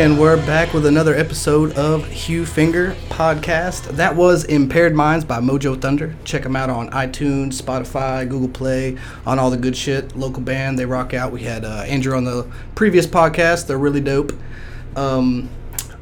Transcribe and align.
And 0.00 0.18
we're 0.18 0.38
back 0.46 0.72
with 0.72 0.86
another 0.86 1.14
episode 1.14 1.76
of 1.76 2.06
Hugh 2.06 2.46
Finger 2.46 2.96
Podcast. 3.10 3.82
That 3.96 4.16
was 4.16 4.44
Impaired 4.44 4.94
Minds 4.94 5.26
by 5.26 5.40
Mojo 5.40 5.78
Thunder. 5.78 6.16
Check 6.24 6.42
them 6.42 6.56
out 6.56 6.70
on 6.70 6.88
iTunes, 6.88 7.60
Spotify, 7.60 8.26
Google 8.26 8.48
Play, 8.48 8.96
on 9.26 9.38
all 9.38 9.50
the 9.50 9.58
good 9.58 9.76
shit. 9.76 10.16
Local 10.16 10.40
band, 10.40 10.78
they 10.78 10.86
rock 10.86 11.12
out. 11.12 11.32
We 11.32 11.42
had 11.42 11.66
uh, 11.66 11.84
Andrew 11.86 12.16
on 12.16 12.24
the 12.24 12.50
previous 12.74 13.06
podcast. 13.06 13.66
They're 13.66 13.76
really 13.76 14.00
dope. 14.00 14.32
Um, 14.96 15.50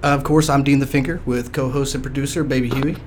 of 0.05 0.23
course, 0.23 0.49
I'm 0.49 0.63
Dean 0.63 0.79
the 0.79 0.87
Finger 0.87 1.21
with 1.27 1.53
co-host 1.53 1.97
and 1.97 2.05
producer 2.05 2.45
Baby 2.45 2.69
Huey. 2.69 2.99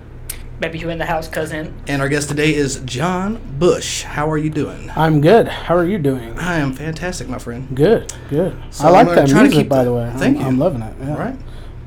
Baby, 0.62 0.78
you 0.78 0.90
in 0.92 1.00
the 1.00 1.06
house, 1.08 1.28
cousin? 1.28 1.74
And 1.88 2.04
our 2.04 2.08
guest 2.08 2.30
today 2.30 2.54
is 2.54 2.82
Jon 2.86 3.42
Bush. 3.58 4.04
How 4.04 4.30
are 4.30 4.38
you 4.38 4.52
doing? 4.52 4.92
I'm 4.96 5.20
good. 5.20 5.48
How 5.48 5.76
are 5.76 5.86
you 5.88 5.98
doing? 5.98 6.38
I 6.38 6.60
am 6.60 6.72
fantastic, 6.74 7.28
my 7.28 7.40
friend. 7.40 7.76
Good, 7.76 8.14
good. 8.30 8.56
So 8.70 8.86
I 8.86 9.00
I'm 9.00 9.08
like 9.08 9.16
that 9.16 9.28
try 9.28 9.40
to 9.40 9.44
music, 9.46 9.62
keep 9.62 9.70
by 9.70 9.80
the- 9.84 9.86
the 9.90 9.94
way. 9.96 10.12
Thank 10.18 10.36
I'm, 10.38 10.42
you. 10.42 10.48
I'm 10.50 10.60
loving 10.60 10.84
it. 10.84 10.94
Yeah. 11.02 11.18
Right? 11.18 11.36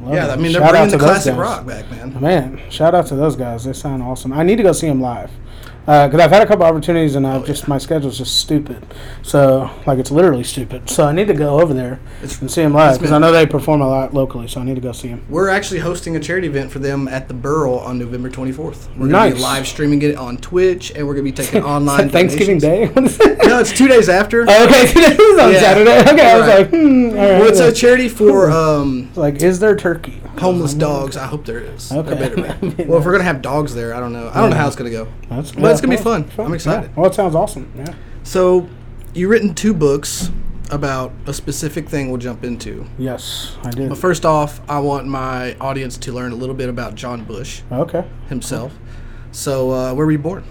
Love 0.00 0.14
yeah, 0.14 0.26
it. 0.26 0.30
I 0.32 0.36
mean 0.36 0.52
they're 0.52 0.60
Shout 0.60 0.62
out 0.64 0.70
bringing 0.72 0.90
to 0.90 0.96
the 0.96 1.04
those 1.04 1.08
classic 1.12 1.32
guys. 1.34 1.38
rock 1.40 1.66
back, 1.66 1.88
man. 1.92 2.20
Man, 2.20 2.60
shout 2.68 2.96
out 2.96 3.06
to 3.06 3.14
those 3.14 3.36
guys. 3.36 3.64
They 3.64 3.72
sound 3.74 4.02
awesome. 4.02 4.32
I 4.32 4.42
need 4.42 4.56
to 4.56 4.64
go 4.64 4.72
see 4.72 4.88
them 4.88 5.00
live. 5.00 5.30
Because 5.86 6.18
I've 6.20 6.30
had 6.30 6.40
a 6.42 6.46
couple 6.46 6.64
opportunities 6.64 7.14
and 7.14 7.26
I've 7.26 7.42
Oh, 7.42 7.46
just 7.46 7.68
my 7.68 7.76
schedule's 7.78 8.16
just 8.16 8.36
stupid. 8.38 8.86
So 9.22 9.70
like 9.86 9.98
it's 9.98 10.10
literally 10.10 10.44
stupid. 10.44 10.88
So 10.88 11.04
I 11.06 11.12
need 11.12 11.26
to 11.28 11.34
go 11.34 11.60
over 11.60 11.74
there 11.74 11.98
It's- 12.22 12.40
and 12.40 12.50
see 12.50 12.62
them 12.62 12.72
live 12.72 12.98
because 12.98 13.12
I 13.12 13.18
know 13.18 13.32
they 13.32 13.44
perform 13.44 13.80
a 13.82 13.88
lot 13.88 14.14
locally. 14.14 14.48
So 14.48 14.60
I 14.60 14.64
need 14.64 14.76
to 14.76 14.80
go 14.80 14.92
see 14.92 15.08
them. 15.08 15.22
We're 15.28 15.50
actually 15.50 15.80
hosting 15.80 16.16
a 16.16 16.20
charity 16.20 16.46
event 16.46 16.70
for 16.70 16.78
them 16.78 17.06
at 17.08 17.28
the 17.28 17.34
Burl 17.34 17.74
on 17.74 17.98
November 17.98 18.30
24th. 18.30 18.88
We're 18.96 19.08
going 19.08 19.10
to 19.10 19.12
Nice. 19.12 19.34
be 19.34 19.40
live 19.40 19.66
streaming 19.66 20.00
it 20.02 20.16
on 20.16 20.38
Twitch, 20.38 20.90
and 20.96 21.06
we're 21.06 21.14
going 21.14 21.26
to 21.26 21.32
be 21.32 21.36
taking 21.44 21.62
online 21.62 22.08
Thanksgiving. 22.08 22.58
Day. 22.58 22.86
What 22.94 23.04
is 23.04 23.20
it? 23.20 23.38
No, 23.44 23.58
it's 23.58 23.72
two 23.72 23.88
days 23.88 24.08
after. 24.08 24.46
Oh, 24.48 24.64
okay, 24.66 24.86
today 24.86 25.14
is 25.22 25.38
on 25.40 25.52
Yeah. 25.52 25.60
Saturday. 25.60 26.00
Okay, 26.12 26.30
I 26.32 26.38
was 26.38 26.48
like, 26.48 26.70
hmm. 26.70 26.76
All 27.10 27.14
right. 27.14 27.14
well, 27.40 27.42
it's 27.48 27.60
a 27.60 27.72
charity 27.72 28.08
for 28.08 28.50
um, 28.50 29.10
like, 29.16 29.42
is 29.42 29.58
there 29.58 29.76
turkey? 29.76 30.20
homeless 30.38 30.74
dogs. 30.74 31.16
I 31.16 31.26
hope 31.26 31.44
there 31.46 31.60
is. 31.60 31.92
Okay. 31.92 32.10
better. 32.14 32.40
I 32.60 32.64
mean, 32.64 32.88
well, 32.88 32.98
if 32.98 33.04
we're 33.04 33.12
going 33.12 33.20
to 33.20 33.24
have 33.24 33.40
dogs 33.40 33.72
there, 33.72 33.94
I 33.94 34.00
don't 34.00 34.12
know. 34.12 34.30
I 34.34 34.40
don't 34.40 34.50
know 34.50 34.56
how 34.56 34.66
it's 34.66 34.74
going 34.74 34.90
to 34.90 34.96
go. 34.96 35.08
That's, 35.30 35.52
But 35.52 35.73
it's 35.74 35.80
gonna 35.80 35.96
be 35.96 36.02
fun. 36.02 36.30
I'm 36.38 36.54
excited. 36.54 36.90
Yeah. 36.90 36.96
Well, 36.96 37.10
it 37.10 37.14
sounds 37.14 37.34
awesome. 37.34 37.70
Yeah. 37.76 37.94
So, 38.22 38.68
you've 39.12 39.30
written 39.30 39.54
two 39.54 39.74
books 39.74 40.30
about 40.70 41.12
a 41.26 41.34
specific 41.34 41.88
thing 41.88 42.08
we'll 42.08 42.16
jump 42.18 42.42
into. 42.42 42.86
Yes, 42.98 43.56
I 43.62 43.70
did. 43.70 43.90
But 43.90 43.98
first 43.98 44.24
off, 44.24 44.60
I 44.68 44.78
want 44.80 45.06
my 45.06 45.54
audience 45.60 45.98
to 45.98 46.12
learn 46.12 46.32
a 46.32 46.36
little 46.36 46.54
bit 46.54 46.68
about 46.68 46.94
Jon 46.94 47.24
Bush 47.24 47.60
Okay. 47.70 48.04
himself. 48.28 48.72
So, 49.30 49.70
uh, 49.70 49.94
where 49.94 50.06
were 50.06 50.12
you 50.12 50.18
born? 50.18 50.44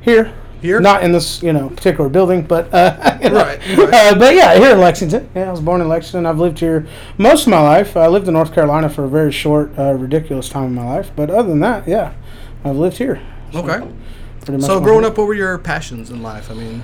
Here. 0.00 0.32
Here? 0.60 0.78
Not 0.80 1.02
in 1.02 1.10
this, 1.12 1.42
you 1.42 1.52
know, 1.52 1.68
particular 1.70 2.08
building, 2.08 2.42
but 2.42 2.72
uh. 2.72 2.96
Right, 3.22 3.32
right. 3.32 3.94
Uh, 3.94 4.14
but 4.18 4.34
yeah, 4.34 4.54
here 4.58 4.72
in 4.72 4.80
Lexington. 4.80 5.28
Yeah, 5.34 5.48
I 5.48 5.50
was 5.50 5.60
born 5.60 5.80
in 5.80 5.88
Lexington. 5.88 6.24
I've 6.26 6.38
lived 6.38 6.58
here 6.60 6.86
most 7.18 7.46
of 7.46 7.50
my 7.50 7.60
life. 7.60 7.96
I 7.96 8.06
lived 8.08 8.28
in 8.28 8.34
North 8.34 8.52
Carolina 8.54 8.88
for 8.88 9.04
a 9.04 9.08
very 9.08 9.32
short, 9.32 9.76
uh, 9.78 9.94
ridiculous 9.94 10.48
time 10.48 10.64
in 10.66 10.74
my 10.74 10.84
life. 10.84 11.10
But 11.16 11.30
other 11.30 11.48
than 11.48 11.60
that, 11.60 11.86
yeah, 11.88 12.14
I've 12.64 12.76
lived 12.76 12.98
here. 12.98 13.20
Okay. 13.54 13.88
Pretty 14.44 14.60
much 14.60 14.66
So, 14.66 14.80
growing 14.80 15.04
up, 15.04 15.16
what 15.18 15.26
were 15.26 15.34
your 15.34 15.56
passions 15.58 16.10
in 16.10 16.22
life? 16.22 16.50
I 16.50 16.54
mean, 16.54 16.82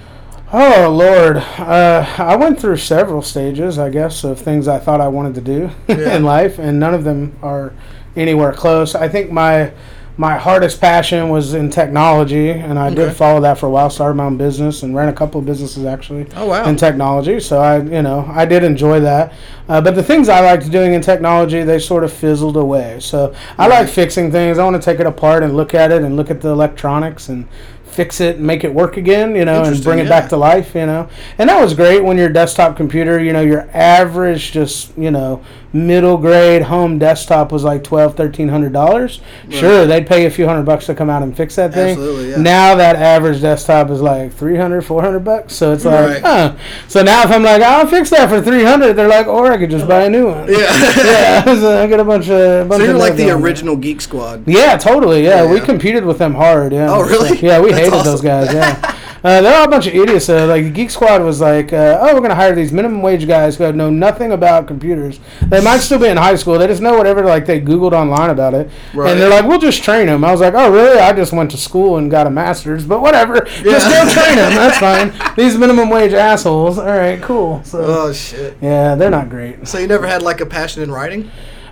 Oh 0.51 0.89
Lord, 0.91 1.37
uh, 1.59 2.06
I 2.17 2.34
went 2.37 2.59
through 2.59 2.78
several 2.78 3.20
stages, 3.20 3.78
I 3.78 3.91
guess, 3.91 4.25
of 4.25 4.39
things 4.41 4.67
I 4.67 4.78
thought 4.78 5.01
I 5.01 5.09
wanted 5.09 5.34
to 5.34 5.41
do 5.42 5.70
Yeah. 5.89 6.17
in 6.17 6.25
life, 6.25 6.59
and 6.59 6.81
none 6.81 6.95
of 6.95 7.05
them 7.05 7.36
are 7.42 7.73
anywhere 8.17 8.53
close. 8.55 8.95
I 8.95 9.09
think 9.09 9.31
my 9.31 9.73
my 10.20 10.36
hardest 10.36 10.80
passion 10.80 11.29
was 11.29 11.55
in 11.55 11.70
technology, 11.70 12.51
and 12.51 12.77
I 12.77 12.86
Okay. 12.89 12.96
did 12.96 13.12
follow 13.14 13.40
that 13.42 13.56
for 13.56 13.67
a 13.67 13.70
while. 13.70 13.89
Started 13.89 14.14
my 14.14 14.24
own 14.24 14.36
business 14.36 14.83
and 14.83 14.95
ran 14.95 15.08
a 15.08 15.12
couple 15.12 15.39
of 15.39 15.46
businesses 15.46 15.84
actually 15.86 16.27
oh 16.36 16.46
wow. 16.46 16.64
in 16.68 16.74
technology. 16.74 17.39
So 17.39 17.61
I, 17.61 17.79
you 17.79 18.02
know, 18.02 18.29
I 18.34 18.45
did 18.45 18.64
enjoy 18.64 18.98
that. 19.01 19.33
Uh, 19.68 19.80
but 19.80 19.95
the 19.95 20.02
things 20.02 20.29
I 20.29 20.40
liked 20.40 20.68
doing 20.73 20.92
in 20.92 21.01
technology, 21.02 21.62
they 21.62 21.79
sort 21.79 22.02
of 22.02 22.12
fizzled 22.12 22.56
away. 22.56 22.98
So 22.98 23.33
I 23.56 23.68
Right. 23.68 23.80
like 23.80 23.89
fixing 23.89 24.33
things. 24.33 24.58
I 24.58 24.64
want 24.64 24.74
to 24.74 24.83
take 24.83 24.98
it 24.98 25.06
apart 25.06 25.45
and 25.45 25.56
look 25.56 25.73
at 25.73 25.92
it 25.92 26.02
and 26.02 26.17
look 26.17 26.33
at 26.33 26.40
the 26.40 26.48
electronics 26.48 27.29
and 27.29 27.46
fix 27.85 28.20
it 28.20 28.36
and 28.36 28.46
make 28.46 28.64
it 28.64 28.73
work 28.74 28.96
again, 28.96 29.35
you 29.35 29.45
know, 29.45 29.62
and 29.64 29.83
bring 29.83 29.98
it 29.98 30.05
yeah. 30.05 30.08
back 30.20 30.29
to 30.29 30.36
life, 30.36 30.74
you 30.74 30.86
know. 30.86 31.08
And 31.39 31.48
that 31.48 31.61
was 31.61 31.74
great 31.74 32.02
when 32.05 32.17
your 32.18 32.29
desktop 32.29 32.77
computer, 32.77 33.18
you 33.23 33.33
know, 33.33 33.40
your 33.40 33.68
average 33.73 34.52
just, 34.52 34.96
you 34.98 35.11
know, 35.11 35.42
middle 35.73 36.17
grade 36.17 36.62
home 36.62 36.98
desktop 36.98 37.52
was 37.52 37.62
like 37.64 37.84
twelve, 37.84 38.17
thirteen 38.17 38.48
hundred 38.48 38.73
dollars. 38.73 39.20
Sure, 39.51 39.86
they'd 39.86 40.06
pay 40.06 40.27
a 40.27 40.30
few 40.30 40.46
hundred 40.46 40.64
bucks 40.64 40.86
to 40.86 40.95
come 40.95 41.11
out 41.11 41.23
and 41.23 41.36
fix 41.36 41.56
that 41.56 41.74
thing. 41.74 41.90
Absolutely, 41.90 42.30
yeah. 42.30 42.36
Now 42.39 42.74
that 42.77 42.96
average 42.96 43.40
desktop 43.40 43.90
is 43.90 44.01
like 44.01 44.33
300, 44.33 44.83
400 44.83 45.20
bucks. 45.20 45.55
So 45.55 45.73
it's 45.73 45.84
Right. 45.84 46.14
like, 46.14 46.23
huh. 46.23 46.55
So 46.89 47.02
now 47.02 47.23
if 47.24 47.30
I'm 47.30 47.42
like, 47.42 47.62
I'll 47.62 47.86
fix 47.86 48.11
that 48.11 48.29
for 48.29 48.40
300, 48.40 48.95
they're 48.95 49.08
like, 49.08 49.27
or 49.27 49.52
I 49.52 49.58
could 49.58 49.70
just 49.70 49.86
buy 49.89 50.02
a 50.05 50.11
new 50.11 50.27
one. 50.29 50.48
Yeah. 50.48 50.58
yeah. 50.58 51.45
So 51.45 51.83
I 51.83 51.86
get 51.86 52.00
a 52.00 52.05
bunch 52.05 52.29
of. 52.30 52.68
Bunch 52.68 52.80
so, 52.80 52.85
you're 52.86 52.95
of 52.95 53.00
like 53.00 53.14
the 53.17 53.30
on 53.30 53.40
there. 53.40 53.46
original 53.50 53.77
Geek 53.77 54.00
Squad. 54.00 54.45
Yeah, 54.46 54.77
totally. 54.77 55.24
Yeah, 55.24 55.45
Yeah, 55.45 55.52
we 55.52 55.61
competed 55.61 56.05
with 56.05 56.18
them 56.18 56.35
hard. 56.35 56.73
Yeah. 56.73 56.90
Oh, 56.90 57.02
really? 57.02 57.36
So, 57.39 57.46
yeah, 57.46 57.61
we 57.61 57.70
That's 57.70 57.80
hated 57.85 57.95
awesome. 57.95 58.12
those 58.12 58.20
guys. 58.23 58.52
Yeah. 58.52 58.95
Uh, 59.24 59.40
they're 59.40 59.56
all 59.58 59.64
a 59.64 59.68
bunch 59.68 59.86
of 59.86 59.95
idiots. 59.95 60.29
Uh, 60.29 60.46
like 60.46 60.64
the 60.64 60.70
Geek 60.70 60.90
Squad 60.90 61.23
was 61.23 61.40
like, 61.40 61.73
uh, 61.73 61.98
oh, 62.01 62.14
we're 62.14 62.20
gonna 62.20 62.34
hire 62.34 62.55
these 62.55 62.73
minimum 62.73 63.02
wage 63.02 63.27
guys 63.27 63.56
who 63.56 63.73
know 63.73 63.90
nothing 63.90 64.33
about 64.33 64.67
computers. 64.67 65.18
They 65.42 65.61
might 65.62 65.79
still 65.79 65.98
be 65.98 66.06
in 66.06 66.17
high 66.17 66.36
school. 66.36 66.58
They 66.58 66.67
just 66.67 66.80
know 66.83 66.96
whatever 66.96 67.24
like 67.24 67.45
they 67.46 67.61
Googled 67.61 67.92
online 67.92 68.30
about 68.30 68.55
it, 68.55 68.70
Right. 68.95 69.11
and 69.11 69.20
they're 69.20 69.29
like, 69.30 69.45
we'll 69.46 69.58
just 69.58 69.83
train 69.83 70.06
them. 70.06 70.24
I 70.24 70.30
was 70.33 70.40
like, 70.40 70.55
oh, 70.55 70.70
really? 70.73 70.98
I 70.98 71.12
just 71.12 71.33
went 71.33 71.51
to 71.51 71.56
school 71.56 71.96
and 71.98 72.11
got 72.11 72.27
a 72.27 72.30
master's, 72.30 72.84
but 72.86 73.01
whatever. 73.01 73.40
Just 73.40 73.89
go 73.90 74.08
train 74.23 74.36
them. 74.36 74.55
That's 74.55 74.79
fine. 75.18 75.35
These 75.36 75.58
minimum 75.58 75.90
wage 75.90 76.12
assholes. 76.12 76.79
All 76.79 76.86
right, 76.86 77.20
cool. 77.23 77.62
So 77.64 77.79
Oh 77.85 78.12
shit. 78.12 78.56
yeah, 78.61 78.95
they're 78.95 79.11
not 79.11 79.29
great. 79.29 79.67
So 79.67 79.79
you 79.79 79.86
never 79.89 80.06
had 80.06 80.23
like 80.23 80.40
a 80.40 80.46
passion 80.46 80.83
in 80.83 80.90
writing? 80.92 81.30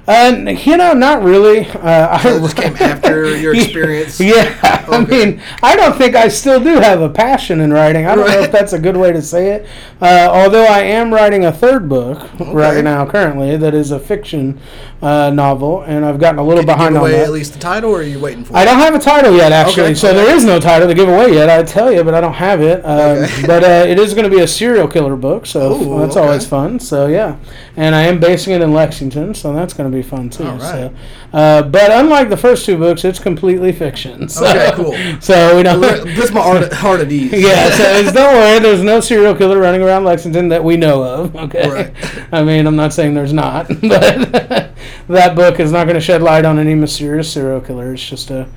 Uh, 0.08 0.54
you 0.64 0.76
know, 0.76 0.92
not 0.92 1.22
really. 1.22 1.66
Uh, 1.66 2.18
So 2.18 2.36
I 2.36 2.38
just 2.38 2.56
came 2.56 2.76
after 2.76 3.36
your 3.40 3.54
experience. 3.54 4.20
Yeah, 4.20 4.84
I 4.88 5.04
mean, 5.04 5.42
I 5.62 5.74
don't 5.74 5.96
think 5.96 6.14
I 6.14 6.28
still 6.28 6.62
do 6.62 6.76
have 6.80 7.00
a 7.02 7.08
passion 7.08 7.60
in 7.60 7.72
writing. 7.72 8.06
I 8.06 8.14
don't 8.14 8.28
know 8.28 8.38
if 8.40 8.52
that's 8.52 8.72
a 8.72 8.78
good 8.78 8.96
way 8.96 9.12
to 9.12 9.20
say 9.20 9.50
it. 9.50 9.66
Uh, 10.00 10.28
although 10.30 10.64
I 10.64 10.80
am 10.80 11.12
writing 11.12 11.44
a 11.44 11.52
third 11.52 11.88
book 11.88 12.28
right 12.38 12.84
now, 12.84 13.04
currently, 13.06 13.56
that 13.56 13.74
is 13.74 13.90
a 13.90 13.98
fiction 13.98 14.60
uh, 15.02 15.30
novel, 15.30 15.82
and 15.82 16.04
I've 16.04 16.18
gotten 16.18 16.38
a 16.38 16.42
little 16.42 16.62
Can 16.64 16.70
you 16.70 16.74
behind 16.76 16.94
give 16.94 17.02
on 17.02 17.08
away 17.10 17.18
that. 17.18 17.24
at 17.26 17.32
least 17.32 17.52
the 17.52 17.58
title, 17.58 17.90
or 17.90 17.98
are 17.98 18.02
you 18.02 18.18
waiting 18.18 18.44
for? 18.44 18.56
I 18.56 18.62
it? 18.62 18.64
don't 18.64 18.78
have 18.78 18.94
a 18.94 18.98
title 18.98 19.34
yet, 19.36 19.52
actually. 19.52 19.84
Okay, 19.84 19.94
So 19.94 20.14
there 20.14 20.34
is 20.34 20.44
no 20.44 20.58
title 20.58 20.88
to 20.88 20.94
give 20.94 21.08
away 21.08 21.34
yet. 21.34 21.50
I 21.50 21.62
tell 21.62 21.92
you, 21.92 22.02
but 22.02 22.14
I 22.14 22.20
don't 22.20 22.32
have 22.34 22.60
it. 22.62 22.84
Um, 22.84 22.96
Okay. 23.18 23.42
But 23.46 23.62
uh, 23.62 23.84
it 23.88 23.98
is 23.98 24.14
going 24.14 24.28
to 24.28 24.34
be 24.34 24.42
a 24.42 24.48
serial 24.48 24.88
killer 24.88 25.14
book, 25.16 25.46
so 25.46 25.74
Ooh, 25.74 26.00
that's 26.00 26.16
okay. 26.16 26.26
always 26.26 26.46
fun. 26.46 26.80
So 26.80 27.06
yeah, 27.06 27.36
and 27.76 27.94
I 27.94 28.02
am 28.02 28.18
basing 28.18 28.54
it 28.54 28.60
in 28.62 28.72
Lexington, 28.72 29.34
so 29.34 29.52
that's 29.52 29.72
going 29.74 29.90
to 29.90 29.94
be 29.96 30.02
fun 30.02 30.30
too. 30.30 30.44
All 30.44 30.52
right. 30.58 30.60
So, 30.60 30.94
uh, 31.32 31.62
but 31.62 31.90
unlike 31.92 32.28
the 32.30 32.36
first 32.36 32.64
two 32.66 32.76
books, 32.78 33.04
it's 33.04 33.18
completely 33.18 33.72
fiction. 33.72 34.28
So, 34.36 34.46
Okay, 34.46 34.72
cool. 34.74 35.20
So 35.20 35.56
we 35.56 35.62
don't. 35.62 35.80
Puts 36.16 36.32
my 36.32 36.40
heart, 36.40 36.72
heart 36.72 37.00
at 37.00 37.12
ease. 37.12 37.32
Yeah, 37.46 37.70
so 37.70 38.12
don't 38.12 38.34
worry. 38.34 38.58
There's 38.58 38.82
no 38.82 39.00
serial 39.00 39.34
killer 39.34 39.58
running 39.58 39.82
around 39.82 40.04
Lexington 40.04 40.48
that 40.48 40.64
we 40.64 40.76
know 40.76 41.02
of. 41.02 41.36
Okay, 41.36 41.68
Right. 41.68 41.92
I 42.32 42.42
mean, 42.42 42.66
I'm 42.66 42.76
not 42.76 42.92
saying 42.92 43.14
there's 43.14 43.32
not, 43.32 43.68
but 43.82 44.70
that 45.08 45.34
book 45.34 45.60
is 45.60 45.72
not 45.72 45.84
going 45.84 45.94
to 45.94 46.00
shed 46.00 46.22
light 46.22 46.44
on 46.44 46.58
any 46.58 46.74
mysterious 46.74 47.32
serial 47.32 47.60
killer. 47.60 47.92
It's 47.92 48.08
just 48.08 48.30
a 48.30 48.48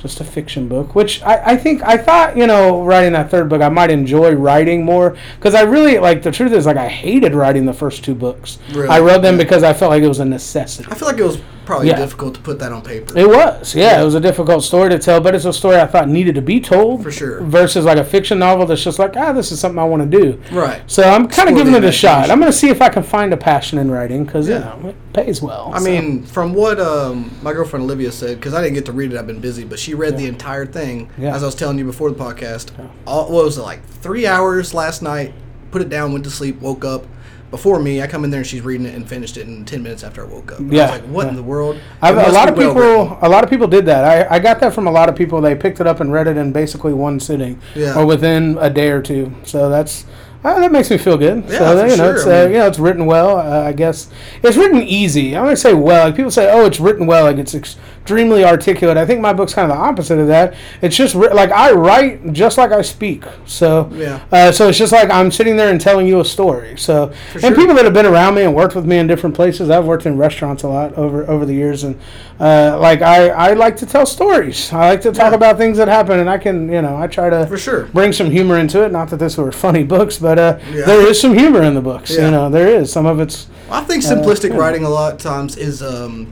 just 0.00 0.20
a 0.20 0.24
fiction 0.24 0.66
book, 0.66 0.94
which 0.94 1.22
I, 1.22 1.52
I 1.52 1.56
think 1.56 1.82
I 1.82 1.96
thought 1.96 2.36
you 2.36 2.46
know 2.46 2.82
writing 2.84 3.12
that 3.12 3.30
third 3.30 3.48
book 3.48 3.60
I 3.60 3.68
might 3.68 3.90
enjoy 3.90 4.32
writing 4.32 4.84
more 4.84 5.16
because 5.36 5.54
I 5.54 5.62
really 5.62 5.98
like 5.98 6.22
the 6.22 6.32
truth 6.32 6.52
is 6.52 6.66
like 6.66 6.76
I 6.78 6.88
hated 6.88 7.34
writing 7.34 7.66
the 7.66 7.74
first 7.74 8.02
two 8.02 8.14
books. 8.14 8.58
Really? 8.72 8.88
I 8.88 9.00
wrote 9.00 9.22
them 9.22 9.36
because 9.36 9.62
I 9.62 9.72
felt 9.72 9.90
like 9.90 10.02
it 10.02 10.08
was 10.08 10.20
a 10.20 10.24
necessity. 10.24 10.90
I 10.90 10.94
feel 10.94 11.08
like 11.08 11.18
it 11.18 11.24
was 11.24 11.38
probably 11.70 11.88
Yeah. 11.88 11.96
difficult 11.96 12.34
to 12.34 12.40
put 12.40 12.58
that 12.58 12.72
on 12.72 12.82
paper. 12.82 13.16
It 13.16 13.28
was, 13.28 13.74
yeah, 13.74 13.92
Yeah. 13.96 14.02
It 14.02 14.04
was 14.04 14.14
a 14.14 14.20
difficult 14.20 14.64
story 14.64 14.90
to 14.90 14.98
tell, 14.98 15.20
but 15.20 15.34
it's 15.34 15.44
a 15.44 15.52
story 15.52 15.76
I 15.76 15.86
thought 15.86 16.08
needed 16.08 16.34
to 16.34 16.42
be 16.42 16.60
told. 16.60 17.02
For 17.02 17.10
sure. 17.10 17.40
Versus 17.42 17.84
like 17.84 17.98
a 17.98 18.04
fiction 18.04 18.38
novel 18.38 18.66
that's 18.66 18.82
just 18.82 18.98
like, 18.98 19.16
ah, 19.16 19.32
this 19.32 19.52
is 19.52 19.60
something 19.60 19.78
I 19.78 19.84
want 19.84 20.10
to 20.10 20.18
do. 20.20 20.40
right. 20.52 20.82
So 20.86 21.02
I'm 21.02 21.28
kind 21.28 21.48
of 21.48 21.54
giving 21.56 21.74
it 21.74 21.84
a 21.84 21.92
shot. 21.92 22.30
I'm 22.30 22.40
going 22.40 22.50
to 22.52 22.56
see 22.58 22.68
if 22.68 22.82
I 22.82 22.88
can 22.88 23.02
find 23.02 23.32
a 23.32 23.36
passion 23.36 23.78
in 23.78 23.90
writing 23.90 24.24
because 24.24 24.48
Yeah. 24.48 24.76
you 24.76 24.82
know 24.82 24.88
it 24.90 24.96
pays 25.12 25.40
well. 25.42 25.70
I 25.74 25.78
so. 25.78 25.84
mean, 25.84 26.22
from 26.24 26.54
what 26.54 26.80
um, 26.80 27.30
my 27.42 27.52
girlfriend 27.52 27.84
Olivia 27.84 28.10
said, 28.12 28.36
because 28.38 28.54
I 28.54 28.60
didn't 28.62 28.74
get 28.74 28.86
to 28.86 28.92
read 28.92 29.12
it, 29.12 29.18
I've 29.18 29.26
been 29.26 29.40
busy, 29.40 29.64
but 29.64 29.78
she 29.78 29.94
read 29.94 30.16
the 30.18 30.26
entire 30.26 30.66
thing, 30.66 31.08
Yeah. 31.18 31.34
as 31.34 31.42
I 31.42 31.46
was 31.46 31.54
telling 31.54 31.78
you 31.78 31.84
before 31.84 32.10
the 32.10 32.16
podcast. 32.16 32.66
All, 33.06 33.30
what 33.32 33.44
was 33.44 33.58
it, 33.58 33.62
like 33.62 33.84
three 33.86 34.26
hours 34.26 34.74
last 34.74 35.02
night, 35.02 35.32
put 35.70 35.82
it 35.82 35.88
down, 35.88 36.12
went 36.12 36.24
to 36.24 36.30
sleep, 36.30 36.60
woke 36.60 36.84
up. 36.84 37.06
Before 37.50 37.80
me, 37.80 38.00
I 38.00 38.06
come 38.06 38.22
in 38.24 38.30
there 38.30 38.38
and 38.40 38.46
she's 38.46 38.60
reading 38.62 38.86
it 38.86 38.94
and 38.94 39.08
finished 39.08 39.36
it 39.36 39.48
in 39.48 39.64
10 39.64 39.82
minutes 39.82 40.04
after 40.04 40.22
I 40.24 40.28
woke 40.28 40.52
up. 40.52 40.60
And 40.60 40.72
I 40.72 40.76
Yeah, 40.76 40.82
was 40.92 41.00
like, 41.00 41.10
what 41.10 41.22
yeah. 41.24 41.30
in 41.30 41.36
the 41.36 41.42
world? 41.42 41.80
A 42.00 42.12
lot 42.30 42.48
of 42.48 42.54
people, 42.54 42.74
written. 42.74 43.16
a 43.22 43.28
lot 43.28 43.42
of 43.42 43.50
people 43.50 43.66
did 43.66 43.86
that. 43.86 44.04
I, 44.30 44.36
I 44.36 44.38
got 44.38 44.60
that 44.60 44.72
from 44.72 44.86
a 44.86 44.90
lot 44.90 45.08
of 45.08 45.16
people. 45.16 45.40
They 45.40 45.56
picked 45.56 45.80
it 45.80 45.86
up 45.86 45.98
and 46.00 46.12
read 46.12 46.28
it 46.28 46.36
in 46.36 46.52
basically 46.52 46.92
one 46.92 47.18
sitting, 47.18 47.60
Yeah. 47.74 47.98
or 47.98 48.06
within 48.06 48.56
a 48.60 48.70
day 48.70 48.90
or 48.90 49.02
two. 49.02 49.32
So 49.42 49.68
that's 49.68 50.06
Uh, 50.42 50.58
that 50.58 50.72
makes 50.72 50.88
me 50.90 50.96
feel 50.96 51.18
good. 51.18 51.44
Yeah, 51.48 51.58
so 51.58 51.84
you 51.84 51.96
know, 51.96 51.96
sure. 51.96 52.14
it's 52.16 52.26
I 52.26 52.30
uh, 52.40 52.42
mean- 52.44 52.52
you 52.52 52.58
know, 52.60 52.66
it's 52.66 52.78
written 52.78 53.04
well. 53.06 53.36
Uh, 53.38 53.68
I 53.68 53.72
guess 53.72 54.08
it's 54.42 54.56
written 54.56 54.82
easy. 54.82 55.36
I'm 55.36 55.44
gonna 55.44 55.56
say 55.56 55.74
well. 55.74 56.06
Like 56.06 56.16
people 56.16 56.30
say, 56.30 56.50
oh, 56.50 56.64
it's 56.64 56.80
written 56.80 57.06
well. 57.06 57.24
Like 57.24 57.36
it's 57.36 57.54
extremely 57.54 58.42
articulate. 58.44 58.96
I 58.96 59.04
think 59.04 59.20
my 59.20 59.34
book's 59.34 59.52
kind 59.52 59.70
of 59.70 59.76
the 59.76 59.82
opposite 59.82 60.18
of 60.18 60.28
that. 60.28 60.54
It's 60.80 60.96
just 60.96 61.14
like 61.14 61.50
I 61.50 61.72
write 61.72 62.32
just 62.32 62.56
like 62.56 62.72
I 62.72 62.80
speak. 62.80 63.24
So 63.44 63.90
Yeah. 63.92 64.20
uh, 64.32 64.50
so 64.50 64.68
it's 64.70 64.78
just 64.78 64.92
like 64.92 65.10
I'm 65.10 65.30
sitting 65.30 65.56
there 65.58 65.68
and 65.70 65.78
telling 65.80 66.06
you 66.06 66.20
a 66.20 66.24
story. 66.24 66.74
So 66.78 67.08
For 67.32 67.38
and 67.38 67.40
sure. 67.42 67.54
people 67.54 67.74
that 67.74 67.84
have 67.84 67.92
been 67.94 68.06
around 68.06 68.34
me 68.34 68.42
and 68.42 68.54
worked 68.54 68.74
with 68.74 68.86
me 68.86 68.96
in 68.96 69.06
different 69.06 69.36
places. 69.36 69.68
I've 69.68 69.84
worked 69.84 70.06
in 70.06 70.16
restaurants 70.16 70.62
a 70.62 70.68
lot 70.68 70.94
over 70.94 71.28
over 71.30 71.44
the 71.44 71.54
years, 71.54 71.84
and 71.84 71.98
uh, 72.40 72.78
like 72.80 73.02
I 73.02 73.28
I 73.28 73.52
like 73.52 73.76
to 73.76 73.86
tell 73.86 74.06
stories. 74.06 74.72
I 74.72 74.88
like 74.88 75.02
to 75.02 75.12
talk 75.12 75.32
Yeah. 75.32 75.36
about 75.36 75.58
things 75.58 75.76
that 75.76 75.88
happen, 75.88 76.18
and 76.18 76.30
I 76.30 76.38
can 76.38 76.72
you 76.72 76.80
know 76.80 76.96
I 76.96 77.08
try 77.08 77.28
to 77.28 77.46
For 77.46 77.58
sure. 77.58 77.84
bring 77.92 78.12
some 78.14 78.30
humor 78.30 78.56
into 78.58 78.82
it. 78.82 78.90
Not 78.90 79.10
that 79.10 79.18
this 79.18 79.36
were 79.36 79.52
funny 79.52 79.82
books, 79.84 80.16
but 80.18 80.29
uh, 80.38 80.58
Yeah. 80.72 80.84
there 80.86 81.06
is 81.06 81.20
some 81.20 81.34
humor 81.34 81.62
in 81.62 81.74
the 81.74 81.80
books. 81.80 82.10
Yeah. 82.10 82.26
You 82.26 82.30
know, 82.30 82.50
there 82.50 82.68
is 82.68 82.92
some 82.92 83.06
of 83.06 83.20
it's 83.20 83.46
I 83.70 83.82
think 83.82 84.04
Uh, 84.04 84.08
simplistic 84.08 84.50
yeah. 84.50 84.56
writing 84.56 84.84
a 84.84 84.88
lot 84.90 85.12
of 85.12 85.18
times 85.18 85.56
is, 85.56 85.82
um, 85.82 86.26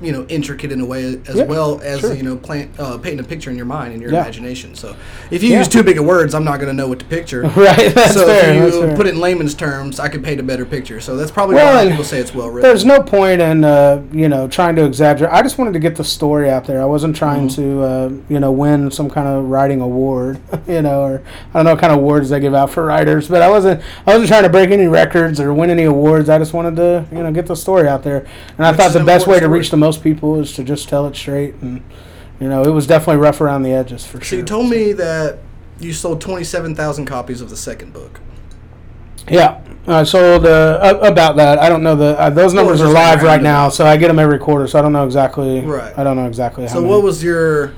you 0.00 0.12
know, 0.12 0.24
intricate 0.28 0.70
in 0.72 0.80
a 0.80 0.84
way 0.84 1.20
as 1.26 1.34
Yeah, 1.36 1.44
well 1.44 1.80
as 1.82 2.00
sure. 2.00 2.14
you 2.14 2.22
know, 2.22 2.36
plant, 2.36 2.70
uh, 2.78 2.98
painting 2.98 3.20
a 3.20 3.24
picture 3.28 3.50
in 3.50 3.56
your 3.56 3.66
mind 3.66 3.92
and 3.92 4.00
your 4.02 4.12
Yeah. 4.12 4.22
imagination. 4.22 4.74
So, 4.74 4.94
if 5.30 5.42
you 5.42 5.50
Yeah. 5.50 5.58
use 5.58 5.68
too 5.68 5.82
big 5.82 5.98
of 5.98 6.04
words, 6.04 6.34
I'm 6.34 6.44
not 6.44 6.60
going 6.60 6.68
to 6.68 6.72
know 6.72 6.88
what 6.88 6.98
to 7.00 7.04
picture. 7.04 7.42
right. 7.56 7.92
That's 7.94 8.14
so 8.14 8.26
fair. 8.26 8.52
if 8.66 8.74
you 8.74 8.94
put 8.96 9.06
it 9.06 9.14
in 9.14 9.20
layman's 9.20 9.54
terms, 9.54 9.98
I 9.98 10.08
could 10.08 10.22
paint 10.22 10.38
a 10.40 10.42
better 10.44 10.64
picture. 10.64 11.00
So 11.00 11.16
that's 11.16 11.30
probably 11.30 11.56
Well, 11.56 11.84
why 11.84 11.90
people 11.90 12.04
say 12.04 12.18
it's 12.18 12.34
well 12.34 12.48
written. 12.48 12.62
There's 12.68 12.84
no 12.84 13.00
point 13.02 13.40
in 13.40 13.64
uh, 13.64 14.02
you 14.12 14.28
know 14.28 14.46
trying 14.46 14.76
to 14.76 14.84
exaggerate. 14.84 15.32
I 15.32 15.42
just 15.42 15.58
wanted 15.58 15.72
to 15.72 15.78
get 15.80 15.96
the 15.96 16.04
story 16.04 16.48
out 16.50 16.64
there. 16.66 16.80
I 16.80 16.84
wasn't 16.84 17.16
trying 17.16 17.48
Mm-hmm. 17.48 17.62
to 17.62 17.82
uh, 17.82 18.10
you 18.28 18.38
know 18.40 18.52
win 18.52 18.90
some 18.90 19.08
kind 19.10 19.26
of 19.28 19.44
writing 19.46 19.80
award, 19.80 20.38
you 20.68 20.82
know, 20.82 21.02
or 21.02 21.22
I 21.54 21.58
don't 21.58 21.64
know 21.64 21.72
what 21.72 21.80
kind 21.80 21.92
of 21.92 21.98
awards 21.98 22.28
they 22.30 22.40
give 22.40 22.54
out 22.54 22.70
for 22.70 22.84
writers. 22.84 23.28
But 23.28 23.42
I 23.42 23.48
wasn't 23.50 23.80
I 24.06 24.12
wasn't 24.12 24.28
trying 24.28 24.42
to 24.44 24.48
break 24.48 24.70
any 24.70 24.86
records 24.86 25.40
or 25.40 25.52
win 25.54 25.70
any 25.70 25.84
awards. 25.84 26.28
I 26.28 26.38
just 26.38 26.52
wanted 26.52 26.76
to 26.76 27.04
you 27.10 27.22
know 27.22 27.32
get 27.32 27.46
the 27.46 27.56
story 27.56 27.88
out 27.88 28.02
there. 28.04 28.26
And 28.58 28.66
I 28.66 28.72
thought 28.72 28.92
the 28.92 29.04
best 29.04 29.26
way 29.26 29.40
to 29.40 29.48
reach 29.48 29.70
the 29.70 29.76
most 29.76 29.87
people 29.96 30.38
is 30.38 30.52
to 30.54 30.64
just 30.64 30.88
tell 30.88 31.06
it 31.06 31.16
straight. 31.16 31.54
And 31.62 31.82
you 32.40 32.48
know 32.48 32.62
it 32.62 32.70
was 32.70 32.86
definitely 32.86 33.22
rough 33.22 33.40
around 33.40 33.62
the 33.62 33.72
edges 33.72 34.04
for 34.04 34.18
so 34.18 34.24
sure. 34.24 34.38
you 34.40 34.44
told 34.44 34.68
me 34.68 34.92
that 34.92 35.38
you 35.80 35.92
sold 35.92 36.20
27,000 36.20 37.06
copies 37.06 37.40
of 37.40 37.50
the 37.50 37.56
second 37.56 37.92
book. 37.92 38.20
Yeah, 39.30 39.62
I 39.86 40.04
sold 40.04 40.46
uh, 40.46 40.98
about 41.02 41.36
that. 41.36 41.58
I 41.58 41.68
don't 41.68 41.82
know 41.82 41.94
the 41.94 42.18
uh, 42.18 42.30
those 42.30 42.54
numbers 42.54 42.80
are 42.80 42.88
live 42.88 43.22
right 43.22 43.42
now, 43.42 43.68
so 43.68 43.86
I 43.86 43.96
get 43.96 44.08
them 44.08 44.18
every 44.18 44.38
quarter. 44.38 44.66
So 44.66 44.78
I 44.78 44.82
don't 44.82 44.92
know 44.92 45.04
exactly. 45.04 45.60
Right. 45.60 45.96
I 45.98 46.04
don't 46.04 46.16
know 46.16 46.26
exactly 46.26 46.64
how. 46.64 46.74
So 46.74 46.80
many. 46.80 46.92
what 46.92 47.02
was 47.02 47.22
your 47.22 47.74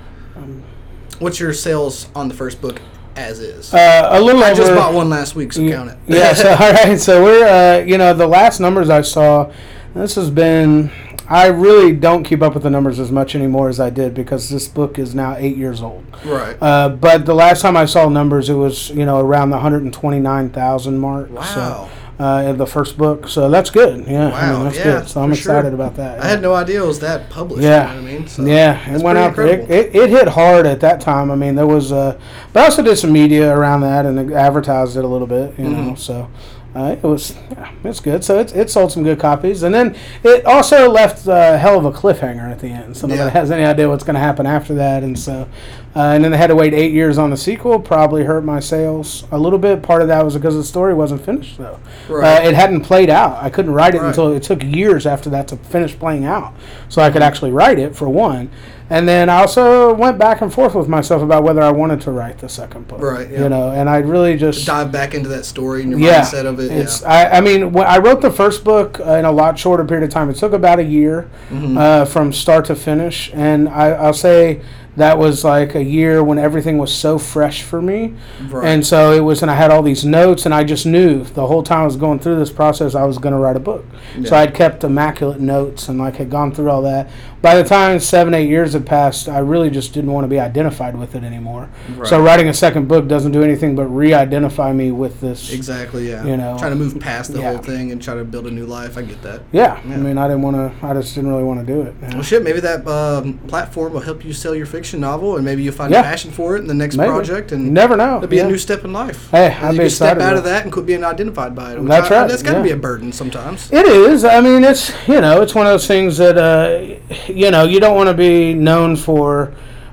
what's 1.18 1.38
your 1.38 1.52
sales 1.52 2.08
on 2.14 2.28
the 2.28 2.34
first 2.34 2.60
book 2.60 2.80
as 3.16 3.40
is? 3.40 3.74
uh, 3.74 4.08
a 4.12 4.20
little 4.20 4.42
I 4.42 4.52
over. 4.52 4.60
just 4.60 4.74
bought 4.74 4.94
one 4.94 5.10
last 5.10 5.34
week, 5.34 5.52
so 5.52 5.60
yeah, 5.60 5.76
count 5.76 5.90
it. 5.90 5.98
yeah. 6.06 6.32
So 6.32 6.50
all 6.50 6.72
right. 6.72 6.98
So 6.98 7.22
we're 7.22 7.46
uh, 7.46 7.84
you 7.84 7.98
know 7.98 8.14
the 8.14 8.26
last 8.26 8.60
numbers 8.60 8.90
I 8.90 9.02
saw. 9.02 9.52
This 9.94 10.14
has 10.14 10.30
been. 10.30 10.90
I 11.30 11.46
really 11.46 11.92
don't 11.92 12.24
keep 12.24 12.42
up 12.42 12.54
with 12.54 12.64
the 12.64 12.70
numbers 12.70 12.98
as 12.98 13.12
much 13.12 13.34
anymore 13.36 13.68
as 13.68 13.78
I 13.78 13.88
did 13.88 14.14
because 14.14 14.48
this 14.50 14.66
book 14.66 14.98
is 14.98 15.14
now 15.14 15.36
eight 15.36 15.56
years 15.56 15.80
old. 15.80 16.04
right. 16.24 16.56
Uh, 16.60 16.88
but 16.88 17.24
the 17.24 17.34
last 17.34 17.62
time 17.62 17.76
I 17.76 17.84
saw 17.86 18.08
numbers, 18.08 18.48
it 18.50 18.54
was 18.54 18.90
you 18.90 19.06
know 19.06 19.20
around 19.20 19.50
the 19.50 19.58
hundred 19.60 19.84
and 19.84 19.92
twenty 19.94 20.18
nine 20.18 20.50
thousand 20.50 20.98
mark. 20.98 21.30
Wow. 21.30 21.42
So, 21.42 21.90
uh, 22.22 22.42
in 22.42 22.58
the 22.58 22.66
first 22.66 22.98
book, 22.98 23.28
so 23.28 23.48
that's 23.48 23.70
good. 23.70 24.06
Yeah, 24.06 24.26
I 24.28 24.30
Wow, 24.30 24.54
mean, 24.56 24.64
that's 24.64 24.76
yeah, 24.76 24.84
good. 24.84 25.08
So 25.08 25.22
I'm 25.22 25.30
for 25.30 25.36
sure. 25.36 25.54
excited 25.54 25.72
about 25.72 25.94
that. 25.96 26.20
I 26.20 26.26
had 26.26 26.42
no 26.42 26.52
idea 26.54 26.82
it 26.82 26.86
was 26.86 27.00
that 27.00 27.30
published. 27.30 27.62
Yeah. 27.62 27.94
You 27.94 27.96
know 28.00 28.02
what 28.02 28.10
I 28.12 28.18
mean? 28.18 28.28
So 28.28 28.44
yeah, 28.44 28.94
it 28.94 29.00
went 29.02 29.16
out. 29.16 29.38
It, 29.38 29.70
it, 29.70 29.96
it 29.96 30.10
hit 30.10 30.28
hard 30.28 30.66
at 30.66 30.80
that 30.80 31.00
time. 31.00 31.30
I 31.30 31.34
mean, 31.36 31.54
there 31.54 31.66
was, 31.66 31.92
uh, 31.92 32.20
but 32.52 32.60
I 32.60 32.64
also 32.64 32.82
did 32.82 32.96
some 32.98 33.10
media 33.12 33.56
around 33.56 33.80
that 33.82 34.04
and 34.04 34.34
advertised 34.34 34.98
it 34.98 35.04
a 35.04 35.08
little 35.08 35.26
bit, 35.28 35.58
you 35.58 35.70
know. 35.70 35.92
Mhm. 35.92 35.98
So 35.98 36.28
uh, 36.74 36.96
it 36.96 37.02
was, 37.02 37.34
yeah, 37.50 37.70
it's 37.84 38.00
good. 38.00 38.22
So 38.24 38.38
it, 38.38 38.54
it 38.54 38.70
sold 38.70 38.92
some 38.92 39.02
good 39.02 39.18
copies, 39.18 39.62
and 39.64 39.74
then 39.74 39.96
it 40.22 40.44
also 40.46 40.88
left 40.90 41.26
a 41.26 41.58
hell 41.58 41.78
of 41.78 41.84
a 41.84 41.90
cliffhanger 41.90 42.50
at 42.50 42.60
the 42.60 42.68
end. 42.68 42.96
So 42.96 43.06
nobody 43.06 43.24
Yeah. 43.26 43.30
has 43.30 43.50
any 43.50 43.64
idea 43.64 43.88
what's 43.88 44.04
going 44.04 44.14
to 44.14 44.20
happen 44.20 44.46
after 44.46 44.74
that, 44.74 45.02
and 45.02 45.18
so. 45.18 45.48
Uh, 45.96 46.12
and 46.14 46.22
then 46.22 46.30
they 46.30 46.38
had 46.38 46.46
to 46.46 46.54
wait 46.54 46.72
eight 46.72 46.92
years 46.92 47.18
on 47.18 47.30
the 47.30 47.36
sequel. 47.36 47.80
Probably 47.80 48.22
hurt 48.22 48.44
my 48.44 48.60
sales 48.60 49.24
a 49.32 49.38
little 49.38 49.58
bit. 49.58 49.82
Part 49.82 50.02
of 50.02 50.06
that 50.08 50.24
was 50.24 50.34
because 50.34 50.54
the 50.54 50.62
story 50.62 50.94
wasn't 50.94 51.24
finished, 51.24 51.58
though. 51.58 51.80
Right. 52.08 52.44
Uh, 52.44 52.48
it 52.48 52.54
hadn't 52.54 52.82
played 52.82 53.10
out. 53.10 53.42
I 53.42 53.50
couldn't 53.50 53.72
write 53.72 53.96
it 53.96 53.98
Right. 54.00 54.06
until 54.06 54.32
it 54.32 54.44
took 54.44 54.62
years 54.62 55.04
after 55.04 55.28
that 55.30 55.48
to 55.48 55.56
finish 55.56 55.98
playing 55.98 56.24
out, 56.24 56.52
so 56.88 57.02
I 57.02 57.10
could 57.10 57.22
actually 57.22 57.50
write 57.50 57.80
it 57.80 57.96
for 57.96 58.08
one. 58.08 58.50
And 58.90 59.08
then 59.08 59.30
I 59.30 59.38
also 59.40 59.94
went 59.94 60.18
back 60.18 60.40
and 60.40 60.52
forth 60.52 60.74
with 60.74 60.88
myself 60.88 61.22
about 61.22 61.44
whether 61.44 61.62
I 61.62 61.70
wanted 61.70 62.00
to 62.02 62.10
write 62.10 62.38
the 62.38 62.48
second 62.48 62.88
book. 62.88 63.00
Right, 63.00 63.30
yeah. 63.30 63.44
You 63.44 63.48
know, 63.48 63.70
and 63.70 63.88
I 63.88 63.98
really 63.98 64.36
just 64.36 64.66
Dive 64.66 64.90
back 64.90 65.14
into 65.14 65.28
that 65.28 65.44
story 65.44 65.82
and 65.82 65.92
your 65.92 66.00
yeah, 66.00 66.22
mindset 66.22 66.44
of 66.44 66.58
it. 66.58 66.72
It's 66.72 67.02
yeah. 67.02 67.08
I, 67.08 67.38
I 67.38 67.40
mean 67.40 67.72
when 67.72 67.86
I 67.86 67.98
wrote 67.98 68.20
the 68.20 68.32
first 68.32 68.64
book 68.64 68.98
uh, 69.00 69.12
in 69.12 69.24
a 69.24 69.32
lot 69.32 69.58
shorter 69.58 69.84
period 69.84 70.04
of 70.04 70.10
time. 70.10 70.28
It 70.28 70.36
took 70.36 70.52
about 70.52 70.78
a 70.80 70.84
year 70.84 71.30
Mhm. 71.52 71.78
uh, 71.78 72.04
from 72.04 72.32
start 72.32 72.64
to 72.66 72.74
finish, 72.74 73.30
and 73.32 73.68
I, 73.68 73.90
I'll 73.90 74.12
say 74.12 74.60
that 74.96 75.16
was 75.16 75.44
like 75.44 75.76
a 75.76 75.82
year 75.84 76.22
when 76.22 76.36
everything 76.38 76.76
was 76.76 76.92
so 76.92 77.16
fresh 77.16 77.62
for 77.62 77.80
me. 77.80 78.12
Right. 78.48 78.66
And 78.66 78.84
so 78.84 79.12
it 79.12 79.20
was, 79.20 79.40
and 79.40 79.50
I 79.50 79.54
had 79.54 79.70
all 79.70 79.82
these 79.82 80.04
notes, 80.04 80.44
and 80.44 80.52
I 80.52 80.64
just 80.64 80.84
knew 80.84 81.22
the 81.22 81.46
whole 81.46 81.62
time 81.62 81.82
I 81.82 81.84
was 81.84 81.96
going 81.96 82.18
through 82.18 82.38
this 82.40 82.50
process, 82.50 82.96
I 82.96 83.04
was 83.04 83.16
going 83.18 83.32
to 83.32 83.38
write 83.38 83.56
a 83.56 83.60
book. 83.60 83.84
So 84.24 84.36
I'd 84.36 84.52
kept 84.52 84.82
immaculate 84.82 85.40
notes 85.40 85.88
and 85.88 85.98
like 85.98 86.16
had 86.16 86.28
gone 86.28 86.52
through 86.52 86.70
all 86.70 86.82
that. 86.82 87.08
By 87.42 87.54
the 87.60 87.66
time 87.66 87.98
seven, 88.00 88.34
eight 88.34 88.48
years 88.50 88.74
had 88.74 88.84
passed, 88.84 89.26
I 89.26 89.38
really 89.38 89.70
just 89.70 89.94
didn't 89.94 90.12
want 90.12 90.24
to 90.24 90.28
be 90.28 90.38
identified 90.38 90.94
with 90.96 91.14
it 91.14 91.24
anymore. 91.24 91.70
So 92.04 92.20
writing 92.20 92.48
a 92.48 92.54
second 92.54 92.86
book 92.86 93.08
doesn't 93.08 93.32
do 93.32 93.42
anything 93.42 93.74
but 93.74 93.86
re-identify 93.86 94.72
me 94.74 94.92
with 94.92 95.20
this. 95.22 95.50
Exactly. 95.50 96.10
Yeah. 96.10 96.24
you 96.26 96.36
know, 96.36 96.58
trying 96.58 96.72
to 96.72 96.76
move 96.76 97.00
past 97.00 97.32
the 97.32 97.40
yeah. 97.40 97.52
whole 97.54 97.62
thing 97.62 97.92
and 97.92 98.02
try 98.02 98.14
to 98.14 98.24
build 98.24 98.46
a 98.46 98.50
new 98.50 98.66
life. 98.66 98.98
I 98.98 99.02
get 99.02 99.22
that. 99.22 99.40
Yeah, 99.52 99.80
Yeah. 99.86 99.94
I 99.94 99.96
mean, 99.96 100.18
I 100.18 100.28
didn't 100.28 100.42
want 100.42 100.56
to. 100.56 100.86
I 100.86 100.92
just 100.92 101.14
didn't 101.14 101.30
really 101.30 101.44
want 101.44 101.60
to 101.60 101.72
do 101.72 101.80
it. 101.80 101.94
you 102.02 102.08
know. 102.08 102.14
Well, 102.16 102.22
shit. 102.22 102.42
Maybe 102.42 102.60
that 102.60 102.86
um, 102.86 103.38
platform 103.48 103.94
will 103.94 104.00
help 104.00 104.22
you 104.24 104.34
sell 104.34 104.54
your 104.54 104.66
fiction 104.66 105.00
novel, 105.00 105.36
and 105.36 105.44
maybe 105.44 105.62
you'll 105.62 105.72
find 105.74 105.90
Yeah. 105.92 106.00
a 106.00 106.04
passion 106.04 106.30
for 106.32 106.56
it 106.56 106.60
in 106.60 106.66
the 106.66 106.74
next 106.74 106.96
Maybe. 106.96 107.08
project, 107.08 107.52
You 107.52 107.56
and 107.56 107.72
never 107.72 107.96
know. 107.96 108.16
it'll 108.18 108.28
be 108.28 108.38
a 108.40 108.46
new 108.46 108.58
step 108.58 108.84
in 108.84 108.92
life. 108.92 109.30
Hey, 109.30 109.46
I'd 109.46 109.72
you 109.72 109.78
be 109.78 109.84
can 109.84 109.90
step 109.90 110.18
out 110.18 110.36
of 110.36 110.44
that 110.44 110.64
and 110.64 110.72
quit 110.72 110.84
being 110.84 111.04
identified 111.04 111.54
by 111.54 111.72
it. 111.72 111.84
That's 111.86 112.10
I- 112.10 112.20
right, 112.20 112.28
That's 112.28 112.42
got 112.42 112.54
to 112.54 112.62
be 112.62 112.70
a 112.72 112.76
burden 112.76 113.12
sometimes. 113.12 113.70
It 113.72 113.86
is. 113.86 114.24
I 114.26 114.42
mean, 114.42 114.62
it's 114.62 114.92
you 115.08 115.20
know, 115.22 115.40
it's 115.40 115.54
one 115.54 115.66
of 115.66 115.72
those 115.72 115.86
things 115.86 116.18
that 116.18 116.36
uh, 116.36 116.96
you 117.34 117.50
know 117.50 117.64
you 117.64 117.80
don't 117.80 117.96
want 117.96 118.08
to 118.08 118.14
be 118.14 118.54
known 118.54 118.96
for 118.96 119.52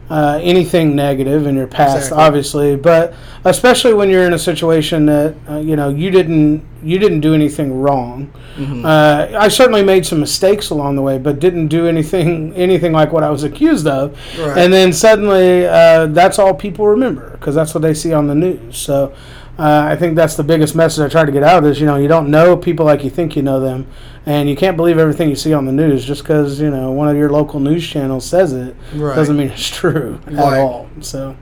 uh, 0.09 0.39
anything 0.41 0.95
negative 0.95 1.45
in 1.47 1.55
your 1.55 1.67
past, 1.67 1.97
Exactly. 1.97 2.17
obviously, 2.23 2.75
but 2.77 3.13
especially 3.43 3.93
when 3.93 4.09
you're 4.09 4.23
in 4.23 4.31
a 4.33 4.39
situation 4.39 5.05
that 5.07 5.35
uh, 5.49 5.57
you 5.57 5.75
know 5.75 5.89
you 5.89 6.09
didn't 6.11 6.63
you 6.81 6.97
didn't 6.97 7.19
do 7.19 7.33
anything 7.33 7.81
wrong. 7.81 8.31
Mhm. 8.57 8.85
Uh, 8.85 9.37
I 9.37 9.49
certainly 9.49 9.83
made 9.83 10.06
some 10.06 10.19
mistakes 10.21 10.69
along 10.69 10.95
the 10.95 11.01
way, 11.01 11.17
but 11.17 11.39
didn't 11.39 11.67
do 11.67 11.87
anything 11.87 12.53
anything 12.56 12.94
like 12.94 13.11
what 13.11 13.23
I 13.23 13.29
was 13.29 13.44
accused 13.44 13.85
of. 13.87 14.17
Right. 14.39 14.57
And 14.57 14.71
then 14.71 14.94
suddenly, 14.94 15.65
uh, 15.67 16.06
that's 16.07 16.39
all 16.39 16.53
people 16.53 16.87
remember 16.87 17.31
because 17.31 17.53
that's 17.56 17.73
what 17.73 17.81
they 17.81 17.94
see 17.94 18.13
on 18.13 18.27
the 18.27 18.35
news. 18.35 18.77
So. 18.77 19.11
Uh, 19.59 19.87
I 19.90 19.95
think 19.95 20.16
that's 20.16 20.35
the 20.35 20.44
biggest 20.44 20.76
message 20.76 21.04
I 21.04 21.09
try 21.09 21.26
to 21.26 21.31
get 21.31 21.42
out 21.42 21.57
of 21.57 21.64
this. 21.64 21.80
You 21.80 21.87
know, 21.87 21.95
you 21.95 22.07
don't 22.07 22.30
know 22.30 22.56
people 22.56 22.85
like 22.85 23.04
you 23.04 23.09
think 23.09 23.35
you 23.35 23.42
know 23.42 23.59
them, 23.59 23.87
and 24.26 24.47
you 24.47 24.56
can't 24.56 24.78
believe 24.78 24.99
everything 24.99 25.30
you 25.30 25.35
see 25.35 25.52
on 25.54 25.66
the 25.66 25.71
news 25.71 26.06
just 26.06 26.21
because 26.21 26.59
you 26.61 26.69
know 26.69 26.92
one 26.92 27.07
of 27.09 27.18
your 27.18 27.30
local 27.31 27.59
news 27.59 27.87
channels 27.87 28.23
says 28.26 28.54
it 28.54 28.76
Right. 28.94 29.16
doesn't 29.16 29.35
mean 29.35 29.47
it's 29.49 29.68
true 29.76 30.19
at 30.28 30.33
Right. 30.33 30.59
all. 30.59 30.87
So 31.02 31.35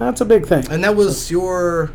that's 0.00 0.20
a 0.20 0.24
big 0.24 0.46
thing. 0.46 0.66
And 0.68 0.82
that 0.82 0.96
was 0.96 1.30
your 1.30 1.92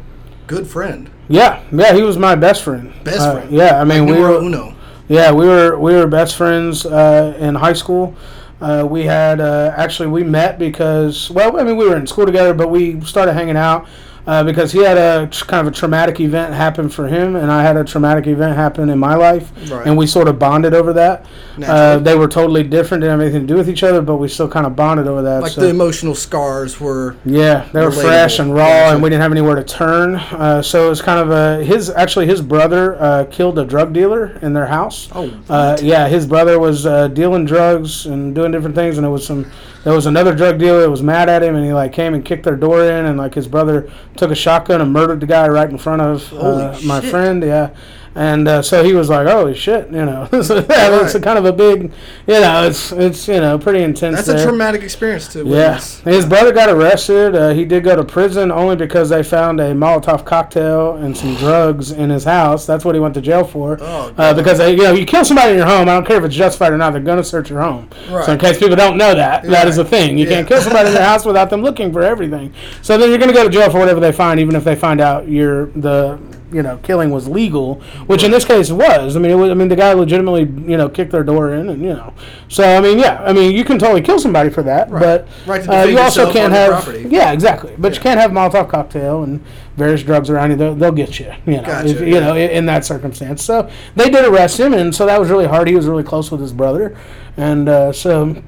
good 0.48 0.66
friend, 0.66 1.10
Yeah, 1.28 1.62
yeah, 1.72 1.94
he 1.94 2.02
was 2.04 2.18
my 2.18 2.36
best 2.36 2.64
friend. 2.64 2.94
best 3.04 3.20
Uh, 3.20 3.34
friend. 3.34 3.52
Yeah, 3.52 3.82
I 3.82 3.84
mean 3.84 4.06
we 4.06 4.14
numero 4.14 4.40
were 4.40 4.46
uno. 4.46 4.74
yeah 5.10 5.32
we 5.32 5.46
were 5.46 5.78
we 5.78 5.94
were 5.94 6.08
best 6.08 6.38
friends 6.38 6.86
uh, 6.86 7.36
in 7.38 7.56
high 7.56 7.74
school. 7.74 8.16
Uh, 8.62 8.86
we 8.90 9.04
had 9.04 9.40
uh, 9.42 9.74
actually 9.76 10.08
we 10.08 10.24
met 10.24 10.58
because 10.58 11.30
well 11.30 11.60
I 11.60 11.64
mean 11.64 11.76
we 11.76 11.86
were 11.88 11.98
in 11.98 12.08
school 12.08 12.26
together, 12.26 12.54
but 12.54 12.70
we 12.70 13.02
started 13.02 13.34
hanging 13.34 13.58
out. 13.58 13.86
Uh, 14.30 14.44
because 14.44 14.72
he 14.72 14.84
had 14.84 14.96
a 14.96 15.26
tr- 15.26 15.44
kind 15.46 15.66
of 15.68 15.74
a 15.74 15.76
traumatic 15.76 16.20
event 16.20 16.54
happen 16.54 16.88
for 16.88 17.08
him, 17.08 17.36
and 17.36 17.52
I 17.52 17.64
had 17.64 17.76
a 17.78 17.84
traumatic 17.84 18.28
event 18.28 18.56
happen 18.56 18.88
in 18.92 19.00
my 19.00 19.16
life, 19.16 19.52
Right. 19.72 19.88
and 19.88 19.98
we 19.98 20.06
sort 20.06 20.28
of 20.28 20.38
bonded 20.38 20.76
over 20.76 20.94
that. 20.94 21.26
Uh, 21.66 21.98
they 21.98 22.14
were 22.14 22.28
totally 22.28 22.62
different, 22.62 23.02
didn't 23.02 23.14
have 23.20 23.22
anything 23.22 23.48
to 23.48 23.48
do 23.52 23.58
with 23.58 23.68
each 23.68 23.82
other, 23.82 24.04
but 24.04 24.18
we 24.18 24.28
still 24.28 24.48
kind 24.48 24.68
of 24.68 24.76
bonded 24.76 25.08
over 25.08 25.24
that. 25.24 25.42
Like 25.42 25.54
so. 25.54 25.62
the 25.62 25.70
emotional 25.70 26.14
scars 26.14 26.80
were. 26.80 27.16
Yeah, 27.26 27.68
they 27.74 27.84
were 27.84 27.92
fresh 27.92 28.38
and 28.38 28.54
raw, 28.54 28.66
Gotcha. 28.68 28.94
and 28.94 29.02
we 29.04 29.10
didn't 29.10 29.24
have 29.24 29.32
anywhere 29.32 29.56
to 29.56 29.64
turn. 29.64 30.18
Uh, 30.18 30.62
so 30.62 30.86
it 30.86 30.90
was 30.90 31.02
kind 31.02 31.20
of 31.20 31.32
a 31.32 31.64
his. 31.64 31.90
Actually, 31.90 32.28
his 32.28 32.44
brother 32.44 33.02
uh, 33.02 33.26
killed 33.32 33.58
a 33.58 33.66
drug 33.66 33.94
dealer 33.94 34.38
in 34.44 34.54
their 34.54 34.68
house. 34.68 35.10
Oh, 35.16 35.32
Uh, 35.50 35.76
yeah, 35.82 36.08
his 36.08 36.28
brother 36.28 36.60
was 36.60 36.86
uh, 36.86 37.08
dealing 37.08 37.46
drugs 37.46 38.06
and 38.06 38.36
doing 38.36 38.52
different 38.52 38.76
things, 38.76 38.98
and 39.00 39.08
it 39.08 39.10
was 39.10 39.26
some. 39.26 39.48
There 39.84 39.94
was 39.94 40.06
another 40.06 40.36
drug 40.36 40.60
dealer 40.60 40.82
that 40.82 40.90
was 40.90 41.02
mad 41.02 41.30
at 41.30 41.42
him, 41.42 41.56
and 41.56 41.66
he 41.66 41.72
like 41.72 41.94
came 41.94 42.14
and 42.14 42.24
kicked 42.24 42.44
their 42.44 42.58
door 42.58 42.84
in, 42.84 43.06
and 43.06 43.18
like 43.18 43.34
his 43.34 43.48
brother 43.48 43.90
took 44.18 44.30
a 44.30 44.36
shotgun 44.36 44.82
and 44.82 44.92
murdered 44.92 45.22
the 45.22 45.26
guy 45.26 45.48
right 45.48 45.70
in 45.70 45.78
front 45.78 46.02
of 46.02 46.34
uh, 46.34 46.78
my 46.84 47.00
friend. 47.00 47.44
Yeah, 47.44 47.74
And 48.16 48.48
uh, 48.48 48.62
so 48.64 48.84
he 48.84 48.94
was 48.94 49.08
like, 49.10 49.28
"Holy 49.28 49.54
shit!" 49.56 49.86
You 49.92 50.06
know, 50.06 50.28
so 50.42 50.56
yeah, 50.70 51.04
it's 51.04 51.14
a 51.16 51.22
kind 51.22 51.38
of 51.38 51.46
a 51.46 51.54
big, 51.54 51.84
you 52.28 52.40
know, 52.40 52.64
it's 52.68 52.92
it's 52.92 53.28
you 53.28 53.40
know 53.40 53.58
pretty 53.60 53.84
intense. 53.84 54.16
That's 54.16 54.28
there. 54.28 54.40
a 54.40 54.44
traumatic 54.44 54.82
experience 54.82 55.28
to 55.34 55.46
Yeah, 55.46 55.80
his 56.06 56.26
brother 56.26 56.52
got 56.52 56.70
arrested. 56.70 57.36
Uh, 57.36 57.50
he 57.52 57.66
did 57.66 57.84
go 57.84 57.96
to 57.96 58.04
prison 58.04 58.52
only 58.52 58.76
because 58.76 59.10
they 59.10 59.22
found 59.24 59.60
a 59.60 59.74
Molotov 59.74 60.26
cocktail 60.26 60.96
and 60.96 61.16
some 61.16 61.36
drugs 61.38 61.92
in 61.92 62.10
his 62.10 62.24
house. 62.24 62.66
That's 62.66 62.84
what 62.84 62.96
he 62.96 63.00
went 63.02 63.14
to 63.14 63.22
jail 63.22 63.44
for. 63.44 63.78
Oh, 63.80 64.14
uh, 64.18 64.34
because 64.34 64.58
they, 64.58 64.72
you 64.72 64.84
know, 64.84 64.94
you 64.94 65.06
kill 65.06 65.24
somebody 65.24 65.52
in 65.52 65.58
your 65.58 65.68
home. 65.68 65.88
I 65.88 65.94
don't 65.94 66.06
care 66.06 66.18
if 66.18 66.24
it's 66.24 66.36
justified 66.36 66.74
or 66.74 66.78
not. 66.78 66.92
They're 66.94 67.02
gonna 67.02 67.24
search 67.24 67.50
your 67.52 67.62
home. 67.62 67.90
Right. 68.10 68.26
So 68.26 68.34
in 68.34 68.40
case 68.40 68.58
people 68.58 68.76
don't 68.76 68.98
know 68.98 69.14
that, 69.14 69.44
that 69.44 69.68
is 69.68 69.78
a 69.78 69.84
Right. 69.84 69.90
thing. 69.92 70.18
You 70.18 70.26
Yeah. 70.26 70.32
can't 70.32 70.48
kill 70.48 70.62
somebody 70.62 70.88
in 70.90 70.96
their 70.96 71.04
house 71.12 71.26
without 71.26 71.50
them 71.52 71.62
looking 71.62 71.94
for 71.94 72.02
everything. 72.02 72.54
So 72.82 72.98
then 72.98 73.10
you're 73.10 73.20
gonna 73.20 73.34
go 73.34 73.44
to 73.44 73.50
jail 73.50 73.70
for 73.70 73.80
whatever 73.80 74.00
they 74.00 74.12
find, 74.12 74.40
even 74.40 74.56
if 74.56 74.64
they 74.64 74.76
find 74.76 75.00
out 75.00 75.28
you're 75.28 75.68
the 75.76 76.18
you 76.52 76.64
know 76.64 76.78
killing 76.84 77.12
was 77.12 77.28
legal, 77.28 77.76
which 78.08 78.24
in 78.24 78.32
this 78.32 78.46
case 78.46 78.72
was. 78.72 79.16
I 79.16 79.20
mean, 79.20 79.32
it 79.32 79.36
was, 79.36 79.50
I 79.52 79.54
mean 79.54 79.68
the 79.68 79.76
guy 79.76 79.94
legitimately 79.94 80.42
you 80.70 80.78
know 80.78 80.90
kicked 80.90 81.12
their 81.12 81.24
door 81.24 81.54
in, 81.54 81.70
and 81.70 81.82
you 81.82 81.90
know. 81.94 82.14
So 82.48 82.64
I 82.78 82.82
mean, 82.82 83.00
yeah, 83.00 83.22
I 83.24 83.34
mean 83.34 83.56
you 83.56 83.64
can 83.64 83.78
totally 83.80 84.02
kill 84.02 84.20
somebody 84.20 84.50
for 84.50 84.64
that, 84.64 84.90
Right. 84.90 85.00
but 85.00 85.28
Right 85.46 85.68
uh, 85.70 85.84
you 85.88 85.98
also 86.00 86.32
can't 86.32 86.52
have 86.54 86.84
property. 86.84 87.08
yeah 87.10 87.32
exactly, 87.32 87.76
but 87.78 87.94
you 87.96 88.02
can't 88.02 88.20
have 88.20 88.32
Molotov 88.32 88.70
cocktail 88.70 89.24
and 89.24 89.44
various 89.78 90.04
drugs 90.04 90.30
around 90.30 90.52
you. 90.52 90.58
They'll, 90.58 90.76
they'll 90.76 90.92
get 90.92 91.20
you, 91.20 91.32
you 91.46 91.58
know, 91.58 91.64
Gotcha, 91.64 91.88
if, 91.90 92.00
you 92.02 92.08
yeah. 92.16 92.20
know 92.20 92.36
in, 92.36 92.50
in 92.52 92.66
that 92.66 92.84
circumstance. 92.86 93.44
So 93.44 93.70
they 93.96 94.10
did 94.10 94.26
arrest 94.26 94.60
him, 94.60 94.74
and 94.74 94.94
so 94.94 95.06
that 95.06 95.20
was 95.20 95.30
really 95.30 95.48
hard. 95.48 95.68
He 95.68 95.76
was 95.76 95.86
really 95.88 96.04
close 96.04 96.32
with 96.32 96.42
his 96.42 96.52
brother, 96.54 96.98
and 97.38 97.70
uh, 97.70 97.94
so 97.94 98.42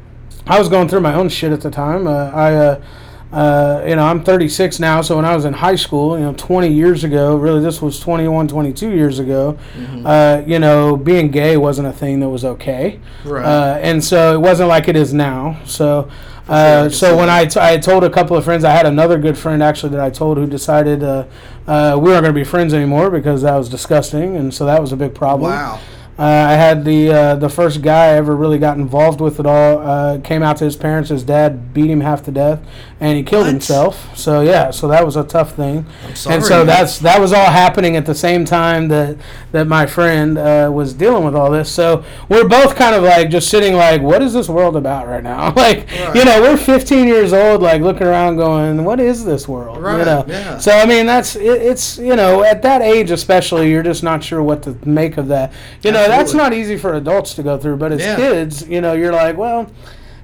I 0.48 0.60
was 0.60 0.68
going 0.70 0.88
through 0.90 1.02
my 1.02 1.14
own 1.14 1.30
shit 1.30 1.52
at 1.52 1.62
the 1.62 1.72
time. 1.72 2.08
Uh, 2.08 2.32
I. 2.34 2.82
Uh, 3.32 3.84
you 3.88 3.96
know, 3.96 4.04
I'm 4.06 4.24
36 4.24 4.80
now, 4.80 5.02
so 5.02 5.16
when 5.16 5.24
I 5.26 5.34
was 5.36 5.46
in 5.46 5.54
high 5.54 5.76
school, 5.76 6.18
you 6.20 6.26
know, 6.26 6.34
20 6.34 6.68
years 6.68 7.04
ago, 7.06 7.38
really 7.38 7.62
this 7.62 7.82
was 7.82 8.00
21, 8.00 8.48
22 8.50 8.90
years 8.90 9.20
ago, 9.20 9.58
Mm-hmm. 9.76 10.06
uh, 10.06 10.42
you 10.46 10.60
know, 10.60 10.98
being 10.98 11.32
gay 11.32 11.56
wasn't 11.56 11.88
a 11.88 11.94
thing 11.94 12.20
that 12.20 12.30
was 12.30 12.44
okay. 12.44 13.00
Right. 13.24 13.46
Uh, 13.46 13.80
and 13.82 14.04
so 14.04 14.34
it 14.36 14.40
wasn't 14.40 14.68
like 14.70 14.88
it 14.90 14.96
is 14.98 15.14
now. 15.14 15.60
So, 15.66 16.10
sure, 16.46 16.54
uh, 16.54 16.90
so 16.90 17.16
when. 17.16 17.30
I, 17.30 17.46
t- 17.46 17.60
I 17.62 17.78
told 17.78 18.04
a 18.04 18.10
couple 18.10 18.36
of 18.36 18.44
friends, 18.44 18.66
I 18.66 18.72
had 18.72 18.86
another 18.86 19.18
good 19.18 19.38
friend 19.38 19.64
actually 19.64 19.92
that 19.94 20.02
I 20.02 20.10
told 20.10 20.38
who 20.38 20.46
decided 20.46 21.02
uh, 21.02 21.26
uh, 21.68 21.96
we 21.98 22.10
weren't 22.10 22.24
going 22.24 22.34
to 22.36 22.40
be 22.40 22.44
friends 22.44 22.74
anymore 22.74 23.10
because 23.10 23.44
that 23.44 23.56
was 23.56 23.70
disgusting. 23.70 24.36
And 24.36 24.54
so 24.54 24.66
that 24.66 24.82
was 24.82 24.92
a 24.92 24.98
big 24.98 25.16
problem. 25.16 25.52
Wow. 25.52 25.80
Uh, 26.22 26.50
I 26.50 26.54
had 26.54 26.86
the 26.86 27.10
uh, 27.12 27.36
the 27.36 27.50
first 27.50 27.82
guy 27.82 28.06
I 28.06 28.14
ever 28.18 28.36
really 28.36 28.60
got 28.60 28.78
involved 28.78 29.20
with 29.22 29.40
at 29.40 29.48
all. 29.48 29.80
Uh, 29.80 30.20
came 30.20 30.44
out 30.44 30.58
to 30.58 30.66
his 30.66 30.76
parents. 30.76 31.10
His 31.10 31.24
dad 31.24 31.74
beat 31.74 31.90
him 31.90 32.02
half 32.02 32.22
to 32.26 32.32
death, 32.32 32.60
and 33.00 33.18
he 33.18 33.24
killed 33.24 33.46
What? 33.46 33.54
himself. 33.54 34.16
So 34.16 34.42
yeah, 34.42 34.70
so 34.70 34.88
that 34.90 35.04
was 35.04 35.16
a 35.16 35.24
tough 35.24 35.56
thing. 35.56 35.88
Sorry. 36.14 36.36
and 36.36 36.46
so 36.46 36.64
that's 36.64 37.00
that 37.00 37.20
was 37.20 37.34
all 37.34 37.50
happening 37.50 37.96
at 37.96 38.06
the 38.06 38.14
same 38.14 38.46
time 38.46 38.88
that 38.90 39.18
that 39.52 39.66
my 39.68 39.88
friend 39.88 40.38
uh, 40.38 40.70
was 40.72 40.94
dealing 40.94 41.24
with 41.24 41.34
all 41.34 41.50
this. 41.50 41.72
So 41.72 42.04
we're 42.30 42.48
both 42.48 42.76
kind 42.76 42.94
of 42.94 43.02
like 43.02 43.32
just 43.32 43.50
sitting 43.50 43.74
like, 43.74 44.04
what 44.04 44.22
is 44.22 44.32
this 44.32 44.48
world 44.48 44.76
about 44.76 45.08
right 45.08 45.24
now? 45.24 45.52
like 45.56 45.90
Right. 45.90 46.16
you 46.16 46.24
know, 46.24 46.40
we're 46.42 46.56
15 46.56 47.08
years 47.08 47.34
old, 47.34 47.64
like 47.64 47.82
looking 47.82 48.06
around, 48.06 48.36
going, 48.36 48.84
what 48.84 49.00
is 49.00 49.26
this 49.26 49.48
world? 49.48 49.78
You 49.78 49.82
know? 50.06 50.24
yeah. 50.28 50.60
So 50.60 50.72
I 50.72 50.86
mean, 50.86 51.08
that's 51.08 51.36
it, 51.36 51.42
it's 51.64 51.98
you 51.98 52.16
know 52.16 52.44
at 52.44 52.62
that 52.62 52.84
age 52.84 53.10
especially, 53.10 53.72
you're 53.72 53.82
just 53.82 54.04
not 54.04 54.24
sure 54.24 54.44
what 54.44 54.62
to 54.64 54.78
make 54.86 55.18
of 55.18 55.28
that. 55.30 55.52
You 55.82 55.92
know, 55.92 56.11
that's 56.18 56.34
not 56.34 56.54
easy 56.54 56.78
for 56.78 56.94
adults 56.94 57.34
to 57.36 57.44
go 57.44 57.58
through, 57.58 57.78
but 57.78 57.92
as 57.92 58.02
Yeah. 58.02 58.16
kids, 58.16 58.68
you 58.68 58.82
know, 58.82 58.94
you're 58.94 59.14
like, 59.14 59.38
well, 59.38 59.68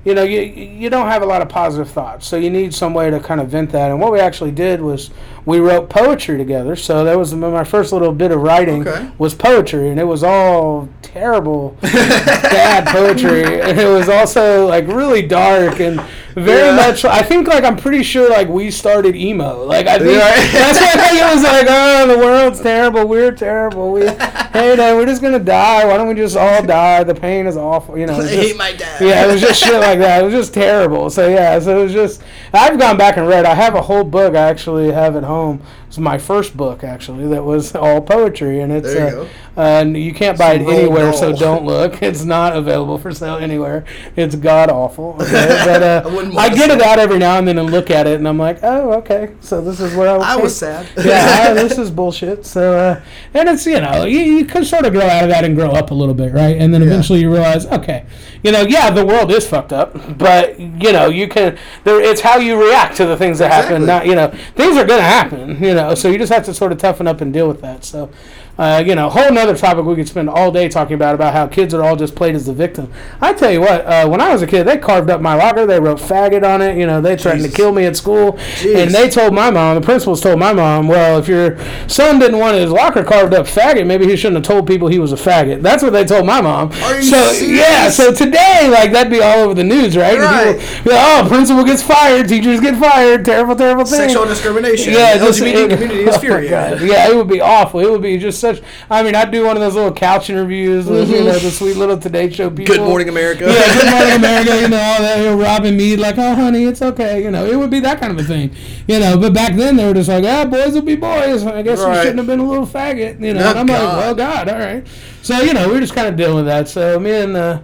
you 0.06 0.14
know, 0.14 0.24
you 0.24 0.42
you 0.42 0.90
don't 0.90 1.08
have 1.08 1.22
a 1.22 1.26
lot 1.26 1.42
of 1.42 1.50
positive 1.50 1.90
thoughts, 1.90 2.26
so 2.28 2.38
you 2.38 2.50
need 2.50 2.74
some 2.74 2.94
way 2.94 3.10
to 3.10 3.20
kind 3.20 3.42
of 3.42 3.50
vent 3.50 3.72
that. 3.72 3.92
And 3.92 4.00
what 4.00 4.12
we 4.12 4.20
actually 4.20 4.52
did 4.52 4.82
was 4.82 5.10
we 5.48 5.60
wrote 5.60 5.90
poetry 5.90 6.38
together. 6.38 6.76
So 6.76 7.04
that 7.06 7.18
was 7.18 7.34
my 7.34 7.64
first 7.64 7.92
little 7.94 8.12
bit 8.12 8.32
of 8.32 8.42
writing 8.42 8.88
Okay. 8.88 9.10
was 9.18 9.34
poetry, 9.34 9.90
and 9.90 10.00
it 10.00 10.04
was 10.04 10.22
all 10.24 10.90
terrible, 11.02 11.76
bad 11.82 12.86
poetry, 12.88 13.62
and 13.62 13.80
it 13.80 13.88
was 13.88 14.10
also 14.10 14.68
like 14.68 14.86
really 14.88 15.22
dark 15.26 15.80
and 15.80 16.02
very 16.36 16.68
Yeah. 16.68 16.76
much. 16.76 17.04
I 17.06 17.22
think 17.24 17.48
like 17.48 17.64
I'm 17.64 17.78
pretty 17.78 18.04
sure 18.04 18.30
like 18.30 18.48
we 18.50 18.70
started 18.72 19.16
emo. 19.16 19.64
Like 19.66 19.88
I 19.88 19.98
think 19.98 20.12
that's 20.54 20.80
why 20.80 20.92
I 20.94 21.08
think 21.08 21.22
it 21.22 21.34
was 21.36 21.44
like, 21.44 21.66
oh, 21.70 22.08
the 22.08 22.18
world's 22.18 22.62
terrible. 22.62 23.08
We're 23.08 23.32
terrible. 23.32 23.92
We 23.94 24.02
hey, 24.06 24.76
man, 24.76 24.98
we're 24.98 25.06
just 25.06 25.22
gonna 25.22 25.40
die. 25.40 25.86
Why 25.86 25.96
don't 25.98 26.08
we 26.10 26.14
just 26.14 26.36
all 26.38 26.62
die? 26.64 27.04
The 27.06 27.16
pain 27.16 27.48
is 27.48 27.56
awful. 27.58 27.98
You 27.98 28.06
know. 28.06 28.16
I 28.20 28.24
it's 28.24 28.30
hate 28.32 28.58
my 28.58 28.74
dad. 28.74 29.02
yeah, 29.02 29.26
it 29.26 29.32
was 29.32 29.40
just 29.42 29.64
shit 29.64 29.80
like 29.80 30.00
that. 30.00 30.22
It 30.22 30.26
was 30.26 30.34
just 30.34 30.54
terrible. 30.54 31.10
So 31.10 31.28
yeah, 31.30 31.58
so 31.60 31.80
it 31.80 31.84
was 31.84 31.94
just. 31.94 32.22
I've 32.54 32.78
gone 32.80 32.98
back 32.98 33.18
and 33.18 33.28
read. 33.28 33.46
I 33.46 33.56
have 33.56 33.76
a 33.76 33.82
whole 33.82 34.04
book. 34.04 34.36
I 34.36 34.50
actually 34.50 34.92
have 34.92 35.16
at 35.16 35.24
home 35.24 35.37
home 35.38 35.62
it's 35.98 36.04
my 36.04 36.20
first 36.20 36.56
book 36.56 36.84
actually 36.84 37.28
that 37.30 37.44
was 37.44 37.74
all 37.74 38.02
poetry, 38.02 38.60
and 38.62 38.72
it's 38.72 38.94
There 38.94 39.10
you 39.12 39.22
uh, 39.22 39.24
go. 39.24 39.30
uh, 39.58 39.62
and 39.82 39.98
you 39.98 40.14
can't 40.14 40.38
buy 40.38 40.54
it 40.54 40.60
Some 40.60 40.68
Roald 40.68 40.78
anywhere. 40.78 41.14
So 41.14 41.34
don't 41.34 41.66
look. 41.66 42.04
It's 42.08 42.24
not 42.24 42.56
available 42.56 43.00
for 43.00 43.12
sale 43.12 43.38
anywhere. 43.38 43.84
It's 44.16 44.36
god 44.36 44.70
awful. 44.70 45.18
Okay? 45.20 45.62
But 45.66 45.82
uh, 45.82 46.04
I 46.38 46.46
I 46.46 46.50
get 46.50 46.70
it 46.70 46.82
out 46.82 47.00
every 47.00 47.18
now 47.18 47.40
and 47.40 47.48
then 47.48 47.58
and 47.58 47.72
look 47.72 47.90
at 47.90 48.06
it, 48.06 48.20
and 48.20 48.28
I'm 48.28 48.38
like, 48.38 48.60
oh 48.62 48.94
okay. 49.00 49.34
So 49.40 49.60
this 49.60 49.80
is 49.80 49.96
what 49.96 50.08
I 50.08 50.18
was. 50.18 50.28
I 50.28 50.36
was 50.36 50.56
sad. 50.56 50.88
yeah, 51.04 51.54
this 51.54 51.80
is 51.80 51.90
bullshit. 51.90 52.46
So, 52.46 52.78
uh, 52.78 53.02
and 53.34 53.50
it's 53.50 53.66
you 53.66 53.82
know 53.82 54.04
you, 54.06 54.20
you 54.20 54.46
can 54.46 54.64
sort 54.64 54.86
of 54.86 54.94
grow 54.94 55.08
out 55.08 55.24
of 55.24 55.30
that 55.32 55.44
and 55.46 55.56
grow 55.56 55.72
up 55.72 55.90
a 55.90 55.96
little 55.96 56.14
bit, 56.14 56.32
right? 56.32 56.56
And 56.58 56.72
then 56.72 56.82
Yeah. 56.82 56.90
eventually 56.90 57.22
you 57.22 57.32
realize, 57.32 57.66
okay, 57.66 58.06
you 58.44 58.52
know, 58.52 58.62
yeah, 58.62 58.92
the 58.92 59.04
world 59.04 59.32
is 59.32 59.48
fucked 59.48 59.74
up, 59.74 60.18
but 60.20 60.60
you 60.60 60.94
know 60.94 61.10
you 61.10 61.28
can. 61.28 61.58
There, 61.84 62.00
it's 62.00 62.22
how 62.22 62.38
you 62.38 62.64
react 62.64 62.98
to 62.98 63.08
the 63.08 63.18
things 63.18 63.40
that 63.40 63.52
happen. 63.52 63.82
Exactly. 63.82 63.88
Not 63.88 64.06
you 64.06 64.14
know 64.14 64.28
things 64.56 64.78
are 64.78 64.86
gonna 64.86 65.02
happen. 65.02 65.58
You 65.64 65.74
know, 65.74 65.87
so 65.96 66.10
you 66.10 66.18
just 66.18 66.32
have 66.32 66.46
to 66.46 66.54
sort 66.54 66.72
of 66.72 66.78
toughen 66.78 67.08
up 67.08 67.22
and 67.22 67.32
deal 67.34 67.48
with 67.48 67.62
that. 67.62 67.84
So. 67.84 68.10
Uh, 68.58 68.84
you 68.86 68.96
know, 68.96 69.08
whole 69.10 69.32
nother 69.32 69.56
topic 69.56 69.86
we 69.86 69.96
could 69.96 70.08
spend 70.08 70.28
all 70.30 70.52
day 70.52 70.68
talking 70.68 70.96
about 70.96 71.14
about 71.14 71.32
how 71.34 71.46
kids 71.46 71.74
are 71.74 71.84
all 71.84 71.96
just 71.96 72.16
played 72.16 72.34
as 72.34 72.48
the 72.48 72.54
victim. 72.54 72.92
I 73.22 73.34
tell 73.34 73.52
you 73.52 73.62
what, 73.62 73.86
uh, 73.86 74.08
when 74.08 74.20
I 74.20 74.34
was 74.34 74.42
a 74.42 74.48
kid, 74.48 74.64
they 74.64 74.78
carved 74.78 75.10
up 75.12 75.22
my 75.22 75.36
locker. 75.36 75.66
They 75.68 75.80
wrote 75.80 76.00
"faggot" 76.00 76.44
on 76.44 76.62
it. 76.64 76.76
You 76.78 76.88
know, 76.88 77.00
they 77.00 77.16
threatened 77.18 77.44
Jesus. 77.44 77.56
to 77.56 77.62
kill 77.62 77.72
me 77.72 77.86
at 77.86 77.96
school, 77.96 78.34
Jeez. 78.34 78.76
and 78.84 78.92
they 78.92 79.10
told 79.10 79.34
my 79.34 79.52
mom. 79.52 79.76
The 79.76 79.82
principals 79.86 80.22
told 80.22 80.40
my 80.40 80.54
mom, 80.54 80.88
"Well, 80.88 81.20
if 81.20 81.28
your 81.28 81.58
son 81.88 82.18
didn't 82.18 82.40
want 82.40 82.58
his 82.58 82.72
locker 82.72 83.04
carved 83.04 83.34
up 83.36 83.46
faggot, 83.46 83.86
maybe 83.86 84.06
he 84.08 84.16
shouldn't 84.16 84.38
have 84.38 84.56
told 84.56 84.66
people 84.68 84.88
he 84.88 84.98
was 84.98 85.14
a 85.14 85.18
faggot." 85.18 85.62
That's 85.62 85.84
what 85.84 85.94
they 85.94 86.04
told 86.06 86.26
my 86.26 86.42
mom. 86.42 86.72
Are 86.84 86.96
you 86.96 87.04
so 87.04 87.32
serious? 87.34 87.60
yeah, 87.60 87.90
so 87.90 88.12
today, 88.12 88.70
like 88.72 88.92
that'd 88.92 89.12
be 89.12 89.22
all 89.22 89.38
over 89.40 89.54
the 89.54 89.64
news, 89.64 89.96
right? 89.96 90.18
Right. 90.18 90.60
people 90.60 90.94
like, 90.94 91.24
oh, 91.24 91.26
principal 91.28 91.64
gets 91.64 91.84
fired, 91.84 92.28
teachers 92.28 92.60
get 92.60 92.76
fired, 92.80 93.24
terrible, 93.24 93.56
terrible 93.56 93.86
thing. 93.86 94.00
Sexual 94.00 94.26
discrimination. 94.26 94.94
Yeah, 94.94 95.18
the 95.18 95.26
LGBT 95.28 95.54
it- 95.66 95.70
community 95.70 96.04
is 96.06 96.16
oh 96.16 96.20
furious. 96.20 96.82
Yeah, 96.82 97.10
it 97.10 97.16
would 97.16 97.28
be 97.28 97.40
awful. 97.40 97.80
It 97.82 97.90
would 97.92 98.02
be 98.02 98.18
just 98.18 98.40
such. 98.56 98.64
I 98.90 99.04
mean, 99.04 99.16
I'd 99.16 99.32
do 99.32 99.46
one 99.46 99.56
of 99.58 99.62
those 99.62 99.76
little 99.76 99.92
couch 99.94 100.30
interviews 100.30 100.86
with 100.86 101.10
you 101.10 101.24
know 101.24 101.38
the 101.38 101.52
sweet 101.52 101.76
little 101.78 101.98
Today 101.98 102.30
Show 102.32 102.50
people. 102.50 102.76
Good 102.76 102.84
morning, 102.88 103.10
America. 103.10 103.46
Yeah, 103.46 103.74
good 103.82 103.92
morning, 103.92 104.16
America. 104.16 104.62
You 104.62 104.68
know, 104.70 104.78
all 104.78 105.00
that, 105.00 105.18
you 105.20 105.24
know, 105.26 105.38
Robin 105.42 105.76
Meade, 105.78 106.00
like, 106.00 106.18
oh, 106.18 106.36
honey, 106.36 106.64
it's 106.66 106.82
okay. 106.82 107.22
You 107.24 107.32
know, 107.32 107.46
it 107.46 107.56
would 107.56 107.70
be 107.70 107.80
that 107.82 108.00
kind 108.00 108.12
of 108.12 108.20
a 108.20 108.24
thing. 108.28 108.56
You 108.88 109.00
know, 109.00 109.18
but 109.18 109.34
back 109.34 109.56
then 109.56 109.76
they 109.76 109.86
were 109.86 109.94
just 109.94 110.10
like, 110.10 110.24
ah, 110.24 110.46
boys 110.46 110.74
will 110.74 110.82
be 110.82 110.96
boys. 110.96 111.46
I 111.46 111.62
guess 111.62 111.80
we 111.80 111.94
shouldn't 111.96 112.18
have 112.18 112.28
been 112.28 112.40
a 112.40 112.48
little 112.48 112.66
faggot. 112.68 113.22
You 113.22 113.34
know, 113.34 113.44
Oh, 113.46 113.50
and 113.52 113.60
I'm 113.60 113.68
like, 113.68 113.78
God. 113.80 113.98
well, 113.98 114.16
God, 114.16 114.50
all 114.50 114.60
right. 114.60 114.88
So 115.22 115.40
you 115.42 115.54
know, 115.54 115.68
we 115.70 115.78
are 115.78 115.82
just 115.82 115.94
kind 115.96 116.08
of 116.08 116.16
dealing 116.16 116.36
with 116.38 116.46
that. 116.46 116.68
So 116.70 117.00
me 117.00 117.12
and 117.12 117.36
uh, 117.36 117.60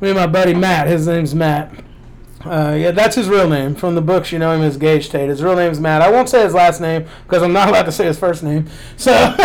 me 0.00 0.08
and 0.10 0.18
my 0.18 0.26
buddy 0.26 0.54
Matt, 0.54 0.86
his 0.88 1.06
name's 1.06 1.34
Matt. 1.34 1.72
Uh, 2.46 2.74
yeah, 2.74 2.90
that's 2.90 3.16
his 3.16 3.28
real 3.28 3.48
name. 3.48 3.74
From 3.74 3.94
the 3.94 4.00
books, 4.00 4.32
you 4.32 4.38
know 4.38 4.52
him 4.52 4.62
as 4.62 4.76
Gage 4.76 5.08
Tate. 5.08 5.28
His 5.28 5.42
real 5.42 5.56
name 5.56 5.70
is 5.70 5.80
Matt. 5.80 6.02
I 6.02 6.10
won't 6.10 6.28
say 6.28 6.42
his 6.42 6.54
last 6.54 6.80
name 6.80 7.06
because 7.26 7.42
I'm 7.42 7.52
not 7.52 7.68
allowed 7.70 7.84
to 7.84 7.92
say 7.92 8.06
his 8.06 8.18
first 8.18 8.42
name. 8.42 8.68
So, 8.96 9.12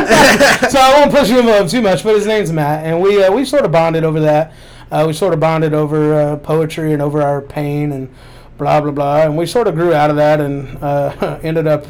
so 0.69 0.79
I 0.79 0.95
won't 0.99 1.11
push 1.11 1.29
him 1.29 1.47
up 1.47 1.67
too 1.67 1.81
much. 1.81 2.03
But 2.03 2.15
his 2.15 2.27
name's 2.27 2.51
Matt, 2.51 2.85
and 2.85 3.01
we 3.01 3.23
uh, 3.23 3.31
we 3.31 3.45
sort 3.45 3.65
of 3.65 3.71
bonded 3.71 4.03
over 4.03 4.19
that. 4.21 4.53
Uh, 4.91 5.05
we 5.07 5.13
sort 5.13 5.33
of 5.33 5.39
bonded 5.39 5.73
over 5.73 6.13
uh, 6.13 6.37
poetry 6.37 6.93
and 6.93 7.01
over 7.01 7.21
our 7.21 7.41
pain 7.41 7.91
and 7.91 8.09
blah 8.57 8.79
blah 8.81 8.91
blah. 8.91 9.21
And 9.23 9.37
we 9.37 9.45
sort 9.45 9.67
of 9.67 9.75
grew 9.75 9.93
out 9.93 10.09
of 10.09 10.15
that 10.17 10.39
and 10.39 10.77
uh, 10.83 11.39
ended 11.43 11.67
up. 11.67 11.85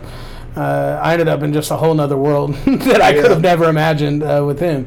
Uh, 0.55 0.99
I 1.01 1.13
ended 1.13 1.29
up 1.29 1.43
in 1.43 1.53
just 1.53 1.71
a 1.71 1.77
whole 1.77 1.93
nother 1.93 2.17
world 2.17 2.53
that 2.65 3.01
I 3.01 3.11
Yeah. 3.15 3.21
could 3.21 3.31
have 3.31 3.41
never 3.41 3.69
imagined 3.69 4.21
uh, 4.21 4.43
with 4.45 4.59
him, 4.59 4.85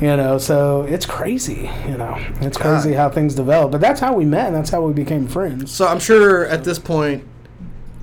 you 0.00 0.14
know. 0.16 0.36
So 0.38 0.82
it's 0.82 1.06
crazy, 1.06 1.70
you 1.88 1.96
know. 1.96 2.16
It's 2.42 2.58
God. 2.58 2.80
crazy 2.82 2.92
how 2.92 3.08
things 3.08 3.34
develop, 3.34 3.72
but 3.72 3.80
that's 3.80 4.00
how 4.00 4.12
we 4.14 4.24
met. 4.26 4.48
and 4.48 4.56
That's 4.56 4.68
how 4.70 4.82
we 4.82 4.92
became 4.92 5.26
friends. 5.26 5.72
So 5.72 5.86
I'm 5.86 6.00
sure 6.00 6.46
at 6.46 6.64
this 6.64 6.78
point, 6.78 7.24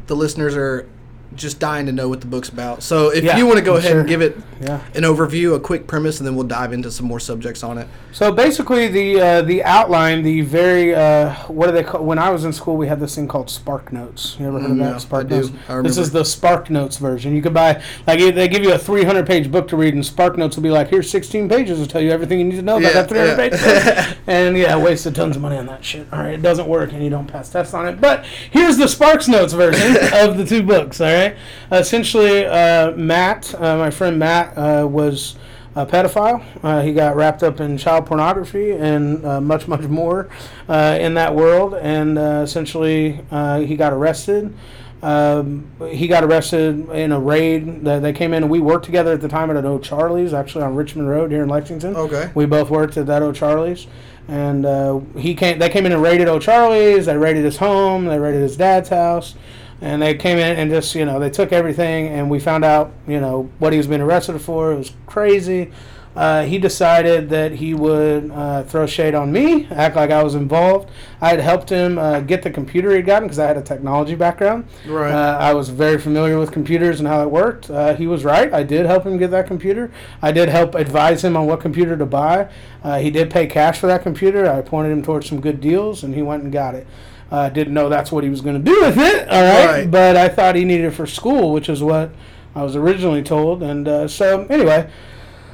the 0.08 0.16
listeners 0.16 0.56
are 0.56 0.90
just 1.36 1.60
dying 1.60 1.86
to 1.86 1.92
know 1.92 2.10
what 2.10 2.22
the 2.22 2.28
book's 2.28 2.50
about. 2.50 2.84
So 2.84 3.10
if 3.10 3.24
Yeah, 3.24 3.38
you 3.38 3.46
want 3.46 3.58
to 3.60 3.64
go 3.66 3.74
I'm 3.74 3.80
ahead 3.80 3.92
sure. 3.92 4.00
and 4.02 4.10
give 4.10 4.22
it 4.22 4.38
Yeah. 4.62 4.80
an 4.96 5.04
overview, 5.04 5.56
a 5.56 5.60
quick 5.60 5.88
premise, 5.88 6.20
and 6.20 6.28
then 6.28 6.36
we'll 6.36 6.48
dive 6.48 6.74
into 6.74 6.92
some 6.92 7.06
more 7.06 7.20
subjects 7.20 7.64
on 7.64 7.78
it. 7.78 7.88
So 8.12 8.32
basically, 8.32 8.88
the 8.88 9.20
uh, 9.20 9.42
the 9.42 9.64
outline, 9.64 10.24
the 10.24 10.42
very 10.42 10.94
uh, 10.94 11.34
what 11.48 11.66
do 11.68 11.72
they 11.72 11.84
call? 11.84 12.04
When 12.04 12.20
I 12.20 12.30
was 12.30 12.46
in 12.46 12.54
school, 12.54 12.78
we 12.78 12.88
had 12.88 13.00
this 13.00 13.16
thing 13.16 13.28
called 13.28 13.50
Spark 13.50 13.92
Notes. 13.92 14.38
You 14.40 14.48
ever 14.48 14.60
heard 14.60 14.72
of 14.72 14.78
Mm, 14.78 14.80
that? 14.80 14.92
yeah, 14.92 14.98
Spark 14.98 15.26
I. 15.26 15.30
Notes. 15.30 15.50
I 15.68 15.82
This 15.82 15.98
is 15.98 16.12
the 16.12 16.24
Spark 16.24 16.70
Notes 16.70 16.98
version. 16.98 17.36
You 17.36 17.42
could 17.42 17.54
buy 17.54 17.82
like 18.08 18.20
they 18.20 18.48
give 18.48 18.64
you 18.64 18.74
a 18.74 18.78
300 18.78 19.26
page 19.26 19.52
book 19.52 19.68
to 19.70 19.78
read, 19.78 19.94
and 19.96 20.06
Spark 20.06 20.38
Notes 20.38 20.56
will 20.56 20.64
be 20.64 20.70
like, 20.70 20.90
here's 20.90 21.10
16 21.10 21.50
pages 21.50 21.80
to 21.80 21.88
tell 21.88 22.02
you 22.02 22.12
everything 22.12 22.40
you 22.40 22.46
need 22.46 22.56
to 22.58 22.62
know 22.62 22.78
about 22.78 22.94
Yeah, 22.94 23.02
that 23.02 23.10
300 23.10 23.30
yeah. 23.30 23.50
page 23.50 24.08
book. 24.08 24.18
and 24.28 24.58
yeah, 24.58 24.76
I 24.76 24.78
wasted 24.82 25.16
tons 25.16 25.36
of 25.36 25.42
money 25.42 25.58
on 25.58 25.66
that 25.68 25.84
shit. 25.84 26.08
All 26.14 26.20
right, 26.20 26.34
it 26.34 26.42
doesn't 26.42 26.68
work, 26.68 26.92
and 26.94 27.04
you 27.04 27.10
don't 27.10 27.28
pass 27.28 27.50
tests 27.50 27.74
on 27.74 27.88
it. 27.88 28.00
But 28.00 28.26
here's 28.52 28.78
the 28.78 28.88
Sparks 28.88 29.28
Notes 29.28 29.54
version 29.54 29.96
of 30.14 30.38
the 30.38 30.46
two 30.46 30.62
books. 30.64 31.02
All 31.02 31.08
right, 31.12 31.23
essentially, 31.72 32.46
uh, 32.46 32.92
Matt, 32.92 33.54
uh, 33.56 33.78
my 33.78 33.92
friend 33.92 34.18
Matt, 34.18 34.58
uh, 34.58 34.88
was 34.88 35.36
a 35.76 35.86
pedophile. 35.86 36.44
Uh, 36.64 36.82
he 36.82 36.94
got 36.94 37.16
wrapped 37.16 37.44
up 37.44 37.60
in 37.60 37.78
child 37.78 38.06
pornography 38.06 38.72
and 38.72 39.26
uh, 39.26 39.42
much, 39.42 39.68
much 39.68 39.82
more 39.82 40.30
uh, 40.70 40.98
in 41.00 41.16
that 41.16 41.36
world. 41.36 41.74
And 41.74 42.18
uh, 42.18 42.42
essentially, 42.44 43.20
uh, 43.32 43.60
he 43.60 43.76
got 43.76 43.92
arrested. 43.94 44.54
Um, 45.02 45.70
he 45.90 46.08
got 46.08 46.24
arrested 46.24 46.90
in 46.92 47.12
a 47.12 47.20
raid. 47.20 47.84
That 47.84 48.02
they 48.02 48.14
came 48.14 48.34
in 48.34 48.44
and 48.44 48.52
we 48.52 48.62
worked 48.62 48.86
together 48.86 49.12
at 49.12 49.22
the 49.22 49.28
time 49.28 49.50
at 49.50 49.58
an 49.58 49.66
O'Charlie's, 49.66 50.34
actually 50.34 50.64
on 50.64 50.76
Richmond 50.76 51.10
Road 51.10 51.30
here 51.32 51.44
in 51.44 51.50
Lexington. 51.50 51.96
Okay. 51.96 52.32
We 52.34 52.46
both 52.46 52.70
worked 52.70 52.96
at 52.96 53.08
that 53.08 53.22
O'Charlie's, 53.22 53.88
and 54.30 54.66
uh, 54.66 55.00
he 55.18 55.36
came. 55.36 55.60
They 55.60 55.70
came 55.70 55.86
in 55.86 55.92
and 55.92 56.02
raided 56.02 56.30
O'Charlie's. 56.30 57.06
They 57.06 57.18
raided 57.18 57.44
his 57.44 57.58
home. 57.58 58.06
They 58.06 58.18
raided 58.18 58.42
his 58.42 58.56
dad's 58.56 58.88
house, 58.90 59.36
and 59.84 60.02
they 60.02 60.16
came 60.16 60.38
in 60.38 60.58
and 60.58 60.72
just 60.72 60.96
you 60.96 61.06
know 61.06 61.20
they 61.20 61.30
took 61.30 61.52
everything. 61.52 62.08
And 62.08 62.30
we 62.30 62.40
found 62.40 62.66
out 62.66 62.92
you 63.08 63.20
know 63.20 63.50
what 63.60 63.74
he 63.74 63.78
was 63.78 63.88
being 63.88 64.02
arrested 64.02 64.40
for. 64.40 64.72
It 64.72 64.78
was 64.78 64.94
crazy. 65.06 65.72
Uh, 66.16 66.44
he 66.44 66.60
decided 66.60 67.30
that 67.32 67.54
he 67.54 67.74
would 67.74 68.30
uh, 68.30 68.64
throw 68.64 68.86
shade 68.86 69.16
on 69.16 69.32
me, 69.32 69.66
act 69.72 69.96
like 69.96 70.12
I 70.12 70.22
was 70.22 70.36
involved. 70.36 70.92
I 71.20 71.30
had 71.30 71.40
helped 71.40 71.70
him 71.70 71.98
uh, 71.98 72.20
get 72.20 72.44
the 72.44 72.52
computer 72.52 72.96
he'd 72.96 73.08
gotten 73.08 73.28
because 73.28 73.40
I 73.40 73.48
had 73.48 73.58
a 73.58 73.64
technology 73.64 74.14
background. 74.14 74.68
Right. 74.88 75.12
Uh, 75.12 75.38
I 75.40 75.56
was 75.56 75.70
very 75.70 76.00
familiar 76.00 76.38
with 76.38 76.52
computers 76.52 77.00
and 77.00 77.08
how 77.08 77.24
it 77.24 77.32
worked. 77.32 77.70
Uh, 77.72 77.96
he 77.96 78.06
was 78.06 78.24
right. 78.24 78.54
I 78.54 78.62
did 78.62 78.86
help 78.86 79.06
him 79.06 79.18
get 79.18 79.32
that 79.32 79.48
computer. 79.48 79.92
I 80.22 80.32
did 80.32 80.50
help 80.50 80.76
advise 80.76 81.24
him 81.24 81.36
on 81.36 81.48
what 81.48 81.62
computer 81.62 81.98
to 81.98 82.06
buy. 82.06 82.48
Uh, 82.84 83.00
he 83.00 83.10
did 83.10 83.32
pay 83.32 83.48
cash 83.48 83.80
for 83.80 83.88
that 83.88 84.04
computer. 84.04 84.48
I 84.48 84.62
pointed 84.62 84.92
him 84.92 85.02
towards 85.02 85.28
some 85.28 85.42
good 85.42 85.62
deals, 85.62 86.04
and 86.04 86.14
he 86.14 86.22
went 86.22 86.44
and 86.44 86.54
got 86.54 86.76
it. 86.76 86.86
Uh, 87.34 87.50
didn't 87.50 87.74
know 87.74 87.90
that's 87.90 88.12
what 88.12 88.24
he 88.24 88.30
was 88.30 88.42
going 88.42 88.56
to 88.56 88.72
do 88.72 88.80
with 88.82 88.98
it. 88.98 89.28
All 89.28 89.42
right? 89.42 89.66
Right. 89.66 89.92
But 89.92 90.16
I 90.16 90.30
thought 90.30 90.56
he 90.56 90.64
needed 90.66 90.86
it 90.86 90.92
for 90.92 91.08
school, 91.08 91.52
which 91.52 91.68
is 91.68 91.82
what 91.82 92.12
I 92.56 92.62
was 92.64 92.76
originally 92.76 93.24
told. 93.24 93.64
And 93.64 93.88
uh, 93.88 94.08
so, 94.08 94.46
anyway. 94.50 94.90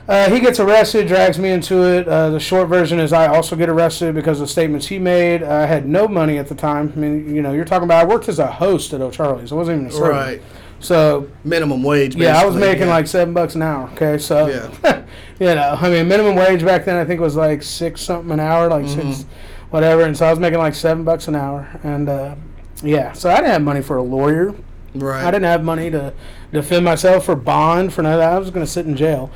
Uh, 0.10 0.28
he 0.32 0.40
gets 0.40 0.60
arrested, 0.60 1.08
drags 1.08 1.38
me 1.38 1.52
into 1.52 1.84
it. 1.84 2.08
Uh, 2.08 2.32
the 2.32 2.40
short 2.40 2.68
version 2.68 3.00
is 3.00 3.14
I 3.14 3.28
also 3.28 3.56
get 3.56 3.70
arrested 3.70 4.16
because 4.16 4.42
of 4.42 4.50
statements 4.50 4.88
he 4.88 4.98
made. 4.98 5.44
I 5.44 5.68
had 5.68 5.86
no 5.88 6.08
money 6.08 6.40
at 6.40 6.48
the 6.48 6.56
time. 6.56 6.92
I 6.96 7.00
mean, 7.00 7.36
you 7.36 7.44
know, 7.44 7.54
you're 7.54 7.64
talking 7.64 7.84
about 7.84 8.06
I 8.06 8.08
worked 8.08 8.28
as 8.28 8.40
a 8.40 8.48
host 8.48 8.92
at 8.94 9.02
O'Charlie's. 9.02 9.52
I 9.52 9.56
wasn't 9.56 9.82
even 9.82 9.88
a 9.90 9.92
server. 9.92 10.10
Right. 10.10 10.42
So 10.80 11.30
Minimum 11.44 11.84
wage. 11.84 12.16
yeah, 12.16 12.42
I 12.42 12.46
was 12.46 12.56
making 12.56 12.88
yeah. 12.88 12.94
like 12.96 13.06
seven 13.06 13.36
bucks 13.36 13.54
an 13.54 13.62
hour. 13.62 13.88
Okay, 13.94 14.18
so 14.18 14.48
Yeah. 14.48 15.04
you 15.40 15.46
know, 15.54 15.78
I 15.80 15.90
mean, 15.92 16.08
minimum 16.08 16.36
wage 16.36 16.66
back 16.66 16.86
then 16.86 16.98
I 16.98 17.06
think 17.06 17.22
was 17.22 17.36
like 17.36 17.62
six 17.62 18.02
something 18.02 18.32
an 18.32 18.40
hour, 18.40 18.68
like 18.68 18.86
Mm-hmm. 18.86 19.12
six, 19.12 19.26
whatever. 19.70 20.04
And 20.04 20.16
so 20.18 20.26
I 20.26 20.30
was 20.30 20.40
making 20.40 20.60
like 20.60 20.76
seven 20.76 21.04
bucks 21.04 21.28
an 21.28 21.36
hour, 21.36 21.80
and 21.84 22.10
uh, 22.10 22.36
yeah, 22.84 23.14
so 23.14 23.30
I 23.30 23.38
didn't 23.38 23.52
have 23.52 23.62
money 23.62 23.82
for 23.82 23.98
a 23.98 24.04
lawyer. 24.04 24.56
Right. 24.96 25.24
I 25.24 25.32
didn't 25.32 25.46
have 25.46 25.64
money 25.64 25.92
to 25.92 26.14
defend 26.52 26.84
myself 26.84 27.26
for 27.26 27.36
bond 27.36 27.94
for 27.94 28.02
none 28.02 28.14
of 28.14 28.20
that. 28.20 28.34
I 28.34 28.40
was 28.40 28.50
going 28.50 28.66
to 28.66 28.72
sit 28.72 28.86
in 28.86 28.96
jail. 28.96 29.32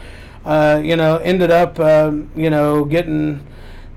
Uh, 0.45 0.81
you 0.83 0.95
know, 0.95 1.17
ended 1.17 1.51
up, 1.51 1.79
um, 1.79 2.29
you 2.35 2.49
know, 2.49 2.83
getting 2.83 3.45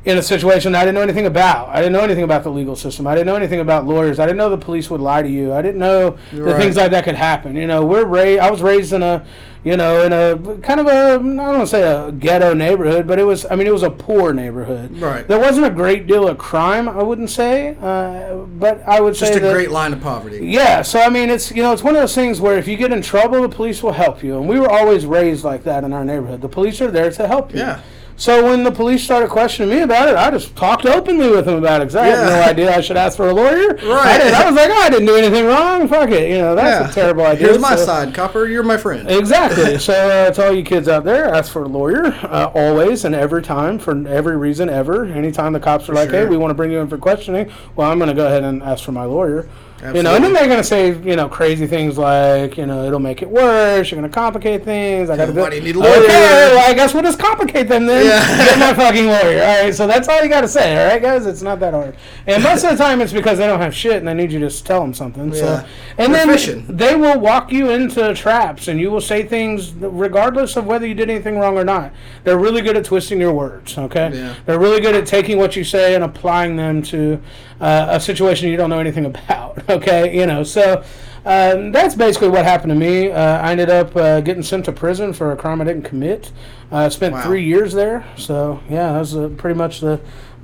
in 0.07 0.17
a 0.19 0.23
situation 0.23 0.75
I 0.75 0.81
didn't 0.85 0.95
know 0.95 1.03
anything 1.03 1.27
about. 1.27 1.69
I 1.69 1.77
didn't 1.79 1.93
know 1.93 2.01
anything 2.01 2.23
about 2.25 2.45
the 2.45 2.51
legal 2.51 2.77
system. 2.77 3.07
I 3.09 3.15
didn't 3.15 3.27
know 3.27 3.35
anything 3.35 3.61
about 3.61 3.87
lawyers. 3.87 4.19
I 4.21 4.25
didn't 4.27 4.39
know 4.39 4.49
the 4.49 4.57
police 4.57 4.89
would 4.89 5.01
lie 5.01 5.21
to 5.23 5.29
you. 5.29 5.53
I 5.53 5.61
didn't 5.63 5.81
know 5.81 6.17
the 6.33 6.43
Right. 6.45 6.57
things 6.63 6.77
like 6.77 6.93
that 6.93 7.03
could 7.05 7.17
happen. 7.17 7.57
You 7.57 7.67
know, 7.67 7.85
we're 7.85 8.05
raised. 8.05 8.41
I 8.41 8.49
was 8.51 8.63
raised 8.63 8.93
in 8.93 9.03
a, 9.03 9.25
you 9.65 9.77
know, 9.77 10.03
in 10.05 10.13
a 10.13 10.39
kind 10.63 10.79
of 10.79 10.87
a 10.87 10.91
I 10.91 11.19
don't 11.19 11.37
want 11.37 11.61
to 11.63 11.67
say 11.67 11.83
a 11.83 12.13
ghetto 12.13 12.55
neighborhood, 12.55 13.09
but 13.09 13.19
it 13.19 13.25
was. 13.25 13.45
I 13.51 13.57
mean, 13.57 13.67
it 13.67 13.73
was 13.73 13.83
a 13.83 13.91
poor 13.91 14.33
neighborhood. 14.33 14.97
Right. 15.01 15.27
There 15.27 15.41
wasn't 15.41 15.67
a 15.67 15.71
great 15.71 16.07
deal 16.07 16.29
of 16.29 16.39
crime. 16.39 16.89
I 16.89 17.03
wouldn't 17.03 17.31
say, 17.31 17.77
uh, 17.83 18.37
but 18.37 18.83
I 18.87 19.01
would 19.01 19.15
Just 19.15 19.33
say 19.33 19.39
a 19.39 19.41
that, 19.41 19.53
great 19.53 19.73
line 19.73 19.93
of 19.93 20.01
poverty. 20.01 20.39
yeah, 20.47 20.83
so 20.83 21.01
I 21.01 21.09
mean, 21.09 21.31
it's 21.31 21.51
you 21.51 21.65
know, 21.65 21.73
it's 21.73 21.83
one 21.83 21.97
of 21.97 22.01
those 22.01 22.15
things 22.15 22.41
where 22.41 22.57
if 22.59 22.69
you 22.69 22.77
get 22.77 22.93
in 22.93 23.03
trouble, 23.03 23.43
the 23.43 23.49
police 23.49 23.83
will 23.83 23.93
help 23.93 24.23
you, 24.23 24.39
and 24.39 24.49
we 24.49 24.61
were 24.61 24.71
always 24.71 25.05
raised 25.05 25.43
like 25.43 25.65
that 25.65 25.83
in 25.83 25.93
our 25.93 26.05
neighborhood. 26.05 26.43
The 26.43 26.49
police 26.49 26.81
are 26.81 26.93
there 26.93 27.11
to 27.11 27.27
help 27.27 27.53
you. 27.53 27.59
Yeah. 27.59 27.81
So 28.19 28.43
when 28.45 28.65
the 28.65 28.71
police 28.71 29.05
started 29.05 29.29
questioning 29.29 29.77
me 29.77 29.83
about 29.83 30.09
it, 30.09 30.17
I 30.17 30.31
just 30.31 30.57
talked 30.57 30.87
openly 30.87 31.29
with 31.29 31.45
them 31.45 31.57
about 31.57 31.83
it. 31.83 31.85
'cause 31.85 31.97
I 31.97 32.07
had 32.07 32.27
no 32.27 32.43
idea 32.43 32.75
I 32.75 32.81
should 32.81 32.97
ask 32.97 33.15
for 33.17 33.29
a 33.29 33.35
lawyer. 33.35 33.75
Right. 33.75 34.21
I. 34.23 34.43
I 34.43 34.47
was 34.51 34.57
like, 34.57 34.71
oh, 34.71 34.81
I 34.83 34.89
didn't 34.89 35.05
do 35.07 35.17
anything 35.17 35.45
wrong. 35.47 35.87
Fuck 35.87 36.11
it. 36.11 36.31
You 36.31 36.39
know, 36.39 36.55
that's 36.55 36.81
Yeah. 36.87 36.91
a 36.91 37.05
terrible 37.05 37.27
idea. 37.27 37.49
Here's 37.49 37.59
my 37.59 37.77
So- 37.77 37.85
side, 37.85 38.15
copper. 38.15 38.47
You're 38.47 38.63
my 38.63 38.79
friend. 38.79 39.11
Exactly. 39.11 39.79
so 39.79 39.93
uh, 39.93 40.31
to 40.31 40.47
all 40.47 40.53
you 40.53 40.63
kids 40.63 40.89
out 40.89 41.05
there, 41.05 41.29
ask 41.35 41.53
for 41.53 41.65
a 41.65 41.69
lawyer 41.69 42.07
uh, 42.31 42.49
always 42.55 43.05
and 43.05 43.15
every 43.15 43.43
time 43.43 43.79
for 43.79 43.93
every 44.09 44.37
reason 44.39 44.71
ever. 44.71 45.05
Anytime 45.05 45.53
the 45.53 45.61
cops 45.61 45.89
are 45.91 45.93
like, 45.95 46.11
"Hey, 46.11 46.25
we 46.25 46.39
want 46.39 46.51
to 46.51 46.55
bring 46.55 46.73
you 46.73 46.81
in 46.81 46.89
for 46.89 46.97
questioning," 46.97 47.51
well, 47.77 47.91
I'm 47.91 47.99
going 47.99 48.09
to 48.09 48.15
go 48.15 48.27
ahead 48.27 48.45
and 48.45 48.63
ask 48.63 48.83
for 48.83 48.93
my 48.93 49.05
lawyer. 49.05 49.47
You 49.83 50.03
know, 50.03 50.15
and 50.15 50.25
then 50.25 50.33
they're 50.33 50.47
going 50.47 50.57
to 50.57 50.65
say, 50.65 50.99
you 51.03 51.17
know, 51.17 51.29
crazy 51.29 51.67
things 51.67 51.99
like, 51.99 52.57
you 52.57 52.65
know, 52.65 52.85
it'll 52.87 52.99
make 52.99 53.21
it 53.21 53.29
worse. 53.29 53.91
You're 53.91 54.01
going 54.01 54.11
to 54.11 54.15
complicate 54.15 54.65
things. 54.65 55.11
I 55.11 55.17
got 55.19 55.27
to 55.27 55.33
why 55.33 55.51
do 55.51 55.61
need 55.61 55.77
a 55.77 55.79
Okay, 55.79 55.89
lawyer? 55.99 56.09
well, 56.09 56.71
I 56.71 56.73
guess 56.75 56.95
we'll 56.95 57.03
just 57.03 57.19
complicate 57.19 57.69
them 57.69 57.85
then. 57.85 58.07
Yeah. 58.07 58.45
Get 58.47 58.59
my 58.59 58.73
fucking 58.73 59.05
lawyer. 59.07 59.43
All 59.43 59.65
right, 59.65 59.75
so 59.75 59.87
that's 59.87 60.09
all 60.09 60.23
you 60.23 60.31
got 60.31 60.41
to 60.41 60.49
say. 60.49 60.83
All 60.83 60.91
right, 60.91 61.03
guys, 61.03 61.27
it's 61.27 61.43
not 61.43 61.61
that 61.61 61.75
hard. 61.75 61.95
And 62.27 62.43
most 62.43 62.65
of 62.65 62.71
the 62.71 62.77
time, 62.83 63.03
it's 63.03 63.13
because 63.13 63.37
they 63.37 63.47
don't 63.47 63.61
have 63.61 63.75
shit 63.75 63.97
and 63.97 64.09
they 64.09 64.15
need 64.15 64.33
you 64.33 64.39
to 64.39 64.47
just 64.47 64.65
tell 64.65 64.81
them 64.81 64.95
something. 64.95 65.31
Yeah. 65.35 65.41
So, 65.63 65.69
and 65.99 66.15
then 66.15 66.29
fishing. 66.29 66.65
they 66.69 66.95
will 66.95 67.19
walk 67.19 67.51
you 67.53 67.71
into 67.71 68.15
traps 68.15 68.69
and 68.69 68.79
you 68.81 68.91
will 68.91 69.01
say 69.01 69.23
things 69.25 69.73
regardless 69.75 70.57
of 70.57 70.67
whether 70.67 70.87
you 70.87 70.95
did 70.95 71.09
anything 71.11 71.39
wrong 71.39 71.57
or 71.57 71.65
not. 71.65 71.93
They're 72.25 72.39
really 72.39 72.63
good 72.63 72.77
at 72.77 72.85
twisting 72.85 73.21
your 73.21 73.33
words, 73.33 73.77
okay? 73.79 74.11
Yeah. 74.13 74.35
They're 74.45 74.59
really 74.59 74.81
good 74.81 74.95
at 74.95 75.07
taking 75.07 75.39
what 75.39 75.57
you 75.57 75.65
say 75.65 75.95
and 75.95 76.05
applying 76.05 76.57
them 76.57 76.83
to 76.85 77.21
uh, 77.61 77.87
a 77.91 78.01
situation 78.01 78.49
you 78.51 78.57
don't 78.57 78.71
know 78.71 78.79
anything 78.81 79.05
about, 79.13 79.69
okay? 79.71 80.17
You 80.19 80.27
know, 80.27 80.43
so 80.43 80.85
um, 81.25 81.73
that's 81.73 81.95
basically 81.95 82.29
what 82.29 82.45
happened 82.45 82.71
to 82.71 82.77
me. 82.77 83.11
Uh, 83.11 83.39
I 83.39 83.51
ended 83.53 83.71
up 83.71 83.97
uh, 83.97 84.21
getting 84.21 84.43
sent 84.43 84.67
to 84.67 84.73
prison 84.73 85.13
for 85.13 85.33
a 85.33 85.37
crime 85.37 85.61
I 85.61 85.65
didn't 85.65 85.83
commit. 85.85 86.31
I 86.71 86.85
uh, 86.85 86.91
spent 86.91 87.15
Wow. 87.15 87.23
three 87.25 87.45
years 87.45 87.73
there. 87.73 88.05
So, 88.17 88.61
yeah, 88.69 88.93
that 88.93 88.99
was 89.01 89.17
uh, 89.17 89.31
pretty 89.37 89.57
much 89.59 89.81
the 89.81 90.01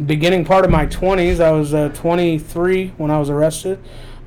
beginning 0.06 0.44
part 0.44 0.64
of 0.64 0.70
my 0.70 0.86
20s. 0.86 1.40
I 1.40 1.50
was 1.52 1.74
uh, 1.74 1.90
23 1.90 2.94
when 2.96 3.10
I 3.10 3.18
was 3.18 3.28
arrested. 3.30 3.78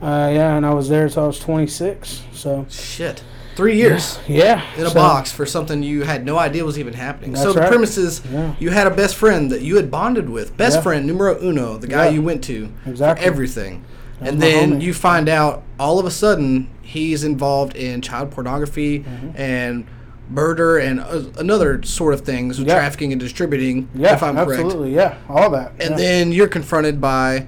Uh, 0.02 0.30
yeah, 0.34 0.56
and 0.56 0.66
I 0.66 0.74
was 0.74 0.90
there 0.90 1.06
until 1.06 1.24
I 1.24 1.28
was 1.28 1.40
26. 1.40 2.24
So, 2.34 2.66
Shit. 2.70 3.24
Three 3.56 3.78
years 3.78 4.20
yeah. 4.28 4.62
in 4.76 4.86
a 4.86 4.90
so- 4.90 4.96
box 4.96 5.32
for 5.32 5.46
something 5.46 5.82
you 5.82 6.04
had 6.04 6.26
no 6.26 6.38
idea 6.38 6.66
was 6.66 6.78
even 6.78 6.94
happening. 6.94 7.36
so 7.38 7.54
the 7.54 7.62
right. 7.62 7.70
premise 7.70 7.98
is 7.98 8.22
Yeah. 8.30 8.54
you 8.60 8.70
had 8.72 8.86
a 8.86 8.90
best 8.92 9.16
friend 9.16 9.50
that 9.52 9.62
you 9.62 9.78
had 9.78 9.90
bonded 9.90 10.30
with. 10.30 10.58
Best 10.58 10.78
Yeah. 10.78 10.82
friend, 10.82 11.08
numero 11.08 11.38
uno, 11.42 11.78
the 11.78 11.88
guy 11.88 12.06
Yeah. 12.06 12.12
you 12.12 12.22
went 12.22 12.44
to 12.46 12.70
Exactly. 12.86 13.24
for 13.26 13.32
everything. 13.32 13.84
That's 14.20 14.32
and 14.34 14.42
then 14.42 14.72
homie. 14.74 14.82
you 14.82 14.94
find 14.94 15.30
out 15.30 15.64
all 15.80 16.00
of 16.00 16.06
a 16.06 16.12
sudden 16.12 16.68
he's 16.82 17.24
involved 17.24 17.76
in 17.78 18.02
child 18.02 18.32
pornography 18.32 19.00
Mm-hmm. 19.00 19.42
and 19.42 19.86
murder 20.30 20.78
and 20.78 21.00
uh, 21.00 21.22
another 21.40 21.82
sort 21.84 22.14
of 22.14 22.22
things, 22.22 22.60
Yeah. 22.60 22.74
trafficking 22.76 23.14
and 23.14 23.22
distributing, 23.22 23.88
Yeah, 23.96 24.14
if 24.16 24.22
I'm 24.24 24.36
correct. 24.36 24.60
absolutely. 24.64 24.94
Yeah, 24.94 25.14
all 25.30 25.50
that. 25.52 25.72
And 25.80 25.92
yeah. 25.92 25.96
then 25.98 26.32
you're 26.34 26.48
confronted 26.50 27.00
by, 27.00 27.46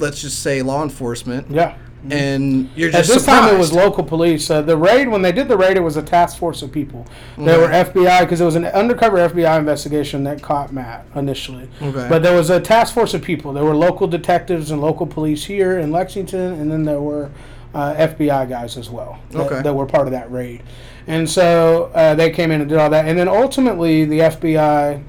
let's 0.00 0.20
just 0.20 0.42
say, 0.42 0.62
law 0.62 0.82
enforcement. 0.82 1.50
yeah. 1.50 1.76
And 2.08 2.70
you're 2.74 2.88
At 2.88 3.04
just 3.04 3.08
this 3.12 3.26
time, 3.26 3.54
it 3.54 3.58
was 3.58 3.74
local 3.74 4.02
police. 4.02 4.50
Uh, 4.50 4.62
the 4.62 4.74
raid, 4.74 5.06
when 5.08 5.20
they 5.20 5.32
did 5.32 5.48
the 5.48 5.56
raid, 5.58 5.76
it 5.76 5.80
was 5.82 5.98
a 5.98 6.02
task 6.02 6.38
force 6.38 6.62
of 6.62 6.72
people. 6.72 7.06
They 7.36 7.58
were 7.58 7.68
FBI 7.68 8.20
because 8.20 8.40
it 8.40 8.44
was 8.46 8.54
an 8.54 8.64
undercover 8.64 9.18
FBI 9.18 9.58
investigation 9.58 10.24
that 10.24 10.40
caught 10.40 10.72
Matt 10.72 11.04
initially. 11.14 11.68
Okay. 11.82 12.06
But 12.08 12.22
there 12.22 12.34
was 12.34 12.48
a 12.48 12.58
task 12.58 12.94
force 12.94 13.12
of 13.12 13.20
people. 13.20 13.52
There 13.52 13.66
were 13.66 13.76
local 13.76 14.06
detectives 14.06 14.70
and 14.70 14.80
local 14.80 15.06
police 15.06 15.44
here 15.44 15.78
in 15.78 15.92
Lexington, 15.92 16.54
and 16.54 16.72
then 16.72 16.84
there 16.84 17.02
were 17.02 17.30
uh, 17.74 17.92
FBI 17.96 18.48
guys 18.48 18.78
as 18.78 18.88
well 18.88 19.18
that, 19.32 19.38
Okay. 19.52 19.60
that 19.60 19.74
were 19.74 19.84
part 19.84 20.06
of 20.06 20.12
that 20.12 20.32
raid. 20.32 20.62
And 21.06 21.28
so 21.28 21.90
uh, 21.94 22.14
they 22.14 22.30
came 22.30 22.50
in 22.50 22.62
and 22.62 22.70
did 22.70 22.78
all 22.78 22.88
that. 22.88 23.04
And 23.08 23.18
then 23.18 23.28
ultimately, 23.28 24.06
the 24.06 24.20
FBI 24.20 25.02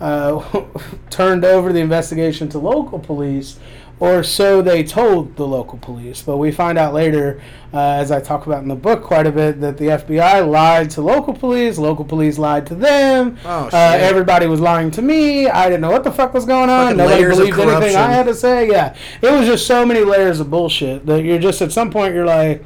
uh, 0.00 0.64
turned 1.10 1.44
over 1.44 1.72
the 1.72 1.78
investigation 1.80 2.48
to 2.48 2.58
local 2.58 2.98
police, 2.98 3.60
or 4.00 4.22
so 4.22 4.60
they 4.60 4.82
told 4.82 5.36
the 5.36 5.46
local 5.46 5.78
police. 5.78 6.22
But 6.22 6.38
we 6.38 6.50
find 6.50 6.78
out 6.78 6.92
later, 6.94 7.40
uh, 7.72 7.78
as 7.78 8.10
I 8.10 8.20
talk 8.20 8.46
about 8.46 8.62
in 8.62 8.68
the 8.68 8.74
book 8.74 9.02
quite 9.02 9.26
a 9.26 9.32
bit, 9.32 9.60
that 9.60 9.78
the 9.78 9.86
FBI 9.86 10.48
lied 10.48 10.90
to 10.90 11.00
local 11.00 11.32
police, 11.32 11.78
local 11.78 12.04
police 12.04 12.38
lied 12.38 12.66
to 12.66 12.74
them. 12.74 13.38
Oh, 13.44 13.68
uh, 13.72 13.96
everybody 14.00 14.46
was 14.46 14.60
lying 14.60 14.90
to 14.92 15.02
me. 15.02 15.48
I 15.48 15.66
didn't 15.66 15.80
know 15.82 15.90
what 15.90 16.04
the 16.04 16.12
fuck 16.12 16.34
was 16.34 16.44
going 16.44 16.70
on. 16.70 16.96
Fucking 16.96 16.98
Nobody 16.98 17.24
believed 17.24 17.58
anything. 17.58 17.96
I 17.96 18.10
had 18.10 18.26
to 18.26 18.34
say. 18.34 18.68
Yeah, 18.68 18.96
it 19.22 19.30
was 19.30 19.46
just 19.46 19.66
so 19.66 19.86
many 19.86 20.00
layers 20.00 20.40
of 20.40 20.50
bullshit 20.50 21.06
that 21.06 21.22
you're 21.22 21.38
just 21.38 21.62
at 21.62 21.72
some 21.72 21.90
point 21.90 22.14
you're 22.14 22.26
like. 22.26 22.64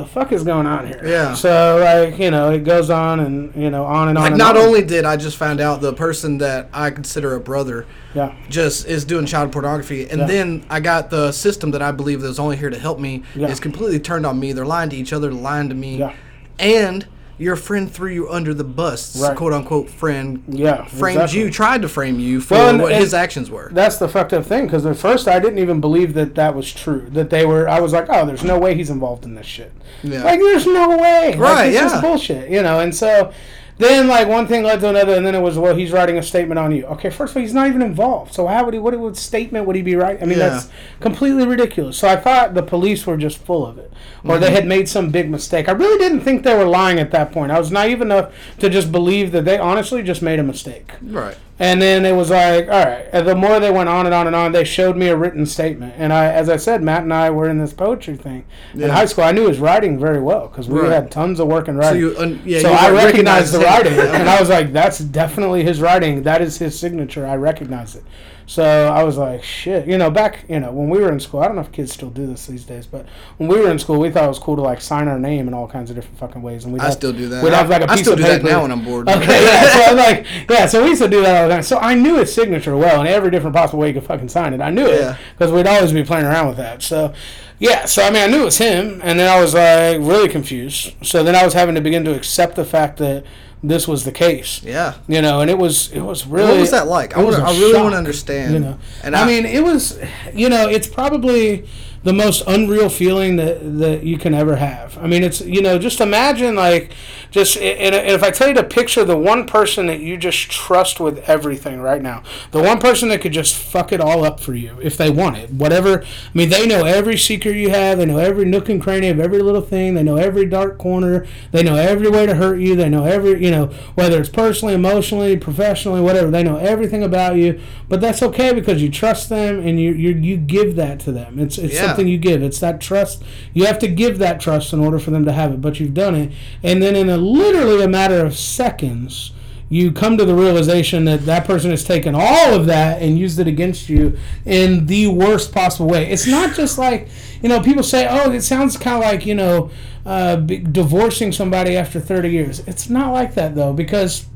The 0.00 0.06
fuck 0.06 0.32
is 0.32 0.42
going 0.44 0.66
on 0.66 0.86
here? 0.86 1.00
Yeah. 1.04 1.34
So 1.34 1.78
like 1.84 2.18
you 2.18 2.30
know 2.30 2.50
it 2.50 2.64
goes 2.64 2.88
on 2.88 3.20
and 3.20 3.54
you 3.54 3.68
know 3.70 3.84
on 3.84 4.08
and 4.08 4.16
on. 4.16 4.22
Like 4.24 4.30
and 4.32 4.38
not 4.38 4.56
on. 4.56 4.62
only 4.62 4.82
did 4.82 5.04
I 5.04 5.16
just 5.18 5.36
find 5.36 5.60
out 5.60 5.82
the 5.82 5.92
person 5.92 6.38
that 6.38 6.70
I 6.72 6.90
consider 6.90 7.34
a 7.34 7.40
brother 7.40 7.86
yeah 8.14 8.34
just 8.48 8.86
is 8.86 9.04
doing 9.04 9.26
child 9.26 9.52
pornography, 9.52 10.08
and 10.08 10.20
Yeah. 10.20 10.26
then 10.26 10.64
I 10.70 10.80
got 10.80 11.10
the 11.10 11.32
system 11.32 11.72
that 11.72 11.82
I 11.82 11.92
believe 11.92 12.22
that 12.22 12.28
was 12.28 12.38
only 12.38 12.56
here 12.56 12.70
to 12.70 12.78
help 12.78 12.98
me 12.98 13.24
Yeah. 13.34 13.48
is 13.48 13.60
completely 13.60 14.00
turned 14.00 14.24
on 14.24 14.40
me. 14.40 14.52
They're 14.54 14.64
lying 14.64 14.88
to 14.90 14.96
each 14.96 15.12
other, 15.12 15.30
lying 15.32 15.68
to 15.68 15.74
me, 15.74 15.98
Yeah. 15.98 16.12
and 16.58 17.06
your 17.40 17.56
friend 17.56 17.90
threw 17.90 18.10
you 18.10 18.28
under 18.30 18.52
the 18.52 18.62
bus, 18.64 19.20
Right. 19.20 19.34
quote 19.36 19.52
unquote 19.52 19.88
friend. 19.88 20.42
Yeah, 20.46 20.84
framed 20.84 21.20
exactly. 21.22 21.40
you, 21.40 21.50
tried 21.50 21.82
to 21.82 21.88
frame 21.88 22.20
you 22.20 22.40
for 22.40 22.54
Well, 22.54 22.68
and- 22.68 22.82
what 22.82 22.92
and- 22.92 23.00
his 23.02 23.14
actions 23.14 23.50
were. 23.50 23.70
That's 23.72 23.96
the 23.96 24.08
fucked 24.08 24.32
up 24.32 24.44
thing 24.46 24.66
because 24.66 24.84
at 24.84 24.96
first 24.96 25.26
I 25.26 25.38
didn't 25.38 25.58
even 25.58 25.80
believe 25.80 26.14
that 26.14 26.34
that 26.34 26.54
was 26.54 26.70
true. 26.72 27.06
That 27.12 27.30
they 27.30 27.46
were. 27.46 27.68
I 27.68 27.80
was 27.80 27.92
like, 27.92 28.06
oh, 28.10 28.26
there's 28.26 28.44
no 28.44 28.58
way 28.58 28.74
he's 28.74 28.90
involved 28.90 29.24
in 29.24 29.34
this 29.34 29.46
shit. 29.46 29.72
Yeah. 30.02 30.22
Like, 30.22 30.40
there's 30.40 30.66
no 30.66 30.96
way. 30.98 31.30
Like, 31.30 31.38
Right, 31.38 31.66
It's 31.68 31.74
yeah. 31.74 31.88
just 31.88 32.02
bullshit, 32.02 32.50
you 32.50 32.62
know. 32.62 32.78
And 32.80 32.94
so 32.94 33.32
then 33.80 34.06
like 34.06 34.28
one 34.28 34.46
thing 34.46 34.62
led 34.62 34.80
to 34.80 34.88
another, 34.90 35.14
and 35.14 35.26
then 35.26 35.34
it 35.34 35.40
was 35.40 35.58
well, 35.58 35.74
he's 35.74 35.90
writing 35.90 36.16
a 36.18 36.22
statement 36.22 36.58
on 36.58 36.70
you. 36.74 36.84
Okay, 36.86 37.10
first 37.10 37.32
of 37.32 37.38
all, 37.38 37.42
he's 37.42 37.52
not 37.54 37.66
even 37.66 37.82
involved. 37.82 38.32
So 38.34 38.46
how 38.46 38.64
would 38.64 38.74
he? 38.74 38.80
What, 38.80 38.96
what 38.98 39.16
statement 39.16 39.66
would 39.66 39.74
he 39.74 39.82
be 39.82 39.96
writing? 39.96 40.22
I 40.22 40.26
mean, 40.26 40.38
Yeah. 40.38 40.50
that's 40.50 40.68
completely 41.00 41.46
ridiculous. 41.46 41.96
So 41.98 42.06
I 42.08 42.16
thought 42.16 42.54
the 42.54 42.62
police 42.62 43.06
were 43.06 43.16
just 43.16 43.38
full 43.38 43.66
of 43.66 43.78
it, 43.78 43.92
or 44.24 44.32
Mm-hmm. 44.34 44.40
they 44.42 44.50
had 44.52 44.66
made 44.66 44.88
some 44.88 45.10
big 45.10 45.28
mistake. 45.30 45.68
I 45.68 45.72
really 45.72 45.98
didn't 45.98 46.20
think 46.20 46.44
they 46.44 46.54
were 46.56 46.64
lying 46.66 46.98
at 47.00 47.10
that 47.10 47.32
point. 47.32 47.50
I 47.50 47.58
was 47.58 47.70
naive 47.72 48.00
enough 48.00 48.32
to 48.60 48.68
just 48.70 48.92
believe 48.92 49.32
that 49.32 49.44
they 49.44 49.58
honestly 49.58 50.02
just 50.02 50.22
made 50.22 50.38
a 50.38 50.44
mistake. 50.44 50.92
Right. 51.02 51.36
And 51.62 51.80
then 51.82 52.06
it 52.06 52.16
was 52.16 52.30
like, 52.30 52.68
all 52.68 52.84
right. 52.86 53.06
And 53.12 53.28
the 53.28 53.34
more 53.34 53.60
they 53.60 53.70
went 53.70 53.90
on 53.90 54.06
and 54.06 54.14
on 54.14 54.26
and 54.26 54.34
on, 54.34 54.52
they 54.52 54.64
showed 54.64 54.96
me 54.96 55.08
a 55.08 55.16
written 55.16 55.44
statement. 55.44 55.92
And 55.98 56.10
I, 56.10 56.24
as 56.32 56.48
I 56.48 56.56
said, 56.56 56.82
Matt 56.82 57.02
and 57.02 57.12
I 57.12 57.28
were 57.28 57.50
in 57.50 57.58
this 57.58 57.74
poetry 57.74 58.16
thing 58.16 58.46
in 58.72 58.88
high 58.88 59.04
school. 59.04 59.24
I 59.24 59.32
knew 59.32 59.46
his 59.46 59.58
writing 59.58 59.98
very 59.98 60.20
well 60.22 60.48
because 60.48 60.68
we 60.70 60.80
Right. 60.80 60.90
had 60.90 61.10
tons 61.10 61.38
of 61.38 61.48
work 61.48 61.68
in 61.68 61.74
So 61.74 61.80
writing. 61.80 62.00
you, 62.00 62.14
un- 62.18 62.40
yeah, 62.46 62.60
so 62.60 62.70
you 62.70 62.74
I 62.74 62.90
recognize 62.90 63.52
recognized 63.52 63.52
the 63.52 63.58
writing, 63.60 63.92
and 64.20 64.26
I 64.28 64.40
was 64.40 64.48
like, 64.48 64.72
"That's 64.72 64.98
definitely 65.00 65.62
his 65.62 65.82
writing. 65.82 66.22
That 66.22 66.40
is 66.40 66.56
his 66.56 66.78
signature. 66.80 67.26
I 67.26 67.36
recognize 67.36 67.94
it." 67.94 68.04
So 68.50 68.64
I 68.64 69.04
was 69.04 69.16
like, 69.16 69.44
"Shit!" 69.44 69.86
You 69.86 69.96
know, 69.96 70.10
back 70.10 70.44
you 70.48 70.58
know 70.58 70.72
when 70.72 70.90
we 70.90 70.98
were 70.98 71.12
in 71.12 71.20
school, 71.20 71.38
I 71.38 71.46
don't 71.46 71.54
know 71.54 71.62
if 71.62 71.70
kids 71.70 71.92
still 71.92 72.10
do 72.10 72.26
this 72.26 72.48
these 72.48 72.64
days, 72.64 72.84
but 72.84 73.06
when 73.36 73.48
we 73.48 73.60
were 73.60 73.70
in 73.70 73.78
school, 73.78 74.00
we 74.00 74.10
thought 74.10 74.24
it 74.24 74.28
was 74.28 74.40
cool 74.40 74.56
to 74.56 74.62
like 74.62 74.80
sign 74.80 75.06
our 75.06 75.20
name 75.20 75.46
in 75.46 75.54
all 75.54 75.68
kinds 75.68 75.88
of 75.88 75.94
different 75.94 76.18
fucking 76.18 76.42
ways, 76.42 76.64
and 76.64 76.74
we 76.74 76.80
I 76.80 76.90
still 76.90 77.12
do 77.12 77.28
that. 77.28 77.44
We'd 77.44 77.52
have 77.52 77.70
like 77.70 77.82
a 77.82 77.84
I 77.88 77.94
piece 77.94 78.00
still 78.00 78.14
of 78.14 78.18
do 78.18 78.24
that 78.24 78.42
now 78.42 78.62
when 78.62 78.72
I'm 78.72 78.84
bored. 78.84 79.08
Okay, 79.08 79.44
yeah. 79.44 79.68
So 79.70 79.82
I'm 79.92 79.96
like, 79.96 80.26
yeah. 80.50 80.66
So 80.66 80.82
we 80.82 80.88
used 80.88 81.00
to 81.00 81.08
do 81.08 81.22
that 81.22 81.42
all 81.42 81.48
the 81.48 81.54
time. 81.54 81.62
So 81.62 81.78
I 81.78 81.94
knew 81.94 82.16
his 82.16 82.34
signature 82.34 82.76
well, 82.76 83.00
in 83.02 83.06
every 83.06 83.30
different 83.30 83.54
possible 83.54 83.78
way 83.78 83.86
you 83.88 83.94
could 83.94 84.02
fucking 84.02 84.28
sign 84.28 84.52
it. 84.52 84.60
I 84.60 84.70
knew 84.70 84.88
Yeah. 84.88 85.12
it 85.14 85.18
because 85.38 85.52
we'd 85.52 85.68
always 85.68 85.92
be 85.92 86.02
playing 86.02 86.26
around 86.26 86.48
with 86.48 86.56
that. 86.56 86.82
So, 86.82 87.12
yeah. 87.60 87.84
So 87.84 88.02
I 88.02 88.10
mean, 88.10 88.24
I 88.24 88.26
knew 88.26 88.42
it 88.42 88.46
was 88.46 88.58
him, 88.58 89.00
and 89.04 89.16
then 89.16 89.30
I 89.30 89.40
was 89.40 89.54
like 89.54 89.98
really 90.00 90.28
confused. 90.28 90.92
So 91.06 91.22
then 91.22 91.36
I 91.36 91.44
was 91.44 91.54
having 91.54 91.76
to 91.76 91.80
begin 91.80 92.04
to 92.06 92.16
accept 92.16 92.56
the 92.56 92.64
fact 92.64 92.96
that 92.96 93.22
this 93.62 93.86
was 93.86 94.04
the 94.04 94.12
case. 94.12 94.62
Yeah. 94.62 94.94
You 95.06 95.22
know, 95.22 95.40
and 95.40 95.50
it 95.50 95.58
was 95.58 95.92
it 95.92 96.00
was 96.00 96.26
really. 96.26 96.52
what 96.52 96.60
was 96.60 96.70
that 96.70 96.86
like? 96.86 97.16
I 97.16 97.22
was 97.22 97.36
wanna, 97.36 97.50
I 97.50 97.52
really 97.52 97.80
want 97.80 97.92
to 97.92 97.98
understand. 97.98 98.54
You 98.54 98.60
know, 98.60 98.78
and 99.02 99.14
I, 99.14 99.26
mean, 99.26 99.44
it 99.44 99.62
was, 99.62 99.98
you 100.34 100.48
know, 100.48 100.68
it's 100.68 100.86
probably 100.86 101.66
the 102.02 102.12
most 102.14 102.42
unreal 102.46 102.88
feeling 102.88 103.36
that 103.36 103.78
that 103.78 104.04
you 104.04 104.16
can 104.16 104.32
ever 104.32 104.56
have. 104.56 104.96
I 104.98 105.06
mean, 105.06 105.22
it's 105.22 105.40
you 105.42 105.60
know, 105.60 105.78
just 105.78 106.00
imagine 106.00 106.54
like, 106.54 106.92
just 107.30 107.58
and, 107.58 107.94
if 107.94 108.22
I 108.22 108.30
tell 108.30 108.48
you 108.48 108.54
to 108.54 108.64
picture 108.64 109.04
the 109.04 109.18
one 109.18 109.46
person 109.46 109.86
that 109.86 110.00
you 110.00 110.16
just 110.16 110.50
trust 110.50 110.98
with 110.98 111.18
everything 111.28 111.80
right 111.80 112.00
now, 112.00 112.22
the 112.52 112.62
one 112.62 112.78
person 112.78 113.10
that 113.10 113.20
could 113.20 113.32
just 113.32 113.54
fuck 113.54 113.92
it 113.92 114.00
all 114.00 114.24
up 114.24 114.40
for 114.40 114.54
you 114.54 114.78
if 114.82 114.96
they 114.96 115.10
want 115.10 115.36
it, 115.36 115.50
whatever. 115.50 116.02
I 116.02 116.06
mean, 116.32 116.48
they 116.48 116.66
know 116.66 116.84
every 116.84 117.18
secret 117.18 117.56
you 117.56 117.68
have. 117.68 117.98
They 117.98 118.06
know 118.06 118.18
every 118.18 118.46
nook 118.46 118.70
and 118.70 118.82
cranny 118.82 119.08
of 119.08 119.20
every 119.20 119.42
little 119.42 119.60
thing. 119.60 119.92
They 119.94 120.02
know 120.02 120.16
every 120.16 120.46
dark 120.46 120.78
corner. 120.78 121.26
They 121.52 121.62
know 121.62 121.76
every 121.76 122.08
way 122.08 122.24
to 122.24 122.34
hurt 122.34 122.60
you. 122.60 122.76
They 122.76 122.88
know 122.88 123.04
every 123.04 123.44
you 123.44 123.50
know 123.50 123.66
whether 123.94 124.18
it's 124.18 124.30
personally, 124.30 124.72
emotionally, 124.72 125.36
professionally, 125.36 126.00
whatever. 126.00 126.30
They 126.30 126.42
know 126.42 126.56
everything 126.56 127.02
about 127.02 127.36
you. 127.36 127.60
But 127.90 128.00
that's 128.00 128.22
okay 128.22 128.54
because 128.54 128.82
you 128.82 128.90
trust 128.90 129.28
them 129.28 129.58
and 129.58 129.78
you 129.78 129.92
you, 129.92 130.10
you 130.12 130.36
give 130.38 130.76
that 130.76 130.98
to 131.00 131.12
them. 131.12 131.38
It's 131.38 131.58
it's 131.58 131.74
Yeah. 131.74 131.89
Something 131.90 132.08
you 132.08 132.18
give. 132.18 132.42
It's 132.42 132.60
that 132.60 132.80
trust. 132.80 133.22
You 133.52 133.66
have 133.66 133.78
to 133.80 133.88
give 133.88 134.18
that 134.18 134.40
trust 134.40 134.72
in 134.72 134.80
order 134.80 134.98
for 134.98 135.10
them 135.10 135.24
to 135.24 135.32
have 135.32 135.52
it. 135.52 135.60
But 135.60 135.80
you've 135.80 135.94
done 135.94 136.14
it, 136.14 136.32
and 136.62 136.82
then 136.82 136.96
in 136.96 137.08
a 137.08 137.16
literally 137.16 137.82
a 137.82 137.88
matter 137.88 138.24
of 138.24 138.36
seconds. 138.36 139.32
You 139.72 139.92
come 139.92 140.18
to 140.18 140.24
the 140.24 140.34
realization 140.34 141.04
that 141.04 141.26
that 141.26 141.46
person 141.46 141.70
has 141.70 141.84
taken 141.84 142.12
all 142.12 142.54
of 142.54 142.66
that 142.66 143.00
and 143.00 143.16
used 143.16 143.38
it 143.38 143.46
against 143.46 143.88
you 143.88 144.18
in 144.44 144.86
the 144.86 145.06
worst 145.06 145.52
possible 145.52 145.88
way. 145.88 146.10
It's 146.10 146.26
not 146.26 146.56
just 146.56 146.76
like, 146.76 147.06
you 147.40 147.48
know, 147.48 147.60
people 147.60 147.84
say, 147.84 148.08
oh, 148.10 148.32
it 148.32 148.40
sounds 148.40 148.76
kind 148.76 148.96
of 148.96 149.08
like, 149.08 149.24
you 149.24 149.36
know, 149.36 149.70
uh, 150.04 150.34
divorcing 150.34 151.30
somebody 151.30 151.76
after 151.76 152.00
30 152.00 152.30
years. 152.30 152.58
It's 152.66 152.90
not 152.90 153.12
like 153.12 153.34
that, 153.34 153.54
though, 153.54 153.72
because 153.72 154.26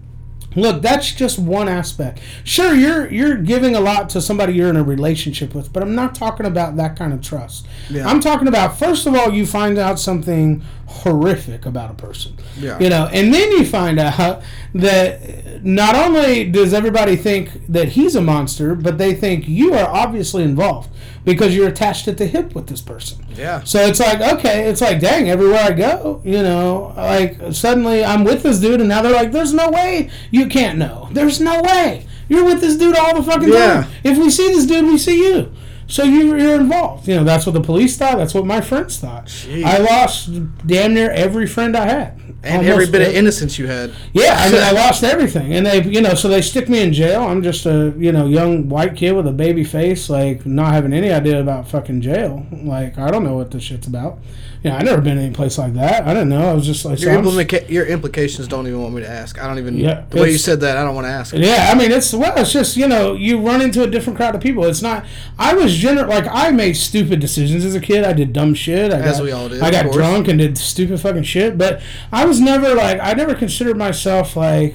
Look, 0.57 0.83
that's 0.83 1.13
just 1.13 1.39
one 1.39 1.69
aspect. 1.69 2.21
Sure, 2.45 2.75
you're 2.75 3.11
you're 3.13 3.37
giving 3.37 3.75
a 3.75 3.81
lot 3.81 4.09
to 4.11 4.21
somebody 4.21 4.55
you're 4.55 4.71
in 4.71 4.77
a 4.77 4.83
relationship 4.85 5.55
with, 5.55 5.73
but 5.73 5.83
I'm 5.83 5.95
not 5.95 6.15
talking 6.15 6.47
about 6.47 6.77
that 6.77 6.97
kind 6.97 7.13
of 7.13 7.21
trust. 7.21 7.67
Yeah. 7.91 8.07
I'm 8.09 8.21
talking 8.21 8.49
about 8.49 8.79
first 8.79 9.07
of 9.07 9.15
all, 9.15 9.33
you 9.33 9.47
find 9.47 9.79
out 9.79 9.99
something 9.99 10.63
horrific 10.87 11.67
about 11.67 11.91
a 11.91 11.95
person. 11.95 12.37
Yeah. 12.59 12.79
You 12.79 12.89
know, 12.89 13.09
and 13.13 13.33
then 13.33 13.51
you 13.53 13.65
find 13.65 13.99
out 13.99 14.43
that 14.75 15.65
not 15.65 15.95
only 15.95 16.45
does 16.51 16.75
everybody 16.75 17.17
think 17.17 17.67
that 17.69 17.91
he's 17.91 18.15
a 18.15 18.21
monster, 18.21 18.75
but 18.75 18.99
they 18.99 19.15
think 19.15 19.49
you 19.49 19.75
are 19.75 19.89
obviously 19.89 20.43
involved 20.43 20.91
because 21.25 21.57
you're 21.57 21.69
attached 21.69 22.07
at 22.07 22.19
the 22.19 22.27
hip 22.27 22.55
with 22.55 22.67
this 22.67 22.81
person. 22.83 23.25
Yeah. 23.35 23.63
So 23.65 23.81
it's 23.81 24.01
like, 24.01 24.21
okay, 24.21 24.69
it's 24.69 24.81
like, 24.83 25.01
dang, 25.01 25.31
everywhere 25.31 25.61
I 25.61 25.73
go, 25.73 26.21
you 26.25 26.43
know, 26.43 26.93
like 26.97 27.39
suddenly 27.53 28.05
I'm 28.05 28.25
with 28.25 28.43
this 28.43 28.61
dude, 28.61 28.81
and 28.81 28.89
now 28.89 29.01
they're 29.03 29.13
like, 29.13 29.33
there's 29.33 29.55
no 29.55 29.71
way 29.71 30.11
you 30.31 30.47
can't 30.47 30.79
know. 30.79 31.09
There's 31.13 31.41
no 31.41 31.63
way. 31.63 32.07
You're 32.29 32.45
with 32.45 32.61
this 32.61 32.77
dude 32.77 32.97
all 32.97 33.15
the 33.15 33.23
fucking 33.23 33.49
Yeah. 33.49 33.83
time. 33.83 33.91
If 34.03 34.19
we 34.19 34.31
see 34.31 34.49
this 34.49 34.67
dude, 34.67 34.87
we 34.87 34.99
see 34.99 35.19
you. 35.29 35.51
So 35.87 36.03
you, 36.03 36.37
you're 36.37 36.61
involved. 36.61 37.07
You 37.09 37.17
know, 37.17 37.25
that's 37.25 37.47
what 37.47 37.53
the 37.53 37.61
police 37.61 37.97
thought. 37.97 38.17
That's 38.19 38.35
what 38.35 38.47
my 38.47 38.61
friends 38.61 38.99
thought. 38.99 39.27
Jeez. 39.27 39.65
I 39.65 39.79
lost 39.79 40.31
damn 40.67 40.95
near 40.95 41.11
every 41.11 41.47
friend 41.47 41.77
I 41.77 41.87
had. 41.87 42.21
And 42.45 42.67
every 42.67 42.87
bit 42.87 43.03
of 43.03 43.15
innocence 43.15 43.59
you 43.59 43.67
had. 43.67 43.93
yeah, 44.13 44.37
I 44.39 44.51
mean, 44.51 44.63
I 44.63 44.71
lost 44.73 45.03
everything, 45.05 45.53
and 45.55 45.67
they, 45.67 45.83
you 45.83 46.01
know, 46.01 46.15
so 46.15 46.29
they 46.29 46.43
stick 46.43 46.69
me 46.69 46.81
in 46.83 46.93
jail. 46.93 47.23
I'm 47.23 47.43
just 47.43 47.67
a, 47.67 47.95
you 47.97 48.13
know, 48.13 48.27
young 48.27 48.69
white 48.69 48.97
kid 48.97 49.13
with 49.13 49.27
a 49.27 49.33
baby 49.33 49.65
face, 49.65 50.09
like 50.11 50.45
not 50.47 50.73
having 50.73 50.93
any 50.93 51.11
idea 51.11 51.41
about 51.41 51.69
fucking 51.69 52.01
jail. 52.01 52.47
Like 52.53 52.99
I 52.99 53.11
don't 53.11 53.25
know 53.25 53.37
what 53.37 53.51
this 53.51 53.63
shit's 53.63 53.87
about. 53.87 54.19
Yeah, 54.63 54.77
I 54.79 54.83
never 54.83 55.03
been 55.03 55.19
any 55.19 55.31
place 55.35 55.59
like 55.59 55.75
that. 55.75 56.05
I 56.07 56.15
didn't 56.15 56.31
know. 56.31 56.49
I 56.49 56.55
was 56.55 56.65
just 56.65 56.87
like, 56.87 56.99
Your, 57.03 57.13
I'm- 57.13 57.25
implica- 57.25 57.69
your 57.69 57.85
implications 57.85 58.49
don't 58.49 58.67
even 58.67 58.81
want 58.81 58.95
me 58.95 59.03
to 59.03 59.09
ask. 59.11 59.39
I 59.39 59.47
don't 59.47 59.59
even. 59.59 59.77
Yeah, 59.77 60.05
the 60.09 60.23
way 60.23 60.31
you 60.31 60.39
said 60.39 60.61
that, 60.61 60.79
I 60.79 60.85
don't 60.85 60.95
want 60.95 61.07
to 61.07 61.11
ask. 61.11 61.35
Yeah, 61.35 61.69
I 61.71 61.75
mean 61.75 61.93
it's 61.93 62.15
well, 62.15 62.33
it's 62.39 62.51
just 62.53 62.75
you 62.77 62.89
know 62.89 63.13
you 63.13 63.39
run 63.41 63.61
into 63.61 63.83
a 63.83 63.87
different 63.87 64.17
crowd 64.17 64.35
of 64.35 64.41
people. 64.41 64.65
It's 64.65 64.81
not. 64.81 65.05
I 65.39 65.53
was 65.53 65.75
general, 65.77 66.09
like 66.09 66.27
I 66.31 66.51
made 66.51 66.79
stupid 66.79 67.21
decisions 67.21 67.63
as 67.67 67.75
a 67.75 67.81
kid. 67.81 68.05
I 68.05 68.15
did 68.15 68.33
dumb 68.33 68.55
shit. 68.55 68.91
I 68.91 69.01
As 69.01 69.19
got, 69.19 69.25
we 69.25 69.33
all 69.33 69.51
did, 69.51 69.61
I 69.63 69.71
got 69.71 69.93
drunk 69.93 70.29
and 70.29 70.39
did 70.39 70.57
stupid 70.57 70.99
fucking 70.99 71.25
shit. 71.25 71.59
But 71.59 71.83
I 72.11 72.25
was 72.25 72.34
never 72.41 72.75
like 72.75 72.99
I 73.01 73.15
never 73.15 73.35
considered 73.35 73.77
myself 73.77 74.37
like 74.37 74.75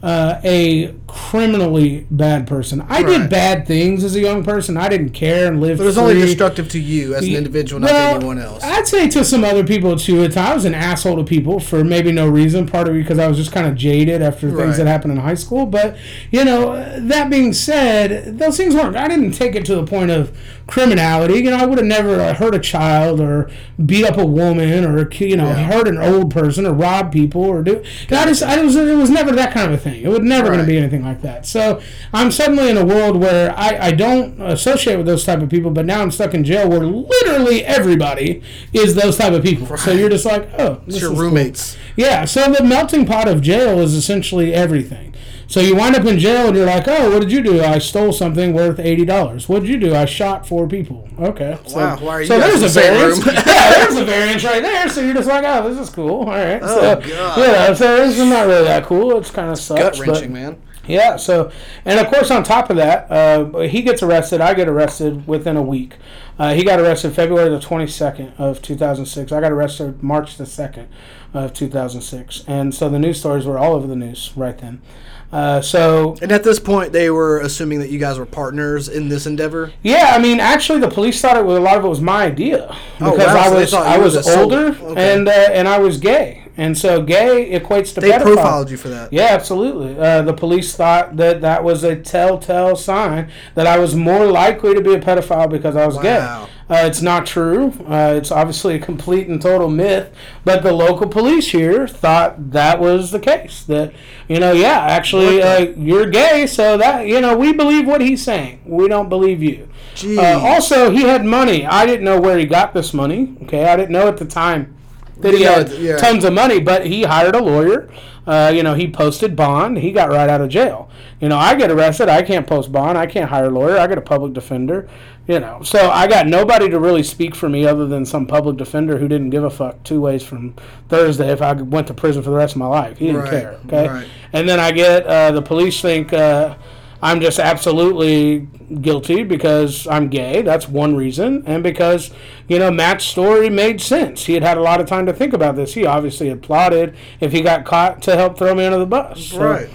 uh, 0.00 0.40
a 0.44 0.94
criminally 1.08 2.06
bad 2.08 2.46
person. 2.46 2.80
I 2.88 3.02
Right. 3.02 3.06
did 3.22 3.30
bad 3.30 3.66
things 3.66 4.04
as 4.04 4.14
a 4.14 4.20
young 4.20 4.44
person. 4.44 4.76
I 4.76 4.88
didn't 4.88 5.10
care 5.10 5.48
and 5.48 5.60
lived. 5.60 5.78
But 5.78 5.84
it 5.84 5.86
was 5.88 5.98
only 5.98 6.14
destructive 6.14 6.68
to 6.70 6.78
you 6.78 7.16
as 7.16 7.26
an 7.26 7.34
individual, 7.34 7.80
not 7.80 7.90
Well, 7.90 8.14
anyone 8.16 8.38
else. 8.38 8.62
I'd 8.62 8.86
say 8.86 9.08
to 9.08 9.24
some 9.24 9.42
other 9.42 9.64
people 9.64 9.96
too. 9.96 10.22
At 10.22 10.32
times, 10.32 10.50
I 10.50 10.54
was 10.54 10.64
an 10.66 10.74
asshole 10.74 11.16
to 11.16 11.24
people 11.24 11.58
for 11.58 11.82
maybe 11.82 12.12
no 12.12 12.28
reason. 12.28 12.66
Part 12.68 12.86
of 12.88 12.94
it 12.94 12.98
because 13.00 13.18
I 13.18 13.26
was 13.26 13.36
just 13.36 13.50
kind 13.50 13.66
of 13.66 13.74
jaded 13.74 14.22
after 14.22 14.46
Right. 14.48 14.64
things 14.66 14.76
that 14.76 14.86
happened 14.86 15.12
in 15.14 15.18
high 15.18 15.34
school. 15.34 15.66
But 15.66 15.96
you 16.30 16.44
know, 16.44 16.76
that 17.00 17.28
being 17.28 17.52
said, 17.52 18.38
those 18.38 18.56
things 18.56 18.74
weren't. 18.76 18.94
I 18.96 19.08
didn't 19.08 19.32
take 19.32 19.56
it 19.56 19.64
to 19.64 19.74
the 19.74 19.84
point 19.84 20.12
of 20.12 20.30
criminality. 20.68 21.34
You 21.40 21.50
know, 21.50 21.56
I 21.56 21.66
would 21.66 21.78
have 21.78 21.86
never 21.86 22.20
uh, 22.20 22.34
hurt 22.34 22.54
a 22.54 22.58
child 22.60 23.20
or 23.20 23.50
beat 23.84 24.04
up 24.04 24.16
a 24.16 24.24
woman 24.26 24.84
or 24.84 25.10
you 25.12 25.36
know 25.36 25.48
Yeah. 25.48 25.54
hurt 25.72 25.88
an 25.88 25.98
old 25.98 26.30
person 26.32 26.66
or 26.66 26.72
rob 26.72 27.10
people 27.12 27.42
or 27.42 27.62
do. 27.62 27.82
I 28.10 28.26
just, 28.26 28.42
I 28.42 28.62
was, 28.62 28.76
it 28.76 28.96
was 28.96 29.10
never 29.10 29.32
that 29.32 29.52
kind 29.52 29.66
of 29.66 29.72
a 29.72 29.82
thing. 29.82 30.02
It 30.02 30.08
was 30.08 30.20
never 30.20 30.48
going 30.48 30.60
to 30.60 30.66
be 30.66 30.76
anything 30.76 31.02
like 31.04 31.22
that. 31.22 31.46
So 31.46 31.80
I'm 32.12 32.30
suddenly 32.30 32.68
in 32.70 32.76
a 32.76 32.84
world 32.84 33.16
where 33.16 33.52
I, 33.58 33.86
I 33.88 33.90
don't 33.92 34.40
associate 34.40 34.96
with 34.96 35.06
those 35.06 35.24
type 35.24 35.40
of 35.40 35.48
people, 35.48 35.70
but 35.70 35.86
now 35.86 36.02
I'm 36.02 36.10
stuck 36.10 36.34
in 36.34 36.44
jail 36.44 36.68
where 36.68 36.80
literally 36.80 37.64
everybody 37.64 38.42
is 38.72 38.94
those 38.94 39.16
type 39.16 39.32
of 39.32 39.42
people. 39.42 39.76
So 39.78 39.92
you're 39.92 40.10
just 40.10 40.26
like, 40.26 40.48
oh, 40.58 40.82
it's 40.86 41.00
your 41.00 41.10
is 41.12 41.16
cool. 41.18 41.26
roommates. 41.26 41.76
Yeah, 41.96 42.26
so 42.26 42.52
the 42.52 42.62
melting 42.62 43.06
pot 43.06 43.26
of 43.26 43.40
jail 43.42 43.80
is 43.80 43.94
essentially 43.94 44.52
everything. 44.54 45.14
So 45.48 45.60
you 45.60 45.74
wind 45.74 45.96
up 45.96 46.04
in 46.04 46.18
jail 46.18 46.46
and 46.48 46.54
you're 46.56 46.66
like, 46.66 46.86
oh, 46.86 47.10
what 47.10 47.20
did 47.20 47.32
you 47.32 47.42
do? 47.42 47.62
I 47.62 47.78
stole 47.78 48.12
something 48.12 48.52
worth 48.52 48.78
eighty 48.78 49.06
dollars. 49.06 49.48
What 49.48 49.60
did 49.60 49.70
you 49.70 49.78
do? 49.78 49.94
I 49.94 50.04
shot 50.04 50.46
four 50.46 50.68
people. 50.68 51.08
Okay. 51.18 51.58
So, 51.66 51.76
Wow, 51.78 51.96
why 51.98 52.08
are 52.12 52.20
you 52.20 52.26
so 52.26 52.38
there's 52.38 52.62
a 52.62 52.68
variance. 52.68 53.24
room? 53.24 53.34
yeah, 53.46 53.70
there's 53.78 53.96
a 53.96 54.04
variance 54.04 54.44
right 54.44 54.62
there. 54.62 54.88
So 54.90 55.00
you're 55.00 55.14
just 55.14 55.26
like, 55.28 55.44
oh, 55.46 55.66
this 55.68 55.78
is 55.78 55.88
cool. 55.88 56.20
All 56.20 56.26
right. 56.26 56.60
Oh, 56.62 57.00
so, 57.00 57.08
God. 57.08 57.38
Know, 57.38 57.74
so 57.74 57.96
this 57.96 58.18
is 58.18 58.28
not 58.28 58.46
really 58.46 58.64
that 58.64 58.84
cool. 58.84 59.16
It's 59.16 59.30
kind 59.30 59.50
of 59.50 59.58
sucks. 59.58 59.80
Gut 59.80 59.98
wrenching, 60.06 60.34
man. 60.34 60.60
yeah. 60.86 61.16
So, 61.16 61.50
and 61.86 61.98
of 61.98 62.12
course, 62.12 62.30
on 62.30 62.44
top 62.44 62.68
of 62.68 62.76
that, 62.76 63.10
uh, 63.10 63.60
he 63.60 63.80
gets 63.80 64.02
arrested. 64.02 64.42
I 64.42 64.52
get 64.52 64.68
arrested 64.68 65.26
within 65.26 65.56
a 65.56 65.62
week. 65.62 65.94
Uh, 66.38 66.52
he 66.52 66.62
got 66.62 66.78
arrested 66.78 67.14
February 67.14 67.48
the 67.48 67.58
22nd 67.58 68.38
of 68.38 68.60
2006. 68.60 69.32
I 69.32 69.40
got 69.40 69.50
arrested 69.50 70.02
March 70.02 70.36
the 70.36 70.44
2nd 70.44 70.88
of 71.32 71.54
2006. 71.54 72.44
And 72.46 72.74
so 72.74 72.90
the 72.90 72.98
news 72.98 73.18
stories 73.18 73.46
were 73.46 73.58
all 73.58 73.72
over 73.74 73.86
the 73.86 73.96
news 73.96 74.32
right 74.36 74.56
then. 74.58 74.82
Uh, 75.30 75.60
so 75.60 76.16
And 76.22 76.32
at 76.32 76.42
this 76.42 76.58
point, 76.58 76.92
they 76.92 77.10
were 77.10 77.38
assuming 77.40 77.80
that 77.80 77.90
you 77.90 77.98
guys 77.98 78.18
were 78.18 78.24
partners 78.26 78.88
in 78.88 79.08
this 79.10 79.26
endeavor. 79.26 79.72
yeah, 79.82 80.12
I 80.14 80.18
mean, 80.18 80.40
actually, 80.40 80.78
the 80.80 80.88
police 80.88 81.20
thought 81.20 81.36
it 81.36 81.44
was 81.44 81.58
a 81.58 81.60
lot 81.60 81.76
of 81.76 81.84
it 81.84 81.88
was 81.88 82.00
my 82.00 82.24
idea 82.24 82.74
Oh, 83.00 83.10
because 83.12 83.34
wow, 83.34 83.42
I 83.44 83.48
was 83.54 83.70
thought 83.70 83.86
I 83.86 83.98
was 83.98 84.28
older 84.28 84.68
okay. 84.82 85.14
and 85.14 85.28
uh, 85.28 85.32
and 85.52 85.68
I 85.68 85.78
was 85.80 85.98
gay, 85.98 86.44
and 86.56 86.78
so 86.78 87.02
gay 87.02 87.50
equates 87.60 87.92
to 87.94 88.00
They 88.00 88.10
pedophile. 88.10 88.22
profiled 88.36 88.70
you 88.70 88.78
for 88.78 88.88
that. 88.88 89.12
Yeah, 89.12 89.28
absolutely. 89.32 89.98
Uh, 89.98 90.22
the 90.22 90.32
police 90.32 90.74
thought 90.74 91.16
that 91.18 91.42
that 91.42 91.62
was 91.62 91.84
a 91.84 91.94
telltale 91.94 92.74
sign 92.74 93.30
that 93.54 93.66
I 93.66 93.78
was 93.78 93.94
more 93.94 94.24
likely 94.26 94.72
to 94.74 94.80
be 94.80 94.94
a 94.94 94.98
pedophile 95.00 95.50
because 95.50 95.76
I 95.76 95.84
was 95.86 95.96
Wow. 95.96 96.02
gay. 96.02 96.48
Uh, 96.70 96.82
it's 96.84 97.00
not 97.00 97.24
true. 97.26 97.72
Uh, 97.88 98.12
it's 98.16 98.30
obviously 98.30 98.74
a 98.74 98.78
complete 98.78 99.26
and 99.26 99.40
total 99.40 99.70
myth. 99.70 100.14
But 100.44 100.62
the 100.62 100.72
local 100.72 101.08
police 101.08 101.48
here 101.50 101.88
thought 101.88 102.50
that 102.50 102.78
was 102.78 103.10
the 103.10 103.18
case. 103.18 103.62
That 103.64 103.92
you 104.28 104.38
know, 104.38 104.52
yeah, 104.52 104.80
actually, 104.80 105.42
uh, 105.42 105.60
you're 105.76 106.06
gay, 106.10 106.46
so 106.46 106.76
that 106.76 107.06
you 107.06 107.20
know, 107.22 107.36
we 107.36 107.52
believe 107.54 107.86
what 107.86 108.02
he's 108.02 108.22
saying. 108.22 108.60
We 108.66 108.86
don't 108.86 109.08
believe 109.08 109.42
you. 109.42 109.68
Uh, 110.04 110.38
also, 110.38 110.90
he 110.90 111.02
had 111.02 111.24
money. 111.24 111.66
I 111.66 111.86
didn't 111.86 112.04
know 112.04 112.20
where 112.20 112.38
he 112.38 112.44
got 112.44 112.74
this 112.74 112.92
money. 112.92 113.36
Okay, 113.44 113.64
I 113.64 113.74
didn't 113.76 113.90
know 113.92 114.06
at 114.06 114.18
the 114.18 114.26
time 114.26 114.76
that 115.20 115.34
he 115.34 115.42
Yeah, 115.42 115.58
had 115.58 115.70
yeah. 115.72 115.96
tons 115.96 116.22
of 116.24 116.32
money, 116.34 116.60
but 116.60 116.86
he 116.86 117.02
hired 117.04 117.34
a 117.34 117.42
lawyer. 117.42 117.88
Uh, 118.28 118.52
you 118.54 118.62
know, 118.62 118.74
he 118.74 118.86
posted 118.90 119.34
bond. 119.34 119.78
He 119.78 119.90
got 119.90 120.10
right 120.10 120.28
out 120.28 120.42
of 120.42 120.50
jail. 120.50 120.90
You 121.18 121.30
know, 121.30 121.38
I 121.38 121.54
get 121.54 121.70
arrested. 121.70 122.10
I 122.10 122.22
can't 122.22 122.46
post 122.46 122.70
bond. 122.70 122.98
I 122.98 123.06
can't 123.06 123.30
hire 123.30 123.46
a 123.46 123.50
lawyer. 123.50 123.78
I 123.78 123.86
get 123.86 123.96
a 123.96 124.02
public 124.02 124.34
defender. 124.34 124.86
You 125.26 125.40
know, 125.40 125.62
so 125.62 125.90
I 125.90 126.06
got 126.06 126.26
nobody 126.26 126.68
to 126.70 126.78
really 126.78 127.02
speak 127.02 127.34
for 127.34 127.48
me 127.48 127.66
other 127.66 127.86
than 127.86 128.04
some 128.06 128.26
public 128.26 128.56
defender 128.58 128.98
who 128.98 129.08
didn't 129.08 129.30
give 129.30 129.44
a 129.44 129.50
fuck 129.50 129.82
two 129.82 130.00
ways 130.00 130.22
from 130.22 130.54
Thursday 130.88 131.30
if 131.32 131.40
I 131.42 131.52
went 131.52 131.86
to 131.88 131.94
prison 131.94 132.22
for 132.22 132.30
the 132.30 132.36
rest 132.36 132.54
of 132.54 132.58
my 132.58 132.66
life. 132.66 132.98
He 132.98 133.06
didn't 133.06 133.22
Right, 133.22 133.30
care. 133.30 133.58
Okay. 133.66 133.88
right. 133.88 134.08
And 134.32 134.48
then 134.48 134.60
I 134.60 134.72
get 134.72 135.06
uh, 135.06 135.30
the 135.32 135.42
police 135.42 135.80
think 135.82 136.12
uh, 136.14 136.54
I'm 137.02 137.20
just 137.20 137.38
absolutely 137.38 138.48
guilty 138.80 139.22
because 139.22 139.86
I'm 139.86 140.08
gay. 140.08 140.42
That's 140.42 140.68
one 140.68 140.96
reason, 140.96 141.42
and 141.46 141.62
because 141.62 142.10
you 142.48 142.58
know 142.58 142.70
Matt's 142.70 143.04
story 143.04 143.50
made 143.50 143.80
sense. 143.80 144.24
He 144.24 144.32
had 144.32 144.42
had 144.42 144.58
a 144.58 144.62
lot 144.62 144.80
of 144.80 144.86
time 144.86 145.06
to 145.06 145.12
think 145.12 145.32
about 145.32 145.54
this. 145.54 145.74
He 145.74 145.86
obviously 145.86 146.28
had 146.28 146.42
plotted 146.42 146.96
if 147.20 147.32
he 147.32 147.42
got 147.42 147.64
caught 147.64 148.02
to 148.02 148.16
help 148.16 148.38
throw 148.38 148.54
me 148.54 148.64
under 148.64 148.78
the 148.78 148.86
bus. 148.86 149.26
So, 149.26 149.38
right. 149.38 149.70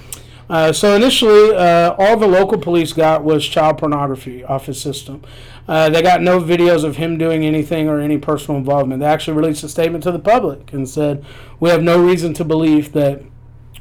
uh, 0.49 0.73
so 0.73 0.95
initially, 0.95 1.55
uh, 1.55 1.95
all 1.97 2.17
the 2.17 2.27
local 2.27 2.57
police 2.57 2.91
got 2.91 3.23
was 3.23 3.47
child 3.47 3.77
pornography 3.77 4.43
off 4.43 4.65
his 4.65 4.81
system. 4.81 5.23
Uh, 5.67 5.89
they 5.89 6.01
got 6.01 6.21
no 6.21 6.41
videos 6.41 6.83
of 6.83 6.97
him 6.97 7.17
doing 7.17 7.45
anything 7.45 7.87
or 7.87 7.99
any 7.99 8.17
personal 8.17 8.57
involvement. 8.57 8.99
They 8.99 9.05
actually 9.05 9.37
released 9.37 9.63
a 9.63 9.69
statement 9.69 10.03
to 10.03 10.11
the 10.11 10.19
public 10.19 10.73
and 10.73 10.89
said, 10.89 11.23
"We 11.59 11.69
have 11.69 11.83
no 11.83 12.03
reason 12.03 12.33
to 12.33 12.43
believe 12.43 12.91
that 12.93 13.21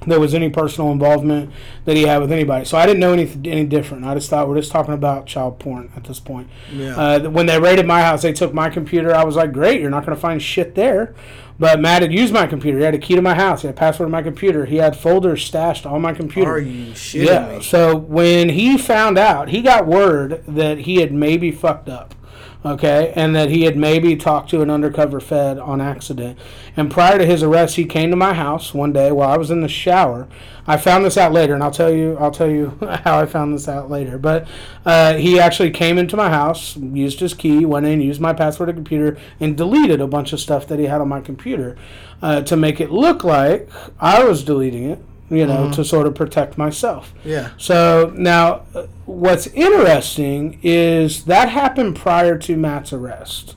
there 0.07 0.21
was 0.21 0.35
any 0.35 0.49
personal 0.51 0.91
involvement 0.93 1.51
that 1.85 1.97
he 1.97 2.03
had 2.05 2.19
with 2.21 2.33
anybody." 2.33 2.65
So 2.65 2.77
I 2.79 2.87
didn't 2.87 3.01
know 3.01 3.12
any 3.12 3.31
any 3.45 3.65
different. 3.65 4.05
I 4.05 4.15
just 4.15 4.29
thought 4.31 4.49
we're 4.49 4.57
just 4.57 4.73
talking 4.73 4.95
about 4.95 5.27
child 5.27 5.59
porn 5.59 5.91
at 5.97 6.05
this 6.05 6.21
point. 6.21 6.49
Yeah. 6.73 6.97
Uh, 6.97 7.31
when 7.31 7.47
they 7.47 7.59
raided 7.59 7.87
my 7.87 8.03
house, 8.03 8.23
they 8.23 8.33
took 8.33 8.53
my 8.55 8.69
computer. 8.71 9.15
I 9.15 9.25
was 9.25 9.37
like, 9.37 9.53
"Great, 9.53 9.81
you're 9.81 9.91
not 9.91 10.05
going 10.07 10.17
to 10.17 10.21
find 10.21 10.41
shit 10.43 10.75
there." 10.75 11.15
But 11.59 11.79
Matt 11.81 12.03
had 12.03 12.12
used 12.12 12.33
my 12.33 12.47
computer. 12.47 12.79
He 12.79 12.85
had 12.85 12.95
a 12.95 12.99
key 12.99 13.15
to 13.15 13.23
my 13.23 13.35
house. 13.35 13.61
He 13.62 13.69
had 13.69 13.77
a 13.77 13.79
password 13.79 14.09
to 14.09 14.11
my 14.11 14.23
computer. 14.23 14.65
He 14.65 14.77
had 14.77 14.97
folders 14.97 15.45
stashed 15.45 15.87
on 15.87 16.01
my 16.03 16.12
computer. 16.12 16.53
Are 16.53 16.59
you 16.59 16.93
shitting 16.93 17.27
Yeah. 17.27 17.57
me? 17.59 17.62
So 17.62 17.95
when 17.97 18.49
he 18.49 18.77
found 18.79 19.17
out, 19.17 19.51
he 19.51 19.61
got 19.62 19.87
word 19.87 20.43
that 20.49 20.79
he 20.79 20.97
had 20.97 21.12
maybe 21.12 21.53
fucked 21.53 21.88
up. 21.88 22.15
Okay, 22.64 23.12
and 23.16 23.35
that 23.35 23.51
he 23.51 23.62
had 23.62 23.77
maybe 23.77 24.14
talked 24.14 24.48
to 24.51 24.62
an 24.62 24.70
undercover 24.70 25.18
Fed 25.18 25.59
on 25.59 25.81
accident. 25.81 26.38
And 26.77 26.92
prior 26.92 27.18
to 27.18 27.27
his 27.27 27.42
arrest, 27.42 27.75
he 27.75 27.85
came 27.85 28.11
to 28.11 28.16
my 28.16 28.35
house 28.35 28.72
one 28.72 28.92
day 28.92 29.11
while 29.11 29.31
I 29.31 29.37
was 29.37 29.51
in 29.51 29.62
the 29.62 29.68
shower. 29.68 30.29
I 30.64 30.77
found 30.77 31.05
this 31.05 31.18
out 31.18 31.33
later, 31.33 31.55
and 31.55 31.62
I'll 31.62 31.72
tell 31.72 31.92
you, 31.92 32.16
I'll 32.18 32.31
tell 32.31 32.48
you 32.48 32.79
how 33.05 33.18
I 33.18 33.27
found 33.27 33.53
this 33.53 33.66
out 33.66 33.90
later. 33.90 34.16
But 34.16 34.46
uh, 34.87 35.14
he 35.14 35.40
actually 35.40 35.72
came 35.72 35.98
into 35.98 36.16
my 36.16 36.31
house, 36.31 36.77
used 36.77 37.18
his 37.18 37.35
key, 37.35 37.64
went 37.64 37.87
in, 37.87 38.01
used 38.01 38.20
my 38.20 38.33
password 38.33 38.68
to 38.68 38.72
computer, 38.72 39.18
and 39.40 39.57
deleted 39.57 40.01
a 40.01 40.07
bunch 40.07 40.33
of 40.33 40.38
stuff 40.38 40.68
that 40.68 40.79
he 40.79 40.85
had 40.85 41.01
on 41.01 41.09
my 41.09 41.20
computer 41.20 41.77
uh, 42.22 42.42
to 42.42 42.57
make 42.57 42.81
it 42.81 42.92
look 42.92 43.25
like 43.25 43.68
I 43.98 44.22
was 44.22 44.44
deleting 44.44 44.85
it. 44.85 45.05
You 45.33 45.47
know, 45.47 45.73
to 45.73 45.85
sort 45.85 46.07
of 46.07 46.14
protect 46.14 46.59
myself. 46.59 47.14
Yeah. 47.25 47.51
So 47.57 48.12
now, 48.14 48.66
uh, 48.75 48.87
what's 49.07 49.47
interesting 49.49 50.61
is 50.62 51.25
that 51.25 51.49
happened 51.49 51.97
prior 51.97 52.37
to 52.38 52.57
Matt's 52.57 52.92
arrest. 52.92 53.57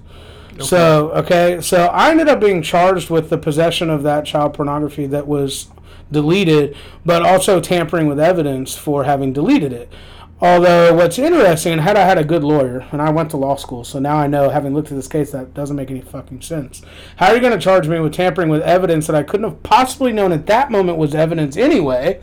Okay. 0.53 0.63
So 0.63 1.11
okay, 1.11 1.59
so 1.61 1.87
I 1.87 2.11
ended 2.11 2.29
up 2.29 2.39
being 2.39 2.61
charged 2.61 3.09
with 3.09 3.29
the 3.29 3.37
possession 3.37 3.89
of 3.89 4.03
that 4.03 4.25
child 4.25 4.53
pornography 4.53 5.05
that 5.07 5.27
was 5.27 5.67
deleted, 6.11 6.77
but 7.05 7.25
also 7.25 7.59
tampering 7.59 8.07
with 8.07 8.19
evidence 8.19 8.75
for 8.77 9.03
having 9.03 9.33
deleted 9.33 9.73
it. 9.73 9.91
Although 10.41 10.93
what's 10.93 11.17
interesting, 11.17 11.71
and 11.71 11.81
had 11.81 11.95
I 11.95 12.01
had 12.05 12.17
a 12.17 12.23
good 12.23 12.43
lawyer, 12.43 12.85
and 12.91 13.01
I 13.01 13.09
went 13.09 13.31
to 13.31 13.37
law 13.37 13.55
school, 13.55 13.85
so 13.85 13.99
now 13.99 14.17
I 14.17 14.27
know, 14.27 14.49
having 14.49 14.73
looked 14.73 14.91
at 14.91 14.95
this 14.97 15.07
case, 15.07 15.31
that 15.31 15.53
doesn't 15.53 15.77
make 15.77 15.89
any 15.89 16.01
fucking 16.01 16.41
sense. 16.41 16.81
How 17.15 17.27
are 17.27 17.35
you 17.35 17.39
going 17.41 17.53
to 17.57 17.59
charge 17.59 17.87
me 17.87 17.99
with 18.01 18.13
tampering 18.13 18.49
with 18.49 18.61
evidence 18.63 19.07
that 19.07 19.15
I 19.15 19.23
couldn't 19.23 19.49
have 19.49 19.63
possibly 19.63 20.11
known 20.11 20.33
at 20.33 20.45
that 20.47 20.71
moment 20.71 20.97
was 20.97 21.15
evidence 21.15 21.55
anyway? 21.55 22.19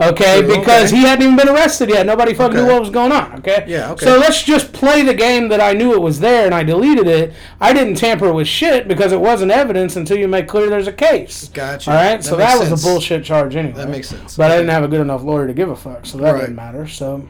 Okay, 0.00 0.42
True, 0.42 0.56
because 0.58 0.92
okay. 0.92 1.00
he 1.00 1.06
hadn't 1.06 1.24
even 1.24 1.36
been 1.36 1.48
arrested 1.48 1.88
yet. 1.88 2.06
Nobody 2.06 2.34
fucking 2.34 2.56
knew 2.56 2.66
what 2.66 2.80
was 2.80 2.90
going 2.90 3.12
on. 3.12 3.38
Okay. 3.38 3.64
Yeah, 3.66 3.92
okay. 3.92 4.04
So 4.04 4.18
let's 4.18 4.42
just 4.44 4.72
play 4.72 5.02
the 5.02 5.14
game 5.14 5.48
that 5.48 5.60
I 5.60 5.72
knew 5.72 5.92
it 5.94 6.00
was 6.02 6.20
there 6.20 6.44
and 6.44 6.54
I 6.54 6.62
deleted 6.62 7.06
it. 7.08 7.32
I 7.60 7.72
didn't 7.72 7.94
tamper 7.96 8.30
with 8.32 8.46
shit 8.46 8.86
because 8.88 9.10
it 9.12 9.20
wasn't 9.20 9.52
evidence 9.52 9.96
until 9.96 10.18
you 10.18 10.28
make 10.28 10.48
clear 10.48 10.68
there's 10.68 10.86
a 10.86 10.92
case. 10.92 11.48
Gotcha. 11.48 11.90
All 11.90 11.96
right. 11.96 12.16
That 12.18 12.24
so 12.24 12.36
that 12.36 12.58
was 12.58 12.68
sense. 12.68 12.84
a 12.84 12.86
bullshit 12.86 13.24
charge 13.24 13.56
anyway. 13.56 13.74
That 13.78 13.88
makes 13.88 14.08
sense. 14.10 14.36
But 14.36 14.50
I 14.50 14.56
didn't 14.56 14.70
have 14.70 14.84
a 14.84 14.88
good 14.88 15.00
enough 15.00 15.22
lawyer 15.22 15.46
to 15.46 15.54
give 15.54 15.70
a 15.70 15.76
fuck, 15.76 16.04
so 16.04 16.18
that 16.18 16.30
Right. 16.32 16.40
didn't 16.42 16.56
matter. 16.56 16.86
So, 16.86 17.26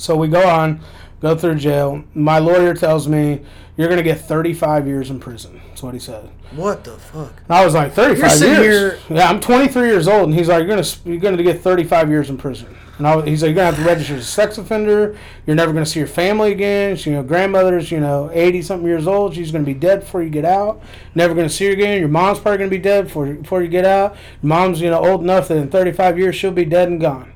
so 0.00 0.16
we 0.16 0.28
go 0.28 0.48
on, 0.48 0.80
go 1.20 1.36
through 1.36 1.56
jail. 1.56 2.02
My 2.14 2.38
lawyer 2.38 2.74
tells 2.74 3.06
me 3.06 3.42
you're 3.76 3.88
going 3.88 3.98
to 3.98 4.04
get 4.04 4.20
35 4.20 4.86
years 4.86 5.10
in 5.10 5.20
prison. 5.20 5.60
That's 5.68 5.82
what 5.82 5.94
he 5.94 6.00
said. 6.00 6.30
What 6.52 6.82
the 6.82 6.92
fuck? 6.98 7.32
And 7.48 7.56
I 7.56 7.64
was 7.64 7.74
like, 7.74 7.92
35 7.92 8.32
sitting 8.32 8.62
years. 8.62 9.00
Yeah, 9.08 9.30
I'm 9.30 9.40
23 9.40 9.88
years 9.88 10.08
old, 10.08 10.24
and 10.24 10.34
he's 10.34 10.48
like, 10.48 10.66
you're 10.66 10.68
gonna 10.68 10.86
you're 11.04 11.20
gonna 11.20 11.42
get 11.42 11.60
35 11.60 12.10
years 12.10 12.28
in 12.28 12.38
prison. 12.38 12.76
And 12.98 13.06
I, 13.06 13.24
he's 13.24 13.42
like, 13.42 13.50
you're 13.50 13.54
gonna 13.54 13.74
have 13.74 13.76
to 13.76 13.84
register 13.84 14.16
as 14.16 14.22
a 14.22 14.24
sex 14.24 14.58
offender. 14.58 15.16
You're 15.46 15.54
never 15.56 15.72
gonna 15.72 15.86
see 15.86 16.00
your 16.00 16.08
family 16.08 16.50
again. 16.50 16.96
So, 16.96 17.10
you 17.10 17.16
know, 17.16 17.22
grandmother's 17.22 17.92
you 17.92 18.00
know 18.00 18.30
80 18.32 18.62
something 18.62 18.86
years 18.86 19.06
old. 19.06 19.34
She's 19.34 19.52
gonna 19.52 19.64
be 19.64 19.74
dead 19.74 20.00
before 20.00 20.22
you 20.24 20.28
get 20.28 20.44
out. 20.44 20.82
Never 21.14 21.34
gonna 21.34 21.48
see 21.48 21.66
her 21.66 21.72
again. 21.72 22.00
Your 22.00 22.08
mom's 22.08 22.40
probably 22.40 22.58
gonna 22.58 22.70
be 22.70 22.78
dead 22.78 23.04
before 23.04 23.26
before 23.32 23.62
you 23.62 23.68
get 23.68 23.84
out. 23.84 24.16
Your 24.42 24.48
mom's 24.48 24.80
you 24.80 24.90
know 24.90 24.98
old 25.06 25.22
enough 25.22 25.46
that 25.48 25.56
in 25.56 25.70
35 25.70 26.18
years 26.18 26.34
she'll 26.34 26.50
be 26.50 26.64
dead 26.64 26.88
and 26.88 27.00
gone. 27.00 27.32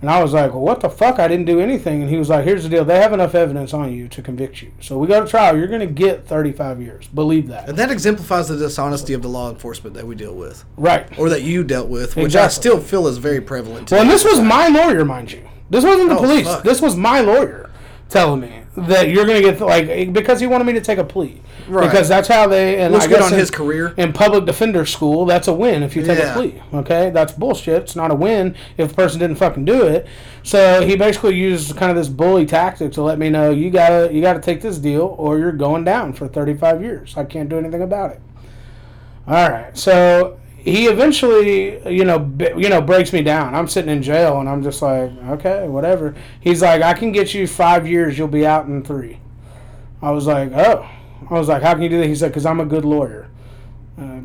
And 0.00 0.08
I 0.08 0.22
was 0.22 0.32
like, 0.32 0.52
well, 0.52 0.60
what 0.62 0.80
the 0.80 0.88
fuck? 0.88 1.18
I 1.18 1.26
didn't 1.26 1.46
do 1.46 1.58
anything. 1.58 2.02
And 2.02 2.10
he 2.10 2.16
was 2.18 2.28
like, 2.28 2.44
here's 2.44 2.62
the 2.62 2.68
deal. 2.68 2.84
They 2.84 3.00
have 3.00 3.12
enough 3.12 3.34
evidence 3.34 3.74
on 3.74 3.92
you 3.92 4.06
to 4.08 4.22
convict 4.22 4.62
you. 4.62 4.70
So 4.80 4.96
we 4.96 5.08
go 5.08 5.22
to 5.24 5.28
trial. 5.28 5.56
You're 5.56 5.66
going 5.66 5.80
to 5.80 5.86
get 5.86 6.24
35 6.26 6.80
years. 6.80 7.08
Believe 7.08 7.48
that. 7.48 7.68
And 7.68 7.76
that 7.78 7.90
exemplifies 7.90 8.46
the 8.46 8.56
dishonesty 8.56 9.12
of 9.12 9.22
the 9.22 9.28
law 9.28 9.50
enforcement 9.50 9.94
that 9.96 10.06
we 10.06 10.14
deal 10.14 10.34
with, 10.34 10.64
Right. 10.76 11.06
or 11.18 11.28
that 11.30 11.42
you 11.42 11.64
dealt 11.64 11.88
with, 11.88 12.14
which 12.14 12.36
I 12.36 12.46
still 12.46 12.78
feel 12.78 13.08
is 13.08 13.18
very 13.18 13.40
prevalent. 13.40 13.90
Well, 13.90 14.02
and 14.02 14.10
this 14.10 14.24
was 14.24 14.40
my 14.40 14.68
lawyer, 14.68 15.04
mind 15.04 15.32
you. 15.32 15.42
This 15.68 15.84
wasn't 15.84 16.10
the 16.10 16.16
Oh, 16.16 16.20
police. 16.20 16.46
fuck. 16.46 16.62
This 16.62 16.80
was 16.80 16.94
my 16.94 17.20
lawyer 17.20 17.68
telling 18.08 18.40
me 18.40 18.62
that 18.76 19.08
you're 19.10 19.26
going 19.26 19.42
to 19.42 19.50
get 19.52 19.60
like 19.60 20.12
because 20.12 20.40
he 20.40 20.46
wanted 20.46 20.64
me 20.64 20.72
to 20.74 20.80
take 20.80 20.98
a 20.98 21.04
plea. 21.04 21.40
Right. 21.68 21.84
Because 21.90 22.08
that's 22.08 22.28
how 22.28 22.46
they 22.46 22.80
and 22.80 22.92
Looks 22.94 23.04
I 23.04 23.08
good 23.08 23.16
guess 23.18 23.26
on 23.26 23.32
in- 23.34 23.38
his 23.38 23.50
career. 23.50 23.92
In 23.98 24.12
public 24.14 24.46
defender 24.46 24.86
school, 24.86 25.26
that's 25.26 25.48
a 25.48 25.52
win 25.52 25.82
if 25.82 25.94
you 25.94 26.02
take 26.02 26.18
Yeah. 26.18 26.30
a 26.32 26.34
plea. 26.34 26.62
Okay, 26.72 27.10
that's 27.10 27.32
bullshit. 27.32 27.82
It's 27.82 27.96
not 27.96 28.10
a 28.10 28.14
win 28.14 28.54
if 28.78 28.88
the 28.90 28.94
person 28.94 29.20
didn't 29.20 29.36
fucking 29.36 29.64
do 29.66 29.82
it. 29.86 30.06
So 30.42 30.86
he 30.86 30.96
basically 30.96 31.34
used 31.34 31.76
kind 31.76 31.90
of 31.90 31.96
this 31.96 32.08
bully 32.08 32.46
tactic 32.46 32.92
to 32.92 33.02
let 33.02 33.18
me 33.18 33.28
know 33.28 33.50
you 33.50 33.68
gotta 33.70 34.08
you 34.12 34.22
gotta 34.22 34.40
take 34.40 34.62
this 34.62 34.78
deal 34.78 35.14
or 35.18 35.38
you're 35.38 35.52
going 35.52 35.84
down 35.84 36.14
for 36.14 36.26
35 36.26 36.80
years. 36.82 37.14
I 37.16 37.24
can't 37.24 37.48
do 37.50 37.58
anything 37.58 37.82
about 37.82 38.12
it. 38.12 38.20
All 39.26 39.50
right. 39.50 39.76
So 39.76 40.38
he 40.58 40.86
eventually, 40.86 41.80
you 41.88 42.04
know, 42.04 42.18
b- 42.18 42.52
you 42.56 42.68
know, 42.68 42.80
breaks 42.80 43.12
me 43.12 43.22
down. 43.22 43.54
I'm 43.54 43.68
sitting 43.68 43.90
in 43.90 44.02
jail, 44.02 44.40
and 44.40 44.48
I'm 44.48 44.62
just 44.62 44.82
like, 44.82 45.10
okay, 45.28 45.68
whatever. 45.68 46.14
He's 46.40 46.62
like, 46.62 46.82
I 46.82 46.94
can 46.94 47.12
get 47.12 47.32
you 47.32 47.46
five 47.46 47.86
years. 47.86 48.18
You'll 48.18 48.28
be 48.28 48.46
out 48.46 48.66
in 48.66 48.82
three. 48.82 49.20
I 50.02 50.10
was 50.10 50.26
like, 50.26 50.52
oh. 50.52 50.88
I 51.30 51.34
was 51.34 51.48
like, 51.48 51.62
how 51.62 51.74
can 51.74 51.82
you 51.82 51.88
do 51.88 51.98
that? 51.98 52.06
He 52.06 52.14
said, 52.14 52.28
because 52.28 52.46
I'm 52.46 52.60
a 52.60 52.64
good 52.64 52.84
lawyer. 52.84 53.28
Uh, 54.00 54.20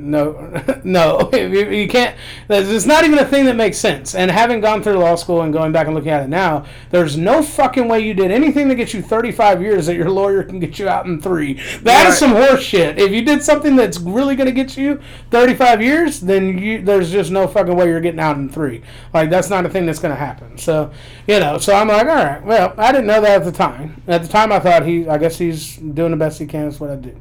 no, 0.00 0.80
no, 0.84 1.30
you, 1.32 1.70
you 1.70 1.88
can't. 1.88 2.16
It's 2.48 2.86
not 2.86 3.04
even 3.04 3.18
a 3.18 3.24
thing 3.24 3.44
that 3.46 3.56
makes 3.56 3.78
sense. 3.78 4.14
And 4.14 4.30
having 4.30 4.60
gone 4.60 4.82
through 4.82 4.98
law 4.98 5.14
school 5.16 5.42
and 5.42 5.52
going 5.52 5.72
back 5.72 5.86
and 5.86 5.94
looking 5.94 6.10
at 6.10 6.22
it 6.22 6.28
now, 6.28 6.64
there's 6.90 7.16
no 7.16 7.42
fucking 7.42 7.88
way 7.88 8.00
you 8.00 8.14
did 8.14 8.30
anything 8.30 8.68
to 8.68 8.74
get 8.74 8.94
you 8.94 9.02
35 9.02 9.60
years 9.62 9.86
that 9.86 9.96
your 9.96 10.10
lawyer 10.10 10.42
can 10.42 10.58
get 10.58 10.78
you 10.78 10.88
out 10.88 11.06
in 11.06 11.20
three. 11.20 11.54
That 11.82 12.06
is 12.06 12.08
Right. 12.08 12.14
some 12.14 12.30
horse 12.32 12.62
shit. 12.62 12.98
If 12.98 13.10
you 13.12 13.22
did 13.22 13.42
something 13.42 13.76
that's 13.76 13.98
really 13.98 14.36
going 14.36 14.46
to 14.46 14.52
get 14.52 14.76
you 14.76 15.00
35 15.30 15.82
years, 15.82 16.20
then 16.20 16.58
you 16.58 16.82
there's 16.82 17.10
just 17.10 17.30
no 17.30 17.46
fucking 17.46 17.74
way 17.76 17.86
you're 17.86 18.00
getting 18.00 18.20
out 18.20 18.36
in 18.36 18.48
three. 18.48 18.82
Like 19.12 19.30
that's 19.30 19.50
not 19.50 19.66
a 19.66 19.68
thing 19.68 19.86
that's 19.86 19.98
going 19.98 20.14
to 20.14 20.18
happen. 20.18 20.58
So, 20.58 20.90
you 21.26 21.40
know, 21.40 21.58
so 21.58 21.74
I'm 21.74 21.88
like, 21.88 22.06
all 22.06 22.14
right, 22.14 22.42
well, 22.44 22.74
I 22.78 22.92
didn't 22.92 23.06
know 23.06 23.20
that 23.20 23.42
at 23.42 23.44
the 23.44 23.52
time. 23.52 24.02
At 24.06 24.22
the 24.22 24.28
time, 24.28 24.52
I 24.52 24.60
thought 24.60 24.86
he, 24.86 25.08
I 25.08 25.18
guess 25.18 25.38
he's 25.38 25.76
doing 25.76 26.10
the 26.10 26.16
best 26.16 26.38
he 26.38 26.46
can. 26.46 26.64
That's 26.68 26.80
what 26.80 26.90
I 26.90 26.96
do. 26.96 27.14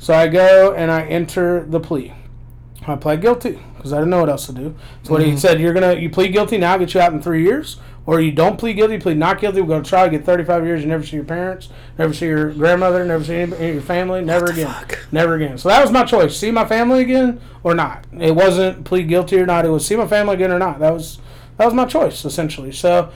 So 0.00 0.14
I 0.14 0.28
go 0.28 0.72
and 0.72 0.90
I 0.90 1.02
enter 1.02 1.62
the 1.62 1.78
plea. 1.78 2.14
I 2.86 2.96
plead 2.96 3.20
guilty 3.20 3.60
because 3.76 3.92
I 3.92 3.98
didn't 3.98 4.08
know 4.08 4.20
what 4.20 4.30
else 4.30 4.46
to 4.46 4.52
do. 4.52 4.74
So 5.02 5.12
what 5.12 5.20
he 5.20 5.28
mm-hmm. 5.28 5.36
said, 5.36 5.60
you're 5.60 5.74
gonna 5.74 5.94
you 5.94 6.08
plead 6.08 6.32
guilty 6.32 6.56
now, 6.56 6.78
get 6.78 6.94
you 6.94 7.00
out 7.00 7.12
in 7.12 7.20
three 7.20 7.42
years, 7.42 7.76
or 8.06 8.18
you 8.18 8.32
don't 8.32 8.58
plead 8.58 8.76
guilty, 8.76 8.98
plead 8.98 9.18
not 9.18 9.38
guilty, 9.40 9.60
We're 9.60 9.68
gonna 9.68 9.84
try 9.84 10.06
you 10.06 10.10
get 10.10 10.24
35 10.24 10.64
years, 10.64 10.80
you 10.80 10.88
never 10.88 11.04
see 11.04 11.16
your 11.16 11.26
parents, 11.26 11.68
never 11.98 12.14
see 12.14 12.26
your 12.26 12.50
grandmother, 12.52 13.04
never 13.04 13.22
see 13.22 13.34
any, 13.34 13.54
any 13.56 13.68
of 13.68 13.74
your 13.74 13.82
family, 13.82 14.24
never 14.24 14.46
again, 14.46 14.72
fuck? 14.72 14.98
never 15.12 15.34
again. 15.34 15.58
So 15.58 15.68
that 15.68 15.82
was 15.82 15.92
my 15.92 16.04
choice: 16.04 16.34
see 16.34 16.50
my 16.50 16.64
family 16.64 17.02
again 17.02 17.38
or 17.62 17.74
not. 17.74 18.06
It 18.18 18.34
wasn't 18.34 18.86
plead 18.86 19.06
guilty 19.06 19.38
or 19.38 19.44
not. 19.44 19.66
It 19.66 19.68
was 19.68 19.86
see 19.86 19.96
my 19.96 20.06
family 20.06 20.32
again 20.32 20.50
or 20.50 20.58
not. 20.58 20.78
That 20.78 20.94
was 20.94 21.18
that 21.58 21.66
was 21.66 21.74
my 21.74 21.84
choice 21.84 22.24
essentially. 22.24 22.72
So. 22.72 23.12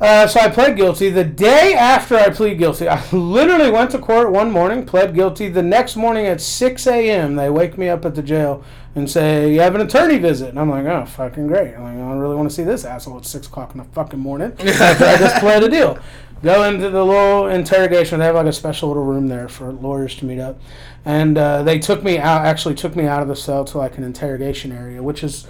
Uh, 0.00 0.26
so 0.26 0.40
I 0.40 0.48
pled 0.48 0.76
guilty. 0.76 1.10
The 1.10 1.24
day 1.24 1.74
after 1.74 2.16
I 2.16 2.30
plead 2.30 2.56
guilty, 2.56 2.88
I 2.88 3.06
literally 3.10 3.70
went 3.70 3.90
to 3.90 3.98
court 3.98 4.32
one 4.32 4.50
morning, 4.50 4.86
pled 4.86 5.14
guilty. 5.14 5.48
The 5.48 5.62
next 5.62 5.94
morning 5.94 6.24
at 6.24 6.40
6 6.40 6.86
a.m., 6.86 7.36
they 7.36 7.50
wake 7.50 7.76
me 7.76 7.90
up 7.90 8.06
at 8.06 8.14
the 8.14 8.22
jail 8.22 8.64
and 8.94 9.10
say, 9.10 9.52
You 9.52 9.60
have 9.60 9.74
an 9.74 9.82
attorney 9.82 10.16
visit. 10.16 10.48
And 10.48 10.58
I'm 10.58 10.70
like, 10.70 10.86
Oh, 10.86 11.04
fucking 11.04 11.48
great. 11.48 11.74
I'm 11.74 11.82
like, 11.82 11.94
I 11.94 11.98
don't 11.98 12.18
really 12.18 12.34
want 12.34 12.48
to 12.48 12.54
see 12.54 12.64
this 12.64 12.86
asshole 12.86 13.18
at 13.18 13.26
6 13.26 13.46
o'clock 13.46 13.72
in 13.72 13.78
the 13.78 13.84
fucking 13.84 14.18
morning 14.18 14.52
after 14.58 15.04
I 15.04 15.18
just 15.18 15.36
pled 15.36 15.64
a 15.64 15.68
deal. 15.68 15.98
Go 16.42 16.64
into 16.64 16.88
the 16.88 17.04
little 17.04 17.48
interrogation. 17.48 18.18
They 18.18 18.24
have 18.24 18.34
like 18.34 18.46
a 18.46 18.52
special 18.54 18.88
little 18.88 19.04
room 19.04 19.28
there 19.28 19.48
for 19.48 19.70
lawyers 19.72 20.14
to 20.16 20.24
meet 20.24 20.40
up. 20.40 20.58
And 21.04 21.36
uh, 21.36 21.62
they 21.62 21.78
took 21.78 22.02
me 22.02 22.16
out, 22.16 22.46
actually 22.46 22.74
took 22.74 22.96
me 22.96 23.04
out 23.06 23.20
of 23.20 23.28
the 23.28 23.36
cell 23.36 23.66
to 23.66 23.76
like 23.78 23.98
an 23.98 24.04
interrogation 24.04 24.72
area, 24.72 25.02
which 25.02 25.22
is 25.22 25.46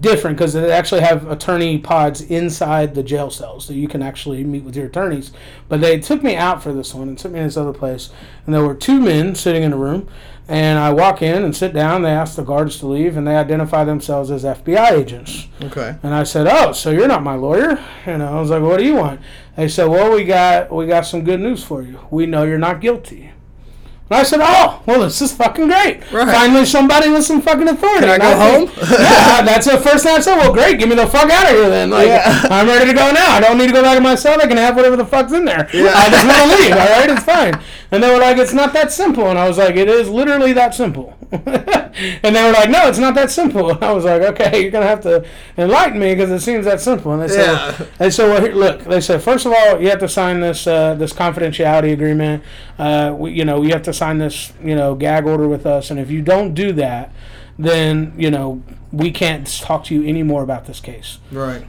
different 0.00 0.36
because 0.36 0.52
they 0.52 0.70
actually 0.70 1.00
have 1.00 1.30
attorney 1.30 1.78
pods 1.78 2.20
inside 2.20 2.94
the 2.94 3.02
jail 3.02 3.30
cells 3.30 3.66
so 3.66 3.72
you 3.72 3.88
can 3.88 4.02
actually 4.02 4.44
meet 4.44 4.64
with 4.64 4.76
your 4.76 4.86
attorneys. 4.86 5.32
But 5.68 5.80
they 5.80 5.98
took 5.98 6.22
me 6.22 6.36
out 6.36 6.62
for 6.62 6.72
this 6.72 6.94
one 6.94 7.08
and 7.08 7.18
took 7.18 7.32
me 7.32 7.40
to 7.40 7.44
this 7.44 7.56
other 7.56 7.72
place, 7.72 8.10
and 8.46 8.54
there 8.54 8.64
were 8.64 8.74
two 8.74 9.00
men 9.00 9.34
sitting 9.34 9.62
in 9.62 9.72
a 9.72 9.76
room. 9.76 10.08
And 10.48 10.78
I 10.78 10.92
walk 10.92 11.22
in 11.22 11.44
and 11.44 11.56
sit 11.56 11.72
down. 11.72 12.02
They 12.02 12.10
ask 12.10 12.34
the 12.34 12.42
guards 12.42 12.78
to 12.80 12.86
leave, 12.86 13.16
and 13.16 13.26
they 13.26 13.36
identify 13.36 13.84
themselves 13.84 14.30
as 14.30 14.44
FBI 14.44 14.90
agents. 14.90 15.46
Okay. 15.62 15.96
And 16.02 16.12
I 16.12 16.24
said, 16.24 16.48
"Oh, 16.50 16.72
so 16.72 16.90
you're 16.90 17.08
not 17.08 17.22
my 17.22 17.36
lawyer?" 17.36 17.78
And 18.06 18.22
I 18.22 18.40
was 18.40 18.50
like, 18.50 18.62
"What 18.62 18.78
do 18.78 18.84
you 18.84 18.96
want?" 18.96 19.20
They 19.56 19.68
said, 19.68 19.86
"Well, 19.86 20.12
we 20.12 20.24
got 20.24 20.72
we 20.72 20.86
got 20.86 21.06
some 21.06 21.22
good 21.22 21.40
news 21.40 21.62
for 21.62 21.82
you. 21.82 22.00
We 22.10 22.26
know 22.26 22.42
you're 22.42 22.58
not 22.58 22.80
guilty." 22.80 23.31
And 24.10 24.18
I 24.20 24.22
said, 24.24 24.40
"Oh, 24.42 24.82
well, 24.84 25.00
this 25.00 25.22
is 25.22 25.32
fucking 25.32 25.68
great. 25.68 26.00
Right. 26.12 26.28
Finally, 26.28 26.66
somebody 26.66 27.08
with 27.08 27.24
some 27.24 27.40
fucking 27.40 27.66
authority." 27.68 28.06
Can 28.06 28.10
I 28.10 28.18
go 28.18 28.66
think- 28.66 28.70
home? 28.70 28.88
yeah, 29.00 29.40
that's 29.42 29.66
the 29.66 29.78
first 29.78 30.04
thing 30.04 30.14
I 30.16 30.20
said. 30.20 30.36
Well, 30.36 30.52
great, 30.52 30.78
get 30.78 30.88
me 30.88 30.94
the 30.94 31.06
fuck 31.06 31.30
out 31.30 31.44
of 31.50 31.56
here 31.56 31.70
then. 31.70 31.88
Like, 31.90 32.08
Yeah. 32.08 32.42
I'm 32.50 32.66
ready 32.66 32.86
to 32.86 32.92
go 32.94 33.10
now. 33.10 33.30
I 33.32 33.40
don't 33.40 33.56
need 33.56 33.68
to 33.68 33.72
go 33.72 33.82
back 33.82 33.96
to 33.96 34.02
my 34.02 34.14
cell. 34.14 34.38
I 34.40 34.46
can 34.46 34.58
have 34.58 34.76
whatever 34.76 34.96
the 34.96 35.06
fuck's 35.06 35.32
in 35.32 35.44
there. 35.46 35.68
Yeah. 35.72 35.92
I 35.94 36.10
just 36.10 36.26
want 36.26 36.50
to 36.50 36.58
leave. 36.62 36.72
All 36.72 36.78
right, 37.00 37.10
it's 37.10 37.24
fine. 37.24 37.54
And 37.92 38.02
they 38.02 38.10
were 38.10 38.18
like, 38.18 38.38
"It's 38.38 38.54
not 38.54 38.72
that 38.72 38.90
simple." 38.90 39.26
And 39.28 39.38
I 39.38 39.46
was 39.46 39.58
like, 39.58 39.76
"It 39.76 39.88
is 39.88 40.08
literally 40.08 40.54
that 40.54 40.74
simple." 40.74 41.14
and 41.30 42.34
they 42.34 42.42
were 42.42 42.52
like, 42.52 42.70
"No, 42.70 42.88
it's 42.88 42.98
not 42.98 43.14
that 43.16 43.30
simple." 43.30 43.70
And 43.70 43.84
I 43.90 43.92
was 43.92 44.04
like, 44.06 44.22
"Okay, 44.22 44.62
you're 44.62 44.70
gonna 44.70 44.86
have 44.86 45.02
to 45.02 45.24
enlighten 45.58 45.98
me 46.00 46.14
because 46.14 46.30
it 46.30 46.40
seems 46.40 46.64
that 46.64 46.80
simple." 46.80 47.12
And 47.12 47.20
they 47.20 47.28
said, 47.28 47.52
Yeah. 47.52 47.86
they 47.98 48.10
said, 48.10 48.28
"Well, 48.30 48.40
here, 48.40 48.54
look." 48.54 48.84
They 48.84 49.02
said, 49.02 49.22
first 49.22 49.44
of 49.44 49.52
all, 49.52 49.80
you 49.80 49.90
have 49.90 49.98
to 50.00 50.08
sign 50.08 50.40
this 50.40 50.66
uh, 50.66 50.94
this 50.94 51.12
confidentiality 51.12 51.92
agreement. 51.92 52.42
Uh, 52.78 53.14
we, 53.16 53.32
you 53.32 53.44
know, 53.44 53.62
you 53.62 53.72
have 53.72 53.82
to 53.82 53.92
sign 53.92 54.16
this, 54.18 54.54
you 54.64 54.74
know, 54.74 54.94
gag 54.94 55.26
order 55.26 55.46
with 55.46 55.66
us. 55.66 55.90
And 55.90 56.00
if 56.00 56.10
you 56.10 56.22
don't 56.22 56.54
do 56.54 56.72
that, 56.72 57.12
then 57.58 58.14
you 58.16 58.30
know 58.30 58.62
we 58.90 59.10
can't 59.10 59.46
talk 59.60 59.84
to 59.84 59.94
you 59.94 60.08
anymore 60.08 60.42
about 60.42 60.64
this 60.64 60.80
case." 60.80 61.18
Right. 61.30 61.66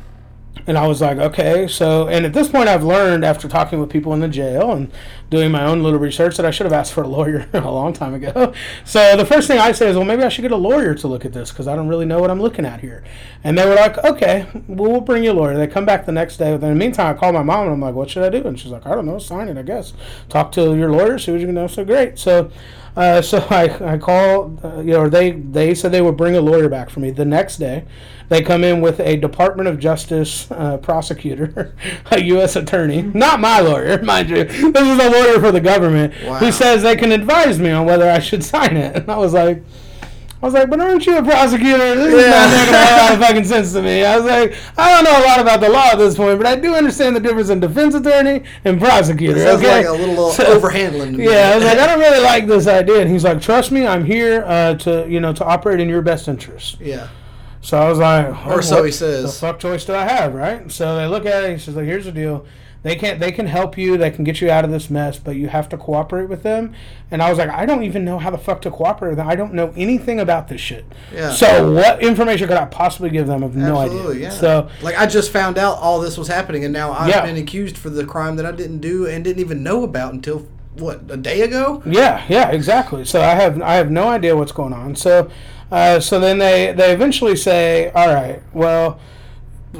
And 0.65 0.77
I 0.77 0.87
was 0.87 1.01
like, 1.01 1.17
okay, 1.17 1.67
so, 1.67 2.07
and 2.07 2.25
at 2.25 2.33
this 2.33 2.47
point, 2.47 2.69
I've 2.69 2.83
learned 2.83 3.25
after 3.25 3.47
talking 3.47 3.79
with 3.79 3.89
people 3.89 4.13
in 4.13 4.21
the 4.21 4.27
jail 4.27 4.71
and 4.71 4.91
doing 5.29 5.51
my 5.51 5.65
own 5.65 5.83
little 5.83 5.99
research 5.99 6.37
that 6.37 6.45
I 6.45 6.51
should 6.51 6.65
have 6.65 6.73
asked 6.73 6.93
for 6.93 7.03
a 7.03 7.07
lawyer 7.07 7.49
a 7.53 7.59
long 7.59 7.91
time 7.91 8.13
ago. 8.13 8.53
So 8.85 9.17
the 9.17 9.25
first 9.25 9.47
thing 9.47 9.59
I 9.59 9.71
say 9.71 9.89
is, 9.89 9.95
well, 9.95 10.05
maybe 10.05 10.23
I 10.23 10.29
should 10.29 10.43
get 10.43 10.51
a 10.51 10.57
lawyer 10.57 10.93
to 10.95 11.07
look 11.07 11.25
at 11.25 11.33
this 11.33 11.51
because 11.51 11.67
I 11.67 11.75
don't 11.75 11.87
really 11.87 12.05
know 12.05 12.19
what 12.19 12.31
I'm 12.31 12.41
looking 12.41 12.65
at 12.65 12.79
here. 12.79 13.03
And 13.43 13.57
they 13.57 13.65
were 13.65 13.75
like, 13.75 13.97
okay, 14.03 14.47
well, 14.67 14.91
we'll 14.91 15.01
bring 15.01 15.23
you 15.23 15.31
a 15.31 15.33
lawyer. 15.33 15.57
They 15.57 15.67
come 15.67 15.85
back 15.85 16.05
the 16.05 16.11
next 16.11 16.37
day. 16.37 16.55
But 16.55 16.67
in 16.67 16.73
the 16.73 16.79
meantime, 16.79 17.15
I 17.15 17.19
call 17.19 17.33
my 17.33 17.43
mom 17.43 17.63
and 17.65 17.73
I'm 17.73 17.81
like, 17.81 17.95
what 17.95 18.09
should 18.09 18.23
I 18.23 18.29
do? 18.29 18.47
And 18.47 18.59
she's 18.59 18.71
like, 18.71 18.85
I 18.85 18.95
don't 18.95 19.05
know, 19.05 19.19
sign 19.19 19.49
it, 19.49 19.57
I 19.57 19.63
guess. 19.63 19.93
Talk 20.29 20.51
to 20.53 20.75
your 20.75 20.91
lawyer, 20.91 21.17
see 21.17 21.31
what 21.31 21.41
you 21.41 21.47
can 21.47 21.55
do. 21.55 21.67
So 21.67 21.83
great. 21.83 22.17
So, 22.17 22.51
uh, 22.95 23.21
so 23.21 23.37
I, 23.49 23.93
I 23.93 23.97
call, 23.97 24.57
uh, 24.63 24.77
you 24.79 24.93
know, 24.93 25.09
they, 25.09 25.31
they 25.31 25.73
said 25.75 25.91
they 25.91 26.01
would 26.01 26.17
bring 26.17 26.35
a 26.35 26.41
lawyer 26.41 26.69
back 26.69 26.89
for 26.89 26.99
me 26.99 27.11
the 27.11 27.25
next 27.25 27.57
day. 27.57 27.85
They 28.29 28.41
come 28.41 28.63
in 28.63 28.81
with 28.81 28.99
a 28.99 29.17
Department 29.17 29.67
of 29.69 29.79
Justice 29.79 30.49
uh, 30.49 30.77
prosecutor, 30.77 31.75
a 32.11 32.21
U.S. 32.23 32.55
attorney, 32.55 33.01
not 33.01 33.39
my 33.39 33.59
lawyer, 33.59 34.01
mind 34.03 34.29
you. 34.29 34.43
This 34.45 34.57
is 34.57 34.99
a 34.99 35.09
lawyer 35.09 35.39
for 35.39 35.51
the 35.51 35.61
government 35.61 36.13
Wow. 36.25 36.35
who 36.39 36.51
says 36.51 36.83
they 36.83 36.95
can 36.95 37.11
advise 37.11 37.59
me 37.59 37.69
on 37.71 37.85
whether 37.85 38.09
I 38.09 38.19
should 38.19 38.43
sign 38.43 38.77
it. 38.77 38.95
And 38.95 39.11
I 39.11 39.17
was 39.17 39.33
like, 39.33 39.61
I 40.43 40.45
was 40.45 40.53
like, 40.53 40.69
but 40.69 40.81
aren't 40.81 41.05
you 41.05 41.17
a 41.17 41.23
prosecutor? 41.23 41.95
This 41.95 42.13
is 42.13 42.29
not 42.29 42.49
making 42.51 42.73
a 42.75 42.97
lot 43.01 43.13
of 43.13 43.19
fucking 43.19 43.43
sense 43.45 43.71
to 43.71 43.81
me. 43.81 44.03
I 44.03 44.17
was 44.17 44.25
like, 44.25 44.53
I 44.77 44.91
don't 44.91 45.05
know 45.05 45.17
a 45.17 45.25
lot 45.25 45.39
about 45.39 45.61
the 45.61 45.69
law 45.69 45.91
at 45.93 45.97
this 45.97 46.17
point, 46.17 46.37
but 46.37 46.45
I 46.45 46.57
do 46.57 46.75
understand 46.75 47.15
the 47.15 47.21
difference 47.21 47.47
in 47.49 47.61
defense 47.61 47.95
attorney 47.95 48.43
and 48.65 48.77
prosecutor. 48.77 49.37
It 49.39 49.43
sounds 49.43 49.61
okay? 49.63 49.77
like 49.77 49.85
a 49.87 49.91
little 49.93 50.25
uh, 50.25 50.31
So- 50.33 50.59
overhandling. 50.59 51.11
to 51.13 51.17
me. 51.17 51.23
yeah, 51.23 51.51
I 51.51 51.55
was 51.55 51.63
like, 51.63 51.77
I 51.79 51.87
don't 51.87 51.99
really 52.01 52.21
like 52.21 52.45
this 52.45 52.67
idea. 52.67 52.99
And 52.99 53.09
he's 53.09 53.23
like, 53.23 53.41
trust 53.41 53.71
me, 53.71 53.87
I'm 53.87 54.03
here 54.03 54.43
uh, 54.45 54.73
to, 54.79 55.07
you 55.07 55.21
know, 55.21 55.31
to 55.31 55.45
operate 55.45 55.79
in 55.79 55.87
your 55.87 56.01
best 56.01 56.27
interest. 56.27 56.77
Yeah. 56.81 57.07
So 57.61 57.77
I 57.77 57.87
was 57.87 57.97
like, 57.99 58.45
Or 58.45 58.61
so 58.61 58.75
what 58.75 58.85
he 58.85 58.91
says. 58.91 59.23
The 59.39 59.39
fuck 59.47 59.59
choice 59.61 59.85
do 59.85 59.95
I 59.95 60.03
have, 60.03 60.33
right? 60.33 60.69
So 60.69 60.97
they 60.97 61.07
look 61.07 61.25
at 61.25 61.45
it. 61.45 61.51
He 61.53 61.57
says, 61.57 61.77
like, 61.77 61.85
here's 61.85 62.03
the 62.03 62.11
deal. 62.11 62.45
They 62.83 62.95
can 62.95 63.17
they 63.19 63.31
can 63.31 63.47
help 63.47 63.77
you. 63.77 63.97
They 63.97 64.11
can 64.11 64.23
get 64.25 64.41
you 64.41 64.51
out 64.51 64.65
of 64.65 64.71
this 64.71 64.89
mess, 64.89 65.17
but 65.17 65.35
you 65.37 65.47
have 65.47 65.69
to 65.69 65.77
cooperate 65.77 66.27
with 66.29 66.43
them. 66.43 66.73
And 67.09 67.21
I 67.23 67.29
was 67.29 67.37
like, 67.39 67.49
I 67.49 67.65
don't 67.65 67.83
even 67.83 68.03
know 68.03 68.19
how 68.19 68.29
the 68.29 68.37
fuck 68.37 68.61
to 68.63 68.71
cooperate 68.71 69.09
with 69.11 69.17
them. 69.17 69.27
I 69.29 69.35
don't 69.35 69.53
know 69.53 69.73
anything 69.77 70.19
about 70.19 70.49
this 70.49 70.59
shit. 70.59 70.83
Yeah. 71.13 71.31
So 71.31 71.71
what 71.71 72.03
information 72.03 72.47
could 72.49 72.57
I 72.57 72.65
possibly 72.65 73.09
give 73.09 73.25
them? 73.27 73.41
I 73.43 73.47
have 73.47 73.55
no 73.55 73.79
Absolutely, 73.81 74.15
idea. 74.17 74.27
yeah. 74.27 74.33
So 74.33 74.69
like 74.81 74.97
I 74.99 75.05
just 75.05 75.31
found 75.31 75.57
out 75.57 75.77
all 75.77 76.01
this 76.01 76.17
was 76.17 76.27
happening, 76.27 76.65
and 76.65 76.73
now 76.73 76.91
I've 76.91 77.07
Yeah. 77.09 77.25
been 77.25 77.37
accused 77.37 77.77
for 77.77 77.89
the 77.89 78.05
crime 78.05 78.35
that 78.35 78.45
I 78.45 78.51
didn't 78.51 78.79
do 78.79 79.07
and 79.07 79.23
didn't 79.23 79.39
even 79.39 79.63
know 79.63 79.83
about 79.83 80.13
until 80.13 80.45
what 80.77 81.01
a 81.09 81.15
day 81.17 81.41
ago. 81.41 81.81
Yeah, 81.85 82.23
yeah, 82.27 82.49
exactly. 82.49 83.05
So 83.05 83.21
I 83.21 83.35
have 83.35 83.61
I 83.61 83.75
have 83.75 83.91
no 83.91 84.09
idea 84.09 84.35
what's 84.35 84.51
going 84.51 84.73
on. 84.73 84.95
So, 84.97 85.29
uh, 85.71 85.99
so 86.01 86.19
then 86.19 86.39
they 86.39 86.73
they 86.75 86.91
eventually 86.91 87.35
say, 87.37 87.91
all 87.91 88.13
right, 88.13 88.41
well, 88.53 88.99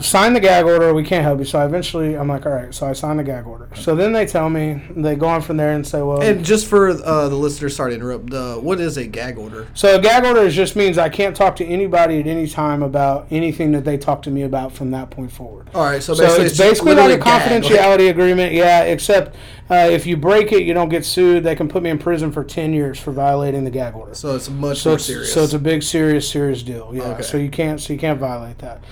sign 0.02 0.34
the 0.34 0.40
gag 0.40 0.66
order. 0.66 0.94
We 0.94 1.04
can't 1.04 1.24
help 1.24 1.40
you. 1.40 1.46
So 1.46 1.60
I 1.60 1.66
eventually 1.66 2.16
I'm 2.18 2.28
like, 2.28 2.46
all 2.46 2.52
right. 2.52 2.74
So 2.74 2.88
I 2.88 2.94
sign 2.94 3.18
the 3.18 3.24
gag 3.24 3.46
order. 3.46 3.70
So 3.76 3.96
then 3.96 4.12
they 4.12 4.26
tell 4.26 4.50
me 4.50 4.82
they 4.96 5.16
go 5.16 5.28
on 5.28 5.42
from 5.42 5.58
there 5.58 5.72
and 5.74 5.86
say, 5.86 6.02
well, 6.02 6.22
And 6.22 6.44
just 6.44 6.68
for 6.68 6.90
uh, 6.90 7.30
the 7.30 7.36
listeners, 7.36 7.76
sorry 7.76 7.92
to 7.92 7.96
interrupt. 7.98 8.34
Uh, 8.34 8.56
what 8.58 8.80
is 8.80 8.98
a 8.98 9.06
gag 9.06 9.38
order? 9.38 9.68
so 9.74 9.96
a 9.96 10.02
gag 10.02 10.26
order 10.26 10.50
just 10.50 10.76
means 10.76 10.98
I 10.98 11.10
can't 11.10 11.36
talk 11.36 11.56
to 11.58 11.66
anybody 11.66 12.20
at 12.20 12.28
any 12.28 12.48
time 12.48 12.82
about 12.82 13.28
anything 13.30 13.72
that 13.74 13.84
they 13.86 13.98
talk 13.98 14.22
to 14.24 14.32
me 14.32 14.42
about 14.44 14.72
from 14.74 14.92
that 14.92 15.10
point 15.12 15.32
forward. 15.32 15.70
All 15.76 15.84
right, 15.86 16.02
so 16.02 16.14
So 16.14 16.24
basically, 16.24 16.46
it's 16.46 16.58
basically 16.58 16.96
like 16.96 17.12
a 17.12 17.18
gag, 17.24 17.42
confidentiality 17.64 18.10
agreement, 18.10 18.54
yeah. 18.54 18.82
Except 18.84 19.36
uh, 19.70 19.76
if 19.92 20.06
you 20.06 20.18
break 20.18 20.52
it, 20.52 20.64
you 20.64 20.74
don't 20.74 20.90
get 20.90 21.06
sued. 21.06 21.44
They 21.44 21.56
can 21.56 21.68
put 21.68 21.84
me 21.84 21.90
in 21.90 21.98
prison 22.00 22.32
for 22.32 22.44
ten 22.44 22.74
years 22.74 23.00
for 23.00 23.12
violating 23.12 23.64
the 23.64 23.72
gag 23.72 23.96
order. 23.96 24.14
so 24.16 24.36
it's 24.36 24.50
much 24.50 24.80
So 24.80 24.90
more 24.92 24.96
it's, 24.98 25.06
serious. 25.06 25.34
so 25.34 25.44
it's 25.44 25.54
a 25.54 25.60
big, 25.60 25.84
serious, 25.84 26.30
serious 26.30 26.64
deal. 26.64 26.92
Yeah. 26.94 27.04
Okay. 27.04 27.22
So 27.24 27.38
you 27.38 27.50
can't, 27.50 27.80
so 27.80 27.94
you 27.94 28.00
can't 28.00 28.20
violate 28.20 28.58
that, 28.60 28.84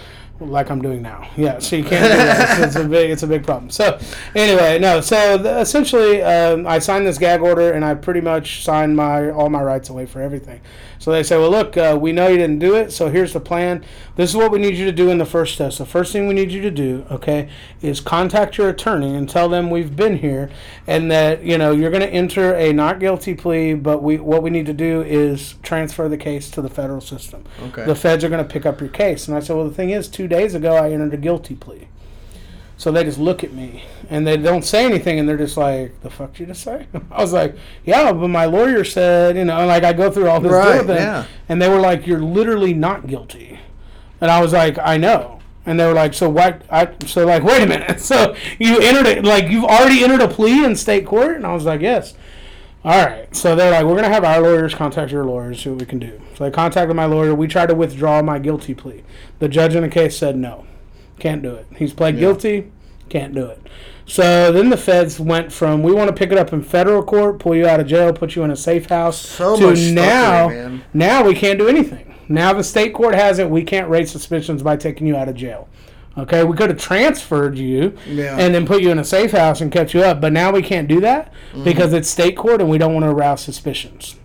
like 0.42 0.70
I'm 0.70 0.82
doing 0.82 1.02
now. 1.02 1.30
Yeah. 1.42 1.60
So 1.60 1.76
you 1.76 1.84
can't 1.84 2.04
do 2.04 2.18
that. 2.18 2.68
It's 2.68 2.76
a 2.76 2.84
big, 2.84 3.10
it's 3.10 3.24
a 3.24 3.28
big 3.28 3.44
problem. 3.44 3.72
So 3.72 4.00
anyway, 4.36 4.78
no. 4.80 5.02
So 5.02 5.38
the, 5.38 5.60
essentially, 5.60 6.22
um, 6.22 6.68
I 6.68 6.78
signed 6.78 7.08
this 7.08 7.18
gag 7.18 7.42
order, 7.42 7.72
and 7.72 7.84
I 7.84 7.96
pretty 7.96 8.22
much 8.22 8.64
signed 8.64 8.96
my 8.96 9.32
all 9.32 9.50
my 9.50 9.64
rights 9.64 9.90
away 9.90 10.06
for 10.06 10.22
everything. 10.22 10.62
So 11.02 11.12
they 11.12 11.24
say, 11.24 11.36
well, 11.38 11.50
look, 11.50 11.78
uh, 11.78 11.98
we 12.00 12.12
know 12.12 12.28
you 12.28 12.38
didn't 12.38 12.60
do 12.60 12.76
it, 12.76 12.92
so 12.92 13.10
here's 13.10 13.34
the 13.34 13.40
plan. 13.40 13.84
This 14.18 14.30
is 14.30 14.36
what 14.36 14.52
we 14.52 14.60
need 14.60 14.76
you 14.76 14.86
to 14.86 14.92
do 14.92 15.10
in 15.10 15.18
the 15.18 15.26
first 15.26 15.58
test. 15.58 15.80
The 15.80 15.86
first 15.86 16.14
thing 16.14 16.28
we 16.28 16.36
need 16.36 16.52
you 16.52 16.62
to 16.62 16.70
do, 16.70 17.08
okay, 17.10 17.50
is 17.82 18.00
contact 18.00 18.60
your 18.60 18.70
attorney 18.70 19.16
and 19.16 19.28
tell 19.28 19.50
them 19.50 19.72
we've 19.72 19.96
been 19.96 20.20
here 20.20 20.52
and 20.86 21.10
that 21.10 21.44
you 21.44 21.58
know 21.58 21.72
you're 21.72 21.90
going 21.90 22.04
to 22.04 22.10
enter 22.10 22.54
a 22.54 22.72
not 22.72 23.00
guilty 23.00 23.34
plea, 23.34 23.74
but 23.74 24.04
we 24.04 24.18
what 24.18 24.44
we 24.44 24.52
need 24.52 24.68
to 24.68 24.74
do 24.74 25.02
is 25.02 25.56
transfer 25.64 26.08
the 26.08 26.18
case 26.18 26.52
to 26.52 26.62
the 26.62 26.70
federal 26.70 27.02
system. 27.02 27.44
Okay. 27.64 27.86
The 27.86 27.96
feds 27.96 28.24
are 28.24 28.30
going 28.30 28.46
to 28.46 28.54
pick 28.54 28.68
up 28.68 28.80
your 28.80 28.90
case. 28.90 29.28
And 29.28 29.36
I 29.36 29.40
said, 29.40 29.56
well, 29.56 29.68
the 29.68 29.74
thing 29.74 29.90
is, 29.90 30.08
two 30.08 30.28
days 30.32 30.56
ago 30.56 30.76
I 30.76 30.92
entered 30.92 31.14
a 31.14 31.18
guilty 31.18 31.54
plea. 31.56 31.88
So 32.78 32.92
they 32.92 33.04
just 33.04 33.20
look 33.20 33.44
at 33.44 33.54
me 33.54 33.84
and 34.10 34.26
they 34.26 34.38
don't 34.38 34.64
say 34.66 34.86
anything 34.86 35.20
and 35.20 35.30
they're 35.30 35.38
just 35.38 35.56
like, 35.56 36.02
the 36.02 36.10
fuck 36.10 36.32
did 36.32 36.40
you 36.40 36.46
just 36.48 36.64
say? 36.64 36.88
I 37.12 37.22
was 37.22 37.32
like, 37.32 37.56
yeah, 37.86 38.12
but 38.12 38.28
my 38.30 38.46
lawyer 38.46 38.84
said, 38.84 39.38
you 39.38 39.46
know, 39.46 39.68
like 39.68 39.84
I 39.84 39.94
go 39.94 40.10
through 40.10 40.28
all 40.28 40.40
this 40.40 40.52
Right, 40.52 40.88
yeah. 40.88 41.26
and 41.48 41.62
they 41.62 41.70
were 41.70 41.80
like, 41.80 42.08
you're 42.08 42.24
literally 42.24 42.74
not 42.74 43.06
guilty. 43.06 43.60
And 44.20 44.32
I 44.32 44.42
was 44.42 44.52
like, 44.52 44.80
I 44.80 44.98
know. 44.98 45.42
And 45.64 45.80
they 45.80 45.86
were 45.86 45.94
like, 45.94 46.16
so 46.16 46.28
what? 46.28 46.64
I 46.72 46.92
so 47.06 47.24
like, 47.24 47.44
wait 47.52 47.62
a 47.62 47.68
minute. 47.68 48.00
So 48.00 48.36
you 48.58 48.80
entered 48.80 49.06
it 49.06 49.24
like 49.24 49.48
you've 49.50 49.66
already 49.66 50.04
entered 50.04 50.22
a 50.22 50.28
plea 50.28 50.66
in 50.66 50.76
state 50.76 51.06
court? 51.06 51.36
And 51.36 51.46
I 51.46 51.54
was 51.54 51.66
like, 51.66 51.82
yes. 51.82 52.16
All 52.84 53.06
right. 53.06 53.34
So 53.36 53.56
they're 53.56 53.72
like, 53.72 53.86
we're 53.86 53.96
gonna 53.96 54.10
have 54.10 54.24
our 54.24 54.42
lawyers 54.42 54.74
contact 54.74 55.12
your 55.12 55.24
lawyers, 55.24 55.64
see 55.64 55.70
what 55.70 55.80
we 55.80 55.86
can 55.86 56.00
do. 56.00 56.20
So 56.36 56.46
they 56.46 56.52
contacted 56.52 56.96
my 56.96 57.06
lawyer. 57.06 57.36
We 57.36 57.48
tried 57.48 57.68
to 57.68 57.76
withdraw 57.76 58.22
my 58.22 58.40
guilty 58.40 58.74
plea. 58.74 59.04
The 59.40 59.48
judge 59.48 59.76
in 59.76 59.84
the 59.84 59.90
case 59.90 60.18
said 60.18 60.36
no, 60.36 60.66
can't 61.20 61.44
do 61.44 61.54
it. 61.54 61.68
He's 61.76 61.94
pled 61.94 62.18
guilty, 62.18 62.72
can't 63.10 63.36
do 63.36 63.46
it. 63.46 63.62
So 64.08 64.52
then 64.52 64.70
the 64.70 64.78
feds 64.78 65.20
went 65.20 65.54
from 65.54 65.84
we 65.84 65.92
want 65.94 66.10
to 66.10 66.16
pick 66.16 66.32
it 66.32 66.38
up 66.38 66.52
in 66.54 66.64
federal 66.64 67.04
court, 67.04 67.40
pull 67.40 67.56
you 67.56 67.68
out 67.68 67.80
of 67.80 67.88
jail, 67.88 68.12
put 68.14 68.36
you 68.36 68.44
in 68.44 68.52
a 68.52 68.56
safe 68.56 68.88
house, 68.88 69.20
So 69.20 69.76
to 69.76 69.92
now 69.94 70.50
there, 70.50 70.82
now 70.94 71.24
we 71.24 71.36
can't 71.36 71.60
do 71.60 71.68
anything. 71.68 72.16
Now 72.28 72.54
the 72.54 72.64
state 72.64 72.94
court 72.94 73.14
has 73.14 73.40
it. 73.40 73.50
We 73.50 73.64
can't 73.64 73.90
raise 73.90 74.10
suspicions 74.12 74.64
by 74.64 74.78
taking 74.78 75.06
you 75.06 75.16
out 75.16 75.30
of 75.30 75.36
jail. 75.36 75.70
Okay, 76.18 76.44
we 76.44 76.58
could 76.58 76.70
have 76.70 76.80
transferred 76.80 77.58
you 77.58 77.98
Yeah. 78.06 78.38
and 78.38 78.54
then 78.54 78.66
put 78.66 78.82
you 78.82 78.90
in 78.92 79.00
a 79.00 79.04
safe 79.06 79.32
house 79.32 79.62
and 79.62 79.72
kept 79.72 79.94
you 79.94 80.02
up, 80.04 80.20
but 80.20 80.34
now 80.34 80.52
we 80.52 80.62
can't 80.62 80.88
do 80.88 81.00
that 81.02 81.32
Mm-hmm. 81.54 81.64
because 81.64 81.94
it's 81.94 82.10
state 82.10 82.36
court 82.38 82.60
and 82.62 82.70
we 82.70 82.78
don't 82.78 82.94
want 82.94 83.04
to 83.06 83.10
arouse 83.10 83.42
suspicions. 83.42 84.16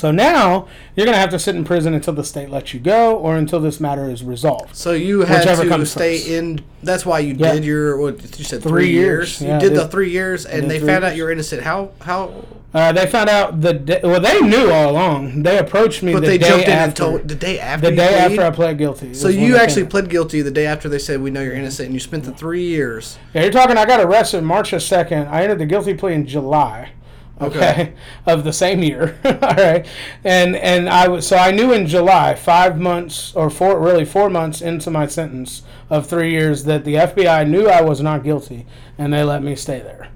So 0.00 0.10
now 0.10 0.66
you're 0.96 1.04
going 1.04 1.14
to 1.14 1.20
have 1.20 1.28
to 1.28 1.38
sit 1.38 1.54
in 1.56 1.62
prison 1.62 1.92
until 1.92 2.14
the 2.14 2.24
state 2.24 2.48
lets 2.48 2.72
you 2.72 2.80
go 2.80 3.18
or 3.18 3.36
until 3.36 3.60
this 3.60 3.80
matter 3.80 4.08
is 4.10 4.24
resolved. 4.24 4.74
So 4.74 4.92
you 4.92 5.20
had 5.20 5.42
to 5.42 5.84
stay 5.84 6.16
first. 6.16 6.26
in. 6.30 6.60
That's 6.82 7.04
why 7.04 7.18
you 7.18 7.34
Yeah. 7.34 7.52
did 7.52 7.66
your. 7.66 7.98
What 7.98 8.38
you 8.38 8.44
said? 8.46 8.62
Three 8.62 8.70
Three, 8.84 8.90
years. 8.92 9.42
years. 9.42 9.42
Yeah, 9.42 9.54
you 9.62 9.68
did 9.68 9.78
I 9.78 9.82
the 9.82 9.88
three 9.90 10.08
years, 10.08 10.46
and 10.46 10.70
they 10.70 10.80
found 10.80 11.04
out 11.04 11.16
you 11.16 11.24
were 11.24 11.30
innocent. 11.30 11.64
How? 11.64 11.90
How? 12.00 12.30
Uh, 12.72 12.92
they 12.92 13.04
found 13.08 13.28
out 13.28 13.60
the 13.60 13.74
day, 13.74 14.00
well, 14.02 14.20
they 14.20 14.40
knew 14.40 14.70
all 14.70 14.90
along. 14.92 15.42
They 15.42 15.58
approached 15.58 16.02
me 16.02 16.14
But 16.14 16.20
the 16.20 16.28
they 16.28 16.38
day 16.38 16.48
jumped 16.48 16.64
in 16.68 16.72
after. 16.72 16.84
and 16.84 16.96
told 17.18 17.28
the 17.28 17.34
day 17.34 17.58
after. 17.58 17.90
the 17.90 17.96
day 17.96 18.14
after 18.14 18.40
I 18.42 18.50
pled 18.52 18.78
guilty. 18.78 19.12
So 19.12 19.28
you 19.28 19.56
actually 19.58 19.84
pled 19.84 20.08
guilty 20.08 20.40
the 20.40 20.50
day 20.52 20.64
after 20.64 20.88
they 20.88 20.98
said 21.00 21.20
we 21.20 21.30
know 21.30 21.42
you're 21.42 21.52
innocent, 21.52 21.86
and 21.86 21.94
you 21.94 22.00
spent 22.00 22.24
the 22.24 22.32
three 22.32 22.62
years. 22.64 23.18
Yeah, 23.34 23.42
you're 23.42 23.52
talking. 23.52 23.76
I 23.76 23.84
got 23.84 24.00
arrested 24.00 24.44
March 24.44 24.70
the 24.70 24.80
second. 24.80 25.26
I 25.28 25.42
entered 25.42 25.58
the 25.58 25.66
guilty 25.66 25.92
plea 25.92 26.14
in 26.14 26.26
July. 26.26 26.92
Okay, 27.40 27.58
Okay. 27.58 27.92
of 28.26 28.44
the 28.44 28.52
same 28.52 28.82
year. 28.82 29.18
All 29.24 29.32
right, 29.54 29.86
and 30.24 30.56
and 30.56 30.88
I 30.88 31.08
was 31.08 31.26
so 31.26 31.36
I 31.36 31.50
knew 31.50 31.72
in 31.72 31.86
July, 31.86 32.34
five 32.34 32.78
months 32.78 33.34
or 33.34 33.48
four, 33.50 33.78
really 33.80 34.04
four 34.04 34.28
months 34.30 34.60
into 34.60 34.90
my 34.90 35.06
sentence 35.06 35.62
of 35.88 36.06
three 36.06 36.30
years, 36.30 36.64
that 36.64 36.84
the 36.84 36.94
FBI 36.94 37.48
knew 37.48 37.66
I 37.68 37.80
was 37.82 38.00
not 38.00 38.22
guilty, 38.24 38.66
and 38.98 39.12
they 39.12 39.22
let 39.24 39.42
me 39.42 39.56
stay 39.56 39.80
there. 39.80 40.08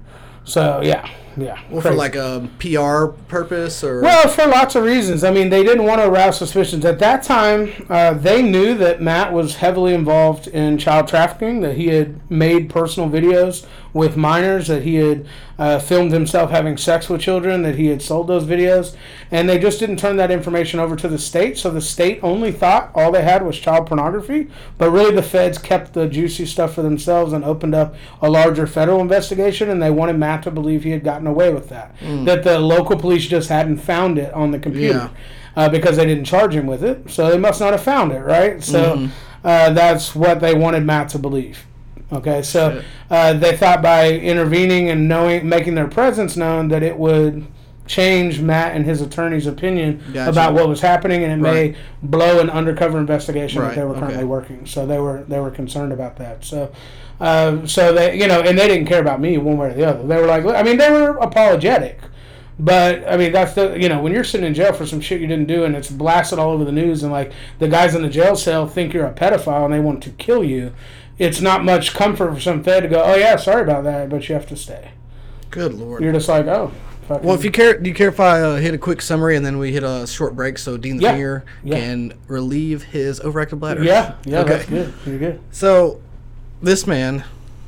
So 0.43 0.81
yeah, 0.83 1.09
yeah. 1.35 1.59
Well, 1.71 1.81
for 1.81 1.91
like 1.91 2.15
a 2.15 2.47
PR 2.59 3.07
purpose, 3.27 3.83
or 3.83 4.01
Well, 4.01 4.27
for 4.29 4.45
lots 4.45 4.75
of 4.75 4.83
reasons. 4.83 5.23
I 5.23 5.31
mean, 5.31 5.49
they 5.49 5.63
didn't 5.63 5.85
want 5.85 5.99
to 6.01 6.07
arouse 6.07 6.37
suspicions. 6.37 6.85
At 6.85 6.99
that 6.99 7.23
time, 7.23 7.71
uh, 7.89 8.13
they 8.13 8.43
knew 8.43 8.75
that 8.75 9.01
Matt 9.01 9.33
was 9.33 9.55
heavily 9.55 9.95
involved 9.95 10.47
in 10.47 10.77
child 10.77 11.07
trafficking, 11.07 11.61
that 11.61 11.77
he 11.77 11.87
had 11.87 12.29
made 12.29 12.69
personal 12.69 13.09
videos 13.09 13.65
with 13.95 14.17
minors, 14.17 14.67
that 14.67 14.83
he 14.83 14.95
had 14.95 15.25
uh, 15.57 15.79
filmed 15.79 16.11
himself 16.11 16.51
having 16.51 16.75
sex 16.75 17.07
with 17.07 17.21
children, 17.21 17.61
that 17.61 17.75
he 17.75 17.87
had 17.87 18.01
sold 18.01 18.27
those 18.27 18.43
videos, 18.43 18.93
and 19.31 19.47
they 19.47 19.57
just 19.57 19.79
didn't 19.79 19.95
turn 19.97 20.17
that 20.17 20.29
information 20.29 20.81
over 20.81 20.97
to 20.97 21.07
the 21.07 21.17
state. 21.17 21.57
So 21.57 21.71
the 21.71 21.79
state 21.79 22.19
only 22.21 22.51
thought 22.51 22.91
all 22.93 23.09
they 23.09 23.21
had 23.23 23.45
was 23.45 23.57
child 23.57 23.87
pornography, 23.87 24.49
but 24.77 24.91
really 24.91 25.15
the 25.15 25.23
feds 25.23 25.57
kept 25.57 25.93
the 25.93 26.07
juicy 26.07 26.45
stuff 26.45 26.73
for 26.75 26.81
themselves 26.81 27.31
and 27.31 27.45
opened 27.45 27.73
up 27.73 27.95
a 28.21 28.29
larger 28.29 28.67
federal 28.67 28.99
investigation, 28.99 29.69
and 29.69 29.81
they 29.81 29.89
wanted 29.91 30.17
Matt 30.19 30.43
to 30.43 30.51
believe 30.51 30.83
he 30.83 30.89
had 30.91 31.03
gotten 31.05 31.25
away 31.25 31.53
with 31.53 31.69
that. 31.69 31.95
That 32.25 32.43
the 32.43 32.59
local 32.59 32.97
police 32.97 33.25
just 33.25 33.47
hadn't 33.47 33.77
found 33.77 34.17
it 34.19 34.33
on 34.33 34.51
the 34.51 34.59
computer 34.59 34.93
Yeah. 34.93 35.09
uh, 35.55 35.69
because 35.69 35.95
they 35.95 36.05
didn't 36.05 36.25
charge 36.25 36.53
him 36.53 36.67
with 36.67 36.83
it, 36.83 37.09
so 37.09 37.29
they 37.29 37.37
must 37.39 37.61
not 37.61 37.71
have 37.71 37.81
found 37.81 38.11
it, 38.11 38.19
right? 38.19 38.61
So 38.61 38.97
Mm-hmm. 38.97 39.47
uh, 39.47 39.69
that's 39.69 40.13
what 40.13 40.41
they 40.41 40.53
wanted 40.53 40.83
Matt 40.85 41.07
to 41.09 41.17
believe. 41.19 41.65
Okay, 42.11 42.41
so 42.43 42.83
uh, 43.09 43.33
they 43.33 43.57
thought 43.57 43.81
by 43.81 44.11
intervening 44.11 44.89
and 44.89 45.07
knowing, 45.07 45.47
making 45.49 45.75
their 45.75 45.87
presence 45.87 46.37
known, 46.37 46.67
that 46.67 46.83
it 46.83 46.97
would 46.97 47.47
change 47.87 48.39
Matt 48.39 48.75
and 48.75 48.85
his 48.85 49.01
attorney's 49.01 49.47
opinion 49.47 50.01
Gotcha. 50.13 50.29
about 50.29 50.53
what 50.53 50.67
was 50.67 50.81
happening, 50.81 51.23
and 51.23 51.31
it 51.33 51.43
Right. 51.43 51.71
may 51.71 51.75
blow 52.03 52.39
an 52.39 52.49
undercover 52.49 52.99
investigation 52.99 53.61
that 53.61 53.75
they 53.75 53.83
were 53.83 53.93
currently 53.93 54.17
okay. 54.17 54.23
working. 54.25 54.65
So 54.65 54.85
they 54.85 54.99
were 54.99 55.23
they 55.27 55.39
were 55.39 55.51
concerned 55.51 55.93
about 55.93 56.17
that. 56.17 56.43
So. 56.43 56.71
Uh, 57.17 57.65
so 57.65 57.93
they, 57.93 58.19
you 58.19 58.27
know, 58.27 58.41
and 58.41 58.59
they 58.59 58.67
didn't 58.67 58.87
care 58.87 58.99
about 58.99 59.21
me 59.21 59.37
one 59.37 59.55
way 59.57 59.69
or 59.69 59.73
the 59.73 59.85
other. 59.85 60.05
They 60.05 60.17
were 60.19 60.27
like, 60.27 60.45
I 60.47 60.63
mean, 60.63 60.75
they 60.75 60.91
were 60.91 61.11
apologetic, 61.11 61.97
but 62.59 63.07
I 63.07 63.15
mean, 63.15 63.31
that's 63.31 63.53
the 63.53 63.79
you 63.79 63.87
know 63.87 64.01
when 64.01 64.11
you're 64.11 64.25
sitting 64.25 64.45
in 64.45 64.53
jail 64.53 64.73
for 64.73 64.85
some 64.85 64.99
shit 64.99 65.21
you 65.21 65.27
didn't 65.27 65.47
do 65.47 65.63
and 65.63 65.77
it's 65.77 65.89
blasted 65.89 66.39
all 66.39 66.51
over 66.51 66.65
the 66.65 66.73
news 66.73 67.03
and 67.03 67.13
like 67.13 67.31
the 67.59 67.69
guys 67.69 67.95
in 67.95 68.01
the 68.01 68.09
jail 68.09 68.35
cell 68.35 68.67
think 68.67 68.93
you're 68.93 69.05
a 69.05 69.13
pedophile 69.13 69.63
and 69.63 69.73
they 69.73 69.79
want 69.79 70.03
to 70.03 70.09
kill 70.09 70.43
you. 70.43 70.73
It's 71.17 71.39
not 71.41 71.63
much 71.63 71.93
comfort 71.93 72.33
for 72.33 72.39
some 72.41 72.63
fed 72.63 72.83
to 72.83 72.89
go, 72.89 73.01
oh 73.03 73.15
yeah, 73.15 73.35
sorry 73.37 73.61
about 73.61 73.83
that, 73.85 74.09
but 74.09 74.27
you 74.27 74.35
have 74.35 74.47
to 74.47 74.55
stay. 74.55 74.91
good 75.49 75.73
lord. 75.73 76.03
You're 76.03 76.13
just 76.13 76.27
like, 76.29 76.45
oh. 76.47 76.71
Well, 77.07 77.35
if 77.35 77.43
you 77.45 77.51
care, 77.51 77.77
do 77.77 77.87
you 77.87 77.93
care 77.95 78.07
if 78.09 78.19
I 78.19 78.41
uh, 78.41 78.55
hit 78.55 78.73
a 78.73 78.79
quick 78.79 78.99
summary 78.99 79.35
and 79.35 79.45
then 79.45 79.59
we 79.59 79.71
hit 79.71 79.83
a 79.83 80.07
short 80.07 80.35
break 80.35 80.57
so 80.57 80.75
Dean 80.75 80.97
the 80.97 81.03
Yeah. 81.03 81.41
Yeah. 81.63 81.75
can 81.79 82.13
relieve 82.27 82.81
his 82.81 83.19
overactive 83.19 83.59
bladder? 83.59 83.83
yeah, 83.83 84.15
yeah, 84.25 84.39
Okay. 84.39 84.49
that's 84.57 84.65
good. 84.69 84.93
You're 85.05 85.19
good. 85.19 85.39
So, 85.51 86.01
this 86.63 86.87
man 86.87 87.23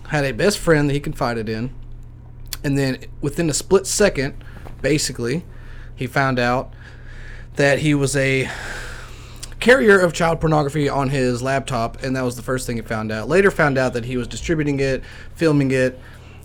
had 0.10 0.26
a 0.26 0.32
best 0.32 0.58
friend 0.58 0.90
that 0.90 0.94
he 0.96 1.00
confided 1.00 1.48
in, 1.50 1.70
and 2.64 2.78
then 2.80 2.98
within 3.22 3.48
a 3.48 3.54
split 3.54 3.86
second, 3.86 4.44
basically, 4.82 5.46
he 5.96 6.08
found 6.08 6.40
out 6.40 6.74
that 7.58 7.80
he 7.80 7.94
was 7.94 8.16
a 8.16 8.50
carrier 9.60 10.00
of 10.00 10.14
child 10.14 10.40
pornography 10.40 10.88
on 10.88 11.10
his 11.10 11.42
laptop, 11.42 12.04
and 12.04 12.16
that 12.16 12.24
was 12.24 12.36
the 12.36 12.42
first 12.42 12.68
thing 12.68 12.76
he 12.78 12.82
found 12.82 13.12
out. 13.12 13.28
Later, 13.28 13.52
found 13.52 13.78
out 13.78 13.94
that 13.94 14.06
he 14.06 14.18
was 14.18 14.28
distributing 14.28 14.80
it, 14.80 15.04
filming 15.36 15.72
it, 15.72 16.00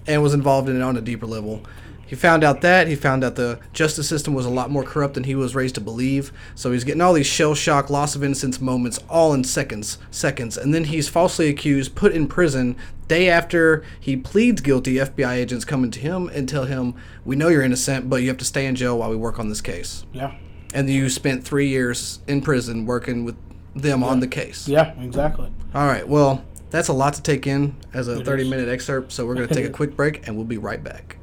and 0.07 0.23
was 0.23 0.35
involved 0.35 0.69
in 0.69 0.77
it 0.77 0.83
on 0.83 0.97
a 0.97 1.01
deeper 1.01 1.27
level. 1.27 1.63
He 2.05 2.17
found 2.17 2.45
out 2.45 2.61
that 2.61 2.89
he 2.89 2.95
found 2.95 3.25
out 3.25 3.37
the 3.37 3.59
justice 3.73 4.07
system 4.07 4.35
was 4.35 4.45
a 4.45 4.51
lot 4.51 4.71
more 4.71 4.83
corrupt 4.83 5.15
than 5.15 5.25
he 5.25 5.35
was 5.35 5.55
raised 5.55 5.77
to 5.77 5.81
believe. 5.81 6.31
So 6.55 6.71
he's 6.71 6.85
getting 6.85 7.01
all 7.01 7.15
these 7.15 7.27
shell 7.27 7.55
shock, 7.55 7.89
loss 7.89 8.15
of 8.15 8.23
innocence 8.23 8.61
moments, 8.61 9.01
all 9.09 9.33
in 9.33 9.45
seconds, 9.45 9.97
seconds, 10.11 10.59
and 10.59 10.75
then 10.75 10.85
he's 10.85 11.09
falsely 11.09 11.49
accused, 11.49 11.95
put 11.95 12.13
in 12.13 12.29
prison. 12.29 12.77
Day 13.09 13.31
after 13.31 13.83
he 13.99 14.15
pleads 14.15 14.61
guilty, 14.61 14.97
FBI 14.97 15.33
agents 15.33 15.65
come 15.65 15.85
into 15.85 16.01
him 16.01 16.29
and 16.35 16.47
tell 16.47 16.65
him, 16.65 16.93
"We 17.25 17.35
know 17.35 17.49
you're 17.49 17.63
innocent, 17.63 18.11
but 18.11 18.21
you 18.21 18.29
have 18.29 18.37
to 18.39 18.45
stay 18.45 18.67
in 18.67 18.75
jail 18.75 18.99
while 18.99 19.09
we 19.09 19.17
work 19.17 19.39
on 19.39 19.49
this 19.49 19.63
case." 19.63 20.05
Yeah. 20.13 20.33
And 20.75 20.89
you 20.89 21.09
spent 21.11 21.45
three 21.45 21.68
years 21.68 22.20
in 22.27 22.41
prison 22.41 22.87
working 22.87 23.25
with 23.25 23.37
them 23.75 24.03
on 24.03 24.20
the 24.20 24.27
case. 24.29 24.66
Yeah, 24.68 24.93
exactly. 25.01 25.51
All 25.75 25.87
right. 25.87 26.07
Well, 26.07 26.45
that's 26.70 26.89
a 26.89 26.93
lot 26.93 27.14
to 27.14 27.23
take 27.23 27.47
in 27.47 27.75
as 27.93 28.09
a 28.09 28.20
It 28.20 28.25
30 28.25 28.43
is. 28.45 28.49
minute 28.49 28.68
excerpt. 28.68 29.12
So 29.12 29.27
we're 29.27 29.35
going 29.35 29.49
to 29.49 29.55
take 29.55 29.66
a 29.66 29.70
quick 29.81 29.97
break 29.97 30.27
and 30.27 30.37
we'll 30.37 30.47
be 30.47 30.59
right 30.59 30.83
back. 30.83 31.16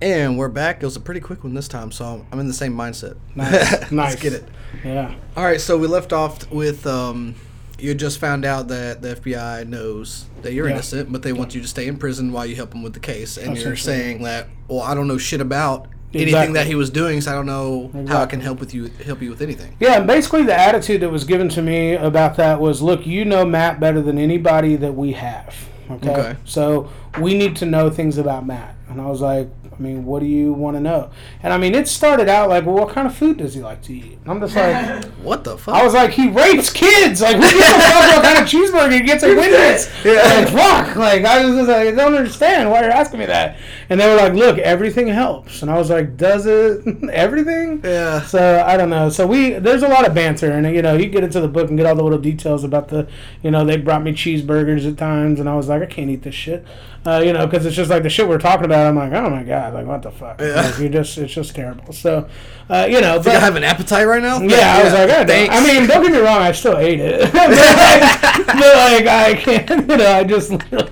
And 0.00 0.38
we're 0.38 0.48
back. 0.48 0.80
It 0.82 0.86
was 0.86 0.96
a 0.96 1.00
pretty 1.00 1.20
quick 1.20 1.42
one 1.42 1.54
this 1.54 1.66
time. 1.68 1.90
So 1.90 2.24
I'm 2.30 2.38
in 2.38 2.46
the 2.46 2.54
same 2.54 2.74
mindset. 2.74 3.16
Nice. 3.34 3.52
Let's 3.72 3.90
nice. 3.92 4.16
get 4.16 4.32
it. 4.32 4.44
Yeah. 4.84 5.14
All 5.36 5.44
right. 5.44 5.60
So 5.60 5.76
we 5.76 5.88
left 5.88 6.12
off 6.12 6.48
with 6.52 6.86
um, 6.86 7.34
you 7.80 7.94
just 7.94 8.18
found 8.20 8.44
out 8.44 8.68
that 8.68 9.02
the 9.02 9.16
FBI 9.16 9.66
knows 9.66 10.26
that 10.42 10.52
you're 10.52 10.66
Yeah. 10.68 10.74
innocent, 10.74 11.10
but 11.12 11.22
they 11.22 11.32
want 11.32 11.54
you 11.54 11.60
to 11.62 11.66
stay 11.68 11.88
in 11.88 11.96
prison 11.98 12.32
while 12.32 12.46
you 12.46 12.54
help 12.54 12.70
them 12.70 12.82
with 12.82 12.92
the 12.94 13.00
case. 13.00 13.36
And 13.38 13.56
you're 13.58 13.74
saying 13.76 14.22
that, 14.22 14.46
well, 14.68 14.82
I 14.82 14.94
don't 14.94 15.08
know 15.08 15.18
shit 15.18 15.40
about 15.40 15.88
anything 16.14 16.52
that 16.54 16.66
he 16.66 16.74
was 16.74 16.90
doing, 16.90 17.20
so 17.20 17.30
I 17.30 17.34
don't 17.34 17.46
know 17.46 17.90
how 18.08 18.22
I 18.22 18.26
can 18.26 18.40
help 18.40 18.60
with 18.60 18.74
you, 18.74 18.90
help 19.04 19.22
you 19.22 19.30
with 19.30 19.42
anything. 19.42 19.76
Yeah, 19.80 19.98
and 19.98 20.06
basically 20.06 20.42
the 20.42 20.58
attitude 20.58 21.02
that 21.02 21.10
was 21.10 21.24
given 21.24 21.48
to 21.50 21.62
me 21.62 21.94
about 21.94 22.36
that 22.36 22.60
was, 22.60 22.80
look, 22.82 23.06
you 23.06 23.24
know 23.24 23.44
Matt 23.44 23.80
better 23.80 24.00
than 24.00 24.18
anybody 24.18 24.76
that 24.76 24.94
we 24.94 25.12
have. 25.12 25.54
Okay. 25.90 26.10
Okay. 26.10 26.36
So 26.44 26.90
we 27.20 27.36
need 27.36 27.56
to 27.56 27.66
know 27.66 27.90
things 27.90 28.18
about 28.18 28.46
Matt. 28.46 28.74
And 28.88 29.00
I 29.00 29.06
was 29.06 29.20
like, 29.20 29.48
I 29.78 29.82
mean, 29.82 30.04
what 30.04 30.20
do 30.20 30.26
you 30.26 30.52
want 30.52 30.76
to 30.76 30.80
know? 30.80 31.10
And 31.42 31.52
I 31.52 31.58
mean, 31.58 31.74
it 31.74 31.86
started 31.86 32.28
out 32.28 32.48
like, 32.48 32.66
well, 32.66 32.74
what 32.74 32.90
kind 32.90 33.06
of 33.06 33.14
food 33.16 33.36
does 33.36 33.54
he 33.54 33.60
like 33.60 33.80
to 33.82 33.94
eat? 33.94 34.18
And 34.22 34.30
I'm 34.30 34.40
just 34.40 34.56
like, 34.56 35.04
What 35.22 35.44
the 35.44 35.56
fuck? 35.56 35.74
I 35.74 35.84
was 35.84 35.94
like, 35.94 36.10
he 36.10 36.28
rapes 36.28 36.70
kids. 36.70 37.20
Like, 37.20 37.36
who 37.36 37.42
gives 37.42 37.54
a 37.54 37.78
fuck 37.78 38.16
what 38.16 38.24
kind 38.24 38.38
of 38.38 38.44
cheeseburger 38.48 38.92
he 38.92 39.00
gets 39.00 39.22
at 39.22 39.36
Wendy's? 39.36 39.88
Yeah. 40.04 40.14
Like, 40.22 40.48
fuck. 40.48 40.96
Like, 40.96 41.24
I 41.24 41.44
was 41.44 41.54
just 41.54 41.68
like, 41.68 41.88
I 41.88 41.90
don't 41.92 42.14
understand 42.14 42.70
why 42.70 42.82
you're 42.82 42.90
asking 42.90 43.20
me 43.20 43.26
that. 43.26 43.56
And 43.88 44.00
they 44.00 44.08
were 44.08 44.16
like, 44.16 44.34
look, 44.34 44.58
everything 44.58 45.06
helps. 45.06 45.62
And 45.62 45.70
I 45.70 45.78
was 45.78 45.90
like, 45.90 46.16
does 46.16 46.46
it? 46.46 46.86
everything? 47.12 47.80
yeah. 47.84 48.22
So 48.22 48.62
I 48.66 48.76
don't 48.76 48.90
know. 48.90 49.08
So 49.10 49.26
we 49.26 49.50
there's 49.52 49.82
a 49.82 49.88
lot 49.88 50.06
of 50.06 50.14
banter, 50.14 50.50
and 50.50 50.66
you 50.74 50.82
know 50.82 50.94
you 50.94 51.06
get 51.06 51.24
into 51.24 51.40
the 51.40 51.48
book 51.48 51.68
and 51.68 51.76
get 51.76 51.86
all 51.86 51.94
the 51.94 52.02
little 52.02 52.18
details 52.18 52.64
about 52.64 52.88
the, 52.88 53.08
you 53.42 53.50
know, 53.50 53.64
they 53.64 53.76
brought 53.76 54.02
me 54.02 54.12
cheeseburgers 54.12 54.88
at 54.90 54.96
times, 54.98 55.40
and 55.40 55.48
I 55.48 55.54
was 55.56 55.68
like, 55.68 55.82
I 55.82 55.86
can't 55.86 56.10
eat 56.10 56.22
this 56.22 56.34
shit, 56.34 56.64
uh, 57.06 57.22
you 57.24 57.32
know, 57.32 57.46
because 57.46 57.64
it's 57.64 57.76
just 57.76 57.90
like 57.90 58.02
the 58.02 58.10
shit 58.10 58.28
we're 58.28 58.38
talking 58.38 58.64
about. 58.64 58.86
I'm 58.86 58.96
like, 58.96 59.12
oh 59.12 59.30
my 59.30 59.42
god, 59.42 59.74
like 59.74 59.86
what 59.86 60.02
the 60.02 60.10
fuck? 60.10 60.40
Yeah. 60.40 60.60
Like, 60.62 60.78
you 60.78 60.88
just 60.88 61.16
it's 61.18 61.32
just 61.32 61.54
terrible. 61.54 61.92
So, 61.92 62.28
uh, 62.68 62.86
you 62.90 63.00
know, 63.00 63.18
but 63.18 63.28
I 63.36 63.40
have 63.40 63.56
an 63.56 63.64
appetite 63.64 64.06
right 64.06 64.22
now? 64.22 64.40
yeah, 64.40 64.76
I 64.78 64.84
was 64.84 64.92
like, 64.92 65.02
I, 65.04 65.06
don't- 65.18 65.26
thanks. 65.26 65.54
I 65.54 65.60
mean, 65.64 65.88
don't 65.88 66.02
get 66.02 66.12
me 66.12 66.18
wrong, 66.18 66.38
I 66.42 66.52
still 66.52 66.76
ate 66.76 67.00
it, 67.00 67.32
but, 67.32 67.50
like, 67.50 68.46
but 68.46 68.76
like 68.76 69.06
I 69.06 69.34
can't, 69.40 69.70
you 69.90 69.96
know, 69.96 70.12
I 70.12 70.24
just 70.24 70.50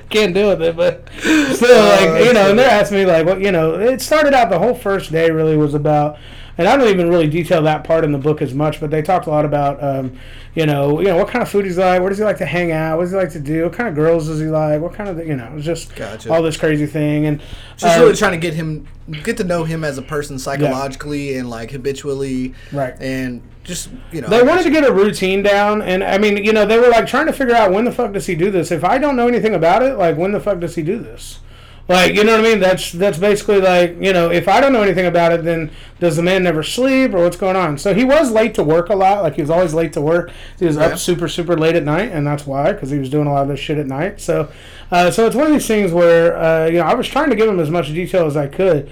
can't 0.08 0.32
deal 0.32 0.48
with 0.48 0.62
it. 0.62 0.76
But 0.76 1.08
still, 1.54 1.76
Oh, 1.76 1.98
like 2.14 2.24
you 2.24 2.32
know, 2.32 2.50
and 2.50 2.58
they're 2.58 2.70
asking 2.70 2.98
me 2.98 3.06
like, 3.06 3.26
what 3.26 3.40
you 3.40 3.52
know, 3.52 3.78
it 3.78 4.00
started 4.00 4.32
out 4.34 4.48
the 4.50 4.58
whole 4.58 4.74
first 4.74 5.12
day 5.12 5.30
really 5.30 5.56
was 5.56 5.74
about. 5.74 6.18
And 6.58 6.66
I 6.66 6.76
don't 6.76 6.88
even 6.88 7.10
really 7.10 7.28
detail 7.28 7.62
that 7.62 7.84
part 7.84 8.04
in 8.04 8.12
the 8.12 8.18
book 8.18 8.40
as 8.40 8.54
much, 8.54 8.80
but 8.80 8.90
they 8.90 9.02
talked 9.02 9.26
a 9.26 9.30
lot 9.30 9.44
about, 9.44 9.82
um, 9.82 10.18
you 10.54 10.64
know, 10.64 11.00
you 11.00 11.06
know, 11.06 11.16
what 11.16 11.28
kind 11.28 11.42
of 11.42 11.48
food 11.50 11.66
he's 11.66 11.76
like, 11.76 12.00
where 12.00 12.08
does 12.08 12.18
he 12.18 12.24
like 12.24 12.38
to 12.38 12.46
hang 12.46 12.72
out, 12.72 12.96
what 12.96 13.04
does 13.04 13.12
he 13.12 13.16
like 13.18 13.32
to 13.32 13.40
do, 13.40 13.64
what 13.64 13.74
kind 13.74 13.88
of 13.88 13.94
girls 13.94 14.26
does 14.26 14.40
he 14.40 14.46
like, 14.46 14.80
what 14.80 14.94
kind 14.94 15.10
of, 15.10 15.26
you 15.26 15.36
know, 15.36 15.58
just 15.58 15.94
Gotcha. 15.94 16.32
all 16.32 16.42
this 16.42 16.56
crazy 16.56 16.86
thing, 16.86 17.26
and 17.26 17.42
Just 17.76 17.98
really 17.98 18.16
trying 18.16 18.32
to 18.32 18.38
get 18.38 18.54
him, 18.54 18.88
get 19.22 19.36
to 19.36 19.44
know 19.44 19.64
him 19.64 19.84
as 19.84 19.98
a 19.98 20.02
person 20.02 20.38
psychologically 20.38 21.36
and 21.36 21.50
like 21.50 21.70
habitually, 21.70 22.54
Right. 22.72 22.94
And 23.00 23.42
just 23.64 23.90
you 24.12 24.20
know, 24.20 24.28
They 24.28 24.42
wanted 24.42 24.62
to 24.62 24.70
get 24.70 24.84
a 24.84 24.92
routine 24.92 25.42
down, 25.42 25.82
and 25.82 26.02
I 26.02 26.16
mean, 26.18 26.42
you 26.42 26.52
know, 26.52 26.64
they 26.64 26.78
were 26.78 26.88
like 26.88 27.06
trying 27.06 27.26
to 27.26 27.32
figure 27.32 27.54
out 27.54 27.72
when 27.72 27.84
the 27.84 27.92
fuck 27.92 28.12
does 28.12 28.26
he 28.26 28.34
do 28.34 28.50
this. 28.50 28.70
If 28.70 28.84
I 28.84 28.96
don't 28.96 29.16
know 29.16 29.28
anything 29.28 29.54
about 29.54 29.82
it, 29.82 29.98
like 29.98 30.16
when 30.16 30.32
the 30.32 30.40
fuck 30.40 30.60
does 30.60 30.76
he 30.76 30.82
do 30.82 30.98
this? 30.98 31.40
Like, 31.88 32.14
you 32.14 32.24
know 32.24 32.32
what 32.32 32.40
I 32.40 32.48
mean? 32.50 32.58
That's 32.58 32.90
that's 32.90 33.18
basically 33.18 33.60
like, 33.60 33.96
you 34.00 34.12
know, 34.12 34.30
if 34.30 34.48
I 34.48 34.60
don't 34.60 34.72
know 34.72 34.82
anything 34.82 35.06
about 35.06 35.32
it, 35.32 35.44
then 35.44 35.70
does 36.00 36.16
the 36.16 36.22
man 36.22 36.42
never 36.42 36.64
sleep 36.64 37.14
or 37.14 37.22
what's 37.22 37.36
going 37.36 37.54
on? 37.54 37.78
So 37.78 37.94
he 37.94 38.04
was 38.04 38.32
late 38.32 38.54
to 38.54 38.64
work 38.64 38.88
a 38.88 38.96
lot. 38.96 39.22
Like 39.22 39.36
he 39.36 39.40
was 39.40 39.50
always 39.50 39.72
late 39.72 39.92
to 39.92 40.00
work. 40.00 40.32
He 40.58 40.66
was 40.66 40.76
Yeah. 40.76 40.86
up 40.86 40.98
super 40.98 41.28
super 41.28 41.56
late 41.56 41.76
at 41.76 41.84
night, 41.84 42.10
and 42.12 42.26
that's 42.26 42.44
why 42.44 42.72
because 42.72 42.90
he 42.90 42.98
was 42.98 43.08
doing 43.08 43.28
a 43.28 43.32
lot 43.32 43.42
of 43.42 43.48
this 43.48 43.60
shit 43.60 43.78
at 43.78 43.86
night. 43.86 44.20
So, 44.20 44.48
uh, 44.90 45.12
so 45.12 45.26
it's 45.26 45.36
one 45.36 45.46
of 45.46 45.52
these 45.52 45.66
things 45.68 45.92
where 45.92 46.36
uh, 46.36 46.66
you 46.66 46.78
know 46.78 46.84
I 46.84 46.94
was 46.94 47.06
trying 47.06 47.30
to 47.30 47.36
give 47.36 47.48
him 47.48 47.60
as 47.60 47.70
much 47.70 47.88
detail 47.88 48.26
as 48.26 48.36
I 48.36 48.48
could 48.48 48.90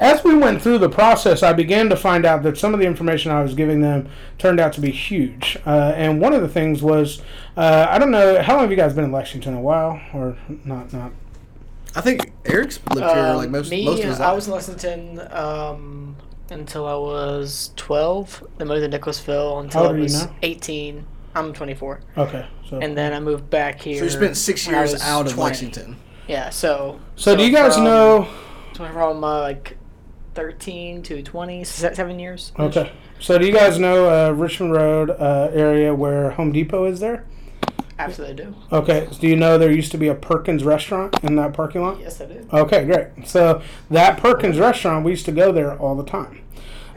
as 0.00 0.24
we 0.24 0.34
went 0.34 0.62
through 0.62 0.78
the 0.78 0.88
process, 0.88 1.42
I 1.42 1.52
began 1.52 1.90
to 1.90 1.96
find 1.96 2.24
out 2.24 2.42
that 2.44 2.56
some 2.56 2.72
of 2.72 2.80
the 2.80 2.86
information 2.86 3.30
I 3.30 3.42
was 3.42 3.54
giving 3.54 3.82
them 3.82 4.08
turned 4.38 4.58
out 4.58 4.72
to 4.72 4.80
be 4.80 4.90
huge. 4.90 5.58
Uh, 5.66 5.92
and 5.94 6.22
one 6.22 6.32
of 6.32 6.40
the 6.40 6.48
things 6.48 6.82
was, 6.82 7.20
uh, 7.54 7.86
I 7.88 7.98
don't 7.98 8.10
know, 8.10 8.40
how 8.42 8.54
long 8.54 8.62
have 8.62 8.70
you 8.70 8.78
guys 8.78 8.94
been 8.94 9.04
in 9.04 9.12
Lexington? 9.12 9.52
A 9.54 9.60
while 9.60 10.00
or 10.14 10.38
not? 10.64 10.90
Not. 10.94 11.12
I 11.94 12.00
think 12.00 12.32
Eric's 12.44 12.78
lived 12.94 13.06
here 13.12 13.24
Um, 13.24 13.36
like 13.36 13.50
most 13.50 13.70
me, 13.70 13.84
most 13.84 14.02
of 14.02 14.08
his 14.10 14.20
I 14.20 14.32
was 14.32 14.46
in 14.46 14.52
Lexington 14.52 15.20
um, 15.32 16.16
until 16.50 16.86
I 16.86 16.94
was 16.94 17.72
12. 17.76 18.46
Then 18.58 18.68
moved 18.68 18.82
to 18.82 18.88
Nicholasville 18.88 19.58
until 19.60 19.82
I 19.82 19.86
old 19.86 19.94
are 19.94 19.98
you 19.98 20.02
was 20.04 20.28
18. 20.42 21.06
I'm 21.34 21.52
24. 21.52 22.00
Okay. 22.18 22.46
So. 22.68 22.78
And 22.78 22.96
then 22.96 23.12
I 23.12 23.20
moved 23.20 23.50
back 23.50 23.80
here. 23.80 23.98
so 23.98 24.04
you 24.04 24.10
spent 24.10 24.36
six 24.36 24.66
years 24.66 25.00
out 25.02 25.26
of 25.26 25.34
20. 25.34 25.42
Lexington. 25.42 25.96
Yeah, 26.28 26.50
so. 26.50 27.00
so 27.16 27.36
do 27.36 27.44
you 27.44 27.52
guys 27.52 27.74
from- 27.74 27.84
know? 27.84 28.28
So 28.76 28.86
from 28.88 29.24
uh, 29.24 29.40
like 29.40 29.76
13 30.34 31.02
to 31.02 31.22
20, 31.22 31.64
seven 31.64 32.18
years. 32.18 32.52
Okay. 32.58 32.92
So 33.18 33.36
do 33.36 33.46
you 33.46 33.52
guys 33.52 33.78
know 33.78 34.08
uh, 34.08 34.30
Richmond 34.32 34.72
Road 34.72 35.10
uh, 35.10 35.50
area 35.52 35.94
where 35.94 36.30
Home 36.30 36.52
Depot 36.52 36.84
is 36.84 37.00
there? 37.00 37.26
Absolutely 38.00 38.44
do. 38.44 38.54
Okay. 38.72 39.08
So 39.10 39.18
do 39.20 39.28
you 39.28 39.36
know 39.36 39.58
there 39.58 39.70
used 39.70 39.92
to 39.92 39.98
be 39.98 40.08
a 40.08 40.14
Perkins 40.14 40.64
restaurant 40.64 41.16
in 41.22 41.36
that 41.36 41.52
parking 41.52 41.82
lot? 41.82 42.00
Yes, 42.00 42.20
I 42.20 42.26
do. 42.26 42.46
Okay, 42.52 42.84
great. 42.84 43.26
So 43.28 43.62
that 43.90 44.18
Perkins 44.18 44.58
restaurant, 44.58 45.04
we 45.04 45.10
used 45.12 45.26
to 45.26 45.32
go 45.32 45.52
there 45.52 45.76
all 45.78 45.94
the 45.94 46.04
time. 46.04 46.40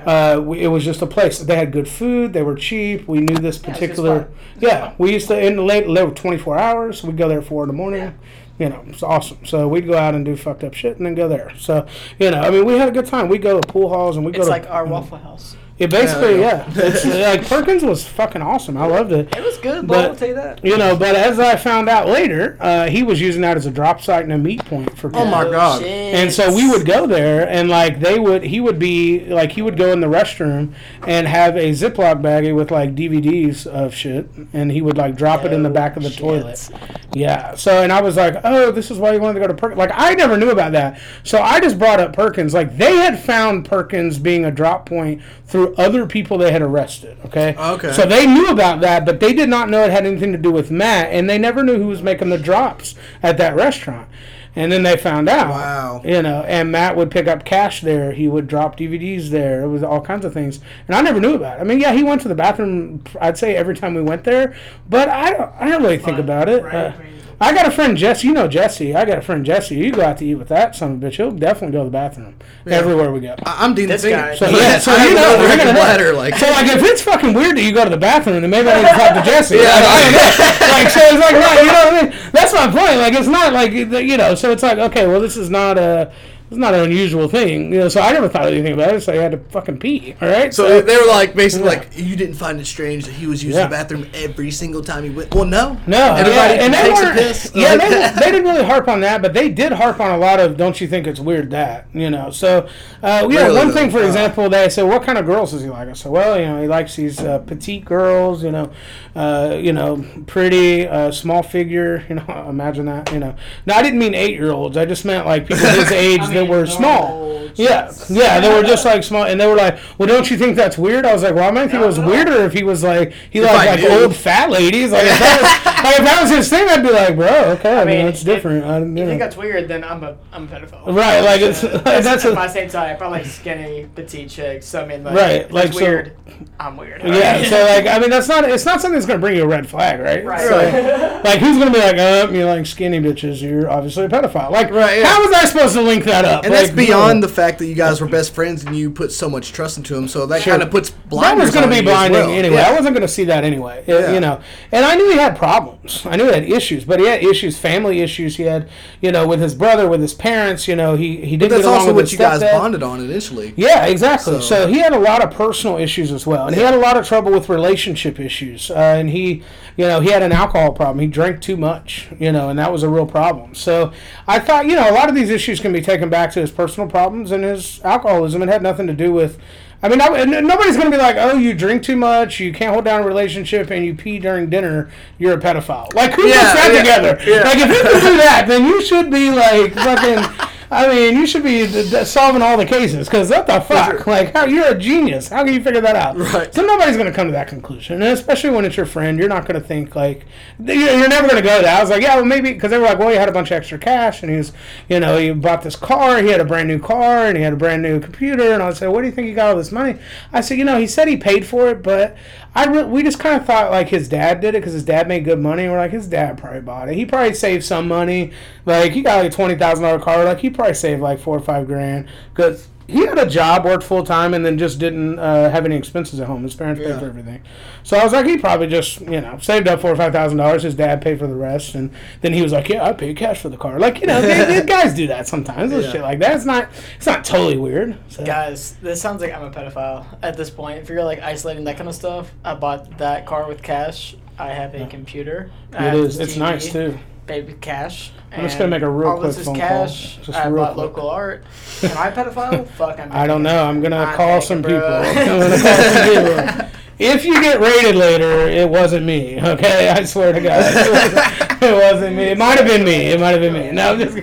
Uh, 0.06 0.42
we, 0.44 0.60
it 0.60 0.68
was 0.68 0.84
just 0.84 1.02
a 1.02 1.06
place. 1.08 1.40
They 1.40 1.56
had 1.56 1.72
good 1.72 1.88
food. 1.88 2.34
They 2.34 2.42
were 2.42 2.56
cheap. 2.56 3.08
We 3.08 3.20
knew 3.22 3.36
this 3.38 3.62
Yeah, 3.64 3.74
particular. 3.74 4.20
fun. 4.24 4.34
Yeah, 4.60 4.94
we 4.98 5.14
used 5.14 5.28
to 5.30 5.40
in 5.40 5.56
the 5.56 5.62
late. 5.62 5.86
They 5.88 6.04
were 6.04 6.12
twenty 6.12 6.38
four 6.38 6.58
hours. 6.58 7.04
We'd 7.04 7.16
go 7.18 7.30
there 7.30 7.40
at 7.40 7.46
four 7.46 7.64
in 7.64 7.68
the 7.68 7.74
morning. 7.74 8.14
You 8.60 8.70
know, 8.70 8.84
it's 8.88 9.02
awesome. 9.02 9.46
So 9.46 9.68
we'd 9.68 9.88
go 9.88 9.98
out 9.98 10.14
and 10.14 10.26
do 10.26 10.36
fucked 10.36 10.64
up 10.66 10.74
shit 10.74 10.98
and 10.98 11.06
then 11.06 11.16
go 11.16 11.28
there. 11.30 11.54
So 11.58 11.88
you 12.20 12.32
know, 12.32 12.42
I 12.42 12.50
mean, 12.50 12.66
we 12.66 12.74
had 12.78 12.90
a 12.90 12.92
good 12.92 13.06
time. 13.06 13.30
We 13.30 13.38
go 13.38 13.60
to 13.62 13.66
pool 13.68 13.88
halls 13.90 14.18
and 14.18 14.26
we 14.26 14.32
go 14.34 14.40
It's 14.40 14.48
to 14.48 14.52
like 14.52 14.70
our 14.70 14.86
Waffle 14.86 15.18
House. 15.20 15.56
Yeah, 15.80 15.88
basically, 15.88 16.40
Yeah, 16.40 16.66
yeah. 16.76 16.86
It's, 16.86 17.04
like 17.42 17.48
Perkins 17.50 17.84
was 17.84 18.08
fucking 18.08 18.42
awesome. 18.44 18.78
I 18.78 18.86
loved 18.86 19.12
it. 19.12 19.36
It 19.36 19.44
was 19.44 19.58
good, 19.58 19.88
But- 19.88 19.96
but 19.96 20.06
I'll 20.12 20.16
tell 20.16 20.28
you 20.28 20.36
that. 20.36 20.64
You 20.64 20.78
know, 20.78 20.96
but 20.96 21.16
as 21.16 21.40
I 21.40 21.56
found 21.56 21.90
out 21.90 22.08
later, 22.08 22.58
uh, 22.60 22.88
he 22.90 23.02
was 23.02 23.20
using 23.20 23.42
that 23.42 23.58
as 23.58 23.66
a 23.66 23.72
drop 23.72 24.00
site 24.00 24.24
and 24.24 24.32
a 24.34 24.38
meet 24.38 24.64
point 24.66 24.96
for 24.98 25.10
people. 25.10 25.22
Oh 25.24 25.26
my 25.26 25.44
God. 25.46 25.82
shit. 25.82 25.90
And 26.14 26.32
so 26.32 26.54
we 26.56 26.70
would 26.70 26.86
go 26.86 27.08
there, 27.08 27.50
and 27.50 27.70
like 27.70 28.00
they 28.00 28.20
would, 28.20 28.44
he 28.44 28.60
would 28.60 28.78
be 28.78 29.26
like 29.26 29.52
he 29.52 29.62
would 29.64 29.76
go 29.78 29.92
in 29.92 30.00
the 30.00 30.08
restroom 30.08 30.74
and 31.08 31.28
have 31.28 31.56
a 31.58 31.72
Ziploc 31.72 32.22
baggie 32.22 32.56
with 32.56 32.70
like 32.70 32.94
DVDs 32.94 33.66
of 33.66 33.96
shit, 33.96 34.30
and 34.54 34.72
he 34.72 34.82
would 34.82 34.96
like 34.98 35.16
drop 35.16 35.44
it 35.44 35.52
in 35.52 35.64
the 35.64 35.70
Oh, 35.70 35.74
back 35.74 35.98
of 35.98 36.04
the 36.04 36.10
shit. 36.12 36.20
toilet. 36.20 36.70
Yeah. 37.14 37.56
So 37.56 37.82
and 37.84 37.92
I 37.92 38.00
was 38.02 38.16
like, 38.16 38.36
oh, 38.44 38.72
this 38.72 38.92
is 38.92 39.00
why 39.00 39.14
you 39.14 39.20
wanted 39.20 39.40
to 39.40 39.40
go 39.40 39.48
to 39.48 39.54
Perkins. 39.56 39.80
Like 39.80 39.92
I 39.94 40.14
never 40.14 40.38
knew 40.38 40.52
about 40.52 40.72
that, 40.74 41.00
so 41.24 41.42
I 41.42 41.60
just 41.60 41.80
brought 41.80 42.00
up 42.00 42.14
Perkins. 42.14 42.54
Like 42.54 42.78
they 42.78 42.96
had 42.98 43.20
found 43.20 43.66
Perkins 43.66 44.20
being 44.20 44.46
a 44.46 44.52
drop 44.52 44.86
point 44.88 45.22
through 45.48 45.63
other 45.78 46.06
people 46.06 46.38
they 46.38 46.52
had 46.52 46.62
arrested. 46.62 47.18
Okay. 47.26 47.56
Okay. 47.58 47.92
So 47.94 48.06
they 48.06 48.26
knew 48.28 48.48
about 48.50 48.82
that, 48.82 49.06
but 49.06 49.20
they 49.20 49.34
did 49.34 49.50
not 49.50 49.70
know 49.70 49.84
it 49.84 49.92
had 49.92 50.06
anything 50.06 50.32
to 50.32 50.38
do 50.38 50.52
with 50.52 50.72
Matt, 50.72 51.08
and 51.12 51.30
they 51.30 51.38
never 51.38 51.64
knew 51.64 51.78
who 51.78 51.88
was 51.88 52.02
making 52.02 52.30
the 52.30 52.38
drops 52.38 52.96
at 53.22 53.38
that 53.38 53.56
restaurant. 53.56 54.08
And 54.56 54.72
then 54.72 54.84
they 54.84 54.98
found 54.98 55.30
out. 55.30 55.50
Wow. 55.50 56.02
You 56.06 56.22
know, 56.22 56.44
and 56.44 56.72
Matt 56.72 56.96
would 56.96 57.10
pick 57.10 57.28
up 57.28 57.44
cash 57.44 57.82
there. 57.82 58.12
He 58.12 58.28
would 58.28 58.48
drop 58.48 58.78
DVDs 58.78 59.30
there. 59.30 59.64
It 59.64 59.68
was 59.70 59.82
all 59.82 60.00
kinds 60.00 60.26
of 60.26 60.34
things, 60.34 60.60
and 60.88 60.96
I 60.96 61.02
never 61.02 61.20
knew 61.20 61.34
about 61.34 61.58
it. 61.58 61.62
I 61.62 61.64
mean, 61.64 61.80
yeah, 61.80 61.92
he 61.94 62.04
went 62.04 62.22
to 62.22 62.28
the 62.28 62.36
bathroom. 62.36 63.04
I'd 63.20 63.38
say 63.38 63.56
every 63.56 63.76
time 63.76 63.96
we 63.96 64.04
went 64.04 64.24
there, 64.26 64.56
but 64.88 65.10
I 65.10 65.32
don't. 65.32 65.52
I 65.60 65.70
don't 65.70 65.82
really 65.82 65.98
think 65.98 66.20
about 66.20 66.50
it. 66.50 66.64
Right, 66.64 66.74
Uh, 66.76 66.94
right. 67.00 67.13
I 67.44 67.54
got 67.54 67.66
a 67.68 67.72
friend 67.72 67.98
Jesse. 67.98 68.26
You 68.28 68.34
know 68.34 68.48
Jesse. 68.48 68.96
I 68.96 69.04
got 69.06 69.18
a 69.18 69.22
friend 69.22 69.46
Jesse. 69.46 69.76
You 69.76 69.92
go 69.92 70.02
out 70.02 70.18
to 70.20 70.26
eat 70.26 70.36
with 70.36 70.48
that 70.48 70.76
son 70.76 70.92
of 70.94 71.04
a 71.04 71.08
bitch. 71.08 71.16
He'll 71.18 71.32
definitely 71.32 71.74
go 71.74 71.80
to 71.80 71.86
the 71.86 71.92
bathroom 71.92 72.36
everywhere 72.66 73.12
we 73.12 73.20
go. 73.20 73.36
I- 73.46 73.66
I'm 73.66 73.74
Dean 73.76 73.90
This 73.90 74.04
Finger. 74.04 74.18
guy- 74.18 74.36
So 74.36 74.50
yeah, 74.50 74.58
yeah, 74.58 74.78
so 74.80 74.92
I 74.94 75.04
you 75.04 75.10
an 75.10 75.16
know, 75.16 75.22
you're 75.22 75.40
overhead 75.40 75.58
gonna 75.60 75.74
bladder, 75.74 76.14
like 76.14 76.36
So 76.38 76.50
like, 76.52 76.68
if 76.68 76.82
it's 76.84 77.02
fucking 77.02 77.34
weird 77.34 77.58
that 77.58 77.62
you 77.64 77.74
go 77.74 77.84
to 77.84 77.90
the 77.90 77.98
bathroom, 77.98 78.40
then 78.42 78.50
maybe 78.50 78.70
I 78.70 78.82
need 78.82 78.88
to 78.88 78.94
talk 78.96 79.14
to 79.16 79.30
Jesse. 79.30 79.58
Like, 79.58 79.68
I 79.68 80.02
don't 80.02 80.12
know. 80.14 80.68
Like, 80.74 80.90
so 80.90 81.00
it's 81.02 81.20
like, 81.20 81.34
no, 81.34 81.62
you 81.62 81.68
know 81.68 81.86
what 81.86 81.94
I 81.94 82.02
mean? 82.04 82.32
That's 82.32 82.54
my 82.54 82.66
point. 82.68 82.98
Like, 83.00 83.14
it's 83.14 83.28
not 83.28 83.52
like 83.54 83.72
you 83.74 84.18
know. 84.18 84.36
So 84.36 84.52
it's 84.52 84.64
like, 84.64 84.78
okay, 84.78 85.06
well, 85.08 85.20
this 85.20 85.36
is 85.38 85.50
not 85.50 85.78
a. 85.78 86.12
It's 86.54 86.60
not 86.60 86.74
an 86.76 86.82
unusual 86.82 87.28
thing, 87.28 87.74
you 87.74 87.80
know. 87.80 87.90
So 87.90 88.00
I 88.00 88.12
never 88.12 88.30
thought 88.30 88.46
anything 88.48 88.74
about 88.74 88.94
it. 88.94 89.02
So 89.02 89.12
I 89.12 89.16
had 89.16 89.32
to 89.32 89.40
fucking 89.50 89.80
pee. 89.80 90.16
All 90.22 90.28
right. 90.30 90.54
So 90.54 90.82
they 90.82 90.96
were 90.98 91.08
like 91.08 91.34
basically 91.36 91.68
Yeah. 91.72 91.80
like 91.80 91.90
you 91.96 92.16
didn't 92.16 92.36
find 92.36 92.60
it 92.60 92.66
strange 92.68 93.06
that 93.06 93.14
he 93.14 93.26
was 93.26 93.44
using 93.44 93.60
Yeah. 93.60 93.66
the 93.68 93.72
bathroom 93.72 94.08
every 94.14 94.52
single 94.52 94.84
time 94.84 95.04
he 95.04 95.10
went. 95.10 95.34
Well, 95.34 95.46
no, 95.46 95.78
No, 95.88 96.14
everybody 96.14 96.54
yeah, 96.56 96.64
and 96.66 96.74
they 96.74 96.82
takes 96.84 97.02
a 97.02 97.06
were, 97.06 97.14
piss. 97.14 97.52
Yeah, 97.56 97.74
Like- 97.74 97.90
they, 97.90 98.12
they 98.26 98.32
didn't 98.32 98.44
really 98.48 98.64
harp 98.64 98.88
on 98.88 99.00
that, 99.02 99.22
but 99.24 99.34
they 99.34 99.50
did 99.50 99.72
harp 99.72 100.00
on 100.00 100.12
a 100.12 100.18
lot 100.18 100.40
of. 100.40 100.58
Don't 100.58 100.80
you 100.80 100.88
think 100.88 101.08
it's 101.08 101.20
weird 101.20 101.50
that 101.52 101.88
you 101.94 102.10
know? 102.12 102.30
So, 102.30 102.68
uh, 103.02 103.28
yeah, 103.30 103.44
Really, 103.46 103.56
one 103.58 103.68
though? 103.70 103.74
thing, 103.74 103.90
for 103.90 104.00
Uh. 104.00 104.06
example, 104.08 104.50
they 104.50 104.70
said, 104.70 104.84
"What 104.84 105.04
kind 105.04 105.18
of 105.18 105.26
girls 105.26 105.52
does 105.52 105.64
he 105.64 105.70
like?" 105.70 105.90
I 105.90 105.94
said, 105.94 106.12
"Well, 106.12 106.40
you 106.40 106.46
know, 106.46 106.62
he 106.62 106.68
likes 106.68 106.96
these 106.96 107.20
uh, 107.20 107.40
petite 107.40 107.84
girls, 107.86 108.44
you 108.44 108.52
know, 108.52 108.70
uh, 109.16 109.58
you 109.60 109.74
know, 109.74 110.04
pretty, 110.28 110.88
uh, 110.88 111.12
small 111.12 111.42
figure, 111.44 112.04
you 112.10 112.16
know. 112.16 112.46
Imagine 112.50 112.86
that, 112.86 113.12
you 113.12 113.20
know. 113.20 113.34
No, 113.66 113.74
I 113.74 113.82
didn't 113.82 114.00
mean 114.00 114.14
eight 114.14 114.32
year 114.36 114.52
olds. 114.52 114.78
I 114.78 114.86
just 114.86 115.06
meant 115.06 115.26
like 115.26 115.48
people 115.48 115.66
his 115.68 115.92
age 116.04 116.22
I 116.22 116.43
that 116.48 116.50
mean, 116.52 116.60
were 116.60 116.66
small." 116.66 117.10
normal 117.10 117.24
Yeah, 117.56 117.92
yeah, 118.10 118.40
they 118.40 118.52
were 118.52 118.64
just 118.64 118.84
like 118.84 119.04
small, 119.04 119.26
and 119.26 119.40
they 119.40 119.46
were 119.46 119.56
like, 119.56 119.78
"Well, 120.00 120.08
don't 120.08 120.30
you 120.32 120.38
think 120.38 120.56
that's 120.56 120.76
weird?" 120.76 121.06
I 121.06 121.14
was 121.14 121.22
like, 121.22 121.36
"Well, 121.36 121.48
I 121.48 121.52
might 121.52 121.70
think 121.70 121.84
it 121.84 121.86
was 121.86 122.00
Not 122.00 122.08
weirder 122.10 122.46
if 122.46 122.54
he 122.54 122.64
was 122.64 122.82
like 122.82 123.14
he 123.30 123.42
liked 123.42 123.56
I 123.56 123.76
like 123.76 123.92
old 123.92 124.16
fat 124.16 124.50
ladies. 124.50 124.92
Like 124.92 125.04
if 125.06 125.20
that 125.20 125.38
was, 125.40 125.66
like 125.84 125.96
if 126.00 126.04
that 126.04 126.22
was 126.24 126.32
his 126.32 126.50
thing, 126.50 126.68
I'd 126.68 126.82
be 126.82 126.90
like, 126.90 127.16
bro, 127.16 127.28
okay, 127.52 127.80
I, 127.80 127.86
mean, 127.86 127.98
mean, 128.00 128.08
it's 128.08 128.22
if- 128.22 128.26
different. 128.26 128.66
I, 128.66 128.80
you 128.80 128.86
You 128.86 128.92
know. 128.92 129.06
think 129.06 129.20
that's 129.20 129.38
weird? 129.38 129.68
Then 129.68 129.84
I'm 129.84 130.04
a 130.04 130.18
I'm 130.32 130.46
a 130.46 130.48
pedophile. 130.48 130.96
Right, 130.96 131.20
like, 131.20 131.42
it's- 131.42 131.62
that's, 131.84 132.06
that's 132.06 132.26
a- 132.26 132.34
my 132.34 132.48
same 132.48 132.70
time. 132.70 132.98
I 133.00 133.08
like 133.08 133.26
skinny, 133.28 133.88
petite 133.94 134.30
chicks. 134.32 134.66
So 134.66 134.82
I 134.82 134.88
mean, 134.88 135.04
like, 135.04 135.16
Right, 135.16 135.42
if 135.42 135.52
like, 135.52 135.68
it's 135.68 135.78
so- 135.78 135.84
weird. 135.84 136.18
I'm 136.60 136.76
weird. 136.76 137.04
yeah, 137.04 137.44
so 137.44 137.64
like 137.76 137.86
I 137.86 138.00
mean 138.00 138.10
that's 138.10 138.28
not 138.28 138.46
it's 138.50 138.66
not 138.66 138.82
something 138.82 138.94
that's 138.96 139.06
gonna 139.06 139.20
bring 139.20 139.36
you 139.38 139.44
a 139.44 139.48
red 139.48 139.70
flag, 139.70 140.00
right? 140.00 140.26
Right. 140.26 140.42
So, 140.42 141.22
like 141.24 141.40
who's 141.40 141.60
gonna 141.60 141.70
be 141.72 141.78
like, 141.80 141.98
uh, 142.00 142.30
you 142.32 142.46
like 142.46 142.66
skinny 142.66 143.00
bitches? 143.00 143.42
You're 143.44 143.70
obviously 143.70 144.06
a 144.06 144.10
pedophile. 144.10 144.50
Like, 144.50 144.72
Right, 144.72 145.00
yeah. 145.00 145.06
how 145.06 145.22
was 145.24 145.32
I 145.36 145.46
supposed 145.46 145.74
to 145.76 145.82
link 145.82 146.06
that 146.06 146.23
up? 146.24 146.44
And 146.46 146.54
Like, 146.54 146.64
that's 146.66 146.76
beyond 146.76 147.22
no. 147.22 147.28
the 147.28 147.34
fact 147.34 147.60
that 147.60 147.66
you 147.68 147.76
guys 147.76 148.02
were 148.02 148.08
best 148.08 148.34
friends 148.34 148.64
and 148.64 148.76
you 148.76 148.90
put 148.92 149.12
so 149.12 149.30
much 149.30 149.52
trust 149.54 149.78
into 149.78 149.96
him. 149.96 150.08
So 150.08 150.26
that 150.26 150.42
Sure. 150.42 150.54
kind 150.54 150.64
of 150.64 150.72
puts 150.72 150.90
That 150.92 151.10
blinders 151.10 151.46
was 151.48 151.56
going 151.56 151.70
to 151.70 151.76
be 151.76 151.82
blinding 151.82 152.20
well. 152.20 152.30
anyway. 152.30 152.56
Yeah. 152.58 152.70
I 152.70 152.72
wasn't 152.72 152.96
going 152.96 153.02
to 153.08 153.14
see 153.14 153.24
that 153.26 153.44
anyway. 153.44 153.84
Yeah. 153.88 154.12
You 154.14 154.20
know, 154.20 154.40
and 154.72 154.86
I 154.86 154.96
knew 154.96 155.10
he 155.12 155.18
had 155.18 155.36
problems. 155.38 156.02
I 156.06 156.16
knew 156.16 156.26
he 156.26 156.34
had 156.34 156.44
issues, 156.50 156.86
but 156.86 157.00
he 157.00 157.06
had 157.08 157.24
issues, 157.24 157.58
family 157.58 158.02
issues. 158.02 158.38
He 158.38 158.44
had, 158.44 158.70
you 159.02 159.12
know, 159.12 159.28
with 159.28 159.42
his 159.42 159.54
brother, 159.56 159.88
with 159.88 160.02
his 160.02 160.14
parents. 160.14 160.68
You 160.68 160.76
know, 160.76 160.96
he 160.96 161.18
he 161.18 161.38
didn't 161.38 161.52
That's 161.52 161.64
get 161.64 161.68
along 161.68 161.80
also 161.82 161.94
with 161.94 162.06
what 162.06 162.12
you 162.12 162.18
guys 162.18 162.42
bonded 162.42 162.84
on 162.84 163.00
initially. 163.00 163.54
Yeah, 163.56 163.86
exactly. 163.86 164.34
So- 164.36 164.40
So, 164.42 164.68
he 164.68 164.80
had 164.80 164.94
a 164.94 165.00
lot 165.00 165.22
of 165.24 165.32
personal 165.32 165.78
issues 165.78 166.12
as 166.12 166.26
well, 166.28 166.46
and 166.48 166.56
he 166.56 166.62
had 166.62 166.74
a 166.74 166.78
lot 166.80 166.96
of 166.98 167.08
trouble 167.08 167.32
with 167.32 167.50
relationship 167.50 168.20
issues. 168.20 168.70
Uh, 168.72 168.76
and 168.76 169.10
he, 169.10 169.42
you 169.78 169.86
know, 169.88 170.00
he 170.00 170.10
had 170.10 170.22
an 170.22 170.32
alcohol 170.32 170.72
problem. 170.72 171.00
He 171.00 171.08
drank 171.08 171.42
too 171.42 171.58
much, 171.58 172.08
you 172.20 172.32
know, 172.32 172.50
and 172.50 172.60
that 172.60 172.72
was 172.72 172.84
a 172.84 172.90
real 172.90 173.06
problem. 173.06 173.56
So 173.56 173.92
I 174.28 174.40
thought, 174.40 174.66
you 174.68 174.76
know, 174.76 174.90
a 174.90 174.94
lot 174.94 175.10
of 175.10 175.16
these 175.16 175.30
issues 175.30 175.60
can 175.60 175.72
be 175.74 175.82
taken 175.82 176.10
back 176.10 176.32
to 176.34 176.42
his 176.42 176.52
personal 176.52 176.90
problems 176.90 177.32
and 177.32 177.44
his 177.44 177.82
alcoholism. 177.84 178.42
It 178.44 178.50
had 178.50 178.62
nothing 178.62 178.88
to 178.88 178.94
do 178.94 179.12
with. 179.12 179.40
I 179.82 179.90
mean, 179.90 180.00
I, 180.00 180.08
nobody's 180.24 180.78
going 180.78 180.90
to 180.90 180.98
be 180.98 181.02
like, 181.02 181.18
"Oh, 181.18 181.36
you 181.38 181.54
drink 181.54 181.84
too 181.84 181.98
much, 181.98 182.40
you 182.40 182.54
can't 182.54 182.72
hold 182.72 182.86
down 182.86 183.02
a 183.02 183.06
relationship, 183.06 183.70
and 183.70 183.86
you 183.86 183.94
pee 183.94 184.18
during 184.18 184.50
dinner. 184.50 184.90
You're 185.18 185.34
a 185.34 185.38
pedophile." 185.42 185.94
Like, 185.94 186.14
who 186.14 186.26
Yeah, 186.26 186.40
puts 186.40 186.54
that 186.54 186.72
yeah, 186.74 186.80
together? 186.80 187.30
yeah. 187.30 187.42
Like, 187.44 187.58
if 187.58 187.68
you 187.68 187.82
can 187.82 188.00
do 188.12 188.18
that, 188.18 188.46
then 188.48 188.66
you 188.66 188.82
should 188.82 189.12
be 189.12 189.30
like 189.32 189.74
fucking. 189.74 190.50
I 190.74 190.88
mean, 190.88 191.16
you 191.16 191.28
should 191.28 191.44
be 191.44 191.68
solving 192.06 192.42
all 192.42 192.58
the 192.58 192.66
cases 192.66 193.08
because 193.08 193.30
what 193.30 193.48
the 193.48 193.62
fuck? 193.62 193.92
sure. 193.92 194.04
Like, 194.06 194.34
how 194.34 194.46
you're 194.46 194.68
a 194.68 194.78
genius. 194.78 195.30
How 195.30 195.44
can 195.44 195.54
you 195.54 195.62
figure 195.62 195.82
that 195.82 195.96
out? 195.96 196.18
Right. 196.18 196.54
So 196.54 196.64
nobody's 196.64 196.96
going 196.98 197.08
to 197.08 197.14
come 197.14 197.28
to 197.28 197.34
that 197.34 197.48
conclusion, 197.48 198.02
and 198.02 198.12
especially 198.12 198.50
when 198.50 198.66
it's 198.66 198.78
your 198.78 198.86
friend, 198.86 199.20
you're 199.20 199.30
not 199.30 199.46
going 199.46 199.62
to 199.62 199.66
think 199.66 199.96
like 199.96 200.26
you're 200.60 200.76
you're 200.76 201.10
never 201.10 201.28
going 201.28 201.42
to 201.42 201.48
go 201.48 201.62
that. 201.62 201.78
I 201.78 201.82
was 201.82 201.90
like, 201.90 202.02
yeah, 202.02 202.16
well, 202.16 202.26
maybe 202.26 202.54
because 202.54 202.72
they 202.72 202.78
were 202.78 202.86
like, 202.86 203.00
well, 203.00 203.10
he 203.10 203.16
had 203.16 203.30
a 203.30 203.32
bunch 203.32 203.52
of 203.52 203.58
extra 203.58 203.78
cash, 203.78 204.24
and 204.24 204.32
he 204.32 204.38
was, 204.38 204.52
you 204.90 205.00
know, 205.00 205.18
he 205.18 205.32
bought 205.32 205.62
this 205.62 205.76
car, 205.76 206.22
he 206.22 206.30
had 206.30 206.42
a 206.42 206.46
brand 206.46 206.68
new 206.68 206.80
car, 206.80 207.26
and 207.28 207.38
he 207.38 207.44
had 207.44 207.54
a 207.54 207.58
brand 207.58 207.82
new 207.82 208.00
computer, 208.00 208.54
and 208.54 208.64
I 208.64 208.74
said, 208.74 208.88
what 208.88 209.02
do 209.02 209.08
you 209.08 209.14
think 209.14 209.28
he 209.28 209.34
got 209.34 209.50
all 209.50 209.56
this 209.56 209.72
money? 209.72 210.00
I 210.32 210.42
said, 210.42 210.58
you 210.58 210.66
know, 210.66 210.80
he 210.80 210.88
said 210.88 211.08
he 211.08 211.18
paid 211.18 211.46
for 211.46 211.70
it, 211.70 211.84
but 211.84 212.16
I 212.56 212.66
re- 212.66 212.84
we 212.84 213.02
just 213.02 213.20
kind 213.20 213.36
of 213.36 213.46
thought 213.48 213.72
like 213.72 213.90
his 213.90 214.08
dad 214.08 214.40
did 214.42 214.50
it 214.56 214.60
because 214.60 214.74
his 214.74 214.84
dad 214.84 215.08
made 215.08 215.26
good 215.26 215.40
money. 215.40 215.68
We're 215.68 215.78
like, 215.78 215.92
his 215.92 216.08
dad 216.08 216.38
probably 216.38 216.62
bought 216.62 216.90
it. 216.90 216.96
He 216.96 217.06
probably 217.06 217.34
saved 217.34 217.64
some 217.64 217.88
money. 217.88 218.32
Like 218.66 218.92
he 218.92 219.02
got 219.02 219.24
like 219.24 219.32
a 219.32 219.36
twenty 219.36 219.56
thousand 219.56 219.84
dollar 219.84 220.00
car. 220.00 220.24
Like 220.24 220.40
he 220.40 220.50
probably 220.50 220.76
saved 220.76 221.02
like 221.02 221.20
four 221.20 221.38
or 221.38 221.42
five 221.42 221.66
grand 221.66 222.08
because 222.34 222.68
he 222.88 223.06
had 223.06 223.18
a 223.18 223.26
job, 223.30 223.66
worked 223.66 223.84
full 223.84 224.04
time, 224.04 224.34
and 224.34 224.46
then 224.46 224.58
just 224.58 224.80
didn't 224.80 225.18
uh, 225.20 225.50
have 225.50 225.66
any 225.66 225.76
expenses 225.76 226.20
at 226.20 226.28
home. 226.28 226.44
His 226.44 226.54
parents 226.56 226.82
paid 226.82 227.00
for 227.00 227.06
everything. 227.06 227.42
So 227.84 227.98
I 227.98 228.04
was 228.04 228.14
like, 228.14 228.26
he 228.26 228.38
probably 228.38 228.68
just 228.68 229.02
you 229.02 229.22
know 229.22 229.38
saved 229.40 229.68
up 229.68 229.82
four 229.82 229.92
or 229.92 229.96
five 229.96 230.12
thousand 230.12 230.38
dollars. 230.38 230.64
His 230.64 230.76
dad 230.76 231.02
paid 231.02 231.20
for 231.20 231.28
the 231.28 231.36
rest, 231.36 231.76
and 231.76 231.92
then 232.22 232.34
he 232.34 232.42
was 232.42 232.52
like, 232.52 232.70
yeah, 232.70 232.84
I 232.84 232.94
paid 232.94 233.16
cash 233.18 233.42
for 233.42 233.50
the 233.50 233.58
car. 233.58 233.80
Like 233.80 234.02
you 234.02 234.08
know, 234.08 234.22
they, 234.22 234.46
they- 234.60 234.66
guys 234.66 234.94
do 234.94 235.08
that 235.08 235.28
sometimes. 235.28 235.72
Yeah. 235.72 235.92
shit 235.92 236.02
like 236.02 236.20
that. 236.20 236.36
It's 236.36 236.46
not 236.46 236.70
it's 236.98 237.06
not 237.06 237.24
totally 237.24 237.58
weird. 237.58 237.98
So. 238.10 238.26
Guys, 238.26 238.76
this 238.82 239.02
sounds 239.02 239.22
like 239.22 239.34
I'm 239.34 239.44
a 239.44 239.52
pedophile 239.52 240.06
at 240.22 240.36
this 240.38 240.50
point. 240.50 240.80
If 240.80 240.90
you're 240.90 241.04
like 241.04 241.20
isolating 241.20 241.64
that 241.66 241.78
kind 241.78 241.90
of 241.90 241.96
stuff, 241.96 242.32
I 242.44 242.54
bought 242.56 242.98
that 242.98 243.26
car 243.26 243.48
with 243.48 243.62
cash. 243.62 244.16
I 244.38 244.50
have 244.50 244.74
a 244.74 244.88
computer. 244.88 245.52
It 245.74 245.94
is. 245.94 246.20
It's 246.20 246.34
TV. 246.34 246.40
nice 246.40 246.72
too. 246.72 246.98
Baby 247.26 247.54
cash. 247.60 248.12
I'm 248.32 248.42
just 248.42 248.58
gonna 248.58 248.70
make 248.70 248.82
a 248.82 248.90
real 248.90 249.10
all 249.10 249.20
this 249.20 249.36
quick 249.36 249.42
is 249.42 249.46
phone 249.46 249.60
call. 249.60 249.86
Just 249.86 250.30
I 250.30 250.48
real 250.48 250.64
bought 250.64 250.74
quick. 250.74 250.86
local 250.88 251.10
art. 251.10 251.46
Am 251.84 251.98
I 251.98 252.08
a 252.08 252.12
pedophile? 252.12 252.68
Fuck, 252.78 253.00
I'm. 253.00 253.12
I 253.12 253.28
don't 253.28 253.44
know. 253.44 253.64
I'm 253.66 253.82
gonna 253.82 253.98
I'm 253.98 254.16
call 254.16 254.42
some 254.42 254.64
people. 254.64 254.78
I'm 254.84 255.16
gonna 255.16 255.62
call 255.62 255.76
some 255.78 256.56
people. 256.58 256.70
If 257.00 257.26
you 257.26 257.34
get 257.42 257.60
raided 257.60 257.96
later, 257.96 258.48
it 258.48 258.70
wasn't 258.70 259.06
me. 259.06 259.42
Okay, 259.42 259.90
I 259.90 260.04
swear 260.06 260.32
to 260.32 260.40
God, 260.40 260.64
it 260.64 260.92
wasn't, 260.92 261.64
it 261.64 261.74
wasn't 261.74 262.16
me. 262.16 262.24
It 262.26 262.38
might 262.38 262.58
have 262.58 262.68
been 262.68 262.84
me. 262.84 263.08
It 263.08 263.20
might 263.20 263.32
have 263.32 263.42
been 263.42 263.54
me. 263.54 263.72
No, 263.72 263.94
I'm 263.94 264.00
just 264.00 264.16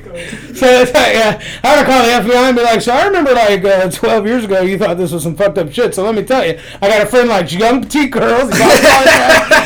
so 0.60 0.66
it's 0.82 0.92
like, 0.92 1.14
yeah, 1.14 1.40
I 1.64 1.78
would 1.78 1.86
call 1.86 2.04
the 2.04 2.12
FBI 2.12 2.48
and 2.48 2.56
be 2.56 2.62
like, 2.62 2.82
so 2.82 2.92
I 2.92 3.06
remember 3.06 3.32
like 3.32 3.64
uh, 3.64 3.90
12 3.90 4.26
years 4.26 4.44
ago, 4.44 4.60
you 4.60 4.76
thought 4.78 4.98
this 4.98 5.12
was 5.12 5.22
some 5.22 5.34
fucked 5.34 5.56
up 5.56 5.72
shit. 5.72 5.94
So 5.94 6.04
let 6.04 6.14
me 6.14 6.22
tell 6.22 6.46
you, 6.46 6.60
I 6.82 6.88
got 6.88 7.02
a 7.02 7.06
friend 7.06 7.28
like 7.28 7.50
young 7.50 7.82
petite 7.82 8.10
girls. 8.10 8.50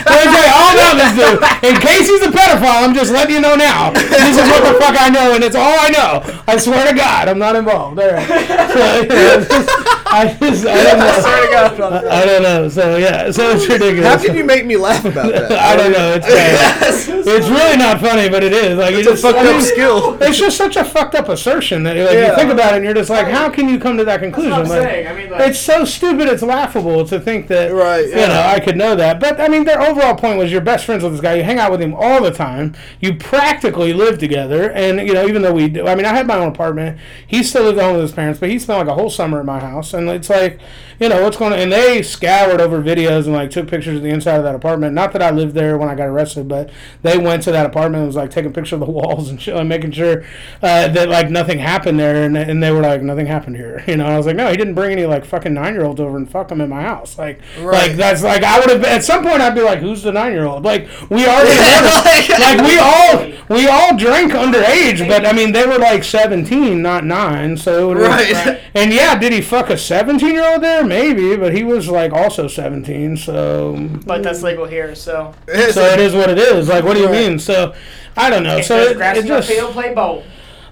Let 0.04 0.26
me 0.26 0.30
tell 0.30 0.46
you 0.46 0.54
all 0.54 0.72
about 0.74 0.94
this 0.94 1.12
dude. 1.16 1.74
In 1.74 1.80
case 1.80 2.08
he's 2.08 2.22
a 2.22 2.30
pedophile, 2.30 2.86
I'm 2.86 2.94
just 2.94 3.10
letting 3.10 3.34
you 3.34 3.40
know 3.40 3.56
now. 3.56 3.90
This 3.90 4.38
is 4.38 4.48
what 4.48 4.62
the 4.62 4.78
fuck 4.78 4.94
I 5.00 5.08
know, 5.08 5.34
and 5.34 5.42
it's 5.42 5.56
all 5.56 5.74
I 5.78 5.88
know. 5.88 6.42
I 6.46 6.56
swear 6.56 6.86
to 6.88 6.94
God, 6.94 7.28
I'm 7.28 7.38
not 7.38 7.56
involved. 7.56 7.98
All 7.98 8.12
right. 8.12 8.28
So, 8.28 9.00
you 9.00 9.08
know, 9.08 9.44
just, 9.44 9.70
I 10.06 10.36
just, 10.38 10.66
I 10.66 10.84
don't 10.84 10.98
know. 10.98 11.06
I 11.06 11.20
swear 11.20 11.46
to 11.46 11.52
God, 11.52 11.78
not 11.78 12.04
I 12.06 12.24
don't 12.26 12.42
know. 12.42 12.68
So 12.68 12.96
yeah, 12.96 13.30
so 13.30 13.50
it's 13.50 13.66
ridiculous. 13.66 14.06
How 14.06 14.22
can 14.22 14.36
you 14.36 14.44
make 14.44 14.66
me 14.66 14.76
laugh 14.76 15.04
about 15.04 15.32
that? 15.32 15.50
I 15.52 15.74
don't 15.74 15.92
know. 15.92 16.14
It's 16.14 16.26
bad. 16.26 17.26
It's 17.26 17.48
really 17.48 17.76
not 17.76 18.00
funny, 18.00 18.28
but 18.28 18.44
it 18.44 18.52
is. 18.52 18.78
Like 18.78 18.94
It's 18.94 19.08
a 19.08 19.10
just 19.10 19.22
fucked 19.22 19.38
I 19.38 19.56
up 19.56 19.62
skill. 19.62 20.22
It's 20.22 20.38
just 20.38 20.56
such 20.56 20.76
a 20.76 20.83
fucked 20.84 21.14
up 21.14 21.28
assertion 21.28 21.82
that 21.84 21.96
like, 21.96 22.16
you 22.16 22.34
think 22.36 22.52
about 22.52 22.74
it 22.74 22.76
and 22.76 22.84
you're 22.84 22.94
just 22.94 23.10
like, 23.10 23.26
how 23.26 23.50
can 23.50 23.68
you 23.68 23.78
come 23.78 23.96
to 23.96 24.04
that 24.04 24.20
conclusion? 24.20 24.50
That's 24.50 24.68
what 24.68 24.78
I'm 24.78 24.84
Like. 24.84 25.06
I 25.06 25.14
mean, 25.14 25.30
like, 25.30 25.50
it's 25.50 25.58
so 25.58 25.84
stupid. 25.84 26.28
It's 26.28 26.42
laughable 26.42 27.04
to 27.06 27.20
think 27.20 27.48
that 27.48 27.72
Right, 27.72 28.06
you 28.06 28.10
yeah. 28.10 28.28
know 28.28 28.42
I 28.42 28.60
could 28.60 28.76
know 28.76 28.94
that. 28.96 29.20
But 29.20 29.40
I 29.40 29.48
mean, 29.48 29.64
their 29.64 29.80
overall 29.80 30.14
point 30.14 30.38
was 30.38 30.52
you're 30.52 30.60
best 30.60 30.84
friends 30.86 31.02
with 31.02 31.12
this 31.12 31.20
guy. 31.20 31.34
You 31.34 31.42
hang 31.42 31.58
out 31.58 31.70
with 31.70 31.80
him 31.80 31.94
all 31.94 32.22
the 32.22 32.30
time. 32.30 32.74
You 33.00 33.14
practically 33.14 33.92
live 33.92 34.18
together, 34.18 34.70
and 34.70 35.00
you 35.06 35.14
know 35.14 35.26
even 35.26 35.42
though 35.42 35.52
we 35.54 35.68
do, 35.68 35.86
I 35.86 35.94
mean, 35.94 36.06
I 36.06 36.14
had 36.14 36.26
my 36.26 36.36
own 36.36 36.48
apartment. 36.48 36.98
He 37.26 37.42
still 37.42 37.64
lived 37.64 37.78
at 37.78 37.84
home 37.84 37.94
with 37.94 38.02
his 38.02 38.12
parents, 38.12 38.40
but 38.40 38.50
he 38.50 38.58
spent 38.58 38.78
like 38.78 38.88
a 38.88 38.94
whole 38.94 39.10
summer 39.10 39.40
at 39.40 39.46
my 39.46 39.60
house, 39.60 39.94
and 39.94 40.08
it's 40.08 40.30
like. 40.30 40.60
You 41.00 41.08
know 41.08 41.22
what's 41.22 41.36
going 41.36 41.52
on, 41.52 41.58
and 41.58 41.72
they 41.72 42.02
scoured 42.02 42.60
over 42.60 42.80
videos 42.82 43.24
and 43.24 43.32
like 43.32 43.50
took 43.50 43.68
pictures 43.68 43.96
of 43.96 44.02
the 44.02 44.10
inside 44.10 44.36
of 44.36 44.44
that 44.44 44.54
apartment. 44.54 44.94
Not 44.94 45.12
that 45.12 45.22
I 45.22 45.30
lived 45.30 45.54
there 45.54 45.76
when 45.76 45.88
I 45.88 45.94
got 45.94 46.06
arrested, 46.08 46.48
but 46.48 46.70
they 47.02 47.18
went 47.18 47.42
to 47.44 47.52
that 47.52 47.66
apartment 47.66 47.96
and 48.02 48.06
was 48.06 48.16
like 48.16 48.30
taking 48.30 48.52
pictures 48.52 48.74
of 48.74 48.80
the 48.80 48.86
walls 48.92 49.28
and 49.30 49.40
shit, 49.40 49.56
and 49.56 49.68
making 49.68 49.92
sure 49.92 50.22
uh, 50.62 50.88
that 50.88 51.08
like 51.08 51.30
nothing 51.30 51.58
happened 51.58 51.98
there. 51.98 52.24
And, 52.24 52.36
and 52.36 52.62
they 52.62 52.70
were 52.70 52.80
like, 52.82 53.02
nothing 53.02 53.26
happened 53.26 53.56
here. 53.56 53.82
You 53.94 53.98
know, 53.98 54.06
I 54.06 54.16
was 54.16 54.26
like, 54.26 54.34
no, 54.36 54.50
he 54.50 54.56
didn't 54.56 54.74
bring 54.74 54.90
any 54.92 55.04
like 55.06 55.24
fucking 55.24 55.52
nine 55.54 55.74
year 55.74 55.84
olds 55.84 56.00
over 56.00 56.16
and 56.16 56.28
fuck 56.28 56.48
them 56.48 56.60
in 56.60 56.68
my 56.68 56.82
house. 56.82 57.16
Like, 57.18 57.40
Right. 57.60 57.88
like 57.88 57.96
that's 57.96 58.22
like 58.22 58.42
I 58.42 58.58
would 58.58 58.70
have 58.70 58.82
at 58.84 59.04
some 59.04 59.22
point 59.24 59.40
I'd 59.40 59.54
be 59.54 59.60
like, 59.62 59.78
who's 59.80 60.02
the 60.02 60.10
nine 60.12 60.32
year 60.32 60.44
old? 60.46 60.64
Like 60.64 60.88
we 61.10 61.26
already 61.28 62.32
like 62.40 62.60
we 62.60 62.78
all 62.78 63.32
we 63.56 63.66
all 63.68 63.96
drank 63.96 64.32
underage, 64.32 65.06
but 65.06 65.26
I 65.26 65.32
mean 65.32 65.52
they 65.52 65.66
were 65.66 65.78
like 65.78 66.02
seventeen, 66.04 66.82
not 66.82 67.04
nine. 67.04 67.56
So 67.56 67.92
Right. 67.94 68.60
and 68.74 68.92
yeah, 68.92 69.16
did 69.18 69.32
he 69.32 69.40
fuck 69.40 69.70
a 69.70 69.78
17 69.78 70.32
year 70.32 70.44
old 70.44 70.62
there? 70.62 70.83
Maybe, 70.84 71.36
but 71.36 71.54
he 71.54 71.64
was 71.64 71.88
like 71.88 72.12
also 72.12 72.48
17, 72.48 73.16
so. 73.16 73.88
but 74.06 74.22
that's 74.22 74.40
mm. 74.40 74.44
legal 74.44 74.66
here, 74.66 74.94
so. 74.94 75.34
So 75.46 75.82
it 75.82 76.00
is 76.00 76.14
what 76.14 76.30
it 76.30 76.38
is. 76.38 76.68
Like, 76.68 76.84
what 76.84 76.94
do 76.94 77.00
you 77.00 77.06
Right. 77.06 77.28
mean? 77.28 77.38
So, 77.38 77.74
I 78.16 78.30
don't 78.30 78.42
know. 78.42 78.58
If 78.58 78.66
So 78.66 78.76
there's 78.76 78.90
it, 78.92 78.96
grass 78.96 79.16
it 79.16 79.20
in 79.20 79.26
just 79.26 79.48
field, 79.48 79.72
play 79.72 79.94
bowl. 79.94 80.24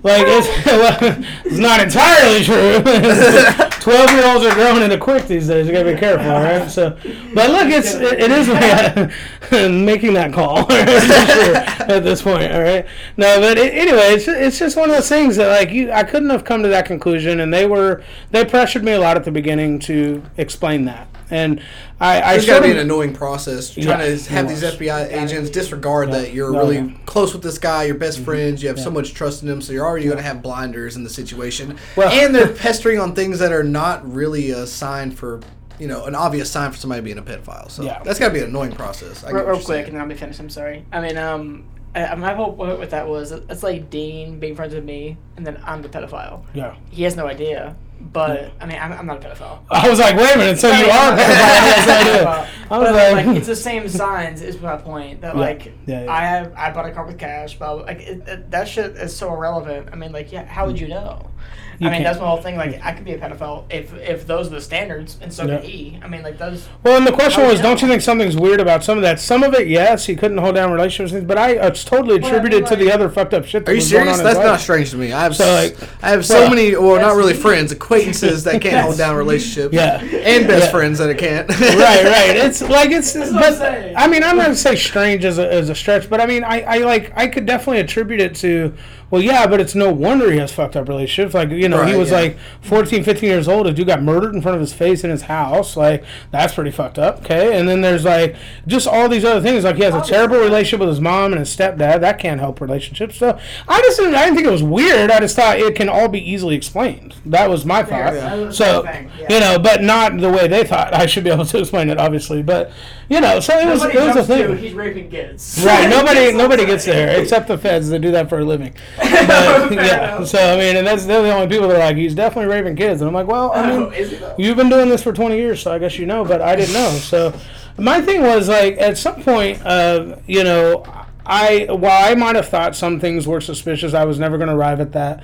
Like 0.03 0.25
it's, 0.27 0.67
well, 0.67 1.25
it's 1.45 1.59
not 1.59 1.81
entirely 1.81 2.43
true. 2.43 2.83
Twelve 3.81 4.11
year 4.11 4.27
olds 4.27 4.45
are 4.45 4.55
growing 4.55 4.83
into 4.83 4.99
quick 4.99 5.27
these 5.27 5.47
days. 5.47 5.67
You 5.67 5.73
gotta 5.73 5.93
be 5.93 5.99
careful, 5.99 6.27
right? 6.27 6.69
So, 6.69 6.97
but 7.35 7.51
look, 7.51 7.69
it's 7.69 7.95
it, 7.95 8.21
it 8.21 8.31
is 8.31 8.49
making 9.87 10.15
that 10.15 10.33
call 10.33 10.69
sure 10.69 11.57
at 11.57 12.03
this 12.03 12.23
point. 12.23 12.53
All 12.53 12.63
right. 12.63 12.87
No, 13.17 13.41
but 13.41 13.59
it, 13.59 13.75
anyway, 13.75 14.15
it's 14.15 14.27
it's 14.27 14.59
just 14.59 14.77
one 14.77 14.91
of 14.91 14.97
those 14.97 15.09
things 15.09 15.37
that 15.37 15.49
like 15.49 15.71
you, 15.71 15.93
I 15.93 16.03
couldn't 16.03 16.31
have 16.31 16.45
come 16.45 16.63
to 16.63 16.69
that 16.69 16.87
conclusion, 16.87 17.41
and 17.41 17.53
they 17.53 17.67
were 17.67 18.03
they 18.31 18.45
pressured 18.45 18.85
me 18.85 18.93
a 18.93 19.01
lot 19.01 19.17
at 19.17 19.25
the 19.25 19.33
beginning 19.33 19.79
to 19.81 20.23
explain 20.37 20.85
that, 20.87 21.09
and 21.33 21.61
I 21.99 22.21
I 22.21 22.35
It's 22.35 22.47
got 22.47 22.59
to 22.61 22.65
be 22.65 22.71
an 22.71 22.77
annoying 22.79 23.15
process 23.15 23.71
trying 23.71 23.87
Yeah, 23.89 23.97
to 23.97 24.31
have 24.33 24.49
these. 24.49 24.63
FBI 24.63 25.09
agents 25.23 25.51
disregard 25.51 26.11
Yeah. 26.11 26.19
that 26.19 26.33
you're 26.33 26.55
Oh, 26.55 26.59
really 26.59 26.77
yeah. 26.77 26.83
Mm-hmm. 26.83 27.05
close 27.05 27.33
with 27.33 27.43
this 27.43 27.59
guy, 27.59 27.85
you're 27.85 27.95
best 27.97 28.21
friends, 28.21 28.63
you 28.63 28.69
have 28.69 28.79
so 28.79 28.91
much 28.91 29.15
trust 29.15 29.43
in 29.43 29.49
him, 29.49 29.61
so 29.61 29.73
you're 29.73 29.85
already 29.87 30.05
going 30.05 30.19
to 30.19 30.23
have 30.23 30.43
blinders 30.43 30.95
in 30.97 31.03
the 31.05 31.11
situation. 31.11 31.77
Well- 31.97 32.11
and 32.11 32.35
they're 32.35 32.49
pestering 32.49 33.01
on 33.01 33.15
things 33.15 33.39
that 33.41 33.51
are 33.53 33.65
not 33.65 34.09
really 34.11 34.51
a 34.51 34.67
sign 34.67 35.11
for, 35.11 35.41
you 35.79 35.89
know, 35.89 36.05
an 36.05 36.15
obvious 36.15 36.51
sign 36.51 36.71
for 36.71 36.77
somebody 36.77 37.01
being 37.03 37.19
a 37.19 37.23
pedophile. 37.23 37.71
So 37.71 37.83
Yeah. 37.83 38.01
that's 38.05 38.19
got 38.19 38.29
to 38.29 38.35
be 38.35 38.41
an 38.41 38.47
annoying 38.47 38.73
process. 38.73 39.25
I 39.25 39.31
Real, 39.31 39.45
real 39.47 39.59
quick, 39.61 39.87
and 39.87 39.95
then 39.95 40.03
I'll 40.03 40.09
be 40.09 40.15
finished. 40.15 40.39
I'm 40.39 40.51
sorry. 40.51 40.85
I 40.93 41.01
mean, 41.01 41.17
um, 41.17 41.65
I, 41.95 42.15
my 42.15 42.35
whole 42.35 42.53
point 42.55 42.79
with 42.79 42.91
that 42.91 43.07
was 43.09 43.33
it's 43.33 43.63
like 43.63 43.91
Dean 43.91 44.39
being 44.39 44.55
friends 44.57 44.75
with 44.75 44.85
me, 44.85 45.17
and 45.37 45.47
then 45.47 45.59
I'm 45.65 45.83
the 45.83 45.89
pedophile. 45.89 46.43
yeah. 46.55 46.75
He 46.91 47.03
has 47.05 47.17
no 47.17 47.27
idea, 47.27 47.77
but 48.01 48.53
I 48.61 48.67
mean, 48.67 48.79
I'm, 48.81 48.93
I'm 48.93 49.07
not 49.07 49.25
a 49.25 49.29
pedophile. 49.29 49.61
I 49.71 49.89
was 49.89 49.99
like, 49.99 50.17
wait 50.17 50.35
a 50.35 50.39
minute, 50.39 50.59
so 50.59 50.69
you 50.69 50.87
are 50.87 51.13
a 51.13 51.17
pedophile? 51.17 51.87
I 51.89 52.05
pedophile. 52.05 52.47
do. 52.49 52.75
I 52.75 52.79
But 52.79 52.81
was 52.81 52.89
mean, 52.89 53.13
like, 53.13 53.27
like, 53.27 53.37
it's 53.37 53.47
the 53.47 53.57
same 53.57 53.89
signs. 53.89 54.43
Is 54.43 54.61
my 54.61 54.77
point 54.77 55.21
that 55.23 55.35
Yeah. 55.37 55.41
like 55.41 55.67
Yeah, 55.87 56.05
yeah. 56.05 56.13
I 56.13 56.21
have 56.21 56.53
I 56.57 56.71
bought 56.73 56.87
a 56.87 56.93
car 56.93 57.07
with 57.07 57.19
cash, 57.19 57.59
but 57.59 57.85
like 57.87 58.01
it, 58.01 58.27
it, 58.29 58.51
that 58.51 58.67
shit 58.69 58.97
is 58.97 59.15
so 59.15 59.33
irrelevant. 59.33 59.89
I 59.93 59.97
mean, 59.97 60.13
like 60.13 60.33
yeah, 60.33 60.45
how 60.47 60.67
would 60.67 60.79
hmm. 60.79 60.85
you 60.85 60.89
know? 60.89 61.32
You 61.79 61.89
I 61.89 61.91
mean, 61.91 62.03
can't. 62.03 62.13
that's 62.13 62.21
my 62.21 62.29
whole 62.29 62.37
thing. 62.37 62.57
Like, 62.57 62.81
I 62.85 62.93
could 62.93 63.05
be 63.05 63.13
a 63.13 63.19
pedophile 63.19 63.65
if 63.69 63.93
if 63.95 64.25
those 64.27 64.47
are 64.47 64.51
the 64.51 64.61
standards, 64.61 65.17
and 65.21 65.33
so 65.33 65.45
Yeah. 65.47 65.57
could 65.57 65.65
he. 65.69 65.99
I 66.01 66.07
mean, 66.07 66.23
like 66.23 66.39
those. 66.39 66.69
Well, 66.85 66.97
and 66.97 67.05
the 67.05 67.11
question 67.13 67.43
was, 67.43 67.53
do 67.55 67.57
you 67.57 67.63
don't 67.63 67.83
you 67.83 67.89
think 67.89 68.03
something's 68.03 68.37
weird 68.37 68.61
about 68.61 68.85
some 68.85 68.99
of 68.99 69.03
that? 69.03 69.19
Some 69.19 69.43
of 69.43 69.53
it, 69.55 69.67
yes, 69.67 70.07
he 70.07 70.15
couldn't 70.15 70.37
hold 70.39 70.55
down 70.55 70.71
relationships, 70.71 71.25
but 71.25 71.39
I 71.39 71.57
uh, 71.57 71.69
it's 71.69 71.83
totally 71.85 72.21
Well, 72.21 72.27
I 72.27 72.35
mean, 72.35 72.35
attributed 72.37 72.67
to 72.69 72.77
the 72.77 72.93
other 72.93 73.09
fucked 73.09 73.35
up 73.35 73.47
shit. 73.47 73.65
That 73.65 73.73
Are 73.73 73.75
you 73.75 73.79
was 73.79 73.91
going 73.91 74.05
serious? 74.05 74.19
on 74.19 74.25
That's 74.25 74.39
not 74.39 74.45
life. 74.47 74.61
strange 74.61 74.91
to 74.91 74.97
me. 74.97 75.13
I 75.13 75.23
have 75.23 75.35
So, 75.35 75.45
so, 75.45 75.53
like- 75.55 76.05
I 76.05 76.11
have 76.11 76.25
so 76.25 76.35
well, 76.43 76.51
many, 76.51 76.77
well, 76.77 77.01
not 77.01 77.17
really 77.17 77.35
friends, 77.35 77.73
acquaintances 77.73 78.45
that 78.45 78.61
can't 78.61 78.77
hold 78.85 78.99
down 78.99 79.17
relationships. 79.17 79.75
Yeah. 79.75 79.99
and 80.01 80.47
best 80.47 80.67
Yeah. 80.67 80.71
friends 80.71 80.99
that 80.99 81.19
can't. 81.19 81.49
right, 81.49 82.05
right. 82.05 82.37
It's 82.45 82.63
like 82.63 82.91
it's, 82.91 83.15
what 83.17 83.27
I'm 83.29 83.35
but. 83.59 83.93
I 83.97 84.07
mean, 84.07 84.23
I'm 84.23 84.37
not 84.37 84.45
gonna 84.45 84.55
say 84.57 84.77
strange 84.77 85.25
as 85.25 85.39
a, 85.39 85.53
as 85.53 85.69
a 85.69 85.75
stretch, 85.75 86.09
but 86.09 86.21
I 86.21 86.27
mean, 86.27 86.45
I, 86.45 86.61
I 86.63 86.77
like 86.79 87.13
I 87.17 87.27
could 87.27 87.47
definitely 87.47 87.81
attribute 87.81 88.21
it 88.21 88.35
to, 88.37 88.73
well, 89.13 89.21
yeah, 89.21 89.47
but 89.47 89.61
it's 89.61 89.75
no 89.75 89.93
wonder 89.93 90.33
he 90.33 90.39
has 90.39 90.55
fucked 90.55 90.75
up 90.75 90.89
relationships. 90.89 91.35
Like 91.35 91.51
you 91.51 91.69
know, 91.69 91.85
he 91.85 91.95
was 91.95 92.11
yeah. 92.11 92.17
like 92.17 92.39
14, 92.63 93.05
15 93.05 93.29
years 93.29 93.47
old. 93.47 93.67
A 93.67 93.73
dude 93.73 93.87
got 93.87 94.03
murdered 94.03 94.35
in 94.35 94.41
front 94.41 94.55
of 94.55 94.63
his 94.63 94.73
face 94.73 95.05
in 95.05 95.11
his 95.11 95.21
house. 95.21 95.77
Like 95.77 96.03
that's 96.31 96.55
pretty 96.55 96.71
fucked 96.71 96.99
up. 96.99 97.19
Okay, 97.19 97.59
and 97.59 97.69
then 97.69 97.83
there's 97.83 98.07
like 98.07 98.37
just 98.67 98.89
all 98.89 99.11
these 99.11 99.23
other 99.23 99.43
things. 99.43 99.65
Like 99.65 99.77
he 99.77 99.83
has 99.83 99.95
a 99.95 100.01
terrible 100.01 100.39
relationship 100.39 100.81
with 100.81 100.89
his 100.89 101.01
mom 101.03 101.33
and 101.33 101.41
his 101.41 101.55
stepdad. 101.55 102.01
That 102.01 102.19
can't 102.19 102.41
help 102.41 102.59
relationships. 102.59 103.17
So 103.17 103.39
I 103.69 103.83
just 103.83 103.99
didn't, 103.99 104.15
I 104.15 104.25
didn't 104.25 104.37
think 104.37 104.49
it 104.49 104.51
was 104.51 104.63
weird. 104.63 105.11
I 105.11 105.21
just 105.21 105.37
thought 105.37 105.59
it 105.59 105.77
can 105.77 105.91
all 105.91 106.09
be 106.09 106.19
easily 106.19 106.57
explained. 106.57 107.15
That 107.27 107.51
was 107.51 107.67
my 107.67 107.83
thought. 107.83 108.15
Yeah, 108.15 108.35
was 108.37 108.57
So 108.57 108.83
yeah. 108.85 109.09
you 109.29 109.41
know, 109.41 109.59
but 109.59 109.83
not 109.83 110.17
the 110.17 110.31
way 110.31 110.49
they 110.49 110.65
thought. 110.65 110.95
I 111.03 111.05
should 111.05 111.25
be 111.25 111.31
able 111.31 111.45
to 111.45 111.59
explain 111.59 111.91
it, 111.91 111.99
obviously. 111.99 112.43
But 112.43 112.73
you 113.13 113.21
know, 113.21 113.41
so 113.41 113.59
it 113.59 113.67
was 113.67 113.81
Nobody 113.83 113.99
it 113.99 114.03
was 114.03 114.11
a 114.11 114.15
jumps 114.15 114.27
to, 114.29 114.35
thing. 114.49 114.57
he's 114.59 114.73
raping 114.73 115.11
kids. 115.11 115.63
Right, 115.65 115.89
nobody 115.97 116.33
nobody 116.33 116.65
gets 116.67 116.85
there 116.87 117.21
except 117.21 117.49
the 117.49 117.59
feds 117.59 117.89
that 117.91 117.99
do 118.01 118.11
that 118.13 118.29
for 118.29 118.39
a 118.41 118.45
living. 118.45 118.75
But, 118.99 119.73
yeah, 119.73 120.25
so 120.25 120.39
I 120.39 120.57
mean, 120.57 120.77
and 120.77 120.87
that's 120.87 121.05
they're 121.07 121.23
the 121.23 121.33
only 121.33 121.47
people 121.49 121.69
that 121.69 121.77
are 121.77 121.85
like 121.85 121.97
he's 121.97 122.15
definitely 122.15 122.53
raping 122.53 122.77
kids, 122.77 123.01
and 123.01 123.09
I'm 123.09 123.15
like, 123.15 123.27
well, 123.27 123.53
I 123.53 123.71
Oh, 123.71 123.91
mean, 123.91 124.19
though? 124.21 124.35
you've 124.39 124.57
been 124.57 124.69
doing 124.69 124.89
this 124.89 125.03
for 125.03 125.13
20 125.13 125.37
years, 125.37 125.63
so 125.63 125.73
I 125.73 125.79
guess 125.79 125.99
you 125.99 126.07
know, 126.07 126.25
but 126.25 126.41
I 126.43 126.57
didn't 126.57 126.75
know. 126.75 126.91
So 126.91 127.33
my 127.79 128.01
thing 128.01 128.23
was 128.23 128.49
like 128.49 128.77
at 128.79 128.99
some 128.99 129.23
point, 129.23 129.61
uh, 129.65 130.17
you 130.27 130.43
know, 130.45 130.85
I 131.25 131.67
while 131.71 132.11
I 132.11 132.15
might 132.15 132.37
have 132.37 132.49
thought 132.49 132.75
some 132.75 132.99
things 132.99 133.27
were 133.29 133.41
suspicious, 133.41 133.95
I 133.95 134.05
was 134.05 134.19
never 134.19 134.37
going 134.39 134.49
to 134.49 134.57
arrive 134.57 134.81
at 134.81 134.93
that 134.93 135.23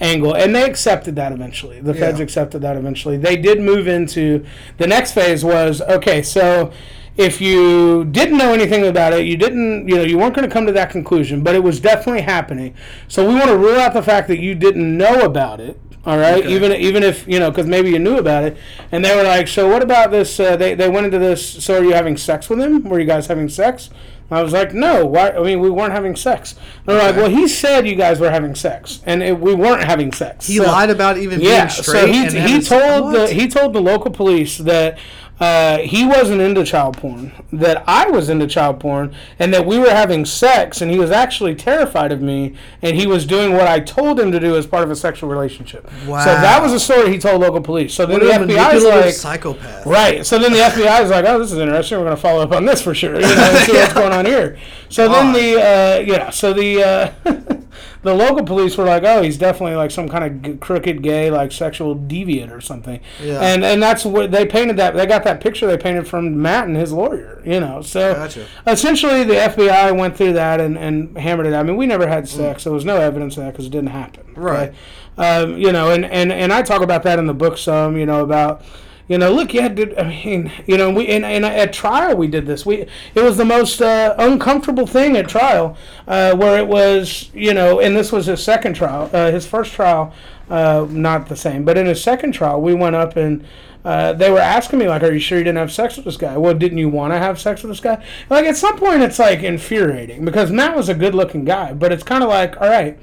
angle, 0.00 0.34
and 0.34 0.54
they 0.54 0.64
accepted 0.64 1.16
that 1.16 1.32
eventually. 1.32 1.80
The 1.80 1.94
feds 1.94 2.18
Yeah. 2.18 2.24
accepted 2.24 2.62
that 2.62 2.76
eventually. 2.76 3.16
They 3.16 3.36
did 3.36 3.60
move 3.60 3.86
into 3.86 4.44
the 4.78 4.86
next 4.86 5.12
phase 5.12 5.44
was 5.44 5.80
okay, 5.82 6.22
so 6.22 6.72
if 7.20 7.40
you 7.40 8.04
didn't 8.06 8.38
know 8.38 8.52
anything 8.54 8.86
about 8.86 9.12
it, 9.12 9.26
you 9.26 9.36
didn't, 9.36 9.88
you 9.88 9.96
know, 9.96 10.02
you 10.02 10.16
weren't 10.18 10.34
going 10.34 10.48
to 10.48 10.52
come 10.52 10.66
to 10.66 10.72
that 10.72 10.90
conclusion, 10.90 11.42
but 11.42 11.54
it 11.54 11.62
was 11.62 11.78
definitely 11.80 12.22
happening. 12.22 12.74
So 13.08 13.28
we 13.28 13.34
want 13.34 13.46
to 13.48 13.56
rule 13.56 13.78
out 13.78 13.92
the 13.92 14.02
fact 14.02 14.26
that 14.28 14.38
you 14.38 14.54
didn't 14.54 14.96
know 14.96 15.20
about 15.22 15.60
it. 15.60 15.78
All 16.06 16.16
right, 16.16 16.42
Okay. 16.42 16.54
even 16.54 16.72
even 16.72 17.02
if 17.02 17.28
you 17.28 17.38
know, 17.38 17.50
because 17.50 17.66
maybe 17.66 17.90
you 17.90 17.98
knew 17.98 18.16
about 18.16 18.44
it, 18.44 18.56
and 18.90 19.04
they 19.04 19.14
were 19.14 19.22
like, 19.22 19.46
"So 19.48 19.68
what 19.68 19.82
about 19.82 20.10
this?" 20.10 20.40
Uh, 20.40 20.56
they 20.56 20.74
they 20.74 20.88
went 20.88 21.04
into 21.04 21.18
this. 21.18 21.62
So 21.62 21.78
are 21.78 21.84
you 21.84 21.92
having 21.92 22.16
sex 22.16 22.48
with 22.48 22.58
him? 22.58 22.84
Were 22.84 22.98
you 22.98 23.04
guys 23.04 23.26
having 23.26 23.50
sex? 23.50 23.90
I 24.30 24.42
was 24.42 24.54
like, 24.54 24.72
"No. 24.72 25.04
Why? 25.04 25.32
I 25.32 25.42
mean, 25.42 25.60
we 25.60 25.68
weren't 25.68 25.92
having 25.92 26.16
sex." 26.16 26.54
They're 26.86 26.96
like, 26.96 27.16
"Well, 27.16 27.28
he 27.28 27.46
said 27.46 27.86
you 27.86 27.96
guys 27.96 28.18
were 28.18 28.30
having 28.30 28.54
sex, 28.54 29.00
and 29.04 29.22
it, 29.22 29.38
we 29.40 29.52
weren't 29.54 29.84
having 29.84 30.10
sex." 30.12 30.46
he 30.46 30.56
So- 30.56 30.64
lied 30.64 30.88
about 30.88 31.18
even 31.18 31.38
yeah, 31.42 31.66
being 31.66 31.68
straight. 31.68 32.00
so 32.00 32.06
he, 32.06 32.54
he 32.54 32.60
told 32.62 33.14
the 33.14 33.28
he 33.28 33.46
told 33.46 33.74
the 33.74 33.82
local 33.82 34.10
police 34.10 34.56
that 34.56 34.96
uh, 35.40 35.78
he 35.78 36.04
wasn't 36.04 36.40
into 36.40 36.62
child 36.64 36.98
porn, 36.98 37.32
that 37.50 37.82
I 37.86 38.10
was 38.10 38.28
into 38.28 38.46
child 38.46 38.78
porn, 38.78 39.14
and 39.38 39.54
that 39.54 39.64
we 39.64 39.78
were 39.78 39.88
having 39.90 40.26
sex, 40.26 40.82
and 40.82 40.90
he 40.90 40.98
was 40.98 41.10
actually 41.10 41.54
terrified 41.54 42.12
of 42.12 42.20
me, 42.20 42.54
and 42.82 42.94
he 42.94 43.06
was 43.06 43.24
doing 43.24 43.52
what 43.54 43.66
I 43.66 43.80
told 43.80 44.20
him 44.20 44.30
to 44.32 44.38
do 44.38 44.56
as 44.56 44.66
part 44.66 44.84
of 44.84 44.90
a 44.90 44.96
sexual 44.96 45.30
relationship. 45.30 45.90
Wow. 46.06 46.24
So 46.24 46.30
that 46.32 46.62
was 46.62 46.74
a 46.74 46.80
story 46.80 47.10
he 47.10 47.18
told 47.18 47.40
local 47.40 47.62
police. 47.62 47.94
So 47.94 48.04
then 48.04 48.20
What 48.20 48.46
the 48.48 48.54
is 48.74 48.84
like, 48.84 49.14
psychopath. 49.14 49.86
Right. 49.86 50.26
So 50.26 50.38
then 50.38 50.52
the 50.52 50.58
FBI 50.58 51.04
is 51.04 51.10
like, 51.10 51.24
"Oh, 51.26 51.38
this 51.38 51.52
is 51.52 51.58
interesting. 51.58 51.98
We're 51.98 52.04
going 52.04 52.16
to 52.16 52.22
follow 52.22 52.42
up 52.42 52.52
on 52.52 52.66
this 52.66 52.82
for 52.82 52.94
sure. 52.94 53.14
You 53.14 53.22
know, 53.22 53.62
see 53.64 53.72
what's 53.72 53.94
going 53.94 54.12
on 54.12 54.26
here." 54.26 54.58
So 54.90 55.08
then 55.08 55.32
the 55.32 55.56
uh, 55.56 56.00
yeah. 56.00 56.30
So 56.30 56.52
the 56.52 56.82
uh, 57.24 57.56
the 58.02 58.14
local 58.14 58.44
police 58.44 58.76
were 58.78 58.84
like, 58.84 59.02
"Oh, 59.04 59.22
he's 59.22 59.36
definitely 59.36 59.76
like 59.76 59.90
some 59.90 60.08
kind 60.08 60.24
of 60.24 60.42
g- 60.42 60.56
crooked 60.58 61.02
gay, 61.02 61.30
like 61.30 61.52
sexual 61.52 61.94
deviant 61.94 62.50
or 62.50 62.60
something." 62.60 63.00
Yeah. 63.22 63.40
And 63.40 63.64
and 63.64 63.82
that's 63.82 64.04
what 64.04 64.30
they 64.30 64.46
painted 64.46 64.76
that. 64.78 64.94
They 64.94 65.06
got 65.06 65.24
that 65.24 65.40
picture 65.40 65.66
they 65.66 65.76
painted 65.76 66.08
from 66.08 66.40
Matt 66.40 66.66
and 66.66 66.76
his 66.76 66.92
lawyer. 66.92 67.42
You 67.44 67.60
know. 67.60 67.82
So 67.82 68.14
Gotcha. 68.14 68.46
essentially, 68.66 69.24
the 69.24 69.34
FBI 69.34 69.96
went 69.96 70.16
through 70.16 70.32
that 70.34 70.60
and, 70.60 70.78
and 70.78 71.16
hammered 71.18 71.46
it. 71.46 71.52
Out. 71.52 71.60
I 71.60 71.62
mean, 71.64 71.76
we 71.76 71.86
never 71.86 72.06
had 72.06 72.28
sex. 72.28 72.62
Mm. 72.62 72.64
There 72.64 72.72
was 72.72 72.84
no 72.84 72.96
evidence 73.00 73.36
of 73.36 73.44
that 73.44 73.52
because 73.52 73.66
it 73.66 73.70
didn't 73.70 73.90
happen. 73.90 74.24
okay? 74.32 74.40
Right. 74.40 74.74
Um, 75.18 75.58
you 75.58 75.70
know, 75.70 75.90
and, 75.90 76.04
and, 76.06 76.32
and 76.32 76.50
I 76.50 76.62
talk 76.62 76.80
about 76.80 77.02
that 77.02 77.18
in 77.18 77.26
the 77.26 77.34
book 77.34 77.58
some, 77.58 77.98
you 77.98 78.06
know, 78.06 78.22
about, 78.22 78.62
you 79.10 79.18
know, 79.18 79.32
look, 79.32 79.52
yeah, 79.52 79.66
dude, 79.66 79.98
I 79.98 80.04
mean, 80.04 80.52
you 80.68 80.76
know, 80.76 80.88
we, 80.88 81.08
and, 81.08 81.24
and 81.24 81.44
at 81.44 81.72
trial 81.72 82.16
we 82.16 82.28
did 82.28 82.46
this. 82.46 82.64
We, 82.64 82.86
it 83.16 83.20
was 83.24 83.36
the 83.36 83.44
most 83.44 83.82
uh, 83.82 84.14
uncomfortable 84.16 84.86
thing 84.86 85.16
at 85.16 85.28
trial, 85.28 85.76
uh, 86.06 86.36
where 86.36 86.60
it 86.60 86.68
was, 86.68 87.28
you 87.34 87.52
know, 87.52 87.80
and 87.80 87.96
this 87.96 88.12
was 88.12 88.26
his 88.26 88.40
second 88.40 88.74
trial. 88.74 89.10
Uh, 89.12 89.32
his 89.32 89.48
first 89.48 89.72
trial, 89.72 90.14
uh, 90.48 90.86
not 90.88 91.28
the 91.28 91.34
same, 91.34 91.64
but 91.64 91.76
in 91.76 91.86
his 91.86 92.00
second 92.00 92.30
trial, 92.30 92.60
we 92.62 92.72
went 92.72 92.94
up 92.94 93.16
and, 93.16 93.44
uh, 93.84 94.12
they 94.12 94.30
were 94.30 94.38
asking 94.38 94.78
me 94.78 94.86
like, 94.86 95.02
"Are 95.02 95.10
you 95.10 95.18
sure 95.18 95.38
you 95.38 95.44
didn't 95.44 95.58
have 95.58 95.72
sex 95.72 95.96
with 95.96 96.04
this 96.04 96.18
guy?" 96.18 96.36
Well, 96.36 96.52
didn't 96.52 96.76
you 96.78 96.90
want 96.90 97.14
to 97.14 97.18
have 97.18 97.40
sex 97.40 97.62
with 97.62 97.70
this 97.70 97.80
guy? 97.80 98.04
Like 98.28 98.44
at 98.44 98.56
some 98.56 98.76
point, 98.76 99.02
it's 99.02 99.18
like 99.18 99.42
infuriating 99.42 100.24
because 100.24 100.50
Matt 100.52 100.76
was 100.76 100.90
a 100.90 100.94
good-looking 100.94 101.46
guy, 101.46 101.72
but 101.72 101.90
it's 101.90 102.02
kind 102.02 102.22
of 102.22 102.28
like, 102.28 102.60
all 102.60 102.68
right, 102.68 102.98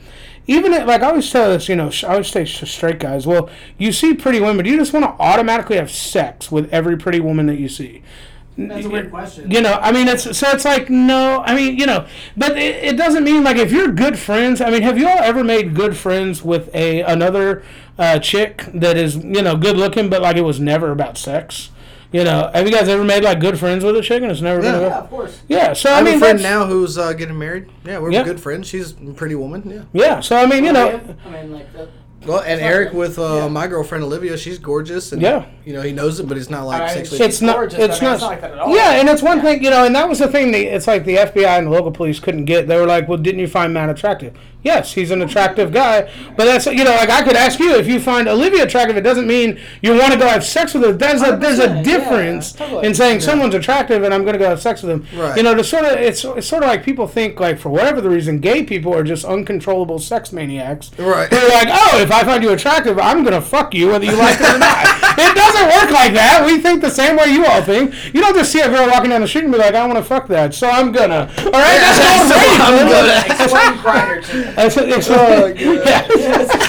even 0.48 0.74
at, 0.74 0.88
like 0.88 1.02
I 1.02 1.10
always 1.10 1.30
tell 1.30 1.50
this, 1.50 1.70
you 1.70 1.76
know, 1.76 1.92
I 2.04 2.08
always 2.08 2.30
say 2.30 2.46
to 2.46 2.66
straight 2.66 3.00
guys, 3.00 3.28
well, 3.28 3.50
you 3.78 3.92
see 3.92 4.14
pretty 4.14 4.40
women, 4.40 4.64
do 4.64 4.72
you 4.72 4.78
just 4.78 4.94
want 4.94 5.06
to 5.06 5.22
automatically 5.22 5.76
have 5.76 5.92
sex 5.92 6.52
with 6.52 6.72
every 6.74 6.98
pretty 6.98 7.20
woman 7.20 7.46
that 7.48 7.60
you 7.60 7.70
see? 7.70 8.02
That's 8.58 8.88
a 8.88 8.90
weird 8.90 9.12
question. 9.12 9.52
You 9.52 9.62
know, 9.62 9.74
I 9.74 9.92
mean, 9.92 10.08
it's 10.08 10.36
so 10.36 10.50
it's 10.50 10.66
like 10.66 10.90
no, 10.90 11.44
I 11.46 11.54
mean, 11.54 11.78
you 11.78 11.86
know, 11.86 12.08
but 12.36 12.58
it, 12.58 12.84
it 12.84 12.98
doesn't 12.98 13.24
mean 13.24 13.44
like 13.44 13.58
if 13.58 13.72
you're 13.72 13.90
good 13.90 14.18
friends. 14.18 14.62
I 14.62 14.72
mean, 14.72 14.82
have 14.82 14.98
you 14.98 15.08
all 15.08 15.20
ever 15.20 15.44
made 15.44 15.76
good 15.76 15.96
friends 15.96 16.44
with 16.44 16.74
a 16.74 17.02
another 17.02 17.64
uh, 18.00 18.18
chick 18.18 18.66
that 18.74 18.98
is 18.98 19.18
you 19.18 19.44
know 19.44 19.56
good 19.56 19.78
looking, 19.78 20.10
but 20.10 20.24
like 20.24 20.38
it 20.38 20.42
was 20.42 20.60
never 20.60 20.90
about 20.90 21.20
sex? 21.20 21.70
You 22.12 22.24
know, 22.24 22.50
have 22.54 22.66
you 22.66 22.74
guys 22.74 22.88
ever 22.88 23.04
made 23.04 23.24
like 23.24 23.40
good 23.42 23.60
friends 23.60 23.84
with 23.84 23.96
a 23.98 24.02
chick 24.02 24.22
and 24.24 24.32
it's 24.32 24.42
never 24.42 24.64
Yeah. 24.64 24.72
been 24.72 24.82
Yeah, 24.82 24.88
about? 24.88 25.04
of 25.04 25.10
course. 25.10 25.42
Yeah, 25.50 25.74
so 25.74 25.90
I 25.90 25.94
I, 25.94 25.96
have 25.98 26.06
mean, 26.06 26.16
a 26.16 26.20
friend 26.20 26.42
now 26.42 26.66
who's 26.66 26.98
uh, 26.98 27.12
getting 27.14 27.38
married. 27.38 27.66
Yeah, 27.86 28.00
we're 28.00 28.12
Yeah. 28.12 28.24
good 28.24 28.40
friends. 28.40 28.68
She's 28.68 28.92
a 28.94 29.12
pretty 29.14 29.36
woman. 29.36 29.64
Yeah. 29.94 30.06
Yeah, 30.06 30.20
so 30.22 30.38
I 30.38 30.46
mean, 30.46 30.64
you 30.64 30.72
know, 30.72 31.02
I 31.26 31.30
mean, 31.30 31.52
like, 31.54 31.74
the, 31.74 31.90
Well, 32.26 32.42
and 32.46 32.60
Eric 32.60 32.94
with 32.94 33.20
uh, 33.20 33.36
Yeah. 33.44 33.48
my 33.50 33.68
girlfriend 33.68 34.04
Olivia, 34.04 34.38
she's 34.38 34.58
gorgeous. 34.58 35.12
And, 35.12 35.22
Yeah. 35.22 35.46
You 35.66 35.74
know, 35.74 35.82
he 35.82 35.92
knows 35.92 36.20
it, 36.20 36.28
but 36.28 36.36
he's 36.38 36.50
not 36.50 36.66
like 36.66 36.82
I 36.82 36.86
mean, 36.86 36.94
sexually. 36.96 37.26
it's 37.26 37.42
not. 37.42 37.56
gorgeous, 37.58 37.80
it's 37.80 37.98
I 37.98 38.02
mean, 38.02 38.04
not. 38.10 38.14
it's 38.16 38.22
not 38.22 38.28
like 38.32 38.42
that 38.42 38.52
at 38.54 38.60
all. 38.60 38.76
Yeah, 38.76 38.92
and 39.00 39.10
it's 39.10 39.22
one 39.22 39.38
Yeah. 39.38 39.44
thing, 39.44 39.64
you 39.64 39.70
know, 39.70 39.86
and 39.86 39.94
that 39.96 40.08
was 40.10 40.20
the 40.20 40.28
thing. 40.28 40.52
That, 40.52 40.62
it's 40.62 40.88
like 40.88 41.04
the 41.06 41.18
FBI 41.18 41.58
and 41.58 41.68
the 41.68 41.72
local 41.72 41.92
police 41.92 42.20
couldn't 42.20 42.46
get. 42.46 42.68
They 42.68 42.78
were 42.78 42.88
like, 42.88 43.08
"Well, 43.10 43.18
didn't 43.18 43.40
you 43.40 43.48
find 43.48 43.74
Matt 43.74 43.90
attractive?" 43.90 44.34
Yes, 44.68 44.94
he's 44.94 45.12
an 45.12 45.22
attractive 45.22 45.72
guy, 45.72 46.10
but 46.36 46.46
that's 46.46 46.66
you 46.66 46.84
know, 46.84 46.92
like 47.02 47.10
I 47.10 47.22
could 47.24 47.36
ask 47.38 47.58
you 47.60 47.76
if 47.76 47.88
you 47.88 48.00
find 48.00 48.28
Olivia 48.28 48.64
attractive. 48.64 48.98
It 48.98 49.02
doesn't 49.10 49.28
mean 49.28 49.60
you 49.82 49.92
want 49.98 50.12
to 50.14 50.20
go 50.20 50.28
have 50.28 50.44
sex 50.44 50.74
with 50.74 50.84
her. 50.84 50.92
There's 50.94 51.22
a 51.22 51.38
there's 51.38 51.60
a 51.60 51.82
difference 51.84 52.54
yeah, 52.54 52.66
totally. 52.66 52.86
in 52.88 52.94
saying 52.94 53.20
Yeah. 53.22 53.26
someone's 53.30 53.56
attractive 53.56 54.04
and 54.04 54.14
I'm 54.14 54.24
going 54.24 54.34
to 54.34 54.40
go 54.40 54.50
have 54.50 54.62
sex 54.62 54.84
with 54.84 54.90
them. 54.92 55.20
Right. 55.20 55.38
You 55.38 55.44
know, 55.44 55.56
to 55.56 55.64
sort 55.64 55.86
of 55.86 55.92
it's 55.94 56.24
it's 56.26 56.48
sort 56.48 56.64
of 56.64 56.70
like 56.70 56.84
people 56.84 57.08
think 57.08 57.40
like 57.40 57.58
for 57.60 57.70
whatever 57.70 58.02
the 58.02 58.10
reason, 58.10 58.40
gay 58.40 58.64
people 58.64 58.94
are 58.94 59.04
just 59.04 59.24
uncontrollable 59.26 60.00
sex 60.00 60.32
maniacs. 60.34 60.92
Right. 61.00 61.30
They're 61.30 61.50
like, 61.50 61.70
oh, 61.72 62.00
if 62.02 62.12
I 62.12 62.24
find 62.26 62.44
you 62.44 62.52
attractive, 62.52 63.00
I'm 63.00 63.24
gonna 63.24 63.42
fuck 63.42 63.74
you 63.74 63.88
whether 63.88 64.06
you 64.06 64.16
like 64.18 64.40
it 64.42 64.50
or 64.56 64.60
not. 64.60 64.84
it 65.18 65.34
doesn't 65.36 65.68
work 65.80 65.92
like 65.92 66.14
that. 66.14 66.44
We 66.46 66.60
think 66.60 66.82
the 66.82 66.90
same 66.90 67.16
way 67.16 67.28
you 67.28 67.46
all 67.46 67.62
think. 67.62 67.94
You 68.14 68.22
don't 68.22 68.36
just 68.36 68.52
see 68.52 68.60
a 68.62 68.68
girl 68.70 68.88
walking 68.90 69.10
down 69.12 69.22
the 69.22 69.28
street 69.28 69.46
and 69.46 69.54
be 69.54 69.60
like, 69.60 69.76
I 69.76 69.86
want 69.88 69.98
to 69.98 70.04
fuck 70.04 70.28
that, 70.28 70.54
so 70.54 70.68
I'm 70.70 70.92
gonna. 70.92 71.32
All 71.38 71.52
right, 71.52 71.80
that's 71.80 71.98
so 72.28 72.36
all 72.36 72.62
I'm 72.68 72.74
I'm 72.78 72.88
gonna. 72.90 73.44
explain 73.44 73.74
Grindr 73.84 74.26
to 74.56 74.57
That's, 74.58 74.76
it's, 74.76 75.08
Oh, 75.12 75.54
God. 75.54 75.56
yeah. 76.18 76.67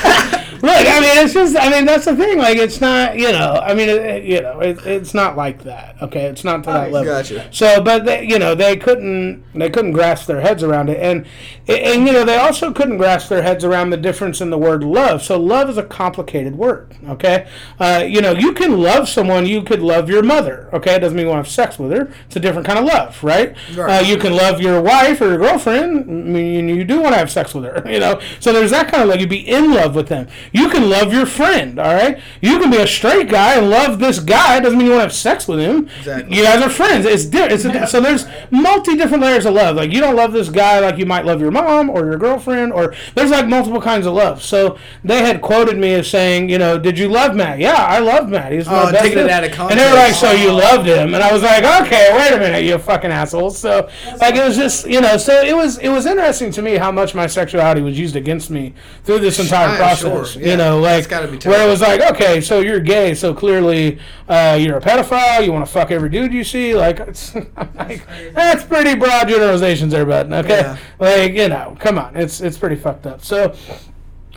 Look, 0.63 0.87
I 0.87 1.01
mean, 1.01 1.25
it's 1.25 1.35
just, 1.35 1.57
I 1.57 1.71
mean, 1.71 1.85
that's 1.85 2.05
the 2.07 2.17
thing. 2.17 2.39
Like, 2.39 2.59
it's 2.59 2.81
not, 2.81 3.17
you 3.19 3.31
know, 3.33 3.61
I 3.63 3.75
mean, 3.75 3.89
it, 3.89 3.97
it- 3.97 4.25
you 4.25 4.41
know, 4.43 4.61
it, 4.61 4.85
it's 4.87 5.15
not 5.15 5.37
like 5.37 5.63
that. 5.65 5.97
Okay, 6.03 6.25
it's 6.27 6.45
not 6.45 6.65
to 6.65 6.71
that 6.71 6.89
Oh, 6.89 6.91
level. 6.91 7.13
Gotcha. 7.13 7.49
So, 7.53 7.81
but 7.83 8.05
they, 8.05 8.25
you 8.27 8.39
know, 8.39 8.55
they 8.55 8.77
couldn't, 8.77 9.45
they 9.55 9.71
couldn't 9.71 9.93
grasp 9.93 10.27
their 10.27 10.41
heads 10.41 10.63
around 10.63 10.89
it, 10.91 10.99
and, 11.01 11.27
and 11.69 12.07
you 12.07 12.13
know, 12.13 12.25
they 12.25 12.37
also 12.37 12.73
couldn't 12.73 12.99
grasp 12.99 13.29
their 13.29 13.43
heads 13.43 13.65
around 13.65 13.91
the 13.91 13.97
difference 13.97 14.41
in 14.41 14.51
the 14.51 14.59
word 14.59 14.83
love. 14.85 15.23
So, 15.23 15.39
love 15.39 15.71
is 15.71 15.77
a 15.79 15.83
complicated 15.85 16.57
word. 16.57 16.95
Okay, 17.09 17.49
uh, 17.81 18.05
you 18.07 18.21
know, 18.21 18.33
you 18.33 18.53
can 18.53 18.81
love 18.81 19.09
someone, 19.09 19.47
you 19.47 19.63
could 19.63 19.81
love 19.81 20.09
your 20.11 20.23
mother. 20.23 20.69
Okay, 20.73 20.95
it 20.95 20.99
doesn't 21.01 21.17
mean 21.17 21.27
you 21.27 21.31
want 21.33 21.45
to 21.45 21.49
have 21.49 21.55
sex 21.55 21.79
with 21.79 21.93
her. 21.93 22.13
It's 22.27 22.37
a 22.37 22.41
different 22.41 22.67
kind 22.67 22.79
of 22.79 22.85
love, 22.85 23.23
right? 23.23 23.57
Right. 23.75 24.03
Uh, 24.03 24.05
you 24.07 24.17
can 24.19 24.35
love 24.35 24.61
your 24.61 24.83
wife 24.83 25.21
or 25.21 25.29
your 25.29 25.39
girlfriend. 25.39 25.99
I 26.01 26.13
mean, 26.13 26.69
you 26.69 26.85
do 26.85 27.01
want 27.01 27.15
to 27.15 27.19
have 27.19 27.31
sex 27.31 27.55
with 27.55 27.65
her, 27.65 27.83
you 27.91 27.99
know. 28.01 28.21
So 28.41 28.53
there's 28.53 28.71
that 28.73 28.89
kind 28.91 29.03
of 29.03 29.09
love. 29.09 29.21
You'd 29.21 29.31
be 29.31 29.49
in 29.49 29.73
love 29.73 29.95
with 29.95 30.09
them. 30.09 30.29
You 30.53 30.69
can 30.69 30.89
love 30.89 31.13
your 31.13 31.27
friend. 31.27 31.79
All 31.79 31.95
right. 31.95 32.19
You 32.41 32.59
can 32.59 32.71
be 32.71 32.77
a 32.79 32.87
straight 32.87 33.29
guy 33.29 33.57
and 33.57 33.69
love 33.71 33.99
this 33.99 34.19
guy. 34.21 34.61
Doesn't 34.61 34.79
mean 34.79 34.87
you 34.87 34.93
want 34.93 35.01
to 35.01 35.05
have 35.07 35.13
sex 35.13 35.47
with 35.49 35.59
him. 35.61 35.89
Exactly. 35.99 36.37
You 36.37 36.43
guys 36.45 36.63
are 36.63 36.71
friends. 36.71 37.05
It's 37.07 37.25
different. 37.25 37.53
It's 37.53 37.65
a, 37.65 37.87
so 37.87 38.01
there's 38.01 38.27
multi 38.51 38.97
different 38.97 39.23
layers 39.23 39.47
of 39.47 39.55
love. 39.55 39.77
Like 39.77 39.93
you 39.93 40.01
don't 40.01 40.17
love 40.17 40.33
this 40.33 40.49
guy 40.49 40.81
like 40.81 40.99
you 40.99 41.07
might 41.07 41.25
love 41.25 41.41
your 41.41 41.51
mom 41.51 41.91
or 41.91 42.05
your 42.07 42.17
girlfriend, 42.17 42.73
or 42.73 42.95
there's 43.15 43.31
like 43.31 43.47
multiple 43.47 43.81
kinds 43.81 44.07
of 44.07 44.15
love. 44.15 44.43
So 44.43 44.79
they 45.05 45.19
had 45.23 45.41
quoted 45.43 45.77
me 45.79 45.95
as 45.95 46.09
saying, 46.09 46.49
you 46.49 46.59
know, 46.59 46.79
did 46.79 46.99
you 46.99 47.09
love 47.09 47.35
Matt? 47.37 47.59
Yeah, 47.59 47.75
I 47.75 47.99
love 47.99 48.29
Matt. 48.29 48.53
He's 48.53 48.67
my 48.67 48.89
Oh, 48.89 48.93
best 48.93 49.05
taking 49.05 49.19
it 49.19 49.23
friend." 49.29 49.45
out 49.45 49.45
of 49.45 49.71
And 49.71 49.79
they 49.81 49.89
were 49.89 49.97
like, 49.97 50.15
so 50.15 50.33
you 50.33 50.51
loved 50.53 50.87
him, 50.87 51.15
and 51.15 51.23
I 51.23 51.33
was 51.33 51.43
like, 51.43 51.63
okay, 51.83 52.09
wait 52.17 52.33
a 52.33 52.39
minute, 52.39 52.65
you 52.65 52.79
fucking 52.79 53.11
assholes. 53.11 53.59
So 53.59 53.89
like 54.21 54.35
it 54.35 54.45
was 54.45 54.57
just, 54.57 54.87
you 54.87 55.01
know, 55.01 55.17
so 55.17 55.41
it 55.43 55.55
was 55.57 55.79
it 55.79 55.89
was 55.89 56.07
interesting 56.07 56.51
to 56.53 56.63
me 56.63 56.77
how 56.77 56.91
much 56.93 57.15
my 57.15 57.27
sexuality 57.27 57.81
was 57.81 57.99
used 57.99 58.17
against 58.17 58.51
me 58.51 58.75
through 59.05 59.19
this 59.21 59.39
entire 59.39 59.69
I'm 59.69 59.77
process. 59.77 60.33
sure, 60.33 60.38
You 60.41 60.57
know, 60.57 60.79
like 60.81 60.97
That's 60.97 61.07
gotta 61.07 61.29
be 61.29 61.39
where 61.49 61.67
it 61.67 61.71
was 61.71 61.81
like, 61.81 62.01
okay, 62.13 62.41
so 62.41 62.61
you're 62.61 62.81
gay, 62.81 63.15
so 63.15 63.35
clearly 63.35 63.99
uh, 64.29 64.59
you're 64.61 64.77
a 64.77 64.81
pedophile. 64.81 65.45
You 65.45 65.53
want 65.53 65.67
to 65.67 65.73
fuck 65.73 65.91
every 65.91 66.09
dude 66.09 66.33
you 66.33 66.45
see. 66.45 66.75
Like, 66.75 67.01
it's, 67.01 67.35
like 67.75 68.07
that's 68.35 68.65
pretty 68.65 68.95
broad 68.95 69.29
generalizations 69.29 69.93
there, 69.93 70.07
bud. 70.07 70.33
Okay, 70.33 70.61
Yeah. 70.61 70.77
like 70.99 71.33
you 71.35 71.49
know, 71.49 71.77
come 71.81 71.99
on, 71.99 72.17
it's 72.17 72.41
it's 72.41 72.57
pretty 72.59 72.77
fucked 72.77 73.07
up. 73.07 73.23
So 73.25 73.55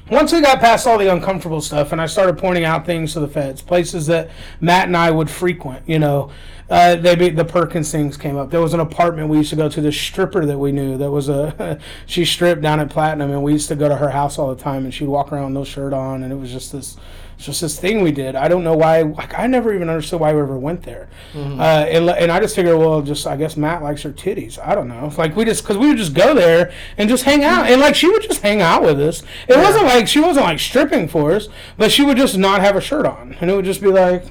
once 0.09 0.33
we 0.33 0.41
got 0.41 0.59
past 0.59 0.85
all 0.87 0.97
the 0.97 1.11
uncomfortable 1.11 1.61
stuff 1.61 1.91
and 1.93 2.01
I 2.01 2.05
started 2.05 2.37
pointing 2.37 2.65
out 2.65 2.85
things 2.85 3.13
to 3.13 3.19
the 3.21 3.27
feds, 3.29 3.61
places 3.61 4.07
that 4.07 4.29
Matt 4.59 4.87
and 4.87 4.97
I 4.97 5.09
would 5.09 5.29
frequent, 5.29 5.87
you 5.87 5.99
know, 5.99 6.31
uh, 6.71 6.95
they 6.95 7.15
be, 7.15 7.29
the 7.29 7.43
Perkins 7.45 7.91
things 7.91 8.15
came 8.17 8.37
up. 8.37 8.49
There 8.49 8.61
was 8.61 8.73
an 8.73 8.79
apartment 8.79 9.27
we 9.29 9.37
used 9.37 9.49
to 9.51 9.55
go 9.57 9.67
to. 9.69 9.81
The 9.81 9.91
stripper 9.91 10.45
that 10.45 10.57
we 10.57 10.71
knew 10.71 10.97
that 10.97 11.11
was 11.11 11.27
a 11.29 11.77
she 12.05 12.23
stripped 12.25 12.61
down 12.61 12.79
at 12.79 12.89
Platinum, 12.89 13.29
and 13.31 13.43
we 13.43 13.51
used 13.51 13.67
to 13.67 13.75
go 13.75 13.89
to 13.89 13.97
her 13.97 14.09
house 14.09 14.39
all 14.39 14.55
the 14.55 14.61
time. 14.61 14.85
And 14.85 14.93
she'd 14.93 15.07
walk 15.07 15.31
around 15.31 15.45
with 15.45 15.53
no 15.53 15.63
shirt 15.65 15.93
on, 15.93 16.23
and 16.23 16.31
it 16.31 16.37
was 16.37 16.49
just 16.49 16.71
this, 16.71 16.95
just 17.37 17.59
this 17.59 17.77
thing 17.79 18.01
we 18.01 18.11
did. 18.11 18.35
I 18.35 18.47
don't 18.47 18.63
know 18.63 18.75
why. 18.75 19.01
Like 19.01 19.37
I 19.37 19.47
never 19.47 19.73
even 19.75 19.89
understood 19.89 20.21
why 20.21 20.33
we 20.33 20.39
ever 20.39 20.57
went 20.57 20.83
there. 20.83 21.09
Mm-hmm. 21.33 21.59
Uh, 21.59 21.63
and, 21.63 22.09
and 22.09 22.31
I 22.31 22.39
just 22.39 22.55
figured, 22.55 22.77
well, 22.77 23.01
just 23.01 23.27
I 23.27 23.35
guess 23.35 23.57
Matt 23.57 23.83
likes 23.83 24.01
her 24.03 24.11
titties. 24.11 24.57
I 24.57 24.73
don't 24.73 24.87
know. 24.87 25.11
Like 25.17 25.35
we 25.35 25.43
just 25.43 25.63
because 25.63 25.77
we 25.77 25.87
would 25.89 25.97
just 25.97 26.13
go 26.13 26.33
there 26.33 26.71
and 26.97 27.09
just 27.09 27.25
hang 27.25 27.43
out, 27.43 27.69
and 27.69 27.81
like 27.81 27.95
she 27.95 28.07
would 28.09 28.21
just 28.21 28.41
hang 28.41 28.61
out 28.61 28.81
with 28.83 28.99
us. 29.01 29.21
It 29.47 29.55
Yeah. 29.57 29.63
wasn't 29.63 29.85
like 29.85 30.07
she 30.07 30.21
wasn't 30.21 30.45
like 30.45 30.59
stripping 30.59 31.09
for 31.09 31.33
us, 31.33 31.49
but 31.77 31.91
she 31.91 32.05
would 32.05 32.15
just 32.17 32.37
not 32.37 32.61
have 32.61 32.77
a 32.77 32.81
shirt 32.81 33.05
on, 33.05 33.35
and 33.41 33.51
it 33.51 33.55
would 33.55 33.65
just 33.65 33.81
be 33.81 33.87
like. 33.87 34.23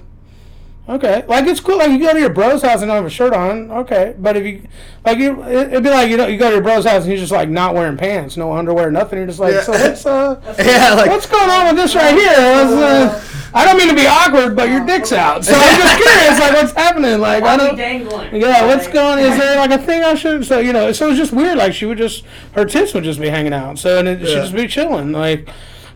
Okay, 0.91 1.25
like 1.29 1.47
it's 1.47 1.61
cool. 1.61 1.79
Like 1.79 1.91
you 1.93 2.01
go 2.01 2.13
to 2.13 2.19
your 2.19 2.31
bro's 2.31 2.63
house 2.63 2.81
and 2.83 2.89
don't 2.89 2.97
have 2.97 3.07
a 3.07 3.11
shirt 3.11 3.33
on. 3.33 3.71
Okay, 3.71 4.15
but 4.19 4.37
if 4.37 4.45
you 4.45 4.63
like, 5.05 5.19
you 5.19 5.41
it- 5.45 5.69
it'd 5.69 5.85
be 5.85 5.91
like 5.91 6.11
you 6.11 6.17
know 6.17 6.27
you 6.27 6.37
go 6.37 6.49
to 6.49 6.55
your 6.55 6.63
bro's 6.65 6.85
house 6.85 7.05
and 7.05 7.13
he's 7.13 7.21
just 7.21 7.31
like 7.33 7.49
not 7.49 7.75
wearing 7.75 7.97
pants, 7.97 8.37
no 8.37 8.53
underwear, 8.53 8.91
nothing. 8.91 9.19
You're 9.19 9.29
just 9.29 9.39
like, 9.39 9.55
Yeah. 9.55 9.63
so 9.63 9.73
what's 9.73 10.05
uh, 10.05 10.55
Yeah, 10.59 10.95
like 10.95 11.09
what's 11.11 11.27
going 11.27 11.49
on 11.49 11.67
with 11.69 11.77
this 11.77 11.95
right 11.95 12.13
here? 12.15 12.29
What's, 12.29 12.73
uh, 12.73 13.25
I 13.55 13.65
don't 13.65 13.77
mean 13.79 13.89
to 13.89 13.95
be 13.95 14.07
awkward, 14.07 14.57
but 14.57 14.69
your 14.69 14.85
dick's 14.85 15.13
out. 15.13 15.45
So 15.45 15.53
I'm 15.55 15.81
just 15.81 15.97
curious, 16.03 16.41
like 16.41 16.53
what's 16.55 16.73
happening? 16.73 17.21
Like 17.21 17.45
I 17.45 17.47
Why 17.47 17.57
don't. 17.57 17.77
dangling? 17.77 18.35
Yeah, 18.41 18.67
what's 18.67 18.87
Like- 18.87 18.95
going? 18.95 19.19
Is 19.21 19.39
there 19.39 19.57
like 19.59 19.71
a 19.71 19.79
thing 19.79 20.03
I 20.03 20.15
should? 20.17 20.45
So 20.45 20.59
you 20.59 20.73
know, 20.73 20.91
so 20.91 21.07
it 21.07 21.11
was 21.11 21.19
just 21.19 21.33
weird. 21.33 21.57
Like 21.57 21.73
she 21.73 21.87
would 21.87 21.99
just 21.99 22.25
her 22.57 22.65
tits 22.65 22.95
would 22.95 23.05
just 23.05 23.21
be 23.21 23.29
hanging 23.29 23.53
out. 23.53 23.79
So 23.79 23.99
and 24.01 24.09
it, 24.09 24.19
she'd 24.27 24.35
just 24.35 24.55
be 24.57 24.67
chilling. 24.67 25.13
Like 25.13 25.49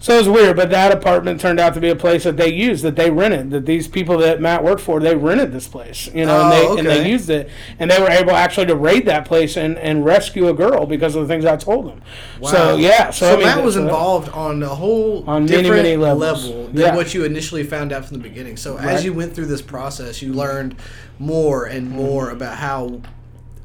So 0.05 0.13
it 0.13 0.19
was 0.19 0.29
weird, 0.29 0.55
but 0.59 0.69
that 0.69 0.93
apartment 0.93 1.41
turned 1.41 1.59
out 1.59 1.73
to 1.73 1.81
be 1.81 1.89
a 1.89 1.97
place 1.97 2.25
that 2.25 2.37
they 2.37 2.53
used, 2.53 2.85
that 2.85 2.95
they 2.95 3.11
rented, 3.11 3.51
that 3.53 3.65
these 3.65 3.89
people 3.89 4.19
that 4.19 4.39
Matt 4.39 4.63
worked 4.63 4.83
for, 4.83 5.01
they 5.01 5.17
rented 5.17 5.51
this 5.51 5.67
place, 5.67 6.09
you 6.15 6.27
know, 6.27 6.43
and 6.43 6.53
they 6.53 6.67
Oh, 6.67 6.77
and 6.77 6.87
they 6.87 7.09
used 7.09 7.31
it, 7.31 7.49
and 7.79 7.91
they 7.91 7.99
were 7.99 8.11
able 8.11 8.33
actually 8.33 8.67
to 8.67 8.77
raid 8.77 9.07
that 9.07 9.25
place 9.25 9.57
and, 9.57 9.79
and 9.79 10.05
rescue 10.05 10.49
a 10.49 10.53
girl 10.53 10.85
because 10.85 11.17
of 11.17 11.27
the 11.27 11.29
things 11.35 11.47
I 11.47 11.57
told 11.57 11.89
them. 11.89 12.03
So 12.43 12.77
yeah, 12.77 13.09
so, 13.13 13.29
So, 13.29 13.33
I 13.33 13.37
mean, 13.37 13.47
Matt 13.47 13.65
was 13.65 13.77
so 13.77 13.83
involved 13.83 14.29
on 14.29 14.63
a 14.63 14.69
whole 14.69 15.25
On 15.27 15.47
many, 15.47 15.63
different 15.63 15.85
many 15.85 15.97
levels. 15.97 16.49
level 16.49 16.67
than 16.67 16.77
Yeah. 16.77 16.95
what 16.97 17.15
you 17.15 17.25
initially 17.25 17.65
found 17.65 17.91
out 17.91 18.05
from 18.05 18.19
the 18.19 18.23
beginning. 18.23 18.59
So 18.59 18.77
Right. 18.77 18.89
as 18.89 19.07
you 19.07 19.15
went 19.15 19.35
through 19.35 19.47
this 19.47 19.63
process, 19.63 20.21
you 20.21 20.35
learned 20.35 20.75
more 21.19 21.65
and 21.65 21.87
Mm-hmm. 21.89 21.97
more 21.97 22.29
about 22.29 22.57
how 22.59 23.01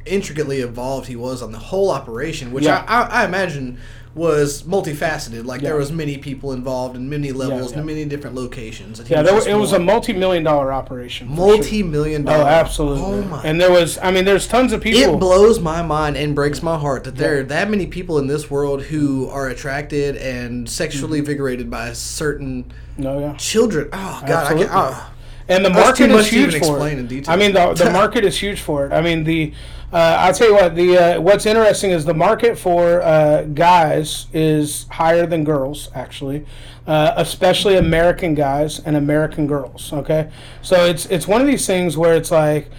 intricately 0.05 0.61
involved 0.61 1.07
he 1.07 1.17
was 1.17 1.41
on 1.41 1.51
the 1.51 1.57
whole 1.59 1.91
operation, 1.91 2.53
which 2.53 2.63
Yeah. 2.63 2.85
I, 2.87 3.01
I, 3.01 3.21
I 3.23 3.25
imagine 3.25 3.77
was 4.15 4.63
multifaceted. 4.63 5.45
Like 5.45 5.61
there 5.61 5.75
was 5.75 5.91
many 5.91 6.17
people 6.17 6.51
involved 6.51 6.95
in 6.95 7.09
many 7.09 7.31
levels 7.31 7.71
yeah. 7.71 7.77
and 7.77 7.87
many 7.87 8.05
different 8.05 8.35
locations. 8.35 8.99
Yeah, 9.09 9.21
there, 9.21 9.35
just 9.35 9.47
it 9.47 9.55
was 9.55 9.71
a 9.71 9.79
multi-million 9.79 10.43
dollar 10.43 10.73
operation. 10.73 11.27
multi-million 11.29 12.23
dollar. 12.23 12.43
Oh, 12.43 12.47
absolutely. 12.47 13.03
Oh 13.03 13.21
my 13.23 13.43
And 13.43 13.61
there 13.61 13.71
was, 13.71 13.97
I 13.99 14.11
mean, 14.11 14.25
there's 14.25 14.47
tons 14.47 14.73
of 14.73 14.81
people. 14.81 15.15
It 15.15 15.19
blows 15.19 15.59
my 15.59 15.81
mind 15.81 16.17
and 16.17 16.33
breaks 16.33 16.63
my 16.63 16.77
heart 16.77 17.03
that 17.03 17.15
there 17.15 17.39
are 17.39 17.43
that 17.43 17.69
many 17.69 17.85
people 17.85 18.17
in 18.17 18.27
this 18.27 18.49
world 18.49 18.83
who 18.83 19.29
are 19.29 19.47
attracted 19.47 20.15
and 20.17 20.69
sexually 20.69 21.09
Mm-hmm. 21.09 21.19
invigorated 21.19 21.69
by 21.69 21.93
certain 21.93 22.71
no, 22.97 23.19
yeah. 23.19 23.35
children. 23.35 23.89
Oh 23.93 24.21
God, 24.25 24.29
I 24.29 24.41
Absolutely. 24.41 24.67
can, 24.67 24.75
oh. 24.75 25.11
And 25.47 25.65
the 25.65 25.69
market 25.83 26.11
is 26.11 26.27
huge 26.27 26.59
for 26.59 26.77
it. 26.87 27.27
I 27.27 27.35
mean, 27.35 27.53
the, 27.53 27.73
the 27.73 27.89
market 27.91 28.23
is 28.23 28.37
huge 28.37 28.61
for 28.61 28.85
it. 28.85 28.93
I 28.93 29.01
mean, 29.01 29.23
the 29.23 29.53
uh, 29.91 30.17
I'll 30.19 30.33
tell 30.33 30.47
you 30.49 30.53
what. 30.53 30.75
The 30.75 30.97
uh, 30.97 31.21
what's 31.21 31.45
interesting 31.45 31.91
is 31.91 32.05
the 32.05 32.13
market 32.13 32.57
for 32.57 33.01
uh, 33.01 33.43
guys 33.43 34.27
is 34.33 34.85
higher 34.89 35.25
than 35.25 35.43
girls, 35.43 35.89
actually, 35.95 36.45
uh, 36.87 37.13
especially 37.17 37.75
American 37.77 38.35
guys 38.35 38.79
and 38.79 38.95
American 38.95 39.47
girls. 39.47 39.91
Okay, 39.93 40.29
so 40.61 40.85
it's 40.85 41.05
it's 41.07 41.27
one 41.27 41.41
of 41.41 41.47
these 41.47 41.65
things 41.65 41.97
where 41.97 42.13
it's 42.13 42.31
like. 42.31 42.69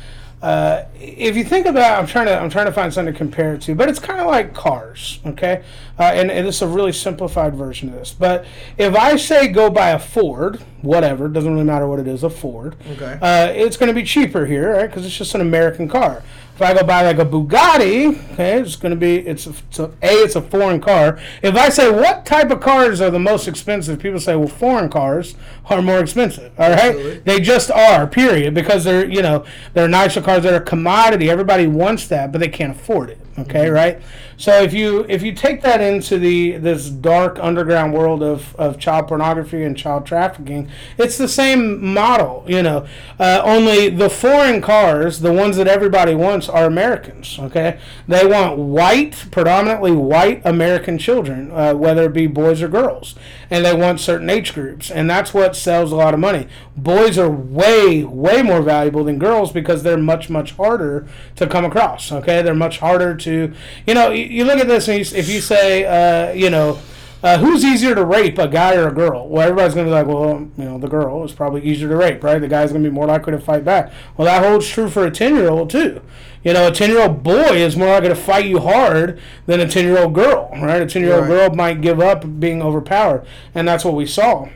Uh, 0.42 0.86
if 0.98 1.36
you 1.36 1.44
think 1.44 1.66
about, 1.66 1.98
I'm 1.98 2.06
trying 2.06 2.24
to 2.24 2.34
I'm 2.40 2.48
trying 2.48 2.64
to 2.64 2.72
find 2.72 2.90
something 2.94 3.12
to 3.12 3.18
compare 3.18 3.52
it 3.52 3.60
to, 3.60 3.74
but 3.74 3.90
it's 3.90 3.98
kind 3.98 4.18
of 4.20 4.26
like 4.26 4.54
cars, 4.54 5.20
okay? 5.26 5.62
Uh, 5.98 6.04
and, 6.04 6.30
and 6.30 6.48
it's 6.48 6.62
a 6.62 6.66
really 6.66 6.92
simplified 6.92 7.54
version 7.54 7.90
of 7.90 7.96
this. 7.96 8.14
But 8.14 8.46
if 8.78 8.94
I 8.96 9.16
say 9.16 9.48
go 9.48 9.68
buy 9.68 9.90
a 9.90 9.98
Ford, 9.98 10.62
whatever, 10.80 11.28
doesn't 11.28 11.52
really 11.52 11.66
matter 11.66 11.86
what 11.86 11.98
it 11.98 12.08
is, 12.08 12.22
a 12.24 12.30
Ford, 12.30 12.74
Okay. 12.92 13.18
uh, 13.20 13.52
it's 13.52 13.76
going 13.76 13.88
to 13.88 13.94
be 13.94 14.02
cheaper 14.02 14.46
here, 14.46 14.72
right? 14.72 14.86
Because 14.86 15.04
it's 15.04 15.14
just 15.14 15.34
an 15.34 15.42
American 15.42 15.88
car. 15.90 16.22
If 16.60 16.66
I 16.66 16.74
go 16.74 16.82
buy 16.84 17.00
like 17.00 17.16
a 17.18 17.24
Bugatti, 17.24 18.32
okay, 18.34 18.60
it's 18.60 18.76
going 18.76 18.90
to 18.90 18.96
be 18.96 19.16
it's 19.26 19.46
a, 19.46 19.54
it's 19.70 19.78
a 19.78 19.84
a 19.84 19.90
it's 20.02 20.36
a 20.36 20.42
foreign 20.42 20.78
car. 20.78 21.18
If 21.42 21.54
I 21.54 21.70
say 21.70 21.90
what 21.90 22.26
type 22.26 22.50
of 22.50 22.60
cars 22.60 23.00
are 23.00 23.10
the 23.10 23.18
most 23.18 23.48
expensive, 23.48 23.98
people 23.98 24.20
say 24.20 24.36
well 24.36 24.46
foreign 24.46 24.90
cars 24.90 25.36
are 25.70 25.80
more 25.80 26.00
expensive. 26.00 26.52
All 26.58 26.68
right, 26.68 26.78
Absolutely. 26.94 27.18
they 27.20 27.40
just 27.40 27.70
are. 27.70 28.06
Period. 28.06 28.52
Because 28.52 28.84
they're 28.84 29.08
you 29.08 29.22
know 29.22 29.46
they're 29.72 29.88
nicer 29.88 30.20
cars. 30.20 30.42
They're 30.42 30.60
a 30.60 30.60
commodity. 30.60 31.30
Everybody 31.30 31.66
wants 31.66 32.06
that, 32.08 32.30
but 32.30 32.42
they 32.42 32.48
can't 32.48 32.72
afford 32.76 33.08
it. 33.08 33.18
Okay, 33.40 33.68
right? 33.70 34.00
So 34.36 34.62
if 34.62 34.72
you 34.72 35.04
if 35.08 35.22
you 35.22 35.32
take 35.32 35.62
that 35.62 35.80
into 35.80 36.18
the 36.18 36.56
this 36.56 36.88
dark 36.88 37.38
underground 37.40 37.92
world 37.92 38.22
of, 38.22 38.56
of 38.56 38.78
child 38.78 39.08
pornography 39.08 39.62
and 39.62 39.76
child 39.76 40.06
trafficking, 40.06 40.68
it's 40.98 41.18
the 41.18 41.28
same 41.28 41.92
model. 41.92 42.44
You 42.46 42.62
know, 42.62 42.86
uh, 43.18 43.42
only 43.44 43.88
the 43.88 44.10
foreign 44.10 44.60
cars, 44.60 45.20
the 45.20 45.32
ones 45.32 45.56
that 45.56 45.68
everybody 45.68 46.14
wants, 46.14 46.48
are 46.48 46.64
Americans. 46.64 47.38
Okay, 47.38 47.78
they 48.08 48.26
want 48.26 48.58
white, 48.58 49.26
predominantly 49.30 49.92
white 49.92 50.42
American 50.44 50.98
children, 50.98 51.50
uh, 51.52 51.74
whether 51.74 52.04
it 52.04 52.12
be 52.12 52.26
boys 52.26 52.62
or 52.62 52.68
girls, 52.68 53.14
and 53.50 53.64
they 53.64 53.74
want 53.74 54.00
certain 54.00 54.30
age 54.30 54.54
groups, 54.54 54.90
and 54.90 55.10
that's 55.10 55.34
what 55.34 55.56
sells 55.56 55.90
a 55.90 55.96
lot 55.96 56.14
of 56.14 56.20
money. 56.20 56.46
Boys 56.76 57.18
are 57.18 57.28
way 57.28 58.04
way 58.04 58.42
more 58.42 58.62
valuable 58.62 59.04
than 59.04 59.18
girls 59.18 59.52
because 59.52 59.82
they're 59.82 59.98
much 59.98 60.30
much 60.30 60.52
harder 60.52 61.06
to 61.36 61.46
come 61.46 61.64
across. 61.64 62.12
Okay, 62.12 62.42
they're 62.42 62.54
much 62.54 62.78
harder 62.78 63.14
to, 63.16 63.52
you 63.86 63.94
know, 63.94 64.10
you, 64.10 64.24
you 64.24 64.44
look 64.44 64.58
at 64.58 64.68
this 64.68 64.88
and 64.88 64.98
you, 64.98 65.18
if 65.18 65.28
you 65.28 65.40
say, 65.40 65.84
uh, 65.84 66.32
you 66.32 66.50
know. 66.50 66.78
Uh, 67.22 67.36
who's 67.36 67.62
easier 67.66 67.94
to 67.94 68.02
rape, 68.02 68.38
a 68.38 68.48
guy 68.48 68.74
or 68.74 68.88
a 68.88 68.94
girl? 68.94 69.28
Well, 69.28 69.42
everybody's 69.42 69.74
going 69.74 69.84
to 69.84 69.90
be 69.90 69.94
like, 69.94 70.06
well, 70.06 70.48
you 70.56 70.64
know, 70.64 70.78
the 70.78 70.88
girl 70.88 71.22
is 71.22 71.32
probably 71.32 71.62
easier 71.62 71.86
to 71.86 71.94
rape, 71.94 72.24
right? 72.24 72.38
The 72.38 72.48
guy's 72.48 72.72
going 72.72 72.82
to 72.82 72.88
be 72.88 72.94
more 72.94 73.04
likely 73.04 73.32
to 73.32 73.38
fight 73.38 73.62
back. 73.62 73.92
Well, 74.16 74.24
that 74.24 74.42
holds 74.42 74.66
true 74.66 74.88
for 74.88 75.04
a 75.04 75.10
10 75.10 75.36
year 75.36 75.50
old, 75.50 75.68
too. 75.68 76.00
You 76.42 76.54
know, 76.54 76.68
a 76.68 76.70
10 76.70 76.90
year 76.90 77.02
old 77.02 77.22
boy 77.22 77.56
is 77.56 77.76
more 77.76 77.88
likely 77.88 78.08
to 78.08 78.14
fight 78.14 78.46
you 78.46 78.60
hard 78.60 79.20
than 79.46 79.60
a 79.60 79.68
10 79.68 79.84
year 79.84 79.98
old 79.98 80.14
girl, 80.14 80.48
right? 80.60 80.80
A 80.80 80.86
10 80.86 81.02
year 81.02 81.12
old 81.14 81.22
Right. 81.22 81.28
girl 81.28 81.50
might 81.54 81.80
give 81.82 82.00
up 82.00 82.40
being 82.40 82.62
overpowered. 82.62 83.24
And 83.54 83.68
that's 83.68 83.84
what 83.84 83.94
we 83.94 84.06
saw 84.06 84.48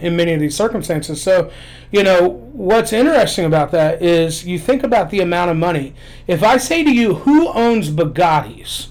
in 0.00 0.16
many 0.16 0.32
of 0.32 0.40
these 0.40 0.56
circumstances. 0.56 1.22
So, 1.22 1.48
you 1.92 2.02
know, 2.02 2.28
what's 2.52 2.92
interesting 2.92 3.44
about 3.44 3.70
that 3.70 4.02
is 4.02 4.44
you 4.44 4.58
think 4.58 4.82
about 4.82 5.10
the 5.10 5.20
amount 5.20 5.52
of 5.52 5.56
money. 5.56 5.94
If 6.26 6.42
I 6.42 6.56
say 6.56 6.82
to 6.82 6.90
you, 6.92 7.14
who 7.14 7.48
owns 7.52 7.90
Bugattis? 7.90 8.88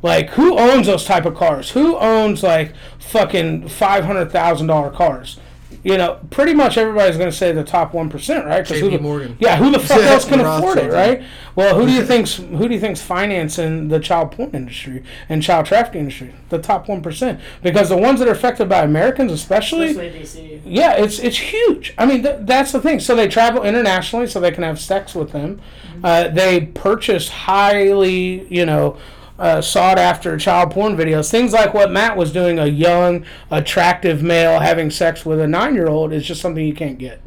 Like, 0.00 0.30
who 0.30 0.56
owns 0.58 0.86
those 0.86 1.04
type 1.06 1.24
of 1.24 1.34
cars? 1.34 1.70
Who 1.70 1.96
owns 1.96 2.42
like 2.42 2.72
fucking 2.98 3.68
five 3.68 4.04
hundred 4.04 4.30
thousand 4.30 4.66
dollar 4.68 4.90
cars? 4.90 5.38
You 5.84 5.98
know, 5.98 6.18
pretty 6.30 6.54
much 6.54 6.78
everybody's 6.78 7.18
going 7.18 7.30
to 7.30 7.36
say 7.36 7.52
the 7.52 7.62
top 7.62 7.92
one 7.92 8.08
percent, 8.08 8.46
right? 8.46 8.66
'Cause 8.66 8.80
who 8.80 8.88
the- 8.90 8.98
Morgan. 8.98 9.36
Yeah, 9.38 9.56
who 9.56 9.70
the 9.70 9.78
fuck 9.78 9.98
else 10.02 10.24
can 10.24 10.40
afford 10.40 10.78
it, 10.78 10.90
right? 10.90 11.22
Well, 11.54 11.78
who 11.78 11.86
do 11.86 11.92
you 11.92 12.02
think's 12.06 12.36
who 12.36 12.66
do 12.68 12.72
you 12.74 12.80
think's 12.80 13.02
financing 13.02 13.88
the 13.88 14.00
child 14.00 14.32
porn 14.32 14.50
industry 14.54 15.02
and 15.28 15.42
child 15.42 15.66
trafficking 15.66 16.00
industry? 16.00 16.34
The 16.48 16.58
top 16.58 16.88
one 16.88 17.02
percent, 17.02 17.38
because 17.62 17.90
the 17.90 17.98
ones 17.98 18.18
that 18.20 18.28
are 18.28 18.32
affected 18.32 18.66
by 18.68 18.82
Americans, 18.82 19.30
especially, 19.30 19.90
Especially 19.90 20.62
yeah, 20.64 20.92
it's 20.94 21.18
it's 21.18 21.36
huge. 21.38 21.92
I 21.98 22.06
mean, 22.06 22.22
th- 22.22 22.38
that's 22.40 22.72
the 22.72 22.80
thing. 22.80 22.98
So 22.98 23.14
they 23.14 23.28
travel 23.28 23.62
internationally, 23.62 24.26
so 24.26 24.40
they 24.40 24.52
can 24.52 24.62
have 24.64 24.80
sex 24.80 25.14
with 25.14 25.32
them. 25.32 25.60
Uh, 26.02 26.28
they 26.28 26.62
purchase 26.62 27.28
highly, 27.28 28.46
you 28.48 28.64
know, 28.66 28.96
uh, 29.44 29.60
sought 29.60 29.98
after 29.98 30.38
child 30.38 30.70
porn 30.70 30.96
videos. 30.96 31.30
Things 31.30 31.52
like 31.52 31.74
what 31.74 31.92
Matt 31.92 32.16
was 32.16 32.32
doing, 32.32 32.58
a 32.58 32.64
young, 32.64 33.26
attractive 33.50 34.22
male 34.22 34.60
having 34.60 34.90
sex 34.90 35.26
with 35.26 35.38
a 35.38 35.46
nine 35.46 35.74
year 35.74 35.86
old, 35.86 36.14
is 36.14 36.24
just 36.24 36.40
something 36.40 36.66
you 36.66 36.72
can't 36.72 36.98
get. 36.98 37.20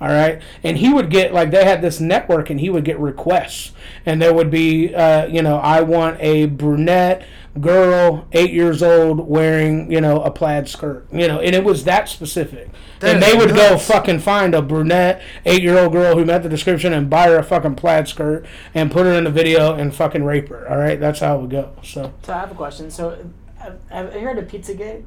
All 0.00 0.08
right, 0.08 0.40
and 0.64 0.78
he 0.78 0.92
would 0.92 1.10
get 1.10 1.34
like 1.34 1.50
they 1.50 1.64
had 1.64 1.82
this 1.82 2.00
network, 2.00 2.48
and 2.48 2.58
he 2.58 2.70
would 2.70 2.84
get 2.84 2.98
requests, 2.98 3.72
and 4.06 4.20
there 4.20 4.32
would 4.32 4.50
be, 4.50 4.94
uh, 4.94 5.26
you 5.26 5.42
know, 5.42 5.56
I 5.58 5.82
want 5.82 6.16
a 6.20 6.46
brunette 6.46 7.26
girl, 7.60 8.26
eight 8.32 8.52
years 8.52 8.82
old, 8.82 9.28
wearing, 9.28 9.90
you 9.90 10.00
know, 10.00 10.22
a 10.22 10.30
plaid 10.30 10.68
skirt, 10.68 11.06
you 11.12 11.26
know, 11.26 11.40
and 11.40 11.54
it 11.54 11.64
was 11.64 11.84
that 11.84 12.08
specific. 12.08 12.70
That 13.00 13.14
and 13.14 13.22
they 13.22 13.34
would 13.36 13.54
go 13.54 13.76
fucking 13.78 14.20
find 14.20 14.54
a 14.54 14.62
brunette, 14.62 15.22
eight 15.44 15.62
year 15.62 15.78
old 15.78 15.92
girl 15.92 16.16
who 16.16 16.24
met 16.24 16.42
the 16.42 16.48
description 16.48 16.92
and 16.92 17.10
buy 17.10 17.28
her 17.28 17.38
a 17.38 17.42
fucking 17.42 17.74
plaid 17.76 18.08
skirt 18.08 18.46
and 18.74 18.90
put 18.90 19.06
her 19.06 19.12
in 19.12 19.24
the 19.24 19.30
video 19.30 19.74
and 19.74 19.94
fucking 19.94 20.24
rape 20.24 20.48
her. 20.48 20.68
All 20.68 20.76
right, 20.76 21.00
that's 21.00 21.20
how 21.20 21.38
it 21.38 21.40
would 21.42 21.50
go. 21.50 21.72
So 21.82 22.12
So 22.22 22.32
I 22.32 22.38
have 22.38 22.52
a 22.52 22.54
question. 22.54 22.90
So, 22.90 23.30
have, 23.56 23.78
have 23.90 24.14
you 24.14 24.20
heard 24.20 24.38
of 24.38 24.46
Pizzagate? 24.48 25.04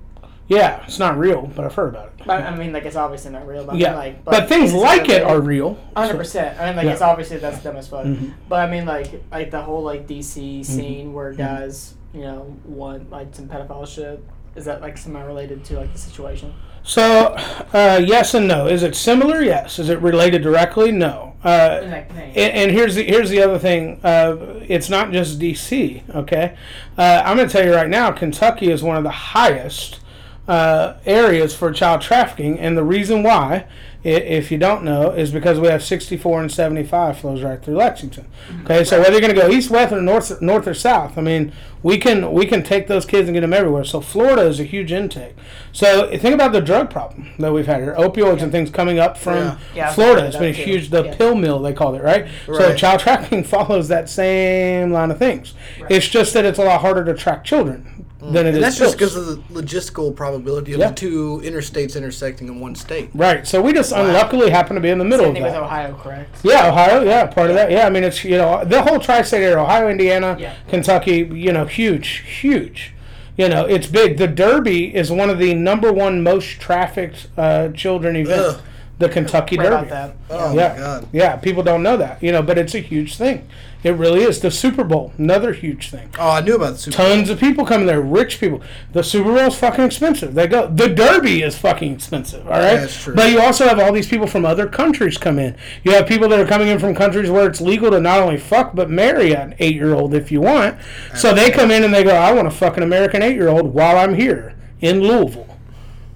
Yeah, 0.47 0.83
it's 0.85 0.99
not 0.99 1.17
real, 1.17 1.49
but 1.55 1.65
I've 1.65 1.73
heard 1.73 1.89
about 1.95 2.11
it. 2.19 2.29
I, 2.29 2.37
I 2.47 2.55
mean, 2.55 2.73
like 2.73 2.83
it's 2.85 2.95
obviously 2.95 3.31
not 3.31 3.47
real, 3.47 3.65
but 3.65 3.75
I 3.75 3.77
mean, 3.77 3.93
like, 3.95 4.25
but, 4.25 4.49
things 4.49 4.73
like 4.73 5.09
it 5.09 5.23
are 5.23 5.39
real. 5.39 5.77
Hundred 5.95 6.17
percent. 6.17 6.59
I 6.59 6.67
mean, 6.67 6.75
like 6.75 6.85
Yeah. 6.85 6.91
it's 6.93 7.01
obviously 7.01 7.37
that's 7.37 7.63
dumb 7.63 7.77
as 7.77 7.87
fuck. 7.87 8.05
Mhm. 8.05 8.33
But 8.49 8.67
I 8.67 8.71
mean, 8.71 8.85
like, 8.85 9.23
like 9.31 9.51
the 9.51 9.61
whole 9.61 9.83
like 9.83 10.07
DC 10.07 10.59
Mm-hmm. 10.61 10.63
scene 10.63 11.13
where 11.13 11.31
guys, 11.33 11.95
you 12.13 12.21
know, 12.21 12.55
want 12.65 13.09
like 13.09 13.33
some 13.33 13.47
pedophile 13.47 13.87
shit. 13.87 14.23
Is 14.55 14.65
that 14.65 14.81
like 14.81 14.97
somehow 14.97 15.25
related 15.25 15.63
to 15.65 15.79
like 15.79 15.91
the 15.93 15.99
situation? 15.99 16.53
So, 16.85 17.33
uh, 17.73 18.01
yes 18.05 18.33
and 18.33 18.45
no. 18.47 18.67
Is 18.67 18.83
it 18.83 18.93
similar? 18.95 19.41
Yes. 19.41 19.79
Is 19.79 19.89
it 19.89 19.99
related 20.01 20.43
directly? 20.43 20.91
No. 20.91 21.33
Uh, 21.43 21.79
And, 21.81 22.35
and 22.35 22.71
here's 22.71 22.95
the 22.95 23.03
here's 23.03 23.29
the 23.29 23.41
other 23.41 23.57
thing. 23.57 23.99
Uh, 24.03 24.35
it's 24.67 24.89
not 24.89 25.11
just 25.11 25.39
D.C. 25.39 26.03
Okay, 26.13 26.55
uh, 26.97 27.21
I'm 27.25 27.35
going 27.37 27.47
to 27.49 27.51
tell 27.51 27.65
you 27.65 27.73
right 27.73 27.89
now. 27.89 28.11
Kentucky 28.11 28.69
is 28.71 28.81
one 28.83 28.95
of 28.97 29.03
the 29.03 29.09
highest 29.09 29.99
uh, 30.47 30.95
areas 31.05 31.55
for 31.55 31.71
child 31.71 32.01
trafficking, 32.01 32.59
and 32.59 32.77
the 32.77 32.83
reason 32.83 33.23
why, 33.23 33.65
if 34.03 34.51
you 34.51 34.57
don't 34.57 34.83
know, 34.83 35.11
is 35.11 35.31
because 35.31 35.57
we 35.59 35.67
have 35.67 35.81
64 35.81 36.41
and 36.41 36.51
75 36.51 37.17
flows 37.19 37.41
right 37.41 37.63
through 37.63 37.75
Lexington. 37.77 38.27
Okay, 38.65 38.83
so 38.83 38.99
whether 38.99 39.11
you're 39.13 39.21
going 39.21 39.33
to 39.33 39.39
go 39.41 39.49
east, 39.49 39.69
west, 39.69 39.93
or 39.93 40.01
north, 40.01 40.41
north 40.41 40.67
or 40.67 40.73
south, 40.73 41.17
I 41.17 41.21
mean, 41.21 41.53
we 41.81 41.97
can 41.97 42.31
we 42.33 42.45
can 42.45 42.63
take 42.63 42.87
those 42.87 43.05
kids 43.05 43.27
and 43.29 43.33
get 43.35 43.41
them 43.41 43.53
everywhere. 43.53 43.83
So 43.85 44.01
Florida 44.01 44.41
is 44.43 44.59
a 44.59 44.63
huge 44.63 44.91
intake. 44.91 45.35
So 45.71 46.09
think 46.17 46.33
about 46.35 46.51
the 46.51 46.61
drug 46.61 46.89
problem 46.89 47.31
that 47.39 47.51
we've 47.53 47.65
had 47.65 47.81
here, 47.81 47.95
opioids 47.97 48.41
and 48.41 48.51
things 48.51 48.69
coming 48.69 48.99
up 48.99 49.17
from 49.17 49.35
Yeah. 49.37 49.57
Yeah, 49.75 49.93
Florida. 49.93 50.25
It's 50.27 50.35
been 50.37 50.51
a 50.51 50.53
too. 50.53 50.63
huge 50.63 50.89
the 50.89 51.03
Yeah. 51.05 51.15
pill 51.15 51.35
mill 51.35 51.59
they 51.59 51.73
called 51.73 51.95
it, 51.95 52.03
right? 52.03 52.27
So 52.45 52.73
child 52.75 52.99
trafficking 53.01 53.43
follows 53.45 53.87
that 53.89 54.09
same 54.09 54.91
line 54.91 55.11
of 55.11 55.17
things. 55.19 55.53
Right. 55.81 55.91
It's 55.91 56.07
just 56.07 56.33
that 56.33 56.45
it's 56.45 56.59
a 56.59 56.63
lot 56.63 56.81
harder 56.81 57.03
to 57.05 57.13
track 57.13 57.43
children 57.43 57.92
than 58.31 58.45
it 58.47 58.49
is. 58.51 58.55
And 58.55 58.63
that's 58.63 58.77
just 58.77 58.97
because 58.97 59.15
of 59.15 59.25
the 59.25 59.35
logistical 59.61 60.15
probability 60.15 60.73
of 60.73 60.79
Yeah. 60.79 60.89
the 60.89 60.95
two 60.95 61.41
interstates 61.43 61.95
intersecting 61.95 62.47
in 62.47 62.59
one 62.59 62.75
state. 62.75 63.09
right. 63.13 63.45
So 63.47 63.61
we 63.61 63.73
just 63.73 63.91
unluckily 63.91 64.49
happen 64.49 64.75
to 64.75 64.81
be 64.81 64.89
in 64.89 64.97
the 64.97 65.03
middle 65.05 65.25
same 65.25 65.29
of 65.31 65.35
thing 65.35 65.43
with 65.43 65.53
that. 65.53 65.61
Ohio, 65.63 65.93
correct? 66.01 66.35
Yeah, 66.43 66.69
Ohio. 66.69 67.03
Yeah, 67.03 67.25
part 67.27 67.49
of 67.49 67.55
that. 67.55 67.71
Yeah, 67.71 67.85
I 67.85 67.89
mean 67.89 68.03
it's 68.03 68.23
you 68.23 68.37
know 68.37 68.63
the 68.63 68.81
whole 68.81 68.99
tri-state 68.99 69.43
area, 69.43 69.59
Ohio, 69.59 69.89
Indiana, 69.89 70.37
Yeah. 70.39 70.53
Kentucky. 70.69 71.29
You 71.33 71.51
know, 71.51 71.65
huge, 71.65 72.23
huge. 72.41 72.93
You 73.35 73.49
know, 73.49 73.65
it's 73.65 73.87
big. 73.87 74.17
The 74.17 74.27
Derby 74.27 74.95
is 74.95 75.11
one 75.11 75.29
of 75.31 75.39
the 75.39 75.55
number 75.55 75.91
one 75.91 76.21
most 76.21 76.59
trafficked 76.59 77.27
uh, 77.37 77.69
children 77.69 78.15
events. 78.15 78.55
Ugh. 78.55 78.61
The 78.99 79.09
Kentucky 79.09 79.57
Read 79.57 79.69
Derby. 79.71 79.87
about 79.87 79.89
that. 79.89 80.15
Oh 80.29 80.53
yeah. 80.55 80.69
my 80.73 80.77
god. 80.77 81.07
Yeah, 81.11 81.35
people 81.37 81.63
don't 81.63 81.81
know 81.81 81.97
that, 81.97 82.21
you 82.21 82.31
know, 82.31 82.43
but 82.43 82.59
it's 82.59 82.75
a 82.75 82.79
huge 82.79 83.17
thing. 83.17 83.47
It 83.83 83.91
really 83.91 84.21
is. 84.21 84.39
The 84.39 84.49
Super 84.51 84.83
Bowl, 84.83 85.11
another 85.17 85.51
huge 85.53 85.89
thing. 85.89 86.09
Oh, 86.17 86.31
I 86.31 86.41
knew 86.41 86.55
about 86.55 86.73
the 86.73 86.77
Super 86.77 86.97
Bowl. 86.97 87.05
Tons 87.07 87.29
of 87.29 87.39
people 87.39 87.65
coming 87.65 87.85
there, 87.85 88.01
rich 88.01 88.39
people. 88.39 88.61
The 88.93 89.03
Super 89.03 89.29
Bowl 89.33 89.47
is 89.47 89.55
fucking 89.55 89.83
expensive. 89.83 90.33
They 90.33 90.47
go. 90.47 90.67
The 90.67 90.87
Derby 90.87 91.41
is 91.41 91.57
fucking 91.57 91.93
expensive. 91.93 92.45
All 92.45 92.53
right, 92.53 92.75
That's 92.77 93.03
true. 93.03 93.13
But 93.15 93.31
you 93.31 93.41
also 93.41 93.67
have 93.67 93.79
all 93.79 93.91
these 93.91 94.07
people 94.07 94.27
from 94.27 94.45
other 94.45 94.67
countries 94.67 95.17
come 95.17 95.37
in. 95.37 95.55
You 95.83 95.91
have 95.91 96.07
people 96.07 96.29
that 96.29 96.39
are 96.39 96.45
coming 96.47 96.69
in 96.69 96.79
from 96.79 96.95
countries 96.95 97.29
where 97.29 97.47
it's 97.47 97.59
legal 97.61 97.91
to 97.91 97.99
not 97.99 98.19
only 98.21 98.37
fuck 98.37 98.73
but 98.73 98.89
marry 98.89 99.35
an 99.35 99.55
eight-year-old 99.59 100.13
if 100.13 100.31
you 100.31 100.41
want. 100.41 100.77
So 101.15 101.33
they 101.33 101.51
come 101.51 101.69
in 101.71 101.83
and 101.83 101.93
they 101.93 102.03
go, 102.03 102.15
"I 102.15 102.31
want 102.31 102.49
to 102.49 102.55
fuck 102.55 102.77
an 102.77 102.83
American 102.83 103.21
eight-year-old 103.21 103.73
while 103.73 103.97
I'm 103.97 104.15
here 104.15 104.55
in 104.81 105.01
Louisville." 105.01 105.52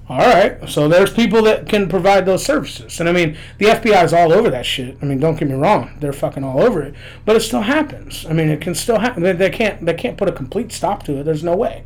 All 0.10 0.20
right, 0.20 0.70
so 0.70 0.88
there's 0.88 1.12
people 1.12 1.42
that 1.44 1.68
can 1.68 1.90
provide 1.90 2.26
those 2.26 2.46
services, 2.46 3.02
and 3.02 3.10
I 3.10 3.12
mean 3.12 3.38
the 3.58 3.66
FBI 3.66 4.06
is 4.06 4.14
all 4.14 4.32
over 4.32 4.50
that 4.50 4.66
shit. 4.66 4.98
I 5.02 5.06
mean, 5.06 5.20
don't 5.20 5.38
get 5.38 5.50
me 5.50 5.56
wrong, 5.56 5.98
they're 6.00 6.14
fucking 6.14 6.46
all 6.46 6.62
over 6.64 6.82
it, 6.82 6.96
but 7.26 7.36
it 7.36 7.42
still 7.42 7.64
happens. 7.64 8.26
I 8.26 8.32
mean, 8.32 8.48
it 8.48 8.62
can 8.62 8.74
still 8.74 9.00
happen. 9.00 9.22
They, 9.22 9.34
they 9.34 9.50
can't 9.50 9.86
they 9.86 9.94
can't 9.94 10.18
put 10.18 10.30
a 10.30 10.32
complete 10.32 10.72
stop 10.72 11.04
to 11.04 11.20
it. 11.20 11.24
There's 11.24 11.44
no 11.44 11.58
way. 11.58 11.84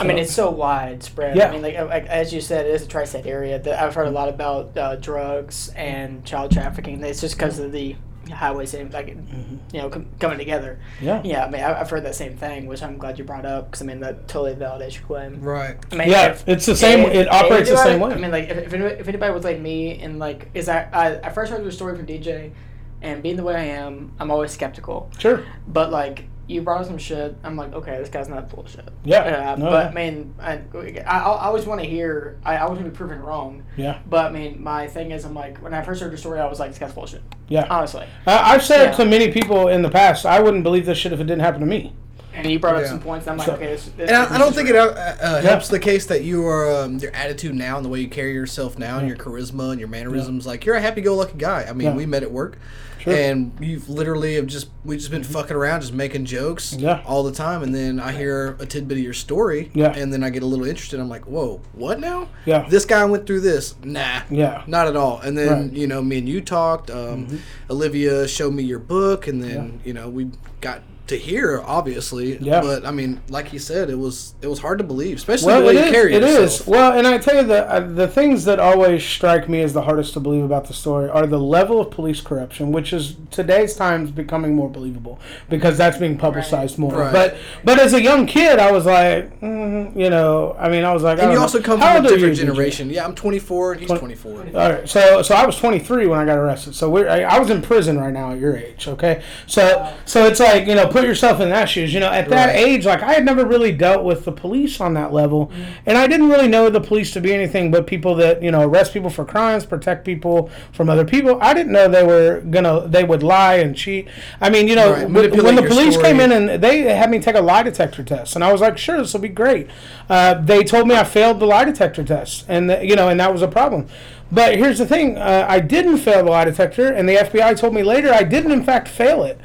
I 0.00 0.04
mean, 0.04 0.18
it's 0.18 0.32
so 0.32 0.50
widespread. 0.50 1.36
Yeah. 1.36 1.48
I 1.48 1.52
mean, 1.52 1.62
like, 1.62 1.78
like 1.78 2.06
as 2.06 2.32
you 2.34 2.40
said, 2.40 2.66
it 2.66 2.74
is 2.74 2.82
a 2.82 2.88
tri-state 2.88 3.26
area. 3.26 3.58
That 3.60 3.80
I've 3.80 3.94
heard 3.94 4.08
a 4.08 4.10
lot 4.10 4.28
about 4.28 4.76
uh, 4.76 4.96
drugs 4.96 5.70
and 5.76 6.24
child 6.24 6.50
trafficking. 6.50 7.02
It's 7.04 7.20
just 7.20 7.36
because 7.36 7.60
of 7.60 7.70
the 7.70 7.96
highways, 8.30 8.74
and, 8.74 8.92
like, 8.92 9.08
you 9.08 9.80
know, 9.80 9.88
com- 9.88 10.06
coming 10.20 10.38
together. 10.38 10.78
Mm-hmm. 10.96 11.04
yeah. 11.06 11.22
Yeah, 11.24 11.44
I 11.44 11.50
mean, 11.50 11.62
I- 11.62 11.80
I've 11.80 11.90
heard 11.90 12.04
that 12.04 12.14
same 12.14 12.36
thing, 12.36 12.66
which 12.66 12.82
I'm 12.82 12.98
glad 12.98 13.18
you 13.18 13.24
brought 13.24 13.44
up 13.46 13.70
because 13.70 13.82
I 13.82 13.84
mean 13.86 14.00
that 14.00 14.28
totally 14.28 14.54
validates 14.54 14.94
your 14.94 15.04
claim. 15.04 15.40
Right. 15.40 15.76
I 15.90 15.94
mean, 15.96 16.08
Yeah, 16.08 16.30
if- 16.32 16.48
it's 16.48 16.66
the 16.66 16.76
same. 16.76 17.00
if 17.06 17.14
It 17.14 17.32
operates 17.32 17.70
the 17.70 17.76
same 17.76 18.00
way. 18.00 18.12
I 18.12 18.18
mean, 18.18 18.30
like 18.30 18.48
if, 18.48 18.58
if, 18.58 18.72
anybody, 18.72 18.94
if 18.96 19.08
anybody 19.08 19.32
was 19.32 19.44
like 19.44 19.60
me 19.60 19.98
and 20.00 20.18
like, 20.18 20.48
is 20.54 20.66
that 20.66 20.90
I, 20.92 21.16
I 21.20 21.30
first 21.30 21.50
heard 21.52 21.64
the 21.64 21.72
story 21.72 21.96
from 21.96 22.06
DJ, 22.06 22.52
and 23.00 23.22
being 23.22 23.36
the 23.36 23.42
way 23.42 23.54
I 23.56 23.64
am, 23.64 24.12
I'm 24.20 24.30
always 24.30 24.52
skeptical. 24.52 25.10
Sure. 25.18 25.44
But 25.66 25.90
like 25.90 26.26
you 26.48 26.60
brought 26.62 26.80
up 26.80 26.86
some 26.86 26.98
shit, 26.98 27.36
I'm 27.44 27.56
like, 27.56 27.72
okay, 27.72 27.98
this 27.98 28.08
guy's 28.08 28.28
not 28.28 28.48
bullshit. 28.50 28.88
Yeah. 29.04 29.52
Uh, 29.52 29.56
No, 29.56 29.70
but 29.70 29.84
yeah. 29.84 29.90
I 29.90 29.94
mean, 30.10 30.34
I, 30.40 30.60
I, 31.06 31.18
I 31.20 31.46
always 31.46 31.64
want 31.66 31.80
to 31.80 31.86
hear. 31.86 32.38
I, 32.44 32.56
I 32.56 32.60
always 32.62 32.78
want 32.80 32.86
to 32.86 32.90
be 32.90 32.96
proven 32.96 33.20
wrong. 33.20 33.62
Yeah. 33.76 34.00
But 34.08 34.26
I 34.26 34.30
mean, 34.30 34.62
my 34.62 34.86
thing 34.88 35.12
is, 35.12 35.24
I'm 35.24 35.34
like, 35.34 35.58
when 35.62 35.72
I 35.74 35.82
first 35.82 36.02
heard 36.02 36.12
the 36.12 36.16
story, 36.18 36.40
I 36.40 36.46
was 36.46 36.58
like, 36.60 36.70
this 36.70 36.78
guy's 36.78 36.92
bullshit. 36.92 37.22
Yeah. 37.48 37.66
Honestly. 37.70 38.06
I 38.26 38.54
I've 38.54 38.62
said 38.64 38.90
Yeah. 38.90 38.96
to 38.96 39.04
many 39.04 39.30
people 39.30 39.68
in 39.68 39.82
the 39.82 39.90
past, 39.90 40.26
I 40.26 40.40
wouldn't 40.40 40.62
believe 40.64 40.84
this 40.86 40.98
shit 40.98 41.12
if 41.12 41.20
it 41.20 41.24
didn't 41.24 41.40
happen 41.42 41.60
to 41.60 41.66
me. 41.66 41.94
And 42.34 42.50
you 42.50 42.58
brought 42.58 42.76
up 42.76 42.82
Yeah. 42.82 42.88
some 42.88 43.00
points. 43.00 43.26
And 43.26 43.32
I'm 43.32 43.38
like, 43.38 43.46
So- 43.46 43.54
okay, 43.54 43.66
this. 43.66 43.84
this 43.96 44.08
And 44.08 44.16
I, 44.16 44.22
this 44.24 44.32
I 44.32 44.38
don't 44.38 44.48
is 44.50 44.54
think 44.56 44.68
it 44.70 44.72
real. 44.72 44.84
uh, 44.84 45.16
uh, 45.20 45.40
helps 45.42 45.68
the 45.68 45.78
case 45.78 46.06
that 46.06 46.24
you 46.24 46.46
are 46.46 46.82
um, 46.84 46.96
your 46.98 47.14
attitude 47.14 47.54
now 47.54 47.76
and 47.76 47.84
the 47.84 47.90
way 47.90 48.00
you 48.00 48.08
carry 48.08 48.32
yourself 48.32 48.78
now 48.78 48.98
and 48.98 49.06
your 49.06 49.18
charisma 49.18 49.70
and 49.70 49.78
your 49.78 49.90
mannerisms. 49.90 50.46
Like 50.46 50.64
you're 50.64 50.74
a 50.76 50.80
happy-go-lucky 50.80 51.34
guy. 51.36 51.66
I 51.68 51.72
mean, 51.74 51.88
Yeah. 51.88 51.94
we 51.94 52.06
met 52.06 52.22
at 52.22 52.32
work, 52.32 52.56
Sure. 53.02 53.12
Mm-hmm. 53.12 53.22
and 53.58 53.66
you've 53.66 53.88
literally 53.88 54.34
have 54.36 54.46
just 54.46 54.68
we 54.84 54.96
just 54.96 55.10
been 55.10 55.24
fucking 55.24 55.56
around, 55.56 55.80
just 55.80 55.92
making 55.92 56.24
jokes 56.24 56.72
Yeah. 56.74 57.02
all 57.04 57.22
the 57.24 57.32
time. 57.32 57.62
And 57.62 57.74
then 57.74 57.98
I 57.98 58.12
hear 58.12 58.56
a 58.60 58.66
tidbit 58.66 58.98
of 58.98 59.02
your 59.04 59.12
story, 59.12 59.70
Yeah. 59.74 59.92
and 59.96 60.12
then 60.12 60.22
I 60.22 60.30
get 60.30 60.42
a 60.42 60.46
little 60.46 60.64
interested. 60.66 61.00
I'm 61.00 61.08
like, 61.08 61.26
whoa, 61.26 61.60
what 61.72 61.98
now? 62.00 62.28
Yeah. 62.44 62.66
This 62.68 62.84
guy 62.84 63.04
went 63.04 63.26
through 63.26 63.40
this. 63.40 63.74
Nah. 63.82 64.22
Yeah. 64.30 64.62
Not 64.66 64.86
at 64.86 64.96
all. 64.96 65.18
And 65.20 65.36
then 65.36 65.48
Right. 65.48 65.62
Mm-hmm. 65.66 65.76
you 65.76 65.86
know, 65.88 66.00
me 66.02 66.18
and 66.18 66.28
you 66.28 66.40
talked. 66.40 66.90
Um, 66.90 67.40
Olivia 67.70 68.26
showed 68.28 68.54
me 68.54 68.62
your 68.62 68.78
book, 68.78 69.26
and 69.26 69.42
then 69.42 69.80
you 69.84 69.92
know 69.92 70.08
we 70.08 70.30
got 70.60 70.82
to 71.12 71.18
hear 71.18 71.62
obviously. 71.64 72.38
Yeah. 72.38 72.60
But 72.60 72.84
I 72.84 72.90
mean, 72.90 73.20
like 73.28 73.48
he 73.48 73.58
said, 73.58 73.90
it 73.90 73.98
was 73.98 74.34
it 74.42 74.46
was 74.48 74.58
hard 74.58 74.78
to 74.78 74.84
believe, 74.84 75.16
especially 75.16 75.46
Well, 75.48 75.60
the 75.60 75.66
way 75.66 75.72
it 75.76 75.78
you 75.80 75.84
is. 75.86 75.92
carry 75.92 76.14
It 76.14 76.22
yourself. 76.22 76.60
is. 76.62 76.66
Well, 76.66 76.92
and 76.98 77.06
I 77.06 77.18
tell 77.18 77.36
you 77.36 77.44
the 77.44 77.70
uh, 77.70 77.80
the 77.80 78.08
things 78.08 78.44
that 78.44 78.58
always 78.58 79.04
strike 79.04 79.48
me 79.48 79.60
as 79.62 79.72
the 79.72 79.82
hardest 79.82 80.14
to 80.14 80.20
believe 80.20 80.44
about 80.44 80.66
the 80.66 80.74
story 80.74 81.08
are 81.08 81.26
the 81.26 81.38
level 81.38 81.80
of 81.80 81.90
police 81.90 82.20
corruption, 82.20 82.72
which 82.72 82.92
is 82.92 83.16
today's 83.30 83.74
times 83.76 84.10
becoming 84.10 84.54
more 84.56 84.68
believable 84.68 85.18
because 85.48 85.76
that's 85.78 85.98
being 85.98 86.16
publicized 86.18 86.78
more. 86.78 86.92
Right. 86.94 87.12
But 87.12 87.36
but 87.64 87.78
as 87.78 87.92
a 87.94 88.02
young 88.02 88.26
kid, 88.26 88.58
I 88.58 88.70
was 88.72 88.86
like, 88.86 89.40
mm, 89.40 89.96
you 89.96 90.10
know, 90.10 90.56
I 90.58 90.68
mean, 90.68 90.84
I 90.84 90.92
was 90.92 91.02
like, 91.02 91.18
I 91.18 91.22
And 91.22 91.28
don't 91.28 91.30
you 91.32 91.36
know. 91.36 91.42
also 91.42 91.60
come 91.62 91.80
How 91.80 91.96
from 91.96 92.06
a 92.06 92.08
old 92.08 92.16
are 92.16 92.18
you, 92.20 92.26
different 92.32 92.36
generation. 92.50 92.90
Yeah, 92.90 93.04
I'm 93.04 93.14
24 93.14 93.72
and 93.72 93.80
he's 93.80 93.88
Twen- 93.88 93.98
24. 94.00 94.32
All 94.54 94.70
right, 94.72 94.88
so 94.88 95.22
so 95.22 95.34
I 95.34 95.44
was 95.46 95.56
23 95.56 96.06
when 96.06 96.18
I 96.18 96.24
got 96.24 96.38
arrested. 96.38 96.74
So 96.74 96.88
we're 96.90 97.08
I, 97.08 97.22
I 97.22 97.38
was 97.38 97.50
in 97.50 97.62
prison 97.62 97.98
right 97.98 98.12
now 98.12 98.32
at 98.32 98.38
your 98.38 98.56
age. 98.56 98.88
Okay, 98.88 99.22
so 99.46 99.92
so 100.04 100.24
it's 100.26 100.40
like 100.40 100.66
you 100.66 100.74
know 100.74 100.86
put 100.88 101.01
yourself 101.04 101.40
in 101.40 101.48
that 101.50 101.68
shoes. 101.68 101.92
You 101.94 102.00
know, 102.00 102.10
at 102.10 102.28
that 102.30 102.46
Right. 102.54 102.56
age, 102.64 102.86
like 102.86 103.02
I 103.02 103.12
had 103.14 103.24
never 103.24 103.44
really 103.44 103.72
dealt 103.72 104.04
with 104.04 104.24
the 104.24 104.32
police 104.32 104.80
on 104.80 104.94
that 104.94 105.12
level, 105.12 105.50
and 105.86 105.96
I 105.98 106.06
didn't 106.06 106.28
really 106.28 106.48
know 106.48 106.70
the 106.70 106.80
police 106.80 107.12
to 107.12 107.20
be 107.20 107.32
anything 107.34 107.70
but 107.70 107.86
people 107.86 108.14
that 108.16 108.42
you 108.42 108.50
know 108.50 108.62
arrest 108.62 108.92
people 108.92 109.10
for 109.10 109.24
crimes, 109.24 109.66
protect 109.66 110.04
people 110.04 110.50
from 110.72 110.88
other 110.88 111.04
people. 111.04 111.38
I 111.40 111.54
didn't 111.54 111.72
know 111.72 111.88
they 111.88 112.04
were 112.04 112.40
gonna 112.40 112.86
they 112.88 113.04
would 113.04 113.22
lie 113.22 113.54
and 113.56 113.74
cheat. 113.76 114.08
I 114.40 114.50
mean, 114.50 114.68
you 114.68 114.76
know, 114.76 114.92
Right, 114.92 115.10
when, 115.10 115.44
when 115.44 115.54
the 115.56 115.62
police 115.62 115.94
story. 115.94 116.08
came 116.08 116.20
in 116.20 116.32
and 116.32 116.62
they 116.62 116.82
had 116.82 117.10
me 117.10 117.18
take 117.20 117.34
a 117.36 117.40
lie 117.40 117.62
detector 117.62 118.02
test, 118.02 118.34
and 118.34 118.44
I 118.44 118.52
was 118.52 118.60
like, 118.60 118.78
sure, 118.78 118.98
this 118.98 119.12
will 119.12 119.20
be 119.20 119.28
great. 119.28 119.68
Uh, 120.10 120.34
they 120.34 120.62
told 120.64 120.88
me 120.88 120.94
I 120.94 121.04
failed 121.04 121.40
the 121.40 121.46
lie 121.46 121.64
detector 121.64 122.04
test, 122.04 122.44
and 122.48 122.68
the, 122.68 122.84
you 122.84 122.96
know, 122.96 123.08
and 123.08 123.18
that 123.20 123.32
was 123.32 123.42
a 123.42 123.48
problem. 123.48 123.86
But 124.30 124.56
here's 124.56 124.78
the 124.78 124.86
thing: 124.86 125.18
uh, 125.18 125.46
I 125.48 125.60
didn't 125.60 125.98
fail 125.98 126.24
the 126.24 126.30
lie 126.30 126.44
detector, 126.46 126.90
and 126.90 127.08
the 127.08 127.16
FBI 127.16 127.56
told 127.58 127.74
me 127.74 127.82
later 127.82 128.10
I 128.12 128.22
didn't, 128.22 128.52
in 128.52 128.64
fact, 128.64 128.88
fail 128.88 129.24
it. 129.24 129.38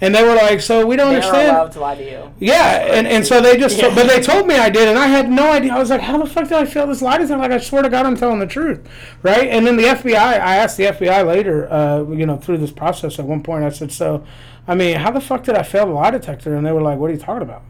And 0.00 0.14
they 0.14 0.22
were 0.24 0.34
like, 0.34 0.60
"So 0.60 0.84
we 0.86 0.96
don't 0.96 1.10
They 1.12 1.20
are 1.20 1.22
understand." 1.22 1.56
allowed 1.56 1.72
to 1.72 1.80
lie 1.80 1.94
to 1.94 2.04
you. 2.04 2.34
Yeah, 2.40 2.94
and, 2.94 3.06
and 3.06 3.24
so 3.24 3.40
they 3.40 3.56
just, 3.56 3.78
Yeah. 3.78 3.94
but 3.94 4.06
they 4.08 4.20
told 4.20 4.46
me 4.46 4.56
I 4.56 4.68
did, 4.68 4.88
and 4.88 4.98
I 4.98 5.06
had 5.06 5.30
no 5.30 5.50
idea. 5.52 5.72
I 5.72 5.78
was 5.78 5.88
like, 5.90 6.00
how 6.00 6.18
the 6.18 6.26
fuck 6.28 6.44
did 6.44 6.52
I 6.58 6.64
fail 6.64 6.86
this 6.86 7.00
lie 7.00 7.18
detector? 7.18 7.38
Like, 7.38 7.52
I 7.52 7.58
swear 7.58 7.82
to 7.82 7.88
God, 7.88 8.04
I'm 8.04 8.16
telling 8.16 8.40
the 8.40 8.46
truth, 8.46 8.86
right? 9.22 9.48
And 9.48 9.66
then 9.66 9.76
the 9.76 9.84
FBI, 9.84 10.16
I 10.16 10.56
asked 10.56 10.76
the 10.76 10.86
FBI 10.86 11.24
later, 11.26 11.72
uh, 11.72 12.02
you 12.10 12.26
know, 12.26 12.36
through 12.36 12.58
this 12.58 12.72
process. 12.72 13.18
At 13.18 13.24
one 13.24 13.42
point, 13.42 13.64
I 13.64 13.68
said, 13.70 13.92
so, 13.92 14.24
I 14.66 14.74
mean, 14.74 14.96
how 14.96 15.10
the 15.12 15.20
fuck 15.20 15.44
did 15.44 15.54
I 15.54 15.62
fail 15.62 15.86
the 15.86 15.92
lie 15.92 16.10
detector? 16.10 16.54
And 16.56 16.66
they 16.66 16.72
were 16.72 16.82
like, 16.82 16.98
what 16.98 17.08
are 17.10 17.14
you 17.14 17.18
talking 17.20 17.42
about? 17.42 17.62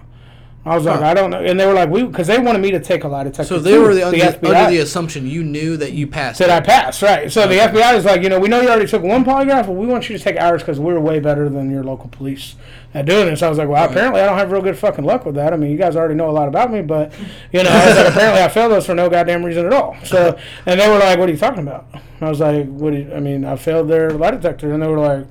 I 0.66 0.74
was 0.76 0.86
like, 0.86 1.00
I 1.00 1.12
don't 1.12 1.28
know. 1.28 1.40
And 1.44 1.60
they 1.60 1.66
were 1.66 1.74
like, 1.74 1.90
we, 1.90 2.04
because 2.04 2.26
they 2.26 2.38
wanted 2.38 2.60
me 2.60 2.70
to 2.70 2.80
take 2.80 3.04
a 3.04 3.08
lie 3.08 3.24
detector. 3.24 3.44
So 3.44 3.58
they 3.58 3.72
too, 3.72 3.82
were 3.82 3.94
the, 3.94 4.02
under, 4.02 4.16
FBI. 4.18 4.54
under 4.56 4.70
the 4.70 4.78
assumption 4.78 5.26
you 5.26 5.44
knew 5.44 5.76
that 5.76 5.92
you 5.92 6.06
passed. 6.06 6.40
It. 6.40 6.48
I 6.48 6.60
passed, 6.60 7.02
Right. 7.02 7.30
So 7.30 7.46
the 7.46 7.56
FBI 7.56 7.94
is 7.96 8.06
like, 8.06 8.22
you 8.22 8.30
know, 8.30 8.40
we 8.40 8.48
know 8.48 8.62
you 8.62 8.68
already 8.70 8.86
took 8.86 9.02
one 9.02 9.26
polygraph, 9.26 9.66
but 9.66 9.72
we 9.72 9.86
want 9.86 10.08
you 10.08 10.16
to 10.16 10.24
take 10.24 10.36
ours 10.40 10.62
because 10.62 10.80
we're 10.80 10.98
way 10.98 11.20
better 11.20 11.50
than 11.50 11.70
your 11.70 11.84
local 11.84 12.08
police 12.08 12.56
at 12.94 13.04
doing 13.04 13.26
this. 13.26 13.42
I 13.42 13.50
was 13.50 13.58
like, 13.58 13.68
well, 13.68 13.82
Right. 13.82 13.90
apparently 13.90 14.22
I 14.22 14.26
don't 14.26 14.38
have 14.38 14.50
real 14.52 14.62
good 14.62 14.78
fucking 14.78 15.04
luck 15.04 15.26
with 15.26 15.34
that. 15.34 15.52
I 15.52 15.56
mean, 15.56 15.70
you 15.70 15.76
guys 15.76 15.96
already 15.96 16.14
know 16.14 16.30
a 16.30 16.32
lot 16.32 16.48
about 16.48 16.72
me, 16.72 16.80
but 16.80 17.12
you 17.52 17.62
know, 17.62 17.68
I 17.70 17.92
like, 17.94 18.08
apparently 18.14 18.42
I 18.42 18.48
failed 18.48 18.72
those 18.72 18.86
for 18.86 18.94
no 18.94 19.10
goddamn 19.10 19.44
reason 19.44 19.66
at 19.66 19.72
all. 19.74 19.96
So, 20.04 20.38
and 20.64 20.80
they 20.80 20.88
were 20.88 20.98
like, 20.98 21.18
what 21.18 21.28
are 21.28 21.32
you 21.32 21.38
talking 21.38 21.62
about? 21.62 21.86
I 22.22 22.30
was 22.30 22.40
like, 22.40 22.66
what? 22.68 22.92
Do 22.92 23.00
you, 23.00 23.12
I 23.12 23.20
mean, 23.20 23.44
I 23.44 23.56
failed 23.56 23.88
their 23.88 24.10
lie 24.12 24.30
detector, 24.30 24.72
and 24.72 24.82
they 24.82 24.88
were 24.88 24.98
like. 24.98 25.26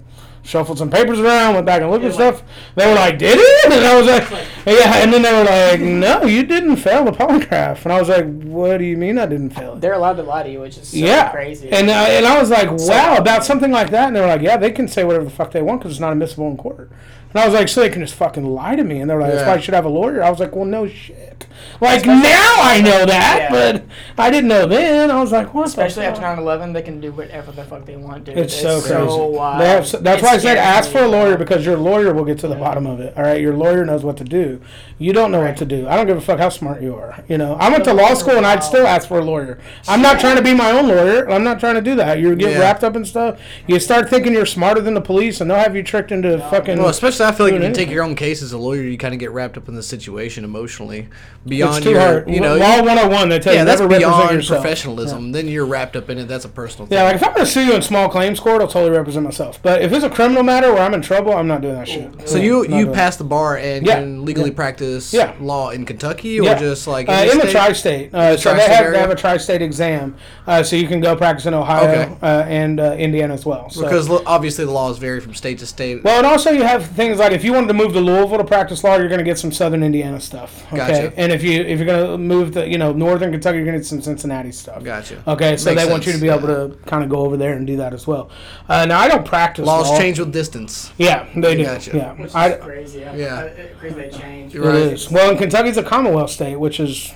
Shuffled 0.45 0.77
some 0.77 0.89
papers 0.89 1.19
around, 1.21 1.53
went 1.53 1.65
back 1.65 1.81
and 1.81 1.89
looked 1.89 2.03
at 2.03 2.11
You're 2.13 2.19
like- 2.25 2.35
stuff. 2.35 2.49
They 2.75 2.85
were 2.85 2.95
like, 2.95 3.17
"Did 3.17 3.37
it?" 3.39 3.65
And 3.71 3.85
I 3.85 3.95
was 3.97 4.05
like, 4.07 4.29
"Yeah." 4.65 4.97
And 5.01 5.13
then 5.13 5.21
they 5.21 5.31
were 5.31 5.43
like, 5.45 5.79
"No, 5.79 6.23
you 6.27 6.43
didn't 6.43 6.75
fail 6.75 7.05
the 7.05 7.11
polygraph." 7.11 7.83
And 7.85 7.93
I 7.93 7.99
was 7.99 8.09
like, 8.09 8.25
"What 8.43 8.77
do 8.77 8.83
you 8.83 8.97
mean 8.97 9.17
I 9.17 9.25
didn't 9.25 9.51
fail 9.51 9.75
it?" 9.75 9.81
They're 9.81 9.93
allowed 9.93 10.17
to 10.17 10.23
lie 10.23 10.43
to 10.43 10.49
you, 10.49 10.59
which 10.59 10.77
is 10.77 10.89
so 10.89 10.97
yeah, 10.97 11.31
crazy. 11.31 11.69
And 11.71 11.89
uh, 11.89 11.93
and 11.93 12.25
I 12.25 12.39
was 12.41 12.49
like, 12.49 12.69
wow, 12.71 13.15
about 13.15 13.45
something 13.45 13.71
like 13.71 13.89
that. 13.91 14.07
And 14.07 14.15
they 14.17 14.19
were 14.21 14.27
like, 14.27 14.41
yeah, 14.41 14.57
they 14.57 14.71
can 14.71 14.89
say 14.89 15.05
whatever 15.05 15.23
the 15.23 15.31
fuck 15.31 15.51
they 15.51 15.61
want 15.61 15.79
because 15.79 15.93
it's 15.93 16.01
not 16.01 16.11
admissible 16.11 16.49
in 16.49 16.57
court. 16.57 16.91
And 17.33 17.41
I 17.41 17.45
was 17.45 17.53
like, 17.55 17.67
so 17.67 17.81
they 17.81 17.89
can 17.89 18.01
just 18.01 18.13
fucking 18.15 18.45
lie 18.45 18.75
to 18.75 18.83
me. 18.83 18.99
And 18.99 19.09
they 19.09 19.15
were 19.15 19.21
like, 19.21 19.31
that's 19.31 19.41
Yeah. 19.43 19.47
why 19.49 19.55
I 19.55 19.59
should 19.59 19.73
have 19.73 19.85
a 19.85 19.89
lawyer. 19.89 20.23
I 20.23 20.29
was 20.29 20.39
like, 20.39 20.55
well, 20.55 20.65
no 20.65 20.87
shit. 20.87 21.47
Like 21.81 22.01
Especially- 22.01 22.23
now 22.29 22.53
I 22.59 22.81
know 22.81 23.05
that, 23.05 23.47
Yeah. 23.51 23.51
but 23.71 23.83
I 24.17 24.29
didn't 24.29 24.49
know 24.49 24.65
then. 24.67 25.09
I 25.09 25.19
was 25.19 25.31
like, 25.31 25.53
what? 25.53 25.67
Especially 25.67 26.05
after 26.05 26.21
fuck? 26.21 26.37
9/11, 26.37 26.73
they 26.73 26.81
can 26.81 26.99
do 26.99 27.11
whatever 27.11 27.51
the 27.51 27.63
fuck 27.63 27.85
they 27.85 27.95
want, 27.95 28.25
dude. 28.25 28.37
It's 28.37 28.53
so 28.59 28.81
crazy. 28.81 28.95
wild. 29.05 29.61
They 29.61 29.67
have, 29.69 29.87
so- 29.87 29.97
that's 29.99 30.21
It 30.21 30.25
why 30.25 30.33
I 30.33 30.37
said 30.37 30.57
ask 30.57 30.89
for 30.91 30.99
a 31.03 31.07
lawyer 31.07 31.37
because 31.37 31.65
your 31.65 31.77
lawyer 31.77 32.13
will 32.13 32.25
get 32.25 32.37
to 32.39 32.47
the 32.47 32.55
bottom 32.55 32.85
of 32.85 32.99
it. 32.99 33.13
All 33.17 33.23
right, 33.23 33.39
your 33.41 33.55
lawyer 33.55 33.85
knows 33.85 34.03
what 34.03 34.17
to 34.17 34.23
do. 34.23 34.59
You 34.99 35.13
don't 35.13 35.31
know 35.31 35.41
what 35.41 35.57
to 35.57 35.65
do. 35.65 35.87
I 35.87 35.95
don't 35.95 36.05
give 36.07 36.17
a 36.17 36.21
fuck 36.21 36.39
how 36.39 36.49
smart 36.49 36.81
you 36.81 36.95
are. 36.95 37.23
You 37.27 37.37
know, 37.37 37.55
I 37.59 37.69
went 37.69 37.83
to 37.85 37.93
law 37.93 38.13
school 38.13 38.35
and 38.37 38.45
I'd 38.45 38.63
still 38.63 38.85
ask 38.85 39.07
for 39.07 39.19
a 39.19 39.23
lawyer. 39.25 39.57
I'm 39.87 40.01
not 40.01 40.19
trying 40.19 40.35
to 40.37 40.41
be 40.43 40.53
my 40.53 40.71
own 40.71 40.87
lawyer. 40.87 41.29
I'm 41.29 41.43
not 41.43 41.59
trying 41.59 41.75
to 41.75 41.81
do 41.81 41.95
that. 41.95 42.19
You 42.19 42.35
get 42.35 42.51
Yeah. 42.53 42.59
wrapped 42.59 42.83
up 42.83 42.95
in 42.95 43.03
stuff. 43.05 43.37
You 43.67 43.79
start 43.79 44.09
thinking 44.09 44.33
you're 44.33 44.45
smarter 44.45 44.81
than 44.81 44.93
the 44.93 45.01
police, 45.01 45.41
and 45.41 45.49
they'll 45.49 45.57
have 45.57 45.75
you 45.75 45.83
tricked 45.83 46.11
into 46.11 46.37
fucking. 46.49 46.77
Well, 46.79 46.89
especially 46.89 47.22
I 47.23 47.31
feel 47.31 47.45
like 47.45 47.55
if 47.55 47.63
you 47.63 47.73
take 47.73 47.89
your 47.89 48.03
own 48.03 48.15
case 48.15 48.41
as 48.41 48.51
a 48.53 48.57
lawyer, 48.57 48.81
you 48.81 48.97
kind 48.97 49.13
of 49.13 49.19
get 49.19 49.31
wrapped 49.31 49.57
up 49.57 49.67
in 49.67 49.75
the 49.75 49.83
situation 49.83 50.43
emotionally 50.43 51.07
beyond 51.47 51.77
it's 51.77 51.85
too 51.85 51.91
your, 51.91 51.99
hard. 51.99 52.29
you 52.29 52.39
know, 52.39 52.55
law 52.55 52.77
101. 52.81 53.29
They 53.29 53.39
tell 53.39 53.53
yeah, 53.53 53.61
you 53.61 53.65
that's 53.65 53.81
never 53.81 53.97
beyond 53.97 54.45
professionalism. 54.45 55.31
Then 55.31 55.47
you're 55.47 55.65
wrapped 55.65 55.95
up 55.95 56.09
in 56.09 56.17
it. 56.17 56.27
That's 56.27 56.45
a 56.45 56.49
personal 56.49 56.87
thing. 56.87 56.97
Yeah, 56.97 57.03
like 57.03 57.15
if 57.15 57.23
I'm 57.23 57.33
gonna 57.33 57.45
sue 57.45 57.65
you 57.65 57.73
in 57.73 57.81
small 57.81 58.09
claims 58.09 58.39
court, 58.39 58.61
I'll 58.61 58.67
totally 58.67 58.91
represent 58.95 59.23
myself. 59.25 59.61
But 59.61 59.81
if 59.81 59.91
it's 59.91 60.03
a 60.05 60.09
criminal 60.09 60.43
matter 60.43 60.71
where 60.73 60.83
I'm 60.83 60.93
in 60.93 61.01
trouble, 61.01 61.33
I'm 61.33 61.47
not 61.47 61.61
doing 61.61 61.75
that 61.75 61.87
shit. 61.87 62.27
so 62.29 62.37
Yeah, 62.37 62.43
you 62.43 62.67
you 62.67 62.87
passed 62.91 63.17
the 63.17 63.23
bar 63.25 63.57
and 63.57 63.85
Yeah, 63.85 63.95
can 63.99 64.25
legally 64.25 64.49
yeah. 64.49 64.55
practice 64.55 65.13
Yeah. 65.13 65.33
law 65.39 65.69
in 65.69 65.85
Kentucky 65.85 66.39
or 66.39 66.43
Yeah. 66.43 66.59
just 66.59 66.87
like 66.87 67.09
uh, 67.09 67.13
any 67.13 67.31
in 67.31 67.37
the 67.39 67.51
tri-state. 67.51 68.09
Uh, 68.13 68.31
the 68.31 68.37
so 68.37 68.49
they 68.49 68.55
tri-state 68.57 68.73
have, 68.75 68.85
area? 68.85 68.91
they 68.93 68.99
have 68.99 69.09
a 69.11 69.15
tri-state 69.15 69.61
exam, 69.61 70.15
uh, 70.47 70.63
so 70.63 70.75
you 70.75 70.87
can 70.87 70.99
go 71.01 71.15
practice 71.15 71.45
in 71.45 71.53
Ohio 71.53 71.83
Okay. 71.89 72.15
uh, 72.21 72.43
and 72.47 72.79
uh, 72.79 72.93
Indiana 72.97 73.33
as 73.33 73.45
well. 73.45 73.69
So. 73.69 73.81
because 73.83 74.09
obviously 74.25 74.65
the 74.65 74.71
laws 74.71 74.97
vary 74.97 75.19
from 75.19 75.33
state 75.33 75.59
to 75.59 75.65
state. 75.65 76.03
well, 76.03 76.17
and 76.17 76.25
also 76.27 76.51
you 76.51 76.63
have 76.63 76.85
things 76.87 77.12
is 77.13 77.19
like 77.19 77.31
if 77.31 77.43
you 77.43 77.53
wanted 77.53 77.67
to 77.67 77.73
move 77.73 77.93
to 77.93 77.99
Louisville 78.01 78.37
to 78.37 78.43
practice 78.43 78.83
law, 78.83 78.95
you're 78.97 79.07
going 79.07 79.19
to 79.19 79.23
get 79.23 79.37
some 79.39 79.51
Southern 79.51 79.83
Indiana 79.83 80.19
stuff. 80.19 80.65
Okay, 80.67 80.77
Gotcha. 80.77 81.13
and 81.15 81.31
if 81.31 81.41
you 81.43 81.61
if 81.61 81.79
you're 81.79 81.85
going 81.85 82.11
to 82.11 82.17
move 82.17 82.51
to 82.53 82.67
you 82.67 82.77
know 82.77 82.91
Northern 82.91 83.31
Kentucky, 83.31 83.57
you're 83.57 83.65
going 83.65 83.75
to 83.75 83.79
get 83.79 83.85
some 83.87 84.01
Cincinnati 84.01 84.51
stuff. 84.51 84.83
Gotcha. 84.83 85.23
Okay, 85.27 85.55
so 85.57 85.69
Makes 85.73 85.83
they 85.85 85.91
want 85.91 86.05
you 86.05 86.11
to 86.13 86.17
sense, 86.19 86.21
be 86.21 86.29
able 86.29 86.47
to 86.47 86.77
kind 86.85 87.03
of 87.03 87.09
go 87.09 87.19
over 87.21 87.37
there 87.37 87.53
and 87.53 87.65
do 87.65 87.77
that 87.77 87.93
as 87.93 88.05
well. 88.05 88.29
Uh, 88.67 88.85
now 88.85 88.99
I 88.99 89.07
don't 89.07 89.25
practice 89.25 89.65
Laws 89.65 89.89
law. 89.89 89.97
change 89.97 90.19
with 90.19 90.33
distance. 90.33 90.91
Yeah, 90.97 91.27
they 91.35 91.55
do. 91.55 91.63
Gotcha. 91.63 91.95
Yeah, 91.95 92.13
Which 92.13 92.27
is 92.27 92.35
I, 92.35 92.53
crazy. 92.57 92.99
Yeah. 92.99 93.15
Yeah. 93.15 93.41
It- 93.41 93.77
crazy 93.79 93.95
they 93.95 94.09
change. 94.09 94.53
You're 94.53 94.65
right. 94.65 94.75
it 94.75 94.93
is. 94.93 95.09
Well, 95.11 95.29
and 95.29 95.37
Kentucky's 95.39 95.77
a 95.77 95.83
Commonwealth 95.83 96.31
state, 96.31 96.55
which 96.57 96.79
is 96.79 97.13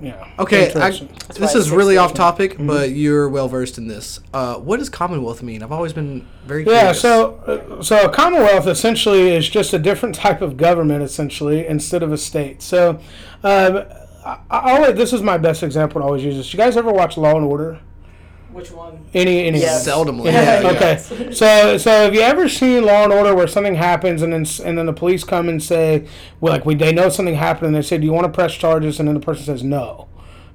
yeah. 0.00 0.28
Okay, 0.38 0.72
I, 0.74 0.90
this 1.34 1.54
is 1.54 1.70
really 1.70 1.96
off 1.96 2.14
topic, 2.14 2.52
Mm-hmm. 2.54 2.66
but 2.66 2.90
you're 2.90 3.28
well 3.28 3.48
versed 3.48 3.76
in 3.78 3.88
this. 3.88 4.20
Uh, 4.32 4.54
what 4.56 4.78
does 4.78 4.88
Commonwealth 4.88 5.42
mean? 5.42 5.62
I've 5.62 5.72
always 5.72 5.92
been 5.92 6.26
very 6.46 6.64
Yeah, 6.64 6.78
curious. 6.92 7.00
so 7.00 7.34
uh, 7.46 7.82
so 7.82 8.04
a 8.04 8.08
commonwealth 8.08 8.66
essentially 8.66 9.34
is 9.34 9.48
just 9.48 9.72
a 9.72 9.78
different 9.78 10.14
type 10.14 10.42
of 10.42 10.56
government 10.56 11.02
essentially 11.02 11.66
instead 11.66 12.02
of 12.02 12.12
a 12.12 12.18
state. 12.18 12.62
So, 12.62 13.00
um, 13.42 13.82
I, 14.24 14.38
I 14.50 14.76
always, 14.76 14.94
this 14.96 15.12
is 15.12 15.22
my 15.22 15.38
best 15.38 15.62
example. 15.62 16.02
I 16.02 16.06
always 16.06 16.22
use 16.24 16.36
this. 16.36 16.52
You 16.52 16.58
guys 16.58 16.76
ever 16.76 16.92
watch 16.92 17.16
Law 17.16 17.36
and 17.36 17.44
Order? 17.44 17.80
Which 18.52 18.70
one? 18.72 19.04
Any 19.14 19.46
any? 19.46 19.60
Yes. 19.60 19.86
seldomly. 19.86 20.26
Yeah, 20.26 20.60
Yeah, 20.62 20.68
okay. 20.70 21.32
So, 21.32 21.78
so 21.78 21.90
have 21.90 22.14
you 22.14 22.20
ever 22.20 22.48
seen 22.48 22.84
Law 22.84 23.04
and 23.04 23.12
Order 23.12 23.34
where 23.34 23.46
something 23.46 23.76
happens 23.76 24.22
and 24.22 24.32
then 24.32 24.44
and 24.64 24.76
then 24.78 24.86
the 24.86 24.92
police 24.92 25.22
come 25.24 25.48
and 25.48 25.62
say, 25.62 26.06
well, 26.40 26.52
like 26.52 26.66
we 26.66 26.74
they 26.74 26.92
know 26.92 27.08
something 27.08 27.34
happened 27.36 27.68
and 27.68 27.76
they 27.76 27.82
say, 27.82 27.98
do 27.98 28.04
you 28.04 28.12
want 28.12 28.24
to 28.26 28.32
press 28.32 28.52
charges? 28.54 28.98
And 28.98 29.08
then 29.08 29.14
the 29.14 29.20
person 29.20 29.44
says 29.44 29.62
no, 29.62 30.08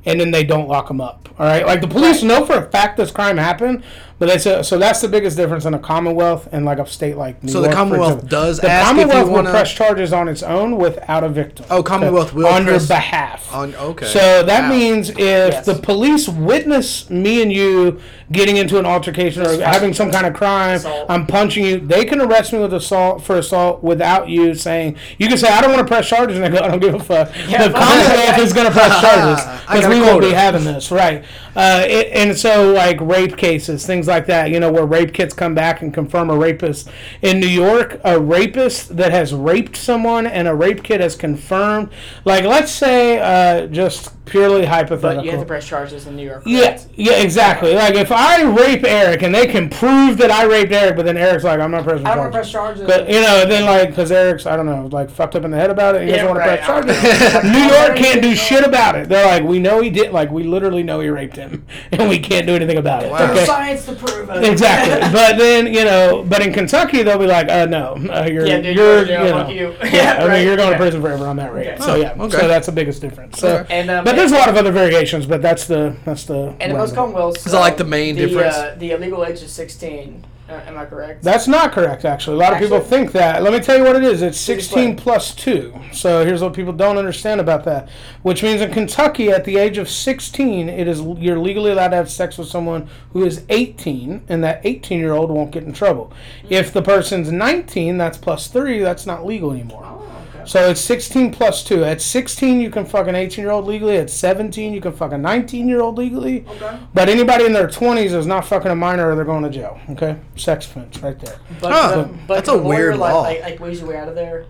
and 0.06 0.20
then 0.20 0.32
they 0.32 0.44
don't 0.44 0.68
lock 0.68 0.88
them 0.90 1.00
up. 1.02 1.30
All 1.40 1.46
right, 1.46 1.66
like 1.66 1.82
the 1.82 1.88
police 1.88 2.22
Right. 2.22 2.28
know 2.40 2.46
for 2.46 2.54
a 2.58 2.70
fact 2.70 2.98
this 2.98 3.12
crime 3.12 3.38
happened, 3.38 3.84
but 4.18 4.28
they 4.28 4.38
say 4.38 4.64
so 4.64 4.78
that's 4.78 5.02
the 5.02 5.08
biggest 5.10 5.36
difference 5.38 5.66
in 5.66 5.74
a 5.74 5.80
Commonwealth 5.80 6.48
and 6.52 6.66
like 6.66 6.80
a 6.80 6.86
state 6.88 7.18
like 7.18 7.44
New 7.44 7.52
York. 7.52 7.64
So 7.64 7.70
the 7.70 7.76
Commonwealth 7.76 8.28
does 8.30 8.60
the 8.60 8.70
ask 8.70 8.92
if 8.92 8.98
you 8.98 9.04
Commonwealth 9.04 9.28
will 9.28 9.34
wanna- 9.34 9.50
press 9.52 9.74
charges 9.74 10.14
on 10.14 10.28
its 10.30 10.42
own 10.44 10.78
without 10.78 11.24
a 11.24 11.30
victim. 11.30 11.66
Oh, 11.70 11.84
Commonwealth 11.84 12.34
will 12.34 12.48
on 12.48 12.66
your 12.66 12.80
behalf. 12.80 13.54
On 13.54 13.76
okay. 13.76 14.06
So 14.06 14.44
that 14.44 14.64
Wow. 14.64 14.70
means 14.70 15.10
if 15.10 15.18
Yes. 15.20 15.66
the 15.66 15.76
police 15.76 16.28
witness 16.30 17.10
me 17.10 17.42
and 17.42 17.52
you 17.52 18.00
getting 18.32 18.58
into 18.58 18.80
an 18.80 18.86
altercation 18.86 19.46
or 19.46 19.62
having 19.64 19.94
some 19.94 20.12
kind 20.12 20.26
of 20.26 20.34
crime, 20.34 20.76
Assault. 20.76 21.06
I'm 21.10 21.28
punching 21.28 21.66
you, 21.66 21.80
they 21.80 22.06
can 22.06 22.22
arrest 22.22 22.54
me 22.54 22.60
with 22.60 22.74
assault 22.74 23.24
for 23.24 23.38
assault 23.38 23.84
without 23.84 24.30
you 24.30 24.56
saying. 24.56 24.96
You 25.18 25.28
can 25.28 25.38
say 25.38 25.48
I 25.50 25.62
don't 25.62 25.72
want 25.74 25.86
to 25.88 25.92
press 25.94 26.08
charges, 26.08 26.38
and 26.38 26.46
I 26.46 26.50
go 26.50 26.64
I 26.64 26.70
don't 26.70 26.80
give 26.80 26.96
a 26.96 27.00
fuck. 27.00 27.30
Yeah, 27.48 27.68
the 27.68 27.72
fuck 27.72 27.82
Commonwealth 27.84 28.16
that. 28.28 28.40
is 28.40 28.54
going 28.54 28.66
to 28.68 28.72
press 28.74 29.02
charges 29.02 29.46
because 29.68 29.88
we 29.88 30.00
won't 30.00 30.12
quota. 30.14 30.28
be 30.28 30.34
having 30.34 30.64
this, 30.64 30.90
right? 30.92 31.24
Uh, 31.56 31.86
it, 31.88 32.08
and 32.12 32.38
so 32.38 32.72
like 32.74 33.00
rape 33.02 33.38
cases, 33.38 33.86
things 33.86 34.08
like 34.08 34.26
that, 34.26 34.52
you 34.52 34.60
know, 34.60 34.72
where 34.72 34.86
rape 34.86 35.14
kits 35.14 35.34
come 35.34 35.56
back 35.56 35.82
and 35.82 35.94
confirm 35.94 36.30
a 36.30 36.38
rapist 36.38 36.90
in 37.22 37.40
New 37.40 37.48
York, 37.48 38.00
a 38.04 38.20
rapist 38.20 38.96
that 38.98 39.12
has 39.12 39.34
raped 39.34 39.76
someone 39.78 40.28
and 40.28 40.48
a 40.48 40.56
rape 40.56 40.84
kit 40.84 41.02
has 41.02 41.16
confirmed. 41.16 41.90
Like 42.26 42.44
let's 42.44 42.72
say 42.72 43.20
uh, 43.20 43.68
just 43.68 44.12
purely 44.26 44.66
hypothetical. 44.66 45.18
But 45.18 45.26
you 45.26 45.32
have 45.32 45.40
to 45.42 45.46
press 45.46 45.68
charges 45.68 46.08
in 46.08 46.16
New 46.16 46.26
York. 46.26 46.44
Yeah, 46.46 46.82
yeah, 46.96 47.14
exactly. 47.22 47.76
Like 47.76 47.96
if 47.96 48.12
I 48.12 48.42
rape 48.44 48.84
Eric 48.84 49.22
and 49.24 49.34
they 49.34 49.46
can 49.48 49.70
prove 49.70 50.18
that 50.18 50.32
I 50.32 50.46
raped 50.46 50.72
Eric, 50.72 50.96
but 50.96 51.06
then 51.06 51.16
Eric's 51.16 51.44
like, 51.44 51.60
I'm 51.60 51.72
not 51.72 51.84
pressing 51.84 52.06
I 52.06 52.16
don't 52.16 52.24
want 52.26 52.34
to 52.34 52.40
press 52.40 52.52
charges. 52.52 52.86
But 52.88 53.08
you 53.08 53.22
know, 53.22 53.46
then 53.46 53.66
like, 53.66 53.90
because 53.90 54.12
Eric's, 54.12 54.46
I 54.46 54.56
don't 54.58 54.66
know, 54.66 54.88
like 54.92 55.10
fucked 55.10 55.36
up 55.36 55.44
in 55.46 55.52
the 55.52 55.58
head 55.58 55.70
about 55.70 55.96
it. 55.96 56.02
He 56.04 56.08
doesn't 56.12 56.26
Yeah, 56.26 56.32
want 56.32 56.44
to 56.44 56.50
right. 56.50 56.60
press 56.60 57.14
charges. 57.14 57.44
New 57.54 57.76
York 57.76 57.96
can't 57.98 58.22
do 58.22 58.36
shit 58.36 58.64
about 58.66 58.96
it. 58.96 59.10
They're 59.10 59.26
like, 59.26 59.44
we 59.44 59.60
know 59.60 59.80
he 59.82 59.90
did. 59.90 60.12
Like, 60.12 60.32
we 60.32 60.44
literally 60.44 60.84
know 60.84 61.00
he 61.00 61.10
raped 61.10 61.36
him, 61.36 61.45
and 61.92 62.10
we 62.10 62.20
can't 62.20 62.48
do 62.48 62.56
anything 62.56 62.78
about 62.78 63.04
it. 63.04 63.12
Wow. 63.12 63.32
Okay. 63.32 63.46
science 63.46 63.86
to 63.86 63.94
prove 63.94 64.30
it. 64.30 64.44
Exactly, 64.44 65.00
but 65.14 65.38
then 65.38 65.68
you 65.68 65.84
know, 65.86 66.26
but 66.28 66.42
in 66.42 66.54
Kentucky 66.54 67.04
they'll 67.04 67.20
be 67.20 67.28
like, 67.28 67.50
uh, 67.50 67.66
no, 67.66 67.94
uh, 68.12 68.28
you're, 68.32 68.46
Yeah, 68.46 68.62
dude, 68.62 68.76
you're, 68.76 69.06
you're, 69.06 69.24
you 69.24 69.30
fuck 69.32 69.48
know, 69.48 69.54
you. 69.54 69.76
yeah, 69.84 70.18
I 70.24 70.30
mean, 70.30 70.46
you're 70.46 70.58
going 70.58 70.70
okay. 70.70 70.78
to 70.78 70.84
prison 70.84 71.02
forever 71.02 71.28
on 71.28 71.36
that 71.38 71.54
rape. 71.54 71.68
Okay. 71.68 71.82
So 71.82 71.96
yeah, 71.96 72.14
okay. 72.18 72.38
so 72.38 72.48
that's 72.48 72.66
the 72.66 72.72
biggest 72.72 73.02
difference. 73.02 73.40
So, 73.40 73.60
Okay. 73.60 73.80
And, 73.80 73.90
um, 73.90 74.04
but 74.06 74.16
there's 74.16 74.32
a 74.32 74.36
lot 74.36 74.50
of 74.50 74.56
other 74.56 74.72
variations, 74.72 75.26
but 75.26 75.42
that's 75.42 75.66
the 75.68 75.96
that's 76.06 76.26
the. 76.26 76.56
And 76.60 76.72
in 76.72 76.78
most 76.78 76.96
Commonwealths, 76.96 77.46
Is 77.46 77.52
that 77.52 77.60
like 77.60 77.78
the 77.78 77.84
main 77.84 78.16
the, 78.16 78.28
difference? 78.28 78.56
Uh, 78.56 78.76
the 78.78 78.92
illegal 78.92 79.24
age 79.26 79.42
is 79.42 79.52
16. 79.52 80.26
Uh, 80.48 80.54
am 80.68 80.78
I 80.78 80.86
correct? 80.86 81.24
That's 81.24 81.48
not 81.48 81.72
correct, 81.72 82.06
actually. 82.06 82.36
A 82.36 82.40
lot 82.40 82.54
of 82.54 82.60
people 82.60 82.80
think 82.80 83.12
that. 83.14 83.42
Let 83.42 83.52
me 83.52 83.60
tell 83.60 83.78
you 83.78 83.84
what 83.84 83.96
it 83.96 84.04
is. 84.04 84.22
It's 84.22 84.40
16 84.40 84.96
plus 84.96 85.34
2. 85.34 85.74
So 85.92 86.24
here's 86.24 86.42
what 86.44 86.54
people 86.54 86.72
don't 86.72 86.98
understand 87.00 87.42
about 87.42 87.64
that. 87.64 87.90
Which 88.22 88.44
means 88.44 88.62
in 88.62 88.72
Kentucky, 88.72 89.32
at 89.32 89.44
the 89.44 89.58
age 89.58 89.80
of 89.80 89.90
16, 89.90 90.70
it 90.70 90.88
is 90.88 91.02
you're 91.02 91.40
legally 91.40 91.72
allowed 91.72 91.90
to 91.90 91.96
have 91.96 92.12
sex 92.12 92.38
with 92.38 92.48
someone 92.48 92.88
who 93.12 93.26
is 93.26 93.44
18, 93.50 94.24
and 94.30 94.44
that 94.44 94.62
18 94.64 95.00
year 95.00 95.14
old 95.14 95.32
won't 95.32 95.50
get 95.50 95.64
in 95.64 95.74
trouble. 95.74 96.14
If 96.48 96.72
the 96.72 96.84
person's 96.84 97.32
19, 97.32 97.98
that's 97.98 98.18
plus 98.20 98.46
3, 98.48 98.80
that's 98.80 99.08
not 99.08 99.26
legal 99.26 99.52
anymore. 99.52 99.84
oh, 99.84 100.05
okay. 100.46 100.52
So 100.52 100.70
it's 100.70 100.82
16 100.82 101.32
plus 101.32 101.64
2. 101.64 101.84
At 101.84 102.02
16, 102.02 102.60
you 102.62 102.70
can 102.70 102.86
fuck 102.86 103.08
an 103.08 103.16
18 103.16 103.44
year 103.44 103.52
old 103.52 103.66
legally. 103.66 103.98
At 103.98 104.10
17, 104.10 104.74
you 104.74 104.82
can 104.82 104.92
fuck 104.94 105.12
a 105.12 105.18
19 105.18 105.68
year 105.68 105.82
old 105.82 105.98
legally. 105.98 106.46
Okay. 106.48 106.80
But 106.94 107.10
anybody 107.10 107.46
in 107.46 107.54
their 107.54 107.68
20s 107.68 108.14
is 108.14 108.26
not 108.26 108.46
fucking 108.46 108.72
a 108.72 108.76
minor 108.76 109.12
or 109.12 109.16
they're 109.16 109.26
going 109.26 109.44
to 109.44 109.50
jail. 109.50 109.80
Okay? 109.92 110.18
Sex 110.36 110.66
offense 110.66 110.98
right 111.00 111.20
there. 111.20 111.38
But, 111.62 111.72
Huh. 111.72 111.96
but, 112.08 112.28
but 112.28 112.36
That's 112.36 112.50
a 112.50 112.52
the 112.54 112.58
lawyer, 112.58 112.68
weird 112.90 112.98
like, 112.98 113.14
law. 113.14 113.22
Like, 113.22 113.42
like, 113.42 113.60
weasel 113.60 113.88
way 113.90 113.98
out 113.98 114.08
of 114.08 114.16
there. 114.16 114.46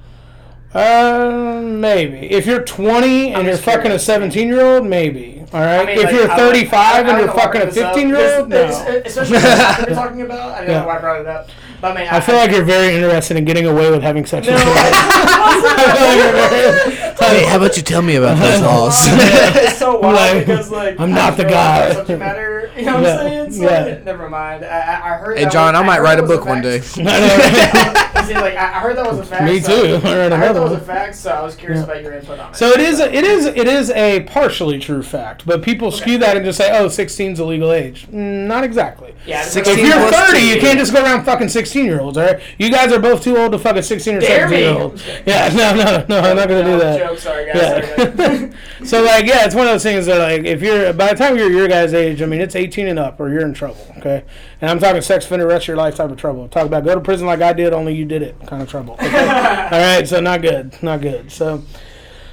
Uh, 0.74 1.62
maybe. 1.64 2.18
If 2.32 2.46
you're 2.46 2.62
20 2.62 3.28
and 3.30 3.38
I'm 3.38 3.46
you're 3.46 3.54
just 3.54 3.64
fucking 3.64 3.92
a 3.92 4.00
17 4.00 4.48
year 4.50 4.62
old, 4.62 4.86
maybe. 4.86 5.46
All 5.54 5.62
right. 5.62 5.82
I 5.82 5.86
mean, 5.86 5.98
if 6.00 6.04
like, 6.06 6.14
you're 6.14 6.28
35 6.28 6.74
I- 6.74 6.98
I 6.98 7.00
and 7.00 7.08
you're 7.08 7.28
know 7.28 7.34
why 7.34 7.40
I 7.42 7.46
fucking 7.46 7.62
a 7.62 7.64
brought 7.66 7.74
this 7.74 7.84
up. 7.84 7.94
15 7.96 8.10
year 8.10 8.38
old, 8.40 8.50
This- 8.50 8.78
no. 8.80 8.92
this- 8.92 9.06
Especially 9.18 9.38
the 9.40 9.56
topic 9.56 9.88
we're 9.90 9.96
talking 9.96 10.22
about. 10.22 10.52
I 10.52 10.58
don't 10.62 10.70
Yeah. 10.70 10.82
know 10.82 10.88
why 10.88 10.98
I 10.98 11.00
brought 11.00 11.22
it 11.22 11.28
up. 11.28 11.50
But 11.82 11.92
I 11.98 12.02
mean, 12.02 12.08
I 12.10 12.20
feel 12.20 12.36
like 12.36 12.52
you're 12.52 12.64
very 12.64 12.96
interested 12.96 13.38
in 13.38 13.46
getting 13.46 13.66
away 13.66 13.92
with 13.92 14.02
having 14.02 14.26
sex 14.26 14.48
with 14.48 14.56
No, 14.56 14.62
children. 14.64 14.84
I 14.96 15.94
feel 15.96 16.08
like 16.08 16.18
you're 16.18 16.34
very- 16.50 17.16
Hey, 17.16 17.46
how 17.46 17.58
about 17.58 17.76
you 17.78 17.84
tell 17.84 18.02
me 18.02 18.16
about 18.16 18.38
those 18.38 18.62
laws? 18.70 18.96
it's 19.08 19.78
so 19.78 20.00
wild 20.00 20.16
Like, 20.16 20.46
because 20.46 20.70
like 20.72 21.00
I'm 21.00 21.12
not 21.12 21.38
the 21.38 21.44
I 21.44 21.46
like 21.46 21.54
guy. 21.54 21.86
it's 21.88 21.96
Subject 21.98 22.20
matter, 22.20 22.72
you 22.78 22.86
know 22.86 22.94
what 22.96 23.04
Yeah, 23.04 23.10
I'm 23.20 23.28
saying? 23.28 23.52
So, 23.54 23.64
yeah. 23.64 24.04
Never 24.04 24.30
mind. 24.30 24.66
I, 24.66 24.68
I 24.80 25.14
I 25.14 25.18
heard. 25.18 25.38
Hey, 25.38 25.44
that 25.46 25.54
Jon, 25.54 25.74
was, 25.74 25.82
I 25.82 25.86
might 25.86 25.96
heard 25.98 26.04
write 26.04 26.20
a 26.20 26.24
book 26.24 26.46
one 26.46 26.62
day. 26.62 26.80
fact. 26.80 28.16
I 28.16 28.24
see, 28.26 28.34
like 28.36 28.56
I 28.56 28.66
I 28.78 28.80
heard 28.80 28.98
that 28.98 29.06
was 29.08 29.20
a 29.20 29.26
fact. 29.26 29.44
Me 29.46 29.60
so- 29.60 30.00
too. 30.00 30.08
I 30.08 30.16
read 30.16 30.34
I 30.34 30.38
heard 30.38 30.56
that 30.56 30.62
was 30.62 30.72
a 30.74 30.80
fact, 30.80 31.16
so 31.16 31.32
I 31.32 31.42
was 31.42 31.56
curious 31.56 31.80
Yeah. 31.80 31.84
about 31.86 32.02
your 32.04 32.14
input 32.14 32.40
on 32.40 32.52
it. 32.52 32.56
So 32.56 32.70
it 32.70 32.80
is 32.80 33.00
a, 33.00 33.14
it 33.14 33.24
is 33.24 33.46
it 33.46 33.68
is 33.68 33.90
a 33.92 34.22
partially 34.24 34.80
true 34.80 35.02
fact, 35.04 35.46
but 35.46 35.62
people 35.62 35.92
skew 35.92 36.18
that 36.20 36.36
and 36.36 36.46
just 36.46 36.58
say, 36.58 36.78
"Oh, 36.78 36.88
16 36.90 37.32
is 37.34 37.40
a 37.40 37.46
legal 37.46 37.72
age." 37.72 38.08
Mm, 38.08 38.46
not 38.48 38.64
exactly. 38.64 39.14
yeah, 39.26 39.40
I 39.40 39.42
just 39.44 39.54
16 39.54 39.80
If 39.80 39.86
you're 39.86 40.10
plus 40.10 40.28
30, 40.32 40.40
two. 40.40 40.46
you 40.48 40.60
can't 40.62 40.80
just 40.80 40.94
go 40.94 41.04
around 41.04 41.24
fucking 41.26 41.50
16 41.50 41.65
year 41.74 42.02
olds, 42.02 42.18
all 42.18 42.26
right? 42.26 42.42
You 42.60 42.70
guys 42.70 42.92
are 42.92 43.00
both 43.00 43.24
too 43.24 43.38
old 43.38 43.54
to 43.54 43.60
fuck 43.60 43.76
a 43.78 43.82
16 43.84 44.16
or 44.16 44.20
Dare 44.20 44.48
17 44.48 44.50
me. 44.52 44.64
year 44.64 44.82
old. 44.84 45.02
Yeah, 45.26 45.50
no, 45.56 45.76
no, 45.76 46.06
no, 46.08 46.30
I'm 46.30 46.36
not 46.36 46.48
gonna 46.48 46.64
do 46.64 46.78
that. 46.78 47.00
Joke, 47.00 47.18
sorry 47.18 47.46
guys. 47.46 47.56
Yeah. 47.60 48.52
so 48.86 49.02
like, 49.02 49.26
yeah, 49.26 49.46
it's 49.46 49.56
one 49.56 49.66
of 49.68 49.74
those 49.74 49.84
things 49.84 50.06
that 50.06 50.20
like, 50.20 50.46
if 50.46 50.62
you're 50.62 50.94
by 50.94 51.10
the 51.10 51.16
time 51.16 51.38
you're 51.38 51.52
your 51.52 51.68
guys' 51.68 51.94
age, 51.94 52.22
I 52.22 52.26
mean, 52.26 52.42
it's 52.42 52.56
18 52.56 52.88
and 52.88 53.00
up, 53.00 53.20
or 53.20 53.30
you're 53.30 53.46
in 53.46 53.54
trouble. 53.54 53.86
Okay, 53.98 54.24
and 54.62 54.70
I'm 54.70 54.80
talking 54.80 55.02
sex 55.02 55.26
offender, 55.26 55.48
rest 55.48 55.64
of 55.64 55.70
your 55.70 55.78
life 55.78 55.96
type 55.96 56.12
of 56.12 56.18
trouble. 56.18 56.48
Talk 56.50 56.68
about 56.68 56.84
go 56.84 56.94
to 56.96 57.02
prison 57.02 57.26
like 57.26 57.42
I 57.42 57.54
did, 57.54 57.74
only 57.74 57.96
you 57.96 58.06
did 58.06 58.22
it 58.22 58.36
kind 58.46 58.62
of 58.62 58.70
trouble. 58.70 58.94
Okay? 58.96 59.08
all 59.20 59.80
right, 59.80 60.08
so 60.08 60.20
not 60.20 60.42
good, 60.42 60.82
not 60.84 61.02
good. 61.02 61.32
So. 61.32 61.64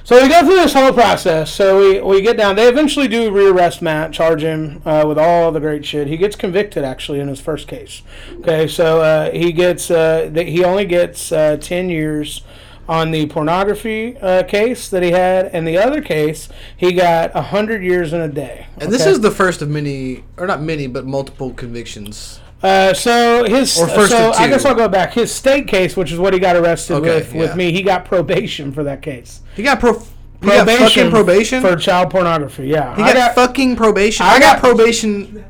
So 0.05 0.21
we 0.21 0.27
go 0.27 0.41
through 0.41 0.55
this 0.55 0.73
whole 0.73 0.91
process. 0.91 1.49
So 1.49 1.79
we, 1.79 2.01
we 2.01 2.21
get 2.21 2.35
down. 2.35 2.57
They 2.57 2.67
eventually 2.67 3.07
do 3.07 3.31
rearrest 3.31 3.81
Matt, 3.81 4.11
charge 4.11 4.43
him 4.43 4.81
uh, 4.85 5.05
with 5.07 5.17
all 5.17 5.51
the 5.51 5.61
great 5.61 5.85
shit. 5.85 6.07
He 6.07 6.17
gets 6.17 6.35
convicted 6.35 6.83
actually 6.83 7.21
in 7.21 7.29
his 7.29 7.39
first 7.39 7.69
case. 7.69 8.01
Okay, 8.39 8.67
so 8.67 9.01
uh, 9.01 9.31
he 9.31 9.53
gets 9.53 9.89
uh, 9.89 10.29
th- 10.33 10.49
he 10.49 10.63
only 10.63 10.85
gets 10.85 11.31
uh, 11.31 11.55
ten 11.55 11.89
years 11.89 12.41
on 12.89 13.11
the 13.11 13.27
pornography 13.27 14.17
uh, 14.17 14.43
case 14.43 14.89
that 14.89 15.03
he 15.03 15.11
had, 15.11 15.45
and 15.47 15.65
the 15.65 15.77
other 15.77 16.01
case 16.01 16.49
he 16.75 16.91
got 16.91 17.31
hundred 17.33 17.81
years 17.81 18.11
in 18.11 18.19
a 18.19 18.27
day. 18.27 18.67
And 18.81 18.91
this 18.91 19.05
is 19.05 19.21
the 19.21 19.31
first 19.31 19.61
of 19.61 19.69
many, 19.69 20.25
or 20.35 20.45
not 20.45 20.61
many, 20.61 20.87
but 20.87 21.05
multiple 21.05 21.53
convictions. 21.53 22.41
Uh, 22.63 22.93
so 22.93 23.43
his 23.43 23.77
Or 23.77 23.87
first 23.89 24.11
so 24.11 24.31
I 24.31 24.47
guess. 24.47 24.63
I'll 24.63 24.73
go 24.73 24.87
back. 24.87 25.13
His 25.13 25.33
state 25.33 25.67
case, 25.67 25.97
which 25.97 26.11
is 26.13 26.17
what 26.17 26.33
he 26.33 26.39
got 26.39 26.55
arrested 26.55 26.93
Okay, 26.95 27.17
with, 27.17 27.33
with 27.33 27.55
me, 27.57 27.73
he 27.73 27.81
got 27.83 28.05
probation 28.05 28.71
for 28.71 28.83
that 28.85 29.01
case. 29.01 29.41
He 29.55 29.63
got 29.63 29.81
pro. 29.81 29.99
He 30.41 30.47
got 30.47 30.67
fucking 30.67 31.09
probation. 31.11 31.61
for 31.61 31.75
child 31.75 32.09
pornography. 32.09 32.67
Yeah, 32.67 32.95
he 32.95 33.01
I 33.03 33.07
got, 33.07 33.15
got, 33.15 33.35
fucking 33.35 33.75
probation. 33.75 34.25
I 34.25 34.35
I, 34.35 34.39
got, 34.39 34.61
got- 34.61 34.75
probation. 34.75 35.45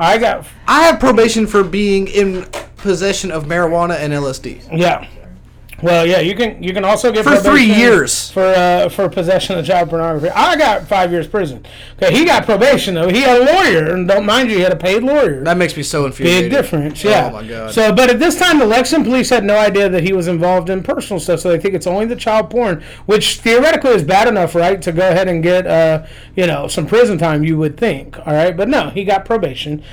I 0.00 0.18
got 0.18 0.46
I 0.66 0.82
have 0.84 1.00
probation 1.00 1.46
for 1.46 1.64
being 1.64 2.06
in 2.08 2.44
possession 2.76 3.32
of 3.32 3.46
marijuana 3.46 3.96
and 3.96 4.12
LSD 4.12 4.68
yeah. 4.78 5.08
Well, 5.80 6.04
yeah, 6.04 6.18
you 6.18 6.34
can 6.34 6.60
you 6.60 6.72
can 6.72 6.84
also 6.84 7.12
get 7.12 7.22
for 7.24 7.36
three 7.36 7.64
years. 7.64 8.30
for 8.32 8.42
uh, 8.44 8.88
for 8.88 9.08
possession 9.08 9.56
of 9.56 9.64
child 9.64 9.90
pornography. 9.90 10.28
I 10.30 10.56
got 10.56 10.88
five 10.88 11.12
years 11.12 11.28
prison. 11.28 11.64
Okay, 12.02 12.12
he 12.12 12.24
got 12.24 12.44
probation 12.44 12.94
though. 12.94 13.08
He 13.08 13.20
had 13.20 13.40
a 13.40 13.44
lawyer, 13.44 13.94
and 13.94 14.08
don't 14.08 14.26
mind 14.26 14.50
you, 14.50 14.56
he 14.56 14.62
had 14.62 14.72
a 14.72 14.76
paid 14.76 15.04
lawyer. 15.04 15.44
That 15.44 15.56
makes 15.56 15.76
me 15.76 15.84
so 15.84 16.06
infuriated. 16.06 16.50
Big 16.50 16.50
difference, 16.50 17.04
yeah. 17.04 17.28
Oh 17.28 17.32
my 17.34 17.46
god. 17.46 17.72
So, 17.72 17.92
but 17.92 18.10
at 18.10 18.18
this 18.18 18.36
time, 18.36 18.58
the 18.58 18.66
Lexington 18.66 19.04
police 19.08 19.30
had 19.30 19.44
no 19.44 19.56
idea 19.56 19.88
that 19.88 20.02
he 20.02 20.12
was 20.12 20.26
involved 20.26 20.68
in 20.68 20.82
personal 20.82 21.20
stuff, 21.20 21.40
so 21.40 21.48
they 21.50 21.60
think 21.60 21.74
it's 21.74 21.86
only 21.86 22.06
the 22.06 22.16
child 22.16 22.50
porn, 22.50 22.82
which 23.06 23.38
theoretically 23.38 23.92
is 23.92 24.02
bad 24.02 24.26
enough, 24.26 24.56
right, 24.56 24.82
to 24.82 24.90
go 24.90 25.08
ahead 25.08 25.28
and 25.28 25.44
get, 25.44 25.64
uh, 25.64 26.04
you 26.34 26.46
know, 26.48 26.66
some 26.66 26.86
prison 26.88 27.18
time. 27.18 27.44
You 27.44 27.56
would 27.56 27.76
think, 27.76 28.18
all 28.26 28.32
right, 28.34 28.56
but 28.56 28.68
no, 28.68 28.90
he 28.90 29.04
got 29.04 29.24
probation. 29.24 29.84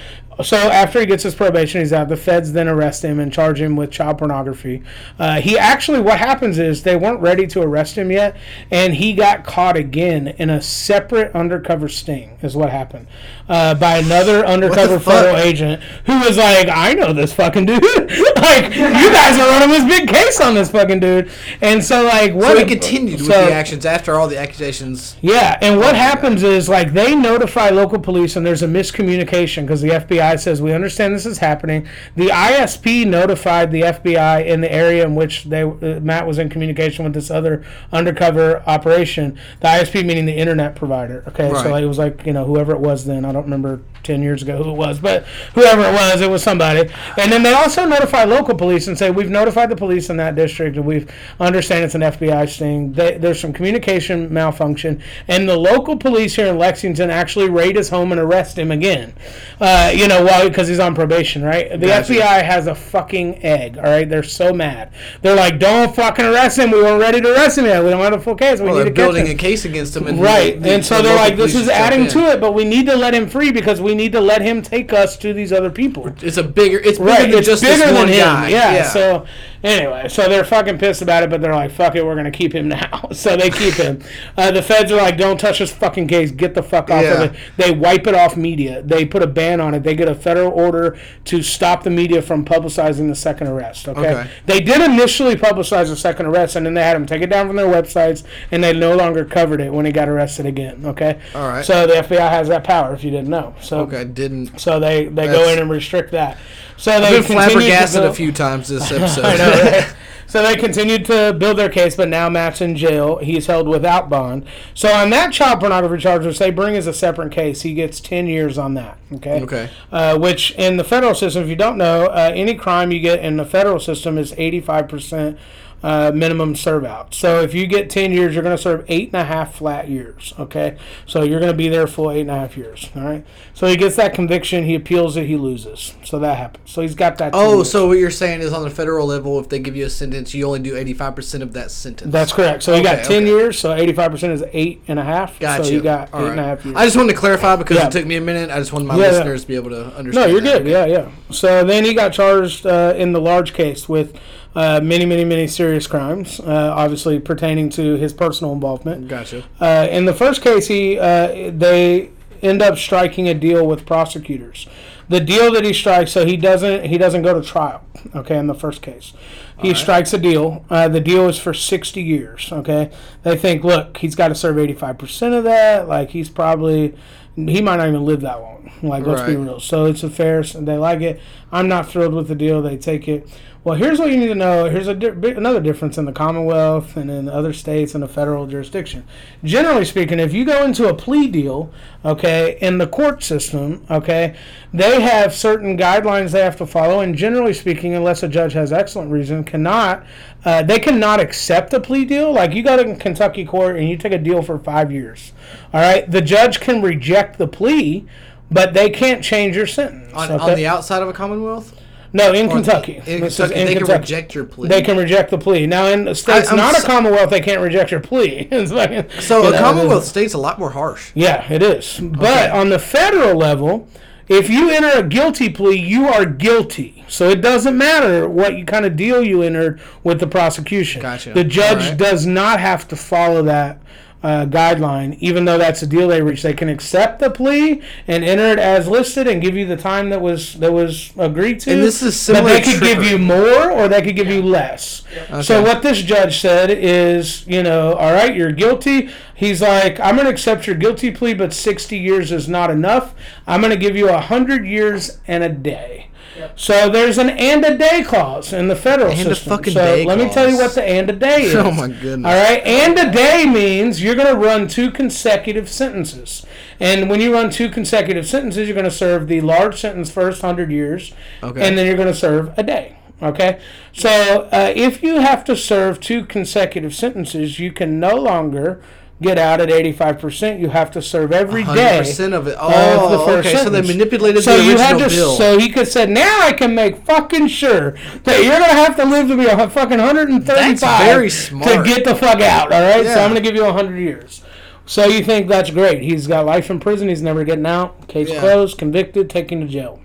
So 0.43 0.57
after 0.57 0.99
he 0.99 1.05
gets 1.05 1.23
his 1.23 1.35
probation, 1.35 1.81
he's 1.81 1.93
out. 1.93 2.09
The 2.09 2.17
feds 2.17 2.53
then 2.53 2.67
arrest 2.67 3.03
him 3.03 3.19
and 3.19 3.31
charge 3.31 3.61
him 3.61 3.75
with 3.75 3.91
child 3.91 4.17
pornography. 4.17 4.83
Uh, 5.17 5.39
he 5.39 5.57
actually, 5.57 6.01
what 6.01 6.19
happens 6.19 6.59
is 6.59 6.83
they 6.83 6.95
weren't 6.95 7.21
ready 7.21 7.47
to 7.47 7.61
arrest 7.61 7.97
him 7.97 8.11
yet, 8.11 8.35
and 8.69 8.95
he 8.95 9.13
got 9.13 9.45
caught 9.45 9.77
again 9.77 10.27
in 10.27 10.49
a 10.49 10.61
separate 10.61 11.33
undercover 11.35 11.87
sting. 11.87 12.37
Is 12.41 12.55
what 12.55 12.69
happened 12.69 13.07
uh, 13.49 13.75
by 13.75 13.97
another 13.97 14.45
undercover 14.45 14.99
federal 14.99 15.37
agent 15.37 15.81
who 16.05 16.19
was 16.19 16.37
like, 16.37 16.67
"I 16.69 16.93
know 16.93 17.13
this 17.13 17.33
fucking 17.33 17.65
dude. 17.65 17.81
like 18.35 18.75
you 18.75 19.11
guys 19.11 19.39
are 19.39 19.49
running 19.49 19.69
this 19.69 19.83
big 19.85 20.07
case 20.09 20.41
on 20.41 20.53
this 20.53 20.69
fucking 20.69 20.99
dude." 20.99 21.31
And 21.61 21.83
so 21.83 22.03
like 22.03 22.33
what? 22.33 22.57
So 22.57 22.59
he 22.59 22.65
continued 22.65 23.21
with 23.21 23.31
so- 23.31 23.45
the 23.45 23.53
actions 23.53 23.85
after 23.85 24.15
all 24.15 24.27
the 24.27 24.37
accusations. 24.37 25.15
yeah, 25.21 25.57
and 25.61 25.79
what 25.79 25.95
happens 25.95 26.43
is 26.43 26.67
like 26.67 26.93
they 26.93 27.15
notify 27.15 27.69
local 27.69 27.99
police, 27.99 28.35
and 28.35 28.45
there's 28.45 28.63
a 28.63 28.67
miscommunication 28.67 29.61
because 29.61 29.81
the 29.81 29.89
FBI 29.89 30.24
says 30.39 30.61
we 30.61 30.73
understand 30.73 31.13
this 31.13 31.25
is 31.25 31.37
happening. 31.37 31.87
The 32.15 32.27
ISP 32.27 33.05
notified 33.05 33.71
the 33.71 33.81
FBI 33.81 34.45
in 34.45 34.61
the 34.61 34.71
area 34.71 35.05
in 35.05 35.15
which 35.15 35.45
they 35.45 35.63
uh, 35.63 35.99
Matt 36.01 36.27
was 36.27 36.39
in 36.39 36.49
communication 36.49 37.03
with 37.03 37.13
this 37.13 37.29
other 37.31 37.63
undercover 37.91 38.63
operation. 38.67 39.37
The 39.61 39.67
ISP 39.67 40.05
meaning 40.05 40.25
the 40.25 40.35
internet 40.35 40.75
provider. 40.75 41.23
Okay, 41.27 41.49
so 41.49 41.69
like, 41.69 41.83
it 41.83 41.87
was 41.87 41.97
like 41.97 42.25
you 42.25 42.33
know 42.33 42.45
whoever 42.45 42.73
it 42.73 42.79
was 42.79 43.05
then. 43.05 43.25
I 43.25 43.31
don't 43.31 43.43
remember 43.43 43.81
ten 44.03 44.21
years 44.21 44.41
ago 44.41 44.63
who 44.63 44.69
it 44.69 44.77
was, 44.77 44.99
but 44.99 45.25
whoever 45.55 45.81
it 45.81 45.93
was, 45.93 46.21
it 46.21 46.29
was 46.29 46.43
somebody. 46.43 46.89
And 47.17 47.31
then 47.31 47.43
they 47.43 47.53
also 47.53 47.85
notify 47.85 48.23
local 48.23 48.55
police 48.55 48.87
and 48.87 48.97
say 48.97 49.11
we've 49.11 49.29
notified 49.29 49.69
the 49.69 49.75
police 49.75 50.09
in 50.09 50.17
that 50.17 50.35
district, 50.35 50.77
and 50.77 50.85
we've 50.85 51.11
understand 51.39 51.83
it's 51.83 51.95
an 51.95 52.01
FBI 52.01 52.47
sting. 52.47 52.93
They, 52.93 53.17
there's 53.17 53.39
some 53.39 53.51
communication 53.51 54.33
malfunction, 54.33 55.01
and 55.27 55.49
the 55.49 55.57
local 55.57 55.97
police 55.97 56.35
here 56.35 56.47
in 56.47 56.57
Lexington 56.57 57.09
actually 57.09 57.49
raid 57.49 57.75
his 57.75 57.89
home 57.89 58.11
and 58.11 58.21
arrest 58.21 58.57
him 58.57 58.71
again. 58.71 59.13
Uh, 59.59 59.91
you 59.93 60.07
know, 60.07 60.14
why? 60.23 60.47
Because 60.47 60.67
he's 60.67 60.79
on 60.79 60.95
probation, 60.95 61.43
right? 61.43 61.69
The 61.71 61.87
Gotcha. 61.87 62.13
FBI 62.13 62.43
has 62.43 62.67
a 62.67 62.75
fucking 62.75 63.43
egg. 63.43 63.77
All 63.77 63.83
right, 63.83 64.07
they're 64.07 64.23
so 64.23 64.53
mad. 64.53 64.91
They're 65.21 65.35
like, 65.35 65.59
"Don't 65.59 65.95
fucking 65.95 66.25
arrest 66.25 66.57
him. 66.59 66.71
We 66.71 66.81
weren't 66.81 67.01
ready 67.01 67.19
to 67.21 67.31
arrest 67.33 67.57
him 67.57 67.65
yet. 67.65 67.83
We 67.83 67.89
don't 67.89 68.01
have 68.01 68.13
a 68.13 68.19
full 68.19 68.35
case. 68.35 68.59
We 68.59 68.67
Well, 68.67 68.77
need 68.77 68.85
to 68.85 68.91
building 68.91 69.25
him." 69.25 69.33
a 69.33 69.35
case 69.35 69.65
against 69.65 69.95
him, 69.97 70.07
and 70.07 70.21
Right, 70.21 70.61
the- 70.61 70.69
and 70.71 70.85
so 70.85 71.01
they're 71.01 71.15
like, 71.15 71.35
"This 71.37 71.55
is 71.55 71.67
adding 71.69 72.01
in. 72.01 72.07
to 72.09 72.19
it, 72.31 72.39
but 72.39 72.53
we 72.53 72.63
need 72.65 72.85
to 72.87 72.95
let 72.95 73.13
him 73.13 73.27
free 73.27 73.51
because 73.51 73.81
we 73.81 73.95
need 73.95 74.11
to 74.13 74.21
let 74.21 74.41
him 74.41 74.61
take 74.61 74.93
us 74.93 75.17
to 75.17 75.33
these 75.33 75.51
other 75.51 75.69
people." 75.69 76.09
It's 76.21 76.37
a 76.37 76.43
bigger. 76.43 76.77
It's 76.79 76.97
bigger 76.99 77.09
Right, 77.11 77.29
than 77.29 77.39
it's 77.39 77.47
just 77.47 77.63
bigger 77.63 77.75
this 77.77 77.85
than 77.85 77.95
one 77.95 78.07
him. 78.07 78.19
guy. 78.25 78.49
Yeah, 78.49 78.83
So 78.83 79.25
anyway, 79.65 80.07
so 80.07 80.29
they're 80.29 80.43
fucking 80.45 80.77
pissed 80.77 81.01
about 81.01 81.23
it, 81.23 81.29
but 81.29 81.41
they're 81.41 81.53
like, 81.53 81.71
"Fuck 81.71 81.95
it, 81.95 82.05
we're 82.05 82.15
gonna 82.15 82.31
keep 82.31 82.53
him 82.53 82.69
now." 82.69 83.09
So 83.15 83.37
they 83.37 83.49
keep 83.49 83.75
him. 83.75 84.01
Uh, 84.37 84.51
the 84.51 84.61
feds 84.61 84.91
are 84.91 84.97
like, 84.97 85.17
"Don't 85.17 85.39
touch 85.39 85.59
this 85.59 85.71
fucking 85.71 86.07
case. 86.07 86.31
Get 86.31 86.53
the 86.53 86.63
fuck 86.63 86.89
off 86.89 87.03
Yeah. 87.03 87.13
of 87.23 87.31
it." 87.33 87.39
They 87.57 87.71
wipe 87.71 88.07
it 88.07 88.13
off 88.15 88.35
media. 88.35 88.81
They 88.81 89.05
put 89.05 89.21
a 89.23 89.27
ban 89.27 89.61
on 89.61 89.73
it. 89.73 89.83
They 89.83 89.95
get 89.95 90.07
a 90.09 90.15
federal 90.15 90.51
order 90.51 90.97
to 91.25 91.41
stop 91.41 91.83
the 91.83 91.89
media 91.89 92.21
from 92.21 92.43
publicizing 92.45 93.07
the 93.07 93.15
second 93.15 93.47
arrest. 93.47 93.87
Okay. 93.87 93.99
Okay. 94.09 94.29
They 94.45 94.59
did 94.59 94.81
initially 94.81 95.35
publicize 95.35 95.87
the 95.87 95.95
second 95.95 96.25
arrest, 96.25 96.55
and 96.55 96.65
then 96.65 96.73
they 96.73 96.83
had 96.83 96.95
him 96.95 97.05
take 97.05 97.21
it 97.21 97.29
down 97.29 97.47
from 97.47 97.55
their 97.55 97.67
websites, 97.67 98.23
and 98.51 98.63
they 98.63 98.73
no 98.73 98.95
longer 98.95 99.23
covered 99.25 99.61
it 99.61 99.71
when 99.73 99.85
he 99.85 99.91
got 99.91 100.09
arrested 100.09 100.45
again. 100.45 100.81
Okay. 100.85 101.19
All 101.33 101.47
right. 101.47 101.63
So 101.65 101.87
the 101.87 101.93
FBI 101.93 102.29
has 102.29 102.47
that 102.49 102.63
power, 102.63 102.93
if 102.93 103.03
you 103.03 103.11
didn't 103.11 103.29
know. 103.29 103.55
So 103.61 103.79
okay, 103.81 104.03
didn't. 104.03 104.59
so 104.59 104.79
they, 104.79 105.05
they 105.05 105.27
go 105.27 105.47
in 105.49 105.59
and 105.59 105.69
restrict 105.69 106.11
that. 106.11 106.37
So 106.77 106.99
they 106.99 107.07
I've 107.07 107.27
been 107.27 107.37
flabbergasted 107.37 108.03
a 108.03 108.13
few 108.13 108.31
times 108.31 108.67
this 108.67 108.91
episode. 108.91 109.25
I 109.25 109.37
know, 109.37 109.51
right? 109.51 109.95
So 110.27 110.41
they 110.41 110.55
continued 110.55 111.05
to 111.05 111.33
build 111.33 111.57
their 111.57 111.69
case, 111.69 111.95
but 111.95 112.09
now 112.09 112.29
Matt's 112.29 112.59
in 112.59 112.75
jail. 112.75 113.17
He's 113.19 113.45
held 113.45 113.67
without 113.67 114.09
bond. 114.09 114.45
So 114.73 114.91
on 114.91 115.09
that 115.11 115.31
child 115.31 115.59
pornography 115.59 116.01
charge, 116.01 116.25
which 116.25 116.39
they 116.39 116.49
bring 116.49 116.75
as 116.75 116.87
a 116.87 116.93
separate 116.93 117.31
case, 117.31 117.61
he 117.61 117.73
gets 117.73 117.99
10 117.99 118.27
years 118.27 118.57
on 118.57 118.73
that. 118.73 118.97
Okay. 119.13 119.41
Okay. 119.43 119.69
Uh, 119.91 120.17
which 120.17 120.51
in 120.51 120.77
the 120.77 120.83
federal 120.83 121.15
system, 121.15 121.43
if 121.43 121.49
you 121.49 121.55
don't 121.55 121.77
know, 121.77 122.07
uh, 122.07 122.31
any 122.33 122.55
crime 122.55 122.91
you 122.91 122.99
get 122.99 123.19
in 123.19 123.37
the 123.37 123.45
federal 123.45 123.79
system 123.79 124.17
is 124.17 124.33
85% 124.33 125.37
uh, 125.83 126.11
minimum 126.15 126.55
serve 126.55 126.83
out. 126.83 127.13
So 127.13 127.41
if 127.41 127.53
you 127.53 127.67
get 127.67 127.89
10 127.91 128.11
years, 128.11 128.33
you're 128.33 128.43
going 128.43 128.55
to 128.55 128.61
serve 128.61 128.83
eight 128.87 129.09
and 129.13 129.21
a 129.21 129.25
half 129.25 129.55
flat 129.55 129.87
years. 129.87 130.33
Okay. 130.39 130.77
So 131.05 131.21
you're 131.23 131.39
going 131.39 131.51
to 131.51 131.57
be 131.57 131.69
there 131.69 131.85
full 131.85 132.09
eight 132.09 132.21
and 132.21 132.31
a 132.31 132.35
half 132.35 132.57
years. 132.57 132.89
All 132.95 133.03
right. 133.03 133.23
So 133.53 133.67
he 133.67 133.75
gets 133.77 133.95
that 133.97 134.13
conviction. 134.13 134.63
He 134.63 134.73
appeals 134.73 135.15
it. 135.15 135.27
He 135.27 135.35
loses. 135.35 135.93
So 136.03 136.17
that 136.19 136.37
happens. 136.37 136.71
So 136.71 136.81
he's 136.81 136.95
got 136.95 137.17
that. 137.19 137.31
Oh, 137.35 137.57
years. 137.57 137.71
so 137.71 137.87
what 137.87 137.99
you're 137.99 138.09
saying 138.09 138.41
is 138.41 138.51
on 138.51 138.63
the 138.63 138.69
federal 138.71 139.05
level, 139.05 139.39
if 139.39 139.47
they 139.49 139.59
give 139.59 139.75
you 139.75 139.85
a 139.85 139.89
sentence, 139.89 140.33
you 140.33 140.45
only 140.47 140.59
do 140.59 140.73
85% 140.73 141.41
of 141.41 141.53
that 141.53 141.69
sentence. 141.71 142.11
That's 142.11 142.33
correct. 142.33 142.63
So 142.63 142.73
he 142.73 142.81
got 142.81 143.03
10 143.05 143.23
okay. 143.23 143.25
years, 143.27 143.59
so 143.59 143.69
85% 143.69 144.31
is 144.31 144.43
eight 144.53 144.81
and 144.87 144.97
a 144.97 145.03
half. 145.03 145.39
Gotcha. 145.39 145.65
So 145.65 145.69
you 145.71 145.81
got 145.81 146.11
All 146.13 146.21
eight 146.21 146.23
right. 146.23 146.31
and 146.31 146.39
a 146.39 146.43
half 146.43 146.65
years. 146.65 146.75
I 146.77 146.85
just 146.85 146.97
wanted 146.97 147.13
to 147.13 147.19
clarify 147.19 147.55
because 147.57 147.77
Yeah. 147.77 147.87
it 147.87 147.91
took 147.91 148.05
me 148.07 148.15
a 148.15 148.21
minute. 148.21 148.49
I 148.49 148.57
just 148.59 148.73
wanted 148.73 148.87
my 148.87 148.95
Yeah, 148.95 149.03
yeah. 149.03 149.11
listeners 149.11 149.41
to 149.43 149.47
be 149.47 149.55
able 149.55 149.69
to 149.69 149.85
understand. 149.95 150.13
no, 150.13 150.25
you're 150.31 150.41
that. 150.41 150.63
good. 150.63 150.67
Yeah, 150.71 150.85
yeah. 150.85 151.09
So 151.29 151.63
then 151.63 151.85
he 151.85 151.93
got 151.93 152.11
charged 152.13 152.65
uh, 152.65 152.93
in 152.97 153.11
the 153.11 153.21
large 153.21 153.53
case 153.53 153.87
with 153.87 154.17
uh, 154.55 154.79
many, 154.81 155.05
many, 155.05 155.25
many 155.25 155.47
serious 155.47 155.85
crimes, 155.87 156.39
uh, 156.39 156.73
obviously 156.75 157.19
pertaining 157.19 157.69
to 157.69 157.95
his 157.95 158.13
personal 158.13 158.53
involvement. 158.53 159.07
Gotcha. 159.07 159.43
Uh, 159.59 159.87
in 159.89 160.05
the 160.05 160.13
first 160.13 160.41
case, 160.41 160.67
he 160.67 160.97
uh, 160.97 161.51
they 161.53 162.09
end 162.41 162.61
up 162.61 162.77
striking 162.77 163.27
a 163.27 163.33
deal 163.33 163.67
with 163.67 163.85
prosecutors. 163.85 164.67
The 165.07 165.19
deal 165.19 165.51
that 165.51 165.63
he 165.63 165.73
strikes, 165.73 166.11
so 166.11 166.25
he 166.25 166.35
doesn't 166.35 166.85
he 166.85 166.97
doesn't 166.97 167.21
go 167.21 167.39
to 167.39 167.47
trial. 167.47 167.83
Okay, 168.15 168.37
in 168.37 168.47
the 168.47 168.55
first 168.55 168.81
case, 168.81 169.13
he 169.59 169.73
strikes 169.73 170.13
a 170.13 170.17
deal. 170.17 170.65
Uh, 170.69 170.87
the 170.87 170.99
deal 170.99 171.27
is 171.27 171.37
for 171.37 171.53
sixty 171.53 172.01
years. 172.01 172.49
Okay, 172.51 172.91
they 173.21 173.37
think, 173.37 173.63
look, 173.63 173.97
he's 173.97 174.15
got 174.15 174.29
to 174.29 174.35
serve 174.35 174.57
eighty 174.57 174.73
five 174.73 174.97
percent 174.97 175.35
of 175.35 175.43
that. 175.43 175.87
Like 175.87 176.09
he's 176.09 176.29
probably 176.29 176.95
he 177.35 177.61
might 177.61 177.75
not 177.77 177.89
even 177.89 178.03
live 178.05 178.21
that 178.21 178.41
long. 178.41 178.71
Like 178.81 179.05
let's 179.05 179.21
be 179.23 179.35
real. 179.35 179.59
So 179.59 179.85
it's 179.85 180.03
a 180.03 180.09
fair. 180.09 180.41
They 180.41 180.77
like 180.77 181.01
it. 181.01 181.21
I'm 181.55 181.69
not 181.69 181.89
thrilled 181.89 182.13
with 182.13 182.27
the 182.27 182.35
deal. 182.35 182.61
They 182.61 182.75
take 182.75 183.07
it. 183.07 183.29
Well, 183.63 183.75
here's 183.75 183.97
what 183.97 184.11
you 184.11 184.17
need 184.17 184.27
to 184.27 184.35
know. 184.35 184.69
Here's 184.69 184.85
di- 184.85 185.31
another 185.31 185.61
difference 185.61 185.97
in 185.97 186.03
the 186.03 186.11
Commonwealth 186.11 186.97
and 186.97 187.09
in 187.09 187.27
other 187.29 187.53
states 187.53 187.95
and 187.95 188.03
the 188.03 188.07
federal 188.07 188.45
jurisdiction. 188.45 189.07
Generally 189.43 189.85
speaking, 189.85 190.19
if 190.19 190.33
you 190.33 190.45
go 190.45 190.63
into 190.63 190.87
a 190.87 190.93
plea 190.93 191.27
deal, 191.27 191.71
okay, 192.03 192.59
in 192.61 192.77
the 192.77 192.85
court 192.85 193.23
system, 193.23 193.83
okay, 193.89 194.35
they 194.73 195.01
have 195.01 195.33
certain 195.33 195.77
guidelines 195.77 196.31
they 196.31 196.41
have 196.41 196.57
to 196.57 196.67
follow, 196.67 196.99
and 196.99 197.15
generally 197.15 197.53
speaking, 197.53 197.95
unless 197.95 198.21
a 198.21 198.27
judge 198.27 198.53
has 198.53 198.71
excellent 198.73 199.09
reason, 199.09 199.43
cannot 199.43 200.05
uh, 200.43 200.61
they 200.61 200.77
cannot 200.77 201.19
accept 201.19 201.73
a 201.73 201.79
plea 201.79 202.05
deal. 202.05 202.31
Like 202.31 202.53
you 202.53 202.61
go 202.61 202.77
to 202.77 202.95
Kentucky 202.97 203.45
court 203.45 203.77
and 203.77 203.89
you 203.89 203.97
take 203.97 204.11
a 204.13 204.19
deal 204.19 204.43
for 204.43 204.59
five 204.59 204.91
years, 204.91 205.31
all 205.73 205.81
right, 205.81 206.09
the 206.11 206.21
judge 206.21 206.59
can 206.59 206.83
reject 206.83 207.39
the 207.39 207.47
plea, 207.47 208.05
but 208.51 208.73
they 208.73 208.89
can't 208.89 209.23
change 209.23 209.55
your 209.55 209.67
sentence. 209.67 210.13
On, 210.13 210.31
okay? 210.31 210.43
on 210.51 210.55
the 210.55 210.67
outside 210.67 211.01
of 211.01 211.07
a 211.09 211.13
Commonwealth? 211.13 211.79
no, 212.13 212.31
in 212.31 212.45
On- 212.47 212.51
Kentucky. 212.51 213.01
In 213.05 213.19
This 213.21 213.35
Kentucky, 213.37 213.59
in 213.59 213.65
they 213.67 213.73
Kentucky. 213.75 213.91
can 213.93 214.01
reject 214.01 214.35
your 214.35 214.45
plea. 214.45 214.67
They 214.69 214.81
can 214.81 214.97
reject 214.97 215.31
the 215.31 215.37
plea. 215.37 215.67
Now, 215.67 215.87
in 215.87 216.05
the 216.05 216.15
states 216.15 216.49
I'm 216.49 216.55
not 216.57 216.77
a 216.79 216.81
Commonwealth, 216.85 217.29
they 217.29 217.41
can't 217.41 217.59
reject 217.61 217.91
your 217.91 217.99
plea. 217.99 218.47
Like- 218.51 219.11
so 219.21 219.41
you 219.41 219.47
a 219.49 219.51
know, 219.51 219.57
Commonwealth 219.59 220.05
state's 220.05 220.33
a 220.33 220.37
lot 220.37 220.57
more 220.59 220.69
harsh. 220.71 221.11
Yeah, 221.13 221.51
it 221.51 221.61
is. 221.61 221.99
But 222.01 222.51
on 222.51 222.69
the 222.69 222.79
federal 222.79 223.35
level, 223.35 223.87
if 224.29 224.49
you 224.49 224.69
enter 224.69 224.97
a 224.99 225.03
guilty 225.03 225.49
plea, 225.49 225.75
you 225.77 226.07
are 226.07 226.25
guilty. 226.25 227.03
So 227.07 227.29
it 227.29 227.41
doesn't 227.41 227.77
matter 227.77 228.27
what 228.27 228.57
you 228.57 228.65
kind 228.65 228.85
of 228.85 228.95
deal 228.95 229.21
you 229.23 229.41
entered 229.43 229.79
with 230.03 230.19
the 230.19 230.25
prosecution. 230.27 231.01
Gotcha. 231.01 231.33
The 231.33 231.43
judge 231.43 231.83
Alright. 231.83 231.97
does 231.97 232.25
not 232.25 232.59
have 232.59 232.87
to 232.87 232.95
follow 232.95 233.43
that. 233.43 233.79
Uh, 234.25 234.43
guideline, 234.43 235.15
even 235.19 235.45
though 235.45 235.59
that's 235.59 235.83
a 235.83 235.85
deal 235.85 236.07
they 236.07 236.19
reach, 236.19 236.41
they 236.41 236.51
can 236.51 236.67
accept 236.67 237.19
the 237.19 237.29
plea 237.29 237.79
and 238.07 238.23
enter 238.23 238.47
it 238.47 238.57
as 238.57 238.87
listed 238.87 239.27
and 239.27 239.39
give 239.39 239.55
you 239.55 239.67
the 239.67 239.77
time 239.77 240.09
that 240.09 240.19
was 240.19 240.55
that 240.55 240.73
was 240.73 241.13
agreed 241.15 241.59
to. 241.59 241.71
And 241.71 241.83
this 241.83 242.01
is 242.01 242.25
But 242.25 242.43
they 242.43 242.59
could 242.59 242.81
give 242.81 243.03
you 243.03 243.19
more 243.19 243.71
or 243.71 243.87
they 243.87 244.01
could 244.01 244.15
give 244.15 244.27
you 244.27 244.41
less. 244.41 245.03
So 245.43 245.59
Okay. 245.59 245.61
what 245.61 245.83
this 245.83 246.01
judge 246.01 246.39
said 246.39 246.71
is, 246.71 247.45
you 247.45 247.61
know, 247.61 247.93
all 247.93 248.13
right, 248.13 248.35
you're 248.35 248.51
guilty. 248.51 249.09
He's 249.35 249.61
like, 249.61 249.99
I'm 249.99 250.15
going 250.15 250.25
to 250.25 250.31
accept 250.31 250.65
your 250.65 250.75
guilty 250.75 251.11
plea, 251.11 251.35
but 251.35 251.53
60 251.53 251.95
years 251.95 252.31
is 252.31 252.49
not 252.49 252.71
enough. 252.71 253.13
I'm 253.45 253.61
going 253.61 253.69
to 253.73 253.77
give 253.77 253.95
you 253.95 254.07
100 254.07 254.65
years 254.65 255.19
and 255.27 255.43
a 255.43 255.49
day. 255.49 256.09
So 256.55 256.89
there's 256.89 257.17
an 257.17 257.29
and 257.29 257.63
a 257.65 257.77
day 257.77 258.03
clause 258.03 258.51
in 258.53 258.67
the 258.67 258.75
federal 258.75 259.11
And 259.11 259.19
a 259.27 259.35
system. 259.35 259.49
fucking 259.57 259.73
so 259.73 259.79
day 259.79 260.05
let 260.05 260.17
me 260.17 260.29
tell 260.29 260.49
you 260.49 260.57
what 260.57 260.73
the 260.75 260.83
and 260.83 261.09
a 261.09 261.13
day 261.13 261.43
is. 261.45 261.55
Oh 261.55 261.71
my 261.71 261.87
goodness. 261.87 262.25
All 262.31 262.43
right, 262.43 262.61
and 262.65 262.97
a 262.97 263.11
day 263.11 263.45
means 263.45 264.01
you're 264.03 264.15
going 264.15 264.27
to 264.33 264.39
run 264.39 264.67
two 264.67 264.91
consecutive 264.91 265.69
sentences. 265.69 266.45
And 266.79 267.09
when 267.09 267.21
you 267.21 267.33
run 267.33 267.49
two 267.49 267.69
consecutive 267.69 268.27
sentences, 268.27 268.67
you're 268.67 268.75
going 268.75 268.85
to 268.85 268.91
serve 268.91 269.27
the 269.27 269.41
large 269.41 269.79
sentence 269.79 270.11
first 270.11 270.43
100 270.43 270.71
years, 270.71 271.13
Okay. 271.41 271.65
and 271.65 271.77
then 271.77 271.85
you're 271.85 271.95
going 271.95 272.07
to 272.09 272.13
serve 272.13 272.51
a 272.57 272.63
day. 272.63 272.97
Okay? 273.21 273.59
So 273.93 274.49
uh, 274.51 274.73
if 274.75 275.01
you 275.01 275.19
have 275.21 275.45
to 275.45 275.55
serve 275.55 275.99
two 276.01 276.25
consecutive 276.25 276.93
sentences, 276.93 277.59
you 277.59 277.71
can 277.71 277.99
no 277.99 278.15
longer 278.15 278.81
get 279.21 279.37
out 279.37 279.61
at 279.61 279.69
85%. 279.69 280.59
You 280.59 280.69
have 280.69 280.91
to 280.91 281.01
serve 281.01 281.31
every 281.31 281.63
day. 281.63 282.01
100% 282.03 282.33
of 282.33 282.47
it. 282.47 282.55
of 282.55 282.71
Oh, 282.73 283.09
the 283.17 283.25
first 283.25 283.47
okay. 283.47 283.57
So 283.63 283.69
they 283.69 283.81
manipulated 283.81 284.43
So 284.43 284.57
the 284.57 284.63
you 284.63 284.71
original 284.71 284.99
had 284.99 285.09
to, 285.09 285.15
bill. 285.15 285.35
so 285.37 285.57
he 285.57 285.69
could 285.69 285.87
say, 285.87 286.05
now 286.05 286.41
I 286.41 286.51
can 286.53 286.75
make 286.75 286.97
fucking 287.05 287.47
sure 287.47 287.91
that 288.23 288.43
you're 288.43 288.51
gonna 288.59 288.65
have 288.73 288.95
to 288.97 289.05
live 289.05 289.27
to 289.29 289.37
be 289.37 289.45
a 289.45 289.69
fucking 289.69 289.99
135 289.99 290.45
That's 290.79 290.81
very 290.81 291.29
to 291.29 291.83
get 291.83 292.03
the 292.03 292.15
fuck 292.15 292.41
out. 292.41 292.71
All 292.73 292.81
right, 292.81 293.05
Yeah. 293.05 293.13
so 293.15 293.21
I'm 293.21 293.29
gonna 293.29 293.41
give 293.41 293.55
you 293.55 293.63
100 293.63 293.97
years. 293.97 294.41
So 294.85 295.05
you 295.05 295.23
think 295.23 295.47
that's 295.47 295.71
great? 295.71 296.01
He's 296.03 296.27
got 296.27 296.45
life 296.45 296.69
in 296.69 296.79
prison. 296.79 297.07
He's 297.07 297.21
never 297.21 297.43
getting 297.43 297.65
out. 297.65 298.07
Case 298.07 298.29
Yeah. 298.29 298.39
closed. 298.39 298.77
Convicted. 298.77 299.29
Taken 299.29 299.61
to 299.61 299.67
jail. 299.67 299.99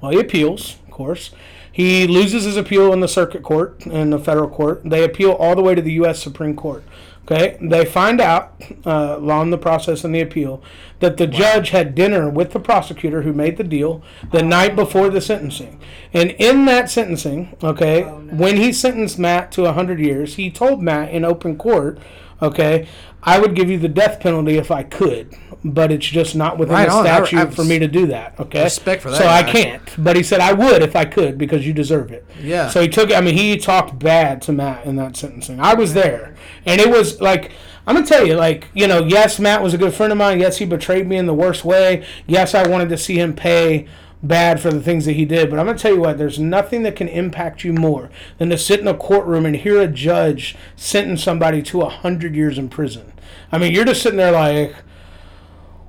Well, 0.00 0.10
he 0.12 0.18
appeals, 0.18 0.76
of 0.86 0.90
course. 0.90 1.30
He 1.70 2.06
loses 2.06 2.44
his 2.44 2.56
appeal 2.56 2.92
in 2.92 3.00
the 3.00 3.08
circuit 3.08 3.42
court, 3.42 3.84
in 3.86 4.10
the 4.10 4.18
federal 4.18 4.48
court. 4.48 4.82
They 4.84 5.02
appeal 5.04 5.32
all 5.32 5.54
the 5.56 5.62
way 5.62 5.74
to 5.74 5.82
the 5.82 5.92
U.S. 5.94 6.20
Supreme 6.22 6.54
Court. 6.56 6.82
Okay, 7.26 7.56
they 7.62 7.86
find 7.86 8.20
out 8.20 8.52
uh, 8.84 9.16
along 9.16 9.48
the 9.48 9.56
process 9.56 10.04
and 10.04 10.14
the 10.14 10.20
appeal 10.20 10.62
that 11.00 11.16
the 11.16 11.26
judge 11.26 11.70
had 11.70 11.94
dinner 11.94 12.28
with 12.28 12.52
the 12.52 12.60
prosecutor 12.60 13.22
who 13.22 13.32
made 13.32 13.56
the 13.56 13.64
deal 13.64 14.02
the 14.30 14.42
night 14.42 14.76
before 14.76 15.08
the 15.08 15.22
sentencing, 15.22 15.80
and 16.12 16.32
in 16.32 16.66
that 16.66 16.90
sentencing, 16.90 17.56
okay, 17.64 18.02
when 18.02 18.56
he 18.56 18.72
sentenced 18.74 19.18
Matt 19.18 19.52
to 19.52 19.72
hundred 19.72 20.00
years, 20.00 20.34
he 20.34 20.50
told 20.50 20.82
Matt 20.82 21.10
in 21.12 21.24
open 21.24 21.56
court, 21.56 21.98
okay, 22.42 22.86
I 23.22 23.38
would 23.38 23.54
give 23.54 23.70
you 23.70 23.78
the 23.78 23.88
death 23.88 24.20
penalty 24.20 24.58
if 24.58 24.70
I 24.70 24.82
could, 24.82 25.34
but 25.64 25.90
it's 25.90 26.06
just 26.06 26.36
not 26.36 26.58
within 26.58 26.74
Right 26.74 26.88
the 26.88 26.94
on. 26.94 27.04
Statute 27.04 27.38
I- 27.38 27.46
for 27.46 27.64
me 27.64 27.78
to 27.78 27.88
do 27.88 28.06
that. 28.08 28.38
Okay, 28.38 28.62
Respect 28.64 29.00
for 29.00 29.10
that 29.10 29.16
So 29.16 29.26
I 29.26 29.42
can't, 29.42 29.82
but 29.96 30.14
he 30.14 30.22
said 30.22 30.40
I 30.40 30.52
would 30.52 30.82
if 30.82 30.94
I 30.94 31.06
could 31.06 31.38
because 31.38 31.66
you 31.66 31.72
deserve 31.72 32.12
it. 32.12 32.26
Yeah. 32.42 32.68
So 32.68 32.82
he 32.82 32.88
took. 32.88 33.10
I 33.12 33.22
mean, 33.22 33.34
he 33.34 33.56
talked 33.56 33.98
bad 33.98 34.42
to 34.42 34.52
Matt 34.52 34.84
in 34.84 34.96
that 34.96 35.16
sentencing. 35.16 35.58
I 35.58 35.72
was 35.72 35.94
there, 35.94 36.33
and 36.66 36.80
it 36.80 36.90
was 36.90 37.20
like. 37.20 37.52
I'm 37.86 37.96
gonna 37.96 38.06
tell 38.06 38.26
you, 38.26 38.32
like, 38.32 38.68
you 38.72 38.86
know, 38.86 39.04
yes, 39.04 39.38
Matt 39.38 39.62
was 39.62 39.74
a 39.74 39.76
good 39.76 39.92
friend 39.92 40.10
of 40.10 40.16
mine. 40.16 40.40
Yes, 40.40 40.56
he 40.56 40.64
betrayed 40.64 41.06
me 41.06 41.18
in 41.18 41.26
the 41.26 41.34
worst 41.34 41.66
way. 41.66 42.02
Yes, 42.26 42.54
I 42.54 42.66
wanted 42.66 42.88
to 42.88 42.96
see 42.96 43.20
him 43.20 43.34
pay 43.34 43.86
bad 44.22 44.58
for 44.58 44.70
the 44.70 44.80
things 44.80 45.04
that 45.04 45.12
he 45.12 45.26
did. 45.26 45.50
But 45.50 45.58
I'm 45.58 45.66
gonna 45.66 45.76
tell 45.76 45.92
you 45.92 46.00
what, 46.00 46.16
there's 46.16 46.38
nothing 46.38 46.82
that 46.84 46.96
can 46.96 47.08
impact 47.08 47.62
you 47.62 47.74
more 47.74 48.10
than 48.38 48.48
to 48.48 48.56
sit 48.56 48.80
in 48.80 48.88
a 48.88 48.94
courtroom 48.94 49.44
and 49.44 49.54
hear 49.54 49.82
a 49.82 49.86
judge 49.86 50.56
sentence 50.76 51.22
somebody 51.22 51.62
to 51.64 51.82
a 51.82 51.90
hundred 51.90 52.34
years 52.34 52.56
in 52.56 52.70
prison. 52.70 53.12
I 53.52 53.58
mean, 53.58 53.74
you're 53.74 53.84
just 53.84 54.00
sitting 54.02 54.16
there 54.16 54.32
like, 54.32 54.74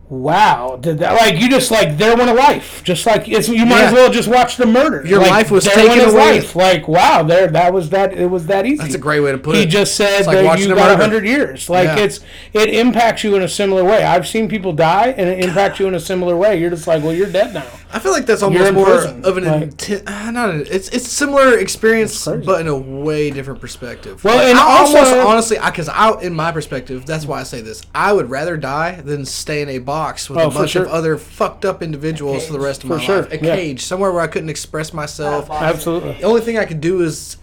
wow, 0.09 0.77
did 0.79 0.99
that 0.99 1.13
like 1.13 1.39
you 1.39 1.49
just 1.49 1.71
like 1.71 1.97
there 1.97 2.15
went 2.15 2.29
a 2.29 2.33
life, 2.33 2.83
just 2.83 3.05
like 3.05 3.27
it's 3.27 3.47
you 3.49 3.65
might 3.65 3.85
as 3.85 3.93
well 3.93 4.11
just 4.11 4.27
watch 4.27 4.57
the 4.57 4.65
murder. 4.65 5.05
Your 5.05 5.19
Like, 5.19 5.31
life 5.31 5.51
was 5.51 5.65
taken 5.65 5.99
away. 5.99 6.13
life. 6.39 6.55
Like 6.55 6.87
wow, 6.87 7.23
there 7.23 7.47
that 7.47 7.73
was 7.73 7.89
that 7.89 8.13
it 8.13 8.27
was 8.29 8.47
that 8.47 8.65
easy. 8.65 8.77
That's 8.77 8.95
a 8.95 8.99
great 8.99 9.19
way 9.21 9.31
to 9.31 9.37
put 9.37 9.55
he 9.55 9.61
it. 9.61 9.65
He 9.65 9.71
just 9.71 9.95
said 9.95 10.25
like 10.25 10.37
that 10.43 10.59
you 10.59 10.73
got 10.73 10.99
hundred 10.99 11.25
years. 11.25 11.69
Like 11.69 11.85
Yeah. 11.97 11.99
it's 12.05 12.19
it 12.53 12.69
impacts 12.73 13.23
you 13.23 13.35
in 13.35 13.41
a 13.41 13.47
similar 13.49 13.83
way. 13.83 14.03
I've 14.03 14.27
seen 14.27 14.47
people 14.47 14.73
die, 14.73 15.13
and 15.17 15.27
it 15.29 15.43
impacts 15.43 15.79
you 15.79 15.87
in 15.87 15.95
a 15.95 15.99
similar 15.99 16.35
way. 16.37 16.59
You're 16.59 16.69
just 16.69 16.87
like, 16.87 17.03
well, 17.03 17.13
you're 17.13 17.31
dead 17.31 17.53
now. 17.53 17.65
I 17.91 17.99
feel 17.99 18.11
like 18.11 18.25
that's 18.25 18.43
almost 18.43 18.73
more 18.73 18.85
prison, 18.85 19.23
of 19.23 19.37
an 19.37 19.45
like- 19.45 19.69
inten- 19.69 20.03
uh, 20.07 20.31
not 20.31 20.49
an, 20.49 20.61
it's 20.69 20.89
it's 20.89 21.07
a 21.07 21.09
similar 21.09 21.57
experience, 21.57 22.25
but 22.25 22.61
in 22.61 22.67
a 22.67 22.75
way 22.77 23.31
different 23.31 23.61
perspective. 23.61 24.23
Well, 24.23 24.35
Like, 24.37 24.47
and 24.47 24.57
I 24.57 24.79
also- 24.79 24.97
almost 24.97 25.15
honestly, 25.27 25.57
because 25.63 25.87
I, 25.89 26.19
in 26.21 26.33
my 26.33 26.51
perspective, 26.51 27.05
that's 27.05 27.25
why 27.25 27.39
I 27.39 27.43
say 27.43 27.61
this. 27.61 27.81
I 27.93 28.11
would 28.13 28.29
rather 28.29 28.57
die 28.57 29.01
than 29.03 29.25
stay 29.25 29.61
in 29.61 29.69
a 29.69 29.79
box 29.95 30.29
with 30.29 30.37
Oh, 30.39 30.47
a 30.49 30.51
bunch 30.51 30.71
sure. 30.71 30.83
of 30.83 30.89
other 30.91 31.17
fucked 31.17 31.63
up 31.63 31.81
individuals 31.81 32.45
for 32.47 32.51
the 32.53 32.59
rest 32.59 32.83
of 32.83 32.89
For 32.89 32.97
my 32.97 33.03
sure, 33.03 33.21
life. 33.21 33.31
A 33.31 33.37
yeah. 33.45 33.55
cage 33.55 33.81
somewhere 33.85 34.11
where 34.11 34.21
I 34.21 34.27
couldn't 34.27 34.49
express 34.49 34.93
myself. 34.93 35.49
Absolutely. 35.49 36.13
The 36.13 36.23
only 36.23 36.41
thing 36.41 36.57
I 36.57 36.65
could 36.65 36.81
do 36.81 37.01
is 37.01 37.37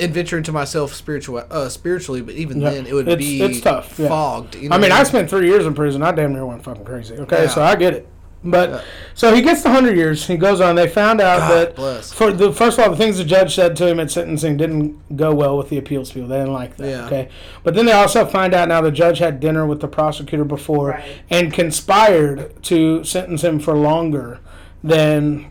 adventure 0.00 0.38
into 0.38 0.50
myself 0.52 0.94
spiritual, 0.94 1.42
uh, 1.50 1.68
spiritually, 1.68 2.22
but 2.22 2.34
even 2.34 2.60
Yeah. 2.62 2.70
then 2.70 2.86
it 2.86 2.94
would 2.94 3.08
It's- 3.08 3.18
be 3.28 3.42
it's 3.42 3.60
tough, 3.60 3.98
yeah. 3.98 4.08
fogged. 4.08 4.54
You 4.54 4.70
know 4.70 4.76
I 4.76 4.78
mean, 4.78 4.90
what 4.90 5.00
I 5.00 5.02
spent 5.02 5.28
three 5.28 5.48
years 5.48 5.66
in 5.66 5.74
prison. 5.74 6.02
I 6.02 6.12
damn 6.12 6.32
near 6.32 6.46
went 6.46 6.64
fucking 6.64 6.84
crazy. 6.86 7.14
Okay, 7.16 7.42
Yeah. 7.42 7.48
so 7.50 7.62
I 7.62 7.76
get 7.76 7.92
it. 7.92 8.06
But 8.44 8.70
Yeah. 8.70 8.80
so 9.14 9.34
he 9.34 9.42
gets 9.42 9.62
the 9.62 9.70
hundred 9.70 9.96
years. 9.96 10.26
He 10.28 10.36
goes 10.36 10.60
on. 10.60 10.76
They 10.76 10.86
found 10.88 11.20
out 11.20 11.40
God 11.40 11.50
that 11.56 11.74
bless. 11.76 12.12
for 12.12 12.30
the 12.32 12.52
first 12.52 12.78
of 12.78 12.84
all, 12.84 12.90
the 12.90 12.96
things 12.96 13.18
the 13.18 13.24
judge 13.24 13.54
said 13.54 13.74
to 13.76 13.86
him 13.88 13.98
at 13.98 14.10
sentencing 14.12 14.56
didn't 14.56 15.16
go 15.16 15.34
well 15.34 15.56
with 15.58 15.70
the 15.70 15.76
appeals 15.78 16.12
people. 16.12 16.28
They 16.28 16.38
didn't 16.38 16.52
like 16.52 16.76
that. 16.76 16.88
Yeah. 16.88 17.06
Okay, 17.06 17.28
but 17.64 17.74
then 17.74 17.86
they 17.86 17.92
also 17.92 18.24
find 18.26 18.54
out 18.54 18.68
now 18.68 18.80
the 18.80 18.92
judge 18.92 19.18
had 19.18 19.40
dinner 19.40 19.66
with 19.66 19.80
the 19.80 19.88
prosecutor 19.88 20.44
before 20.44 20.90
Right. 20.90 21.04
and 21.28 21.52
conspired 21.52 22.62
to 22.64 23.02
sentence 23.04 23.42
him 23.42 23.58
for 23.58 23.74
longer 23.74 24.38
than 24.82 25.44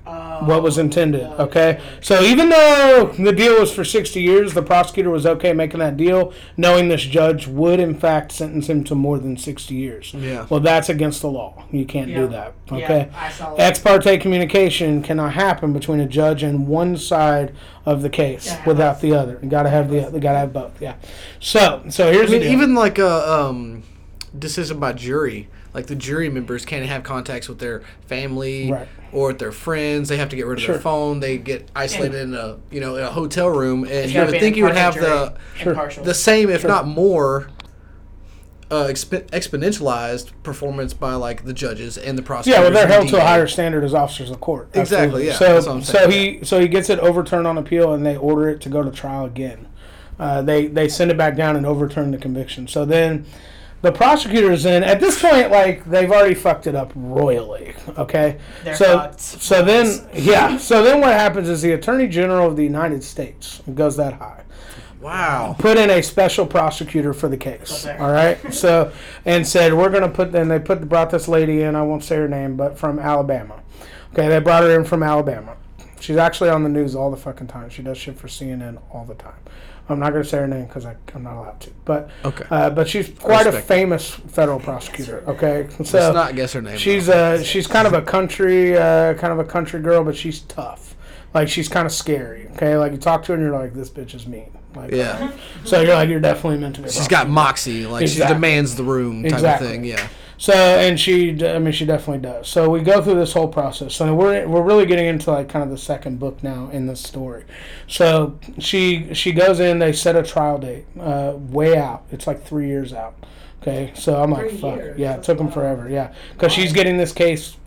what 0.45 0.63
was 0.63 0.77
intended. 0.77 1.23
Okay, 1.39 1.81
so 2.01 2.21
even 2.21 2.49
though 2.49 3.13
the 3.19 3.31
deal 3.33 3.59
was 3.59 3.73
for 3.73 3.83
60 3.83 4.21
years, 4.21 4.53
the 4.53 4.61
prosecutor 4.61 5.09
was 5.09 5.25
okay 5.25 5.51
making 5.51 5.79
that 5.79 5.97
deal, 5.97 6.31
knowing 6.55 6.87
this 6.87 7.01
judge 7.01 7.45
would 7.47 7.79
in 7.79 7.93
fact 7.93 8.31
sentence 8.31 8.67
him 8.69 8.83
to 8.85 8.95
more 8.95 9.19
than 9.19 9.35
60 9.35 9.75
years. 9.75 10.13
Yeah. 10.13 10.45
Well, 10.49 10.59
that's 10.61 10.87
against 10.89 11.21
the 11.21 11.29
law. 11.29 11.65
You 11.71 11.85
can't 11.85 12.07
do 12.07 12.21
Yeah. 12.21 12.25
that. 12.27 12.53
Yeah, 12.71 12.77
Okay. 12.77 13.09
I 13.19 13.29
saw 13.31 13.55
that. 13.55 13.59
Ex 13.67 13.79
parte 13.79 14.17
communication 14.19 15.01
cannot 15.01 15.33
happen 15.33 15.73
between 15.73 15.99
a 15.99 16.05
judge 16.07 16.41
and 16.43 16.67
one 16.67 16.95
side 16.97 17.53
of 17.85 18.01
the 18.01 18.09
case 18.09 18.47
Yeah. 18.47 18.61
without 18.65 19.01
the 19.01 19.13
other. 19.13 19.39
You 19.43 19.49
gotta 19.49 19.69
have 19.69 19.89
the 19.89 20.09
you 20.13 20.19
gotta 20.19 20.39
have 20.39 20.53
both. 20.53 20.81
Yeah. 20.81 20.93
So 21.39 21.83
so 21.89 22.11
here's 22.11 22.29
I 22.29 22.31
mean, 22.33 22.41
the 22.41 22.47
deal. 22.47 22.53
even 22.53 22.75
like 22.75 22.97
a 22.99 23.33
um, 23.33 23.83
decision 24.37 24.79
by 24.79 24.93
jury, 24.93 25.49
like 25.77 25.85
the 25.85 25.95
jury 25.95 26.27
members 26.27 26.65
can't 26.65 26.83
have 26.87 27.03
contacts 27.03 27.47
with 27.47 27.59
their 27.59 27.83
family 28.07 28.71
Right. 28.71 28.87
or 29.11 29.27
with 29.27 29.37
their 29.37 29.51
friends. 29.51 30.09
They 30.09 30.17
have 30.17 30.29
to 30.29 30.35
get 30.35 30.47
rid 30.47 30.57
of 30.57 30.63
Sure. 30.63 30.73
their 30.73 30.81
phone. 30.81 31.19
They 31.19 31.37
get 31.37 31.69
isolated 31.75 32.19
in 32.19 32.33
a 32.33 32.57
you 32.71 32.81
know 32.81 32.95
in 32.95 33.03
a 33.03 33.11
hotel 33.11 33.47
room, 33.49 33.83
and 33.87 34.09
you 34.11 34.19
would 34.21 34.31
think 34.31 34.57
you 34.57 34.63
would 34.63 34.75
have 34.75 34.95
the 34.95 35.33
Sure. 35.55 35.73
impartial. 35.73 36.03
the 36.03 36.15
same, 36.15 36.49
if 36.49 36.61
Sure. 36.61 36.69
not 36.71 36.87
more. 36.87 37.49
Uh, 38.69 38.87
exp- 38.89 39.23
exponentialized 39.29 40.31
performance 40.43 40.93
by 40.93 41.13
like 41.13 41.45
the 41.45 41.53
judges 41.53 41.97
and 41.97 42.17
the 42.17 42.21
prosecutors. 42.21 42.57
Yeah, 42.57 42.63
well, 42.63 42.73
they're 42.73 42.81
and 42.83 42.91
the 42.91 42.95
held 42.95 43.07
to 43.09 43.17
a 43.17 43.21
higher 43.21 43.47
standard 43.47 43.81
as 43.85 43.93
officers 43.93 44.29
of 44.29 44.41
court. 44.41 44.67
Exactly, 44.73 44.97
Absolutely. 44.97 45.27
yeah, 45.27 45.33
So, 45.35 45.53
that's 45.53 45.65
what 45.67 45.75
I'm 45.75 45.83
so 45.83 45.93
saying, 45.93 46.11
he 46.39 46.43
so 46.45 46.59
he 46.59 46.67
gets 46.67 46.89
it 46.89 46.99
overturned 46.99 47.47
on 47.47 47.57
appeal, 47.57 47.93
and 47.93 48.05
they 48.05 48.17
order 48.17 48.49
it 48.49 48.59
to 48.61 48.69
go 48.69 48.83
to 48.83 48.91
trial 48.91 49.23
again. 49.23 49.67
Uh, 50.19 50.41
they 50.41 50.65
they 50.67 50.89
send 50.89 51.11
it 51.11 51.17
back 51.17 51.37
down 51.37 51.55
and 51.55 51.65
overturn 51.65 52.11
the 52.11 52.17
conviction. 52.17 52.67
So 52.67 52.83
then, 52.83 53.23
the 53.81 53.91
prosecutors 53.91 54.65
in 54.65 54.83
at 54.83 54.99
this 54.99 55.21
point, 55.21 55.51
like 55.51 55.85
they've 55.85 56.11
already 56.11 56.33
fucked 56.33 56.67
it 56.67 56.75
up 56.75 56.91
royally. 56.95 57.73
Okay, 57.97 58.37
They're 58.63 58.75
so 58.75 58.97
fucked. 58.99 59.19
so 59.19 59.63
then 59.63 60.07
yeah, 60.13 60.57
so 60.57 60.83
then 60.83 60.99
what 61.01 61.11
happens 61.13 61.47
is 61.49 61.61
the 61.61 61.71
Attorney 61.73 62.07
General 62.07 62.47
of 62.47 62.55
the 62.55 62.63
United 62.63 63.03
States 63.03 63.61
goes 63.75 63.95
that 63.97 64.13
high 64.13 64.43
Wow. 64.99 65.55
put 65.59 65.77
in 65.77 65.91
a 65.91 66.01
special 66.01 66.45
prosecutor 66.47 67.13
for 67.13 67.27
the 67.29 67.37
case. 67.37 67.85
Okay. 67.85 67.97
All 67.99 68.11
right. 68.11 68.37
So 68.51 68.91
and 69.25 69.47
said 69.47 69.73
we're 69.73 69.89
going 69.91 70.01
to 70.01 70.09
put. 70.09 70.31
Then 70.31 70.47
they 70.47 70.57
put 70.59 70.89
brought 70.89 71.11
this 71.11 71.27
lady 71.27 71.61
in. 71.61 71.75
I 71.75 71.83
won't 71.83 72.03
say 72.03 72.15
her 72.15 72.27
name, 72.27 72.57
but 72.57 72.79
from 72.79 72.97
Alabama. 72.97 73.61
Okay, 74.13 74.27
they 74.27 74.39
brought 74.39 74.63
her 74.63 74.71
in 74.77 74.83
from 74.85 75.03
Alabama. 75.03 75.55
She's 75.99 76.17
actually 76.17 76.49
on 76.49 76.63
the 76.63 76.69
news 76.69 76.95
all 76.95 77.11
the 77.11 77.17
fucking 77.17 77.47
time. 77.47 77.69
She 77.69 77.83
does 77.83 77.97
shit 77.97 78.17
for 78.17 78.27
CNN 78.27 78.79
all 78.91 79.05
the 79.05 79.13
time. 79.15 79.35
I'm 79.89 79.99
not 79.99 80.11
going 80.11 80.23
to 80.23 80.29
say 80.29 80.37
her 80.37 80.47
name 80.47 80.65
because 80.65 80.85
I'm 80.85 81.23
not 81.23 81.37
allowed 81.37 81.61
to. 81.61 81.69
But 81.85 82.09
Okay. 82.25 82.45
uh, 82.49 82.69
but 82.71 82.89
she's 82.89 83.09
quite 83.09 83.47
a 83.47 83.51
famous 83.53 84.09
federal 84.11 84.59
prosecutor. 84.59 85.23
Okay, 85.27 85.67
so 85.83 85.97
Let's 85.99 86.13
not 86.15 86.35
guess 86.35 86.53
her 86.53 86.61
name. 86.61 86.77
She's 86.77 87.05
though. 87.07 87.35
uh 87.35 87.43
she's 87.43 87.67
kind 87.67 87.87
of 87.87 87.93
a 87.93 88.01
country 88.01 88.77
uh 88.77 89.13
kind 89.15 89.31
of 89.33 89.39
a 89.39 89.45
country 89.45 89.79
girl, 89.81 90.03
but 90.03 90.15
she's 90.15 90.41
tough. 90.41 90.95
Like 91.33 91.47
she's 91.49 91.69
kind 91.69 91.85
of 91.85 91.91
scary. 91.93 92.47
Okay, 92.55 92.75
like 92.77 92.91
you 92.91 92.97
talk 92.97 93.23
to 93.23 93.27
her 93.29 93.33
and 93.35 93.43
you're 93.43 93.57
like, 93.57 93.73
this 93.73 93.89
bitch 93.89 94.13
is 94.15 94.27
mean. 94.27 94.51
Like, 94.75 94.91
yeah. 94.91 95.31
So 95.63 95.81
you're 95.81 95.95
like, 95.95 96.09
you're 96.09 96.19
definitely 96.19 96.59
meant 96.59 96.75
to 96.75 96.81
be. 96.81 96.87
a 96.87 96.91
She's 96.91 97.07
got 97.07 97.29
moxie, 97.29 97.85
like 97.85 98.03
Exactly. 98.03 98.27
she 98.27 98.33
demands 98.33 98.75
the 98.75 98.83
room 98.83 99.23
type 99.23 99.33
Exactly. 99.33 99.67
of 99.67 99.73
thing. 99.73 99.83
Yeah. 99.85 100.07
So 100.39 100.53
and 100.53 100.99
she, 100.99 101.43
I 101.45 101.57
mean, 101.57 101.73
she 101.73 101.85
definitely 101.85 102.21
does. 102.21 102.47
So 102.47 102.69
we 102.69 102.81
go 102.81 103.01
through 103.01 103.15
this 103.15 103.33
whole 103.33 103.47
process. 103.47 103.95
So 103.95 104.13
we're 104.13 104.47
we're 104.47 104.61
really 104.61 104.85
getting 104.85 105.07
into 105.07 105.31
like 105.31 105.49
kind 105.49 105.63
of 105.63 105.69
the 105.71 105.77
second 105.77 106.19
book 106.19 106.43
now 106.43 106.69
in 106.69 106.85
this 106.87 107.01
story. 107.01 107.43
So 107.87 108.39
she 108.59 109.13
she 109.15 109.31
goes 109.31 109.59
in. 109.59 109.79
They 109.79 109.93
set 109.93 110.15
a 110.15 110.23
trial 110.23 110.59
date, 110.59 110.85
uh, 110.99 111.33
way 111.35 111.75
out. 111.77 112.03
It's 112.11 112.27
like 112.27 112.43
three 112.45 112.67
years 112.67 112.93
out. 112.93 113.15
Okay, 113.63 113.91
so 113.95 114.21
I'm 114.21 114.29
like, 114.31 114.49
Three 114.49 114.57
fuck. 114.59 114.75
years? 114.77 114.99
Yeah, 114.99 115.15
it 115.15 115.23
took 115.23 115.39
them 115.39 115.49
forever. 115.51 115.89
Yeah, 115.89 116.13
because 116.33 116.53
she's 116.53 116.71
getting 116.71 116.97
this 116.97 117.11
case 117.11 117.57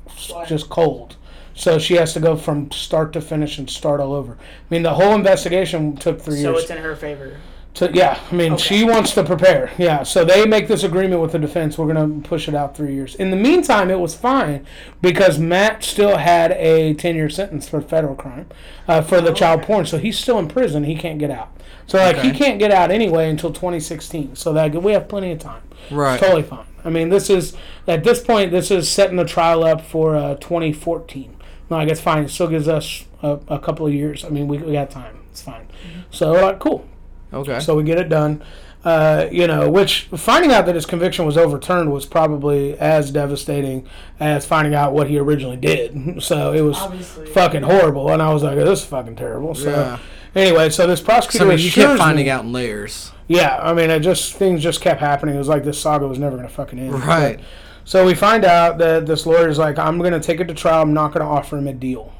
just 0.47 0.71
cold. 0.71 1.17
So 1.55 1.79
she 1.79 1.95
has 1.95 2.15
to 2.15 2.21
go 2.21 2.37
from 2.37 2.71
start 2.71 3.13
to 3.15 3.21
finish 3.21 3.59
and 3.59 3.69
start 3.69 4.01
all 4.01 4.15
over. 4.15 4.33
I 4.35 4.37
mean, 4.71 4.83
the 4.83 4.95
whole 4.95 5.15
investigation 5.15 5.97
took 5.97 6.21
three 6.21 6.37
So 6.37 6.53
years. 6.53 6.57
So 6.57 6.63
it's 6.63 6.71
in 6.71 6.79
her 6.79 6.95
favor. 6.97 7.37
To, 7.81 7.91
yeah, 7.95 8.19
I 8.31 8.35
mean, 8.35 8.53
Okay. 8.53 8.63
she 8.63 8.85
wants 8.85 9.15
to 9.15 9.25
prepare. 9.25 9.71
Yeah, 9.79 10.03
so 10.03 10.23
they 10.23 10.45
make 10.47 10.69
this 10.69 10.85
agreement 10.85 11.23
with 11.23 11.33
the 11.33 11.39
defense. 11.39 11.79
We're 11.79 11.91
going 11.93 12.23
to 12.23 12.29
push 12.29 12.47
it 12.47 12.55
out 12.55 12.77
three 12.77 12.93
years. 12.93 13.15
In 13.15 13.31
the 13.31 13.37
meantime, 13.37 13.91
it 13.91 13.99
was 13.99 14.15
fine 14.15 14.67
because 15.01 15.39
Matt 15.39 15.83
still 15.83 16.19
had 16.19 16.53
a 16.53 16.93
10 16.93 17.15
year 17.17 17.31
sentence 17.31 17.71
for 17.71 17.81
federal 17.81 18.15
crime 18.15 18.47
uh, 18.87 19.01
for 19.01 19.23
the 19.23 19.33
child 19.33 19.63
porn. 19.63 19.87
So 19.87 19.97
he's 19.97 20.19
still 20.19 20.39
in 20.39 20.47
prison. 20.47 20.85
He 20.85 20.95
can't 20.95 21.19
get 21.19 21.31
out. 21.31 21.57
So, 21.87 21.97
like, 21.97 22.19
he 22.19 22.33
can't 22.33 22.59
get 22.59 22.71
out 22.71 22.91
anyway 22.91 23.31
until 23.31 23.51
2016. 23.51 24.37
So, 24.37 24.53
that 24.53 24.75
we 24.83 24.93
have 24.93 25.09
plenty 25.09 25.33
of 25.33 25.39
time. 25.39 25.63
Right. 25.91 26.15
It's 26.15 26.23
totally 26.23 26.43
fine. 26.43 26.67
I 26.85 26.91
mean, 26.91 27.09
this 27.09 27.31
is, 27.31 27.57
at 27.89 28.05
this 28.05 28.23
point, 28.23 28.53
this 28.53 28.71
is 28.71 28.91
setting 28.91 29.17
the 29.17 29.25
trial 29.25 29.65
up 29.65 29.81
for 29.81 30.17
uh, 30.17 30.35
2014. 30.37 31.35
No, 31.71 31.79
I 31.79 31.87
guess 31.87 31.99
fine. 31.99 32.25
It 32.25 32.29
still 32.29 32.47
gives 32.49 32.69
us 32.69 33.07
a, 33.23 33.41
a 33.49 33.59
couple 33.59 33.87
of 33.87 33.95
years. 33.95 34.23
I 34.25 34.29
mean, 34.29 34.49
we, 34.49 34.59
we 34.59 34.73
got 34.75 34.91
time. 34.91 35.19
It's 35.31 35.41
fine. 35.43 35.67
So, 36.11 36.33
we're 36.33 36.43
like, 36.43 36.59
cool. 36.61 36.87
Okay. 37.33 37.61
So 37.61 37.77
we 37.77 37.83
get 37.85 37.99
it 37.99 38.09
done. 38.09 38.43
Uh, 38.83 39.29
you 39.31 39.47
know, 39.47 39.71
which 39.71 40.09
finding 40.17 40.53
out 40.53 40.65
that 40.65 40.75
his 40.75 40.87
conviction 40.87 41.27
was 41.27 41.37
overturned 41.37 41.93
was 41.93 42.07
probably 42.07 42.79
as 42.79 43.11
devastating 43.11 43.87
as 44.19 44.47
finding 44.47 44.75
out 44.75 44.95
what 44.95 45.07
he 45.09 45.19
originally 45.19 45.59
did. 45.59 46.23
So 46.23 46.53
it 46.55 46.63
was 46.63 46.79
Obviously. 46.79 47.27
fucking 47.27 47.63
horrible, 47.63 48.11
and 48.11 48.23
I 48.23 48.33
was 48.33 48.43
like, 48.43 48.57
"This 48.57 48.81
is 48.81 48.87
fucking 48.87 49.17
terrible." 49.17 49.55
So 49.55 49.69
Yeah. 49.71 49.99
anyway, 50.35 50.71
so 50.71 50.87
this 50.87 51.01
prosecutor 51.03 51.45
so 51.45 51.51
I 51.51 51.57
mean, 51.57 51.65
you 51.65 51.71
kept 51.71 51.99
finding 51.99 52.25
me- 52.25 52.31
out 52.31 52.45
in 52.45 52.53
layers. 52.53 53.13
Yeah, 53.29 53.59
I 53.63 53.75
mean, 53.75 53.91
it 53.91 54.01
just 54.01 54.33
things 54.35 54.63
just 54.63 54.81
kept 54.81 55.01
happening. 55.01 55.35
It 55.35 55.39
was 55.39 55.47
like 55.49 55.63
this 55.63 55.79
saga 55.79 56.09
was 56.09 56.19
never 56.19 56.37
gonna 56.37 56.49
fucking 56.49 56.79
end. 56.79 57.05
Right. 57.05 57.39
So 57.85 58.07
we 58.07 58.15
find 58.15 58.45
out 58.47 58.79
that 58.79 59.05
this 59.07 59.27
lawyer 59.27 59.49
is 59.49 59.59
like, 59.59 59.79
"I'm 59.79 59.99
gonna 59.99 60.21
take 60.21 60.41
it 60.41 60.49
to 60.49 60.55
trial. 60.55 60.83
I'm 60.83 60.95
not 60.95 61.13
gonna 61.13 61.29
offer 61.29 61.59
him 61.59 61.69
a 61.69 61.73
deal." 61.75 62.13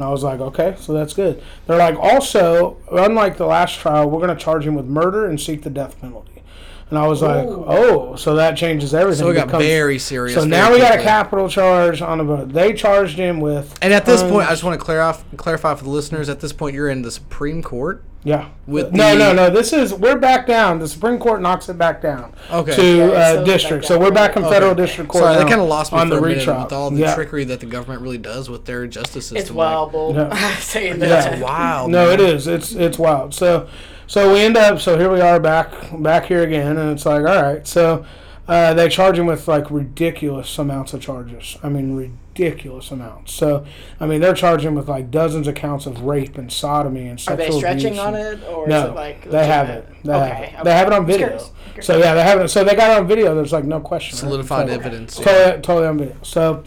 And 0.00 0.06
I 0.08 0.10
was 0.12 0.22
like, 0.22 0.40
okay, 0.40 0.76
so 0.80 0.94
that's 0.94 1.12
good. 1.12 1.42
They're 1.66 1.76
like, 1.76 1.94
also, 1.94 2.78
unlike 2.90 3.36
the 3.36 3.44
last 3.44 3.80
trial, 3.80 4.08
we're 4.08 4.26
going 4.26 4.34
to 4.34 4.42
charge 4.42 4.66
him 4.66 4.74
with 4.74 4.86
murder 4.86 5.26
and 5.26 5.38
seek 5.38 5.62
the 5.62 5.68
death 5.68 6.00
penalty. 6.00 6.42
And 6.88 6.98
I 6.98 7.06
was 7.06 7.20
like, 7.20 7.46
oh, 7.46 8.16
so 8.16 8.34
that 8.36 8.56
changes 8.56 8.94
everything. 8.94 9.18
So 9.26 9.28
it 9.30 9.34
got 9.34 9.48
becomes- 9.48 9.66
very 9.66 9.98
serious. 9.98 10.34
So 10.36 10.40
very 10.40 10.50
now 10.50 10.72
we 10.72 10.78
got 10.78 10.98
a 10.98 11.02
capital 11.02 11.50
charge 11.50 12.00
on 12.00 12.26
the. 12.26 12.46
They 12.46 12.72
charged 12.72 13.18
him 13.18 13.40
with. 13.40 13.78
And 13.82 13.92
at 13.92 14.06
this 14.06 14.22
point, 14.22 14.48
I 14.48 14.52
just 14.52 14.64
want 14.64 14.80
to 14.80 14.82
clarify, 14.82 15.22
clarify 15.36 15.74
for 15.74 15.84
the 15.84 15.90
listeners. 15.90 16.30
At 16.30 16.40
this 16.40 16.54
point, 16.54 16.74
you're 16.74 16.88
in 16.88 17.02
the 17.02 17.10
Supreme 17.10 17.62
Court. 17.62 18.02
Yeah. 18.22 18.50
With 18.66 18.92
no, 18.92 19.12
the- 19.12 19.18
no, 19.18 19.32
no. 19.32 19.50
This 19.50 19.72
is 19.72 19.94
we're 19.94 20.18
back 20.18 20.46
down. 20.46 20.78
The 20.78 20.88
Supreme 20.88 21.18
Court 21.18 21.40
knocks 21.40 21.68
it 21.70 21.78
back 21.78 22.02
down 22.02 22.34
Okay. 22.52 22.76
to 22.76 22.96
Yeah, 22.96 23.04
uh, 23.06 23.34
so 23.36 23.44
district. 23.44 23.84
So 23.86 23.98
we're 23.98 24.10
back 24.10 24.36
in 24.36 24.44
Okay. 24.44 24.52
federal 24.52 24.74
district 24.74 25.08
court. 25.10 25.24
Sorry, 25.24 25.36
that 25.36 25.48
kind 25.48 25.60
of 25.60 25.68
lost 25.68 25.92
me 25.92 25.98
on 26.00 26.08
for 26.08 26.16
the 26.16 26.18
a 26.18 26.22
minute 26.22 26.36
retrial. 26.38 26.62
with 26.64 26.72
all 26.72 26.90
the 26.90 26.98
yeah. 27.00 27.14
trickery 27.14 27.44
that 27.44 27.60
the 27.60 27.66
government 27.66 28.02
really 28.02 28.18
does 28.18 28.50
with 28.50 28.66
their 28.66 28.86
justice 28.86 29.24
system. 29.26 29.38
It's 29.38 29.50
wild, 29.50 29.92
bull. 29.92 30.14
Yeah. 30.14 30.56
saying 30.58 30.98
That's 30.98 31.26
that. 31.26 31.40
wild. 31.40 31.90
No, 31.90 32.06
man. 32.10 32.14
it 32.14 32.20
is. 32.20 32.46
It's 32.46 32.72
it's 32.72 32.98
wild. 32.98 33.32
So 33.34 33.68
so 34.06 34.32
we 34.34 34.40
end 34.40 34.56
up. 34.58 34.80
So 34.80 34.98
here 34.98 35.10
we 35.10 35.20
are 35.22 35.40
back 35.40 35.72
back 35.98 36.26
here 36.26 36.42
again, 36.42 36.76
and 36.76 36.90
it's 36.92 37.06
like 37.06 37.20
all 37.20 37.42
right. 37.42 37.66
So 37.66 38.04
uh, 38.46 38.74
they 38.74 38.88
charge 38.90 39.18
him 39.18 39.26
with 39.26 39.48
like 39.48 39.70
ridiculous 39.70 40.58
amounts 40.58 40.92
of 40.92 41.00
charges. 41.00 41.56
I 41.62 41.70
mean 41.70 41.94
ridiculous 41.96 42.20
amounts. 42.44 43.32
So 43.34 43.64
I 43.98 44.06
mean 44.06 44.20
they're 44.20 44.34
charging 44.34 44.74
with 44.74 44.88
like 44.88 45.10
dozens 45.10 45.46
of 45.48 45.54
counts 45.54 45.86
of 45.86 46.00
rape 46.02 46.38
and 46.38 46.50
sodomy 46.50 47.06
and 47.08 47.20
sexual. 47.20 47.34
Are 47.34 47.38
sexual 47.38 47.60
they 47.60 47.78
stretching 47.78 47.98
abuse 47.98 48.00
on 48.00 48.14
it, 48.14 48.44
or 48.48 48.66
No, 48.66 48.84
is 48.84 48.90
it 48.90 48.94
like 48.94 49.30
they 49.30 49.46
have 49.46 49.68
it. 49.68 49.88
They 50.04 50.12
okay, 50.12 50.28
have 50.28 50.38
it. 50.42 50.46
okay. 50.54 50.62
They 50.64 50.72
have 50.72 50.86
it 50.86 50.92
on 50.92 51.06
video. 51.06 51.26
curious. 51.28 51.50
So 51.82 51.98
yeah, 51.98 52.14
they 52.14 52.22
have 52.22 52.40
it. 52.40 52.48
So 52.48 52.64
they 52.64 52.74
got 52.74 52.90
it 52.90 53.00
on 53.00 53.06
video. 53.06 53.34
There's 53.34 53.52
like 53.52 53.64
no 53.64 53.80
question. 53.80 54.16
right? 54.16 54.20
Solidified 54.20 54.68
So- 54.68 54.74
evidence. 54.74 55.18
yeah. 55.18 55.24
Totally, 55.24 55.62
totally 55.62 55.86
on 55.86 55.98
video. 55.98 56.16
So, 56.22 56.62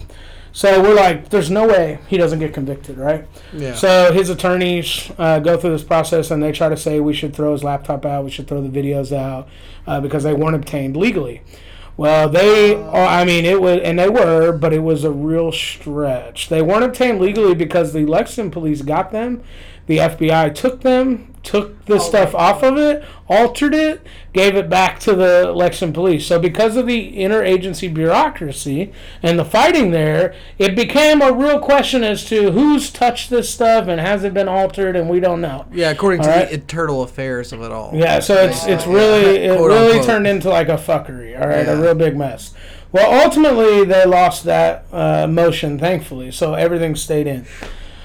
so 0.52 0.80
we're 0.82 0.94
like, 0.94 1.30
there's 1.30 1.50
no 1.50 1.66
way 1.66 1.98
he 2.08 2.16
doesn't 2.16 2.38
get 2.38 2.54
convicted, 2.54 2.96
right? 2.96 3.26
Yeah. 3.52 3.74
So 3.74 4.12
his 4.12 4.30
attorneys 4.30 5.10
uh, 5.18 5.40
go 5.40 5.56
through 5.56 5.70
this 5.70 5.82
process 5.84 6.30
and 6.30 6.42
they 6.42 6.52
try 6.52 6.68
to 6.68 6.76
say 6.76 7.00
we 7.00 7.12
should 7.12 7.34
throw 7.34 7.52
his 7.52 7.64
laptop 7.64 8.04
out, 8.06 8.24
we 8.24 8.30
should 8.30 8.46
throw 8.48 8.60
the 8.62 8.68
videos 8.68 9.10
out 9.16 9.48
uh, 9.86 10.00
because 10.00 10.22
they 10.22 10.32
weren't 10.32 10.54
obtained 10.56 10.96
legally. 10.96 11.42
Well, 11.96 12.28
they, 12.28 12.74
oh, 12.74 12.92
I 12.92 13.24
mean, 13.24 13.44
it 13.44 13.60
was, 13.60 13.80
and 13.84 13.98
they 13.98 14.08
were, 14.08 14.50
but 14.50 14.72
it 14.72 14.80
was 14.80 15.04
a 15.04 15.12
real 15.12 15.52
stretch. 15.52 16.48
They 16.48 16.60
weren't 16.60 16.82
obtained 16.82 17.20
legally 17.20 17.54
because 17.54 17.92
the 17.92 18.04
Lexington 18.04 18.50
police 18.50 18.82
got 18.82 19.12
them, 19.12 19.42
the 19.86 19.98
FBI 19.98 20.54
took 20.54 20.80
them, 20.82 21.34
took 21.42 21.84
the 21.84 21.96
Oh, 21.96 21.98
stuff 21.98 22.32
right. 22.32 22.40
off 22.42 22.62
of 22.62 22.78
it, 22.78 23.04
altered 23.28 23.74
it, 23.74 24.00
gave 24.32 24.56
it 24.56 24.70
back 24.70 24.98
to 25.00 25.14
the 25.14 25.52
Lexington 25.54 25.92
police. 25.92 26.26
So 26.26 26.38
because 26.38 26.76
of 26.76 26.86
the 26.86 27.16
interagency 27.18 27.92
bureaucracy 27.92 28.92
and 29.22 29.38
the 29.38 29.44
fighting 29.44 29.90
there, 29.90 30.34
it 30.58 30.74
became 30.74 31.20
a 31.20 31.32
real 31.32 31.58
question 31.58 32.02
as 32.02 32.24
to 32.26 32.50
who's 32.52 32.90
touched 32.90 33.28
this 33.28 33.50
stuff 33.50 33.88
and 33.88 34.00
has 34.00 34.24
it 34.24 34.32
been 34.32 34.48
altered, 34.48 34.96
and 34.96 35.08
we 35.10 35.20
don't 35.20 35.42
know. 35.42 35.66
yeah, 35.72 35.90
according 35.90 36.22
to 36.22 36.30
All 36.30 36.36
right. 36.38 36.48
the 36.48 36.54
internal 36.54 37.02
affairs 37.02 37.52
of 37.52 37.60
it 37.60 37.70
all. 37.70 37.90
Yeah, 37.94 38.20
so 38.20 38.34
it's 38.36 38.66
it's 38.66 38.86
Yeah. 38.86 38.92
really 38.94 39.36
it 39.44 39.56
Quote, 39.58 39.70
really 39.70 39.86
unquote. 39.92 40.06
turned 40.06 40.26
into 40.26 40.48
like 40.48 40.68
a 40.70 40.76
fuckery, 40.78 41.38
all 41.38 41.46
right, 41.48 41.68
a 41.68 41.76
real 41.76 41.94
big 41.94 42.16
mess. 42.16 42.52
Well, 42.90 43.22
ultimately 43.24 43.84
they 43.84 44.06
lost 44.06 44.44
that 44.44 44.84
uh, 44.92 45.26
motion, 45.26 45.78
thankfully, 45.78 46.30
so 46.30 46.54
everything 46.54 46.94
stayed 46.96 47.26
in. 47.26 47.44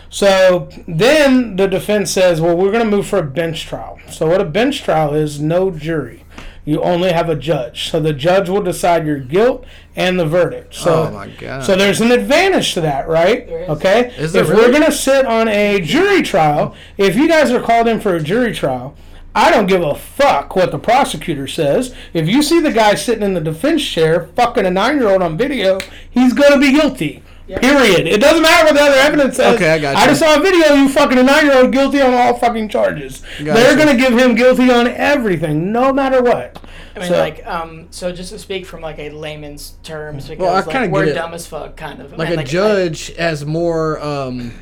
So 0.09 0.69
then 0.87 1.55
the 1.55 1.67
defense 1.67 2.11
says, 2.11 2.41
well, 2.41 2.57
we're 2.57 2.71
going 2.71 2.83
to 2.83 2.89
move 2.89 3.07
for 3.07 3.19
a 3.19 3.23
bench 3.23 3.65
trial. 3.65 3.99
So 4.09 4.27
what 4.27 4.41
a 4.41 4.45
bench 4.45 4.81
trial 4.83 5.13
is, 5.13 5.39
no 5.39 5.71
jury. 5.71 6.25
You 6.65 6.81
only 6.81 7.11
have 7.11 7.29
a 7.29 7.35
judge. 7.35 7.89
So 7.89 7.99
the 7.99 8.13
judge 8.13 8.49
will 8.49 8.61
decide 8.61 9.05
your 9.05 9.17
guilt 9.17 9.65
and 9.95 10.19
the 10.19 10.25
verdict. 10.25 10.75
So 10.75 11.05
oh 11.05 11.11
my 11.11 11.27
god. 11.29 11.63
so 11.63 11.75
there's 11.75 11.99
an 11.99 12.11
advantage 12.11 12.75
to 12.75 12.81
that, 12.81 13.07
right? 13.07 13.47
There 13.47 13.63
is. 13.63 13.69
Okay. 13.69 14.13
Is 14.17 14.33
there 14.33 14.43
if 14.43 14.49
really? 14.49 14.67
we're 14.67 14.71
gonna 14.73 14.91
sit 14.91 15.25
on 15.25 15.47
a 15.47 15.81
jury 15.81 16.21
trial, 16.21 16.75
if 16.97 17.15
you 17.15 17.27
guys 17.27 17.49
are 17.51 17.61
called 17.61 17.87
in 17.87 17.99
for 17.99 18.15
a 18.15 18.21
jury 18.21 18.53
trial, 18.53 18.95
I 19.33 19.51
don't 19.51 19.67
give 19.67 19.81
a 19.81 19.95
fuck 19.95 20.55
what 20.55 20.71
the 20.71 20.79
prosecutor 20.79 21.47
says. 21.47 21.95
If 22.13 22.27
you 22.27 22.43
see 22.43 22.59
the 22.59 22.71
guy 22.71 22.95
sitting 22.95 23.23
in 23.23 23.33
the 23.33 23.41
defense 23.41 23.83
chair 23.83 24.27
fucking 24.35 24.65
a 24.65 24.71
nine-year-old 24.71 25.21
on 25.21 25.37
video, 25.37 25.79
he's 26.09 26.33
gonna 26.33 26.59
be 26.59 26.71
guilty. 26.71 27.23
Yeah. 27.49 27.59
Period. 27.59 28.07
It 28.07 28.21
doesn't 28.21 28.43
matter 28.43 28.65
what 28.65 28.75
the 28.75 28.81
other 28.81 28.97
evidence 28.99 29.35
says. 29.37 29.55
Okay, 29.55 29.71
I 29.73 29.79
got 29.79 29.97
you. 29.97 30.03
I 30.03 30.05
just 30.07 30.19
saw 30.19 30.35
a 30.37 30.39
video. 30.39 30.73
You 30.75 30.87
fucking 30.87 31.17
a 31.17 31.23
nine-year-old 31.23 31.71
guilty 31.71 31.99
on 31.99 32.13
all 32.13 32.37
fucking 32.37 32.69
charges. 32.69 33.23
Gotcha. 33.39 33.53
They're 33.53 33.75
gonna 33.75 33.97
give 33.97 34.15
him 34.17 34.35
guilty 34.35 34.69
on 34.71 34.87
everything, 34.87 35.71
no 35.71 35.91
matter 35.91 36.21
what. 36.21 36.61
I 36.95 36.99
mean, 36.99 37.09
So- 37.09 37.17
like, 37.17 37.45
um, 37.47 37.87
so 37.89 38.11
just 38.11 38.31
to 38.33 38.37
speak 38.39 38.67
from 38.67 38.81
like 38.81 38.99
a 38.99 39.09
layman's 39.09 39.73
terms, 39.81 40.27
because 40.27 40.41
Well, 40.43 40.53
I 40.53 40.59
like, 40.59 40.69
kinda 40.69 40.89
we're 40.89 41.05
get 41.05 41.11
it. 41.11 41.15
dumb 41.15 41.33
as 41.33 41.47
fuck, 41.47 41.75
kind 41.75 42.01
of. 42.01 42.13
I 42.13 42.17
like 42.17 42.29
mean, 42.29 42.39
a 42.39 42.43
judge 42.43 43.15
has 43.15 43.43
more 43.45 43.99
um 43.99 44.53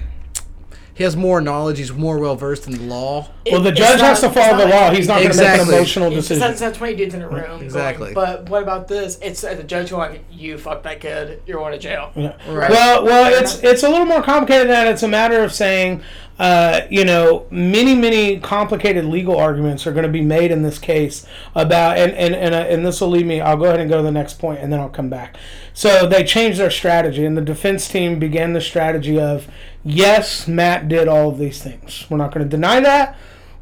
he 0.97 1.03
has 1.03 1.15
more 1.15 1.39
knowledge 1.39 1.77
he's 1.77 1.93
more 1.93 2.17
well 2.19 2.35
versed 2.35 2.67
in 2.67 2.73
the 2.73 2.81
law 2.83 3.29
Well, 3.51 3.61
the 3.61 3.69
it's 3.69 3.79
judge 3.79 4.01
has 4.01 4.19
to 4.21 4.29
follow 4.29 4.57
the 4.57 4.65
not 4.65 4.73
law. 4.75 4.91
He's 4.91 5.07
not 5.07 5.21
going 5.21 5.31
to 5.31 5.37
make 5.37 5.61
an 5.61 5.67
emotional 5.67 6.09
decision. 6.09 6.39
that's, 6.39 6.59
that's 6.59 6.77
20 6.77 6.95
dudes 6.95 7.13
in 7.13 7.21
a 7.21 7.29
room. 7.29 7.45
going, 7.45 7.63
Exactly. 7.63 8.13
but 8.13 8.49
what 8.49 8.63
about 8.63 8.87
this? 8.87 9.17
It's 9.21 9.43
uh, 9.43 9.53
the 9.53 9.63
judge 9.63 9.91
going, 9.91 10.25
you 10.31 10.57
fucked 10.57 10.83
that 10.83 10.99
kid, 10.99 11.41
you're 11.45 11.59
going 11.59 11.73
to 11.73 11.79
jail. 11.79 12.11
Yeah. 12.15 12.35
Right. 12.51 12.69
Well, 12.69 13.05
well, 13.05 13.33
it's 13.41 13.61
it's 13.63 13.83
a 13.83 13.89
little 13.89 14.05
more 14.05 14.21
complicated 14.21 14.67
than 14.67 14.85
that. 14.85 14.87
It's 14.87 15.03
a 15.03 15.07
matter 15.07 15.43
of 15.43 15.53
saying, 15.53 16.01
uh, 16.39 16.81
you 16.89 17.03
know, 17.05 17.47
many 17.49 17.95
many 17.95 18.39
complicated 18.39 19.05
legal 19.05 19.37
arguments 19.37 19.87
are 19.87 19.91
going 19.91 20.05
to 20.05 20.11
be 20.11 20.21
made 20.21 20.51
in 20.51 20.61
this 20.61 20.77
case 20.79 21.25
about, 21.55 21.97
and 21.97 22.11
and 22.13 22.35
and, 22.35 22.53
uh, 22.53 22.59
and 22.59 22.85
this 22.85 23.01
will 23.01 23.09
lead 23.09 23.25
me. 23.25 23.41
I'll 23.41 23.57
go 23.57 23.65
ahead 23.65 23.79
and 23.79 23.89
go 23.89 23.97
to 23.97 24.03
the 24.03 24.11
next 24.11 24.35
point, 24.39 24.59
and 24.59 24.71
then 24.71 24.79
I'll 24.79 24.89
come 24.89 25.09
back. 25.09 25.37
So 25.73 26.07
they 26.07 26.23
changed 26.23 26.59
their 26.59 26.71
strategy, 26.71 27.23
and 27.25 27.37
the 27.37 27.41
defense 27.41 27.87
team 27.87 28.19
began 28.19 28.53
the 28.53 28.61
strategy 28.61 29.19
of, 29.19 29.47
yes, 29.88 30.47
Matt 30.47 30.88
did 30.88 31.07
all 31.07 31.30
of 31.30 31.38
these 31.38 31.61
things. 31.61 32.05
We're 32.09 32.18
not 32.18 32.34
going 32.34 32.45
to 32.45 32.49
deny 32.49 32.80
that. 32.81 33.18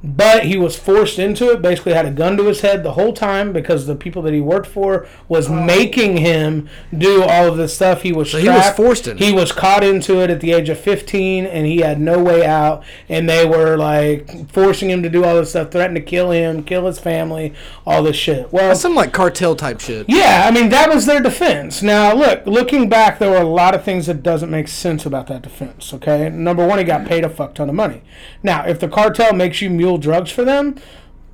But 0.06 0.45
he 0.45 0.57
was 0.57 0.77
forced 0.77 1.19
into 1.19 1.52
it. 1.52 1.61
Basically, 1.61 1.94
had 1.94 2.06
a 2.06 2.11
gun 2.11 2.38
to 2.38 2.45
his 2.45 2.61
head 2.61 2.84
the 2.84 2.94
whole 2.94 3.14
time 3.14 3.52
because 3.52 3.88
the 3.88 3.95
people 3.95 4.22
that 4.23 4.34
he 4.34 4.41
worked 4.41 4.68
for 4.68 5.07
was 5.27 5.49
oh. 5.49 5.53
making 5.53 6.18
him 6.18 6.69
do 6.95 7.23
all 7.23 7.48
of 7.48 7.57
this 7.57 7.76
stuff. 7.76 8.03
He 8.03 8.14
was 8.14 8.32
So 8.32 8.38
he 8.38 8.48
was 8.48 8.69
forced 8.72 9.07
into 9.07 9.23
He 9.23 9.34
was 9.34 9.52
caught 9.52 9.84
into 9.84 10.22
it 10.22 10.30
at 10.30 10.40
the 10.40 10.53
age 10.53 10.69
of 10.69 10.80
15, 10.80 11.45
and 11.45 11.65
he 11.65 11.80
had 11.80 11.99
no 11.99 12.22
way 12.23 12.45
out. 12.45 12.84
And 13.10 13.30
they 13.30 13.45
were 13.45 13.76
like 13.76 14.49
forcing 14.49 14.90
him 14.90 15.03
to 15.03 15.10
do 15.10 15.23
all 15.23 15.36
this 15.36 15.49
stuff, 15.49 15.72
threatening 15.72 16.03
to 16.03 16.10
kill 16.10 16.32
him, 16.32 16.64
kill 16.64 16.86
his 16.86 16.99
family, 16.99 17.53
all 17.86 18.03
this 18.03 18.15
shit. 18.15 18.52
Well, 18.53 18.69
that's 18.69 18.82
some 18.82 18.95
like 18.95 19.11
cartel 19.11 19.56
type 19.56 19.82
shit 19.82 20.06
yeah, 20.07 20.44
I 20.45 20.52
mean 20.52 20.69
that 20.69 20.94
was 20.94 21.06
their 21.06 21.22
defense. 21.22 21.82
Now, 21.82 22.14
look, 22.14 22.45
looking 22.45 22.90
back, 22.90 23.19
there 23.19 23.30
were 23.30 23.38
a 23.41 23.48
lot 23.48 23.76
of 23.76 23.84
things 23.84 24.07
that 24.07 24.23
doesn't 24.23 24.49
make 24.49 24.68
sense 24.68 25.06
about 25.06 25.27
that 25.27 25.41
defense. 25.41 25.94
Okay, 25.94 26.30
number 26.30 26.65
one, 26.65 26.80
he 26.80 26.84
got 26.84 27.07
paid 27.07 27.23
a 27.23 27.30
fuck 27.30 27.56
ton 27.56 27.69
of 27.69 27.76
money. 27.76 28.02
Now, 28.44 28.65
if 28.65 28.80
the 28.80 28.88
cartel 28.88 29.34
makes 29.34 29.61
you 29.61 29.69
mule 29.69 29.94
drugs 29.97 30.31
for 30.31 30.43
them, 30.43 30.76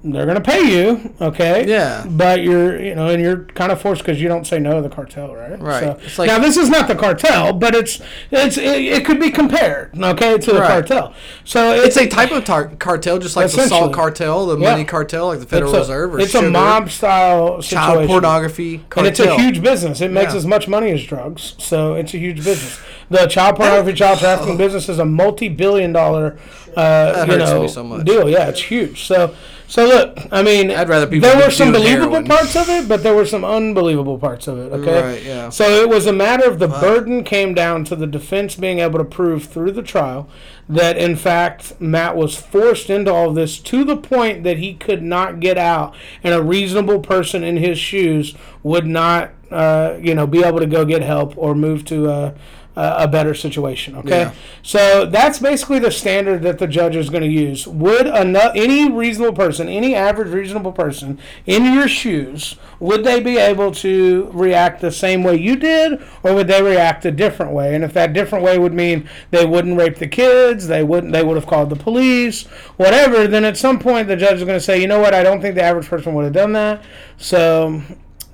they're 0.03 0.25
gonna 0.25 0.41
pay 0.41 0.61
you. 0.63 1.13
Okay. 1.21 1.67
Yeah. 1.67 2.03
But 2.09 2.41
you're, 2.41 2.81
you 2.81 2.95
know, 2.95 3.09
and 3.09 3.21
you're 3.21 3.43
kind 3.53 3.71
of 3.71 3.79
forced 3.79 4.01
because 4.01 4.19
you 4.19 4.27
don't 4.27 4.47
say 4.47 4.57
no 4.57 4.77
to 4.77 4.81
the 4.81 4.89
cartel, 4.89 5.35
right? 5.35 5.59
Right. 5.61 5.83
So, 5.83 5.99
It's 6.03 6.17
like- 6.17 6.27
now 6.27 6.39
this 6.39 6.57
is 6.57 6.71
not 6.71 6.87
the 6.87 6.95
cartel, 6.95 7.53
but 7.53 7.75
it's 7.75 8.01
it's 8.31 8.57
it, 8.57 8.63
it 8.81 9.05
could 9.05 9.19
be 9.19 9.29
compared, 9.29 9.91
okay, 9.95 10.39
to 10.39 10.51
the 10.53 10.59
Right. 10.59 10.69
cartel. 10.69 11.13
So 11.43 11.73
it's 11.75 11.97
a 11.97 12.07
type 12.07 12.31
of 12.31 12.45
tar- 12.45 12.71
cartel 12.79 13.19
just 13.19 13.35
like 13.35 13.51
the 13.51 13.67
salt 13.67 13.93
cartel 13.93 14.47
the 14.47 14.57
Yeah. 14.57 14.71
money 14.71 14.85
cartel 14.85 15.27
like 15.27 15.39
the 15.39 15.45
federal 15.45 15.69
it's 15.75 15.77
a, 15.77 15.81
reserve 15.81 16.15
or 16.15 16.19
it's 16.21 16.31
sugar, 16.31 16.47
a 16.47 16.49
mob 16.49 16.89
style 16.89 17.61
situation. 17.61 17.77
child 17.95 18.07
pornography 18.07 18.77
cartel 18.89 19.05
And 19.05 19.07
it's 19.07 19.19
a 19.19 19.39
huge 19.39 19.61
business. 19.61 20.01
It 20.01 20.09
makes 20.09 20.31
Yeah. 20.31 20.37
as 20.39 20.47
much 20.47 20.67
money 20.67 20.89
as 20.91 21.03
drugs, 21.03 21.53
so 21.59 21.93
it's 21.93 22.15
a 22.15 22.17
huge 22.17 22.37
business. 22.43 22.79
The 23.11 23.27
child 23.27 23.57
pornography, 23.57 23.93
child 23.97 24.19
trafficking 24.19 24.55
business 24.57 24.87
is 24.87 24.97
a 24.97 25.05
multi-billion-dollar, 25.05 26.39
uh, 26.77 27.25
you 27.29 27.37
know, 27.37 27.67
so 27.67 28.03
deal. 28.03 28.29
Yeah, 28.29 28.47
it's 28.47 28.61
huge. 28.61 29.03
So, 29.05 29.35
so 29.67 29.85
look, 29.85 30.17
I 30.31 30.41
mean, 30.41 30.71
I'd 30.71 30.87
rather 30.87 31.07
people 31.07 31.29
there 31.29 31.45
were 31.45 31.51
some 31.51 31.73
believable 31.73 32.13
heroin. 32.13 32.25
parts 32.25 32.55
of 32.55 32.69
it, 32.69 32.87
but 32.87 33.03
there 33.03 33.13
were 33.13 33.25
some 33.25 33.43
unbelievable 33.43 34.17
parts 34.17 34.47
of 34.47 34.57
it. 34.57 34.71
Okay, 34.71 35.01
Right, 35.01 35.23
yeah. 35.23 35.49
So 35.49 35.65
it 35.65 35.89
was 35.89 36.07
a 36.07 36.13
matter 36.13 36.49
of 36.49 36.59
the 36.59 36.69
burden 36.69 37.25
came 37.25 37.53
down 37.53 37.83
to 37.85 37.97
the 37.97 38.07
defense 38.07 38.55
being 38.55 38.79
able 38.79 38.99
to 38.99 39.05
prove 39.05 39.43
through 39.45 39.71
the 39.71 39.83
trial 39.83 40.29
that 40.69 40.97
in 40.97 41.17
fact 41.17 41.79
Matt 41.81 42.15
was 42.15 42.35
forced 42.35 42.89
into 42.89 43.13
all 43.13 43.33
this 43.33 43.59
to 43.59 43.83
the 43.83 43.97
point 43.97 44.43
that 44.43 44.57
he 44.57 44.73
could 44.73 45.03
not 45.03 45.41
get 45.41 45.57
out, 45.57 45.93
and 46.23 46.33
a 46.33 46.41
reasonable 46.41 46.99
person 46.99 47.43
in 47.43 47.57
his 47.57 47.77
shoes 47.77 48.35
would 48.63 48.85
not, 48.85 49.31
uh, 49.51 49.97
you 50.01 50.15
know, 50.15 50.25
be 50.25 50.43
able 50.43 50.59
to 50.59 50.65
go 50.65 50.85
get 50.85 51.01
help 51.01 51.37
or 51.37 51.53
move 51.53 51.83
to 51.85 52.09
a, 52.09 52.33
a 52.75 53.07
better 53.07 53.33
situation. 53.33 53.95
Okay, 53.97 54.09
Yeah. 54.21 54.31
so 54.63 55.05
that's 55.05 55.39
basically 55.39 55.79
the 55.79 55.91
standard 55.91 56.41
that 56.43 56.57
the 56.57 56.67
judge 56.67 56.95
is 56.95 57.09
going 57.09 57.23
to 57.23 57.29
use. 57.29 57.67
Would 57.67 58.07
ano- 58.07 58.51
any 58.55 58.89
reasonable 58.89 59.33
person, 59.35 59.67
any 59.67 59.93
average 59.93 60.29
reasonable 60.29 60.71
person 60.71 61.19
in 61.45 61.73
your 61.73 61.89
shoes, 61.89 62.55
would 62.79 63.03
they 63.03 63.19
be 63.19 63.37
able 63.37 63.71
to 63.73 64.29
react 64.33 64.79
the 64.79 64.89
same 64.91 65.21
way 65.23 65.35
you 65.35 65.57
did, 65.57 66.01
or 66.23 66.33
would 66.33 66.47
they 66.47 66.61
react 66.63 67.03
a 67.05 67.11
different 67.11 67.51
way? 67.51 67.75
And 67.75 67.83
if 67.83 67.91
that 67.93 68.13
different 68.13 68.45
way 68.45 68.57
would 68.57 68.73
mean 68.73 69.07
they 69.31 69.45
wouldn't 69.45 69.77
rape 69.77 69.97
the 69.97 70.07
kids, 70.07 70.67
they 70.67 70.83
wouldn't, 70.83 71.11
they 71.11 71.23
would 71.23 71.35
have 71.35 71.47
called 71.47 71.69
the 71.69 71.75
police, 71.75 72.43
whatever. 72.77 73.27
Then 73.27 73.43
at 73.43 73.57
some 73.57 73.79
point 73.79 74.07
the 74.07 74.15
judge 74.15 74.37
is 74.37 74.43
going 74.45 74.57
to 74.57 74.63
say, 74.63 74.79
you 74.81 74.87
know 74.87 74.99
what, 75.01 75.13
I 75.13 75.23
don't 75.23 75.41
think 75.41 75.55
the 75.55 75.63
average 75.63 75.87
person 75.87 76.13
would 76.13 76.23
have 76.23 76.33
done 76.33 76.53
that, 76.53 76.81
so 77.17 77.81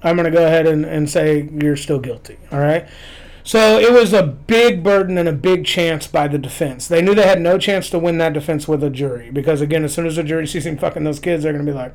I'm 0.03 0.15
going 0.15 0.31
to 0.31 0.37
go 0.37 0.45
ahead 0.45 0.67
and, 0.67 0.85
and 0.85 1.09
say 1.09 1.49
you're 1.59 1.75
still 1.75 1.99
guilty. 1.99 2.37
All 2.51 2.59
right. 2.59 2.87
So 3.47 3.79
it 3.79 3.93
was 3.93 4.11
a 4.11 4.23
big 4.23 4.83
burden 4.83 5.17
and 5.17 5.29
a 5.29 5.31
big 5.31 5.65
chance 5.65 6.05
by 6.05 6.27
the 6.27 6.37
defense. 6.37 6.85
They 6.85 7.01
knew 7.01 7.15
they 7.15 7.25
had 7.25 7.39
no 7.39 7.57
chance 7.57 7.89
to 7.91 7.97
win 7.97 8.17
that 8.17 8.33
defense 8.33 8.67
with 8.67 8.83
a 8.83 8.89
jury 8.89 9.31
because, 9.31 9.61
again, 9.61 9.85
as 9.85 9.93
soon 9.93 10.05
as 10.05 10.17
the 10.17 10.23
jury 10.23 10.45
sees 10.45 10.65
him 10.65 10.77
fucking 10.77 11.05
those 11.05 11.21
kids, 11.21 11.43
they're 11.43 11.53
going 11.53 11.65
to 11.65 11.71
be 11.71 11.73
like. 11.73 11.93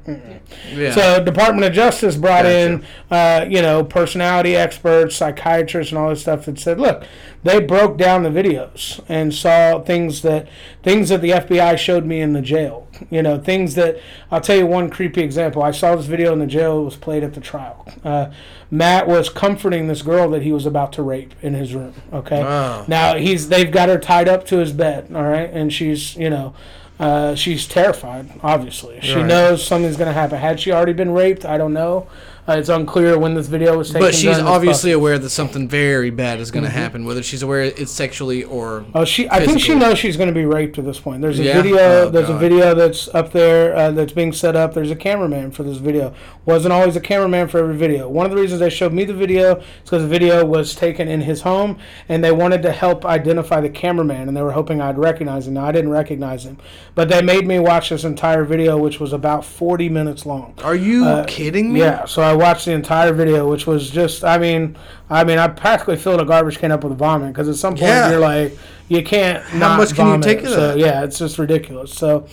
Yeah. 0.72 0.94
So 0.94 1.22
Department 1.22 1.66
of 1.66 1.74
Justice 1.74 2.16
brought 2.16 2.44
Gotcha. 2.44 2.58
in, 2.58 2.86
uh, 3.10 3.44
you 3.50 3.60
know, 3.60 3.84
personality 3.84 4.56
experts, 4.56 5.14
psychiatrists, 5.14 5.92
and 5.92 5.98
all 5.98 6.08
this 6.08 6.22
stuff 6.22 6.46
that 6.46 6.58
said, 6.58 6.80
look, 6.80 7.04
they 7.44 7.60
broke 7.60 7.96
down 7.96 8.22
the 8.22 8.28
videos 8.30 9.00
and 9.08 9.34
saw 9.34 9.80
things 9.80 10.22
that 10.22 10.48
things 10.82 11.08
that 11.08 11.20
the 11.22 11.30
FBI 11.30 11.76
showed 11.78 12.04
me 12.06 12.20
in 12.20 12.32
the 12.32 12.42
jail. 12.42 12.86
You 13.10 13.22
know, 13.22 13.38
things 13.38 13.74
that 13.74 13.98
I'll 14.30 14.40
tell 14.40 14.56
you 14.56 14.66
one 14.66 14.90
creepy 14.90 15.22
example. 15.22 15.62
I 15.62 15.72
saw 15.72 15.96
this 15.96 16.06
video 16.06 16.32
in 16.32 16.38
the 16.38 16.46
jail. 16.46 16.80
It 16.82 16.84
was 16.84 16.96
played 16.96 17.24
at 17.24 17.34
the 17.34 17.40
trial. 17.40 17.86
Uh, 18.04 18.30
Matt 18.70 19.08
was 19.08 19.28
comforting 19.28 19.88
this 19.88 20.02
girl 20.02 20.30
that 20.30 20.42
he 20.42 20.52
was 20.52 20.66
about 20.66 20.92
to 20.94 21.02
rape 21.02 21.34
in 21.42 21.54
his 21.54 21.74
room. 21.74 21.94
Okay. 22.12 22.42
Wow. 22.42 22.84
Now 22.86 23.16
he's 23.16 23.48
they've 23.48 23.70
got 23.70 23.88
her 23.88 23.98
tied 23.98 24.28
up 24.28 24.46
to 24.46 24.58
his 24.58 24.72
bed. 24.72 25.08
All 25.14 25.24
right, 25.24 25.50
and 25.52 25.72
she's 25.72 26.16
you 26.16 26.30
know. 26.30 26.54
Uh, 27.00 27.34
she's 27.34 27.66
terrified. 27.66 28.30
Obviously, 28.44 29.00
she 29.00 29.14
Right. 29.16 29.26
knows 29.26 29.66
something's 29.66 29.96
going 29.96 30.06
to 30.06 30.12
happen. 30.12 30.38
Had 30.38 30.60
she 30.60 30.70
already 30.70 30.92
been 30.92 31.10
raped? 31.12 31.44
I 31.44 31.58
don't 31.58 31.72
know. 31.72 32.06
Uh, 32.48 32.54
it's 32.54 32.68
unclear 32.68 33.16
when 33.16 33.34
this 33.34 33.46
video 33.46 33.78
was 33.78 33.88
taken. 33.90 34.00
But 34.00 34.16
she's 34.16 34.36
obviously 34.38 34.90
process. 34.90 34.94
aware 34.96 35.18
that 35.18 35.30
something 35.30 35.68
very 35.68 36.10
bad 36.10 36.40
is 36.40 36.48
Mm-hmm. 36.48 36.58
going 36.58 36.64
to 36.64 36.76
happen, 36.76 37.04
whether 37.04 37.22
she's 37.22 37.42
aware 37.42 37.60
it's 37.62 37.92
sexually 37.92 38.42
or. 38.42 38.84
Oh, 38.96 39.04
she. 39.04 39.28
I 39.30 39.46
think 39.46 39.60
she 39.60 39.76
knows 39.76 39.96
she's 39.98 40.16
going 40.16 40.28
to 40.28 40.34
be 40.34 40.44
raped 40.44 40.76
at 40.76 40.84
this 40.84 40.98
point. 40.98 41.22
There's 41.22 41.38
a 41.38 41.44
Yeah? 41.44 41.62
video. 41.62 41.76
Oh, 41.78 42.10
there's 42.10 42.28
a 42.28 42.36
video 42.36 42.74
that's 42.74 43.06
up 43.14 43.30
there 43.30 43.76
uh, 43.76 43.92
that's 43.92 44.12
being 44.12 44.32
set 44.32 44.56
up. 44.56 44.74
There's 44.74 44.90
a 44.90 44.96
cameraman 44.96 45.52
for 45.52 45.62
this 45.62 45.76
video. 45.76 46.14
Wasn't 46.44 46.72
always 46.72 46.96
a 46.96 47.00
cameraman 47.00 47.46
for 47.46 47.58
every 47.58 47.76
video. 47.76 48.08
One 48.08 48.26
of 48.26 48.32
the 48.32 48.38
reasons 48.38 48.58
they 48.58 48.70
showed 48.70 48.92
me 48.92 49.04
the 49.04 49.14
video 49.14 49.58
is 49.58 49.64
because 49.84 50.02
the 50.02 50.08
video 50.08 50.44
was 50.44 50.74
taken 50.74 51.06
in 51.06 51.20
his 51.20 51.42
home, 51.42 51.78
and 52.08 52.24
they 52.24 52.32
wanted 52.32 52.62
to 52.62 52.72
help 52.72 53.04
identify 53.06 53.60
the 53.60 53.70
cameraman, 53.70 54.26
and 54.26 54.36
they 54.36 54.42
were 54.42 54.50
hoping 54.52 54.80
I'd 54.80 54.98
recognize 54.98 55.46
him. 55.46 55.54
Now 55.54 55.66
I 55.66 55.72
didn't 55.72 55.90
recognize 55.90 56.44
him, 56.44 56.58
but 56.96 57.08
they 57.08 57.22
made 57.22 57.46
me 57.46 57.60
watch 57.60 57.90
this 57.90 58.02
entire 58.02 58.42
video, 58.42 58.76
which 58.78 58.98
was 58.98 59.12
about 59.12 59.44
40 59.44 59.88
minutes 59.88 60.26
long. 60.26 60.54
Are 60.64 60.74
you 60.74 61.04
Uh, 61.04 61.24
kidding 61.28 61.72
me? 61.72 61.78
Yeah, 61.80 62.04
so 62.04 62.20
I 62.22 62.31
watched 62.34 62.64
the 62.66 62.72
entire 62.72 63.12
video, 63.12 63.48
which 63.48 63.66
was 63.66 63.90
just, 63.90 64.24
I 64.24 64.38
mean, 64.38 64.76
I 65.10 65.24
mean, 65.24 65.38
I 65.38 65.48
practically 65.48 65.96
filled 65.96 66.20
a 66.20 66.24
garbage 66.24 66.58
can 66.58 66.70
up 66.72 66.84
with 66.84 66.96
vomit 66.96 67.32
because 67.32 67.48
at 67.48 67.56
some 67.56 67.72
point 67.74 67.82
Yeah. 67.82 68.10
you're 68.10 68.20
like, 68.20 68.56
you 68.88 69.02
can't. 69.02 69.42
not 69.54 69.78
much 69.78 69.94
can 69.94 70.06
you 70.06 70.12
vomit. 70.12 70.24
take 70.24 70.42
of 70.42 70.48
So 70.48 70.74
yeah, 70.74 71.04
it's 71.04 71.18
just 71.18 71.38
ridiculous. 71.38 71.92
So, 71.92 72.26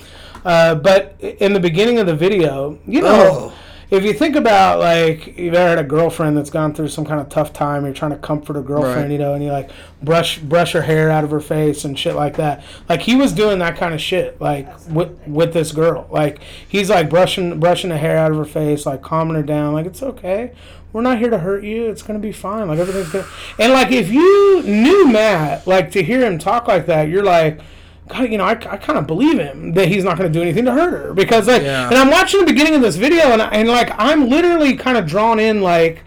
uh, 0.44 0.74
but 0.76 1.16
in 1.20 1.52
the 1.52 1.60
beginning 1.60 1.98
of 1.98 2.06
the 2.06 2.14
video, 2.14 2.78
you 2.86 3.02
know. 3.02 3.52
Oh. 3.52 3.52
If 3.90 4.04
you 4.04 4.12
think 4.12 4.36
about 4.36 4.78
like 4.78 5.36
you've 5.36 5.54
ever 5.54 5.70
had 5.70 5.78
a 5.78 5.84
girlfriend 5.88 6.36
that's 6.36 6.50
gone 6.50 6.72
through 6.74 6.88
some 6.88 7.04
kind 7.04 7.20
of 7.20 7.28
tough 7.28 7.52
time, 7.52 7.84
you're 7.84 7.92
trying 7.92 8.12
to 8.12 8.16
comfort 8.18 8.56
a 8.56 8.60
girlfriend, 8.62 8.96
Right. 9.02 9.10
you 9.10 9.18
know, 9.18 9.34
and 9.34 9.42
you 9.42 9.50
like 9.50 9.70
brush 10.02 10.38
brush 10.38 10.72
her 10.72 10.82
hair 10.82 11.10
out 11.10 11.24
of 11.24 11.30
her 11.32 11.40
face 11.40 11.84
and 11.84 11.98
shit 11.98 12.14
like 12.14 12.36
that. 12.36 12.62
Like 12.88 13.02
he 13.02 13.16
was 13.16 13.32
doing 13.32 13.58
that 13.58 13.76
kind 13.76 13.92
of 13.92 14.00
shit, 14.00 14.40
like 14.40 14.68
with 14.88 15.18
with 15.26 15.52
this 15.52 15.72
girl. 15.72 16.06
Like 16.10 16.40
he's 16.68 16.88
like 16.88 17.10
brushing 17.10 17.58
brushing 17.58 17.90
the 17.90 17.98
hair 17.98 18.16
out 18.16 18.30
of 18.30 18.36
her 18.36 18.44
face, 18.44 18.86
like 18.86 19.02
calming 19.02 19.34
her 19.34 19.42
down, 19.42 19.72
like 19.74 19.86
it's 19.86 20.02
okay. 20.02 20.52
We're 20.92 21.02
not 21.02 21.18
here 21.18 21.30
to 21.30 21.38
hurt 21.38 21.64
you. 21.64 21.86
It's 21.88 22.02
gonna 22.02 22.18
be 22.20 22.32
fine. 22.32 22.68
Like 22.68 22.78
everything's 22.78 23.10
gonna. 23.10 23.26
And 23.58 23.72
like 23.72 23.90
if 23.90 24.10
you 24.12 24.62
knew 24.62 25.08
Matt, 25.08 25.66
like 25.66 25.90
to 25.92 26.02
hear 26.02 26.24
him 26.24 26.38
talk 26.38 26.68
like 26.68 26.86
that, 26.86 27.08
you're 27.08 27.24
like. 27.24 27.60
God, 28.10 28.30
you 28.30 28.38
know, 28.38 28.44
I, 28.44 28.50
I 28.52 28.76
kind 28.76 28.98
of 28.98 29.06
believe 29.06 29.38
him 29.38 29.72
that 29.74 29.88
he's 29.88 30.04
not 30.04 30.18
going 30.18 30.30
to 30.30 30.36
do 30.38 30.42
anything 30.42 30.64
to 30.66 30.72
hurt 30.72 30.90
her 31.06 31.14
because, 31.14 31.46
like, 31.46 31.62
Yeah. 31.62 31.86
and 31.88 31.96
I'm 31.96 32.10
watching 32.10 32.40
the 32.40 32.46
beginning 32.46 32.74
of 32.74 32.82
this 32.82 32.96
video 32.96 33.24
and, 33.32 33.40
and 33.40 33.68
like, 33.68 33.90
I'm 33.98 34.28
literally 34.28 34.76
kind 34.76 34.98
of 34.98 35.06
drawn 35.06 35.38
in, 35.40 35.60
like, 35.62 36.02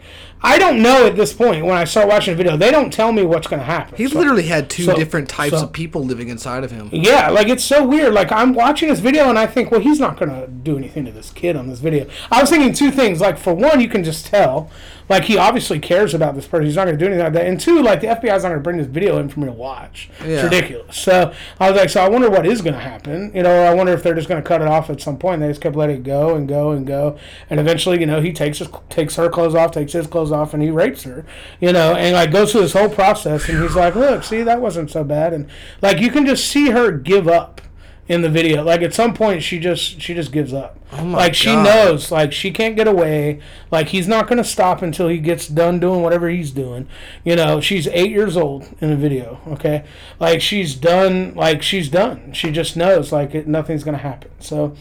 I 0.45 0.57
don't 0.57 0.81
know 0.81 1.05
at 1.07 1.15
this 1.15 1.31
point 1.31 1.65
when 1.65 1.77
I 1.77 1.85
start 1.85 2.09
watching 2.09 2.33
the 2.33 2.37
video, 2.43 2.57
they 2.57 2.69
don't 2.69 2.91
tell 2.91 3.13
me 3.13 3.23
what's 3.23 3.47
going 3.47 3.61
to 3.61 3.65
happen. 3.65 3.95
He 3.95 4.09
So- 4.09 4.19
literally 4.19 4.43
had 4.43 4.69
two 4.69 4.83
so- 4.83 4.93
different 4.95 5.29
types 5.29 5.57
so- 5.57 5.63
of 5.63 5.71
people 5.71 6.03
living 6.03 6.27
inside 6.27 6.65
of 6.65 6.71
him. 6.71 6.89
yeah, 6.91 7.29
like 7.29 7.47
it's 7.47 7.63
so 7.63 7.85
weird. 7.87 8.13
Like 8.13 8.29
I'm 8.33 8.53
watching 8.53 8.89
this 8.89 8.99
video 8.99 9.29
and 9.29 9.39
I 9.39 9.45
think, 9.47 9.71
well, 9.71 9.79
he's 9.79 10.01
not 10.01 10.19
gonna 10.19 10.47
do 10.47 10.77
anything 10.77 11.05
to 11.05 11.11
this 11.11 11.29
kid 11.29 11.55
on 11.55 11.69
this 11.69 11.79
video. 11.79 12.07
I 12.29 12.41
was 12.41 12.49
thinking 12.49 12.73
two 12.73 12.91
things. 12.91 13.21
Like 13.21 13.37
for 13.37 13.53
one, 13.53 13.79
you 13.79 13.87
can 13.87 14.03
just 14.03 14.25
tell, 14.25 14.69
like 15.13 15.25
he 15.25 15.37
obviously 15.37 15.79
cares 15.79 16.13
about 16.13 16.35
this 16.35 16.47
person. 16.47 16.65
He's 16.65 16.75
not 16.75 16.85
gonna 16.85 16.97
do 16.97 17.05
anything 17.05 17.23
like 17.23 17.33
that. 17.33 17.45
And 17.45 17.59
two, 17.59 17.81
like 17.81 18.01
the 18.01 18.07
FBI's 18.07 18.43
not 18.43 18.49
gonna 18.49 18.59
bring 18.59 18.77
this 18.77 18.87
video 18.87 19.19
in 19.19 19.29
for 19.29 19.39
me 19.39 19.45
to 19.45 19.51
watch. 19.51 20.09
Yeah. 20.21 20.27
It's 20.27 20.43
ridiculous. 20.43 20.97
So 20.97 21.33
I 21.59 21.69
was 21.69 21.79
like, 21.79 21.89
so 21.89 22.03
I 22.03 22.09
wonder 22.09 22.29
what 22.29 22.45
is 22.45 22.61
gonna 22.61 22.79
happen. 22.79 23.31
You 23.35 23.43
know, 23.43 23.63
I 23.63 23.73
wonder 23.73 23.93
if 23.93 24.01
they're 24.01 24.15
just 24.15 24.27
gonna 24.27 24.41
cut 24.41 24.61
it 24.61 24.67
off 24.67 24.89
at 24.89 24.99
some 25.01 25.17
point. 25.17 25.41
They 25.41 25.47
just 25.47 25.61
kept 25.61 25.75
letting 25.75 25.97
it 25.97 26.03
go 26.03 26.35
and 26.35 26.47
go 26.47 26.71
and 26.71 26.85
go, 26.87 27.17
and 27.49 27.59
eventually, 27.59 27.99
you 27.99 28.05
know, 28.05 28.21
he 28.21 28.33
takes 28.33 28.57
his 28.57 28.69
takes 28.89 29.15
her 29.15 29.29
clothes 29.29 29.55
off, 29.55 29.71
takes 29.71 29.93
his 29.93 30.07
clothes 30.07 30.31
off, 30.31 30.53
and 30.53 30.63
he 30.63 30.71
rapes 30.71 31.03
her. 31.03 31.25
You 31.59 31.71
know, 31.71 31.93
and 31.93 32.15
like 32.15 32.31
goes 32.31 32.51
through 32.51 32.61
this 32.61 32.73
whole 32.73 32.89
process, 32.89 33.47
and 33.47 33.61
he's 33.61 33.75
like, 33.75 33.95
look, 33.95 34.23
see, 34.23 34.41
that 34.41 34.61
wasn't 34.61 34.89
so 34.89 35.03
bad, 35.03 35.33
and 35.33 35.47
like 35.81 35.99
you 35.99 36.11
can 36.11 36.25
just 36.25 36.47
see 36.47 36.71
her 36.71 36.91
give 36.91 37.27
up 37.27 37.61
in 38.07 38.21
the 38.21 38.29
video. 38.29 38.63
Like 38.63 38.81
at 38.81 38.93
some 38.93 39.13
point, 39.13 39.43
she 39.43 39.59
just 39.59 40.01
she 40.01 40.13
just 40.13 40.31
gives 40.31 40.53
up. 40.53 40.77
Oh 40.91 41.03
like 41.03 41.33
she 41.33 41.47
God. 41.47 41.63
knows, 41.65 42.11
like 42.11 42.33
she 42.33 42.51
can't 42.51 42.75
get 42.75 42.87
away. 42.87 43.39
Like 43.71 43.89
he's 43.89 44.07
not 44.07 44.27
gonna 44.27 44.43
stop 44.43 44.81
until 44.81 45.07
he 45.07 45.17
gets 45.19 45.47
done 45.47 45.79
doing 45.79 46.01
whatever 46.01 46.29
he's 46.29 46.51
doing. 46.51 46.87
You 47.23 47.35
know, 47.35 47.61
she's 47.61 47.87
eight 47.87 48.11
years 48.11 48.35
old 48.35 48.67
in 48.81 48.89
the 48.89 48.97
video. 48.97 49.39
Okay, 49.47 49.85
like 50.19 50.41
she's 50.41 50.75
done. 50.75 51.33
Like 51.35 51.61
she's 51.61 51.89
done. 51.89 52.33
She 52.33 52.51
just 52.51 52.75
knows 52.75 53.11
like 53.11 53.33
it, 53.33 53.47
nothing's 53.47 53.83
gonna 53.83 53.97
happen. 53.97 54.31
So. 54.39 54.75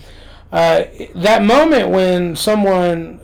Uh, 0.51 0.85
that 1.15 1.43
moment 1.43 1.89
when 1.89 2.37
someone 2.37 3.19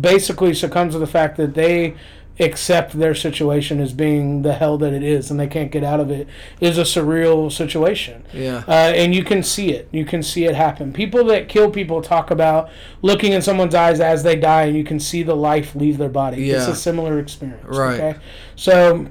basically 0.00 0.54
succumbs 0.54 0.94
to 0.94 0.98
the 0.98 1.06
fact 1.06 1.36
that 1.36 1.52
they 1.52 1.94
accept 2.38 2.98
their 2.98 3.14
situation 3.14 3.80
as 3.80 3.92
being 3.92 4.42
the 4.42 4.54
hell 4.54 4.78
that 4.78 4.92
it 4.92 5.02
is 5.02 5.30
and 5.30 5.38
they 5.38 5.46
can't 5.46 5.70
get 5.70 5.84
out 5.84 6.00
of 6.00 6.10
it 6.10 6.26
is 6.60 6.78
a 6.78 6.82
surreal 6.82 7.52
situation. 7.52 8.24
Yeah. 8.32 8.64
Uh, 8.66 8.92
and 8.94 9.14
you 9.14 9.24
can 9.24 9.42
see 9.42 9.72
it. 9.72 9.88
You 9.92 10.04
can 10.04 10.22
see 10.22 10.46
it 10.46 10.54
happen. 10.54 10.92
People 10.92 11.24
that 11.24 11.48
kill 11.48 11.70
people 11.70 12.00
talk 12.00 12.30
about 12.30 12.70
looking 13.02 13.32
in 13.32 13.42
someone's 13.42 13.74
eyes 13.74 14.00
as 14.00 14.22
they 14.22 14.36
die 14.36 14.64
and 14.64 14.76
you 14.76 14.84
can 14.84 14.98
see 14.98 15.22
the 15.22 15.36
life 15.36 15.74
leave 15.74 15.98
their 15.98 16.08
body. 16.08 16.44
Yeah. 16.44 16.56
It's 16.56 16.68
a 16.68 16.76
similar 16.76 17.18
experience. 17.18 17.64
Right. 17.66 18.00
Okay. 18.00 18.18
So 18.56 19.08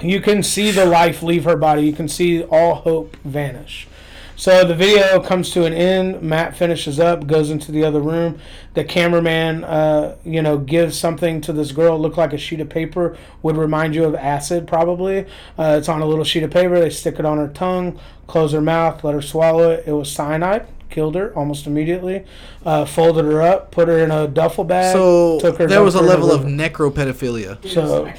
you 0.00 0.20
can 0.20 0.42
see 0.42 0.70
the 0.70 0.86
life 0.86 1.22
leave 1.22 1.44
her 1.44 1.56
body. 1.56 1.82
You 1.82 1.92
can 1.92 2.08
see 2.08 2.42
all 2.44 2.76
hope 2.76 3.16
vanish. 3.24 3.88
So 4.40 4.64
the 4.64 4.74
video 4.74 5.20
comes 5.20 5.50
to 5.50 5.66
an 5.66 5.74
end. 5.74 6.22
Matt 6.22 6.56
finishes 6.56 6.98
up, 6.98 7.26
goes 7.26 7.50
into 7.50 7.70
the 7.70 7.84
other 7.84 8.00
room. 8.00 8.38
The 8.72 8.84
cameraman, 8.84 9.64
uh, 9.64 10.16
you 10.24 10.40
know, 10.40 10.56
gives 10.56 10.98
something 10.98 11.42
to 11.42 11.52
this 11.52 11.72
girl. 11.72 11.98
Looked 11.98 12.16
like 12.16 12.32
a 12.32 12.38
sheet 12.38 12.58
of 12.60 12.70
paper. 12.70 13.18
Would 13.42 13.58
remind 13.58 13.94
you 13.94 14.04
of 14.04 14.14
acid, 14.14 14.66
probably. 14.66 15.26
Uh, 15.58 15.76
it's 15.78 15.90
on 15.90 16.00
a 16.00 16.06
little 16.06 16.24
sheet 16.24 16.42
of 16.42 16.50
paper. 16.50 16.80
They 16.80 16.88
stick 16.88 17.18
it 17.18 17.26
on 17.26 17.36
her 17.36 17.48
tongue, 17.48 18.00
close 18.28 18.52
her 18.52 18.62
mouth, 18.62 19.04
let 19.04 19.12
her 19.12 19.20
swallow 19.20 19.72
it. 19.72 19.84
It 19.86 19.92
was 19.92 20.10
cyanide. 20.10 20.66
Killed 20.88 21.16
her 21.16 21.34
almost 21.34 21.66
immediately. 21.66 22.24
Uh, 22.64 22.86
folded 22.86 23.26
her 23.26 23.42
up, 23.42 23.70
put 23.72 23.88
her 23.88 23.98
in 23.98 24.10
a 24.10 24.26
duffel 24.26 24.64
bag. 24.64 24.94
So 24.94 25.38
took 25.38 25.58
her, 25.58 25.66
there 25.66 25.82
was 25.82 25.94
a 25.94 25.98
dumped 25.98 26.12
her 26.12 26.16
in 26.16 26.22
level 26.22 26.34
of 26.34 26.44
river. 26.46 26.70
necropedophilia. 26.70 27.68
So- 27.68 28.10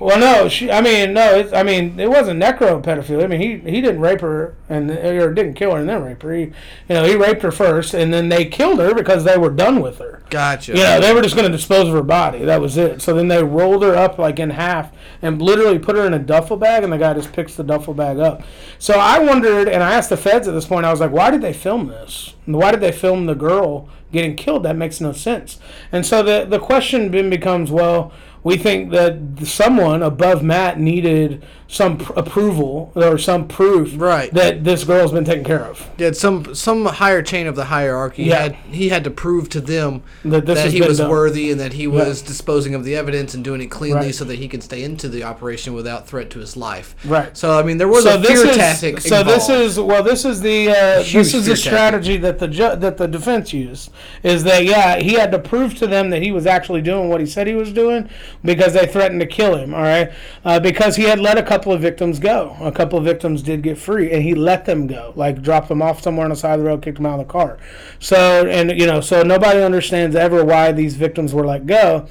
I 0.00 0.08
can't 0.08 0.20
do 0.20 0.26
it 0.26 0.34
anymore. 0.34 0.34
Well, 0.34 0.42
no, 0.42 0.48
she. 0.48 0.70
I 0.70 0.80
mean, 0.80 1.14
no. 1.14 1.34
It's, 1.36 1.52
I 1.52 1.62
mean, 1.62 1.98
it 2.00 2.10
wasn't 2.10 2.42
necro 2.42 2.82
pedophilia. 2.82 3.24
I 3.24 3.26
mean, 3.26 3.40
he 3.40 3.70
he 3.70 3.80
didn't 3.80 4.00
rape 4.00 4.20
her 4.20 4.56
and 4.68 4.90
or 4.90 5.32
didn't 5.32 5.54
kill 5.54 5.72
her 5.72 5.80
and 5.80 5.88
then 5.88 6.02
rape 6.02 6.22
her. 6.22 6.34
He, 6.34 6.42
you 6.42 6.52
know, 6.88 7.04
he 7.04 7.14
raped 7.14 7.42
her 7.42 7.52
first, 7.52 7.94
and 7.94 8.12
then 8.12 8.28
they 8.28 8.44
killed 8.44 8.80
her 8.80 8.94
because 8.94 9.24
they 9.24 9.38
were 9.38 9.50
done 9.50 9.80
with 9.80 9.98
her. 9.98 10.22
Gotcha. 10.30 10.72
You 10.72 10.82
know, 10.82 11.00
they 11.00 11.12
were 11.14 11.22
just 11.22 11.36
going 11.36 11.50
to 11.50 11.56
dispose 11.56 11.88
of 11.88 11.94
her 11.94 12.02
body. 12.02 12.44
That 12.44 12.60
was 12.60 12.76
it. 12.76 13.02
So 13.02 13.14
then 13.14 13.28
they 13.28 13.42
rolled 13.42 13.82
her 13.82 13.94
up 13.94 14.18
like 14.18 14.38
in 14.38 14.50
half 14.50 14.90
and 15.22 15.40
literally 15.40 15.78
put 15.78 15.96
her 15.96 16.06
in 16.06 16.14
a 16.14 16.18
duffel 16.18 16.56
bag, 16.56 16.82
and 16.82 16.92
the 16.92 16.98
guy 16.98 17.14
just 17.14 17.32
picks 17.32 17.54
the 17.54 17.62
duffel 17.62 17.94
bag 17.94 18.18
up. 18.18 18.42
So 18.78 18.94
I 18.94 19.18
wondered, 19.20 19.68
and 19.68 19.82
I 19.82 19.94
asked 19.94 20.10
the 20.10 20.16
feds 20.16 20.48
at 20.48 20.54
this 20.54 20.66
point. 20.66 20.86
I 20.86 20.90
was 20.90 21.00
like, 21.00 21.12
why 21.12 21.30
did 21.30 21.40
they 21.40 21.52
film 21.52 21.88
this? 21.88 22.34
Why 22.46 22.70
did 22.72 22.80
they 22.80 22.92
film 22.92 23.26
the 23.26 23.34
girl 23.34 23.88
getting 24.12 24.34
killed? 24.34 24.64
That 24.64 24.76
makes 24.76 25.00
no 25.00 25.12
sense. 25.12 25.58
And 25.92 26.04
so 26.04 26.22
the 26.22 26.44
the 26.44 26.58
question 26.58 27.10
then 27.10 27.30
becomes, 27.30 27.70
well. 27.70 28.12
We 28.44 28.58
think 28.58 28.90
that 28.90 29.18
someone 29.46 30.02
above 30.02 30.42
Matt 30.42 30.78
needed 30.78 31.42
some 31.74 31.98
pr- 31.98 32.12
approval 32.14 32.92
or 32.94 33.18
some 33.18 33.48
proof 33.48 33.94
Right. 33.96 34.32
that 34.32 34.62
this 34.62 34.84
girl's 34.84 35.10
been 35.10 35.24
taken 35.24 35.42
care 35.42 35.64
of. 35.64 35.90
Yeah, 35.98 36.12
some 36.12 36.54
some 36.54 36.84
higher 36.86 37.20
chain 37.20 37.48
of 37.48 37.56
the 37.56 37.64
hierarchy 37.64 38.22
Yeah. 38.24 38.42
had 38.42 38.56
he 38.70 38.90
had 38.90 39.02
to 39.04 39.10
prove 39.10 39.48
to 39.50 39.60
them 39.60 40.02
That 40.24 40.46
this 40.46 40.62
that 40.62 40.70
he 40.72 40.80
was 40.80 40.98
done. 40.98 41.10
worthy 41.10 41.50
and 41.50 41.58
that 41.60 41.72
he 41.72 41.88
was 41.88 42.22
disposing 42.22 42.76
of 42.76 42.84
the 42.84 42.94
evidence 42.94 43.34
and 43.34 43.42
doing 43.42 43.60
it 43.60 43.72
cleanly 43.72 44.06
Right. 44.06 44.14
so 44.14 44.24
that 44.24 44.38
he 44.38 44.46
could 44.46 44.62
stay 44.62 44.84
into 44.84 45.08
the 45.08 45.24
operation 45.24 45.74
without 45.74 46.06
threat 46.06 46.30
to 46.30 46.38
his 46.38 46.56
life. 46.56 46.94
Right. 47.04 47.36
So 47.36 47.58
I 47.58 47.64
mean, 47.64 47.78
there 47.78 47.88
was 47.88 48.06
a 48.06 48.22
fear 48.22 48.44
tactic. 48.54 49.00
So 49.00 49.24
this 49.24 49.48
is 49.48 49.80
well, 49.80 50.04
this 50.04 50.24
is 50.24 50.40
the 50.42 50.68
uh, 50.70 50.74
this 51.02 51.34
is 51.34 51.46
the 51.46 51.56
strategy 51.56 52.16
that 52.18 52.38
the 52.38 52.46
ju- 52.48 52.76
that 52.76 52.98
the 52.98 53.08
defense 53.08 53.52
used 53.52 53.90
is 54.22 54.44
that 54.44 54.64
yeah 54.64 54.96
he 55.00 55.14
had 55.14 55.32
to 55.32 55.40
prove 55.40 55.74
to 55.78 55.88
them 55.88 56.10
that 56.10 56.22
he 56.22 56.30
was 56.30 56.46
actually 56.46 56.82
doing 56.82 57.08
what 57.08 57.20
he 57.20 57.26
said 57.26 57.48
he 57.48 57.54
was 57.54 57.72
doing 57.72 58.08
because 58.44 58.74
they 58.74 58.86
threatened 58.86 59.18
to 59.20 59.26
kill 59.26 59.56
him. 59.56 59.74
All 59.74 59.82
right, 59.82 60.12
uh, 60.44 60.60
because 60.60 60.94
he 60.94 61.02
had 61.04 61.18
let 61.18 61.36
a 61.36 61.42
couple 61.42 61.63
of 61.72 61.80
victims 61.80 62.18
go. 62.18 62.56
A 62.60 62.72
couple 62.72 62.98
of 62.98 63.04
victims 63.04 63.42
did 63.42 63.62
get 63.62 63.78
free, 63.78 64.12
and 64.12 64.22
he 64.22 64.34
let 64.34 64.64
them 64.64 64.86
go, 64.86 65.12
like 65.16 65.42
dropped 65.42 65.68
them 65.68 65.82
off 65.82 66.02
somewhere 66.02 66.24
on 66.24 66.30
the 66.30 66.36
side 66.36 66.54
of 66.54 66.60
the 66.60 66.66
road, 66.66 66.82
kicked 66.82 66.98
them 66.98 67.06
out 67.06 67.20
of 67.20 67.26
the 67.26 67.32
car. 67.32 67.58
So 67.98 68.46
and 68.46 68.78
you 68.78 68.86
know 68.86 69.00
so 69.00 69.22
nobody 69.22 69.62
understands 69.62 70.14
ever 70.16 70.44
why 70.44 70.72
these 70.72 70.96
victims 70.96 71.32
were 71.32 71.46
let 71.46 71.66
go 71.66 72.06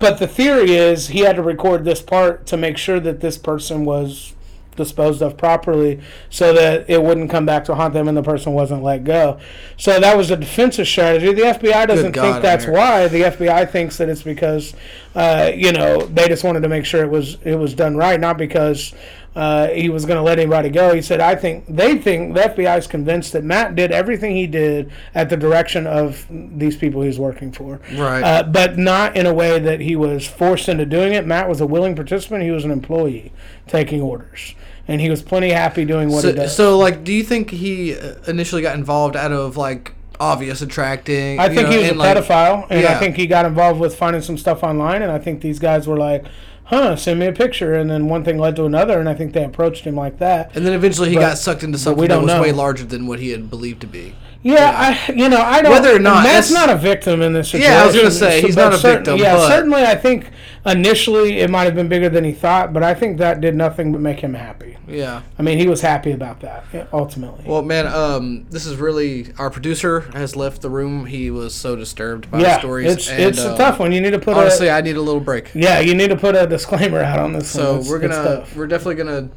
but 0.00 0.18
the 0.18 0.26
theory 0.26 0.72
is 0.72 1.08
he 1.08 1.20
had 1.20 1.36
to 1.36 1.42
record 1.42 1.84
this 1.84 2.00
part 2.00 2.46
to 2.46 2.56
make 2.56 2.78
sure 2.78 2.98
that 2.98 3.20
this 3.20 3.36
person 3.36 3.84
was 3.84 4.34
disposed 4.80 5.22
of 5.22 5.36
properly 5.36 6.00
so 6.28 6.52
that 6.52 6.88
it 6.88 7.02
wouldn't 7.02 7.30
come 7.30 7.46
back 7.46 7.64
to 7.66 7.74
haunt 7.74 7.94
them 7.94 8.08
and 8.08 8.16
the 8.16 8.22
person 8.22 8.52
wasn't 8.52 8.82
let 8.82 9.04
go. 9.04 9.38
So 9.76 10.00
that 10.00 10.16
was 10.16 10.30
a 10.30 10.36
defensive 10.36 10.88
strategy. 10.88 11.32
The 11.32 11.42
FBI 11.42 11.86
doesn't 11.86 12.12
God, 12.12 12.22
think 12.22 12.42
that's 12.42 12.64
America. 12.64 12.80
why. 12.80 13.08
The 13.08 13.22
FBI 13.22 13.70
thinks 13.70 13.96
that 13.98 14.08
it's 14.08 14.22
because, 14.22 14.74
uh, 15.14 15.52
you 15.54 15.72
know, 15.72 16.00
they 16.06 16.26
just 16.28 16.42
wanted 16.44 16.62
to 16.62 16.68
make 16.68 16.84
sure 16.84 17.04
it 17.04 17.10
was 17.10 17.38
it 17.44 17.54
was 17.54 17.74
done 17.74 17.96
right, 17.96 18.18
not 18.18 18.38
because 18.38 18.92
uh, 19.36 19.68
he 19.68 19.88
was 19.88 20.04
going 20.04 20.16
to 20.16 20.22
let 20.22 20.38
anybody 20.38 20.68
go. 20.70 20.92
He 20.92 21.02
said, 21.02 21.20
"I 21.20 21.36
think 21.36 21.64
they 21.68 21.98
think 21.98 22.34
the 22.34 22.40
FBI 22.40 22.78
is 22.78 22.86
convinced 22.88 23.32
that 23.32 23.44
Matt 23.44 23.76
did 23.76 23.92
everything 23.92 24.34
he 24.34 24.48
did 24.48 24.90
at 25.14 25.30
the 25.30 25.36
direction 25.36 25.86
of 25.86 26.26
these 26.30 26.76
people 26.76 27.02
he's 27.02 27.18
working 27.18 27.52
for, 27.52 27.80
Right. 27.94 28.22
Uh, 28.22 28.42
but 28.42 28.76
not 28.76 29.16
in 29.16 29.26
a 29.26 29.34
way 29.34 29.60
that 29.60 29.80
he 29.80 29.94
was 29.94 30.26
forced 30.26 30.68
into 30.68 30.84
doing 30.84 31.12
it. 31.12 31.26
Matt 31.26 31.48
was 31.48 31.60
a 31.60 31.66
willing 31.66 31.94
participant. 31.94 32.42
He 32.42 32.50
was 32.50 32.64
an 32.64 32.70
employee 32.72 33.32
taking 33.68 34.00
orders." 34.02 34.54
And 34.90 35.00
he 35.00 35.08
was 35.08 35.22
plenty 35.22 35.50
happy 35.50 35.84
doing 35.84 36.10
what 36.10 36.24
he 36.24 36.32
does. 36.32 36.54
so, 36.56 36.76
like, 36.76 37.04
do 37.04 37.12
you 37.12 37.22
think 37.22 37.50
he 37.50 37.96
initially 38.26 38.60
got 38.60 38.74
involved 38.76 39.14
out 39.14 39.30
of 39.30 39.56
like 39.56 39.92
obvious 40.18 40.60
attracting? 40.62 41.38
I 41.38 41.46
think 41.48 41.62
know, 41.68 41.70
he 41.70 41.78
was 41.78 41.88
a 41.90 41.94
like- 41.94 42.16
pedophile, 42.16 42.66
and 42.70 42.84
I 42.84 42.98
think 42.98 43.14
he 43.16 43.26
got 43.28 43.46
involved 43.46 43.78
with 43.80 43.94
finding 43.94 44.20
some 44.20 44.36
stuff 44.36 44.64
online, 44.64 45.02
and 45.02 45.12
I 45.12 45.18
think 45.18 45.42
these 45.42 45.60
guys 45.60 45.86
were 45.86 45.96
like, 45.96 46.24
"Huh, 46.64 46.96
send 46.96 47.20
me 47.20 47.26
a 47.26 47.32
picture," 47.32 47.74
and 47.74 47.88
then 47.88 48.08
one 48.08 48.24
thing 48.24 48.36
led 48.36 48.56
to 48.56 48.64
another, 48.64 48.98
and 48.98 49.08
I 49.08 49.14
think 49.14 49.32
they 49.32 49.44
approached 49.44 49.84
him 49.84 49.94
like 49.94 50.18
that. 50.18 50.50
And 50.56 50.66
then 50.66 50.72
eventually 50.72 51.08
he 51.10 51.14
But- 51.14 51.20
got 51.20 51.38
sucked 51.38 51.62
into 51.62 51.78
something 51.78 52.08
that 52.08 52.18
was 52.20 52.26
know. 52.26 52.42
way 52.42 52.50
larger 52.50 52.84
than 52.84 53.06
what 53.06 53.20
he 53.20 53.30
had 53.30 53.48
believed 53.48 53.80
to 53.82 53.86
be. 53.86 54.14
Yeah, 54.42 54.96
I 55.08 55.12
you 55.12 55.28
know 55.28 55.40
I 55.40 55.60
don't. 55.60 55.70
Whether 55.70 55.94
or 55.94 55.98
not 55.98 56.24
Matt's 56.24 56.48
that's- 56.48 56.52
not 56.52 56.70
a 56.70 56.78
victim 56.78 57.20
in 57.20 57.34
this 57.34 57.48
situation. 57.50 57.72
Yeah, 57.72 57.82
I 57.82 57.86
was 57.86 57.94
gonna 57.94 58.10
say, 58.10 58.40
he's 58.40 58.56
not 58.56 58.72
a 58.72 58.78
victim, 58.78 59.18
Yeah, 59.18 59.34
but- 59.36 59.48
certainly 59.48 59.82
I 59.82 59.94
think 59.96 60.30
initially 60.64 61.40
it 61.40 61.50
might 61.50 61.64
have 61.64 61.74
been 61.74 61.88
bigger 61.88 62.08
than 62.08 62.24
he 62.24 62.32
thought, 62.32 62.72
but 62.72 62.82
I 62.82 62.94
think 62.94 63.18
that 63.18 63.40
did 63.40 63.54
nothing 63.54 63.92
but 63.92 64.00
make 64.00 64.20
him 64.20 64.34
happy. 64.34 64.76
Yeah. 64.88 65.22
I 65.38 65.42
mean, 65.42 65.58
he 65.58 65.68
was 65.68 65.82
happy 65.82 66.10
about 66.12 66.40
that 66.40 66.64
ultimately. 66.92 67.44
Well, 67.46 67.62
man, 67.62 67.86
um, 67.86 68.46
this 68.50 68.66
is 68.66 68.76
really 68.76 69.32
our 69.38 69.50
producer 69.50 70.00
has 70.14 70.36
left 70.36 70.62
the 70.62 70.70
room. 70.70 71.06
He 71.06 71.30
was 71.30 71.54
so 71.54 71.76
disturbed 71.76 72.30
by 72.30 72.38
the 72.38 72.44
yeah, 72.44 72.58
stories. 72.58 72.92
it's 72.92 73.08
and, 73.10 73.20
it's 73.22 73.44
uh, 73.44 73.54
a 73.54 73.58
tough 73.58 73.78
one. 73.78 73.92
You 73.92 74.00
need 74.00 74.10
to 74.12 74.18
put 74.18 74.36
Honestly, 74.36 74.68
a 74.68 74.74
I 74.76 74.80
need 74.80 74.96
a 74.96 75.02
little 75.02 75.20
break. 75.20 75.50
yeah, 75.54 75.80
you 75.80 75.94
need 75.94 76.08
to 76.08 76.16
put 76.16 76.34
a 76.34 76.46
disclaimer 76.46 77.00
out 77.00 77.18
on 77.18 77.34
this. 77.34 77.48
So 77.50 77.82
we're 77.88 77.98
gonna 77.98 78.46
we're 78.56 78.66
definitely 78.66 78.96
gonna 78.96 79.28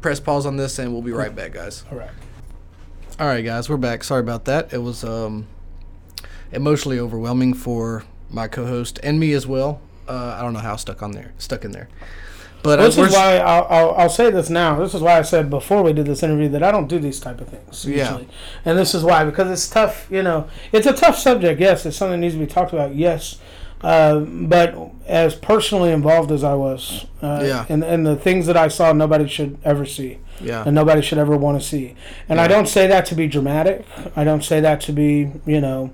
press 0.00 0.18
pause 0.20 0.46
on 0.46 0.56
this, 0.56 0.78
and 0.78 0.92
we'll 0.92 1.02
be 1.02 1.12
right 1.12 1.34
back, 1.34 1.52
guys. 1.52 1.84
All 1.92 1.98
right. 1.98 2.10
All 3.18 3.26
right, 3.26 3.44
guys, 3.44 3.68
we're 3.68 3.76
back. 3.76 4.04
Sorry 4.04 4.20
about 4.20 4.44
that. 4.44 4.72
It 4.72 4.78
was 4.78 5.02
um, 5.02 5.46
emotionally 6.52 7.00
overwhelming 7.00 7.54
for 7.54 8.04
my 8.30 8.46
co-host 8.46 9.00
and 9.02 9.18
me 9.18 9.32
as 9.32 9.46
well. 9.46 9.80
Uh, 10.08 10.36
I 10.38 10.42
don't 10.42 10.52
know 10.52 10.60
how 10.60 10.76
stuck 10.76 11.02
on 11.02 11.12
there, 11.12 11.32
stuck 11.38 11.64
in 11.64 11.72
there. 11.72 11.88
But 12.62 12.76
This 12.76 12.96
uh, 12.98 13.02
is 13.02 13.12
why 13.12 13.38
I'll, 13.38 13.66
I'll, 13.68 13.90
I'll 13.94 14.08
say 14.10 14.30
this 14.30 14.50
now. 14.50 14.78
This 14.78 14.94
is 14.94 15.00
why 15.00 15.18
I 15.18 15.22
said 15.22 15.50
before 15.50 15.82
we 15.82 15.92
did 15.92 16.06
this 16.06 16.22
interview 16.22 16.48
that 16.50 16.62
I 16.62 16.70
don't 16.70 16.88
do 16.88 16.98
these 16.98 17.20
type 17.20 17.40
of 17.40 17.48
things 17.48 17.84
Yeah. 17.86 18.20
and 18.64 18.76
this 18.78 18.94
is 18.94 19.04
why 19.04 19.24
because 19.24 19.50
it's 19.50 19.68
tough. 19.68 20.06
You 20.10 20.22
know, 20.22 20.48
it's 20.72 20.86
a 20.86 20.92
tough 20.92 21.18
subject. 21.18 21.60
Yes, 21.60 21.86
it's 21.86 21.96
something 21.96 22.20
that 22.20 22.24
needs 22.24 22.34
to 22.34 22.40
be 22.40 22.46
talked 22.46 22.72
about. 22.72 22.94
Yes, 22.96 23.38
uh, 23.82 24.20
but 24.20 24.74
as 25.06 25.34
personally 25.36 25.90
involved 25.92 26.32
as 26.32 26.42
I 26.42 26.54
was, 26.54 27.06
uh, 27.22 27.42
Yeah. 27.44 27.66
and 27.68 27.84
and 27.84 28.04
the 28.06 28.16
things 28.16 28.46
that 28.46 28.56
I 28.56 28.68
saw, 28.68 28.92
nobody 28.92 29.28
should 29.28 29.58
ever 29.64 29.84
see, 29.86 30.18
yeah, 30.40 30.62
and 30.66 30.74
nobody 30.74 31.02
should 31.02 31.18
ever 31.18 31.36
want 31.36 31.60
to 31.60 31.66
see. 31.66 31.94
And 32.28 32.40
I 32.40 32.48
don't 32.48 32.66
say 32.68 32.86
that 32.86 33.06
to 33.06 33.14
be 33.14 33.26
dramatic. 33.26 33.84
I 34.16 34.24
don't 34.24 34.42
say 34.44 34.60
that 34.60 34.80
to 34.82 34.92
be 34.92 35.30
you 35.46 35.60
know, 35.60 35.90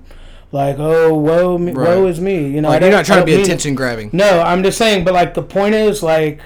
like 0.51 0.77
oh 0.79 1.13
woe 1.13 1.57
me, 1.57 1.71
Right. 1.71 1.87
woe 1.89 2.07
is 2.07 2.19
me. 2.21 2.47
You 2.49 2.61
know, 2.61 2.69
like 2.69 2.81
you're 2.81 2.91
not 2.91 3.05
trying 3.05 3.19
to 3.21 3.25
be 3.25 3.35
mean- 3.35 3.45
attention 3.45 3.75
grabbing. 3.75 4.09
no, 4.13 4.41
I'm 4.41 4.63
just 4.63 4.77
saying, 4.77 5.03
but 5.05 5.13
like 5.13 5.33
the 5.33 5.43
point 5.43 5.75
is, 5.75 6.01
like, 6.03 6.39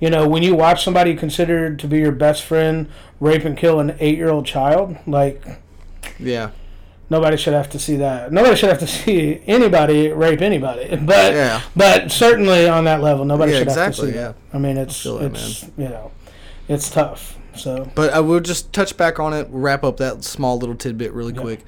you 0.00 0.10
know, 0.10 0.26
when 0.28 0.42
you 0.42 0.54
watch 0.54 0.82
somebody 0.84 1.14
considered 1.14 1.78
to 1.80 1.86
be 1.86 1.98
your 1.98 2.12
best 2.12 2.42
friend 2.42 2.88
rape 3.20 3.44
and 3.44 3.56
kill 3.56 3.78
an 3.80 3.96
eight 4.00 4.16
year 4.16 4.30
old 4.30 4.46
child, 4.46 4.96
like, 5.06 5.42
Yeah, 6.18 6.50
nobody 7.10 7.36
should 7.36 7.52
have 7.54 7.70
to 7.70 7.78
see 7.78 7.96
that. 7.96 8.32
Nobody 8.32 8.56
should 8.56 8.68
have 8.68 8.78
to 8.80 8.86
see 8.86 9.40
anybody 9.46 10.08
rape 10.08 10.40
anybody. 10.40 10.96
But 11.02 11.34
Yeah. 11.34 11.60
but 11.76 12.10
certainly 12.10 12.68
on 12.68 12.84
that 12.84 13.00
level, 13.02 13.24
nobody 13.24 13.52
Yeah, 13.52 13.58
should 13.60 13.68
have 13.68 13.94
to 13.94 14.00
see 14.00 14.06
yeah. 14.08 14.12
that. 14.28 14.34
I 14.52 14.58
mean, 14.58 14.76
it's 14.76 15.02
that, 15.04 15.22
it's 15.34 15.62
you 15.76 15.88
know, 15.88 16.10
it's 16.72 16.90
tough. 16.90 17.38
So 17.54 17.90
but 17.94 18.12
I 18.12 18.20
will 18.20 18.40
just 18.40 18.72
touch 18.72 18.96
back 18.96 19.20
on 19.20 19.34
it. 19.34 19.46
Wrap 19.50 19.84
up 19.84 19.98
that 19.98 20.24
small 20.24 20.58
little 20.58 20.74
tidbit 20.74 21.12
really 21.12 21.32
quick. 21.34 21.64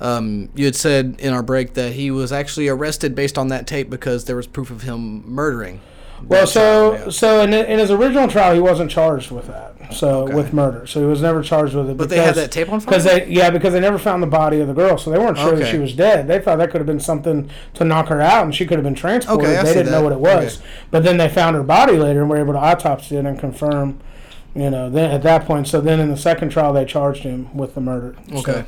Um, 0.00 0.48
you 0.54 0.64
had 0.64 0.76
said 0.76 1.16
in 1.18 1.32
our 1.32 1.42
break 1.42 1.74
that 1.74 1.92
he 1.92 2.10
was 2.10 2.32
actually 2.32 2.68
arrested 2.68 3.14
based 3.14 3.36
on 3.36 3.48
that 3.48 3.66
tape 3.66 3.90
because 3.90 4.26
there 4.26 4.36
was 4.36 4.46
proof 4.46 4.70
of 4.70 4.82
him 4.82 5.28
murdering. 5.28 5.80
Well, 6.24 6.46
so 6.46 6.60
child, 6.96 7.06
yeah. 7.06 7.10
so 7.10 7.40
in, 7.42 7.52
in 7.54 7.78
his 7.78 7.90
original 7.92 8.26
trial, 8.28 8.54
he 8.54 8.60
wasn't 8.60 8.90
charged 8.90 9.30
with 9.30 9.46
that. 9.46 9.74
So 9.92 10.24
Okay. 10.24 10.34
with 10.34 10.52
murder, 10.52 10.86
so 10.86 11.00
he 11.00 11.06
was 11.06 11.22
never 11.22 11.42
charged 11.42 11.74
with 11.74 11.88
it. 11.88 11.96
But 11.96 12.10
they 12.10 12.18
had 12.18 12.34
that 12.34 12.50
tape 12.52 12.70
on 12.70 12.80
because 12.80 13.04
they 13.04 13.26
yeah 13.28 13.48
because 13.48 13.72
they 13.72 13.80
never 13.80 13.98
found 13.98 14.22
the 14.22 14.26
body 14.26 14.60
of 14.60 14.68
the 14.68 14.74
girl, 14.74 14.98
so 14.98 15.10
they 15.10 15.18
weren't 15.18 15.38
sure 15.38 15.56
that 15.56 15.68
she 15.68 15.78
was 15.78 15.94
dead. 15.94 16.28
They 16.28 16.40
thought 16.40 16.58
that 16.58 16.70
could 16.70 16.80
have 16.80 16.86
been 16.86 17.00
something 17.00 17.48
to 17.74 17.84
knock 17.84 18.08
her 18.08 18.20
out, 18.20 18.44
and 18.44 18.54
she 18.54 18.66
could 18.66 18.76
have 18.76 18.84
been 18.84 18.94
transported. 18.94 19.46
Okay, 19.46 19.62
they 19.62 19.72
didn't 19.74 19.92
know 19.92 20.02
what 20.02 20.12
it 20.12 20.20
was, 20.20 20.58
Okay. 20.58 20.66
but 20.90 21.04
then 21.04 21.16
they 21.16 21.28
found 21.28 21.56
her 21.56 21.62
body 21.62 21.96
later 21.96 22.20
and 22.20 22.28
were 22.28 22.36
able 22.36 22.52
to 22.52 22.58
autopsy 22.58 23.16
it 23.16 23.24
and 23.24 23.38
confirm. 23.38 24.00
You 24.58 24.70
know, 24.70 24.90
then 24.90 25.12
at 25.12 25.22
that 25.22 25.44
point, 25.44 25.68
so 25.68 25.80
then 25.80 26.00
in 26.00 26.08
the 26.08 26.16
second 26.16 26.48
trial, 26.48 26.72
they 26.72 26.84
charged 26.84 27.22
him 27.22 27.56
with 27.56 27.76
the 27.76 27.80
murder. 27.80 28.16
Okay. 28.32 28.64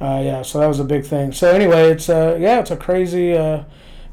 So, 0.00 0.04
uh, 0.04 0.20
yeah, 0.20 0.42
so 0.42 0.58
that 0.58 0.66
was 0.66 0.80
a 0.80 0.84
big 0.84 1.04
thing. 1.04 1.30
So 1.30 1.48
anyway, 1.52 1.90
it's 1.90 2.08
uh, 2.08 2.36
yeah, 2.40 2.58
it's 2.58 2.72
a 2.72 2.76
crazy, 2.76 3.36
uh, 3.36 3.62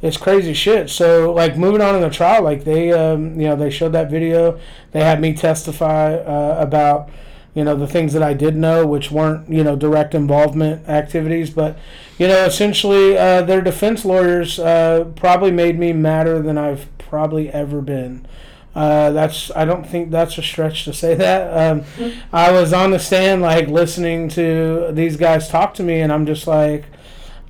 it's 0.03 0.17
crazy 0.17 0.53
shit. 0.53 0.87
So 0.91 1.33
like 1.33 1.57
moving 1.57 1.81
on 1.81 1.95
in 1.95 2.01
the 2.01 2.11
trial, 2.11 2.43
like 2.43 2.63
they, 2.63 2.91
um, 2.91 3.39
you 3.39 3.47
know, 3.47 3.55
they 3.55 3.71
showed 3.71 3.93
that 3.93 4.11
video. 4.11 4.59
They 4.91 5.01
had 5.01 5.19
me 5.19 5.33
testify 5.33 6.13
uh, 6.13 6.57
about, 6.59 7.09
you 7.55 7.63
know, 7.63 7.75
the 7.75 7.87
things 7.87 8.13
that 8.13 8.21
I 8.21 8.35
did 8.35 8.55
know, 8.55 8.85
which 8.85 9.09
weren't 9.09 9.49
you 9.49 9.63
know 9.63 9.75
direct 9.75 10.13
involvement 10.13 10.87
activities, 10.87 11.49
but 11.49 11.75
you 12.19 12.27
know, 12.27 12.45
essentially, 12.45 13.17
uh, 13.17 13.41
their 13.41 13.61
defense 13.61 14.05
lawyers 14.05 14.59
uh, 14.59 15.05
probably 15.15 15.51
made 15.51 15.79
me 15.79 15.91
madder 15.91 16.39
than 16.43 16.59
I've 16.59 16.87
probably 16.99 17.49
ever 17.49 17.81
been. 17.81 18.27
Uh, 18.75 19.11
that's 19.11 19.51
I 19.55 19.63
don't 19.63 19.87
think 19.87 20.11
that's 20.11 20.37
a 20.37 20.43
stretch 20.43 20.83
to 20.83 20.93
say 20.93 21.15
that. 21.15 21.71
Um, 21.71 21.85
I 22.33 22.51
was 22.51 22.73
on 22.73 22.91
the 22.91 22.99
stand 22.99 23.41
like 23.41 23.67
listening 23.67 24.27
to 24.29 24.89
these 24.91 25.15
guys 25.15 25.47
talk 25.47 25.73
to 25.75 25.83
me, 25.83 26.01
and 26.01 26.11
I'm 26.11 26.25
just 26.25 26.45
like, 26.45 26.85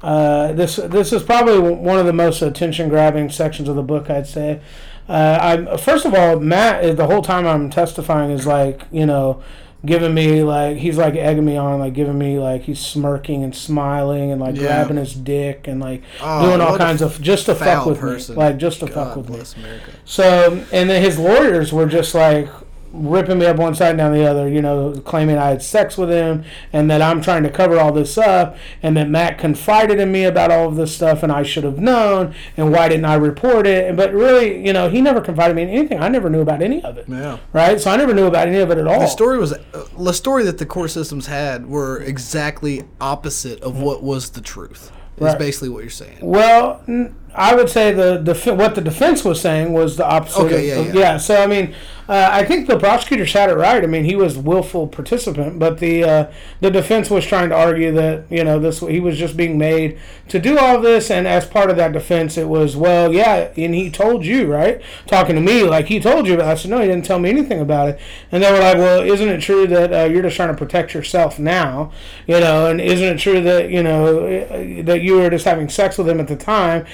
uh, 0.04 0.52
this 0.54 0.76
this 0.76 1.12
is 1.12 1.24
probably 1.24 1.58
one 1.60 1.98
of 1.98 2.06
the 2.06 2.14
most 2.14 2.44
attention 2.44 2.90
grabbing 2.90 3.30
sections 3.32 3.68
of 3.68 3.76
the 3.76 3.84
book, 3.84 4.10
I'd 4.10 4.28
say. 4.28 4.62
Uh, 5.10 5.38
I'm 5.42 5.78
first 5.80 6.06
of 6.06 6.14
all, 6.14 6.40
Matt 6.40 6.96
the 6.96 7.08
whole 7.08 7.24
time 7.24 7.48
I'm 7.48 7.72
testifying 7.72 8.30
is 8.30 8.46
like 8.46 8.84
you 8.92 9.08
know 9.08 9.42
giving 9.86 10.14
me 10.14 10.44
like 10.44 10.78
he's 10.78 10.98
like 10.98 11.16
egging 11.16 11.46
me 11.46 11.58
on 11.58 11.80
like 11.80 11.94
giving 11.94 12.18
me 12.18 12.40
like 12.40 12.64
he's 12.64 12.80
smirking 12.80 13.44
and 13.44 13.56
smiling 13.56 14.32
and 14.32 14.42
like 14.42 14.56
Yeah. 14.56 14.62
grabbing 14.62 14.98
his 14.98 15.14
dick 15.14 15.68
and 15.68 15.80
like 15.80 16.02
Oh, 16.22 16.46
doing 16.48 16.62
all 16.62 16.78
kinds 16.78 17.02
of 17.02 17.22
just 17.22 17.46
to 17.48 17.56
fuck 17.56 17.86
with 17.86 18.00
person. 18.00 18.36
me 18.36 18.42
like 18.42 18.58
just 18.58 18.80
to 18.82 18.86
God 18.88 18.94
fuck 18.94 19.16
with 19.18 19.30
me 19.58 19.64
America. 19.64 19.92
so, 20.06 20.64
and 20.72 20.90
then 20.90 21.02
his 21.02 21.18
lawyers 21.20 21.72
were 21.74 21.86
just 21.86 22.14
like 22.16 22.48
ripping 22.96 23.40
me 23.40 23.46
up 23.46 23.58
one 23.58 23.76
side 23.76 23.90
and 23.90 23.98
down 23.98 24.14
the 24.14 24.26
other, 24.26 24.48
you 24.48 24.62
know, 24.62 24.94
claiming 25.06 25.38
I 25.38 25.50
had 25.50 25.62
sex 25.62 25.98
with 25.98 26.10
him 26.10 26.44
and 26.72 26.90
that 26.90 27.02
I'm 27.02 27.22
trying 27.22 27.44
to 27.44 27.50
cover 27.50 27.80
all 27.80 27.92
this 27.92 28.18
up 28.18 28.58
and 28.82 28.96
that 28.98 29.10
Matt 29.10 29.38
confided 29.38 30.00
in 30.00 30.12
me 30.12 30.24
about 30.24 30.52
all 30.52 30.68
of 30.68 30.76
this 30.76 30.96
stuff 30.96 31.22
and 31.24 31.32
I 31.32 31.44
should 31.44 31.64
have 31.64 31.78
known 31.80 32.34
and 32.58 32.72
why 32.72 32.88
didn't 32.90 33.06
I 33.06 33.16
report 33.16 33.68
it? 33.68 33.96
But 33.96 34.14
really, 34.14 34.66
you 34.66 34.74
know, 34.74 34.90
he 34.90 35.02
never 35.02 35.22
confided 35.22 35.56
me 35.56 35.64
in 35.64 35.70
anything. 35.70 36.00
I 36.00 36.08
never 36.08 36.30
knew 36.30 36.42
about 36.42 36.62
any 36.62 36.84
of 36.84 36.98
it. 36.98 37.06
Yeah. 37.08 37.38
Right? 37.54 37.80
So 37.80 37.92
I 37.92 37.98
never 37.98 38.14
knew 38.14 38.26
about 38.28 38.48
any 38.48 38.60
of 38.60 38.72
it 38.72 38.78
at 38.78 38.88
all. 38.88 39.00
The 39.02 39.08
story 39.08 39.38
was 39.38 39.54
the 39.98 40.14
story 40.14 40.44
that 40.44 40.58
the 40.58 40.66
court 40.66 40.92
systems 40.92 41.28
had 41.28 41.68
were 41.68 41.98
exactly 42.02 42.84
opposite 43.02 43.62
of 43.62 43.80
what 43.82 44.02
was 44.04 44.32
the 44.32 44.42
truth. 44.42 44.92
Is 45.18 45.22
Right. 45.22 45.40
basically 45.40 45.70
what 45.70 45.82
you're 45.82 45.90
saying. 45.90 46.18
Well, 46.22 46.82
n- 46.90 47.16
I 47.36 47.54
would 47.56 47.70
say 47.70 47.92
the 47.92 48.18
def- 48.18 48.46
what 48.48 48.76
the 48.76 48.82
defense 48.82 49.24
was 49.26 49.42
saying 49.42 49.74
was 49.74 49.98
the 49.98 50.06
opposite. 50.06 50.42
Okay, 50.44 50.70
of- 50.72 50.86
yeah, 50.86 50.90
of- 50.90 50.96
yeah. 50.96 51.18
So 51.18 51.36
I 51.42 51.48
mean, 51.48 51.76
uh, 52.08 52.30
I 52.32 52.46
think 52.46 52.68
the 52.68 52.78
prosecutors 52.78 53.34
had 53.34 53.50
it 53.50 53.56
right. 53.56 53.84
I 53.84 53.88
mean, 53.88 54.06
he 54.06 54.16
was 54.16 54.38
willful 54.38 54.88
participant, 54.88 55.58
but 55.60 55.80
the 55.80 56.04
uh, 56.04 56.32
the 56.62 56.70
defense 56.72 57.10
was 57.10 57.26
trying 57.26 57.50
to 57.50 57.56
argue 57.56 57.92
that 57.94 58.26
you 58.30 58.44
know 58.44 58.60
this 58.60 58.80
he 58.80 59.00
was 59.00 59.18
just 59.18 59.36
being 59.36 59.58
made 59.58 60.00
to 60.30 60.40
do 60.40 60.58
all 60.58 60.80
this, 60.80 61.12
and 61.12 61.28
as 61.28 61.46
part 61.46 61.70
of 61.70 61.76
that 61.78 61.92
defense, 61.94 62.38
it 62.38 62.48
was 62.48 62.78
well, 62.78 63.12
yeah, 63.14 63.52
and 63.58 63.76
he 63.76 63.90
told 63.90 64.26
you 64.26 64.52
right, 64.52 64.82
talking 65.08 65.36
to 65.36 65.42
me 65.42 65.64
like 65.64 65.88
he 65.88 66.00
told 66.00 66.28
you, 66.28 66.38
but 66.38 66.46
I 66.46 66.56
said 66.56 66.72
no, 66.72 66.80
he 66.80 66.88
didn't 66.88 67.06
tell 67.06 67.20
me 67.20 67.30
anything 67.30 67.60
about 67.60 67.90
it, 67.90 68.00
and 68.32 68.44
they 68.44 68.52
were 68.52 68.60
like, 68.60 68.78
well, 68.78 69.02
isn't 69.02 69.28
it 69.28 69.42
true 69.42 69.68
that 69.68 69.92
uh, 69.94 70.04
you're 70.12 70.22
just 70.24 70.36
trying 70.36 70.50
to 70.50 70.58
protect 70.58 70.94
yourself 70.94 71.38
now, 71.40 71.92
you 72.28 72.40
know, 72.40 72.68
and 72.70 72.80
isn't 72.80 73.06
it 73.16 73.20
true 73.20 73.42
that 73.42 73.70
you 73.72 73.84
know 73.84 74.26
uh, 74.28 74.84
that 74.84 75.02
you 75.02 75.16
were 75.16 75.30
just 75.30 75.46
having 75.46 75.68
sex 75.70 75.98
with 75.98 76.08
him 76.08 76.20
at 76.20 76.28
the 76.28 76.36
time? 76.38 76.86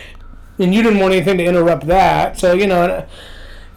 And 0.61 0.73
you 0.73 0.83
didn't 0.83 0.99
want 0.99 1.13
anything 1.13 1.37
to 1.37 1.43
interrupt 1.45 1.87
that. 1.87 2.39
So 2.39 2.53
you 2.53 2.67
know, 2.67 3.05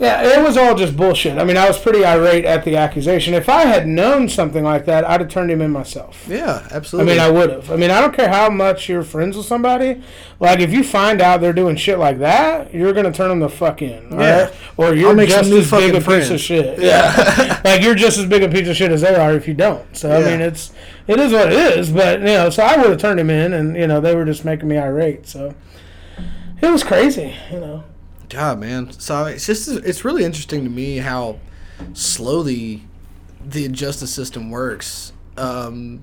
Yeah, 0.00 0.22
it 0.40 0.44
was 0.44 0.56
all 0.56 0.74
just 0.74 0.96
bullshit. 0.96 1.38
I 1.38 1.44
mean, 1.44 1.56
I 1.56 1.68
was 1.68 1.78
pretty 1.78 2.04
irate 2.04 2.44
at 2.44 2.64
the 2.64 2.76
accusation. 2.76 3.32
If 3.32 3.48
I 3.48 3.62
had 3.64 3.86
known 3.86 4.28
something 4.28 4.64
like 4.64 4.86
that, 4.86 5.04
I'd 5.08 5.20
have 5.20 5.30
turned 5.30 5.52
him 5.52 5.60
in 5.62 5.70
myself. 5.70 6.26
Yeah, 6.28 6.66
absolutely. 6.72 7.12
I 7.12 7.14
mean, 7.14 7.24
I 7.24 7.30
would 7.30 7.50
have. 7.50 7.70
I 7.70 7.76
mean, 7.76 7.92
I 7.92 8.00
don't 8.00 8.12
care 8.12 8.28
how 8.28 8.50
much 8.50 8.88
you're 8.88 9.04
friends 9.04 9.36
with 9.36 9.46
somebody. 9.46 10.02
Like, 10.40 10.58
if 10.58 10.72
you 10.72 10.82
find 10.82 11.20
out 11.20 11.40
they're 11.40 11.52
doing 11.52 11.76
shit 11.76 12.00
like 12.00 12.18
that, 12.18 12.74
you're 12.74 12.92
gonna 12.92 13.12
turn 13.12 13.28
them 13.28 13.38
the 13.38 13.48
fuck 13.48 13.82
in. 13.82 14.10
Yeah. 14.10 14.42
right? 14.42 14.54
Or 14.76 14.94
you're 14.94 15.14
make 15.14 15.30
some 15.30 15.44
just 15.44 15.50
new 15.50 15.58
as 15.60 15.70
big 15.70 15.94
a 15.94 16.00
fucking 16.00 16.20
piece 16.22 16.30
of 16.30 16.40
shit. 16.40 16.80
Yeah. 16.80 17.60
like 17.64 17.80
you're 17.82 17.94
just 17.94 18.18
as 18.18 18.26
big 18.26 18.42
a 18.42 18.48
piece 18.48 18.66
of 18.68 18.74
shit 18.76 18.90
as 18.90 19.02
they 19.02 19.14
are 19.14 19.32
if 19.34 19.46
you 19.46 19.54
don't. 19.54 19.96
So 19.96 20.10
I 20.10 20.24
mean, 20.28 20.40
it's 20.40 20.72
it 21.06 21.20
is 21.20 21.32
what 21.32 21.52
it 21.52 21.78
is. 21.78 21.90
But 21.92 22.18
you 22.18 22.26
know, 22.26 22.50
so 22.50 22.64
I 22.64 22.76
would 22.76 22.90
have 22.90 23.00
turned 23.00 23.20
him 23.20 23.30
in, 23.30 23.52
and 23.52 23.76
you 23.76 23.86
know, 23.86 24.00
they 24.00 24.16
were 24.16 24.24
just 24.24 24.44
making 24.44 24.68
me 24.68 24.76
irate. 24.76 25.28
So 25.28 25.54
it 26.60 26.70
was 26.70 26.82
crazy. 26.82 27.34
You 27.50 27.60
know. 27.60 27.84
God, 28.28 28.60
man. 28.60 28.90
So 28.92 29.26
it's 29.26 29.46
just 29.46 29.68
it's 29.68 30.04
really 30.04 30.24
interesting 30.24 30.64
to 30.64 30.70
me 30.70 30.98
how 30.98 31.38
slowly 31.92 32.82
the 33.44 33.68
justice 33.68 34.12
system 34.12 34.50
works. 34.50 35.12
Um, 35.36 36.02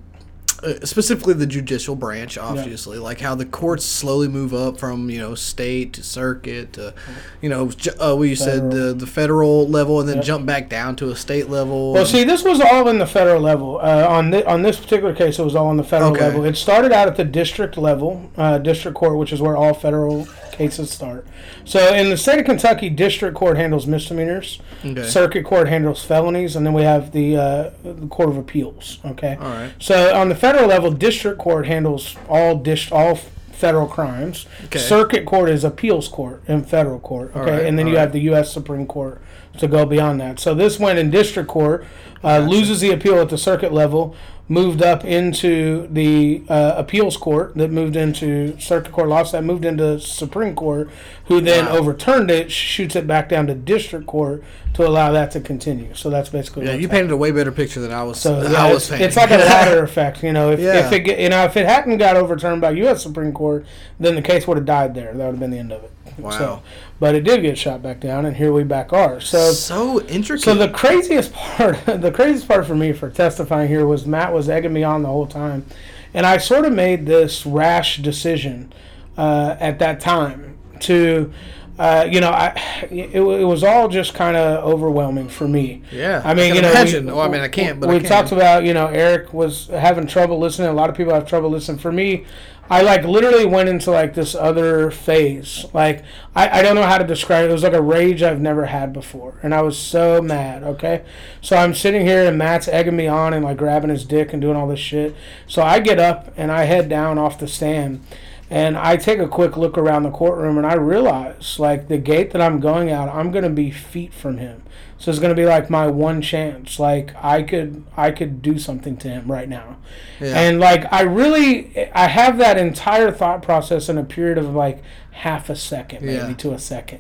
specifically 0.84 1.34
the 1.34 1.46
judicial 1.48 1.96
branch, 1.96 2.38
obviously, 2.38 2.98
like 2.98 3.20
how 3.20 3.36
the 3.36 3.46
courts 3.46 3.86
slowly 3.86 4.28
move 4.28 4.54
up 4.54 4.80
from 4.80 5.10
you 5.10 5.20
know 5.20 5.36
state 5.36 5.94
to 5.94 6.04
circuit 6.04 6.74
to, 6.74 6.94
you 7.42 7.50
know, 7.50 7.70
uh, 8.00 8.16
we 8.16 8.36
said 8.36 8.72
the 8.72 8.94
the 8.94 9.08
federal 9.08 9.68
level, 9.68 10.00
and 10.00 10.08
then 10.08 10.18
Yep. 10.18 10.26
jump 10.26 10.46
back 10.46 10.70
down 10.70 10.96
to 10.98 11.10
a 11.10 11.16
state 11.16 11.50
level. 11.50 11.94
Well, 11.94 12.06
see, 12.06 12.24
this 12.24 12.44
was 12.44 12.62
all 12.62 12.88
in 12.90 13.00
the 13.00 13.08
federal 13.08 13.42
level. 13.42 13.80
Uh, 13.82 14.06
on 14.08 14.34
on 14.46 14.62
this 14.62 14.78
particular 14.80 15.14
case, 15.14 15.40
it 15.40 15.44
was 15.44 15.56
all 15.56 15.68
on 15.68 15.78
the 15.78 15.84
federal 15.84 16.12
Okay. 16.12 16.26
level. 16.26 16.46
It 16.46 16.56
started 16.58 16.92
out 16.92 17.08
at 17.08 17.16
the 17.18 17.24
district 17.24 17.78
level, 17.78 18.30
uh, 18.38 18.58
district 18.58 18.96
court, 18.98 19.18
which 19.18 19.34
is 19.34 19.42
where 19.42 19.56
all 19.58 19.74
federal 19.74 20.28
cases 20.62 20.92
start. 20.92 21.26
So, 21.66 21.94
in 21.94 22.10
the 22.10 22.18
state 22.18 22.40
of 22.40 22.46
Kentucky, 22.46 22.90
district 22.90 23.36
court 23.36 23.58
handles 23.58 23.88
misdemeanors, 23.88 24.60
Okay. 24.86 25.04
circuit 25.04 25.44
court 25.44 25.68
handles 25.68 26.04
felonies, 26.04 26.56
and 26.56 26.66
then 26.66 26.74
we 26.74 26.84
have 26.84 27.12
the, 27.12 27.36
uh, 27.36 27.70
the 27.84 28.08
court 28.08 28.30
of 28.30 28.38
appeals. 28.38 29.00
Okay. 29.06 29.38
All 29.42 29.50
right. 29.50 29.72
So, 29.80 30.14
on 30.14 30.30
the 30.30 30.36
federal 30.36 30.68
level, 30.68 30.92
district 30.92 31.40
court 31.40 31.66
handles 31.66 32.16
all 32.30 32.58
dis- 32.58 32.92
all 32.92 33.16
federal 33.52 33.88
crimes. 33.88 34.46
Okay. 34.66 34.80
Circuit 34.80 35.26
court 35.26 35.50
is 35.50 35.64
appeals 35.64 36.08
court 36.08 36.42
in 36.48 36.64
federal 36.64 37.00
court. 37.00 37.32
Okay, 37.36 37.52
right, 37.52 37.66
and 37.66 37.78
then 37.78 37.88
you 37.88 37.94
right. 37.96 38.02
have 38.02 38.12
the 38.12 38.22
U.S. 38.32 38.52
Supreme 38.52 38.88
Court 38.88 39.22
to 39.58 39.68
go 39.68 39.86
beyond 39.86 40.20
that. 40.22 40.40
So 40.40 40.54
this 40.56 40.80
went 40.80 40.98
in 41.00 41.10
district 41.10 41.50
court, 41.50 41.86
uh, 42.24 42.40
loses 42.40 42.80
the 42.82 42.92
appeal 42.92 43.20
at 43.20 43.30
the 43.30 43.38
circuit 43.38 43.74
level, 43.74 44.16
moved 44.48 44.82
up 44.82 45.06
into 45.06 45.88
the 45.88 46.44
uh, 46.50 46.74
appeals 46.76 47.16
court, 47.16 47.56
that 47.56 47.72
moved 47.72 47.96
into 47.96 48.60
circuit 48.60 48.92
court, 48.92 49.08
lost 49.08 49.32
that, 49.32 49.44
moved 49.46 49.64
into 49.64 49.98
Supreme 50.00 50.56
Court, 50.56 50.90
who 51.26 51.40
then 51.40 51.66
Wow. 51.68 51.78
overturned 51.78 52.30
it, 52.30 52.52
shoots 52.52 52.96
it 52.98 53.08
back 53.08 53.30
down 53.30 53.48
to 53.48 53.54
district 53.56 54.08
court 54.08 54.44
to 54.74 54.86
allow 54.86 55.12
that 55.14 55.32
to 55.32 55.40
continue. 55.40 55.94
So 55.94 56.10
that's 56.10 56.28
basically 56.30 56.66
yeah, 56.66 56.74
you 56.74 56.90
painted 56.90 57.12
a 57.12 57.18
way 57.18 57.32
better 57.32 57.52
picture 57.52 57.80
than 57.80 57.92
I 57.94 58.04
was. 58.04 58.20
So 58.20 58.42
yeah, 58.42 58.66
I 58.66 58.74
was 58.74 58.84
it's, 58.84 58.90
painting. 58.90 59.08
it's 59.08 59.16
like 59.18 59.32
a 59.32 59.38
ladder 59.38 59.84
effect, 59.84 60.22
you 60.22 60.34
know. 60.34 60.52
If, 60.52 60.60
Yeah. 60.60 60.86
if 60.86 60.92
it 60.92 61.20
you 61.20 61.30
know 61.30 61.44
if 61.46 61.56
it 61.56 61.66
hadn't 61.66 61.98
got 61.98 62.18
overturned 62.18 62.60
by 62.62 62.72
U.S. 62.72 63.02
Supreme 63.04 63.32
Court, 63.32 63.66
then 64.02 64.16
the 64.16 64.22
case 64.22 64.48
would 64.48 64.58
have 64.58 64.66
died 64.66 64.96
there. 64.96 65.14
That 65.14 65.18
would 65.26 65.32
have 65.34 65.40
been 65.40 65.52
the 65.52 65.60
end 65.60 65.72
of 65.72 65.84
it. 65.84 65.92
Wow. 66.18 66.32
So, 66.32 66.64
but 67.00 67.16
it 67.16 67.24
did 67.24 67.42
get 67.42 67.58
shot 67.58 67.82
back 67.82 68.00
down, 68.00 68.26
and 68.26 68.36
here 68.36 68.54
we 68.54 68.64
back 68.64 68.94
are. 68.94 69.20
So 69.20 69.52
so 69.52 70.02
intricate. 70.04 70.44
so 70.44 70.56
the 70.56 70.70
craziest 70.70 71.34
part, 71.34 71.86
the 71.86 72.12
craziest 72.12 72.48
part 72.48 72.66
for 72.66 72.76
me 72.76 72.94
for 72.94 73.10
testifying 73.10 73.68
here 73.68 73.86
was 73.86 74.06
Matt 74.06 74.34
was 74.34 74.50
egging 74.50 74.74
me 74.74 74.84
on 74.84 75.02
the 75.02 75.10
whole 75.10 75.28
time, 75.28 75.66
and 76.14 76.26
I 76.26 76.38
sort 76.38 76.66
of 76.66 76.74
made 76.74 77.06
this 77.06 77.46
rash 77.46 77.98
decision 77.98 78.74
uh, 79.18 79.56
at 79.60 79.80
that 79.80 80.00
time 80.00 80.58
to, 80.82 81.32
uh, 81.80 82.08
you 82.10 82.22
know, 82.22 82.30
I 82.30 82.60
it, 82.92 83.16
it 83.16 83.46
was 83.46 83.64
all 83.64 83.88
just 83.88 84.14
kind 84.14 84.36
of 84.36 84.64
overwhelming 84.64 85.30
for 85.30 85.48
me. 85.48 85.84
yeah, 85.92 86.22
I 86.24 86.34
mean, 86.34 86.48
can 86.48 86.56
you 86.56 86.62
know, 86.62 86.72
imagine. 86.72 87.06
we, 87.06 87.12
well, 87.14 87.22
I 87.22 87.28
mean, 87.28 87.42
I 87.42 87.48
can't, 87.48 87.80
but 87.80 87.90
we 87.90 87.96
I 87.96 88.00
talked 88.00 88.32
about, 88.32 88.64
you 88.64 88.74
know, 88.74 88.88
Eric 88.88 89.34
was 89.34 89.68
having 89.68 90.08
trouble 90.08 90.40
listening. 90.40 90.70
A 90.70 90.74
lot 90.74 90.90
of 90.90 90.96
people 90.96 91.14
have 91.14 91.28
trouble 91.28 91.50
listening. 91.50 91.80
For 91.80 91.92
me, 91.92 92.26
I 92.72 92.84
like 92.84 93.04
literally 93.04 93.46
went 93.46 93.68
into 93.68 93.92
like 93.92 94.14
this 94.14 94.34
other 94.34 94.92
phase. 94.92 95.66
Like 95.74 96.06
I, 96.34 96.60
I 96.60 96.62
don't 96.62 96.76
know 96.76 96.84
how 96.84 96.98
to 96.98 97.06
describe 97.06 97.44
it. 97.44 97.50
It 97.50 97.54
was 97.54 97.64
like 97.64 97.74
a 97.74 97.82
rage 97.82 98.24
I've 98.24 98.40
never 98.40 98.68
had 98.68 98.94
before, 98.94 99.38
and 99.44 99.54
I 99.54 99.62
was 99.62 99.78
so 99.78 100.22
mad. 100.22 100.64
Okay, 100.64 101.04
so 101.42 101.58
I'm 101.58 101.76
sitting 101.76 102.06
here 102.06 102.26
and 102.26 102.38
Matt's 102.38 102.70
egging 102.70 102.96
me 102.96 103.08
on 103.08 103.34
and 103.34 103.44
like 103.44 103.58
grabbing 103.58 103.90
his 103.90 104.06
dick 104.06 104.32
and 104.32 104.42
doing 104.42 104.56
all 104.56 104.70
this 104.70 104.80
shit. 104.80 105.14
So 105.48 105.62
I 105.62 105.82
get 105.82 106.00
up 106.00 106.34
and 106.38 106.50
I 106.50 106.64
head 106.64 106.88
down 106.88 107.18
off 107.18 107.38
the 107.38 107.48
stand. 107.50 108.06
And 108.52 108.78
I 108.78 108.98
take 108.98 109.20
a 109.20 109.28
quick 109.30 109.56
look 109.56 109.78
around 109.78 110.04
the 110.04 110.12
courtroom 110.12 110.58
and 110.58 110.68
I 110.68 110.74
realize, 110.74 111.58
like, 111.58 111.88
the 111.88 111.98
gate 111.98 112.32
that 112.32 112.42
I'm 112.42 112.60
going 112.60 112.92
out, 112.92 113.08
I'm 113.08 113.32
going 113.32 113.46
to 113.46 113.50
be 113.50 113.72
feet 113.72 114.14
from 114.14 114.38
him. 114.40 114.64
So 114.98 115.10
it's 115.10 115.20
going 115.20 115.36
to 115.36 115.42
be 115.42 115.48
like 115.48 115.70
my 115.72 115.88
one 115.88 116.22
chance. 116.22 116.78
Like 116.80 117.16
I 117.24 117.42
could, 117.42 117.84
I 117.98 118.12
could 118.12 118.44
do 118.44 118.60
something 118.60 118.98
to 118.98 119.08
him 119.10 119.32
right 119.32 119.50
now. 119.50 119.78
Yeah. 120.20 120.40
And 120.40 120.60
like 120.60 120.86
I 120.94 121.02
really, 121.02 121.90
I 121.94 122.06
have 122.06 122.38
that 122.38 122.58
entire 122.60 123.12
thought 123.12 123.42
process 123.42 123.90
in 123.90 123.98
a 123.98 124.04
period 124.04 124.38
of 124.38 124.54
like 124.54 124.84
half 125.10 125.50
a 125.50 125.56
second, 125.56 126.06
maybe 126.06 126.18
Yeah. 126.28 126.34
to 126.36 126.52
a 126.54 126.60
second. 126.60 127.00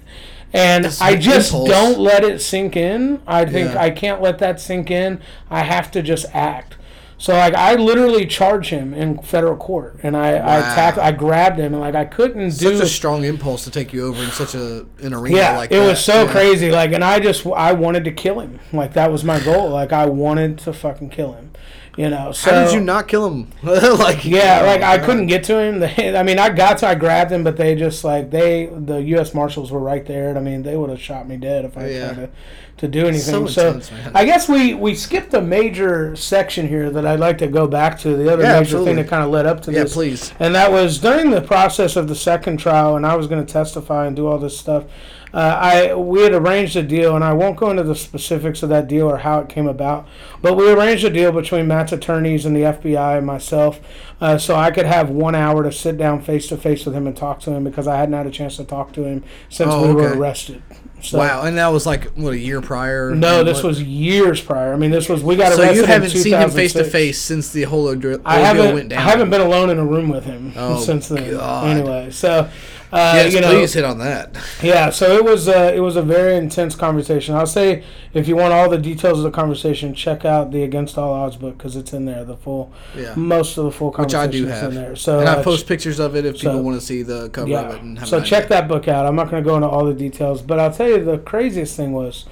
And 0.51 0.85
It's 0.87 0.99
I 0.99 1.15
just 1.15 1.51
impulse. 1.53 1.69
don't 1.69 1.99
let 1.99 2.23
it 2.23 2.41
sink 2.41 2.75
in. 2.75 3.21
I 3.27 3.45
think 3.45 3.73
Yeah. 3.75 3.81
I 3.83 3.91
can't 3.91 4.19
let 4.19 4.39
that 4.39 4.59
sink 4.59 4.89
in. 4.89 5.21
I 5.51 5.59
have 5.61 5.91
to 5.91 6.01
just 6.01 6.25
act. 6.33 6.77
So 7.21 7.33
like 7.33 7.53
I 7.53 7.75
literally 7.75 8.25
charge 8.25 8.69
him 8.69 8.95
in 8.95 9.19
federal 9.19 9.55
court, 9.55 9.99
and 10.01 10.17
I 10.17 10.29
I 10.37 10.59
Wow. 10.59 10.71
attacked, 10.71 10.97
I 10.97 11.11
grabbed 11.11 11.59
him, 11.59 11.73
and 11.73 11.79
like 11.79 11.93
I 11.93 12.03
couldn't 12.03 12.49
such 12.49 12.61
do 12.77 12.81
a 12.81 12.87
strong 12.87 13.23
impulse 13.25 13.63
to 13.65 13.69
take 13.69 13.93
you 13.93 14.07
over 14.07 14.23
in 14.23 14.31
such 14.31 14.55
a 14.55 14.85
an 15.03 15.13
arena 15.13 15.37
yeah, 15.37 15.55
like 15.55 15.71
it 15.71 15.75
that. 15.75 15.85
was 15.87 16.03
so 16.03 16.23
Yeah. 16.25 16.31
crazy. 16.31 16.71
Like, 16.71 16.93
and 16.93 17.03
I 17.03 17.19
just 17.19 17.45
I 17.45 17.73
wanted 17.73 18.05
to 18.05 18.11
kill 18.11 18.39
him. 18.39 18.59
Like 18.73 18.93
that 18.93 19.11
was 19.11 19.23
my 19.23 19.39
goal. 19.39 19.69
Like 19.69 19.93
I 19.93 20.07
wanted 20.07 20.57
to 20.59 20.73
fucking 20.73 21.11
kill 21.11 21.33
him. 21.33 21.51
You 22.01 22.09
know. 22.09 22.31
So 22.31 22.51
How 22.51 22.65
did 22.65 22.73
you 22.73 22.81
not 22.81 23.07
kill 23.07 23.29
him? 23.29 23.51
like 23.63 24.25
Yeah, 24.25 24.61
like 24.63 24.81
I 24.81 24.97
couldn't 24.97 25.27
get 25.27 25.43
to 25.45 25.59
him. 25.59 25.79
They, 25.81 26.17
I 26.17 26.23
mean, 26.23 26.39
I 26.39 26.49
got 26.49 26.79
to, 26.79 26.87
I 26.87 26.95
grabbed 26.95 27.31
him, 27.31 27.43
but 27.43 27.57
they 27.57 27.75
just 27.75 28.03
like 28.03 28.31
they, 28.31 28.65
the 28.65 28.97
U.S. 29.15 29.33
Marshals 29.33 29.71
were 29.71 29.79
right 29.79 30.05
there. 30.05 30.29
And 30.29 30.37
I 30.37 30.41
mean, 30.41 30.63
they 30.63 30.75
would 30.77 30.89
have 30.89 31.01
shot 31.01 31.27
me 31.27 31.37
dead 31.37 31.63
if 31.65 31.77
I 31.77 31.89
Yeah. 31.89 32.13
tried 32.13 32.15
to, 32.25 32.29
to 32.77 32.87
do 32.87 33.01
anything. 33.01 33.21
So 33.21 33.45
So, 33.47 33.67
intense, 33.67 33.91
man. 33.91 34.11
I 34.15 34.25
guess 34.25 34.49
we 34.49 34.73
we 34.73 34.95
skipped 34.95 35.33
a 35.35 35.41
major 35.41 36.15
section 36.15 36.67
here 36.67 36.89
that 36.89 37.05
I'd 37.05 37.19
like 37.19 37.37
to 37.39 37.47
go 37.47 37.67
back 37.67 37.99
to. 37.99 38.15
The 38.17 38.33
other 38.33 38.43
Yeah, 38.43 38.53
major 38.53 38.61
absolutely. 38.61 38.85
thing 38.89 38.95
that 39.03 39.07
kind 39.07 39.23
of 39.23 39.29
led 39.29 39.45
up 39.45 39.61
to 39.63 39.71
Yeah, 39.71 39.83
this, 39.83 39.93
please. 39.93 40.33
and 40.39 40.55
that 40.55 40.71
was 40.71 40.97
during 40.97 41.29
the 41.29 41.41
process 41.41 41.95
of 41.95 42.07
the 42.07 42.15
second 42.15 42.57
trial, 42.57 42.95
and 42.95 43.05
I 43.05 43.15
was 43.15 43.27
going 43.27 43.45
to 43.45 43.53
testify 43.53 44.07
and 44.07 44.15
do 44.15 44.25
all 44.27 44.39
this 44.39 44.57
stuff. 44.57 44.85
Uh, 45.33 45.37
I 45.61 45.93
we 45.95 46.21
had 46.23 46.33
arranged 46.33 46.75
a 46.75 46.83
deal, 46.83 47.15
and 47.15 47.23
I 47.23 47.31
won't 47.33 47.55
go 47.57 47.69
into 47.71 47.83
the 47.83 47.95
specifics 47.95 48.63
of 48.63 48.69
that 48.69 48.87
deal 48.87 49.09
or 49.09 49.17
how 49.19 49.39
it 49.39 49.47
came 49.49 49.67
about, 49.67 50.07
but 50.41 50.55
we 50.57 50.69
arranged 50.69 51.05
a 51.05 51.09
deal 51.09 51.31
between 51.31 51.67
Matt's 51.67 51.93
attorneys 51.93 52.45
and 52.45 52.55
the 52.55 52.61
FBI 52.61 53.17
and 53.17 53.25
myself, 53.25 53.79
uh, 54.19 54.37
so 54.37 54.55
I 54.55 54.71
could 54.71 54.85
have 54.85 55.09
one 55.09 55.33
hour 55.35 55.63
to 55.63 55.71
sit 55.71 55.97
down 55.97 56.21
face 56.21 56.47
to 56.49 56.57
face 56.57 56.85
with 56.85 56.93
him 56.95 57.07
and 57.07 57.15
talk 57.15 57.39
to 57.41 57.51
him 57.51 57.63
because 57.63 57.87
I 57.87 57.95
hadn't 57.97 58.13
had 58.13 58.27
a 58.27 58.31
chance 58.31 58.57
to 58.57 58.65
talk 58.65 58.91
to 58.93 59.03
him 59.05 59.23
since 59.47 59.69
Oh, 59.71 59.87
we 59.87 59.93
were 59.93 60.13
arrested. 60.17 60.61
So, 61.03 61.17
wow, 61.17 61.43
and 61.45 61.57
that 61.57 61.69
was 61.69 61.85
like 61.87 62.11
what 62.13 62.33
a 62.33 62.37
year 62.37 62.61
prior. 62.61 63.15
No, 63.15 63.43
this 63.43 63.63
What- 63.63 63.69
was 63.69 63.81
years 63.81 64.39
prior. 64.39 64.71
I 64.73 64.75
mean, 64.77 64.91
this 64.91 65.09
was 65.09 65.23
we 65.23 65.35
got 65.35 65.47
arrested. 65.53 65.65
So 65.67 65.71
you 65.73 65.85
haven't 65.85 66.09
seen 66.11 66.33
him 66.35 66.51
face 66.51 66.73
to 66.73 66.83
face 66.83 67.19
since 67.19 67.49
the 67.51 67.63
whole 67.63 67.87
ordeal 67.87 68.19
I 68.23 68.37
haven't. 68.39 68.75
went 68.75 68.89
down. 68.89 68.99
I 68.99 69.01
haven't 69.09 69.29
been 69.31 69.41
alone 69.41 69.71
in 69.71 69.79
a 69.79 69.85
room 69.85 70.09
with 70.09 70.25
him 70.25 70.53
Oh, 70.55 70.79
since 70.79 71.07
then. 71.07 71.31
God. 71.31 71.67
Anyway, 71.69 72.11
so 72.11 72.49
uh, 72.91 73.13
Yes, 73.15 73.33
you 73.33 73.41
know, 73.41 73.51
please 73.51 73.73
hit 73.73 73.83
on 73.85 73.99
that. 73.99 74.35
yeah. 74.63 74.89
So 74.89 75.15
it 75.15 75.23
was. 75.23 75.47
Uh, 75.47 75.71
it 75.73 75.79
was 75.79 75.95
a 75.95 76.01
very 76.01 76.35
intense 76.35 76.75
conversation. 76.75 77.35
I'll 77.35 77.45
say 77.47 77.83
if 78.13 78.27
you 78.27 78.35
want 78.35 78.53
all 78.53 78.69
the 78.69 78.77
details 78.77 79.19
of 79.19 79.23
the 79.23 79.31
conversation, 79.31 79.93
check 79.95 80.25
out 80.25 80.51
the 80.51 80.63
Against 80.63 80.97
All 80.97 81.13
Odds 81.13 81.37
book 81.37 81.57
because 81.57 81.75
it's 81.75 81.93
in 81.93 82.05
there. 82.05 82.23
The 82.25 82.35
full, 82.37 82.71
Yeah, 82.95 83.13
most 83.15 83.57
of 83.57 83.65
the 83.65 83.71
full 83.71 83.91
which 83.91 84.13
I 84.13 84.25
conversation 84.25 84.45
do 84.47 84.51
is 84.51 84.59
have. 84.59 84.69
in 84.69 84.75
there. 84.75 84.95
So 84.95 85.19
and 85.19 85.29
I 85.29 85.35
uh, 85.35 85.43
post 85.43 85.67
pictures 85.67 85.99
of 85.99 86.15
it 86.15 86.25
if 86.25 86.37
so- 86.37 86.49
people 86.49 86.63
want 86.63 86.79
to 86.79 86.85
see 86.85 87.01
the 87.03 87.29
cover 87.29 87.55
of 87.55 87.75
it. 87.75 87.81
And 87.81 87.97
have 87.99 88.07
so 88.09 88.19
check 88.21 88.45
idea. 88.45 88.49
that 88.59 88.67
book 88.67 88.87
out. 88.87 89.05
I'm 89.05 89.15
not 89.15 89.29
going 89.31 89.41
to 89.43 89.47
go 89.49 89.55
into 89.55 89.67
all 89.67 89.85
the 89.85 89.93
details, 89.93 90.41
but 90.41 90.59
I'll 90.59 90.73
tell 90.73 90.89
you 90.89 91.03
the 91.03 91.17
craziest 91.19 91.75
thing 91.77 91.93
was. 91.93 92.25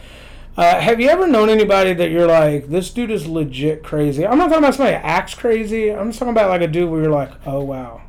Uh, 0.57 0.77
have 0.81 0.99
you 0.99 1.07
ever 1.07 1.25
known 1.25 1.47
anybody 1.47 1.93
that 1.93 2.11
you're 2.11 2.27
like, 2.27 2.67
this 2.67 2.89
dude 2.89 3.11
is 3.11 3.25
legit 3.25 3.81
crazy? 3.81 4.27
I'm 4.27 4.37
not 4.37 4.47
talking 4.49 4.57
about 4.65 4.75
somebody 4.75 4.97
that 4.97 5.05
acts 5.05 5.33
crazy. 5.33 5.89
I'm 5.89 6.09
just 6.09 6.19
talking 6.19 6.33
about 6.33 6.49
like 6.49 6.59
a 6.61 6.67
dude 6.67 6.89
where 6.89 7.01
you're 7.01 7.11
like, 7.11 7.31
oh 7.45 7.63
wow, 7.63 8.01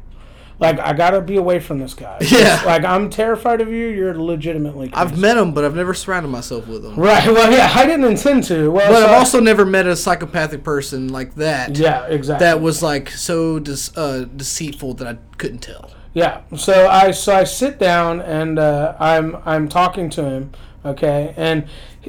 like 0.60 0.78
I 0.78 0.92
gotta 0.92 1.20
be 1.20 1.36
away 1.36 1.58
from 1.58 1.78
this 1.78 1.94
guy. 1.94 2.18
Yeah. 2.30 2.62
like 2.64 2.84
I'm 2.84 3.10
terrified 3.10 3.60
of 3.60 3.68
you. 3.68 3.88
You're 3.88 4.14
legitimately. 4.14 4.90
Crazy. 4.90 4.94
I've 5.02 5.18
met 5.18 5.36
him, 5.36 5.52
but 5.52 5.64
I've 5.64 5.74
never 5.74 5.94
surrounded 5.94 6.28
myself 6.28 6.68
with 6.68 6.84
him. 6.84 6.94
Right. 6.96 7.26
Well, 7.32 7.50
yeah, 7.50 7.72
I 7.74 7.86
didn't 7.86 8.04
intend 8.04 8.44
to. 8.44 8.70
Well, 8.70 8.88
But 8.92 9.00
so- 9.00 9.06
I've 9.06 9.18
also 9.18 9.40
never 9.40 9.64
met 9.66 9.86
a 9.86 9.96
psychopathic 9.96 10.62
person 10.62 11.08
like 11.08 11.34
that. 11.36 11.76
Yeah, 11.76 12.04
exactly. 12.06 12.44
That 12.46 12.60
was 12.60 12.82
like 12.82 13.10
so 13.10 13.58
dis- 13.58 13.96
uh, 13.96 14.26
deceitful 14.36 14.94
that 14.94 15.08
I 15.08 15.18
couldn't 15.38 15.60
tell. 15.60 15.90
Yeah. 16.12 16.42
So 16.56 16.88
I 16.88 17.12
so 17.12 17.34
I 17.34 17.44
sit 17.44 17.78
down 17.78 18.20
and 18.20 18.58
uh, 18.58 18.96
I'm 19.00 19.36
I'm 19.44 19.68
talking 19.68 20.10
to 20.10 20.24
him. 20.24 20.52
Okay, 20.84 21.34
and 21.36 21.66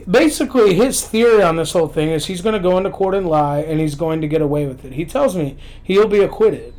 basically 0.10 0.74
his 0.76 1.06
theory 1.06 1.42
on 1.44 1.56
this 1.58 1.72
whole 1.74 1.88
thing 1.88 2.10
is 2.10 2.26
he's 2.28 2.42
going 2.42 2.54
to 2.54 2.60
go 2.60 2.78
into 2.78 2.90
court 2.90 3.14
and 3.16 3.28
lie 3.28 3.60
and 3.60 3.80
he's 3.80 3.96
going 3.96 4.22
to 4.22 4.28
get 4.28 4.42
away 4.42 4.66
with 4.66 4.86
it. 4.86 4.94
He 4.94 5.06
tells 5.06 5.36
me 5.36 5.58
he'll 5.84 6.08
be 6.08 6.20
acquitted. 6.20 6.74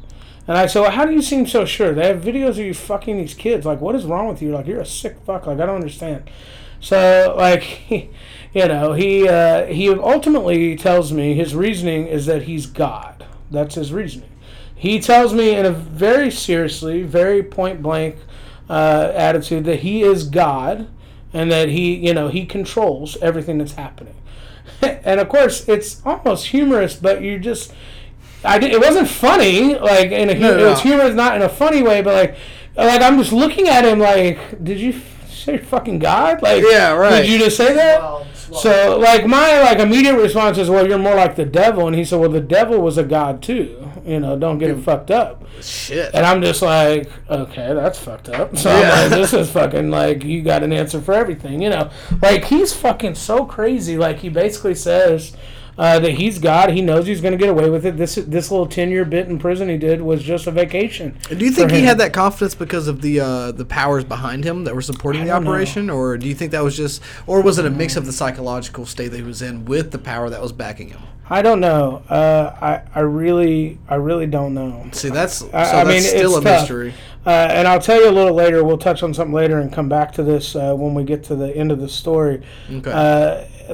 And 0.48 0.58
I 0.58 0.66
said, 0.66 0.80
well, 0.80 0.90
how 0.90 1.04
do 1.04 1.12
you 1.12 1.22
seem 1.22 1.46
so 1.46 1.64
sure? 1.64 1.94
They 1.94 2.08
have 2.08 2.20
videos 2.20 2.50
of 2.50 2.58
you 2.58 2.74
fucking 2.74 3.16
these 3.16 3.34
kids. 3.34 3.64
Like, 3.64 3.80
what 3.80 3.94
is 3.94 4.04
wrong 4.04 4.26
with 4.28 4.42
you? 4.42 4.52
Like, 4.52 4.66
you're 4.66 4.80
a 4.80 4.86
sick 4.86 5.16
fuck. 5.24 5.46
Like, 5.46 5.60
I 5.60 5.66
don't 5.66 5.76
understand. 5.76 6.28
So 6.82 7.34
like, 7.38 7.88
you 8.52 8.68
know, 8.68 8.92
he 8.92 9.26
uh, 9.26 9.66
he 9.66 9.88
ultimately 9.88 10.76
tells 10.76 11.12
me 11.12 11.34
his 11.34 11.54
reasoning 11.54 12.08
is 12.08 12.26
that 12.26 12.42
he's 12.42 12.66
God. 12.66 13.24
That's 13.50 13.76
his 13.76 13.92
reasoning. 13.92 14.28
He 14.74 14.98
tells 14.98 15.32
me 15.32 15.54
in 15.54 15.64
a 15.64 15.70
very 15.70 16.30
seriously, 16.30 17.04
very 17.04 17.42
point 17.42 17.82
blank 17.82 18.16
uh, 18.68 19.12
attitude 19.14 19.64
that 19.64 19.80
he 19.80 20.02
is 20.02 20.24
God 20.24 20.88
and 21.32 21.52
that 21.52 21.68
he, 21.68 21.94
you 21.94 22.12
know, 22.12 22.28
he 22.28 22.44
controls 22.44 23.16
everything 23.18 23.58
that's 23.58 23.74
happening. 23.74 24.16
and 24.82 25.20
of 25.20 25.28
course, 25.28 25.68
it's 25.68 26.04
almost 26.04 26.48
humorous, 26.48 26.96
but 26.96 27.22
you 27.22 27.38
just, 27.38 27.72
I 28.44 28.58
did, 28.58 28.72
it 28.72 28.80
wasn't 28.80 29.08
funny, 29.08 29.74
like 29.76 30.10
in 30.10 30.30
a, 30.30 30.34
No, 30.34 30.56
no, 30.56 30.64
it 30.66 30.70
was 30.70 30.84
no. 30.84 30.90
humorous, 30.90 31.14
not 31.14 31.36
in 31.36 31.42
a 31.42 31.48
funny 31.48 31.82
way, 31.82 32.02
but 32.02 32.14
like, 32.14 32.36
like 32.76 33.02
I'm 33.02 33.18
just 33.18 33.32
looking 33.32 33.68
at 33.68 33.84
him 33.84 33.98
like, 33.98 34.62
did 34.64 34.78
you 34.80 35.00
say 35.28 35.58
fucking 35.58 35.98
God? 36.00 36.42
Like, 36.42 36.62
Yeah, 36.66 36.92
right. 36.92 37.22
Did 37.22 37.28
you 37.30 37.38
just 37.38 37.56
say 37.56 37.72
that? 37.74 38.00
Well, 38.00 38.26
well, 38.50 38.60
So 38.60 38.98
like 38.98 39.26
my 39.26 39.60
like 39.62 39.78
immediate 39.78 40.16
response 40.16 40.58
is, 40.58 40.68
well, 40.68 40.86
you're 40.86 40.98
more 40.98 41.14
like 41.14 41.36
the 41.36 41.44
devil, 41.44 41.86
and 41.86 41.96
he 41.96 42.04
said, 42.04 42.18
well, 42.20 42.28
the 42.30 42.40
devil 42.40 42.80
was 42.80 42.98
a 42.98 43.04
god 43.04 43.42
too. 43.42 43.78
You 44.04 44.18
know, 44.20 44.36
don't 44.36 44.58
get 44.58 44.70
it 44.70 44.78
fucked 44.82 45.10
up. 45.12 45.44
Shit. 45.62 46.12
And 46.12 46.26
I'm 46.26 46.42
just 46.42 46.60
like, 46.60 47.08
okay, 47.30 47.72
that's 47.72 47.98
fucked 47.98 48.28
up. 48.28 48.56
So 48.58 48.68
Yeah. 48.76 48.90
I'm 48.90 49.10
like, 49.10 49.20
this 49.20 49.32
is 49.32 49.48
fucking 49.50 49.90
like 49.90 50.24
you 50.24 50.42
got 50.42 50.62
an 50.64 50.72
answer 50.72 51.00
for 51.00 51.14
everything, 51.14 51.62
you 51.62 51.70
know? 51.70 51.88
Like 52.20 52.44
he's 52.44 52.72
fucking 52.74 53.14
so 53.14 53.44
crazy. 53.46 53.96
Like 53.96 54.18
he 54.18 54.28
basically 54.28 54.74
says 54.74 55.36
uh, 55.82 55.98
that 55.98 56.12
he's 56.12 56.38
God. 56.38 56.70
He 56.70 56.80
knows 56.80 57.06
he's 57.08 57.20
going 57.20 57.32
to 57.32 57.38
get 57.38 57.48
away 57.48 57.68
with 57.68 57.84
it. 57.84 57.96
This 57.96 58.14
this 58.14 58.50
little 58.52 58.66
ten 58.66 58.90
year 58.90 59.04
bit 59.04 59.26
in 59.28 59.38
prison 59.40 59.68
he 59.68 59.76
did 59.76 60.00
was 60.00 60.22
just 60.22 60.46
a 60.46 60.52
vacation. 60.52 61.18
And 61.28 61.38
do 61.40 61.44
you 61.44 61.50
think 61.50 61.72
he 61.72 61.82
had 61.82 61.98
that 61.98 62.12
confidence 62.12 62.54
because 62.54 62.86
of 62.86 63.02
the 63.02 63.18
uh, 63.18 63.50
the 63.50 63.64
powers 63.64 64.04
behind 64.04 64.44
him 64.44 64.62
that 64.64 64.74
were 64.76 64.80
supporting 64.82 65.22
the 65.24 65.30
don't 65.32 65.42
know. 65.42 65.50
operation, 65.50 65.90
or 65.90 66.16
do 66.16 66.28
you 66.28 66.34
think 66.34 66.52
that 66.52 66.62
was 66.62 66.76
just, 66.76 67.02
or 67.26 67.42
was 67.42 67.58
it 67.58 67.66
a 67.66 67.70
mix 67.70 67.96
of 67.96 68.06
the 68.06 68.12
psychological 68.12 68.86
state 68.86 69.08
that 69.08 69.16
he 69.16 69.22
was 69.24 69.42
in 69.42 69.64
with 69.64 69.90
the 69.90 69.98
power 69.98 70.30
that 70.30 70.40
was 70.40 70.52
backing 70.52 70.88
him? 70.90 71.00
I 71.28 71.42
don't 71.42 71.60
know. 71.60 72.02
Uh, 72.08 72.54
I 72.94 72.98
I 72.98 73.00
really 73.00 73.78
I 73.88 73.96
really 73.96 74.26
don't 74.26 74.54
know. 74.54 74.88
See, 74.92 75.08
that's 75.08 75.38
so 75.38 75.50
I- 75.52 75.80
I 75.80 75.84
that's 75.84 75.88
mean, 75.88 76.02
still 76.02 76.36
a 76.38 76.42
tough. 76.42 76.60
mystery. 76.62 76.94
Uh, 77.24 77.30
and 77.30 77.68
I'll 77.68 77.80
tell 77.80 78.00
you 78.02 78.08
a 78.08 78.10
little 78.10 78.34
later. 78.34 78.64
We'll 78.64 78.78
touch 78.78 79.04
on 79.04 79.14
something 79.14 79.32
later 79.32 79.58
and 79.60 79.72
come 79.72 79.88
back 79.88 80.10
to 80.14 80.24
this 80.24 80.56
uh, 80.56 80.74
when 80.74 80.92
we 80.92 81.04
get 81.04 81.22
to 81.24 81.36
the 81.36 81.56
end 81.56 81.70
of 81.70 81.78
the 81.80 81.88
story. 81.88 82.42
Okay. 82.70 82.90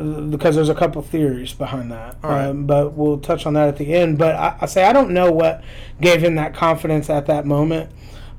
Because 0.00 0.56
there's 0.56 0.68
a 0.68 0.74
couple 0.74 1.02
theories 1.02 1.52
behind 1.52 1.90
that. 1.92 2.16
Right. 2.22 2.46
Um, 2.46 2.66
but 2.66 2.94
we'll 2.94 3.18
touch 3.18 3.46
on 3.46 3.54
that 3.54 3.68
at 3.68 3.76
the 3.76 3.94
end. 3.94 4.18
But 4.18 4.34
I, 4.34 4.56
I 4.60 4.66
say 4.66 4.84
I 4.84 4.92
don't 4.92 5.10
know 5.10 5.30
what 5.30 5.62
gave 6.00 6.22
him 6.22 6.34
that 6.36 6.54
confidence 6.54 7.10
at 7.10 7.26
that 7.26 7.46
moment. 7.46 7.90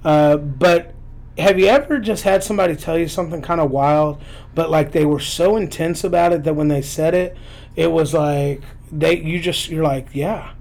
Uh, 0.04 0.38
but 0.38 0.94
have 1.38 1.58
you 1.60 1.68
ever 1.68 2.00
just 2.00 2.24
had 2.24 2.44
somebody 2.44 2.76
tell 2.76 2.98
you 2.98 3.08
something 3.08 3.42
kind 3.42 3.62
of 3.62 3.72
wild, 3.72 4.22
but 4.56 4.70
like 4.70 4.92
they 4.92 5.06
were 5.06 5.20
so 5.20 5.56
intense 5.56 6.04
about 6.04 6.34
it 6.34 6.44
that 6.44 6.54
when 6.54 6.68
they 6.68 6.82
said 6.82 7.14
it, 7.14 7.38
it 7.76 7.92
was 7.92 8.14
like 8.14 8.62
they 8.92 9.20
you 9.20 9.40
just 9.40 9.70
you're 9.70 9.84
like 9.84 10.10
yeah. 10.14 10.52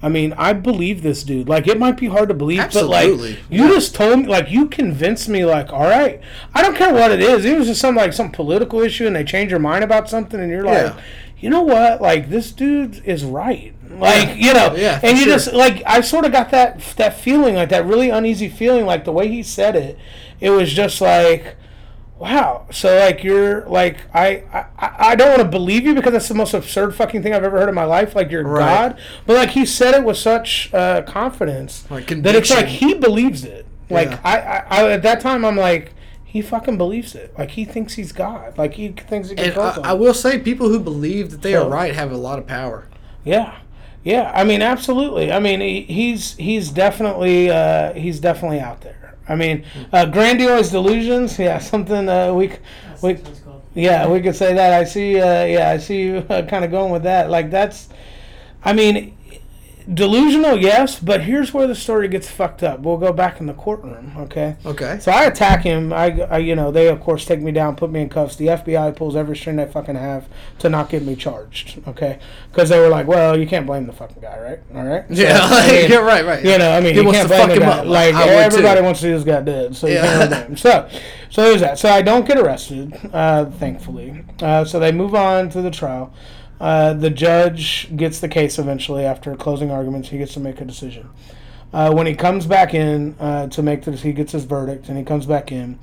I 0.00 0.08
mean, 0.08 0.32
I 0.38 0.52
believe 0.52 1.02
this 1.02 1.24
dude. 1.24 1.48
Like, 1.48 1.66
it 1.66 1.78
might 1.78 1.96
be 1.96 2.06
hard 2.06 2.28
to 2.28 2.34
believe, 2.34 2.64
but 2.72 2.86
like, 2.86 3.08
you 3.50 3.68
just 3.68 3.96
told 3.96 4.20
me, 4.20 4.26
like, 4.26 4.48
you 4.50 4.66
convinced 4.68 5.28
me, 5.28 5.44
like, 5.44 5.72
all 5.72 5.88
right, 5.88 6.20
I 6.54 6.62
don't 6.62 6.76
care 6.76 6.92
what 6.94 7.10
it 7.10 7.20
is. 7.20 7.44
It 7.44 7.58
was 7.58 7.66
just 7.66 7.80
some 7.80 7.96
like 7.96 8.12
some 8.12 8.30
political 8.30 8.80
issue, 8.80 9.06
and 9.08 9.16
they 9.16 9.24
change 9.24 9.50
your 9.50 9.58
mind 9.60 9.82
about 9.82 10.08
something, 10.08 10.38
and 10.38 10.50
you're 10.50 10.62
like, 10.64 10.94
Yeah. 10.94 11.00
you 11.40 11.50
know 11.50 11.62
what? 11.62 12.00
Like, 12.00 12.30
this 12.30 12.52
dude 12.52 13.02
is 13.04 13.24
right. 13.24 13.74
Like, 13.90 14.36
you 14.36 14.54
know, 14.54 14.74
Yeah, 14.76 15.00
and 15.02 15.18
you 15.18 15.24
sure. 15.24 15.32
just 15.34 15.52
like 15.52 15.82
I 15.84 16.00
sort 16.02 16.24
of 16.24 16.30
got 16.30 16.50
that 16.52 16.80
that 16.96 17.18
feeling, 17.18 17.56
like 17.56 17.70
that 17.70 17.84
really 17.84 18.10
uneasy 18.10 18.48
feeling, 18.48 18.86
like 18.86 19.04
the 19.04 19.10
way 19.12 19.26
he 19.26 19.42
said 19.42 19.74
it. 19.74 19.98
It 20.40 20.50
was 20.50 20.72
just 20.72 21.00
like, 21.00 21.56
wow. 22.18 22.66
So 22.70 22.98
like 22.98 23.22
you're 23.24 23.66
like 23.68 23.98
I 24.14 24.44
I, 24.78 25.10
I 25.10 25.14
don't 25.16 25.28
want 25.30 25.42
to 25.42 25.48
believe 25.48 25.84
you 25.84 25.94
because 25.94 26.12
that's 26.12 26.28
the 26.28 26.34
most 26.34 26.54
absurd 26.54 26.94
fucking 26.94 27.22
thing 27.22 27.34
I've 27.34 27.44
ever 27.44 27.58
heard 27.58 27.68
in 27.68 27.74
my 27.74 27.84
life. 27.84 28.14
Like 28.14 28.30
you're 28.30 28.44
Right. 28.44 28.90
God, 28.92 29.00
but 29.26 29.36
like 29.36 29.50
he 29.50 29.64
said 29.66 29.94
it 29.94 30.04
with 30.04 30.16
such 30.16 30.72
uh, 30.74 31.02
confidence 31.02 31.88
Like 31.90 32.06
that 32.08 32.34
it's 32.34 32.50
like 32.50 32.66
he 32.66 32.94
believes 32.94 33.44
it. 33.44 33.66
Like 33.90 34.10
Yeah. 34.10 34.20
I, 34.24 34.38
I, 34.38 34.64
I 34.88 34.92
at 34.92 35.02
that 35.02 35.20
time 35.20 35.44
I'm 35.44 35.56
like. 35.56 35.94
He 36.30 36.42
fucking 36.42 36.76
believes 36.76 37.14
it. 37.14 37.32
Like 37.38 37.52
he 37.52 37.64
thinks 37.64 37.94
he's 37.94 38.12
God. 38.12 38.58
Like 38.58 38.74
he 38.74 38.88
thinks 38.88 39.30
he 39.30 39.36
And 39.38 39.46
controls 39.54 39.78
I. 39.78 39.90
I 39.90 39.92
will 39.94 40.12
say, 40.12 40.38
people 40.38 40.68
who 40.68 40.78
believe 40.78 41.30
that 41.30 41.40
they 41.40 41.52
So- 41.54 41.66
are 41.66 41.70
right 41.70 41.94
have 41.94 42.12
a 42.12 42.18
lot 42.18 42.38
of 42.38 42.46
power. 42.46 42.86
Yeah, 43.24 43.56
yeah. 44.04 44.30
I 44.34 44.44
mean, 44.44 44.60
absolutely. 44.60 45.32
I 45.32 45.40
mean, 45.40 45.62
he, 45.62 45.80
he's 45.84 46.36
he's 46.36 46.68
definitely 46.70 47.48
uh, 47.50 47.94
he's 47.94 48.20
definitely 48.20 48.60
out 48.60 48.82
there. 48.82 48.97
I 49.28 49.34
mean, 49.36 49.64
uh, 49.92 50.06
grandiose 50.06 50.70
delusions. 50.70 51.38
Yeah, 51.38 51.58
something 51.58 52.08
uh, 52.08 52.32
we 52.32 52.52
we 53.02 53.18
yeah 53.74 54.08
we 54.08 54.20
could 54.20 54.36
say 54.36 54.54
that. 54.54 54.72
I 54.72 54.84
see. 54.84 55.20
Uh, 55.20 55.44
yeah, 55.44 55.70
I 55.70 55.78
see 55.78 56.02
you 56.02 56.26
uh, 56.30 56.46
kind 56.46 56.64
of 56.64 56.70
going 56.70 56.92
with 56.92 57.02
that. 57.02 57.30
Like 57.30 57.50
that's. 57.50 57.88
I 58.64 58.72
mean, 58.72 59.16
delusional, 59.92 60.58
yes, 60.58 60.98
but 61.00 61.22
here's 61.22 61.54
where 61.54 61.66
the 61.66 61.74
story 61.74 62.08
gets 62.08 62.28
fucked 62.30 62.62
up. 62.62 62.80
We'll 62.80 62.98
go 62.98 63.12
back 63.12 63.40
in 63.40 63.46
the 63.46 63.54
courtroom, 63.54 64.12
okay? 64.18 64.56
Okay. 64.66 64.98
So 65.00 65.10
I 65.12 65.24
attack 65.24 65.62
him. 65.62 65.92
I, 65.92 66.20
I, 66.22 66.38
you 66.38 66.54
know, 66.54 66.70
they 66.70 66.88
of 66.88 67.00
course 67.00 67.24
take 67.24 67.40
me 67.40 67.52
down, 67.52 67.74
put 67.76 67.90
me 67.90 68.02
in 68.02 68.08
cuffs. 68.08 68.36
The 68.36 68.48
FBI 68.48 68.94
pulls 68.96 69.16
every 69.16 69.36
string 69.36 69.56
they 69.56 69.66
fucking 69.66 69.94
have 69.96 70.26
to 70.58 70.68
not 70.68 70.90
get 70.90 71.02
me 71.04 71.16
charged. 71.16 71.80
Okay, 71.88 72.18
because 72.50 72.68
they 72.68 72.78
were 72.78 72.88
like, 72.88 73.06
"Well, 73.06 73.38
you 73.38 73.46
can't 73.46 73.66
blame 73.66 73.86
the 73.86 73.92
fucking 73.92 74.20
guy, 74.20 74.38
right? 74.38 74.60
All 74.74 74.84
right." 74.86 75.04
So, 75.08 75.14
Yeah, 75.22 75.38
I 75.42 75.66
mean, 75.72 75.90
yeah, 75.90 75.96
right, 75.98 76.24
right. 76.24 76.44
You 76.44 76.58
know, 76.58 76.70
I 76.70 76.80
mean, 76.80 76.94
He 76.94 77.00
you 77.00 77.06
wants 77.06 77.20
can't 77.20 77.28
to 77.30 77.34
blame 77.34 77.48
fuck 77.48 77.56
the 77.58 77.64
him 77.64 77.70
guy. 77.70 77.78
up. 77.78 77.86
Like 77.86 78.14
everybody 78.14 78.80
too. 78.80 78.84
wants 78.84 79.00
to 79.00 79.06
see 79.06 79.10
this 79.12 79.24
guy 79.24 79.40
dead, 79.40 79.74
so 79.76 79.86
you 79.86 79.94
Yeah. 79.94 80.02
can't 80.02 80.30
blame 80.30 80.42
him. 80.48 80.56
So, 80.56 80.88
so 81.30 81.42
there's 81.44 81.60
that. 81.60 81.78
So 81.78 81.88
I 81.88 82.02
don't 82.02 82.26
get 82.26 82.38
arrested, 82.38 82.94
uh, 83.12 83.46
thankfully. 83.46 84.24
Uh, 84.42 84.64
so 84.64 84.78
they 84.78 84.92
move 84.92 85.14
on 85.14 85.48
to 85.50 85.62
the 85.62 85.70
trial. 85.70 86.12
Uh, 86.60 86.92
the 86.92 87.10
judge 87.10 87.94
gets 87.96 88.20
the 88.20 88.28
case 88.28 88.58
eventually 88.58 89.04
after 89.04 89.34
closing 89.36 89.70
arguments. 89.70 90.08
He 90.08 90.18
gets 90.18 90.34
to 90.34 90.40
make 90.40 90.60
a 90.60 90.64
decision. 90.64 91.08
Uh, 91.72 91.92
when 91.92 92.06
he 92.06 92.14
comes 92.14 92.46
back 92.46 92.74
in 92.74 93.14
uh, 93.20 93.46
to 93.48 93.62
make 93.62 93.84
this, 93.84 94.02
he 94.02 94.12
gets 94.12 94.32
his 94.32 94.44
verdict, 94.44 94.88
and 94.88 94.96
he 94.96 95.04
comes 95.04 95.26
back 95.26 95.52
in. 95.52 95.78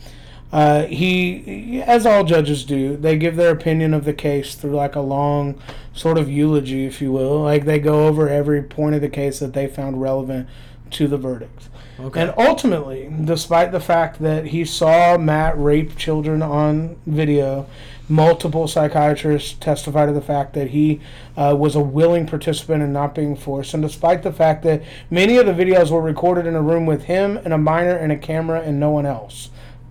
Uh, 0.52 0.86
he, 0.86 1.82
as 1.82 2.06
all 2.06 2.24
judges 2.24 2.64
do, 2.64 2.96
they 2.96 3.18
give 3.18 3.36
their 3.36 3.52
opinion 3.52 3.94
of 3.94 4.06
the 4.06 4.14
case 4.14 4.56
through 4.56 4.72
like 4.72 4.96
a 4.96 5.02
long 5.02 5.60
sort 5.94 6.18
of 6.18 6.30
eulogy, 6.30 6.86
if 6.86 7.02
you 7.02 7.12
will. 7.12 7.42
Like 7.42 7.66
they 7.66 7.80
go 7.80 8.08
over 8.08 8.30
every 8.30 8.62
point 8.62 8.96
of 8.96 9.02
the 9.02 9.10
case 9.10 9.40
that 9.40 9.54
they 9.54 9.68
found 9.68 10.02
relevant 10.02 10.48
to 10.92 11.08
the 11.08 11.18
verdict. 11.18 11.70
Okay. 12.00 12.22
And 12.22 12.34
ultimately, 12.38 13.12
despite 13.24 13.72
the 13.72 13.80
fact 13.80 14.20
that 14.22 14.48
he 14.48 14.66
saw 14.66 15.18
Matt 15.18 15.58
rape 15.58 15.98
children 15.98 16.42
on 16.42 16.98
video, 17.06 17.68
multiple 18.08 18.68
psychiatrists 18.68 19.54
testify 19.54 20.06
to 20.06 20.12
the 20.12 20.22
fact 20.22 20.54
that 20.54 20.70
he 20.70 21.00
uh, 21.36 21.56
was 21.58 21.76
a 21.76 21.80
willing 21.80 22.28
participant 22.28 22.84
and 22.84 22.94
not 22.94 23.16
being 23.16 23.36
forced. 23.36 23.74
And 23.74 23.82
despite 23.82 24.24
the 24.24 24.32
fact 24.32 24.64
that 24.64 24.84
many 25.10 25.38
of 25.38 25.46
the 25.46 25.54
videos 25.54 25.92
were 25.92 26.02
recorded 26.02 26.46
in 26.46 26.56
a 26.56 26.62
room 26.62 26.86
with 26.86 27.06
him 27.06 27.38
and 27.38 27.54
a 27.54 27.58
minor 27.58 27.96
and 27.96 28.12
a 28.12 28.18
camera 28.18 28.62
and 28.62 28.80
no 28.80 28.92
one 28.92 29.06
else, 29.06 29.50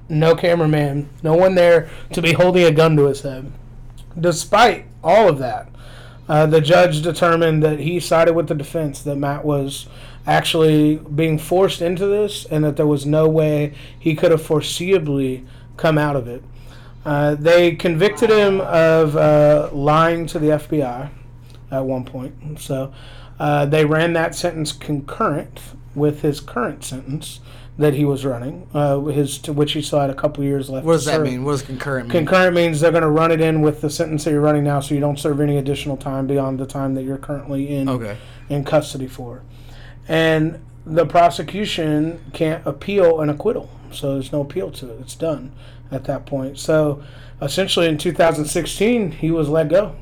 no 0.09 0.35
cameraman, 0.35 1.09
no 1.23 1.35
one 1.35 1.55
there 1.55 1.89
to 2.13 2.23
be 2.23 2.33
holding 2.33 2.65
a 2.65 2.71
gun 2.71 2.97
to 2.97 3.07
his 3.07 3.23
head. 3.23 3.51
Despite 4.19 4.87
all 5.03 5.29
of 5.29 5.39
that, 5.39 5.69
uh, 6.29 6.47
the 6.47 6.61
judge 6.61 7.03
determined 7.03 7.63
that 7.63 7.81
he 7.81 8.01
sided 8.01 8.35
with 8.35 8.49
the 8.49 8.55
defense 8.55 9.03
that 9.03 9.17
Matt 9.17 9.45
was 9.45 9.87
actually 10.27 10.97
being 10.97 11.39
forced 11.39 11.83
into 11.83 12.07
this 12.07 12.47
and 12.47 12.65
that 12.65 12.77
there 12.77 12.87
was 12.87 13.05
no 13.05 13.29
way 13.29 13.75
he 13.99 14.15
could 14.15 14.31
have 14.31 14.41
foreseeably 14.41 15.45
come 15.77 15.99
out 15.99 16.17
of 16.17 16.29
it. 16.29 16.43
Uh, 17.05 17.35
they 17.35 17.75
convicted 17.75 18.31
him 18.31 18.61
of 18.63 19.17
uh, 19.17 19.69
lying 19.73 20.27
to 20.27 20.39
the 20.39 20.49
FBI 20.49 21.11
at 21.71 21.85
one 21.85 22.05
point. 22.05 22.59
So 22.59 22.93
uh, 23.39 23.67
they 23.67 23.85
ran 23.85 24.13
that 24.15 24.35
sentence 24.35 24.73
concurrent 24.73 25.61
with 25.95 26.23
his 26.23 26.41
current 26.41 26.85
sentence 26.85 27.41
that 27.77 27.95
he 27.95 28.05
was 28.05 28.25
running, 28.25 28.69
uh, 28.73 29.01
his 29.01 29.37
to 29.39 29.53
which 29.53 29.73
he 29.73 29.83
still 29.83 29.99
had 29.99 30.11
a 30.11 30.15
couple 30.15 30.45
years 30.45 30.71
left. 30.71 30.87
What 30.87 30.93
does 30.93 31.05
that 31.07 31.17
serve. 31.17 31.27
mean? 31.27 31.45
What 31.45 31.53
does 31.53 31.63
concurrent 31.63 32.09
mean? 32.09 32.13
Concurrent 32.13 32.55
means 32.55 32.81
they're 32.81 32.93
going 32.93 33.03
to 33.03 33.09
run 33.09 33.33
it 33.33 33.41
in 33.41 33.63
with 33.63 33.81
the 33.81 33.91
sentence 33.91 34.25
that 34.25 34.31
you're 34.31 34.41
running 34.41 34.63
now, 34.63 34.79
so 34.79 34.95
you 34.95 35.01
don't 35.01 35.19
serve 35.19 35.41
any 35.41 35.57
additional 35.57 35.97
time 35.97 36.27
beyond 36.27 36.61
the 36.61 36.67
time 36.67 36.95
that 36.95 37.03
you're 37.03 37.19
currently 37.19 37.75
in 37.75 37.89
okay. 37.89 38.17
in 38.49 38.65
custody 38.65 39.09
for. 39.09 39.43
And 40.07 40.65
the 40.87 41.05
prosecution 41.05 42.25
can't 42.33 42.65
appeal 42.65 43.21
an 43.21 43.29
acquittal, 43.29 43.69
so 43.91 44.15
there's 44.15 44.31
no 44.31 44.43
appeal 44.43 44.71
to 44.71 44.93
it. 44.93 45.01
It's 45.01 45.17
done 45.17 45.53
at 45.95 46.05
that 46.05 46.27
point. 46.27 46.59
So 46.59 47.03
essentially, 47.41 47.87
in 47.87 47.97
2016, 47.99 49.13
he 49.13 49.31
was 49.31 49.49
let 49.49 49.69
go, 49.69 49.95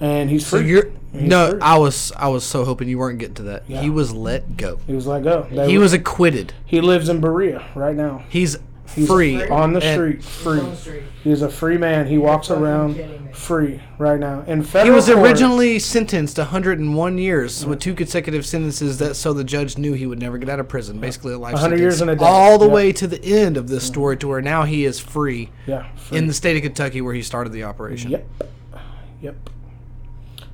and 0.00 0.30
he's 0.30 0.46
So 0.46 0.58
free. 0.58 0.68
you're 0.70 0.90
He's 1.12 1.22
no. 1.22 1.52
free. 1.52 1.60
I 1.62 1.78
was 1.78 2.12
I 2.16 2.28
was 2.28 2.44
so 2.44 2.64
hoping 2.64 2.88
you 2.88 2.98
weren't 2.98 3.18
getting 3.18 3.34
to 3.36 3.42
that. 3.44 3.64
Yeah. 3.66 3.80
He 3.80 3.90
was 3.90 4.12
let 4.12 4.56
go. 4.56 4.78
he 4.86 4.92
was 4.94 5.06
let 5.06 5.22
go. 5.24 5.46
They 5.50 5.70
He 5.70 5.78
were- 5.78 5.82
was 5.82 5.92
acquitted. 5.92 6.52
He 6.66 6.80
lives 6.80 7.08
in 7.08 7.20
Berea 7.20 7.64
right 7.74 7.96
now. 7.96 8.24
He's 8.28 8.58
He's 8.94 9.06
Free. 9.06 9.46
on 9.48 9.72
the 9.74 9.80
street, 9.80 10.24
free. 10.24 10.60
On 10.60 10.70
the 10.70 10.76
street. 10.76 11.02
He's 11.22 11.42
a 11.42 11.48
free 11.50 11.76
man. 11.76 12.06
He 12.06 12.16
walks 12.18 12.50
around 12.50 12.98
free 13.34 13.80
right 13.98 14.18
now. 14.18 14.42
In 14.46 14.60
He 14.62 14.66
federal 14.66 14.96
was 14.96 15.06
court- 15.06 15.18
originally 15.18 15.78
sentenced 15.78 16.38
101 16.38 17.18
years 17.18 17.66
with 17.66 17.80
two 17.80 17.94
consecutive 17.94 18.46
sentences 18.46 18.98
that 18.98 19.14
so 19.14 19.32
the 19.32 19.44
judge 19.44 19.76
knew 19.78 19.92
he 19.92 20.06
would 20.06 20.18
never 20.18 20.38
get 20.38 20.48
out 20.48 20.58
of 20.58 20.68
prison. 20.68 20.98
Basically, 21.00 21.34
a 21.34 21.38
life 21.38 21.52
100 21.52 21.60
sentence. 21.76 21.80
years 21.80 22.00
and 22.00 22.10
a 22.10 22.16
day. 22.16 22.24
All 22.24 22.58
the 22.58 22.64
Yep. 22.66 22.74
way 22.74 22.92
to 22.92 23.06
the 23.06 23.22
end 23.24 23.56
of 23.56 23.68
this 23.68 23.84
mm. 23.84 23.88
story 23.88 24.16
to 24.16 24.26
where 24.28 24.40
now 24.40 24.64
he 24.64 24.84
is 24.84 24.98
free 24.98 25.50
yeah 25.66 25.86
free. 25.94 26.18
in 26.18 26.26
the 26.26 26.32
state 26.34 26.56
of 26.56 26.62
Kentucky 26.62 27.00
where 27.00 27.14
he 27.14 27.22
started 27.22 27.52
the 27.52 27.64
operation. 27.64 28.10
Yep. 28.10 28.26
Yep. 29.20 29.50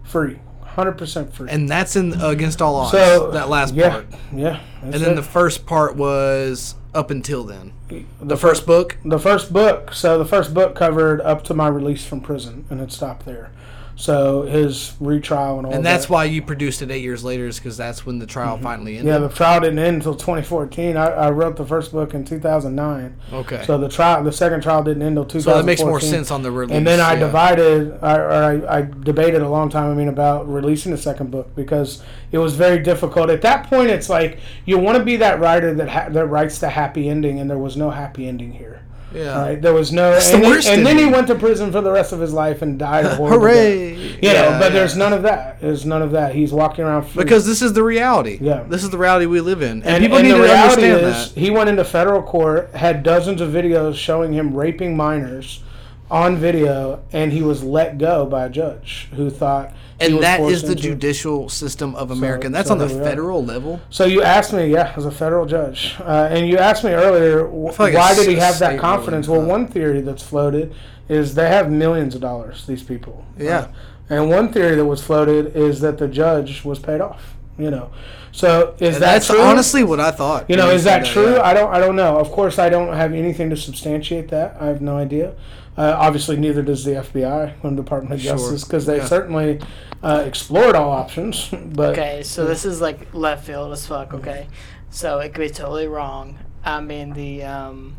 Free. 0.03 0.39
100% 0.77 1.33
free. 1.33 1.49
And 1.51 1.69
that's 1.69 1.95
in 1.95 2.21
against 2.21 2.61
all 2.61 2.75
odds. 2.77 2.91
so 2.93 3.31
that 3.31 3.49
last 3.49 3.75
yeah, 3.75 3.91
part. 3.91 4.07
Yeah. 4.35 4.61
And 4.83 4.93
then 4.95 5.13
it. 5.13 5.15
the 5.15 5.23
first 5.23 5.67
part 5.67 5.95
was 5.95 6.75
up 6.95 7.11
until 7.11 7.45
then. 7.45 7.73
the, 7.89 8.05
The 8.21 8.37
first 8.37 8.67
book. 8.67 8.97
the 9.05 9.19
first 9.19 9.53
book. 9.53 9.93
So 9.93 10.19
the 10.19 10.25
first 10.25 10.55
book 10.55 10.75
covered 10.75 11.21
up 11.21 11.45
to 11.45 11.55
my 11.55 11.69
release 11.69 12.05
from 12.07 12.21
prison, 12.21 12.65
and 12.71 12.81
it 12.81 12.93
stopped 12.93 13.27
there. 13.27 13.51
So 13.97 14.43
his 14.43 14.95
retrial 14.99 15.59
and 15.59 15.67
all. 15.67 15.73
And 15.73 15.87
that's 15.87 16.07
that. 16.07 16.13
why 16.13 16.25
you 16.25 16.43
produced 16.43 16.83
it 16.83 16.91
eight 16.91 17.03
years 17.03 17.23
later, 17.23 17.47
is 17.47 17.59
because 17.59 17.77
that's 17.77 18.05
when 18.05 18.19
the 18.19 18.27
trial 18.27 18.55
mm-hmm. 18.55 18.65
finally 18.65 18.97
ended. 18.97 19.13
Yeah, 19.13 19.19
the 19.19 19.29
trial 19.29 19.61
didn't 19.61 19.79
end 19.79 19.97
until 19.97 20.15
2014. 20.15 20.97
I, 20.97 21.07
I 21.07 21.31
wrote 21.31 21.57
the 21.57 21.65
first 21.65 21.93
book 21.93 22.13
in 22.13 22.25
2009. 22.25 23.17
okay. 23.33 23.65
So 23.65 23.79
the 23.79 23.89
trial, 23.89 24.25
the 24.25 24.33
second 24.33 24.63
trial 24.63 24.83
didn't 24.83 25.03
end 25.03 25.17
until 25.17 25.41
2014. 25.41 25.53
So 25.53 25.57
that 25.57 25.67
makes 25.67 25.83
more 25.83 26.01
sense 26.01 26.31
on 26.31 26.43
the 26.43 26.51
release. 26.51 26.77
And 26.77 26.87
then 26.87 27.01
I 27.01 27.13
yeah. 27.13 27.21
divided, 27.21 27.99
I, 28.03 28.17
or 28.17 28.33
I, 28.33 28.79
I 28.79 28.83
debated 28.83 29.43
a 29.43 29.49
long 29.49 29.69
time. 29.69 29.91
I 29.91 29.95
mean, 29.95 30.09
about 30.09 30.49
releasing 30.49 30.91
the 30.91 30.99
second 30.99 31.31
book 31.31 31.55
because 31.55 32.03
it 32.33 32.39
was 32.39 32.55
very 32.55 32.81
difficult. 32.81 33.31
At 33.31 33.43
that 33.43 33.69
point, 33.69 33.91
it's 33.91 34.09
like 34.09 34.41
you 34.65 34.79
want 34.79 34.99
to 34.99 35.05
be 35.05 35.17
that 35.17 35.39
writer 35.39 35.73
that 35.75 35.89
ha- 35.89 36.09
that 36.09 36.27
writes 36.27 36.59
the 36.59 36.71
happy 36.71 37.09
ending, 37.09 37.39
and 37.39 37.49
there 37.49 37.59
was 37.59 37.77
no 37.77 37.91
happy 37.91 38.27
ending 38.27 38.53
here. 38.53 38.83
Yeah. 39.15 39.41
Right? 39.41 39.63
There 39.63 39.73
was 39.73 39.93
no. 39.93 40.11
That's 40.11 40.29
the 40.29 40.35
and, 40.37 40.45
then- 40.45 40.51
worst 40.51 40.69
and 40.69 40.87
then 40.87 40.99
he 40.99 41.07
went 41.07 41.27
to 41.29 41.35
prison 41.37 41.71
for 41.73 41.81
the 41.81 41.91
rest 41.93 42.13
of 42.13 42.21
his 42.21 42.33
life 42.33 42.63
and 42.63 42.79
died. 42.79 43.07
a 43.07 43.15
horrible 43.17 43.41
Hooray! 43.41 43.91
death. 43.95 44.01
You 44.01 44.19
Yeah, 44.23 44.33
know, 44.33 44.51
but 44.59 44.63
yeah. 44.65 44.69
there's 44.71 44.97
none 44.97 45.13
of 45.13 45.23
that. 45.23 45.61
There's 45.61 45.87
none 45.87 46.03
of 46.03 46.11
that. 46.13 46.35
He's 46.35 46.53
walking 46.53 46.85
around 46.85 47.05
free. 47.07 47.23
Because 47.23 47.47
this 47.47 47.63
is 47.63 47.73
the 47.73 47.83
reality. 47.85 48.39
Yeah. 48.41 48.65
This 48.65 48.83
is 48.83 48.91
the 48.91 48.99
reality 48.99 49.27
we 49.27 49.41
live 49.41 49.63
in. 49.63 49.83
And, 49.83 49.87
and, 49.87 50.03
people 50.03 50.19
and 50.19 50.27
need 50.27 50.33
the 50.35 50.39
to 50.39 50.43
reality 50.45 50.91
understand 50.91 51.07
is, 51.17 51.33
that. 51.35 51.41
he 51.41 51.51
went 51.51 51.69
into 51.69 51.85
federal 51.85 52.23
court, 52.23 52.71
had 52.75 53.03
dozens 53.03 53.41
of 53.41 53.51
videos 53.51 53.95
showing 53.95 54.33
him 54.33 54.55
raping 54.55 54.97
minors 54.97 55.61
on 56.11 56.37
video, 56.37 57.03
and 57.13 57.33
he 57.33 57.43
was 57.43 57.63
let 57.65 57.99
go 57.99 58.27
by 58.27 58.45
a 58.45 58.51
judge 58.51 59.09
who 59.15 59.31
thought. 59.31 59.73
And 60.01 60.23
that 60.23 60.39
the 60.41 60.49
into- 60.49 60.75
judicial 60.75 61.49
system 61.49 61.95
of 61.95 62.11
America. 62.11 62.47
and 62.47 62.55
that's 62.55 62.69
so 62.69 62.75
on 62.75 62.79
the 62.79 62.87
we 62.87 62.95
are. 63.01 63.05
federal 63.05 63.45
level. 63.45 63.81
So 63.91 64.05
you 64.05 64.23
asked 64.23 64.53
me, 64.53 64.67
yeah, 64.67 64.93
as 64.97 65.07
a 65.07 65.11
federal 65.11 65.47
judge, 65.47 65.95
uh, 66.01 66.29
and 66.31 66.49
you 66.49 66.59
asked 66.59 66.83
me 66.85 66.91
earlier, 66.91 67.47
like 67.49 67.95
why 67.95 68.15
did 68.15 68.29
he 68.29 68.35
have 68.37 68.59
that 68.59 68.79
confidence? 68.81 69.29
Well, 69.29 69.41
one 69.43 69.67
theory 69.69 70.01
that's 70.01 70.23
floated 70.23 70.75
is 71.09 71.35
they 71.37 71.49
have 71.49 71.71
millions 71.71 72.15
of 72.15 72.21
dollars. 72.21 72.67
These 72.67 72.83
people, 72.83 73.25
Yeah. 73.39 73.59
Uh, 73.59 73.67
and 74.11 74.29
one 74.31 74.53
theory 74.53 74.75
that 74.77 74.85
was 74.85 75.03
floated 75.03 75.57
is 75.57 75.81
that 75.81 75.97
the 75.99 76.09
judge 76.09 76.65
was 76.65 76.79
paid 76.79 77.01
off. 77.01 77.35
You 77.57 77.71
know, 77.71 77.91
so 78.33 78.75
is 78.81 78.97
And 78.97 79.03
that 79.05 79.13
that's 79.13 79.27
true? 79.29 79.41
honestly 79.41 79.85
what 79.85 80.01
I 80.01 80.11
thought. 80.11 80.51
You 80.51 80.57
know, 80.57 80.71
is 80.71 80.83
said 80.83 81.05
that 81.05 81.07
true? 81.07 81.35
yeah. 81.37 81.43
I 81.43 81.55
don't. 81.55 81.73
I 81.73 81.79
don't 81.79 81.95
know. 81.95 82.19
Of 82.19 82.33
course, 82.33 82.59
I 82.59 82.69
don't 82.69 82.93
have 82.95 83.13
anything 83.13 83.49
to 83.51 83.57
substantiate 83.57 84.27
that. 84.31 84.57
I 84.61 84.67
have 84.67 84.83
no 84.83 84.97
idea. 84.97 85.35
Uh, 85.77 85.95
obviously, 85.99 86.37
neither 86.37 86.63
does 86.63 86.85
the 86.85 86.93
FBI 86.93 87.55
and 87.65 87.77
the 87.77 87.83
Department 87.83 88.15
of 88.15 88.21
Sure. 88.21 88.33
Justice 88.37 88.65
because 88.65 88.87
they 88.87 88.99
Yeah. 88.99 89.07
certainly 89.07 89.61
uh, 90.03 90.23
explored 90.27 90.77
all 90.77 90.91
options. 90.91 91.49
But 91.73 91.91
Okay, 91.99 92.23
so 92.23 92.45
this 92.47 92.65
is 92.65 92.81
like 92.81 93.13
left 93.15 93.45
field 93.47 93.73
as 93.73 93.87
fuck. 93.87 94.15
Okay, 94.15 94.47
so 94.91 95.19
it 95.19 95.35
could 95.35 95.41
be 95.41 95.49
totally 95.51 95.89
wrong. 95.89 96.39
I 96.65 96.81
mean 96.81 97.13
the 97.15 97.43
um, 97.45 97.97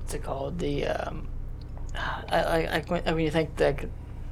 what's 0.00 0.14
it 0.14 0.22
called? 0.22 0.58
The 0.58 0.86
um, 0.86 1.28
I 1.96 2.38
I, 2.38 2.82
I 2.96 3.02
I 3.06 3.12
mean 3.12 3.24
you 3.24 3.30
think 3.30 3.56
that 3.56 3.84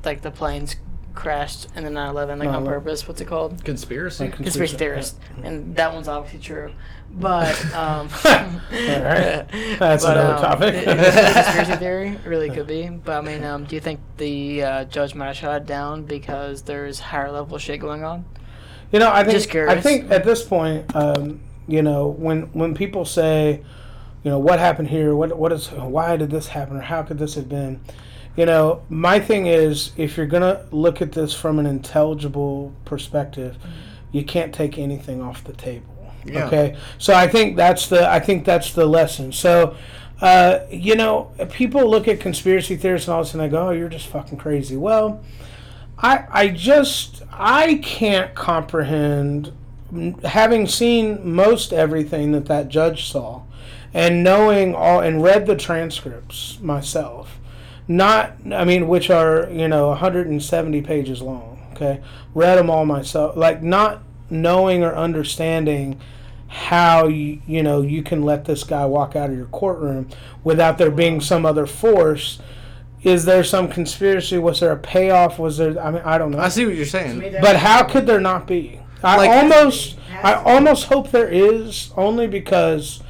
like 0.04 0.22
the 0.22 0.30
planes 0.30 0.76
crashed 1.15 1.69
in 1.77 1.85
the 1.85 1.91
9/11 1.91 2.39
like 2.39 2.49
on 2.49 2.65
9/11. 2.65 2.66
purpose? 2.66 3.09
What's 3.09 3.20
it 3.20 3.27
called? 3.27 3.65
Conspiracy. 3.65 4.24
Like- 4.24 4.35
Conspiracy 4.36 4.77
theorist, 4.77 5.16
and 5.43 5.74
that 5.77 5.93
one's 5.93 6.09
obviously 6.09 6.41
true. 6.41 6.73
But 7.12 7.55
um, 7.74 8.09
Alright. 8.24 9.49
That's 9.78 10.05
but, 10.05 10.16
another 10.16 10.35
um, 10.35 10.43
topic. 10.43 10.74
it- 10.74 10.89
it's 10.89 11.16
conspiracy 11.16 11.77
theory, 11.77 12.09
it 12.09 12.27
really 12.27 12.51
could 12.51 12.66
be. 12.66 12.89
But 12.89 13.19
I 13.19 13.20
mean, 13.20 13.45
um, 13.45 13.65
do 13.65 13.74
you 13.77 13.81
think 13.81 14.01
the 14.16 14.62
uh, 14.62 14.85
judge 14.86 15.15
might 15.15 15.27
have 15.27 15.36
shot 15.36 15.62
it 15.62 15.66
down 15.66 16.05
because 16.05 16.62
there's 16.62 17.01
higher 17.01 17.31
level 17.31 17.57
shit 17.59 17.81
going 17.81 18.05
on? 18.05 18.24
You 18.93 18.99
know, 19.01 19.11
I 19.11 19.23
think 19.24 19.36
Just 19.36 19.51
curious. 19.51 19.73
I 19.73 19.81
think 19.81 20.11
at 20.11 20.24
this 20.24 20.43
point, 20.45 20.95
um, 20.95 21.41
you 21.66 21.82
know, 21.82 22.09
when 22.09 22.43
when 22.53 22.74
people 22.74 23.05
say, 23.05 23.62
you 24.23 24.31
know, 24.31 24.39
what 24.39 24.59
happened 24.59 24.89
here, 24.89 25.15
what 25.16 25.36
what 25.36 25.53
is, 25.53 25.70
why 25.70 26.16
did 26.16 26.31
this 26.31 26.49
happen, 26.49 26.77
or 26.77 26.81
how 26.81 27.03
could 27.03 27.19
this 27.19 27.35
have 27.35 27.49
been, 27.49 27.81
you 28.36 28.47
know, 28.47 28.82
my 28.89 29.20
thing 29.20 29.47
is, 29.47 29.93
if 29.97 30.16
you're 30.16 30.27
gonna 30.27 30.66
look 30.70 31.01
at 31.01 31.12
this 31.12 31.35
from 31.35 31.59
an 31.59 31.66
intelligible 31.66 32.73
perspective, 32.85 33.56
you 34.12 34.24
can't 34.24 34.52
take 34.55 34.78
anything 34.78 35.23
off 35.23 35.44
the 35.44 35.52
table. 35.52 36.12
Yeah. 36.24 36.47
Okay, 36.47 36.77
so 36.98 37.15
I 37.15 37.28
think 37.28 37.56
that's 37.56 37.89
the 37.89 38.11
I 38.11 38.20
think 38.20 38.44
that's 38.44 38.73
the 38.73 38.86
lesson. 38.86 39.32
So. 39.32 39.77
Uh, 40.20 40.65
you 40.70 40.94
know, 40.94 41.32
people 41.51 41.90
look 41.90 42.06
at 42.06 42.20
conspiracy 42.20 42.77
theorists 42.77 43.09
and 43.09 43.15
all 43.15 43.20
of 43.20 43.27
a 43.27 43.31
sudden 43.31 43.47
they 43.47 43.51
go, 43.51 43.69
"Oh, 43.69 43.70
you're 43.73 43.89
just 43.89 44.06
fucking 44.06 44.39
crazy." 44.39 44.77
Well, 44.77 45.20
I 45.98 46.24
I 46.31 46.48
just 46.48 47.23
I 47.32 47.74
can't 47.82 48.32
comprehend 48.35 49.52
having 50.24 50.66
seen 50.66 51.35
most 51.35 51.73
everything 51.73 52.32
that 52.32 52.47
that 52.47 52.69
judge 52.69 53.09
saw 53.11 53.43
and 53.93 54.24
knowing 54.24 54.74
all 54.74 55.01
and 55.01 55.23
read 55.23 55.47
the 55.47 55.56
transcripts 55.56 56.59
myself 56.61 57.39
not 57.86 58.32
I 58.52 58.65
mean 58.65 58.89
which 58.89 59.11
are 59.11 59.48
you 59.51 59.69
know 59.69 59.89
170 59.89 60.82
pages 60.82 61.20
long 61.20 61.59
okay? 61.73 62.01
Read 62.35 62.56
them 62.56 62.70
all 62.70 62.86
myself 62.86 63.36
like 63.36 63.62
not 63.62 64.02
knowing 64.31 64.82
or 64.82 64.94
understanding 64.94 66.01
how 66.48 67.06
you 67.09 67.40
you 67.47 67.62
know 67.62 67.82
you 67.82 68.02
can 68.02 68.23
let 68.23 68.44
this 68.44 68.65
guy 68.65 68.86
walk 68.86 69.16
out 69.16 69.31
of 69.31 69.36
your 69.36 69.47
courtroom 69.47 70.09
without 70.44 70.78
there 70.78 70.90
being 70.90 71.20
some 71.20 71.44
other 71.44 71.66
force. 71.66 72.39
Is 73.02 73.27
there 73.27 73.44
some 73.44 73.69
conspiracy? 73.69 74.39
Was 74.39 74.61
there 74.61 74.73
a 74.73 74.78
payoff? 74.78 75.39
Was 75.39 75.59
there 75.59 75.78
I 75.78 75.90
mean 75.90 76.02
I 76.05 76.16
don't 76.16 76.31
know. 76.31 76.39
I 76.39 76.48
see 76.48 76.65
what 76.65 76.74
you're 76.74 76.86
saying. 76.86 77.20
but 77.43 77.56
how 77.56 77.82
could 77.85 78.06
there 78.06 78.20
not 78.20 78.47
be? 78.47 78.81
I 79.02 79.16
Like- 79.19 79.31
almost, 79.31 79.98
I 80.23 80.32
almost 80.35 80.85
hope 80.86 81.11
there 81.11 81.28
is, 81.28 81.93
only 81.94 82.27
because 82.27 83.02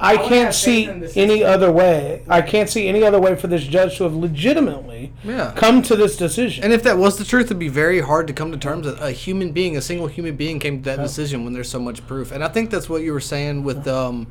I 0.00 0.16
can't 0.16 0.52
see 0.54 0.86
faith 0.86 0.94
in 0.94 1.00
the 1.00 1.12
any 1.16 1.44
other 1.44 1.70
way. 1.70 2.22
I 2.28 2.42
can't 2.42 2.68
see 2.68 2.88
any 2.88 3.04
other 3.04 3.20
way 3.20 3.36
for 3.36 3.46
this 3.46 3.62
judge 3.64 3.96
to 3.98 4.04
have 4.04 4.14
legitimately 4.14 5.12
Yeah. 5.24 5.52
come 5.54 5.82
to 5.82 5.94
this 5.96 6.16
decision. 6.16 6.64
And 6.64 6.72
if 6.72 6.82
that 6.82 6.98
was 6.98 7.16
the 7.16 7.24
truth, 7.24 7.46
it'd 7.46 7.58
be 7.58 7.68
very 7.68 8.00
hard 8.00 8.26
to 8.26 8.32
come 8.32 8.50
to 8.52 8.58
terms 8.58 8.86
that 8.86 9.00
a 9.00 9.12
human 9.12 9.52
being, 9.52 9.76
a 9.76 9.80
single 9.80 10.08
human 10.08 10.34
being, 10.36 10.58
came 10.58 10.78
to 10.82 10.84
that 10.90 10.98
decision 11.00 11.44
when 11.44 11.52
there's 11.52 11.70
so 11.70 11.78
much 11.78 12.04
proof. 12.06 12.32
And 12.32 12.42
I 12.42 12.48
think 12.48 12.70
that's 12.70 12.88
what 12.88 13.02
you 13.02 13.12
were 13.12 13.20
saying 13.20 13.62
with 13.62 13.86
um, 13.86 14.26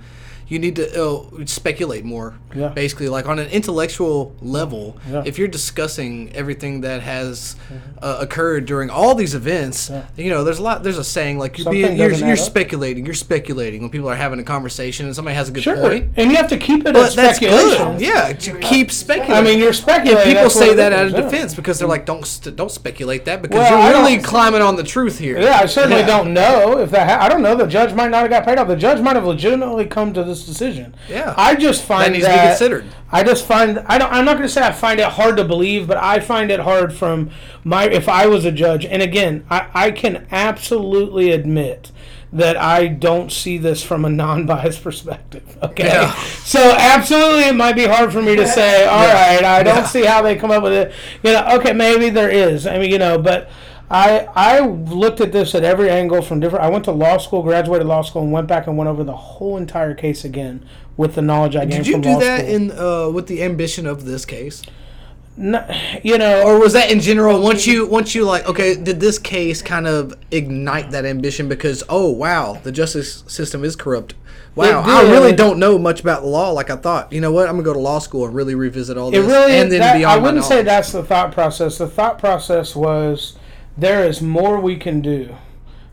you 0.54 0.60
need 0.60 0.76
to 0.76 0.86
uh, 1.04 1.46
speculate 1.46 2.06
more. 2.06 2.36
Yeah. 2.56 2.68
Basically, 2.70 3.10
like 3.10 3.28
on 3.28 3.40
an 3.40 3.50
intellectual 3.50 4.36
level, 4.42 4.98
Yeah. 5.10 5.24
if 5.26 5.38
you're 5.40 5.48
discussing 5.48 6.32
everything 6.36 6.82
that 6.82 7.02
has 7.02 7.56
uh, 8.02 8.18
occurred 8.22 8.66
during 8.68 8.90
all 8.92 9.16
these 9.16 9.34
events, 9.34 9.90
Yeah. 9.90 10.06
you 10.16 10.30
know, 10.30 10.44
there's 10.44 10.60
a 10.60 10.64
lot. 10.64 10.84
There's 10.84 11.00
a 11.00 11.04
saying 11.04 11.40
like 11.40 11.58
you're 11.58 11.72
being, 11.72 11.98
you're, 11.98 12.12
you're 12.14 12.36
speculating. 12.38 13.06
You're 13.06 13.16
speculating 13.16 13.82
when 13.82 13.90
people 13.90 14.08
are 14.10 14.16
having 14.16 14.40
a 14.40 14.44
conversation 14.44 15.08
and 15.08 15.16
somebody 15.16 15.36
has 15.36 15.50
a 15.50 15.52
good 15.52 15.64
sure, 15.64 15.78
point. 15.78 16.12
and 16.16 16.30
you 16.30 16.38
have 16.38 16.50
to 16.50 16.58
keep 16.58 16.82
it 16.86 16.94
But 16.94 16.98
as 17.08 17.16
that's 17.16 17.38
speculation. 17.38 17.94
good. 17.98 18.02
Yeah, 18.02 18.34
to 18.34 18.60
keep 18.60 18.92
speculating. 18.92 19.36
I 19.36 19.42
mean, 19.42 19.58
you're 19.60 19.74
speculating. 19.74 20.18
And 20.22 20.28
people 20.28 20.44
that's 20.44 20.54
say 20.56 20.76
that 20.76 20.90
that 20.90 20.94
is, 21.08 21.14
out 21.14 21.20
of 21.20 21.26
yeah. 21.26 21.32
defense 21.32 21.56
because 21.56 21.80
they're 21.80 21.88
like, 21.88 22.06
don't 22.06 22.26
st- 22.26 22.56
don't 22.56 22.72
speculate 22.72 23.26
that 23.26 23.42
because 23.42 23.58
Well, 23.60 23.90
you're 23.92 24.02
really 24.04 24.22
climbing 24.22 24.62
on 24.62 24.76
the 24.76 24.84
truth 24.84 25.18
here. 25.18 25.40
Yeah, 25.42 25.60
I 25.62 25.66
certainly 25.66 26.02
Yeah. 26.02 26.06
don't 26.06 26.34
know 26.34 26.78
if 26.80 26.92
that. 26.92 27.10
Ha- 27.10 27.26
I 27.26 27.30
don't 27.30 27.42
know. 27.42 27.56
The 27.56 27.66
judge 27.66 27.94
might 27.96 28.12
not 28.12 28.22
have 28.22 28.30
got 28.30 28.46
paid 28.46 28.58
off. 28.60 28.68
The 28.68 28.76
judge 28.76 29.02
might 29.02 29.16
have 29.16 29.26
legitimately 29.26 29.86
come 29.88 30.14
to 30.14 30.24
this 30.24 30.43
decision. 30.46 30.96
Yeah. 31.10 31.34
I 31.38 31.56
just 31.56 31.84
find 31.84 32.06
That 32.06 32.12
needs 32.14 32.26
to 32.26 32.32
be 32.32 32.38
considered. 32.40 32.86
I 33.12 33.24
just 33.24 33.46
find 33.46 33.80
I 33.88 33.98
don't. 33.98 34.12
I'm 34.12 34.26
not 34.26 34.38
going 34.38 34.48
to 34.48 34.54
say 34.54 34.62
I 34.62 34.72
find 34.72 35.00
it 35.00 35.06
hard 35.08 35.38
to 35.38 35.44
believe, 35.44 35.88
but 35.88 35.98
I 35.98 36.20
find 36.20 36.50
it 36.52 36.60
hard 36.60 36.94
from 36.94 37.30
my. 37.64 37.86
If 37.86 38.10
I 38.10 38.28
was 38.28 38.46
a 38.46 38.52
judge, 38.52 38.86
and 38.86 39.02
again, 39.02 39.46
I, 39.50 39.68
I 39.74 39.92
can 39.92 40.26
absolutely 40.32 41.32
admit 41.32 41.92
that 42.32 42.58
I 42.58 42.88
don't 42.88 43.32
see 43.32 43.60
this 43.60 43.84
from 43.84 44.04
a 44.06 44.10
non-biased 44.10 44.82
perspective. 44.84 45.58
Okay, 45.62 45.86
Yeah. 45.86 46.14
so 46.44 46.60
absolutely, 46.76 47.44
it 47.44 47.54
might 47.56 47.76
be 47.76 47.86
hard 47.86 48.12
for 48.12 48.24
me 48.24 48.36
to 48.36 48.48
say. 48.48 48.86
All 48.86 49.06
right, 49.06 49.40
Yeah. 49.42 49.54
I 49.54 49.62
don't 49.62 49.76
Yeah. 49.78 49.84
see 49.86 50.04
how 50.06 50.24
they 50.24 50.36
come 50.36 50.50
up 50.50 50.64
with 50.64 50.74
it. 50.74 50.92
You 51.22 51.34
know, 51.34 51.48
okay, 51.60 51.74
maybe 51.74 52.10
there 52.10 52.30
is. 52.32 52.66
I 52.66 52.80
mean, 52.80 52.90
you 52.92 52.98
know, 52.98 53.18
but. 53.20 53.50
I, 53.94 54.28
I 54.36 54.60
looked 54.62 55.22
at 55.22 55.32
this 55.32 55.54
at 55.54 55.64
every 55.64 55.88
angle 55.90 56.24
from 56.24 56.40
different. 56.40 56.66
I 56.66 56.70
went 56.70 56.84
to 56.86 56.92
law 56.92 57.18
school, 57.20 57.44
graduated 57.44 57.86
law 57.86 58.02
school, 58.02 58.24
and 58.24 58.32
went 58.32 58.48
back 58.48 58.66
and 58.66 58.76
went 58.76 58.90
over 58.90 59.04
the 59.04 59.16
whole 59.16 59.56
entire 59.56 59.94
case 59.94 60.26
again 60.26 60.66
with 60.98 61.14
the 61.14 61.22
knowledge 61.22 61.56
I 61.56 61.66
gained 61.66 61.86
Did 61.86 61.88
you 61.88 62.02
do 62.02 62.20
that 62.20 62.40
school. 62.42 62.56
in 62.56 62.72
uh, 62.72 63.10
with 63.10 63.28
the 63.28 63.44
ambition 63.44 63.86
of 63.86 64.06
this 64.06 64.26
case? 64.26 64.64
n- 65.38 65.64
you 66.04 66.18
know, 66.18 66.42
Or 66.44 66.60
was 66.60 66.74
that 66.74 66.92
in 66.92 67.00
general? 67.02 67.40
Once 67.40 67.68
you 67.68 67.86
once 67.86 68.16
you 68.16 68.26
like, 68.26 68.50
okay, 68.50 68.76
did 68.76 69.00
this 69.00 69.20
case 69.20 69.62
kind 69.62 69.86
of 69.86 70.16
ignite 70.32 70.90
that 70.90 71.06
ambition 71.06 71.48
because 71.48 71.84
oh 71.88 72.10
wow, 72.10 72.60
the 72.64 72.72
justice 72.72 73.24
system 73.28 73.64
is 73.64 73.76
corrupt. 73.76 74.16
Wow, 74.56 74.84
I 74.86 75.04
really 75.12 75.34
don't 75.36 75.58
know 75.60 75.78
much 75.80 76.02
about 76.02 76.26
law 76.26 76.52
like 76.52 76.70
I 76.72 76.76
thought. 76.78 77.12
You 77.14 77.22
know 77.22 77.32
what? 77.32 77.48
I'm 77.48 77.54
gonna 77.56 77.64
go 77.64 77.74
to 77.74 77.80
law 77.80 78.00
school 78.00 78.26
and 78.26 78.34
really 78.34 78.56
revisit 78.56 78.98
all 78.98 79.10
it 79.10 79.12
this, 79.12 79.26
really 79.26 79.54
and 79.54 79.72
then 79.72 79.80
that, 79.82 79.98
beyond 79.98 80.20
I 80.20 80.24
wouldn't 80.24 80.46
say 80.46 80.64
that's 80.64 80.92
the 80.92 81.04
thought 81.04 81.32
process. 81.32 81.78
The 81.78 81.88
thought 81.88 82.18
process 82.20 82.76
was 82.76 83.36
there 83.78 84.06
is 84.06 84.22
more 84.22 84.60
we 84.60 84.76
can 84.76 85.02
do 85.02 85.36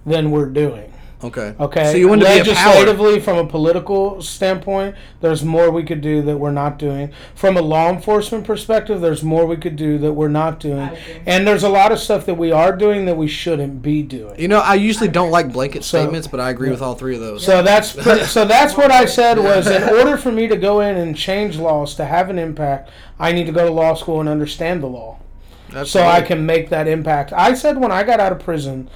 than 0.05 0.31
we're 0.31 0.47
doing. 0.47 0.91
Okay. 1.23 1.55
Okay. 1.61 1.93
So 1.93 1.99
you 1.99 2.09
want 2.09 2.23
to 2.23 2.27
be 2.27 2.51
a 2.51 2.55
power. 2.55 2.75
legislatively, 2.75 3.21
from 3.21 3.37
a 3.37 3.47
political 3.47 4.23
standpoint, 4.23 4.97
there's 5.21 5.45
more 5.45 5.71
we 5.71 5.83
could 5.83 6.01
do 6.01 6.23
that 6.23 6.39
we're 6.39 6.51
not 6.51 6.79
doing. 6.79 7.13
From 7.35 7.57
a 7.59 7.61
law 7.61 7.91
enforcement 7.91 8.47
perspective, 8.47 9.01
there's 9.03 9.23
more 9.23 9.45
we 9.45 9.59
could 9.59 9.77
do 9.77 9.99
that 9.99 10.15
we're 10.15 10.29
not 10.29 10.61
doing. 10.61 10.89
agree. 10.89 11.23
And 11.27 11.47
there's 11.47 11.63
a 11.63 11.69
lot 11.69 11.93
of 11.93 11.99
stuff 11.99 12.25
that 12.27 12.37
we 12.37 12.53
are 12.53 12.75
doing 12.75 13.05
that 13.05 13.19
we 13.19 13.29
shouldn't 13.29 13.83
be 13.83 14.03
doing. 14.03 14.41
You 14.41 14.49
know, 14.49 14.61
I 14.61 14.77
usually 14.77 15.09
don't 15.09 15.31
like 15.31 15.53
blanket 15.53 15.85
So- 15.85 16.01
statements, 16.01 16.27
but 16.27 16.41
I 16.41 16.51
agree 16.51 16.71
with 16.71 16.81
all 16.81 16.95
three 16.95 17.17
of 17.17 17.21
those. 17.21 17.45
So 17.45 17.63
that's 17.63 17.91
so 18.31 18.47
that's 18.47 18.77
what 18.77 18.91
I 18.91 19.05
said 19.05 19.39
was 19.39 19.67
in 19.67 19.83
order 19.99 20.17
for 20.17 20.33
me 20.33 20.49
to 20.49 20.57
go 20.57 20.81
in 20.81 20.97
and 20.97 21.15
change 21.15 21.59
laws 21.59 21.95
to 21.97 22.07
have 22.07 22.31
an 22.31 22.39
impact, 22.39 22.91
I 23.19 23.33
need 23.33 23.45
to 23.45 23.53
go 23.53 23.67
to 23.67 23.73
law 23.73 23.93
school 23.95 24.21
and 24.21 24.29
understand 24.29 24.83
the 24.83 24.87
law. 24.89 25.19
So 25.85 26.03
I 26.03 26.21
can 26.23 26.47
make 26.47 26.69
that 26.71 26.87
impact. 26.89 27.33
I 27.33 27.55
said 27.55 27.79
when 27.79 27.93
I 27.93 28.03
got 28.03 28.21
out 28.21 28.33
of 28.33 28.41
prison, 28.41 28.89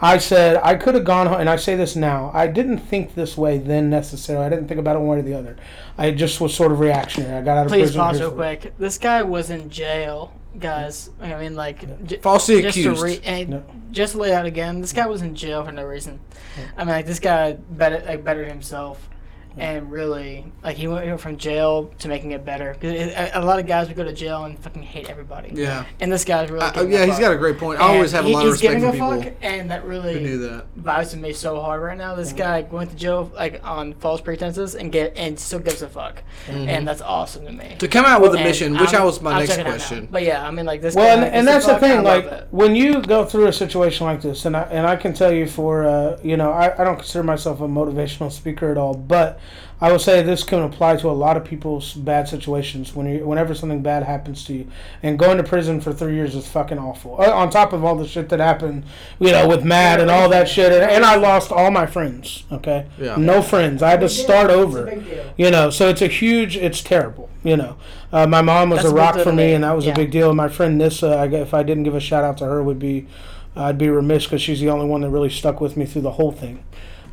I 0.00 0.18
said 0.18 0.56
I 0.62 0.74
could 0.74 0.94
have 0.94 1.04
gone 1.04 1.26
home, 1.26 1.40
and 1.40 1.48
I 1.48 1.56
say 1.56 1.74
this 1.74 1.96
now. 1.96 2.30
I 2.34 2.46
didn't 2.46 2.78
think 2.78 3.14
this 3.14 3.36
way 3.36 3.56
then 3.58 3.88
necessarily. 3.88 4.44
I 4.44 4.48
didn't 4.50 4.68
think 4.68 4.78
about 4.80 4.96
it 4.96 4.98
one 5.00 5.08
way 5.08 5.18
or 5.20 5.22
the 5.22 5.34
other. 5.34 5.56
I 5.96 6.10
just 6.10 6.40
was 6.40 6.54
sort 6.54 6.70
of 6.72 6.80
reactionary. 6.80 7.36
I 7.38 7.42
got 7.42 7.56
out 7.56 7.66
of 7.66 7.72
Please 7.72 7.92
prison. 7.92 8.00
Please 8.00 8.04
pause 8.04 8.20
real 8.20 8.28
what- 8.30 8.60
quick. 8.60 8.74
This 8.78 8.98
guy 8.98 9.22
was 9.22 9.48
in 9.48 9.70
jail, 9.70 10.32
guys. 10.58 11.08
I 11.22 11.34
mean, 11.36 11.54
like, 11.54 12.04
j- 12.06 12.18
Falsely 12.18 12.60
just 12.60 12.76
accused. 12.76 12.98
To 13.00 13.04
re- 13.04 13.20
and 13.24 13.48
No. 13.48 13.62
Just 13.90 14.12
to 14.12 14.18
lay 14.18 14.34
out 14.34 14.44
again, 14.44 14.82
this 14.82 14.92
guy 14.92 15.06
was 15.06 15.22
in 15.22 15.34
jail 15.34 15.64
for 15.64 15.72
no 15.72 15.82
reason. 15.84 16.20
I 16.76 16.80
mean, 16.84 16.88
like, 16.88 17.06
this 17.06 17.18
guy 17.20 17.52
better, 17.70 18.02
like, 18.06 18.22
bettered 18.22 18.48
himself, 18.48 19.08
and 19.58 19.90
really, 19.90 20.44
like, 20.62 20.76
he 20.76 20.86
went 20.88 21.04
he 21.04 21.08
went 21.10 21.20
from 21.20 21.36
jail 21.38 21.90
to 22.00 22.08
making 22.08 22.32
it 22.32 22.44
better. 22.44 22.74
'Cause 22.74 22.90
it- 22.90 23.12
a, 23.16 23.40
a 23.40 23.44
lot 23.44 23.58
of 23.58 23.66
guys 23.66 23.88
would 23.88 23.96
go 23.96 24.04
to 24.04 24.12
jail 24.12 24.44
and 24.44 24.58
fucking 24.58 24.82
hate 24.82 25.08
everybody. 25.08 25.50
Yeah. 25.54 25.84
And 26.00 26.12
this 26.12 26.24
guy's 26.24 26.50
really. 26.50 26.70
Giving 26.72 26.92
yeah, 26.92 26.98
a 26.98 27.04
he's 27.06 27.14
fuck. 27.14 27.20
got 27.22 27.32
a 27.32 27.36
great 27.36 27.58
point. 27.58 27.80
I 27.80 27.86
And 27.86 27.94
always 27.96 28.12
have 28.12 28.24
a 28.24 28.28
he- 28.28 28.34
lot 28.34 28.40
of 28.40 28.44
he's 28.46 28.52
respect 28.62 28.74
for 28.74 28.80
giving 28.80 28.88
a 28.88 28.92
people 29.14 29.22
fuck, 29.22 29.32
and 29.42 29.70
that 29.70 29.82
who 29.82 29.88
really 29.88 30.18
do 30.18 30.38
that. 30.48 30.64
vibes 30.78 31.10
to 31.12 31.16
me 31.16 31.32
so 31.32 31.60
hard 31.60 31.80
right 31.82 31.96
now. 31.96 32.14
This 32.14 32.32
guy 32.32 32.66
went 32.70 32.90
to 32.90 32.96
jail 32.96 33.30
like 33.34 33.60
on 33.64 33.94
false 33.94 34.20
pretenses 34.20 34.74
and 34.74 34.92
get 34.92 35.16
and 35.16 35.38
still 35.38 35.58
gives 35.60 35.82
a 35.82 35.88
fuck, 35.88 36.22
and 36.48 36.86
that's 36.86 37.00
awesome 37.02 37.46
to 37.46 37.52
me. 37.52 37.76
To 37.78 37.88
come 37.88 38.04
out 38.04 38.20
with 38.20 38.34
a 38.34 38.38
And 38.38 38.44
mission, 38.46 38.72
which 38.76 38.92
I'm- 38.92 39.02
I 39.02 39.04
was 39.04 39.20
my 39.20 39.32
I'm 39.32 39.38
next 39.38 39.50
checking 39.50 39.66
it 39.66 39.68
out 39.68 39.72
now. 39.72 39.76
question. 39.78 40.08
But 40.10 40.22
yeah, 40.22 40.46
I 40.46 40.50
mean 40.50 40.66
like 40.66 40.82
this. 40.82 40.94
Well, 40.94 41.16
guy 41.16 41.24
and, 41.26 41.34
and 41.34 41.48
that's 41.48 41.64
a 41.64 41.68
the 41.68 41.72
fuck, 41.74 41.80
thing. 41.80 42.02
Like 42.02 42.48
when 42.50 42.76
you 42.76 43.00
go 43.02 43.24
through 43.24 43.46
a 43.46 43.52
situation 43.52 44.06
like 44.06 44.20
this, 44.22 44.44
and 44.44 44.56
I 44.56 44.62
and 44.64 44.86
I 44.86 44.96
can 44.96 45.14
tell 45.14 45.32
you 45.32 45.46
for 45.46 45.84
uh, 45.86 46.18
you 46.22 46.36
know 46.36 46.50
I, 46.52 46.80
I 46.80 46.84
don't 46.84 46.96
consider 46.96 47.22
myself 47.24 47.60
a 47.60 47.68
motivational 47.68 48.30
speaker 48.30 48.70
at 48.70 48.76
all, 48.78 48.94
but 48.94 49.38
I 49.78 49.92
will 49.92 49.98
say 49.98 50.22
this 50.22 50.42
can 50.42 50.60
apply 50.62 50.96
to 50.96 51.10
a 51.10 51.12
lot 51.12 51.36
of 51.36 51.44
people's 51.44 51.92
bad 51.92 52.28
situations. 52.28 52.94
When 52.94 53.06
you 53.06 53.26
whenever 53.26 53.54
something 53.54 53.82
bad 53.82 54.04
happens 54.04 54.42
to 54.46 54.54
you, 54.54 54.68
and 55.02 55.18
going 55.18 55.36
to 55.36 55.42
prison 55.44 55.82
for 55.82 55.92
three 55.92 56.14
years 56.14 56.34
is 56.34 56.46
fucking 56.46 56.78
awful. 56.78 57.20
Uh, 57.20 57.30
On 57.30 57.50
top 57.50 57.74
of 57.74 57.84
all 57.84 57.94
the 57.94 58.06
shit 58.06 58.30
that 58.30 58.40
happened, 58.40 58.84
you 59.18 59.32
know, 59.32 59.46
with 59.46 59.64
Matt 59.64 60.00
and 60.00 60.10
all 60.10 60.30
that 60.30 60.48
shit, 60.48 60.72
and, 60.72 60.90
and 60.90 61.04
I 61.04 61.16
lost 61.16 61.52
all 61.52 61.70
my 61.70 61.84
friends. 61.84 62.44
Okay, 62.50 62.86
Yeah. 62.98 63.16
no 63.16 63.42
friends. 63.42 63.82
I 63.82 63.90
had 63.90 64.00
to 64.00 64.08
start 64.08 64.50
over. 64.50 64.90
You 65.36 65.50
know, 65.50 65.68
so 65.68 65.88
it's 65.90 66.00
a 66.00 66.06
huge. 66.08 66.56
It's 66.56 66.82
terrible. 66.82 67.28
You 67.44 67.58
know, 67.58 67.76
uh, 68.12 68.26
my 68.26 68.40
mom 68.42 68.70
was 68.70 68.78
That's 68.78 68.88
a 68.88 68.92
a 68.92 68.94
rock 68.96 69.18
for 69.18 69.30
me, 69.30 69.48
me. 69.48 69.52
and 69.52 69.62
that 69.64 69.76
was 69.76 69.84
Yeah. 69.84 69.92
a 69.92 69.96
big 69.96 70.10
deal. 70.10 70.32
My 70.34 70.48
friend 70.48 70.78
Nissa, 70.78 71.08
I, 71.08 71.26
if 71.26 71.52
I 71.52 71.62
didn't 71.62 71.82
give 71.84 71.94
a 71.94 72.00
shout 72.00 72.24
out 72.24 72.38
to 72.38 72.46
her, 72.46 72.62
would 72.62 72.78
be 72.78 73.06
I'd 73.54 73.78
be 73.78 73.88
remiss 73.88 74.24
because 74.24 74.42
she's 74.42 74.60
the 74.60 74.68
only 74.68 74.84
one 74.86 75.00
that 75.02 75.08
really 75.10 75.30
stuck 75.30 75.60
with 75.62 75.76
me 75.78 75.86
through 75.86 76.02
the 76.02 76.12
whole 76.12 76.32
thing. 76.32 76.62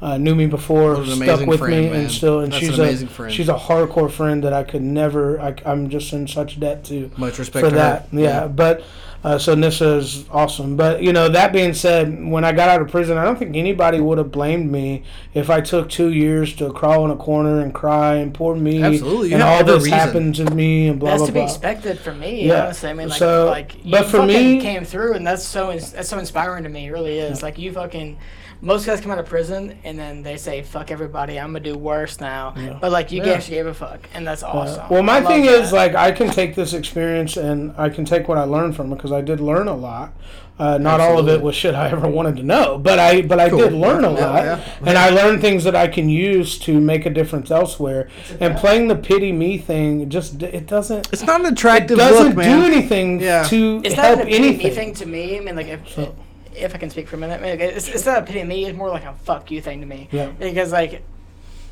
Uh, 0.03 0.17
knew 0.17 0.35
me 0.35 0.45
before, 0.47 0.97
stuck 1.05 1.45
with 1.47 1.59
friend, 1.59 1.85
me, 1.85 1.89
man. 1.89 2.01
and 2.01 2.11
still, 2.11 2.41
and 2.41 2.51
That's 2.51 2.59
she's 2.65 2.77
an 2.77 3.05
a 3.05 3.07
friend. 3.07 3.33
she's 3.33 3.47
a 3.47 3.53
hardcore 3.55 4.11
friend 4.11 4.43
that 4.43 4.51
I 4.51 4.63
could 4.63 4.81
never. 4.81 5.39
I, 5.39 5.55
I'm 5.65 5.89
just 5.89 6.11
in 6.11 6.27
such 6.27 6.59
debt 6.59 6.83
to 6.85 7.09
Much 7.15 7.39
respect 7.39 7.63
for 7.63 7.69
to 7.69 7.75
that. 7.77 8.09
her. 8.09 8.19
Yeah, 8.19 8.47
but 8.47 8.83
uh, 9.23 9.37
so 9.37 9.55
Nissa 9.55 9.93
is 9.95 10.25
awesome. 10.29 10.75
But 10.75 11.01
you 11.03 11.13
know, 11.13 11.29
that 11.29 11.53
being 11.53 11.73
said, 11.73 12.21
when 12.21 12.43
I 12.43 12.51
got 12.51 12.67
out 12.67 12.81
of 12.81 12.89
prison, 12.91 13.17
I 13.17 13.23
don't 13.23 13.39
think 13.39 13.55
anybody 13.55 14.01
would 14.01 14.17
have 14.17 14.29
blamed 14.29 14.69
me 14.69 15.03
if 15.33 15.49
I 15.49 15.61
took 15.61 15.87
two 15.89 16.11
years 16.11 16.53
to 16.57 16.73
crawl 16.73 17.05
in 17.05 17.11
a 17.11 17.15
corner 17.15 17.61
and 17.61 17.73
cry 17.73 18.15
and 18.15 18.33
poor 18.33 18.57
me. 18.57 18.83
Absolutely, 18.83 19.29
you 19.29 19.35
and 19.35 19.43
all 19.43 19.63
this 19.63 19.85
reason. 19.85 19.97
happened 19.97 20.35
to 20.35 20.53
me 20.53 20.89
and 20.89 20.99
blah 20.99 21.11
That's 21.11 21.21
blah 21.21 21.31
blah. 21.31 21.41
That's 21.43 21.53
to 21.53 21.59
be 21.61 21.67
expected 21.69 21.99
from 22.03 22.19
me. 22.19 22.45
Yeah. 22.45 22.63
Honestly, 22.65 22.89
I 22.89 22.93
mean, 22.93 23.07
like, 23.07 23.19
So, 23.19 23.45
like 23.45 23.85
you 23.85 23.91
but 23.91 24.07
for 24.07 24.17
fucking 24.17 24.27
me- 24.57 24.59
came 24.59 24.83
through, 24.83 25.13
and 25.13 25.25
that's 25.25 25.45
so 25.45 25.67
that's 25.71 26.09
so 26.09 26.19
inspiring 26.19 26.63
to 26.65 26.69
me. 26.69 26.87
It 26.87 26.91
really 26.91 27.19
is. 27.19 27.41
Like 27.41 27.57
you 27.57 27.71
fucking. 27.71 28.17
Most 28.63 28.85
guys 28.85 29.01
come 29.01 29.11
out 29.11 29.19
of 29.19 29.25
prison 29.25 29.77
and 29.83 29.99
then 29.99 30.23
they 30.23 30.37
say, 30.37 30.61
"Fuck 30.61 30.89
everybody, 30.89 31.37
I'm 31.37 31.47
gonna 31.47 31.59
do 31.59 31.77
worse 31.77 32.21
now." 32.21 32.53
Yeah. 32.55 32.77
But 32.79 32.93
like 32.93 33.11
you 33.11 33.21
Yeah. 33.21 33.33
actually 33.33 33.57
gave 33.57 33.67
a 33.67 33.73
fuck, 33.73 34.07
and 34.13 34.25
that's 34.25 34.41
awesome. 34.41 34.83
Uh, 34.83 34.87
well, 34.89 35.03
my 35.03 35.19
thing 35.21 35.45
that. 35.45 35.53
is 35.61 35.73
like 35.73 35.95
I 35.95 36.13
can 36.13 36.29
take 36.29 36.55
this 36.55 36.73
experience 36.73 37.35
and 37.35 37.73
I 37.77 37.89
can 37.89 38.05
take 38.05 38.29
what 38.29 38.37
I 38.37 38.43
learned 38.45 38.77
from 38.77 38.91
it 38.91 38.95
because 38.95 39.11
I 39.11 39.19
did 39.19 39.41
learn 39.41 39.67
a 39.67 39.75
lot. 39.75 40.13
Uh, 40.57 40.77
not 40.77 41.01
all 41.01 41.17
of 41.19 41.27
it 41.27 41.41
was 41.41 41.55
shit 41.55 41.73
I 41.75 41.89
ever 41.89 42.07
wanted 42.07 42.37
to 42.37 42.43
know, 42.43 42.77
but 42.77 42.99
I 42.99 43.21
but 43.23 43.37
I 43.39 43.49
Cool. 43.49 43.57
did 43.59 43.73
learn 43.73 44.05
a 44.05 44.11
lot, 44.11 44.43
yeah. 44.45 44.59
and 44.85 44.97
I 44.97 45.09
learned 45.09 45.41
things 45.41 45.65
that 45.65 45.75
I 45.75 45.87
can 45.87 46.07
use 46.09 46.57
to 46.59 46.79
make 46.79 47.05
a 47.05 47.09
difference 47.09 47.51
elsewhere. 47.51 48.07
And 48.39 48.55
playing 48.55 48.87
the 48.87 48.95
pity 48.95 49.31
me 49.33 49.57
thing 49.57 50.07
just 50.09 50.41
it 50.41 50.67
doesn't 50.67 51.09
It's 51.11 51.23
not 51.25 51.41
an 51.41 51.47
attractive. 51.47 51.97
it 51.97 52.01
doesn't 52.01 52.27
look, 52.27 52.35
man. 52.37 52.59
do 52.61 52.65
anything 52.65 53.19
Yeah. 53.19 53.43
to 53.43 53.81
it's 53.83 53.97
not 53.97 54.05
help 54.05 54.19
a 54.21 54.25
pity 54.25 54.39
me 54.39 54.47
anything. 54.49 54.71
thing 54.73 54.93
to 54.93 55.05
me. 55.07 55.37
I 55.37 55.39
mean, 55.41 55.55
like 55.57 55.67
if 55.67 55.79
So- 55.95 56.13
if 56.55 56.73
I 56.75 56.77
can 56.77 56.89
speak 56.89 57.07
for 57.07 57.15
a 57.15 57.19
minute, 57.19 57.39
I 57.39 57.43
mean, 57.43 57.51
like, 57.59 57.59
it's, 57.75 57.87
it's 57.87 58.05
not 58.05 58.19
a 58.19 58.25
pity 58.25 58.43
me. 58.43 58.65
It's 58.65 58.77
more 58.77 58.89
like 58.89 59.05
a 59.05 59.13
fuck 59.13 59.51
you 59.51 59.61
thing 59.61 59.81
to 59.81 59.85
me. 59.85 60.07
Yeah. 60.11 60.27
Because 60.31 60.71
like 60.71 61.03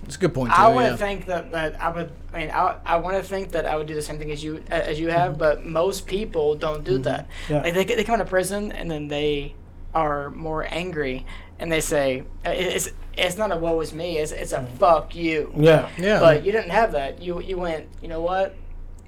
It's 0.05 0.15
a 0.15 0.19
good 0.19 0.33
point 0.33 0.51
too. 0.51 0.57
I 0.61 0.67
want 0.69 0.85
to 0.87 0.91
yeah. 0.91 0.97
think 0.97 1.25
that, 1.27 1.51
that 1.51 1.81
I 1.81 1.89
would. 1.89 2.11
I 2.33 2.37
mean, 2.39 2.49
I, 2.51 2.77
I 2.85 2.95
want 2.97 3.17
to 3.17 3.23
think 3.23 3.51
that 3.51 3.65
I 3.65 3.75
would 3.75 3.87
do 3.87 3.93
the 3.95 4.01
same 4.01 4.17
thing 4.17 4.31
as 4.31 4.43
you 4.43 4.63
as 4.69 4.99
you 4.99 5.07
Mm-hmm. 5.07 5.17
have, 5.17 5.37
but 5.37 5.65
most 5.65 6.07
people 6.07 6.55
don't 6.55 6.83
do 6.83 6.97
that. 6.99 7.27
Yeah. 7.49 7.61
Like 7.61 7.73
they 7.73 7.83
they 7.85 8.03
come 8.03 8.15
out 8.15 8.21
of 8.21 8.29
prison 8.29 8.71
and 8.71 8.89
then 8.89 9.07
they 9.07 9.55
are 9.93 10.29
more 10.31 10.65
angry 10.71 11.25
and 11.59 11.69
they 11.71 11.81
say 11.81 12.23
uh, 12.45 12.49
it's 12.51 12.89
it's 13.17 13.37
not 13.37 13.51
a 13.51 13.57
woe 13.57 13.79
is 13.81 13.93
me. 13.93 14.17
It's 14.17 14.31
it's 14.31 14.53
a 14.53 14.63
fuck 14.79 15.13
you. 15.15 15.53
yeah, 15.57 15.89
yeah. 15.97 16.19
But 16.19 16.45
you 16.45 16.51
didn't 16.53 16.71
have 16.71 16.93
that. 16.93 17.21
You 17.21 17.41
you 17.41 17.57
went. 17.57 17.87
You 18.01 18.07
know 18.07 18.21
what? 18.21 18.55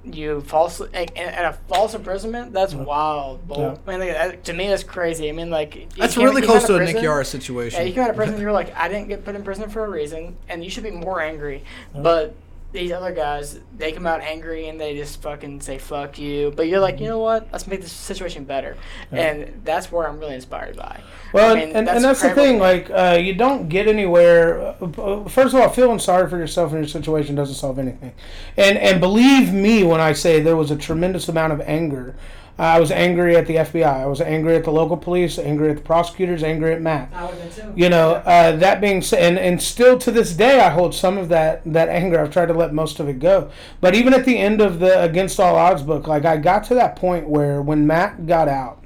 You 0.04 0.40
falsely 0.42 0.88
like, 0.92 1.18
and- 1.18 1.46
a 1.46 1.52
false 1.68 1.94
imprisonment. 1.94 2.52
That's 2.52 2.74
wild. 2.74 3.46
Bull. 3.48 3.58
Yeah. 3.58 3.76
I 3.86 3.90
mean, 3.90 4.00
like, 4.00 4.16
that- 4.16 4.44
to 4.44 4.52
me, 4.52 4.68
that's 4.68 4.84
crazy. 4.84 5.28
I 5.28 5.32
mean, 5.32 5.50
like 5.50 5.88
That's 5.96 6.16
really 6.16 6.42
close 6.42 6.64
to 6.66 6.76
a 6.76 6.84
Nick 6.84 6.96
Yarris 6.96 7.18
yeah, 7.18 7.22
situation. 7.40 7.86
you 7.86 7.94
come 7.94 8.04
out 8.04 8.10
of 8.10 8.16
prison, 8.16 8.40
you're 8.40 8.52
like, 8.52 8.74
I 8.76 8.88
didn't 8.88 9.08
get 9.08 9.24
put 9.24 9.34
in 9.34 9.42
prison 9.42 9.70
for 9.70 9.84
a 9.84 9.88
reason, 9.88 10.36
and 10.48 10.62
you 10.62 10.70
should 10.70 10.84
be 10.84 10.90
more 10.90 11.20
angry. 11.20 11.64
But 11.94 12.34
these 12.74 12.92
other 12.92 13.12
guys, 13.12 13.58
they 13.78 13.92
come 13.92 14.06
out 14.06 14.20
angry 14.20 14.68
and 14.68 14.78
they 14.78 14.94
just 14.96 15.22
fucking 15.22 15.60
say 15.62 15.78
fuck 15.78 16.18
you. 16.18 16.52
But 16.54 16.66
you're 16.68 16.80
like, 16.80 17.00
you 17.00 17.06
know 17.06 17.20
what? 17.20 17.48
Let's 17.52 17.66
make 17.66 17.80
this 17.80 17.92
situation 17.92 18.44
better. 18.44 18.76
And 19.10 19.62
that's 19.64 19.90
where 19.90 20.06
I'm 20.06 20.18
really 20.18 20.34
inspired 20.34 20.76
by. 20.76 21.00
Well, 21.32 21.56
I 21.56 21.60
mean, 21.60 21.74
and, 21.74 21.88
and 21.88 22.04
that's 22.04 22.20
the 22.20 22.30
thing. 22.30 22.58
Like, 22.58 22.90
uh, 22.90 23.18
you 23.20 23.34
don't 23.34 23.68
get 23.68 23.86
anywhere. 23.86 24.76
uh, 24.82 25.24
First 25.28 25.54
of 25.54 25.60
all, 25.60 25.68
feeling 25.70 25.98
sorry 25.98 26.28
for 26.28 26.36
yourself 26.36 26.72
in 26.72 26.78
your 26.78 26.88
situation 26.88 27.34
doesn't 27.34 27.54
solve 27.54 27.78
anything. 27.78 28.12
And 28.56 28.76
and 28.76 29.00
believe 29.00 29.52
me 29.52 29.84
when 29.84 30.00
I 30.00 30.12
say 30.12 30.40
there 30.40 30.56
was 30.56 30.70
a 30.70 30.76
tremendous 30.76 31.28
amount 31.28 31.52
of 31.52 31.60
anger. 31.62 32.14
Uh, 32.56 32.62
I 32.62 32.80
was 32.80 32.92
angry 32.92 33.34
at 33.36 33.46
the 33.46 33.56
FBI. 33.56 33.84
I 33.84 34.06
was 34.06 34.20
angry 34.20 34.54
at 34.54 34.62
the 34.62 34.70
local 34.70 34.96
police. 34.96 35.38
Angry 35.40 35.70
at 35.70 35.76
the 35.76 35.82
prosecutors. 35.82 36.44
Angry 36.44 36.72
at 36.72 36.80
Matt. 36.80 37.10
I 37.12 37.24
would 37.26 37.34
have 37.34 37.54
too. 37.54 37.72
You 37.74 37.88
know, 37.88 38.12
uh, 38.14 38.54
that 38.56 38.80
being 38.80 39.02
said, 39.02 39.22
and, 39.22 39.38
and 39.38 39.60
still 39.60 39.98
to 39.98 40.12
this 40.12 40.32
day, 40.34 40.60
I 40.60 40.70
hold 40.70 40.94
some 40.94 41.18
of 41.18 41.28
that 41.30 41.62
that 41.66 41.88
anger. 41.88 42.20
I've 42.20 42.30
tried 42.32 42.46
to 42.46 42.54
let 42.54 42.72
most 42.72 43.00
of 43.00 43.08
it 43.08 43.18
go. 43.18 43.50
But 43.80 43.96
even 43.96 44.14
at 44.14 44.24
the 44.24 44.38
end 44.38 44.60
of 44.60 44.78
the 44.78 45.02
Against 45.02 45.40
All 45.40 45.56
Odds 45.56 45.82
book, 45.82 46.06
like 46.06 46.24
I 46.24 46.36
got 46.36 46.62
to 46.64 46.74
that 46.74 46.94
point 46.94 47.28
where 47.28 47.60
when 47.60 47.88
Matt 47.88 48.26
got 48.26 48.46
out, 48.46 48.80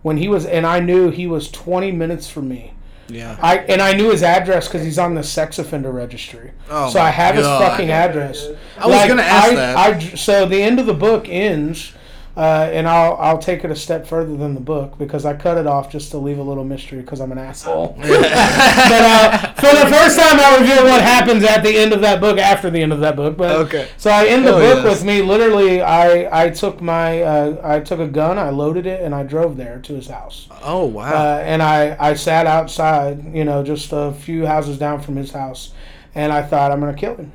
when 0.00 0.16
he 0.16 0.28
was, 0.28 0.46
and 0.46 0.66
I 0.66 0.80
knew 0.80 1.10
he 1.10 1.26
was 1.26 1.50
20 1.50 1.92
minutes 1.92 2.30
from 2.30 2.48
me. 2.48 2.72
yeah. 3.08 3.36
I 3.42 3.58
and 3.58 3.82
I 3.82 3.92
knew 3.92 4.10
his 4.10 4.22
address 4.22 4.68
because 4.68 4.84
he's 4.84 4.98
on 4.98 5.14
the 5.14 5.22
sex 5.22 5.58
offender 5.58 5.92
registry. 5.92 6.52
Oh 6.70 6.88
so 6.88 6.98
I 6.98 7.10
have 7.10 7.34
his 7.34 7.44
fucking 7.46 7.90
address. 7.90 8.48
I 8.78 8.86
was 8.86 9.06
gonna 9.06 9.20
ask 9.20 9.52
I, 9.52 9.54
that. 9.54 9.76
I, 9.76 9.98
so 10.14 10.46
the 10.46 10.62
end 10.62 10.80
of 10.80 10.86
the 10.86 10.94
book 10.94 11.28
ends, 11.28 11.92
uh, 12.36 12.70
and 12.72 12.88
I'll 12.88 13.16
I'll 13.16 13.38
take 13.38 13.62
it 13.64 13.70
a 13.70 13.76
step 13.76 14.06
further 14.06 14.36
than 14.36 14.54
the 14.54 14.60
book 14.60 14.96
because 14.98 15.24
I 15.26 15.34
cut 15.34 15.58
it 15.58 15.66
off 15.66 15.90
just 15.92 16.10
to 16.12 16.18
leave 16.18 16.38
a 16.38 16.42
little 16.42 16.64
mystery 16.64 17.00
because 17.02 17.20
I'm 17.20 17.30
an 17.32 17.38
asshole. 17.38 17.94
but 18.00 18.08
uh, 18.10 19.52
for 19.54 19.66
the 19.74 19.86
first 19.92 20.18
time, 20.18 20.40
I 20.40 20.56
reveal 20.60 20.84
what 20.84 21.02
happens 21.02 21.44
at 21.44 21.62
the 21.62 21.76
end 21.76 21.92
of 21.92 22.00
that 22.00 22.20
book 22.20 22.38
after 22.38 22.70
the 22.70 22.80
end 22.82 22.92
of 22.92 23.00
that 23.00 23.16
book. 23.16 23.36
But 23.36 23.56
Okay. 23.66 23.88
so 23.98 24.10
I 24.10 24.26
end 24.26 24.46
the 24.46 24.52
Hell 24.52 24.76
book 24.76 24.84
yes. 24.84 24.98
with 24.98 25.04
me. 25.06 25.22
Literally, 25.22 25.82
I 25.82 26.44
I 26.46 26.50
took 26.50 26.80
my 26.80 27.22
uh, 27.22 27.60
I 27.62 27.80
took 27.80 28.00
a 28.00 28.08
gun, 28.08 28.38
I 28.38 28.50
loaded 28.50 28.86
it, 28.86 29.02
and 29.02 29.14
I 29.14 29.22
drove 29.24 29.56
there 29.56 29.78
to 29.80 29.94
his 29.94 30.08
house. 30.08 30.48
Oh 30.64 30.86
wow. 30.86 31.12
Uh, 31.12 31.42
and 31.44 31.62
I, 31.62 31.96
I 32.00 32.14
sat 32.14 32.46
outside, 32.46 33.34
you 33.34 33.44
know, 33.44 33.62
just 33.62 33.90
a 33.92 34.12
few 34.12 34.46
houses 34.46 34.78
down 34.78 35.00
from 35.00 35.16
his 35.16 35.32
house, 35.32 35.72
and 36.14 36.32
I 36.32 36.40
thought 36.42 36.70
I'm 36.72 36.80
gonna 36.80 36.94
kill 36.94 37.16
him, 37.16 37.32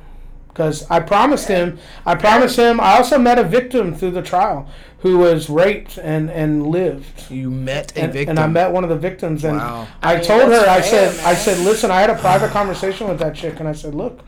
because 0.58 0.84
I 0.90 0.98
promised 0.98 1.46
him. 1.46 1.78
I 2.04 2.16
promised 2.16 2.56
him. 2.58 2.80
I 2.80 2.96
also 2.96 3.16
met 3.16 3.38
a 3.38 3.44
victim 3.44 3.94
through 3.94 4.10
the 4.10 4.22
trial 4.22 4.68
who 4.98 5.18
was 5.18 5.48
raped 5.48 5.98
and 5.98 6.28
and 6.28 6.66
lived. 6.66 7.30
You 7.30 7.48
met 7.48 7.96
a 7.96 8.00
And, 8.02 8.12
victim. 8.12 8.30
and 8.30 8.38
I 8.40 8.48
met 8.48 8.72
one 8.72 8.82
of 8.82 8.90
the 8.90 8.96
victims, 8.96 9.44
and 9.44 9.56
Wow. 9.58 9.86
I, 10.02 10.14
I 10.14 10.16
mean, 10.16 10.24
told 10.24 10.42
her, 10.42 10.48
that's 10.64 10.68
I 10.68 10.80
fair, 10.90 11.12
said, 11.12 11.24
I 11.24 11.34
said, 11.34 11.58
listen, 11.64 11.92
I 11.92 12.00
had 12.00 12.10
a 12.10 12.16
private 12.16 12.50
conversation 12.50 13.06
with 13.08 13.20
that 13.20 13.36
chick, 13.36 13.60
and 13.60 13.68
I 13.68 13.72
said, 13.72 13.94
look, 13.94 14.20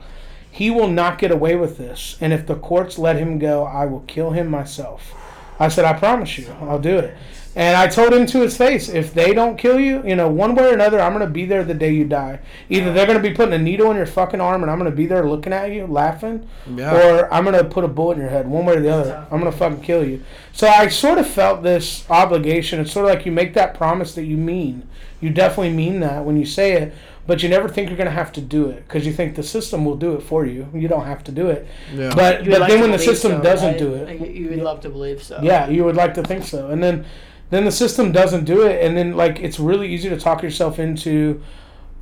he 0.49 0.71
will 0.71 0.87
not 0.87 1.17
get 1.19 1.31
away 1.31 1.57
with 1.57 1.77
this, 1.77 2.17
and 2.21 2.31
if 2.31 2.47
the 2.47 2.55
courts 2.55 2.97
let 2.97 3.17
him 3.17 3.37
go, 3.37 3.65
I 3.65 3.85
will 3.85 4.01
kill 4.07 4.31
him 4.31 4.47
myself. 4.49 5.13
I 5.59 5.67
said, 5.67 5.83
I 5.83 5.93
promise 5.99 6.37
you, 6.37 6.47
I'll 6.61 6.79
do 6.79 6.97
it. 6.97 7.13
And 7.53 7.75
I 7.75 7.87
told 7.87 8.13
him 8.13 8.25
to 8.27 8.39
his 8.41 8.55
face, 8.55 8.87
if 8.87 9.13
they 9.13 9.33
don't 9.33 9.57
kill 9.57 9.77
you, 9.77 10.01
you 10.07 10.15
know, 10.15 10.29
one 10.29 10.55
way 10.55 10.69
or 10.69 10.73
another, 10.73 11.01
I'm 11.01 11.11
gonna 11.11 11.27
be 11.27 11.45
there 11.45 11.63
the 11.65 11.73
day 11.73 11.91
you 11.91 12.05
die. 12.05 12.39
Either 12.69 12.93
they're 12.93 13.05
gonna 13.05 13.19
be 13.19 13.33
putting 13.33 13.53
a 13.53 13.57
needle 13.57 13.91
in 13.91 13.97
your 13.97 14.05
fucking 14.05 14.39
arm, 14.39 14.61
and 14.61 14.71
I'm 14.71 14.77
gonna 14.77 14.89
be 14.91 15.05
there 15.05 15.27
looking 15.27 15.51
at 15.51 15.71
you, 15.71 15.85
laughing, 15.85 16.47
Yeah. 16.73 16.95
or 16.95 17.33
I'm 17.33 17.43
gonna 17.43 17.65
put 17.65 17.83
a 17.83 17.89
bullet 17.89 18.13
in 18.15 18.21
your 18.21 18.29
head. 18.29 18.47
One 18.49 18.65
way 18.65 18.75
or 18.77 18.79
the 18.81 18.89
other, 18.93 19.25
I'm 19.29 19.39
gonna 19.39 19.51
fucking 19.51 19.81
kill 19.81 20.05
you. 20.07 20.21
So 20.53 20.67
I 20.67 20.87
sort 20.87 21.17
of 21.17 21.27
felt 21.27 21.61
this 21.61 22.05
obligation. 22.09 22.79
It's 22.79 22.91
sort 22.93 23.05
of 23.09 23.15
like 23.15 23.25
you 23.25 23.33
make 23.33 23.53
that 23.55 23.73
promise 23.73 24.15
that 24.15 24.23
you 24.23 24.37
mean. 24.37 24.83
You 25.19 25.29
definitely 25.29 25.73
mean 25.73 25.99
that 25.99 26.23
when 26.25 26.37
you 26.37 26.45
say 26.45 26.71
it, 26.73 26.93
but 27.27 27.43
you 27.43 27.49
never 27.49 27.67
think 27.69 27.89
you're 27.89 27.97
gonna 27.97 28.09
have 28.11 28.31
to 28.33 28.41
do 28.41 28.67
it 28.69 28.87
because 28.87 29.05
you 29.05 29.13
think 29.13 29.35
the 29.35 29.43
system 29.43 29.85
will 29.85 29.95
do 29.97 30.13
it 30.13 30.23
for 30.23 30.45
you. 30.45 30.67
You 30.73 30.87
don't 30.87 31.05
have 31.05 31.23
to 31.25 31.31
do 31.31 31.49
it. 31.49 31.67
Yeah. 31.93 32.13
But 32.15 32.45
but 32.45 32.61
like 32.61 32.71
then 32.71 32.81
when 32.81 32.91
the 32.91 32.97
system 32.99 33.33
so, 33.33 33.41
doesn't 33.41 33.71
right? 33.71 33.77
do 33.77 33.93
it, 33.93 34.31
you 34.31 34.49
would 34.49 34.59
love 34.59 34.79
to 34.81 34.89
believe 34.89 35.21
so. 35.21 35.39
yeah, 35.43 35.67
you 35.69 35.83
would 35.83 35.95
like 35.95 36.13
to 36.15 36.23
think 36.23 36.43
so. 36.45 36.69
And 36.69 36.81
then 36.83 37.05
then 37.51 37.65
the 37.65 37.71
system 37.71 38.11
doesn't 38.11 38.45
do 38.45 38.63
it 38.63 38.83
and 38.83 38.97
then 38.97 39.15
like 39.15 39.39
it's 39.39 39.59
really 39.59 39.87
easy 39.93 40.09
to 40.09 40.19
talk 40.19 40.41
yourself 40.41 40.79
into 40.79 41.41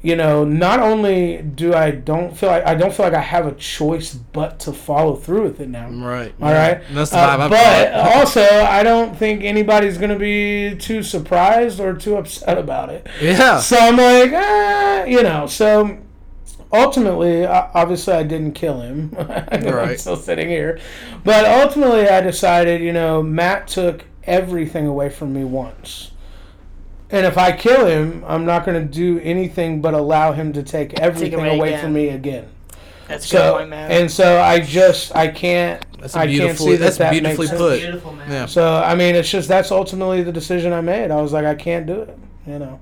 you 0.02 0.16
know, 0.16 0.46
not 0.46 0.80
only 0.80 1.42
do 1.42 1.74
I 1.74 1.92
don't 1.92 2.34
feel 2.38 2.48
like 2.48 2.66
I 2.66 2.74
don't 2.74 2.94
feel 2.94 3.06
like 3.06 3.14
I 3.14 3.20
have 3.20 3.46
a 3.46 3.52
choice 3.56 4.14
but 4.14 4.58
to 4.62 4.72
follow 4.72 5.18
through 5.18 5.44
with 5.44 5.60
it 5.60 5.68
now. 5.68 5.90
right. 5.90 6.34
All 6.42 6.54
right. 6.54 6.82
That's 6.94 7.12
the 7.12 7.18
Uh, 7.18 7.38
vibe 7.38 7.40
I've 7.42 7.50
but 7.50 7.94
also, 8.16 8.42
I 8.42 8.82
don't 8.82 9.18
think 9.18 9.44
anybody's 9.44 9.98
going 9.98 10.12
to 10.12 10.18
be 10.18 10.78
too 10.78 11.04
surprised 11.04 11.82
or 11.82 11.94
too 11.96 12.16
upset 12.16 12.58
about 12.58 12.90
it. 12.92 13.08
Yeah. 13.22 13.60
So 13.60 13.76
I'm 13.78 13.98
like, 13.98 14.32
ah, 14.34 15.04
you 15.04 15.22
know, 15.22 15.48
so 15.48 15.98
ultimately, 16.72 17.46
obviously, 17.46 18.14
I 18.14 18.24
didn't 18.24 18.54
kill 18.54 18.82
him. 18.82 19.14
I'm 19.18 19.98
still 19.98 20.16
sitting 20.16 20.48
here. 20.48 20.80
But 21.26 21.46
ultimately, 21.46 22.08
I 22.08 22.22
decided, 22.22 22.82
you 22.82 22.94
know, 22.94 23.22
Matt 23.22 23.68
took 23.68 24.06
everything 24.30 24.88
away 24.88 25.10
from 25.10 25.34
me 25.34 25.44
once. 25.44 26.12
And 27.12 27.26
if 27.26 27.38
I 27.38 27.52
kill 27.52 27.86
him, 27.88 28.24
I'm 28.28 28.46
not 28.46 28.66
going 28.66 28.80
to 28.80 28.86
do 28.94 29.20
anything 29.22 29.82
but 29.82 29.94
allow 29.96 30.32
him 30.32 30.54
to 30.54 30.62
take 30.64 31.00
everything 31.00 31.34
away 31.40 31.56
away 31.58 31.78
from 31.82 31.94
me 31.94 32.10
again. 32.10 32.48
That's 33.08 33.26
a 33.26 33.32
good 33.32 33.38
So 33.42 33.58
point, 33.58 33.70
man. 33.72 33.92
and 33.92 34.12
so 34.12 34.40
I 34.40 34.60
just 34.60 35.16
I 35.16 35.30
can't 35.30 35.84
That's 36.00 36.16
a 36.16 36.20
I 36.20 36.22
can't 36.28 36.32
beautifully- 36.38 36.66
see 36.74 36.78
that 36.78 36.84
that's 36.86 36.98
that 36.98 37.12
beautifully 37.12 37.48
makes 37.48 37.50
sense. 37.50 37.60
put. 37.62 37.80
Beautiful, 37.82 38.14
man. 38.14 38.32
Yeah. 38.32 38.46
So 38.46 38.76
I 38.76 38.94
mean, 38.94 39.16
it's 39.16 39.30
just 39.32 39.48
that's 39.50 39.72
ultimately 39.72 40.22
the 40.22 40.32
decision 40.32 40.72
I 40.74 40.82
made. 40.82 41.10
I 41.10 41.20
was 41.20 41.34
like, 41.34 41.46
I 41.46 41.56
can't 41.56 41.88
do 41.88 42.02
it, 42.02 42.16
you 42.46 42.60
know. 42.60 42.80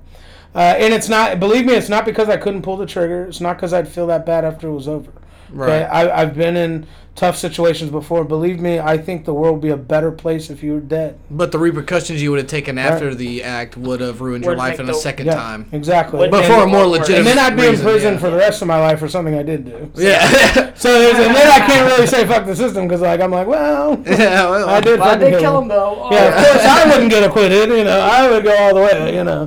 Uh, 0.54 0.74
and 0.78 0.92
it's 0.92 1.08
not. 1.08 1.40
Believe 1.40 1.64
me, 1.64 1.72
it's 1.74 1.88
not 1.88 2.04
because 2.04 2.28
I 2.28 2.36
couldn't 2.36 2.60
pull 2.62 2.76
the 2.76 2.84
trigger. 2.86 3.24
It's 3.24 3.40
not 3.40 3.56
because 3.56 3.72
I'd 3.72 3.88
feel 3.88 4.06
that 4.08 4.26
bad 4.26 4.44
after 4.44 4.68
it 4.68 4.72
was 4.74 4.88
over. 4.88 5.10
Right. 5.50 5.68
Okay? 5.70 5.84
I, 5.84 6.22
I've 6.22 6.34
been 6.34 6.56
in 6.58 6.86
tough 7.14 7.36
situations 7.36 7.90
before. 7.90 8.22
Believe 8.24 8.60
me, 8.60 8.78
I 8.78 8.96
think 8.96 9.24
the 9.24 9.34
world 9.34 9.54
would 9.56 9.62
be 9.62 9.70
a 9.70 9.76
better 9.76 10.12
place 10.12 10.50
if 10.50 10.62
you 10.62 10.74
were 10.74 10.80
dead. 10.80 11.18
But 11.30 11.50
the 11.50 11.58
repercussions 11.58 12.22
you 12.22 12.30
would 12.30 12.38
have 12.38 12.46
taken 12.46 12.78
after 12.78 13.08
Right. 13.08 13.18
the 13.18 13.42
act 13.42 13.76
would 13.76 14.00
have 14.00 14.20
ruined 14.20 14.44
your 14.44 14.54
life 14.54 14.78
in 14.78 14.88
a 14.88 14.94
second 14.94 15.26
Yeah, 15.26 15.34
time. 15.34 15.66
exactly. 15.72 16.20
Would 16.20 16.30
But 16.30 16.44
for 16.44 16.62
a 16.62 16.66
more 16.68 16.86
legitimate 16.86 17.18
and 17.18 17.26
then 17.26 17.38
I'd 17.40 17.56
be 17.56 17.66
in 17.66 17.78
prison 17.80 18.14
yeah. 18.14 18.20
for 18.20 18.30
the 18.30 18.36
rest 18.36 18.62
of 18.62 18.68
my 18.68 18.78
life 18.78 19.00
for 19.00 19.08
something 19.08 19.34
I 19.36 19.42
did 19.42 19.64
do. 19.64 19.90
Yeah. 19.96 20.66
So 20.78 20.96
there's, 20.96 21.18
and 21.26 21.34
then 21.34 21.50
I 21.50 21.58
can't 21.66 21.90
really 21.90 22.06
say 22.06 22.24
fuck 22.24 22.46
the 22.46 22.54
system 22.54 22.86
because 22.86 23.00
like 23.00 23.20
I'm 23.20 23.32
like, 23.32 23.48
well, 23.48 24.00
yeah. 24.06 24.48
Well, 24.48 24.68
I 24.68 24.80
did. 24.80 25.00
Why'd 25.00 25.18
fucking 25.18 25.32
they 25.32 25.40
kill 25.40 25.58
him 25.60 25.66
though? 25.66 26.02
Oh, 26.02 26.08
Yeah, 26.12 26.28
of 26.28 26.34
course 26.46 26.64
I 26.64 26.88
wouldn't 26.88 27.10
get 27.10 27.24
acquitted. 27.24 27.68
You 27.70 27.82
know, 27.82 27.98
I 27.98 28.30
would 28.30 28.44
go 28.44 28.56
all 28.56 28.74
the 28.76 28.82
way. 28.82 29.16
You 29.16 29.24
know, 29.24 29.46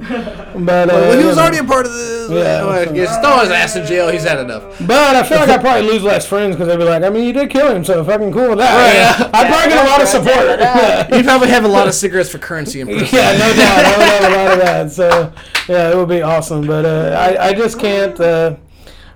but 0.58 0.90
uh, 0.90 0.94
Well, 0.94 1.18
he 1.18 1.24
was 1.24 1.38
already 1.38 1.60
a 1.60 1.64
part 1.64 1.86
of 1.86 1.94
this. 1.94 2.30
Yeah, 2.32 2.66
Well, 2.66 2.86
so- 2.86 2.94
just 2.94 3.22
throw 3.22 3.40
his 3.40 3.50
ass 3.52 3.76
in 3.78 3.86
jail. 3.86 4.10
He's 4.10 4.26
had 4.26 4.40
enough. 4.40 4.64
But 4.86 5.16
I 5.16 5.24
feel 5.24 5.38
like 5.40 5.48
I'd 5.48 5.62
probably 5.62 5.90
lose 5.90 6.04
less 6.04 6.26
friends 6.28 6.58
because 6.58 6.68
they'd 6.68 6.76
be 6.78 6.84
like, 6.84 7.02
I 7.04 7.10
mean, 7.10 7.24
you 7.24 7.32
did 7.32 7.50
kill 7.50 7.61
him, 7.70 7.84
so 7.84 8.04
fucking 8.04 8.32
cool 8.32 8.50
with 8.50 8.58
that. 8.60 8.76
Right, 8.76 8.94
Yeah. 8.94 9.20
yeah. 9.20 9.32
I'd 9.34 9.48
probably 9.48 9.70
get 9.70 9.86
a 9.86 9.90
lot 9.90 10.02
of 10.02 10.08
support. 10.08 10.60
Yeah. 10.60 11.16
You 11.16 11.24
probably 11.32 11.50
have 11.50 11.64
a 11.66 11.68
lot 11.68 11.88
of 11.88 11.94
cigarettes 11.94 12.30
for 12.30 12.38
currency 12.38 12.82
in 12.82 12.88
prison. 12.88 13.08
yeah, 13.12 13.32
no 13.34 13.54
doubt. 13.54 13.86
I 13.86 13.98
would 13.98 14.08
have 14.08 14.32
a 14.32 14.36
lot 14.36 14.52
of 14.54 14.60
that. 14.60 14.92
So, 14.92 15.34
yeah, 15.68 15.92
it 15.92 15.96
would 15.96 16.10
be 16.10 16.22
awesome. 16.22 16.66
But 16.66 16.86
uh, 16.86 17.16
I, 17.18 17.50
I 17.50 17.54
just 17.54 17.80
can't. 17.80 18.20
Uh, 18.20 18.56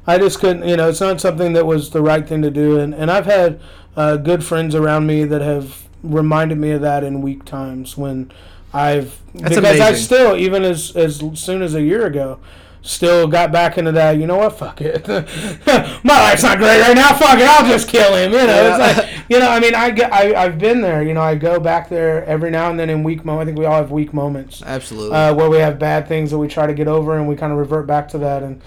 I 0.08 0.18
just 0.18 0.40
couldn't. 0.40 0.68
You 0.68 0.78
know, 0.78 0.90
it's 0.90 1.02
not 1.02 1.20
something 1.22 1.54
that 1.54 1.66
was 1.66 1.90
the 1.90 2.02
right 2.02 2.28
thing 2.28 2.42
to 2.42 2.52
do. 2.52 2.80
And, 2.80 2.94
and 2.94 3.10
I've 3.10 3.26
had 3.26 3.60
uh, 3.96 4.18
good 4.18 4.44
friends 4.44 4.76
around 4.76 5.08
me 5.08 5.24
that 5.26 5.42
have 5.42 5.84
reminded 6.04 6.58
me 6.58 6.72
of 6.72 6.82
that 6.82 7.04
in 7.04 7.22
weak 7.22 7.46
times 7.46 7.98
when 7.98 8.32
I've 8.74 9.20
That's 9.34 9.56
because 9.56 9.80
I 9.80 9.94
still 9.94 10.36
even 10.36 10.64
as 10.64 10.96
as 10.96 11.24
soon 11.34 11.62
as 11.62 11.74
a 11.74 11.82
year 11.82 12.06
ago. 12.06 12.40
Still 12.86 13.28
got 13.28 13.52
back 13.52 13.80
into 13.80 13.92
that. 13.94 14.18
You 14.20 14.28
know 14.28 14.38
what? 14.38 14.60
Fuck 14.60 14.80
it. 14.80 15.08
My 16.04 16.20
life's 16.20 16.44
not 16.44 16.60
great 16.60 16.80
right 16.82 16.94
now. 16.96 17.16
Fuck 17.18 17.40
it. 17.40 17.48
I'll 17.48 17.68
just 17.68 17.90
kill 17.90 18.14
him. 18.16 18.32
You 18.32 18.38
know. 18.38 18.46
Yeah. 18.46 18.90
It's 18.90 18.98
like 19.00 19.24
you 19.28 19.40
know. 19.40 19.50
I 19.50 19.60
mean, 19.60 19.74
I, 19.74 19.90
get- 19.90 20.14
I 20.14 20.36
I've 20.36 20.60
been 20.60 20.82
there. 20.82 21.02
You 21.02 21.16
know. 21.16 21.22
I 21.22 21.34
go 21.34 21.60
back 21.60 21.90
there 21.90 22.24
every 22.26 22.52
now 22.52 22.70
and 22.70 22.80
then 22.80 22.92
in 22.92 23.02
weak 23.02 23.26
moments. 23.26 23.42
I 23.42 23.46
think 23.48 23.58
we 23.58 23.66
all 23.66 23.78
have 23.78 23.90
weak 23.90 24.14
moments 24.14 24.62
Absolutely. 24.64 25.18
uh, 25.18 25.34
where 25.34 25.50
we 25.50 25.58
have 25.58 25.80
bad 25.80 26.08
things 26.08 26.30
that 26.30 26.38
we 26.38 26.48
try 26.48 26.68
to 26.68 26.76
get 26.76 26.88
over, 26.88 27.18
and 27.18 27.28
we 27.28 27.36
kind 27.36 27.52
of 27.52 27.58
revert 27.58 27.88
back 27.88 28.08
to 28.10 28.20
that. 28.20 28.44
And 28.44 28.62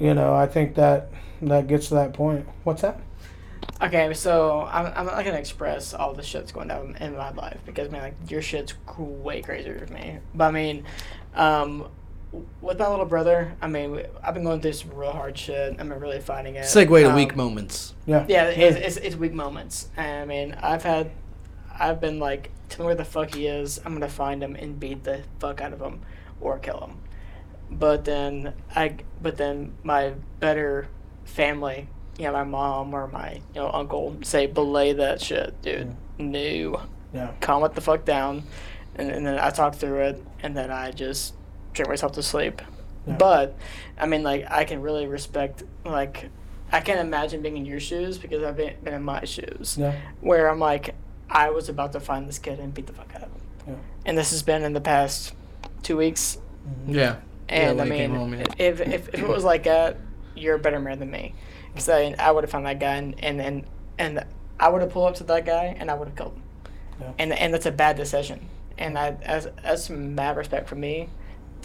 you 0.00 0.14
know, 0.14 0.34
I 0.34 0.46
think 0.46 0.74
that 0.76 1.10
that 1.42 1.66
gets 1.66 1.88
to 1.88 1.94
that 1.96 2.14
point. 2.14 2.46
What's 2.62 2.80
that? 2.80 2.98
Okay, 3.82 4.14
so 4.14 4.66
I'm, 4.72 4.86
I'm 4.96 5.06
not 5.06 5.22
gonna 5.24 5.36
express 5.36 5.92
all 5.92 6.14
the 6.14 6.22
shit 6.22 6.40
that's 6.42 6.52
going 6.52 6.68
down 6.68 6.96
in 7.00 7.14
my 7.14 7.30
life 7.32 7.58
because 7.66 7.90
man, 7.90 8.02
like 8.02 8.30
your 8.30 8.40
shit's 8.40 8.72
way 8.96 9.42
crazier 9.42 9.78
than 9.84 9.92
me. 9.92 10.18
But 10.34 10.44
I 10.44 10.50
mean, 10.52 10.84
um, 11.34 11.88
with 12.60 12.78
my 12.78 12.88
little 12.88 13.04
brother, 13.06 13.54
I 13.62 13.66
mean, 13.68 14.02
I've 14.22 14.34
been 14.34 14.44
going 14.44 14.60
through 14.60 14.72
some 14.72 14.90
real 14.94 15.12
hard 15.12 15.36
shit. 15.38 15.76
I'm 15.78 15.92
really 15.92 16.20
fighting 16.20 16.56
it. 16.56 16.64
Segue 16.64 16.88
to 17.02 17.10
Um, 17.10 17.14
weak 17.16 17.36
moments. 17.36 17.94
Yeah. 18.06 18.24
Yeah, 18.28 18.44
it's, 18.46 18.76
it's, 18.76 18.96
it's 18.98 19.16
weak 19.16 19.32
moments. 19.32 19.88
And, 19.96 20.22
I 20.22 20.24
mean, 20.24 20.56
I've 20.60 20.82
had, 20.82 21.10
I've 21.78 22.00
been 22.00 22.18
like, 22.18 22.50
tell 22.68 22.84
me 22.84 22.86
where 22.86 22.94
the 22.94 23.04
fuck 23.04 23.34
he 23.34 23.46
is. 23.46 23.80
I'm 23.84 23.92
gonna 23.92 24.08
find 24.08 24.42
him 24.42 24.56
and 24.56 24.78
beat 24.80 25.04
the 25.04 25.22
fuck 25.38 25.60
out 25.60 25.72
of 25.72 25.80
him, 25.80 26.00
or 26.40 26.58
kill 26.58 26.80
him. 26.80 26.98
But 27.70 28.04
then 28.04 28.54
I, 28.74 28.96
but 29.22 29.36
then 29.36 29.72
my 29.82 30.14
better 30.40 30.88
family, 31.24 31.88
you 32.18 32.24
know, 32.26 32.32
my 32.32 32.44
mom 32.44 32.94
or 32.94 33.08
my 33.08 33.34
you 33.54 33.60
know 33.60 33.70
uncle 33.72 34.16
say 34.22 34.46
belay 34.46 34.92
that 34.92 35.20
shit, 35.20 35.60
dude. 35.62 35.94
No, 36.18 36.80
Yeah. 37.12 37.32
calm 37.40 37.64
it 37.64 37.74
the 37.74 37.80
fuck 37.80 38.04
down, 38.04 38.44
and, 38.94 39.10
and 39.10 39.26
then 39.26 39.38
I 39.38 39.50
talk 39.50 39.74
through 39.74 40.00
it, 40.00 40.22
and 40.42 40.56
then 40.56 40.70
I 40.70 40.90
just 40.92 41.34
drink 41.74 41.88
myself 41.88 42.12
to 42.12 42.22
sleep. 42.22 42.62
Yeah. 43.06 43.16
But 43.16 43.56
I 43.98 44.06
mean, 44.06 44.22
like 44.22 44.46
I 44.50 44.64
can 44.64 44.80
really 44.80 45.06
respect 45.06 45.62
like 45.84 46.30
I 46.72 46.80
can't 46.80 47.00
imagine 47.00 47.42
being 47.42 47.56
in 47.56 47.66
your 47.66 47.80
shoes 47.80 48.16
because 48.18 48.42
I've 48.42 48.56
been, 48.56 48.74
been 48.82 48.94
in 48.94 49.02
my 49.02 49.24
shoes 49.24 49.76
Yeah. 49.78 49.94
where 50.20 50.48
I'm 50.48 50.58
like 50.58 50.94
I 51.28 51.50
was 51.50 51.68
about 51.68 51.92
to 51.92 52.00
find 52.00 52.28
this 52.28 52.38
kid 52.38 52.58
and 52.58 52.72
beat 52.72 52.86
the 52.86 52.92
fuck 52.92 53.10
out 53.14 53.22
of 53.24 53.28
him, 53.28 53.40
Yeah. 53.68 53.74
and 54.06 54.16
this 54.18 54.30
has 54.30 54.42
been 54.42 54.62
in 54.62 54.72
the 54.72 54.80
past 54.80 55.34
two 55.82 55.96
weeks. 55.96 56.38
Mm-hmm. 56.66 56.94
Yeah. 56.94 57.16
And 57.48 57.78
when 57.78 57.92
I 57.92 57.96
mean, 57.98 58.14
home, 58.14 58.34
yeah. 58.34 58.44
if, 58.56 58.80
if 58.80 59.08
if 59.12 59.20
it 59.20 59.28
was 59.28 59.44
like 59.44 59.64
that, 59.64 59.98
you're 60.34 60.54
a 60.54 60.58
better 60.58 60.80
man 60.80 60.98
than 60.98 61.10
me, 61.10 61.34
because 61.72 61.88
I 61.90 62.14
I 62.18 62.30
would 62.30 62.44
have 62.44 62.50
found 62.50 62.64
that 62.66 62.78
guy 62.78 62.94
and 62.96 63.22
and 63.22 63.40
and, 63.40 63.64
and 63.98 64.24
I 64.58 64.68
would 64.70 64.80
have 64.80 64.90
pulled 64.90 65.08
up 65.10 65.14
to 65.16 65.24
that 65.24 65.44
guy 65.44 65.76
and 65.78 65.90
I 65.90 65.94
would 65.94 66.08
have 66.08 66.16
killed 66.16 66.34
him, 66.34 66.42
Yeah. 67.00 67.12
and 67.18 67.32
and 67.34 67.52
that's 67.52 67.66
a 67.66 67.70
bad 67.72 67.96
decision, 67.96 68.48
and 68.78 68.98
I 68.98 69.16
as 69.22 69.46
as 69.62 69.84
some 69.84 70.14
mad 70.14 70.36
respect 70.38 70.68
for 70.68 70.76
me. 70.76 71.10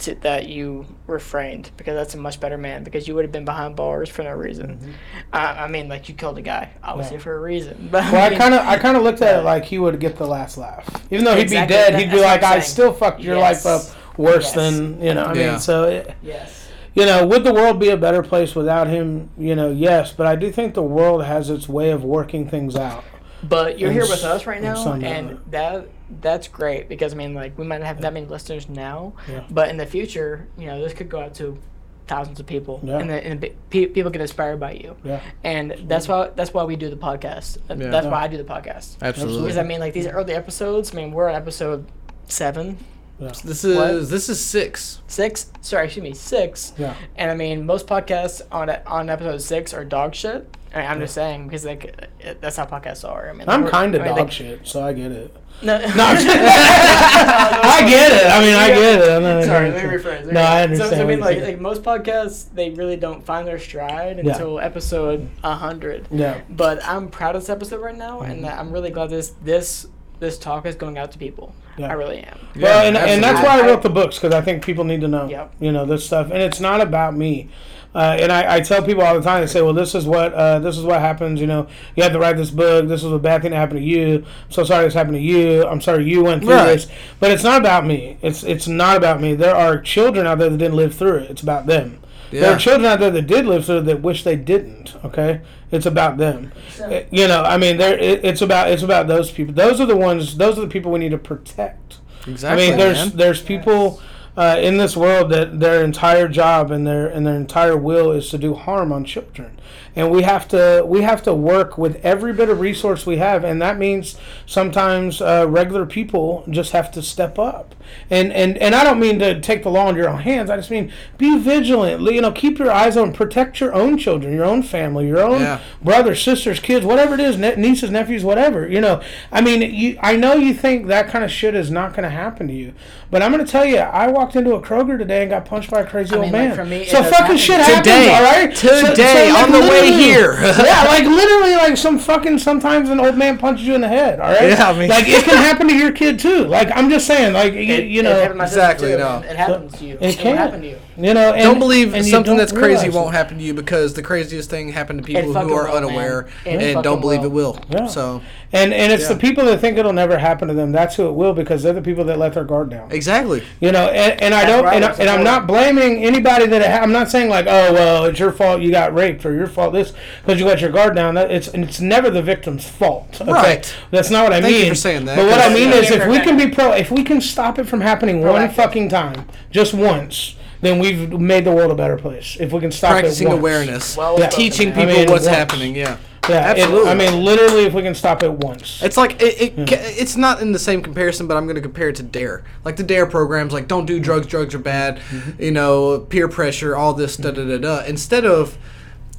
To, 0.00 0.14
that 0.16 0.48
you 0.48 0.86
refrained 1.06 1.70
because 1.76 1.94
that's 1.94 2.14
a 2.14 2.18
much 2.18 2.40
better 2.40 2.56
man 2.56 2.84
because 2.84 3.06
you 3.06 3.14
would 3.14 3.24
have 3.24 3.32
been 3.32 3.44
behind 3.44 3.76
bars 3.76 4.08
for 4.08 4.22
no 4.22 4.32
reason. 4.32 4.78
Mm-hmm. 4.78 4.90
I, 5.32 5.64
I 5.64 5.68
mean, 5.68 5.88
like 5.88 6.08
you 6.08 6.14
killed 6.14 6.38
a 6.38 6.42
guy 6.42 6.70
obviously 6.82 7.16
Yeah. 7.16 7.22
for 7.22 7.36
a 7.36 7.40
reason. 7.40 7.88
But 7.92 8.10
Well, 8.12 8.32
I 8.32 8.34
kind 8.36 8.54
of, 8.54 8.60
I 8.66 8.78
kind 8.78 8.96
of 8.96 9.02
looked 9.02 9.20
at 9.20 9.40
it 9.40 9.42
like 9.44 9.64
he 9.64 9.78
would 9.78 10.00
get 10.00 10.16
the 10.16 10.26
last 10.26 10.56
laugh, 10.56 10.88
even 11.10 11.24
though 11.24 11.34
he'd 11.36 11.42
Exactly, 11.42 11.66
be 11.66 11.78
dead. 11.82 11.92
that- 11.94 12.00
He'd 12.00 12.10
be 12.10 12.20
like, 12.20 12.42
"I 12.42 12.60
still 12.60 12.92
fucked 12.92 13.20
your 13.20 13.36
Yes. 13.36 13.64
life 13.64 13.90
up 13.90 14.18
worse 14.18 14.44
Yes. 14.46 14.54
than 14.54 15.02
you 15.02 15.12
know." 15.14 15.24
I 15.24 15.34
Yeah. 15.34 15.50
mean, 15.50 15.58
so 15.60 15.84
it, 15.84 16.14
yes. 16.22 16.68
you 16.94 17.04
know, 17.04 17.26
would 17.26 17.44
the 17.44 17.52
world 17.52 17.78
be 17.78 17.90
a 17.90 17.96
better 17.96 18.22
place 18.22 18.54
without 18.54 18.86
him? 18.88 19.28
You 19.36 19.54
know, 19.54 19.70
yes, 19.70 20.12
but 20.16 20.26
I 20.26 20.34
do 20.36 20.50
think 20.50 20.74
the 20.74 20.82
world 20.82 21.24
has 21.24 21.50
its 21.50 21.68
way 21.68 21.90
of 21.90 22.04
working 22.04 22.48
things 22.48 22.74
out. 22.76 23.04
But 23.42 23.78
you're 23.78 23.90
And 23.90 23.98
here 24.00 24.08
with 24.08 24.24
us 24.24 24.46
right 24.46 24.62
now, 24.62 24.92
and 24.94 25.38
that 25.50 25.86
that's 26.20 26.48
great 26.48 26.88
because 26.88 27.12
I 27.12 27.16
mean, 27.16 27.34
like 27.34 27.56
we 27.58 27.64
might 27.64 27.78
not 27.78 27.86
have 27.86 28.00
that 28.02 28.12
many 28.12 28.26
listeners 28.26 28.68
now, 28.68 29.12
Yeah. 29.28 29.44
but 29.50 29.68
in 29.68 29.76
the 29.76 29.86
future, 29.86 30.48
you 30.58 30.66
know, 30.66 30.82
this 30.82 30.92
could 30.92 31.08
go 31.08 31.20
out 31.20 31.34
to 31.36 31.58
thousands 32.06 32.40
of 32.40 32.46
people, 32.46 32.80
Yeah. 32.82 32.98
and, 32.98 33.08
the, 33.08 33.24
and 33.24 33.40
the, 33.40 33.52
pe- 33.70 33.86
people 33.86 34.10
get 34.10 34.20
inspired 34.20 34.58
by 34.58 34.72
you, 34.72 34.96
Yeah. 35.04 35.20
and 35.44 35.72
that's 35.86 36.08
why 36.08 36.30
that's 36.34 36.52
why 36.52 36.64
we 36.64 36.74
do 36.76 36.90
the 36.90 36.96
podcast. 36.96 37.58
Uh, 37.70 37.74
yeah. 37.76 37.90
That's 37.90 38.06
Yeah. 38.06 38.10
why 38.12 38.22
I 38.24 38.28
do 38.28 38.36
the 38.36 38.44
podcast 38.44 38.96
Absolutely. 39.00 39.42
because 39.42 39.56
I 39.58 39.62
mean, 39.62 39.78
like 39.80 39.92
these 39.94 40.08
early 40.08 40.34
episodes. 40.34 40.92
I 40.92 40.96
mean, 40.96 41.12
we're 41.12 41.28
on 41.28 41.36
episode 41.36 41.86
seven, 42.26 42.78
This 43.20 43.64
is 43.64 43.76
What? 43.76 44.08
this 44.08 44.28
is 44.28 44.42
six. 44.42 45.00
Six? 45.06 45.50
Sorry, 45.60 45.84
excuse 45.86 46.02
me, 46.02 46.14
six. 46.14 46.72
Yeah. 46.78 46.94
And 47.16 47.30
I 47.30 47.34
mean, 47.34 47.66
most 47.66 47.86
podcasts 47.86 48.40
on 48.50 48.70
on 48.86 49.10
episode 49.10 49.42
six 49.42 49.74
are 49.74 49.84
dog 49.84 50.14
shit. 50.14 50.56
I 50.74 50.82
I'm 50.82 51.00
just 51.00 51.14
saying 51.14 51.44
because 51.48 51.64
like 51.64 51.84
it, 52.20 52.40
that's 52.40 52.56
how 52.56 52.64
podcasts 52.64 53.06
are. 53.08 53.28
I 53.28 53.32
mean, 53.32 53.48
I'm 53.48 53.66
kind 53.68 53.94
of 53.94 54.00
I 54.02 54.04
mean, 54.04 54.14
dog 54.16 54.24
like- 54.26 54.32
shit, 54.32 54.66
so 54.66 54.82
I 54.82 54.92
get 54.92 55.12
it. 55.12 55.36
No, 55.62 55.76
No, 55.76 55.84
I'm 56.06 56.16
just- 56.16 56.26
I 56.30 57.84
get 57.86 58.12
it. 58.12 58.26
I 58.32 58.40
mean, 58.40 58.54
I 58.54 58.68
get 58.68 59.02
it. 59.02 59.10
I'm 59.10 59.22
not- 59.22 59.44
Sorry, 59.44 59.70
let 59.70 59.84
me 59.84 59.90
rephrase. 59.98 60.32
No, 60.32 60.40
I 60.40 60.62
understand. 60.62 60.90
so 60.92 61.02
I 61.02 61.04
mean, 61.06 61.20
like, 61.20 61.36
saying. 61.36 61.44
like 61.52 61.60
most 61.60 61.82
podcasts, 61.82 62.46
they 62.54 62.70
really 62.70 62.96
don't 62.96 63.22
find 63.26 63.46
their 63.46 63.58
stride 63.58 64.24
Yeah. 64.24 64.32
until 64.32 64.58
episode 64.58 65.28
hundred. 65.44 66.08
yeah. 66.10 66.40
But 66.48 66.82
I'm 66.86 67.08
proud 67.08 67.36
of 67.36 67.42
this 67.42 67.50
episode 67.50 67.82
right 67.82 67.94
now, 67.96 68.20
mm-hmm. 68.20 68.30
and 68.30 68.46
I'm 68.46 68.72
really 68.72 68.88
glad 68.90 69.10
this 69.10 69.34
this 69.44 69.86
this 70.20 70.38
talk 70.38 70.66
is 70.66 70.74
going 70.76 70.96
out 70.98 71.10
to 71.12 71.18
people. 71.18 71.54
Yeah. 71.76 71.88
I 71.88 71.92
really 71.94 72.18
am. 72.18 72.38
Well, 72.56 72.86
and, 72.86 72.96
and 72.96 73.22
that's 73.24 73.40
why 73.42 73.58
I 73.58 73.64
I- 73.64 73.66
wrote 73.66 73.82
the 73.82 73.88
books 73.90 74.16
because 74.18 74.34
I 74.34 74.40
think 74.42 74.62
people 74.64 74.84
need 74.84 75.00
to 75.00 75.08
know, 75.08 75.28
Yep. 75.28 75.54
you 75.60 75.72
know, 75.72 75.84
this 75.86 76.04
stuff. 76.06 76.26
And 76.30 76.42
it's 76.42 76.60
not 76.60 76.80
about 76.80 77.16
me. 77.16 77.48
Uh, 77.92 78.16
and 78.20 78.30
I, 78.30 78.56
I 78.56 78.60
tell 78.60 78.82
people 78.84 79.02
all 79.02 79.16
the 79.16 79.20
time, 79.22 79.40
they 79.40 79.48
say, 79.48 79.62
"Well, 79.62 79.72
this 79.72 79.96
is 79.96 80.06
what 80.06 80.32
uh, 80.32 80.60
this 80.60 80.78
is 80.78 80.84
what 80.84 81.00
happens." 81.00 81.40
You 81.40 81.48
know, 81.48 81.66
you 81.96 82.04
have 82.04 82.12
to 82.12 82.20
write 82.20 82.36
this 82.36 82.50
book. 82.52 82.86
This 82.86 83.02
is 83.02 83.10
a 83.10 83.18
bad 83.18 83.42
thing 83.42 83.50
that 83.50 83.56
happened 83.56 83.80
to 83.80 83.84
you. 83.84 84.18
I'm 84.46 84.50
so 84.52 84.62
sorry 84.62 84.84
this 84.84 84.94
happened 84.94 85.16
to 85.16 85.20
you. 85.20 85.66
I'm 85.66 85.80
sorry 85.80 86.04
you 86.08 86.22
went 86.22 86.42
through 86.44 86.52
Right. 86.54 86.66
this. 86.66 86.86
But 87.18 87.32
it's 87.32 87.42
not 87.42 87.60
about 87.60 87.84
me. 87.84 88.16
It's 88.22 88.44
it's 88.44 88.68
not 88.68 88.96
about 88.96 89.20
me. 89.20 89.34
There 89.34 89.56
are 89.56 89.76
children 89.80 90.24
out 90.24 90.38
there 90.38 90.48
that 90.50 90.56
didn't 90.58 90.76
live 90.76 90.94
through 90.94 91.16
it. 91.16 91.30
It's 91.32 91.42
about 91.42 91.66
them. 91.66 91.98
There 92.30 92.52
are 92.54 92.58
children 92.58 92.86
out 92.86 93.00
there 93.00 93.10
that 93.10 93.26
did 93.26 93.46
live 93.46 93.66
through 93.66 93.78
it 93.78 93.82
that 93.86 94.02
wish 94.02 94.22
they 94.24 94.36
didn't. 94.36 94.94
Okay, 95.04 95.40
it's 95.70 95.86
about 95.86 96.16
them. 96.18 96.52
Uh, 96.80 97.00
You 97.10 97.26
know, 97.28 97.42
I 97.42 97.56
mean, 97.56 97.76
there 97.76 97.98
it, 97.98 98.24
it's 98.24 98.42
about 98.42 98.70
it's 98.70 98.82
about 98.82 99.08
those 99.08 99.30
people. 99.30 99.54
Those 99.54 99.80
are 99.80 99.86
the 99.86 99.96
ones. 99.96 100.36
Those 100.36 100.58
are 100.58 100.62
the 100.62 100.68
people 100.68 100.92
we 100.92 100.98
need 101.00 101.10
to 101.10 101.18
protect. 101.18 101.98
Exactly. 102.26 102.66
I 102.66 102.68
mean, 102.68 102.78
there's 102.78 102.98
man. 102.98 103.16
there's 103.16 103.42
people 103.42 104.00
uh, 104.36 104.58
in 104.60 104.76
this 104.76 104.96
world 104.96 105.30
that 105.30 105.58
their 105.60 105.82
entire 105.82 106.28
job 106.28 106.70
and 106.70 106.86
their 106.86 107.06
and 107.08 107.26
their 107.26 107.36
entire 107.36 107.76
will 107.76 108.12
is 108.12 108.30
to 108.30 108.38
do 108.38 108.54
harm 108.54 108.92
on 108.92 109.04
children, 109.04 109.58
and 109.96 110.10
we 110.10 110.22
have 110.22 110.46
to 110.48 110.82
we 110.86 111.02
have 111.02 111.22
to 111.24 111.34
work 111.34 111.76
with 111.78 111.96
every 112.04 112.32
bit 112.32 112.48
of 112.48 112.60
resource 112.60 113.06
we 113.06 113.16
have, 113.18 113.44
and 113.44 113.60
that 113.62 113.78
means 113.78 114.16
sometimes 114.46 115.20
uh, 115.20 115.46
regular 115.48 115.86
people 115.86 116.44
just 116.50 116.72
have 116.72 116.90
to 116.92 117.02
step 117.02 117.38
up. 117.38 117.74
And, 118.08 118.32
and 118.32 118.56
and 118.58 118.72
I 118.76 118.84
don't 118.84 119.00
mean 119.00 119.18
to 119.18 119.40
take 119.40 119.64
the 119.64 119.68
law 119.70 119.88
into 119.88 120.00
your 120.00 120.10
own 120.10 120.20
hands. 120.20 120.48
I 120.48 120.56
just 120.56 120.70
mean 120.70 120.92
be 121.18 121.38
vigilant. 121.38 122.00
You 122.02 122.20
know, 122.20 122.30
keep 122.30 122.58
your 122.58 122.70
eyes 122.70 122.96
on, 122.96 123.12
protect 123.12 123.58
your 123.60 123.74
own 123.74 123.98
children, 123.98 124.32
your 124.32 124.44
own 124.44 124.62
family, 124.62 125.08
your 125.08 125.20
own 125.20 125.40
Yeah. 125.40 125.60
brothers, 125.82 126.22
sisters, 126.22 126.60
kids, 126.60 126.86
whatever 126.86 127.14
it 127.14 127.20
is, 127.20 127.36
ne- 127.36 127.56
nieces, 127.56 127.90
nephews, 127.90 128.22
whatever. 128.22 128.68
You 128.68 128.80
know, 128.80 129.02
I 129.32 129.40
mean, 129.40 129.62
you, 129.74 129.98
I 130.00 130.14
know 130.16 130.34
you 130.34 130.54
think 130.54 130.86
that 130.86 131.08
kind 131.08 131.24
of 131.24 131.32
shit 131.32 131.56
is 131.56 131.68
not 131.70 131.90
going 131.90 132.04
to 132.04 132.10
happen 132.10 132.46
to 132.46 132.54
you, 132.54 132.74
but 133.10 133.22
I'm 133.22 133.32
going 133.32 133.44
to 133.44 133.50
tell 133.50 133.64
you, 133.64 133.78
I 133.78 134.06
walked 134.06 134.36
into 134.36 134.54
a 134.54 134.62
Kroger 134.62 134.96
today 134.96 135.22
and 135.22 135.30
got 135.30 135.44
punched 135.46 135.70
by 135.72 135.80
a 135.80 135.86
crazy 135.86 136.14
I 136.14 136.18
old 136.18 136.26
mean, 136.26 136.32
like, 136.32 136.48
man. 136.48 136.56
for 136.56 136.64
me, 136.64 136.84
so 136.86 137.02
fucking 137.02 137.12
happen 137.12 137.36
shit 137.38 137.56
to- 137.56 137.62
happens, 137.64 137.86
Today. 137.86 138.14
all 138.14 138.22
right? 138.22 138.54
Today, 138.54 139.30
on 139.30 139.50
the 139.50 139.60
way 139.60 139.79
literally- 139.82 140.02
mm. 140.02 140.06
here. 140.06 140.32
yeah, 140.64 140.84
like 140.84 141.04
literally, 141.20 141.54
like 141.56 141.76
some 141.76 141.98
fucking. 141.98 142.38
Sometimes 142.38 142.88
an 142.90 143.00
old 143.00 143.16
man 143.16 143.38
punches 143.38 143.66
you 143.66 143.74
in 143.74 143.80
the 143.80 143.88
head. 143.88 144.20
All 144.20 144.28
right. 144.32 144.50
Yeah, 144.50 144.70
I 144.70 144.78
mean- 144.78 144.88
like 144.88 145.08
it 145.08 145.24
can 145.24 145.36
happen 145.36 145.68
to 145.68 145.74
your 145.74 145.92
kid 145.92 146.18
too. 146.18 146.44
Like 146.46 146.68
I'm 146.74 146.90
just 146.90 147.06
saying, 147.06 147.32
like 147.32 147.52
you, 147.54 147.60
It- 147.60 147.86
you 147.86 148.00
it 148.00 148.04
know, 148.04 148.20
happened 148.20 148.38
my 148.38 148.44
Exactly, 148.44 148.92
too, 148.92 148.98
no. 148.98 149.18
It 149.18 149.36
happens 149.36 149.72
to 149.78 149.84
you. 149.84 149.94
It 150.00 150.14
It 150.14 150.18
can. 150.18 150.36
happen 150.36 150.60
to 150.62 150.66
you. 150.68 150.78
you 150.96 151.14
know, 151.14 151.32
and, 151.32 151.42
don't 151.42 151.58
believe 151.58 151.94
and 151.94 152.04
something 152.04 152.32
don't 152.32 152.38
that's 152.38 152.52
crazy 152.52 152.88
realize 152.88 152.94
won't 152.94 153.14
happen 153.14 153.38
to 153.38 153.44
you 153.44 153.54
because 153.54 153.94
the 153.94 154.02
craziest 154.02 154.50
thing 154.50 154.70
happened 154.72 154.98
to 155.00 155.04
people 155.04 155.32
who 155.32 155.54
are 155.54 155.66
will, 155.68 155.76
unaware 155.76 156.28
It 156.44 156.60
and 156.60 156.82
don't 156.82 157.00
believe 157.00 157.20
will. 157.20 157.26
it 157.26 157.32
will. 157.32 157.60
Yeah. 157.70 157.86
So 157.86 158.22
And 158.52 158.74
and 158.74 158.90
it's 158.92 159.06
the 159.06 159.14
people 159.14 159.44
that 159.44 159.60
think 159.60 159.78
it'll 159.78 159.92
never 159.92 160.18
happen 160.18 160.48
to 160.48 160.54
them. 160.54 160.72
That's 160.72 160.96
who 160.96 161.06
it 161.06 161.12
will 161.12 161.32
because 161.34 161.62
they're 161.62 161.72
the 161.72 161.80
people 161.80 162.02
that 162.06 162.18
let 162.18 162.34
their 162.34 162.42
guard 162.42 162.68
down. 162.68 162.90
exactly. 162.90 163.44
You 163.60 163.70
know, 163.70 163.86
and, 163.86 164.20
and 164.20 164.34
I 164.34 164.44
don't, 164.44 164.64
right, 164.64 164.74
and, 164.74 164.84
I, 164.84 164.90
and 164.94 165.08
I'm 165.08 165.22
not 165.22 165.46
blaming 165.46 166.02
anybody 166.02 166.46
that 166.46 166.60
it 166.60 166.68
ha- 166.68 166.78
I'm 166.82 166.90
not 166.90 167.08
saying 167.10 167.28
like, 167.28 167.46
oh 167.46 167.72
well, 167.72 168.06
it's 168.06 168.18
your 168.18 168.32
fault 168.32 168.60
you 168.60 168.72
got 168.72 168.92
raped 168.92 169.24
or 169.24 169.32
your 169.32 169.46
fault 169.46 169.72
this 169.72 169.92
because 170.24 170.40
you 170.40 170.46
let 170.46 170.60
your 170.60 170.70
guard 170.70 170.96
down. 170.96 171.14
That 171.14 171.30
it's 171.30 171.46
it's 171.48 171.80
never 171.80 172.10
the 172.10 172.22
victim's 172.22 172.68
fault. 172.68 173.20
Okay? 173.20 173.30
Right. 173.30 173.76
That's 173.92 174.10
not 174.10 174.24
what 174.24 174.32
I 174.32 174.40
Thank 174.40 174.54
you 174.56 174.62
mean. 174.62 174.70
for 174.72 174.74
saying 174.74 175.04
that, 175.04 175.14
But 175.16 175.26
what 175.26 175.40
I 175.40 175.54
mean 175.54 175.70
is, 175.70 175.88
if 175.90 176.08
we 176.08 176.18
can 176.18 176.36
be 176.36 176.48
pro, 176.48 176.72
if 176.72 176.90
we 176.90 177.04
can 177.04 177.20
stop 177.20 177.58
it 177.60 177.64
from 177.68 177.80
happening 177.80 178.20
one 178.22 178.50
fucking 178.50 178.88
time, 178.88 179.28
just 179.52 179.74
once, 179.74 180.34
then 180.60 180.80
we've 180.80 181.12
made 181.20 181.44
the 181.44 181.52
world 181.52 181.70
a 181.70 181.76
better 181.76 181.96
place. 181.96 182.36
If 182.40 182.52
we 182.52 182.58
can 182.58 182.72
stop 182.72 182.90
Practicing 182.92 183.28
it 183.28 183.30
once. 183.30 183.38
awareness. 183.40 183.96
Well 183.96 184.18
Yeah. 184.18 184.26
Teaching 184.28 184.70
man. 184.70 184.78
I 184.78 184.80
people 184.86 184.96
mean, 185.02 185.10
what's 185.12 185.24
once. 185.26 185.36
happening. 185.36 185.76
Yeah. 185.76 185.98
Yeah, 186.28 186.50
it- 186.52 186.58
Absolutely. 186.58 186.90
I 186.90 186.94
mean, 186.94 187.24
literally, 187.24 187.64
if 187.64 187.72
we 187.72 187.82
can 187.82 187.94
stop 187.94 188.22
it 188.22 188.30
once. 188.32 188.82
It's 188.82 188.96
like 188.96 189.20
it, 189.22 189.40
it 189.58 189.68
ca 189.68 189.76
it's 189.76 190.16
not 190.16 190.40
in 190.42 190.52
the 190.52 190.58
same 190.58 190.82
comparison, 190.82 191.26
but 191.26 191.36
I'm 191.36 191.44
going 191.44 191.56
to 191.56 191.62
compare 191.62 191.88
it 191.88 191.96
to 191.96 192.02
Dare. 192.02 192.44
Like 192.64 192.76
the 192.76 192.82
Dare 192.82 193.06
programs, 193.06 193.52
like 193.52 193.68
don't 193.68 193.86
do 193.86 193.98
drugs, 193.98 194.26
drugs 194.26 194.54
are 194.54 194.58
bad. 194.58 194.98
Mm-hmm. 194.98 195.42
You 195.42 195.50
know, 195.52 196.00
peer 196.00 196.28
pressure, 196.28 196.76
all 196.76 196.92
this 196.94 197.16
da 197.16 197.30
da 197.30 197.44
da 197.44 197.58
da. 197.58 197.84
Instead 197.84 198.24
of 198.26 198.58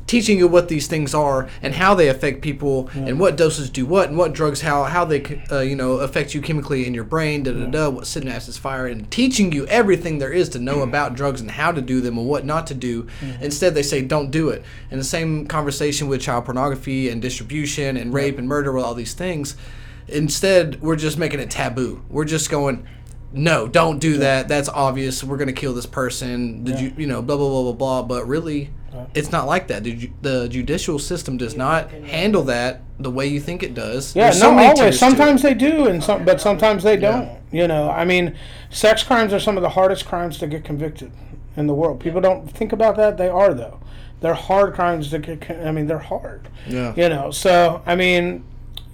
teaching 0.07 0.37
you 0.37 0.47
what 0.47 0.67
these 0.67 0.87
things 0.87 1.13
are 1.13 1.47
and 1.61 1.75
how 1.75 1.93
they 1.93 2.09
affect 2.09 2.41
people 2.41 2.89
and 2.93 3.19
what 3.19 3.37
doses 3.37 3.69
do 3.69 3.85
what 3.85 4.09
and 4.09 4.17
what 4.17 4.33
drugs 4.33 4.61
how 4.61 4.83
how 4.83 5.05
they 5.05 5.41
uh, 5.51 5.59
you 5.59 5.75
know 5.75 5.93
affect 5.93 6.33
you 6.33 6.41
chemically 6.41 6.85
in 6.85 6.93
your 6.93 7.03
brain 7.03 7.43
da 7.43 7.51
da 7.51 7.65
da 7.65 7.89
what 7.89 8.03
synapses 8.03 8.59
fire 8.59 8.87
and 8.87 9.09
teaching 9.11 9.51
you 9.51 9.65
everything 9.67 10.17
there 10.17 10.31
is 10.33 10.49
to 10.49 10.59
know 10.59 10.81
about 10.81 11.15
drugs 11.15 11.41
and 11.41 11.51
how 11.51 11.71
to 11.71 11.81
do 11.81 12.01
them 12.01 12.17
and 12.17 12.27
what 12.27 12.45
not 12.45 12.67
to 12.67 12.73
do. 12.73 13.07
Instead 13.39 13.73
they 13.73 13.83
say 13.83 14.01
don't 14.01 14.31
do 14.31 14.49
it. 14.49 14.63
And 14.89 14.99
the 14.99 15.05
same 15.05 15.47
conversation 15.47 16.07
with 16.07 16.21
child 16.21 16.45
pornography 16.45 17.09
and 17.09 17.21
distribution 17.21 17.97
and 17.97 18.13
rape 18.13 18.37
and 18.37 18.47
murder 18.47 18.71
with 18.71 18.83
all 18.83 18.93
these 18.93 19.13
things. 19.13 19.55
Instead 20.07 20.81
we're 20.81 20.95
just 20.95 21.17
making 21.17 21.39
it 21.39 21.49
taboo. 21.49 22.03
We're 22.09 22.25
just 22.25 22.49
going 22.49 22.87
no 23.33 23.67
don't 23.67 23.99
do 23.99 24.17
that. 24.17 24.47
That's 24.47 24.69
obvious. 24.69 25.23
We're 25.23 25.37
going 25.37 25.47
to 25.47 25.53
kill 25.53 25.73
this 25.73 25.85
person. 25.85 26.63
Did 26.63 26.79
you 26.79 26.93
you 26.97 27.07
know 27.07 27.21
blah 27.21 27.37
blah 27.37 27.49
blah 27.49 27.63
blah 27.63 27.73
blah. 27.73 28.03
But 28.03 28.27
really 28.27 28.71
it's 29.13 29.31
not 29.31 29.47
like 29.47 29.67
that 29.67 29.83
the, 29.83 30.09
the 30.21 30.47
judicial 30.49 30.99
system 30.99 31.37
does 31.37 31.55
not 31.55 31.89
handle 31.91 32.43
that 32.43 32.81
the 32.99 33.09
way 33.11 33.25
you 33.27 33.39
think 33.39 33.63
it 33.63 33.73
does 33.73 34.15
Yeah, 34.15 34.25
There's 34.25 34.39
so 34.39 34.53
many 34.53 34.67
always. 34.79 34.99
Sometimes 34.99 35.41
they 35.41 35.53
do, 35.53 35.87
and 35.87 36.03
some, 36.03 36.25
but 36.25 36.41
sometimes 36.41 36.83
they 36.83 36.97
don't. 36.97 37.29
You 37.51 37.67
know, 37.67 37.89
I 37.89 38.05
mean, 38.05 38.35
sex 38.69 39.03
crimes 39.03 39.33
are 39.33 39.39
some 39.39 39.57
of 39.57 39.63
the 39.63 39.69
hardest 39.69 40.05
crimes 40.05 40.37
to 40.39 40.47
get 40.47 40.63
convicted 40.63 41.11
in 41.57 41.67
the 41.67 41.73
world. 41.73 41.99
People 41.99 42.21
don't 42.21 42.49
think 42.49 42.71
about 42.71 42.95
that. 42.97 43.17
They 43.17 43.27
are 43.29 43.53
though. 43.53 43.79
They're 44.21 44.33
hard 44.35 44.73
crimes 44.73 45.09
to 45.09 45.19
get. 45.19 45.41
con- 45.41 45.65
I 45.65 45.71
mean, 45.71 45.87
they're 45.87 45.97
hard. 45.99 46.47
yeah 46.67 46.93
You 46.95 47.09
know, 47.09 47.31
so 47.31 47.81
I 47.85 47.95
mean, 47.95 48.43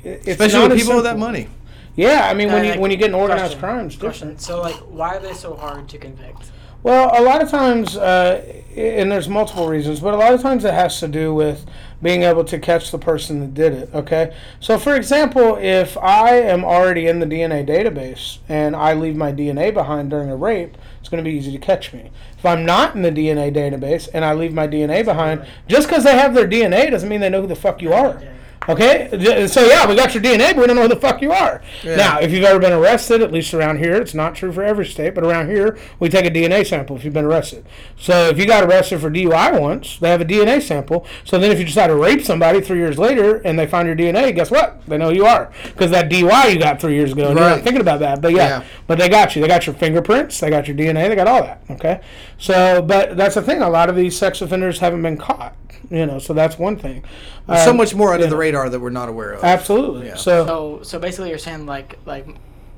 it's 0.03 0.27
especially 0.27 0.59
not 0.59 0.69
with 0.69 0.77
as 0.79 0.83
people 0.83 0.95
with 0.95 1.03
that 1.05 1.17
money 1.19 1.47
Yeah, 1.95 2.27
I 2.29 2.33
mean, 2.33 2.47
when 2.49 2.59
Uh, 2.61 2.63
you 2.63 2.69
like, 2.71 2.79
when 2.79 2.91
you 2.91 2.97
get 2.97 3.09
an 3.09 3.15
organized 3.15 3.43
question, 3.43 3.59
crimes, 3.59 3.95
Question. 3.97 4.27
different. 4.29 4.41
So, 4.41 4.61
like, 4.61 4.75
why 4.89 5.15
are 5.17 5.19
they 5.19 5.33
so 5.33 5.55
hard 5.55 5.89
to 5.89 5.97
convict? 5.97 6.51
Well, 6.87 7.11
a 7.13 7.21
lot 7.21 7.41
of 7.41 7.49
times, 7.49 7.97
uh, 7.97 8.41
and 8.77 9.11
there's 9.11 9.27
multiple 9.27 9.67
reasons, 9.67 9.99
but 9.99 10.13
a 10.13 10.17
lot 10.17 10.33
of 10.33 10.41
times 10.41 10.63
it 10.63 10.73
has 10.73 11.01
to 11.01 11.09
do 11.09 11.33
with 11.33 11.65
being 12.01 12.23
able 12.23 12.45
to 12.45 12.57
catch 12.59 12.91
the 12.91 12.97
person 12.97 13.41
that 13.41 13.53
did 13.53 13.73
it. 13.73 13.89
Okay, 13.93 14.33
so 14.61 14.79
for 14.79 14.95
example, 14.95 15.57
if 15.57 15.97
I 15.97 16.37
am 16.37 16.63
already 16.63 17.07
in 17.07 17.19
the 17.19 17.25
DNA 17.25 17.67
database 17.67 18.37
and 18.47 18.73
I 18.73 18.93
leave 18.93 19.17
my 19.17 19.33
DNA 19.33 19.73
behind 19.73 20.11
during 20.11 20.29
a 20.29 20.37
rape, 20.37 20.77
it's 21.01 21.09
going 21.09 21.21
to 21.21 21.29
be 21.29 21.35
easy 21.35 21.51
to 21.51 21.57
catch 21.57 21.91
me. 21.91 22.09
If 22.37 22.45
I'm 22.45 22.65
not 22.65 22.95
in 22.95 23.01
the 23.01 23.11
DNA 23.11 23.53
database 23.53 24.07
and 24.13 24.23
I 24.23 24.33
leave 24.33 24.53
my 24.53 24.65
DNA 24.65 25.03
behind, 25.03 25.45
just 25.67 25.89
because 25.89 26.05
they 26.05 26.15
have 26.15 26.33
their 26.33 26.47
DNA 26.47 26.89
doesn't 26.89 27.09
mean 27.09 27.19
they 27.19 27.29
know 27.29 27.41
who 27.41 27.47
the 27.47 27.55
fuck 27.57 27.81
you 27.81 27.91
are. 27.91 28.23
Okay, 28.69 29.07
so 29.47 29.65
yeah, 29.65 29.87
we 29.87 29.95
got 29.95 30.13
your 30.13 30.21
DNA, 30.21 30.49
but 30.53 30.57
we 30.57 30.67
don't 30.67 30.75
know 30.75 30.81
who 30.81 30.87
the 30.89 30.95
fuck 30.99 31.21
you 31.21 31.31
are. 31.31 31.61
Now, 31.85 32.19
if 32.19 32.31
you've 32.31 32.43
ever 32.43 32.59
been 32.59 32.73
arrested, 32.73 33.21
at 33.21 33.31
least 33.31 33.53
around 33.53 33.77
here, 33.79 33.95
it's 33.95 34.13
not 34.13 34.35
true 34.35 34.51
for 34.51 34.61
every 34.61 34.85
state, 34.85 35.15
but 35.15 35.23
around 35.23 35.49
here, 35.49 35.77
we 35.99 36.09
take 36.09 36.25
a 36.25 36.29
DNA 36.29 36.65
sample 36.67 36.95
if 36.97 37.05
you've 37.05 37.13
been 37.13 37.23
arrested. 37.25 37.65
So 37.97 38.27
if 38.27 38.37
you 38.37 38.45
got 38.45 38.63
arrested 38.65 38.99
for 38.99 39.09
DUI 39.09 39.59
once, 39.59 39.97
they 39.99 40.09
have 40.09 40.19
a 40.19 40.25
DNA 40.25 40.61
sample. 40.61 41.05
So 41.23 41.39
then 41.39 41.51
if 41.51 41.59
you 41.59 41.65
decide 41.65 41.87
to 41.87 41.95
rape 41.95 42.21
somebody 42.23 42.59
three 42.59 42.79
years 42.79 42.99
later 42.99 43.37
and 43.37 43.57
they 43.57 43.67
find 43.67 43.87
your 43.87 43.95
DNA, 43.95 44.35
guess 44.35 44.51
what? 44.51 44.85
They 44.85 44.97
know 44.97 45.09
who 45.11 45.15
you 45.15 45.25
are 45.25 45.51
because 45.63 45.91
that 45.91 46.09
DUI 46.09 46.53
you 46.53 46.59
got 46.59 46.81
three 46.81 46.95
years 46.95 47.13
ago, 47.13 47.29
and 47.29 47.39
you're 47.39 47.49
not 47.49 47.61
thinking 47.61 47.81
about 47.81 47.99
that. 48.01 48.21
But 48.21 48.33
yeah, 48.33 48.47
Yeah. 48.59 48.63
but 48.85 48.97
they 48.97 49.07
got 49.07 49.35
you. 49.35 49.41
They 49.41 49.47
got 49.47 49.65
your 49.65 49.75
fingerprints. 49.75 50.39
They 50.41 50.49
got 50.49 50.67
your 50.67 50.75
DNA. 50.75 51.07
They 51.07 51.15
got 51.15 51.27
all 51.27 51.41
that. 51.43 51.61
Okay. 51.71 52.01
So, 52.37 52.81
but 52.81 53.15
that's 53.15 53.35
the 53.35 53.41
thing. 53.41 53.61
A 53.61 53.69
lot 53.69 53.87
of 53.89 53.95
these 53.95 54.17
sex 54.17 54.41
offenders 54.41 54.79
haven't 54.79 55.01
been 55.03 55.17
caught. 55.17 55.55
You 55.89 56.05
know, 56.05 56.19
so 56.19 56.33
that's 56.33 56.57
one 56.59 56.75
thing. 56.75 57.03
There's 57.47 57.63
so 57.63 57.69
Um, 57.71 57.77
much 57.77 57.95
more 57.95 58.11
under 58.11 58.25
yeah. 58.25 58.29
the 58.31 58.35
radar 58.35 58.56
that 58.65 58.79
we're 58.79 58.89
not 58.89 59.09
aware 59.09 59.33
of 59.33 59.43
Absolutely. 59.43 60.07
Yeah. 60.07 60.15
So, 60.15 60.45
So, 60.45 60.79
so 60.83 60.99
basically, 60.99 61.29
you're 61.29 61.37
saying 61.37 61.65
like, 61.65 61.97
like 62.05 62.27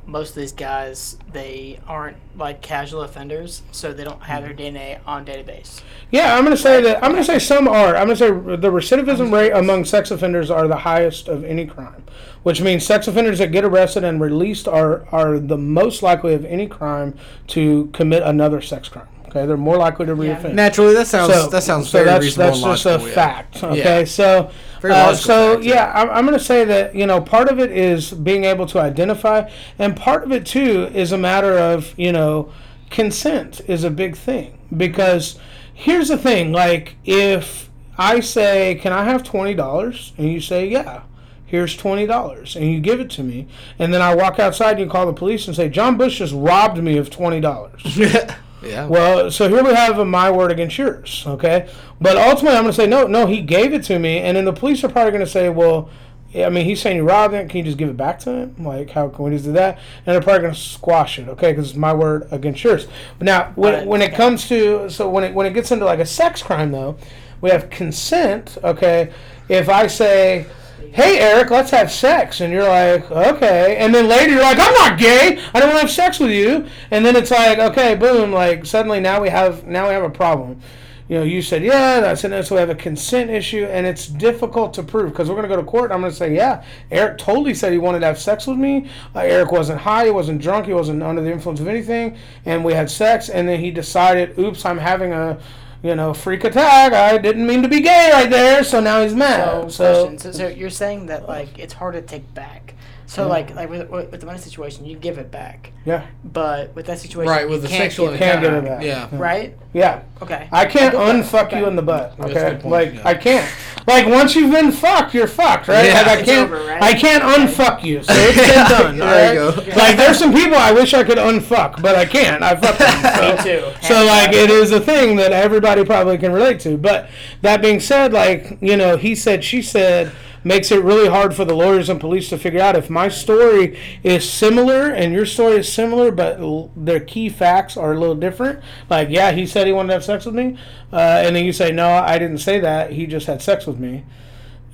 most 0.09 0.29
of 0.29 0.35
these 0.35 0.51
guys, 0.51 1.17
they 1.31 1.79
aren't 1.87 2.17
like 2.35 2.61
casual 2.61 3.01
offenders, 3.01 3.61
so 3.71 3.93
they 3.93 4.03
don't 4.03 4.21
have 4.23 4.43
their 4.43 4.53
mm-hmm. 4.53 4.75
DNA 4.75 4.99
on 5.05 5.25
database. 5.25 5.81
yeah, 6.11 6.35
I'm 6.35 6.43
going 6.43 6.55
to 6.55 6.61
say 6.61 6.81
that 6.81 7.03
I'm 7.03 7.11
going 7.11 7.23
to 7.23 7.31
say 7.31 7.39
some 7.39 7.67
are. 7.67 7.95
I'm 7.95 8.07
going 8.07 8.17
to 8.17 8.17
say 8.17 8.29
the 8.29 8.71
recidivism 8.71 9.31
rate 9.31 9.51
among 9.51 9.85
sex 9.85 10.11
offenders 10.11 10.49
are 10.49 10.67
the 10.67 10.77
highest 10.77 11.27
of 11.27 11.43
any 11.43 11.65
crime, 11.65 12.03
which 12.43 12.61
means 12.61 12.85
sex 12.85 13.07
offenders 13.07 13.39
that 13.39 13.51
get 13.51 13.63
arrested 13.63 14.03
and 14.03 14.19
released 14.19 14.67
are 14.67 15.07
are 15.11 15.39
the 15.39 15.57
most 15.57 16.01
likely 16.01 16.33
of 16.33 16.43
any 16.45 16.67
crime 16.67 17.15
to 17.47 17.87
commit 17.93 18.23
another 18.23 18.61
sex 18.61 18.89
crime. 18.89 19.07
Okay, 19.27 19.45
they're 19.45 19.57
more 19.57 19.77
likely 19.77 20.07
to 20.07 20.15
reoffend. 20.15 20.55
Naturally, 20.55 20.95
that 20.95 21.05
sounds 21.05 21.49
that 21.51 21.63
sounds 21.63 21.91
very 21.91 22.05
that's, 22.05 22.23
reasonable 22.25 22.51
that's 22.51 22.85
and 22.85 22.95
just 22.95 23.05
a 23.05 23.07
yeah. 23.07 23.13
fact. 23.13 23.63
Okay, 23.63 23.99
Yeah. 23.99 24.05
so 24.05 24.41
Very 24.43 24.53
uh, 24.83 25.15
so 25.15 25.59
yeah. 25.59 25.91
I'm, 25.95 26.09
I'm 26.09 26.25
going 26.25 26.37
to 26.37 26.43
say 26.43 26.63
that 26.65 26.95
you 26.95 27.05
know 27.05 27.21
part 27.21 27.49
of 27.49 27.59
it 27.59 27.71
is 27.71 28.11
being 28.11 28.45
able 28.45 28.65
to 28.67 28.79
identify, 28.79 29.49
and 29.77 29.95
part 29.95 30.23
of 30.23 30.31
it 30.31 30.45
too 30.45 30.89
is 30.93 31.11
a 31.11 31.17
matter 31.17 31.57
of 31.57 31.93
you 31.97 32.11
know 32.11 32.51
consent 32.89 33.61
is 33.67 33.83
a 33.83 33.89
big 33.89 34.15
thing 34.15 34.57
because 34.75 35.39
here's 35.73 36.07
the 36.09 36.17
thing: 36.17 36.51
like 36.51 36.95
if 37.05 37.69
I 37.97 38.19
say, 38.19 38.75
"Can 38.75 38.93
I 38.93 39.03
have 39.03 39.23
twenty 39.23 39.53
dollars?" 39.53 40.13
and 40.17 40.31
you 40.31 40.41
say, 40.41 40.67
"Yeah." 40.67 41.03
Here's 41.45 41.75
twenty 41.75 42.05
dollars, 42.05 42.55
and 42.55 42.71
you 42.71 42.79
give 42.79 42.99
it 42.99 43.09
to 43.11 43.23
me, 43.23 43.47
and 43.79 43.91
then 43.91 44.03
I 44.03 44.13
walk 44.13 44.37
outside 44.37 44.73
and 44.73 44.81
you 44.81 44.85
call 44.85 45.07
the 45.07 45.13
police 45.13 45.47
and 45.47 45.55
say, 45.55 45.67
"Jon 45.67 45.97
Bush 45.97 46.19
just 46.19 46.31
robbed 46.31 46.77
me 46.77 46.95
of 46.97 47.09
twenty 47.09 47.39
dollars." 47.39 47.81
yeah. 48.61 48.87
Well, 48.87 49.31
so 49.31 49.47
here 49.47 49.63
we 49.63 49.73
have 49.73 50.05
my 50.05 50.29
word 50.31 50.51
against 50.51 50.77
yours, 50.77 51.23
okay? 51.25 51.69
But 52.01 52.17
ultimately, 52.17 52.57
I'm 52.57 52.63
going 52.63 52.73
to 52.73 52.81
say 52.81 52.87
no, 52.87 53.07
no. 53.07 53.25
He 53.25 53.41
gave 53.41 53.73
it 53.73 53.83
to 53.85 53.99
me, 53.99 54.19
and 54.19 54.35
then 54.37 54.45
the 54.45 54.53
police 54.53 54.83
are 54.83 54.89
probably 54.89 55.11
going 55.11 55.23
to 55.23 55.31
say, 55.31 55.49
well, 55.49 55.89
yeah, 56.31 56.45
I 56.45 56.49
mean, 56.49 56.65
he's 56.65 56.81
saying 56.81 56.97
you 56.97 57.03
robbed 57.03 57.33
it. 57.33 57.49
Can 57.49 57.57
you 57.57 57.63
just 57.63 57.77
give 57.77 57.89
it 57.89 57.97
back 57.97 58.19
to 58.19 58.31
him? 58.31 58.63
Like, 58.63 58.91
how 58.91 59.09
can 59.09 59.25
we 59.25 59.31
just 59.31 59.45
do 59.45 59.51
that? 59.53 59.77
And 60.05 60.13
they're 60.13 60.21
probably 60.21 60.41
going 60.41 60.53
to 60.53 60.59
squash 60.59 61.17
it, 61.17 61.27
okay? 61.27 61.51
Because 61.51 61.69
it's 61.69 61.77
my 61.77 61.93
word 61.93 62.27
against 62.31 62.63
yours. 62.63 62.87
But 63.17 63.25
now, 63.25 63.51
when, 63.55 63.87
when 63.87 64.01
it 64.01 64.13
comes 64.13 64.47
to 64.49 64.89
so 64.89 65.09
when 65.09 65.23
it 65.23 65.33
when 65.33 65.47
it 65.47 65.53
gets 65.53 65.71
into 65.71 65.85
like 65.85 65.99
a 65.99 66.05
sex 66.05 66.43
crime, 66.43 66.71
though, 66.71 66.97
we 67.41 67.49
have 67.49 67.69
consent, 67.69 68.57
okay? 68.63 69.11
If 69.47 69.69
I 69.69 69.87
say. 69.87 70.45
Hey 70.93 71.19
Eric, 71.19 71.49
let's 71.49 71.71
have 71.71 71.91
sex, 71.91 72.39
and 72.41 72.53
you're 72.53 72.67
like, 72.67 73.09
okay, 73.11 73.77
and 73.77 73.93
then 73.93 74.07
later 74.07 74.33
you're 74.33 74.41
like, 74.41 74.59
I'm 74.59 74.73
not 74.73 74.97
gay, 74.97 75.37
I 75.53 75.59
don't 75.59 75.69
want 75.69 75.81
to 75.81 75.87
have 75.87 75.91
sex 75.91 76.19
with 76.19 76.31
you, 76.31 76.67
and 76.89 77.05
then 77.05 77.15
it's 77.15 77.31
like, 77.31 77.59
okay, 77.59 77.95
boom, 77.95 78.31
like 78.31 78.65
suddenly 78.65 78.99
now 78.99 79.21
we 79.21 79.29
have 79.29 79.67
now 79.67 79.87
we 79.87 79.93
have 79.93 80.03
a 80.03 80.09
problem. 80.09 80.61
You 81.09 81.17
know, 81.17 81.23
you 81.23 81.41
said 81.41 81.63
yeah, 81.63 82.07
and 82.09 82.45
so 82.45 82.55
we 82.55 82.59
have 82.59 82.69
a 82.69 82.75
consent 82.75 83.29
issue, 83.29 83.65
and 83.65 83.85
it's 83.85 84.07
difficult 84.07 84.73
to 84.75 84.83
prove 84.83 85.11
because 85.11 85.27
we're 85.27 85.35
gonna 85.35 85.47
go 85.47 85.57
to 85.57 85.63
court. 85.63 85.91
I'm 85.91 86.01
gonna 86.01 86.13
say 86.13 86.33
yeah, 86.35 86.63
Eric 86.91 87.17
totally 87.17 87.53
said 87.53 87.71
he 87.73 87.77
wanted 87.77 87.99
to 87.99 88.05
have 88.05 88.19
sex 88.19 88.47
with 88.47 88.57
me. 88.57 88.89
Uh, 89.13 89.19
Eric 89.19 89.51
wasn't 89.51 89.81
high, 89.81 90.05
he 90.05 90.11
wasn't 90.11 90.41
drunk, 90.41 90.65
he 90.65 90.73
wasn't 90.73 91.03
under 91.03 91.21
the 91.21 91.31
influence 91.31 91.59
of 91.59 91.67
anything, 91.67 92.17
and 92.45 92.63
we 92.63 92.73
had 92.73 92.89
sex, 92.89 93.29
and 93.29 93.49
then 93.49 93.59
he 93.59 93.69
decided, 93.69 94.37
oops, 94.39 94.63
I'm 94.65 94.77
having 94.77 95.11
a 95.11 95.39
you 95.81 95.95
know, 95.95 96.13
freak 96.13 96.43
attack. 96.43 96.93
I 96.93 97.17
didn't 97.17 97.47
mean 97.47 97.61
to 97.61 97.69
be 97.69 97.81
gay 97.81 98.09
right 98.11 98.29
there, 98.29 98.63
so 98.63 98.79
now 98.79 99.01
he's 99.01 99.15
mad. 99.15 99.71
So, 99.71 100.05
question. 100.05 100.17
So, 100.19 100.31
so 100.31 100.47
you're 100.47 100.69
saying 100.69 101.07
that 101.07 101.27
like 101.27 101.57
it's 101.57 101.73
hard 101.73 101.93
to 101.93 102.01
take 102.01 102.33
back. 102.33 102.75
So 103.09 103.27
like 103.27 103.55
like 103.55 103.71
with, 103.71 103.89
with 103.89 104.11
with 104.11 104.19
the 104.19 104.27
money 104.27 104.37
situation, 104.37 104.85
you 104.85 104.95
give 104.95 105.17
it 105.17 105.31
back, 105.31 105.71
yeah, 105.83 106.05
but 106.23 106.75
with 106.75 106.85
that 106.85 106.99
situation, 106.99 107.27
Right, 107.31 107.45
you 107.45 107.49
with 107.49 107.63
the 107.63 107.67
can't 107.67 107.81
sexual 107.91 108.05
give 108.07 108.15
it 108.15 108.19
can't 108.19 108.41
get 108.43 108.53
it 108.53 108.63
back. 108.63 108.83
Yeah. 108.83 109.09
Right? 109.11 109.57
yeah. 109.73 110.03
Okay. 110.21 110.47
I 110.51 110.67
can't 110.67 110.93
I 110.93 111.11
unfuck 111.13 111.45
Okay. 111.47 111.57
you 111.59 111.65
in 111.65 111.75
the 111.75 111.81
butt. 111.81 112.13
Okay, 112.19 112.59
point, 112.61 112.65
like 112.65 112.93
yeah. 112.93 113.01
I 113.07 113.15
can't. 113.15 113.51
Like 113.87 114.05
once 114.05 114.35
you've 114.35 114.51
been 114.51 114.71
fucked, 114.71 115.15
you're 115.15 115.25
fucked, 115.25 115.67
right? 115.67 115.85
Yeah. 115.85 115.93
Like 115.95 116.07
I 116.07 116.17
It's 116.19 116.29
can't. 116.29 116.51
over, 116.51 116.63
right? 116.67 116.83
I 116.83 116.93
can't 116.93 117.23
unfuck 117.23 117.83
you. 117.83 118.03
So 118.03 118.13
it's 118.15 118.37
been 118.37 118.69
done. 118.69 118.97
There 118.99 119.33
you 119.33 119.39
go. 119.39 119.75
Like 119.75 119.97
there's 119.97 120.19
some 120.19 120.31
people 120.31 120.57
I 120.59 120.71
wish 120.71 120.93
I 120.93 121.03
could 121.03 121.17
unfuck, 121.17 121.81
but 121.81 121.95
I 121.95 122.05
can't. 122.05 122.43
I 122.43 122.55
fuck 122.57 122.77
them. 122.77 123.37
So, 123.39 123.43
Me 123.51 123.71
too. 123.71 123.87
so 123.87 124.05
like 124.05 124.33
it 124.33 124.51
is 124.51 124.71
a 124.71 124.79
thing 124.79 125.15
that 125.15 125.31
everybody 125.31 125.83
probably 125.83 126.19
can 126.19 126.31
relate 126.31 126.59
to. 126.59 126.77
But 126.77 127.09
that 127.41 127.59
being 127.59 127.79
said, 127.79 128.13
like 128.13 128.59
you 128.61 128.77
know, 128.77 128.97
he 128.97 129.15
said, 129.15 129.43
she 129.43 129.63
said. 129.63 130.11
Makes 130.43 130.71
it 130.71 130.83
really 130.83 131.09
hard 131.09 131.35
for 131.35 131.43
the 131.45 131.53
lawyers 131.53 131.89
and 131.89 131.99
police 131.99 132.29
to 132.29 132.37
figure 132.37 132.61
out 132.61 132.75
if 132.75 132.89
my 132.89 133.09
story 133.09 133.77
is 134.03 134.29
similar 134.29 134.89
and 134.89 135.13
your 135.13 135.25
story 135.25 135.57
is 135.57 135.71
similar, 135.71 136.11
but 136.11 136.39
l- 136.39 136.71
their 136.75 136.99
key 136.99 137.29
facts 137.29 137.75
are 137.75 137.93
a 137.93 137.99
little 137.99 138.15
different. 138.15 138.61
Like, 138.89 139.09
yeah, 139.09 139.31
he 139.31 139.45
said 139.45 139.67
he 139.67 139.73
wanted 139.73 139.87
to 139.89 139.93
have 139.93 140.03
sex 140.05 140.25
with 140.25 140.35
me, 140.35 140.57
uh, 140.93 140.97
and 141.25 141.35
then 141.35 141.45
you 141.45 141.51
say, 141.51 141.71
no, 141.71 141.89
I 141.89 142.17
didn't 142.17 142.37
say 142.39 142.59
that. 142.59 142.91
He 142.91 143.05
just 143.05 143.27
had 143.27 143.41
sex 143.41 143.67
with 143.67 143.79
me 143.79 144.03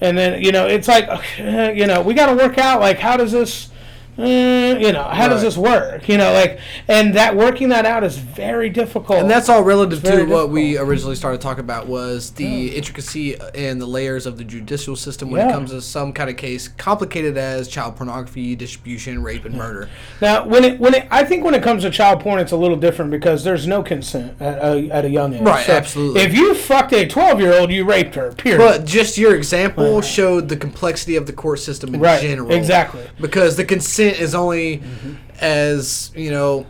and 0.02 0.18
then 0.18 0.44
you 0.44 0.52
know 0.52 0.68
it's 0.68 0.90
like 0.90 1.08
you 1.40 1.88
know 1.88 2.02
we 2.02 2.14
got 2.14 2.26
to 2.26 2.36
work 2.36 2.58
out 2.58 2.82
like 2.82 3.00
how 3.00 3.16
does 3.16 3.32
this 3.32 3.70
uh, 4.18 4.78
you 4.80 4.92
know 4.92 5.04
how 5.04 5.28
does 5.28 5.42
this 5.42 5.58
work? 5.58 6.08
You 6.08 6.18
know 6.18 6.32
like 6.34 6.60
and 6.88 7.14
that 7.16 7.36
working 7.36 7.70
that 7.70 7.86
out 7.86 8.04
is 8.04 8.18
very 8.18 8.70
difficult. 8.70 9.20
And 9.20 9.30
that's 9.30 9.50
all 9.50 9.64
relative 9.64 10.02
to 10.04 10.08
very 10.10 10.26
what 10.26 10.50
we 10.50 10.78
originally 10.78 11.16
started 11.16 11.42
talking 11.42 11.64
about 11.64 11.88
was 11.88 12.32
the 12.32 12.76
intricacy 12.76 13.36
and 13.54 13.82
the 13.82 13.86
layers 13.86 14.26
of 14.26 14.38
the 14.38 14.44
judicial 14.44 14.96
system 14.96 15.32
when 15.32 15.48
it 15.48 15.52
comes 15.52 15.72
to 15.72 15.82
some 15.82 16.14
kind 16.14 16.30
of 16.30 16.38
case 16.38 16.68
complicated 16.68 17.38
as 17.38 17.68
child 17.68 17.96
pornography, 17.96 18.56
distribution, 18.56 19.22
rape, 19.24 19.46
and 19.46 19.56
murder. 19.56 19.90
now 20.22 20.46
when 20.48 20.64
it 20.64 20.80
when 20.80 20.94
it 20.94 21.08
i 21.12 21.24
think 21.24 21.44
when 21.44 21.54
it 21.54 21.64
comes 21.64 21.84
to 21.84 21.90
child 21.90 22.20
porn 22.22 22.40
it's 22.40 22.52
a 22.52 22.58
little 22.58 22.78
different 22.78 23.12
because 23.12 23.44
there's 23.44 23.68
no 23.68 23.82
consent 23.84 24.40
at 24.42 24.58
a, 24.60 24.90
at 24.92 25.06
a 25.06 25.10
young 25.10 25.34
age. 25.34 25.42
Right, 25.42 25.68
absolutely. 25.68 26.22
if 26.22 26.34
you 26.34 26.54
fucked 26.54 26.94
a 26.94 27.08
12 27.08 27.40
year 27.40 27.54
old 27.54 27.72
you 27.72 27.84
raped 27.86 28.16
her 28.16 28.32
period. 28.32 28.60
But 28.60 28.86
just 28.86 29.18
your 29.18 29.36
example 29.36 30.02
showed 30.02 30.50
the 30.50 30.58
complexity 30.58 31.16
of 31.16 31.26
the 31.26 31.34
court 31.34 31.60
system 31.60 31.94
in 31.96 32.00
Right, 32.02 32.22
general. 32.22 32.52
exactly. 32.52 33.08
Because 33.20 33.56
the 33.56 33.66
consent 33.66 34.05
is 34.14 34.36
only 34.36 34.78
Mm-hmm. 34.78 35.14
as, 35.42 36.12
you 36.16 36.32
know, 36.32 36.66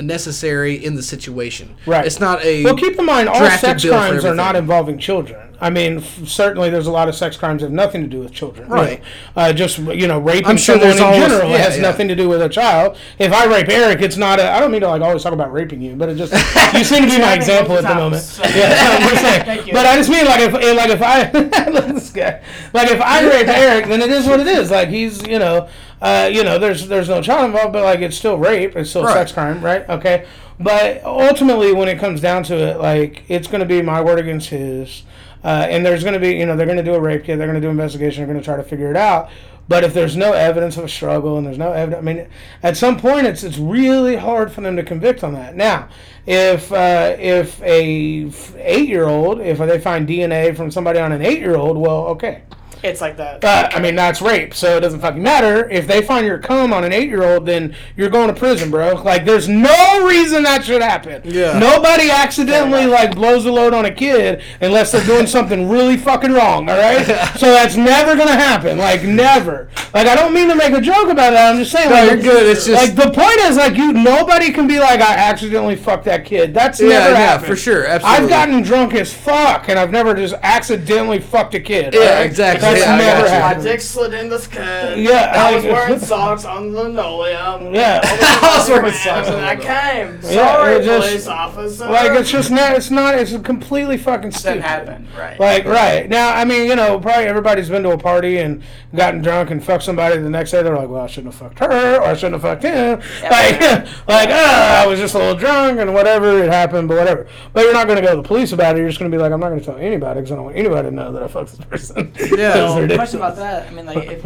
necessary 0.00 0.74
in 0.84 0.94
the 0.94 1.02
situation. 1.02 1.76
Right. 1.86 2.04
It's 2.04 2.18
not 2.20 2.44
a 2.44 2.64
Well, 2.64 2.76
keep 2.76 2.98
in 2.98 3.04
mind, 3.04 3.28
all 3.28 3.48
sex 3.58 3.84
crimes 3.84 4.24
are 4.24 4.34
not 4.34 4.56
involving 4.56 4.98
children. 4.98 5.53
I 5.64 5.70
mean, 5.70 5.98
f- 5.98 6.28
certainly 6.28 6.68
there's 6.70 6.86
a 6.86 6.90
lot 6.92 7.08
of 7.08 7.14
sex 7.14 7.36
crimes 7.36 7.62
that 7.62 7.66
have 7.68 7.72
nothing 7.72 8.02
to 8.02 8.06
do 8.08 8.20
with 8.20 8.32
children. 8.32 8.68
you 8.68 8.74
Right. 8.74 9.00
know. 9.00 9.42
Uh, 9.42 9.52
just, 9.52 9.78
you 9.78 10.06
know, 10.06 10.18
raping 10.18 10.46
I'm 10.46 10.56
sure 10.56 10.74
someone 10.74 10.88
there's 10.88 10.98
in 10.98 11.04
always- 11.04 11.20
general 11.22 11.50
yeah, 11.50 11.56
has 11.58 11.76
yeah. 11.76 11.82
nothing 11.82 12.08
to 12.08 12.14
do 12.14 12.28
with 12.28 12.42
a 12.42 12.48
child. 12.48 12.96
If 13.18 13.32
I 13.32 13.46
rape 13.46 13.68
Eric, 13.68 14.02
it's 14.02 14.16
not 14.16 14.38
a. 14.38 14.50
I 14.50 14.60
don't 14.60 14.70
mean 14.70 14.82
to, 14.82 14.88
like, 14.88 15.02
always 15.02 15.22
talk 15.22 15.32
about 15.32 15.52
raping 15.52 15.80
you, 15.80 15.94
but 15.96 16.08
it 16.10 16.16
just. 16.16 16.32
you 16.74 16.84
seem 16.84 17.02
to 17.04 17.08
be 17.08 17.18
my 17.18 17.34
example 17.40 17.74
at 17.76 17.82
the 17.82 17.88
times. 17.88 18.38
moment. 18.38 18.54
Yeah, 18.56 18.98
I'm 19.00 19.08
just 19.08 19.22
saying. 19.22 19.44
Thank 19.46 19.66
you. 19.66 19.72
But 19.72 19.86
I 19.86 19.96
just 19.96 20.10
mean, 20.10 20.24
like, 20.26 20.40
if, 20.40 20.52
like, 20.52 20.90
if 20.90 21.02
I. 21.02 21.30
look 21.70 21.84
at 21.88 21.94
this 21.94 22.10
guy. 22.10 22.42
Like, 22.72 22.90
if 22.90 23.00
I 23.00 23.26
rape 23.26 23.48
Eric, 23.48 23.86
then 23.86 24.02
it 24.02 24.10
is 24.10 24.26
what 24.26 24.40
it 24.40 24.46
is. 24.46 24.70
Like, 24.70 24.88
he's, 24.90 25.26
you 25.26 25.38
know. 25.38 25.68
Uh, 26.02 26.28
you 26.30 26.44
know, 26.44 26.58
there's 26.58 26.86
there's 26.88 27.08
no 27.08 27.22
child 27.22 27.46
involved, 27.46 27.72
but 27.72 27.82
like 27.82 28.00
it's 28.00 28.14
still 28.16 28.36
rape, 28.36 28.76
it's 28.76 28.90
still 28.90 29.04
Right. 29.04 29.14
sex 29.14 29.32
crime, 29.32 29.62
right? 29.64 29.88
Okay, 29.88 30.26
but 30.60 31.02
ultimately, 31.02 31.72
when 31.72 31.88
it 31.88 31.98
comes 31.98 32.20
down 32.20 32.42
to 32.42 32.54
it, 32.56 32.78
like 32.78 33.22
it's 33.28 33.48
going 33.48 33.60
to 33.60 33.66
be 33.66 33.80
my 33.80 34.02
word 34.02 34.18
against 34.18 34.50
his, 34.50 35.04
uh, 35.44 35.66
and 35.68 35.84
there's 35.84 36.02
going 36.02 36.14
to 36.14 36.20
be, 36.20 36.32
you 36.32 36.46
know, 36.46 36.56
they're 36.56 36.66
going 36.66 36.78
to 36.78 36.84
do 36.84 36.94
a 36.94 37.00
rape 37.00 37.24
kit, 37.24 37.38
they're 37.38 37.46
going 37.46 37.60
to 37.60 37.66
do 37.66 37.70
investigation, 37.70 38.22
they're 38.22 38.32
going 38.32 38.40
to 38.40 38.44
try 38.44 38.56
to 38.56 38.62
figure 38.62 38.90
it 38.90 38.96
out. 38.96 39.30
But 39.68 39.84
if 39.84 39.94
there's 39.94 40.16
no 40.16 40.32
evidence 40.32 40.76
of 40.76 40.84
a 40.84 40.88
struggle 40.88 41.38
and 41.38 41.46
there's 41.46 41.58
no 41.58 41.72
evidence, 41.72 41.98
I 42.00 42.04
mean, 42.04 42.28
at 42.62 42.76
some 42.76 42.98
point, 42.98 43.26
it's 43.26 43.42
it's 43.42 43.56
really 43.56 44.16
hard 44.16 44.52
for 44.52 44.60
them 44.60 44.76
to 44.76 44.82
convict 44.82 45.24
on 45.24 45.32
that. 45.34 45.56
Now, 45.56 45.88
if 46.26 46.70
uh, 46.70 47.16
if 47.18 47.62
a 47.62 48.30
eight 48.58 48.88
year 48.88 49.06
old, 49.06 49.40
if 49.40 49.58
they 49.58 49.78
find 49.80 50.06
DNA 50.06 50.54
from 50.54 50.70
somebody 50.70 50.98
on 50.98 51.12
an 51.12 51.22
eight 51.22 51.38
year 51.38 51.56
old, 51.56 51.78
well, 51.78 52.06
okay. 52.08 52.42
It's 52.84 53.00
like 53.00 53.16
that. 53.16 53.40
But 53.40 53.74
I 53.74 53.80
mean, 53.80 53.94
that's 53.94 54.20
rape, 54.20 54.54
so 54.54 54.76
it 54.76 54.80
doesn't 54.80 55.00
fucking 55.00 55.22
matter. 55.22 55.68
If 55.70 55.86
they 55.86 56.02
find 56.02 56.26
your 56.26 56.38
cum 56.38 56.72
on 56.72 56.84
an 56.84 56.92
eight-year-old, 56.92 57.46
then 57.46 57.74
you're 57.96 58.10
going 58.10 58.28
to 58.28 58.34
prison, 58.34 58.70
bro. 58.70 58.94
Like, 59.02 59.24
there's 59.24 59.48
no 59.48 60.06
reason 60.06 60.42
that 60.44 60.64
should 60.64 60.82
happen. 60.82 61.22
Yeah. 61.24 61.58
Nobody 61.58 62.10
accidentally 62.10 62.86
like 62.86 63.14
blows 63.14 63.46
a 63.46 63.52
load 63.52 63.74
on 63.74 63.84
a 63.84 63.90
kid 63.90 64.42
unless 64.60 64.92
they're 64.92 65.04
doing 65.04 65.26
something 65.26 65.68
really 65.68 65.96
fucking 65.96 66.32
wrong. 66.32 66.68
All 66.68 66.76
right. 66.78 67.04
so 67.36 67.46
that's 67.46 67.76
never 67.76 68.16
gonna 68.16 68.32
happen. 68.36 68.78
Like, 68.78 69.02
never. 69.02 69.68
Like, 69.92 70.06
I 70.06 70.14
don't 70.14 70.34
mean 70.34 70.48
to 70.48 70.54
make 70.56 70.72
a 70.72 70.80
joke 70.80 71.08
about 71.08 71.30
that. 71.30 71.52
I'm 71.52 71.58
just 71.58 71.72
saying. 71.72 71.88
No, 71.88 71.96
like, 71.96 72.10
you're 72.10 72.22
good. 72.22 72.46
It's 72.46 72.66
just- 72.66 72.80
like 72.82 72.94
the 72.94 73.10
point 73.12 73.38
is 73.40 73.56
like 73.56 73.76
you. 73.76 73.92
Nobody 73.92 74.50
can 74.52 74.66
be 74.66 74.78
like 74.78 75.00
I 75.00 75.14
accidentally 75.14 75.76
fucked 75.76 76.04
that 76.04 76.24
kid. 76.24 76.52
That's 76.52 76.80
Yeah, 76.80 76.88
never 76.88 77.10
yeah, 77.12 77.16
happened. 77.16 77.46
for 77.48 77.56
sure, 77.56 77.86
absolutely. 77.86 78.24
I've 78.24 78.28
gotten 78.28 78.62
drunk 78.62 78.94
as 78.94 79.12
fuck, 79.12 79.68
and 79.68 79.78
I've 79.78 79.90
never 79.90 80.14
just 80.14 80.34
accidentally 80.42 81.20
fucked 81.20 81.54
a 81.54 81.60
kid. 81.60 81.94
Yeah, 81.94 82.00
all 82.00 82.06
right? 82.16 82.26
exactly. 82.26 82.60
That's 82.60 82.73
Yeah, 82.78 82.94
I 82.94 82.98
never 82.98 83.26
got 83.26 83.56
you. 83.56 83.62
My 83.62 83.62
dick 83.70 83.80
slid 83.80 84.14
in 84.14 84.28
the 84.28 84.38
skin. 84.38 84.98
Yeah, 85.04 85.32
I 85.34 85.54
was 85.54 85.64
wearing 85.64 85.98
socks 85.98 86.44
on 86.44 86.72
the 86.72 86.82
linoleum. 86.82 87.74
Yeah. 87.74 88.00
I 88.02 88.56
was 88.58 88.68
wearing 88.68 88.92
socks 88.92 89.28
and 89.28 89.36
I 89.44 89.54
linoleum. 89.54 90.20
came. 90.20 90.30
Yeah, 90.32 90.54
Sorry, 90.56 90.84
just- 90.84 91.08
police 91.08 91.26
officer. 91.26 91.86
Like 91.86 92.12
it's 92.18 92.30
just 92.30 92.50
not. 92.50 92.72
It's 92.76 92.90
not. 92.90 93.14
It's 93.14 93.32
a 93.32 93.38
completely 93.38 93.96
fucking 93.98 94.30
stupid. 94.32 94.60
Doesn't 94.60 94.62
happen, 94.62 95.08
right? 95.16 95.38
Like 95.38 95.64
right 95.66 96.08
now, 96.08 96.34
I 96.34 96.44
mean, 96.44 96.66
you 96.68 96.76
know, 96.76 96.98
probably 97.00 97.24
everybody's 97.24 97.68
been 97.68 97.82
to 97.84 97.90
a 97.90 97.98
party 97.98 98.38
and 98.38 98.62
gotten 98.94 99.22
drunk 99.22 99.50
and 99.50 99.62
fucked 99.64 99.84
somebody. 99.84 100.18
The 100.20 100.30
next 100.30 100.50
day, 100.50 100.62
they're 100.62 100.76
like, 100.76 100.88
"Well, 100.88 101.02
I 101.02 101.06
shouldn't 101.06 101.32
have 101.34 101.40
fucked 101.40 101.58
her, 101.60 101.96
or 101.98 102.02
I 102.02 102.14
shouldn't 102.14 102.34
have 102.34 102.42
fucked 102.42 102.62
him." 102.62 103.00
Like, 103.22 103.60
like, 104.08 104.28
ah, 104.30 104.82
I 104.82 104.86
was 104.86 104.98
just 104.98 105.14
a 105.14 105.18
little 105.18 105.34
drunk 105.36 105.78
and 105.80 105.92
whatever 105.94 106.42
it 106.42 106.50
happened, 106.50 106.88
but 106.88 106.96
whatever. 106.98 107.26
But 107.52 107.64
you're 107.64 107.72
not 107.72 107.86
going 107.86 107.96
to 107.96 108.02
go 108.02 108.10
to 108.16 108.22
the 108.22 108.26
police 108.26 108.52
about 108.52 108.76
it. 108.76 108.80
You're 108.80 108.88
just 108.88 108.98
going 108.98 109.10
to 109.10 109.16
be 109.16 109.20
like, 109.20 109.32
"I'm 109.32 109.40
not 109.40 109.48
going 109.48 109.60
to 109.60 109.66
tell 109.66 109.76
anybody 109.78 110.20
because 110.20 110.32
I 110.32 110.36
don't 110.36 110.44
want 110.44 110.56
anybody 110.56 110.88
to 110.88 110.94
know 110.94 111.12
that 111.12 111.22
I 111.22 111.28
fucked 111.28 111.56
this 111.56 111.66
person." 111.66 112.12
Yeah. 112.36 112.54
It's 112.64 112.72
So, 112.74 112.80
ridiculous. 112.80 112.96
question 112.96 113.18
about 113.20 113.36
that. 113.36 113.68
I 113.68 113.70
mean, 113.70 113.86
like, 113.86 114.06
if, 114.08 114.24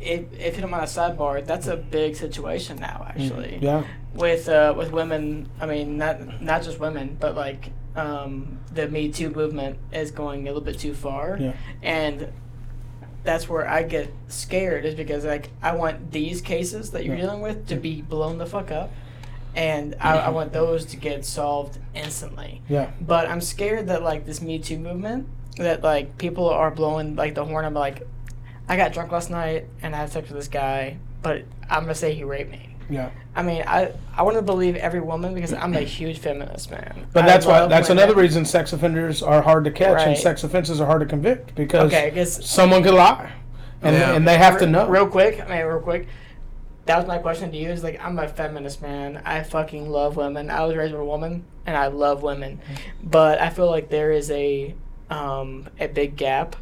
if 0.00 0.32
if 0.38 0.54
you 0.56 0.62
don't 0.62 0.70
mind 0.70 0.84
a 0.84 0.86
sidebar, 0.86 1.44
that's 1.44 1.66
a 1.66 1.76
big 1.76 2.16
situation 2.16 2.78
now, 2.78 3.04
actually. 3.08 3.58
Yeah. 3.60 3.84
With 4.14 4.48
uh, 4.48 4.74
with 4.76 4.90
women, 4.92 5.48
I 5.60 5.66
mean, 5.66 5.96
not 5.98 6.42
not 6.42 6.62
just 6.62 6.78
women, 6.80 7.16
but 7.20 7.34
like 7.36 7.70
um, 7.96 8.58
the 8.74 8.88
Me 8.88 9.10
Too 9.10 9.30
movement 9.30 9.78
is 9.92 10.10
going 10.10 10.42
a 10.42 10.50
little 10.52 10.62
bit 10.62 10.78
too 10.78 10.94
far, 10.94 11.36
Yeah. 11.40 11.52
and 11.82 12.28
that's 13.22 13.48
where 13.48 13.68
I 13.68 13.82
get 13.82 14.10
scared 14.28 14.84
is 14.86 14.94
because 14.94 15.24
like 15.24 15.50
I 15.62 15.72
want 15.74 16.10
these 16.10 16.40
cases 16.40 16.90
that 16.92 17.04
you're 17.04 17.16
Yeah. 17.16 17.22
dealing 17.22 17.40
with 17.42 17.66
to 17.68 17.76
be 17.76 18.00
blown 18.02 18.38
the 18.38 18.46
fuck 18.46 18.70
up, 18.70 18.90
and 19.54 19.94
I, 20.00 20.18
I 20.18 20.28
want 20.30 20.52
those 20.52 20.86
to 20.86 20.96
get 20.96 21.24
solved 21.26 21.78
instantly. 21.94 22.62
Yeah. 22.68 22.90
But 23.00 23.28
I'm 23.28 23.40
scared 23.42 23.88
that 23.88 24.02
like 24.02 24.24
this 24.26 24.40
Me 24.40 24.58
Too 24.58 24.78
movement, 24.78 25.28
that 25.64 25.82
like 25.82 26.18
people 26.18 26.48
are 26.48 26.70
blowing 26.70 27.16
like 27.16 27.34
the 27.34 27.44
horn. 27.44 27.64
I'm 27.64 27.74
like, 27.74 28.06
I 28.68 28.76
got 28.76 28.92
drunk 28.92 29.12
last 29.12 29.30
night 29.30 29.66
and 29.82 29.94
I 29.94 29.98
had 29.98 30.10
sex 30.12 30.28
with 30.28 30.36
this 30.38 30.48
guy, 30.48 30.98
but 31.22 31.44
I'm 31.68 31.82
gonna 31.82 31.94
say 31.94 32.14
he 32.14 32.24
raped 32.24 32.50
me. 32.50 32.76
Yeah. 32.88 33.10
I 33.36 33.42
mean, 33.42 33.62
I 33.66 33.92
I 34.16 34.22
want 34.22 34.36
to 34.36 34.42
believe 34.42 34.74
every 34.76 35.00
woman 35.00 35.34
because 35.34 35.52
I'm 35.52 35.74
a 35.74 35.80
huge 35.80 36.18
feminist, 36.18 36.70
man. 36.70 37.06
But 37.12 37.24
I 37.24 37.26
that's 37.26 37.46
why 37.46 37.66
that's 37.66 37.88
women. 37.88 38.02
another 38.02 38.20
reason 38.20 38.44
sex 38.44 38.72
offenders 38.72 39.22
are 39.22 39.42
hard 39.42 39.64
to 39.64 39.70
catch 39.70 40.06
and 40.06 40.18
sex 40.18 40.42
offenses 40.44 40.80
are 40.80 40.86
hard 40.86 41.00
to 41.00 41.06
convict 41.06 41.54
because 41.54 41.92
Okay, 41.92 42.12
I 42.20 42.24
someone 42.24 42.82
could 42.82 42.94
lie. 42.94 43.32
And, 43.82 43.96
Yeah. 43.96 44.14
and 44.14 44.26
they 44.28 44.36
have 44.36 44.58
to 44.58 44.66
know. 44.66 44.88
Real 44.88 45.06
quick, 45.06 45.40
I 45.40 45.48
mean, 45.48 45.64
real 45.66 45.80
quick. 45.80 46.08
That 46.86 46.98
was 46.98 47.06
my 47.06 47.18
question 47.18 47.52
to 47.52 47.56
you. 47.56 47.70
Is 47.70 47.84
like, 47.84 48.00
I'm 48.04 48.18
a 48.18 48.26
feminist, 48.26 48.82
man. 48.82 49.22
I 49.24 49.42
fucking 49.44 49.88
love 49.88 50.16
women. 50.16 50.50
I 50.50 50.64
was 50.66 50.74
raised 50.74 50.92
with 50.92 51.00
a 51.00 51.04
woman, 51.04 51.44
and 51.64 51.76
I 51.76 51.86
love 51.86 52.22
women. 52.22 52.58
Mm-hmm. 52.58 53.08
But 53.08 53.40
I 53.40 53.50
feel 53.50 53.70
like 53.70 53.90
there 53.90 54.10
is 54.10 54.30
a 54.32 54.74
um, 55.10 55.68
a 55.78 55.86
big 55.88 56.16
gap 56.16 56.56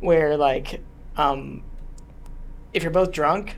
where, 0.00 0.36
like, 0.36 0.80
um, 1.16 1.62
if 2.72 2.82
you're 2.82 2.92
both 2.92 3.10
drunk, 3.12 3.56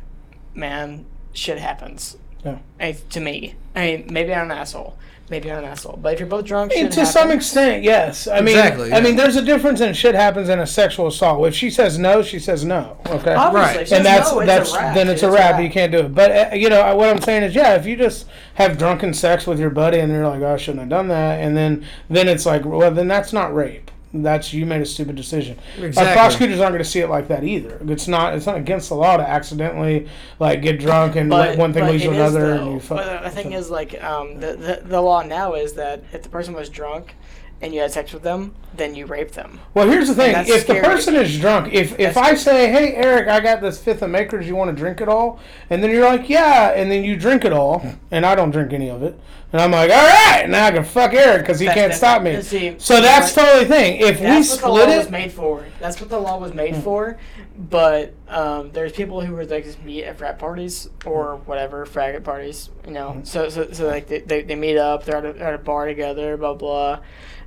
man, 0.54 1.04
shit 1.32 1.58
happens. 1.58 2.16
Yeah. 2.44 2.58
I, 2.80 2.92
to 3.10 3.20
me, 3.20 3.56
I 3.74 3.80
mean, 3.96 4.06
maybe 4.10 4.32
I'm 4.32 4.50
an 4.50 4.56
asshole. 4.56 4.96
Maybe 5.30 5.52
I'm 5.52 5.58
an 5.58 5.64
asshole. 5.64 5.98
But 6.00 6.14
if 6.14 6.20
you're 6.20 6.28
both 6.28 6.46
drunk, 6.46 6.72
And 6.74 6.86
shit 6.94 7.04
to 7.04 7.04
some 7.04 7.30
extent, 7.30 7.82
yes. 7.82 8.26
I 8.26 8.40
mean, 8.40 8.56
Exactly, 8.56 8.92
I 8.94 9.00
mean, 9.02 9.14
there's 9.16 9.36
a 9.36 9.42
difference 9.42 9.80
in 9.82 9.92
shit 9.92 10.14
happens 10.14 10.48
in 10.48 10.58
a 10.58 10.66
sexual 10.66 11.08
assault. 11.08 11.46
If 11.46 11.54
she 11.54 11.68
says 11.68 11.98
no, 11.98 12.22
she 12.22 12.38
says 12.38 12.64
no. 12.64 12.96
Okay. 13.08 13.34
Obviously, 13.34 13.78
Right. 13.78 13.92
and 13.92 14.06
that's 14.06 14.32
no, 14.32 14.46
that's 14.46 14.72
a 14.72 14.76
wrap, 14.78 14.94
then 14.94 15.08
it's 15.08 15.20
dude. 15.20 15.30
a 15.30 15.32
wrap. 15.34 15.60
You 15.60 15.68
can't 15.68 15.92
do 15.92 15.98
it. 15.98 16.14
But 16.14 16.52
uh, 16.52 16.54
you 16.54 16.70
know 16.70 16.94
what 16.96 17.10
I'm 17.10 17.20
saying 17.20 17.42
is, 17.42 17.54
yeah, 17.54 17.74
if 17.74 17.84
you 17.84 17.94
just 17.96 18.26
have 18.54 18.78
drunken 18.78 19.12
sex 19.12 19.46
with 19.46 19.60
your 19.60 19.68
buddy 19.68 19.98
and 19.98 20.10
you're 20.10 20.26
like, 20.26 20.40
oh, 20.40 20.54
I 20.54 20.56
shouldn't 20.56 20.80
have 20.80 20.88
done 20.88 21.08
that, 21.08 21.40
and 21.42 21.54
then 21.54 21.84
then 22.08 22.26
it's 22.26 22.46
like, 22.46 22.64
well, 22.64 22.90
then 22.90 23.08
that's 23.08 23.32
not 23.32 23.54
rape. 23.54 23.90
That's 24.22 24.52
you 24.52 24.66
made 24.66 24.80
a 24.82 24.86
stupid 24.86 25.16
decision. 25.16 25.58
Like 25.78 25.94
prosecutors 25.94 26.60
aren't 26.60 26.72
going 26.72 26.84
to 26.84 26.88
see 26.88 27.00
it 27.00 27.08
like 27.08 27.28
that 27.28 27.44
either. 27.44 27.78
It's 27.88 28.08
not. 28.08 28.34
It's 28.34 28.46
not 28.46 28.56
against 28.56 28.88
the 28.88 28.94
law 28.94 29.16
to 29.16 29.28
accidentally 29.28 30.08
like 30.38 30.62
get 30.62 30.80
drunk 30.80 31.16
and 31.16 31.30
let 31.30 31.58
one 31.58 31.72
thing 31.72 31.84
but 31.84 31.92
leads 31.92 32.04
to 32.04 32.10
it 32.10 32.14
is, 32.14 32.34
another. 32.34 32.52
and 32.52 32.72
you 32.72 32.80
fuck. 32.80 32.98
But 32.98 33.22
the 33.24 33.30
thing 33.30 33.52
is, 33.52 33.70
like, 33.70 34.02
um, 34.02 34.40
the, 34.40 34.54
the 34.54 34.82
the 34.84 35.00
law 35.00 35.22
now 35.22 35.54
is 35.54 35.74
that 35.74 36.04
if 36.12 36.22
the 36.22 36.28
person 36.28 36.54
was 36.54 36.68
drunk 36.68 37.14
and 37.60 37.74
you 37.74 37.80
had 37.80 37.90
sex 37.90 38.12
with 38.12 38.22
them, 38.22 38.54
then 38.74 38.94
you 38.94 39.06
raped 39.06 39.34
them. 39.34 39.60
Well, 39.74 39.88
here's 39.88 40.08
the 40.08 40.14
thing: 40.14 40.34
if 40.46 40.66
the 40.66 40.74
person 40.74 41.16
is 41.16 41.38
drunk, 41.40 41.72
if 41.72 41.98
if 41.98 42.16
I 42.16 42.34
say, 42.34 42.70
"Hey, 42.70 42.94
Eric, 42.94 43.28
I 43.28 43.40
got 43.40 43.60
this 43.60 43.82
fifth 43.82 44.02
of 44.02 44.10
Makers. 44.10 44.46
You 44.46 44.54
want 44.54 44.70
to 44.70 44.76
drink 44.76 45.00
it 45.00 45.08
all?" 45.08 45.40
and 45.70 45.82
then 45.82 45.90
you're 45.90 46.04
like, 46.04 46.28
"Yeah," 46.28 46.70
and 46.70 46.90
then 46.90 47.02
you 47.04 47.16
drink 47.16 47.44
it 47.44 47.52
all, 47.52 47.84
and 48.10 48.24
I 48.24 48.34
don't 48.34 48.50
drink 48.50 48.72
any 48.72 48.90
of 48.90 49.02
it, 49.02 49.18
and 49.52 49.60
I'm 49.62 49.70
like, 49.70 49.90
"All 49.90 49.96
right, 50.06 50.46
now 50.48 50.66
I 50.66 50.70
can 50.72 50.84
fuck 50.84 51.12
Eric 51.14 51.42
because 51.42 51.58
he 51.58 51.66
That's- 51.66 51.82
can't 51.88 51.94
stop 51.94 52.22
me." 52.22 52.40
see, 52.42 52.74
so 52.78 53.00
that's 53.00 53.32
totally 53.34 53.64
the 53.64 53.70
thing. 53.74 54.00
If 54.00 54.20
we 54.20 54.26
That's 54.26 54.50
what 54.50 54.60
the 54.60 54.68
law 54.68 54.80
split 54.82 54.98
was 54.98 55.10
made 55.10 55.32
for. 55.32 55.64
That's 55.80 56.00
what 56.00 56.10
the 56.10 56.18
law 56.18 56.38
was 56.38 56.52
made 56.54 56.74
Hmm. 56.76 56.80
for. 56.82 57.18
But 57.60 58.14
um, 58.28 58.70
there's 58.72 58.92
people 58.92 59.20
who 59.20 59.34
would 59.36 59.50
like 59.50 59.64
just 59.64 59.82
meet 59.82 60.04
at 60.04 60.16
frat 60.18 60.38
parties 60.38 60.88
or 61.04 61.36
whatever 61.46 61.84
faggot 61.86 62.22
parties, 62.22 62.70
you 62.86 62.92
know. 62.92 63.10
Hmm. 63.14 63.24
So 63.24 63.48
so 63.48 63.72
so 63.72 63.86
like 63.86 64.06
they, 64.06 64.20
they, 64.20 64.42
they 64.42 64.54
meet 64.54 64.76
up, 64.78 65.04
they're 65.04 65.16
at 65.16 65.24
a, 65.24 65.40
at 65.42 65.54
a 65.54 65.58
bar 65.58 65.86
together, 65.86 66.36
blah 66.36 66.54
blah, 66.54 67.00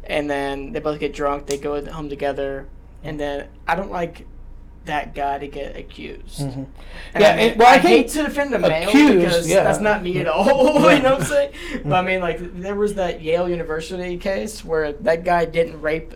and 0.03 0.29
then 0.29 0.73
they 0.73 0.79
both 0.79 0.99
get 0.99 1.13
drunk. 1.13 1.45
They 1.45 1.57
go 1.57 1.83
home 1.85 2.09
together, 2.09 2.67
and 3.03 3.17
then 3.19 3.47
I 3.67 3.75
don't 3.75 3.91
like 3.91 4.25
that 4.85 5.13
guy 5.13 5.37
to 5.37 5.47
get 5.47 5.75
accused. 5.77 6.39
Mhm. 6.39 6.65
Yeah, 7.19 7.31
I, 7.31 7.35
mean, 7.35 7.49
and- 7.51 7.59
well, 7.59 7.67
I 7.67 7.75
I, 7.75 7.77
hate 7.77 8.07
to 8.09 8.23
defend 8.23 8.53
the 8.53 8.59
male 8.59 8.89
accused, 8.89 9.19
because 9.19 9.49
yeah. 9.49 9.63
that's 9.63 9.79
not 9.79 10.01
me 10.03 10.17
at 10.19 10.27
all. 10.27 10.47
you 10.93 11.01
know 11.01 11.11
what 11.13 11.21
I'm 11.21 11.23
saying? 11.25 11.53
But 11.83 11.93
I 11.93 12.01
mean, 12.01 12.19
like 12.19 12.39
there 12.61 12.75
was 12.75 12.95
that 12.95 13.21
Yale 13.21 13.47
University 13.49 14.17
case 14.17 14.65
where 14.65 14.93
that 14.93 15.23
guy 15.23 15.45
didn't 15.45 15.81
rape 15.81 16.15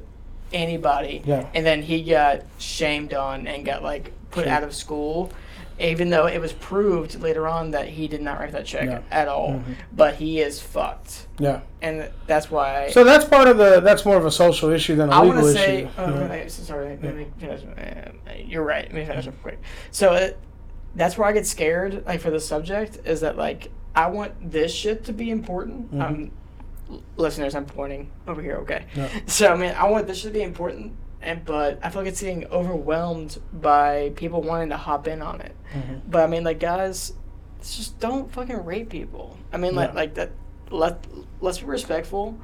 anybody, 0.52 1.22
Yeah. 1.26 1.48
and 1.54 1.66
then 1.66 1.82
he 1.84 2.04
got 2.04 2.42
shamed 2.58 3.14
on 3.14 3.48
and 3.48 3.66
got 3.66 3.84
like 3.84 4.12
put 4.32 4.48
out 4.48 4.64
of 4.64 4.74
school. 4.74 5.32
Even 5.78 6.10
though 6.10 6.26
it 6.26 6.40
was 6.40 6.54
proved 6.54 7.20
later 7.22 7.48
on 7.48 7.72
that 7.72 7.90
he 7.90 8.08
did 8.08 8.22
not 8.22 8.40
write 8.40 8.54
that 8.54 8.66
check 8.66 8.86
Yeah. 8.88 9.00
at 9.12 9.28
all, 9.28 9.50
Mhm. 9.56 9.76
but 9.94 10.16
he 10.16 10.40
is 10.40 10.62
fucked, 10.62 11.28
yeah. 11.38 11.60
and 11.82 12.10
that's 12.28 12.50
why. 12.50 12.90
So 12.92 13.04
that's 13.04 13.26
part 13.26 13.50
of 13.50 13.58
the. 13.58 13.82
That's 13.82 14.06
more 14.06 14.16
of 14.16 14.26
a 14.26 14.32
social 14.32 14.70
issue 14.70 14.96
than 14.96 15.10
a 15.10 15.12
I 15.12 15.22
legal 15.24 15.44
say, 15.52 15.80
issue. 15.80 15.90
oh, 15.98 16.10
Yeah. 16.34 16.48
so 16.48 16.64
sorry, 16.64 16.98
let 17.04 17.16
me 17.16 17.28
finish. 17.38 17.62
Uh, 17.64 18.32
You're 18.38 18.64
right. 18.64 18.86
Let 18.86 18.94
me 18.94 19.06
finish 19.06 19.26
real 19.26 19.36
quick. 19.42 19.60
So 19.92 20.14
it, 20.14 20.38
that's 20.96 21.18
where 21.18 21.28
I 21.28 21.34
get 21.34 21.46
scared, 21.46 22.04
like 22.06 22.22
for 22.22 22.30
the 22.32 22.40
subject, 22.40 23.00
is 23.04 23.20
that 23.22 23.38
like 23.38 23.70
I 23.96 24.08
want 24.08 24.52
this 24.52 24.74
shit 24.74 25.04
to 25.06 25.14
be 25.14 25.30
important. 25.30 25.94
Mhm. 25.94 26.02
Um, 26.02 26.32
listeners, 27.18 27.54
I'm 27.56 27.66
pointing 27.66 28.10
over 28.28 28.42
here. 28.42 28.58
Okay. 28.58 28.84
Yeah. 28.96 29.10
So 29.28 29.52
I 29.52 29.56
mean, 29.58 29.74
I 29.78 29.90
want 29.90 30.08
this 30.08 30.20
shit 30.20 30.32
to 30.32 30.40
be 30.40 30.44
important, 30.44 30.94
and 31.26 31.44
but 31.44 31.80
I 31.84 31.90
feel 31.90 32.02
like 32.04 32.10
it's 32.12 32.22
getting 32.22 32.46
overwhelmed 32.48 33.40
by 33.52 34.12
people 34.16 34.42
wanting 34.42 34.70
to 34.70 34.78
hop 34.78 35.08
in 35.08 35.22
on 35.22 35.42
it. 35.42 35.56
Mhm. 35.74 36.02
But 36.08 36.24
I 36.24 36.28
mean, 36.28 36.44
like 36.44 36.60
guys, 36.60 37.14
just 37.62 38.00
don't 38.00 38.32
fucking 38.32 38.64
rape 38.64 38.90
people. 38.90 39.36
I 39.52 39.58
mean, 39.58 39.76
like 39.76 39.90
Yeah. 39.90 39.96
like 39.96 40.14
that. 40.16 40.32
Let 40.70 41.06
let's 41.42 41.60
be 41.60 41.66
respectful. 41.66 42.38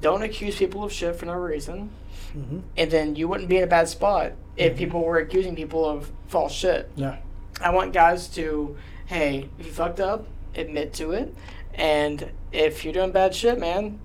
Don't 0.00 0.22
accuse 0.22 0.56
people 0.56 0.82
of 0.84 0.92
shit 0.92 1.16
for 1.16 1.26
no 1.26 1.34
reason, 1.34 1.90
Mhm. 2.36 2.62
and 2.76 2.90
then 2.90 3.16
you 3.16 3.28
wouldn't 3.28 3.48
be 3.48 3.58
in 3.58 3.62
a 3.64 3.66
bad 3.68 3.88
spot 3.88 4.32
if 4.56 4.74
Mhm. 4.74 4.76
people 4.76 5.00
were 5.04 5.18
accusing 5.18 5.54
people 5.54 5.84
of 5.88 6.10
false 6.28 6.52
shit. 6.52 6.90
Yeah. 6.96 7.16
I 7.60 7.70
want 7.70 7.92
guys 7.92 8.26
to, 8.30 8.76
hey, 9.06 9.48
if 9.58 9.66
you 9.66 9.72
fucked 9.72 10.00
up, 10.00 10.26
admit 10.56 10.92
to 10.94 11.12
it, 11.12 11.34
and 11.74 12.30
if 12.52 12.84
you're 12.84 12.92
doing 12.92 13.12
bad 13.12 13.34
shit, 13.34 13.58
man, 13.58 13.98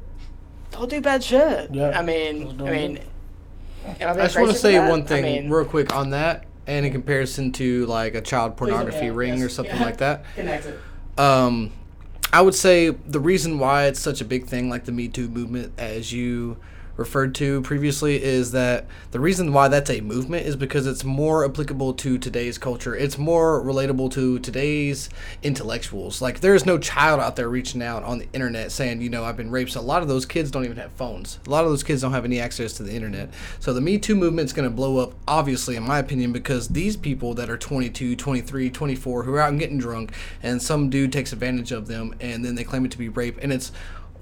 don't 0.72 0.90
do 0.90 1.02
bad 1.02 1.24
shit. 1.24 1.70
Yeah. 1.74 1.98
I 1.98 2.02
mean, 2.04 2.62
I 2.62 2.72
mean. 2.72 2.98
it. 2.98 3.08
I 3.86 4.14
just 4.14 4.38
want 4.38 4.52
to 4.52 4.58
say 4.58 4.80
one 4.80 5.06
thing 5.06 5.26
I 5.26 5.40
mean, 5.42 5.50
real 5.50 5.66
quick 5.66 5.96
on 5.96 6.12
that, 6.12 6.46
and 6.68 6.86
in 6.86 6.92
comparison 6.92 7.52
to 7.54 7.86
like 7.88 8.16
a 8.16 8.22
child 8.22 8.58
pornography 8.58 9.06
yeah, 9.06 9.14
ring 9.14 9.42
or 9.42 9.50
something 9.50 9.76
yeah. 9.76 9.86
like 9.86 9.98
that. 9.98 10.24
Connected. 10.36 10.80
Um, 11.18 11.72
I 12.32 12.42
would 12.42 12.56
say 12.56 12.90
the 12.90 13.20
reason 13.20 13.60
why 13.60 13.86
it's 13.86 14.00
such 14.00 14.22
a 14.22 14.26
big 14.26 14.46
thing, 14.46 14.70
like 14.70 14.86
the 14.86 14.92
Me 14.92 15.08
Too 15.08 15.28
movement, 15.28 15.74
as 15.78 16.14
you 16.14 16.58
referred 17.00 17.34
to 17.36 17.62
previously, 17.62 18.22
is 18.22 18.52
that 18.52 18.86
the 19.12 19.20
reason 19.20 19.54
why 19.54 19.70
that's 19.70 19.90
a 19.90 20.02
movement 20.02 20.46
is 20.46 20.56
because 20.56 20.86
it's 20.86 21.04
more 21.04 21.46
applicable 21.46 21.94
to 21.94 22.18
today's 22.18 22.58
culture. 22.58 22.96
It's 22.96 23.18
more 23.18 23.64
relatable 23.64 24.12
to 24.12 24.38
today's 24.40 25.10
intellectuals. 25.42 26.22
Like, 26.22 26.42
there's 26.42 26.66
no 26.66 26.78
child 26.78 27.22
out 27.22 27.38
there 27.38 27.50
reaching 27.50 27.82
out 27.82 28.04
on 28.04 28.20
the 28.20 28.28
internet 28.34 28.72
saying, 28.72 29.02
you 29.02 29.10
know, 29.10 29.24
I've 29.24 29.38
been 29.38 29.50
raped. 29.50 29.72
So 29.72 29.80
a 29.80 29.82
lot 29.82 30.02
of 30.02 30.10
those 30.10 30.26
kids 30.26 30.52
don't 30.52 30.66
even 30.66 30.78
have 30.78 30.92
phones. 30.92 31.40
A 31.48 31.50
lot 31.50 31.64
of 31.64 31.70
those 31.70 31.84
kids 31.84 32.02
don't 32.02 32.12
have 32.12 32.26
any 32.26 32.40
access 32.40 32.74
to 32.74 32.84
the 32.84 32.94
internet. 32.94 33.30
So 33.60 33.74
the 33.74 33.82
Me 33.82 33.98
Too 33.98 34.16
movement's 34.16 34.54
going 34.54 34.70
to 34.70 34.76
blow 34.76 34.98
up, 34.98 35.14
obviously, 35.28 35.78
in 35.78 35.84
my 35.84 36.00
opinion, 36.00 36.34
because 36.34 36.68
these 36.68 36.98
people 36.98 37.34
that 37.36 37.50
are 37.50 37.58
22, 37.58 38.18
23, 38.18 38.70
24, 38.70 39.24
who 39.24 39.34
are 39.34 39.40
out 39.40 39.50
and 39.50 39.60
getting 39.60 39.78
drunk, 39.78 40.12
and 40.44 40.62
some 40.62 40.90
dude 40.90 41.14
takes 41.14 41.32
advantage 41.32 41.72
of 41.72 41.88
them, 41.88 42.14
and 42.20 42.44
then 42.44 42.56
they 42.56 42.66
claim 42.66 42.84
it 42.84 42.92
to 42.92 42.98
be 42.98 43.08
rape, 43.08 43.38
and 43.42 43.54
it's 43.54 43.72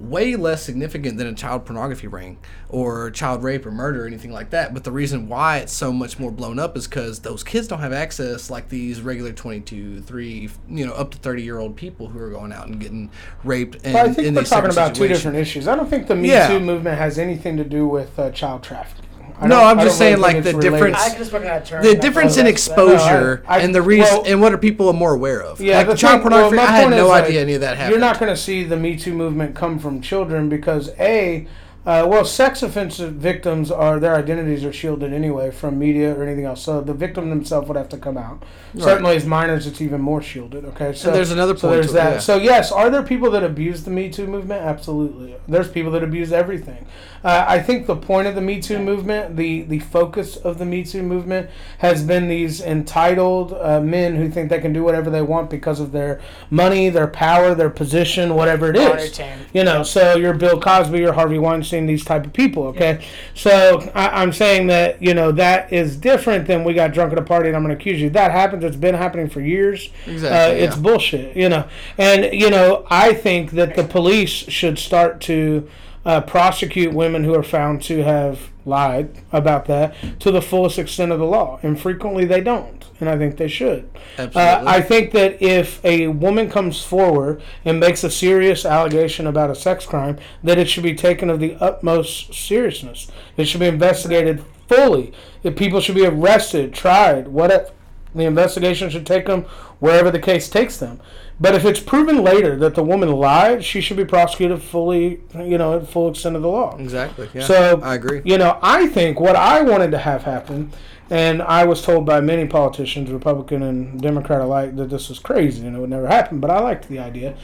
way 0.00 0.36
less 0.36 0.62
significant 0.62 1.18
than 1.18 1.26
a 1.26 1.34
child 1.34 1.66
pornography 1.66 2.06
ring 2.06 2.38
or 2.68 3.10
child 3.10 3.42
rape 3.42 3.66
or 3.66 3.70
murder 3.70 4.04
or 4.04 4.06
anything 4.06 4.32
like 4.32 4.50
that. 4.50 4.72
But 4.72 4.84
the 4.84 4.92
reason 4.92 5.28
why 5.28 5.58
it's 5.58 5.72
so 5.72 5.92
much 5.92 6.18
more 6.18 6.30
blown 6.30 6.58
up 6.58 6.76
is 6.76 6.86
because 6.86 7.20
those 7.20 7.42
kids 7.42 7.66
don't 7.68 7.80
have 7.80 7.92
access 7.92 8.50
like 8.50 8.68
these 8.68 9.00
regular 9.00 9.32
22, 9.32 10.02
3, 10.02 10.50
you 10.68 10.86
know, 10.86 10.92
up 10.92 11.10
to 11.12 11.18
30 11.18 11.42
year 11.42 11.58
old 11.58 11.76
people 11.76 12.08
who 12.08 12.18
are 12.20 12.30
going 12.30 12.52
out 12.52 12.68
and 12.68 12.80
getting 12.80 13.10
raped. 13.44 13.76
And, 13.84 13.92
But 13.92 14.06
I 14.06 14.12
think 14.12 14.28
in 14.28 14.34
we're 14.34 14.44
talking 14.44 14.70
about 14.70 14.94
two 14.94 15.08
different 15.08 15.36
issues. 15.36 15.66
I 15.66 15.74
don't 15.74 15.88
think 15.90 16.06
the 16.06 16.16
Me 16.16 16.28
Yeah. 16.28 16.48
Too 16.48 16.60
movement 16.60 16.98
has 16.98 17.18
anything 17.18 17.56
to 17.56 17.64
do 17.64 17.86
with 17.88 18.18
uh, 18.18 18.30
child 18.30 18.62
trafficking. 18.62 19.07
I 19.40 19.46
No, 19.46 19.62
I'm 19.62 19.78
I 19.78 19.84
just 19.84 19.98
don't 20.00 20.08
really 20.18 20.22
saying, 20.22 20.44
like, 20.44 20.44
the 20.44 20.52
difference- 20.60 20.96
I 20.98 21.08
could 21.10 21.18
have 21.18 21.26
spoken 21.28 21.48
out 21.48 21.70
of 21.70 21.82
the 21.82 21.94
difference 21.94 22.36
in 22.36 22.46
apologize 22.46 22.66
for 22.68 22.74
that. 22.74 22.92
exposure 22.94 23.42
No, 23.44 23.48
I- 23.48 23.56
I- 23.56 23.58
and 23.60 23.74
the 23.74 23.82
reason 23.82 24.14
well- 24.16 24.24
and 24.26 24.40
what 24.42 24.52
are 24.52 24.58
people 24.58 24.92
more 24.92 25.14
aware 25.14 25.40
of. 25.42 25.60
Yeah, 25.60 25.78
like 25.78 25.96
child 25.96 26.22
thing- 26.22 26.30
pornography, 26.30 26.56
my 26.56 26.62
I 26.62 26.66
had 26.66 26.90
no 26.90 27.04
is, 27.04 27.08
like, 27.08 27.24
idea 27.26 27.40
any 27.42 27.54
of 27.54 27.60
that 27.60 27.76
happened. 27.76 27.90
You're 27.92 28.00
not 28.00 28.18
going 28.18 28.30
to 28.32 28.36
see 28.36 28.64
the 28.64 28.76
Me 28.76 28.96
Too 28.96 29.12
movement 29.12 29.54
come 29.54 29.78
from 29.78 30.00
children 30.00 30.48
because 30.48 30.90
a, 30.98 31.46
uh, 31.88 32.06
well, 32.06 32.22
sex 32.22 32.62
offensive 32.62 33.14
victims 33.14 33.70
are 33.70 33.98
their 33.98 34.14
identities 34.14 34.62
are 34.62 34.74
shielded 34.74 35.10
anyway 35.10 35.50
from 35.50 35.78
media 35.78 36.14
or 36.14 36.22
anything 36.22 36.44
else. 36.44 36.62
So 36.62 36.82
the 36.82 36.92
victim 36.92 37.30
themselves 37.30 37.66
would 37.66 37.78
have 37.78 37.88
to 37.88 37.96
come 37.96 38.18
out. 38.18 38.42
Right. 38.74 38.84
Certainly, 38.84 39.16
as 39.16 39.24
minors, 39.24 39.66
it's 39.66 39.80
even 39.80 40.02
more 40.02 40.20
shielded. 40.20 40.66
Okay, 40.66 40.92
so 40.92 41.10
there's 41.10 41.30
another 41.30 41.56
So 41.56 41.70
there's 41.70 41.92
it, 41.92 41.94
that. 41.94 42.12
yeah. 42.12 42.18
So 42.18 42.36
yes, 42.36 42.70
are 42.70 42.90
there 42.90 43.02
people 43.02 43.30
that 43.30 43.42
abuse 43.42 43.84
the 43.84 43.90
Me 43.90 44.10
Too 44.10 44.26
movement? 44.26 44.60
Absolutely. 44.60 45.34
There's 45.48 45.68
people 45.68 45.90
that 45.92 46.04
abuse 46.04 46.30
everything. 46.30 46.86
Uh, 47.24 47.44
I 47.48 47.60
think 47.60 47.86
the 47.86 47.96
point 47.96 48.28
of 48.28 48.34
the 48.34 48.40
Me 48.40 48.60
Too 48.60 48.78
movement, 48.78 49.36
the 49.36 49.62
the 49.62 49.78
focus 49.78 50.36
of 50.36 50.58
the 50.58 50.66
Me 50.66 50.84
Too 50.84 51.02
movement, 51.02 51.48
has 51.78 52.02
been 52.02 52.28
these 52.28 52.60
entitled 52.60 53.54
uh, 53.54 53.80
men 53.80 54.16
who 54.16 54.30
think 54.30 54.50
they 54.50 54.60
can 54.60 54.72
do 54.72 54.84
whatever 54.84 55.08
they 55.08 55.22
want 55.22 55.48
because 55.48 55.80
of 55.80 55.92
their 55.92 56.20
money, 56.50 56.90
their 56.90 57.08
power, 57.08 57.54
their 57.54 57.70
position, 57.70 58.34
whatever 58.34 58.70
it 58.70 58.76
is. 58.76 59.18
You 59.54 59.64
know, 59.64 59.82
so 59.82 60.16
you're 60.16 60.34
Bill 60.34 60.60
Cosby, 60.60 60.98
you're 60.98 61.14
Harvey 61.14 61.38
Weinstein, 61.38 61.77
protecting 61.78 61.86
these 61.86 62.04
type 62.04 62.26
of 62.26 62.32
people. 62.32 62.64
Okay, 62.68 63.04
so 63.34 63.90
I, 63.94 64.22
I'm 64.22 64.32
saying 64.32 64.66
that 64.68 65.00
you 65.02 65.14
know 65.14 65.32
that 65.32 65.72
is 65.72 65.96
different 65.96 66.46
than 66.46 66.64
we 66.64 66.74
got 66.74 66.92
drunk 66.92 67.12
at 67.12 67.18
a 67.18 67.22
party 67.22 67.48
and 67.48 67.56
I'm 67.56 67.62
going 67.62 67.74
to 67.76 67.80
accuse 67.80 68.00
you. 68.00 68.10
That 68.10 68.30
happens. 68.30 68.64
It's 68.64 68.76
been 68.76 68.94
happening 68.94 69.28
for 69.28 69.40
years. 69.40 69.90
Exactly, 70.06 70.28
Uh, 70.28 70.64
it's 70.66 70.76
yeah. 70.76 70.82
bullshit. 70.82 71.36
You 71.36 71.48
know, 71.48 71.68
and 71.96 72.32
you 72.32 72.50
know 72.50 72.86
I 72.90 73.14
think 73.14 73.52
that 73.52 73.76
the 73.76 73.84
police 73.84 74.30
should 74.30 74.78
start 74.78 75.20
to 75.22 75.68
uh, 76.04 76.20
prosecute 76.22 76.92
women 76.94 77.24
who 77.24 77.34
are 77.34 77.42
found 77.42 77.82
to 77.82 78.02
have 78.02 78.50
lied 78.68 79.22
about 79.32 79.66
that 79.66 79.94
to 80.20 80.30
the 80.30 80.42
fullest 80.42 80.78
extent 80.78 81.10
of 81.10 81.18
the 81.18 81.24
law, 81.24 81.58
and 81.62 81.80
frequently 81.80 82.24
they 82.24 82.40
don't, 82.40 82.84
and 83.00 83.08
I 83.08 83.16
think 83.16 83.36
they 83.36 83.48
should. 83.48 83.90
Absolutely. 84.18 84.42
Uh, 84.42 84.64
I 84.66 84.80
think 84.80 85.12
that 85.12 85.42
if 85.42 85.84
a 85.84 86.08
woman 86.08 86.50
comes 86.50 86.82
forward 86.82 87.42
and 87.64 87.80
makes 87.80 88.04
a 88.04 88.10
serious 88.10 88.64
allegation 88.64 89.26
about 89.26 89.50
a 89.50 89.54
sex 89.54 89.86
crime, 89.86 90.18
that 90.42 90.58
it 90.58 90.68
should 90.68 90.84
be 90.84 90.94
taken 90.94 91.30
of 91.30 91.40
the 91.40 91.56
utmost 91.56 92.34
seriousness. 92.34 93.10
It 93.36 93.46
should 93.46 93.60
be 93.60 93.66
investigated 93.66 94.44
fully. 94.68 95.12
If 95.42 95.56
people 95.56 95.80
should 95.80 95.94
be 95.94 96.06
arrested, 96.06 96.74
tried, 96.74 97.28
whatever. 97.28 97.70
The 98.14 98.24
investigation 98.24 98.88
should 98.90 99.06
take 99.06 99.26
them 99.26 99.42
wherever 99.80 100.10
the 100.10 100.18
case 100.18 100.48
takes 100.48 100.78
them. 100.78 101.00
But 101.40 101.54
if 101.54 101.64
it's 101.64 101.80
proven 101.80 102.22
later 102.22 102.56
that 102.56 102.74
the 102.74 102.82
woman 102.82 103.12
lied, 103.12 103.64
she 103.64 103.80
should 103.80 103.96
be 103.96 104.04
prosecuted 104.04 104.62
fully, 104.62 105.20
you 105.34 105.56
know, 105.56 105.78
at 105.78 105.88
full 105.88 106.10
extent 106.10 106.34
of 106.36 106.42
the 106.42 106.48
law. 106.48 106.76
exactly. 106.76 107.28
Yeah. 107.32 107.44
So 107.44 107.80
I 107.82 107.94
agree. 107.94 108.22
You 108.24 108.38
know, 108.38 108.58
I 108.60 108.88
think 108.88 109.20
what 109.20 109.36
I 109.36 109.62
wanted 109.62 109.92
to 109.92 109.98
have 109.98 110.24
happen, 110.24 110.72
and 111.10 111.40
I 111.40 111.64
was 111.64 111.80
told 111.82 112.04
by 112.04 112.20
many 112.20 112.46
politicians, 112.46 113.10
Republican 113.10 113.62
and 113.62 114.00
Democrat 114.00 114.40
alike, 114.40 114.76
that 114.76 114.90
this 114.90 115.08
was 115.08 115.18
crazy 115.20 115.66
and 115.66 115.76
it 115.76 115.78
would 115.78 115.90
never 115.90 116.08
happen. 116.08 116.40
But 116.40 116.50
I 116.50 116.58
liked 116.60 116.88
the 116.88 116.98
idea. 116.98 117.36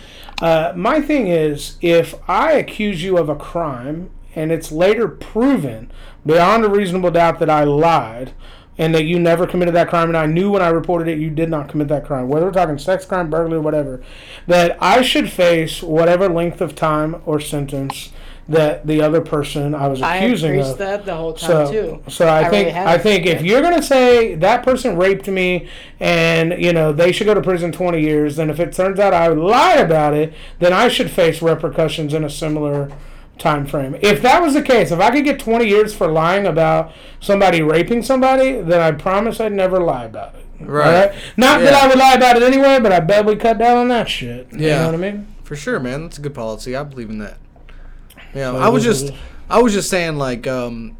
Uh, 0.43 0.73
my 0.75 1.01
thing 1.01 1.29
is, 1.29 1.77
if 1.81 2.15
I 2.29 2.53
accuse 2.53 3.03
you 3.03 3.17
of 3.17 3.29
a 3.29 3.37
crime 3.37 4.11
and 4.35 4.51
it's 4.51 4.73
later 4.73 5.09
proven 5.09 5.91
beyond 6.27 6.65
a 6.65 6.69
reasonable 6.69 7.11
doubt 7.11 7.39
that 7.39 7.51
I 7.51 7.65
lied. 7.65 8.33
And 8.77 8.93
that 8.95 9.05
you 9.05 9.21
never 9.21 9.47
committed 9.47 9.75
that 9.77 9.89
crime, 9.89 10.09
and 10.09 10.17
I 10.17 10.27
knew 10.27 10.51
when 10.51 10.61
I 10.63 10.69
reported 10.69 11.07
it 11.07 11.19
you 11.19 11.31
did 11.31 11.49
not 11.49 11.69
commit 11.69 11.87
that 11.89 12.05
crime, 12.05 12.27
whether 12.29 12.47
we're 12.47 12.53
talking 12.53 12.77
sex 12.79 13.05
crime, 13.07 13.31
burglary, 13.31 13.61
whatever, 13.61 14.03
that 14.49 14.77
I 14.83 15.01
should 15.03 15.31
face 15.31 15.81
whatever 15.83 16.29
length 16.29 16.61
of 16.61 16.75
time 16.75 17.23
or 17.25 17.39
sentence 17.39 18.11
that 18.49 18.87
the 18.87 19.01
other 19.01 19.21
person 19.23 19.75
I 19.75 19.87
was 19.89 20.03
I 20.03 20.17
accusing 20.17 20.53
preached 20.55 20.67
of. 20.73 20.79
that 20.79 21.07
the 21.07 21.15
whole 21.15 21.33
time 21.33 21.67
So, 21.67 21.73
too. 21.73 22.11
so 22.11 22.27
I, 22.27 22.41
I 22.41 22.51
think 22.51 22.67
really. 22.75 22.87
I 22.87 22.99
think 22.99 23.27
if 23.27 23.43
you're 23.43 23.63
gonna 23.63 23.83
say 23.83 24.35
that 24.35 24.63
person 24.65 24.99
raped 24.99 25.29
me 25.29 25.69
and 25.99 26.53
you 26.63 26.73
know 26.75 26.93
they 26.93 27.11
should 27.11 27.25
go 27.27 27.33
to 27.35 27.41
prison 27.41 27.73
20 27.73 28.01
years, 28.01 28.37
then 28.37 28.51
if 28.51 28.61
it 28.61 28.73
turns 28.75 28.99
out 28.99 29.15
I 29.15 29.29
lied 29.29 29.79
about 29.81 30.13
it, 30.15 30.35
then 30.59 30.73
I 30.75 30.89
should 30.89 31.11
face 31.11 31.41
repercussions 31.41 32.13
in 32.13 32.23
a 32.23 32.29
similar 32.29 32.91
time 33.39 33.67
frame. 33.67 33.97
If 34.01 34.23
that 34.23 34.41
was 34.43 34.55
the 34.55 34.63
case, 34.63 34.91
if 34.91 35.01
I 35.01 35.11
could 35.11 35.25
get 35.25 35.39
20 35.39 35.67
years 35.67 35.95
for 35.95 36.07
lying 36.09 36.47
about 36.47 36.93
somebody 37.21 37.63
raping 37.63 38.03
somebody, 38.03 38.61
then 38.61 38.81
I 38.81 38.93
promise 38.93 39.41
I'd 39.41 39.53
never 39.53 39.81
lie 39.81 40.05
about 40.05 40.35
it. 40.37 40.47
Right. 40.61 40.87
Alright? 41.09 41.15
Not 41.37 41.61
that 41.61 41.75
I 41.75 41.89
would 41.89 41.99
lie 41.99 42.15
about 42.15 42.37
it 42.37 42.43
anyway, 42.43 42.79
but 42.81 42.93
I 42.93 43.01
bet 43.01 43.27
we 43.27 43.37
cut 43.37 43.59
down 43.59 43.77
on 43.77 43.89
that 43.89 44.09
shit. 44.09 44.49
You 44.53 44.67
Yeah. 44.69 44.79
know 44.83 44.87
what 44.87 44.95
I 44.95 44.99
mean? 45.13 45.27
For 45.43 45.57
sure, 45.57 45.81
man. 45.81 46.03
That's 46.05 46.19
a 46.19 46.21
good 46.23 46.35
policy. 46.35 46.77
I 46.77 46.85
believe 46.85 47.11
in 47.11 47.19
that. 47.19 47.37
Yeah, 48.35 48.53
I 48.53 48.69
was 48.69 48.83
just, 48.85 49.13
I 49.51 49.61
was 49.61 49.73
just 49.73 49.91
saying, 49.91 50.17
like, 50.17 50.47
um, 50.47 50.97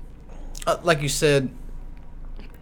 uh, 0.67 0.77
like 0.83 1.03
you 1.03 1.09
said, 1.09 1.49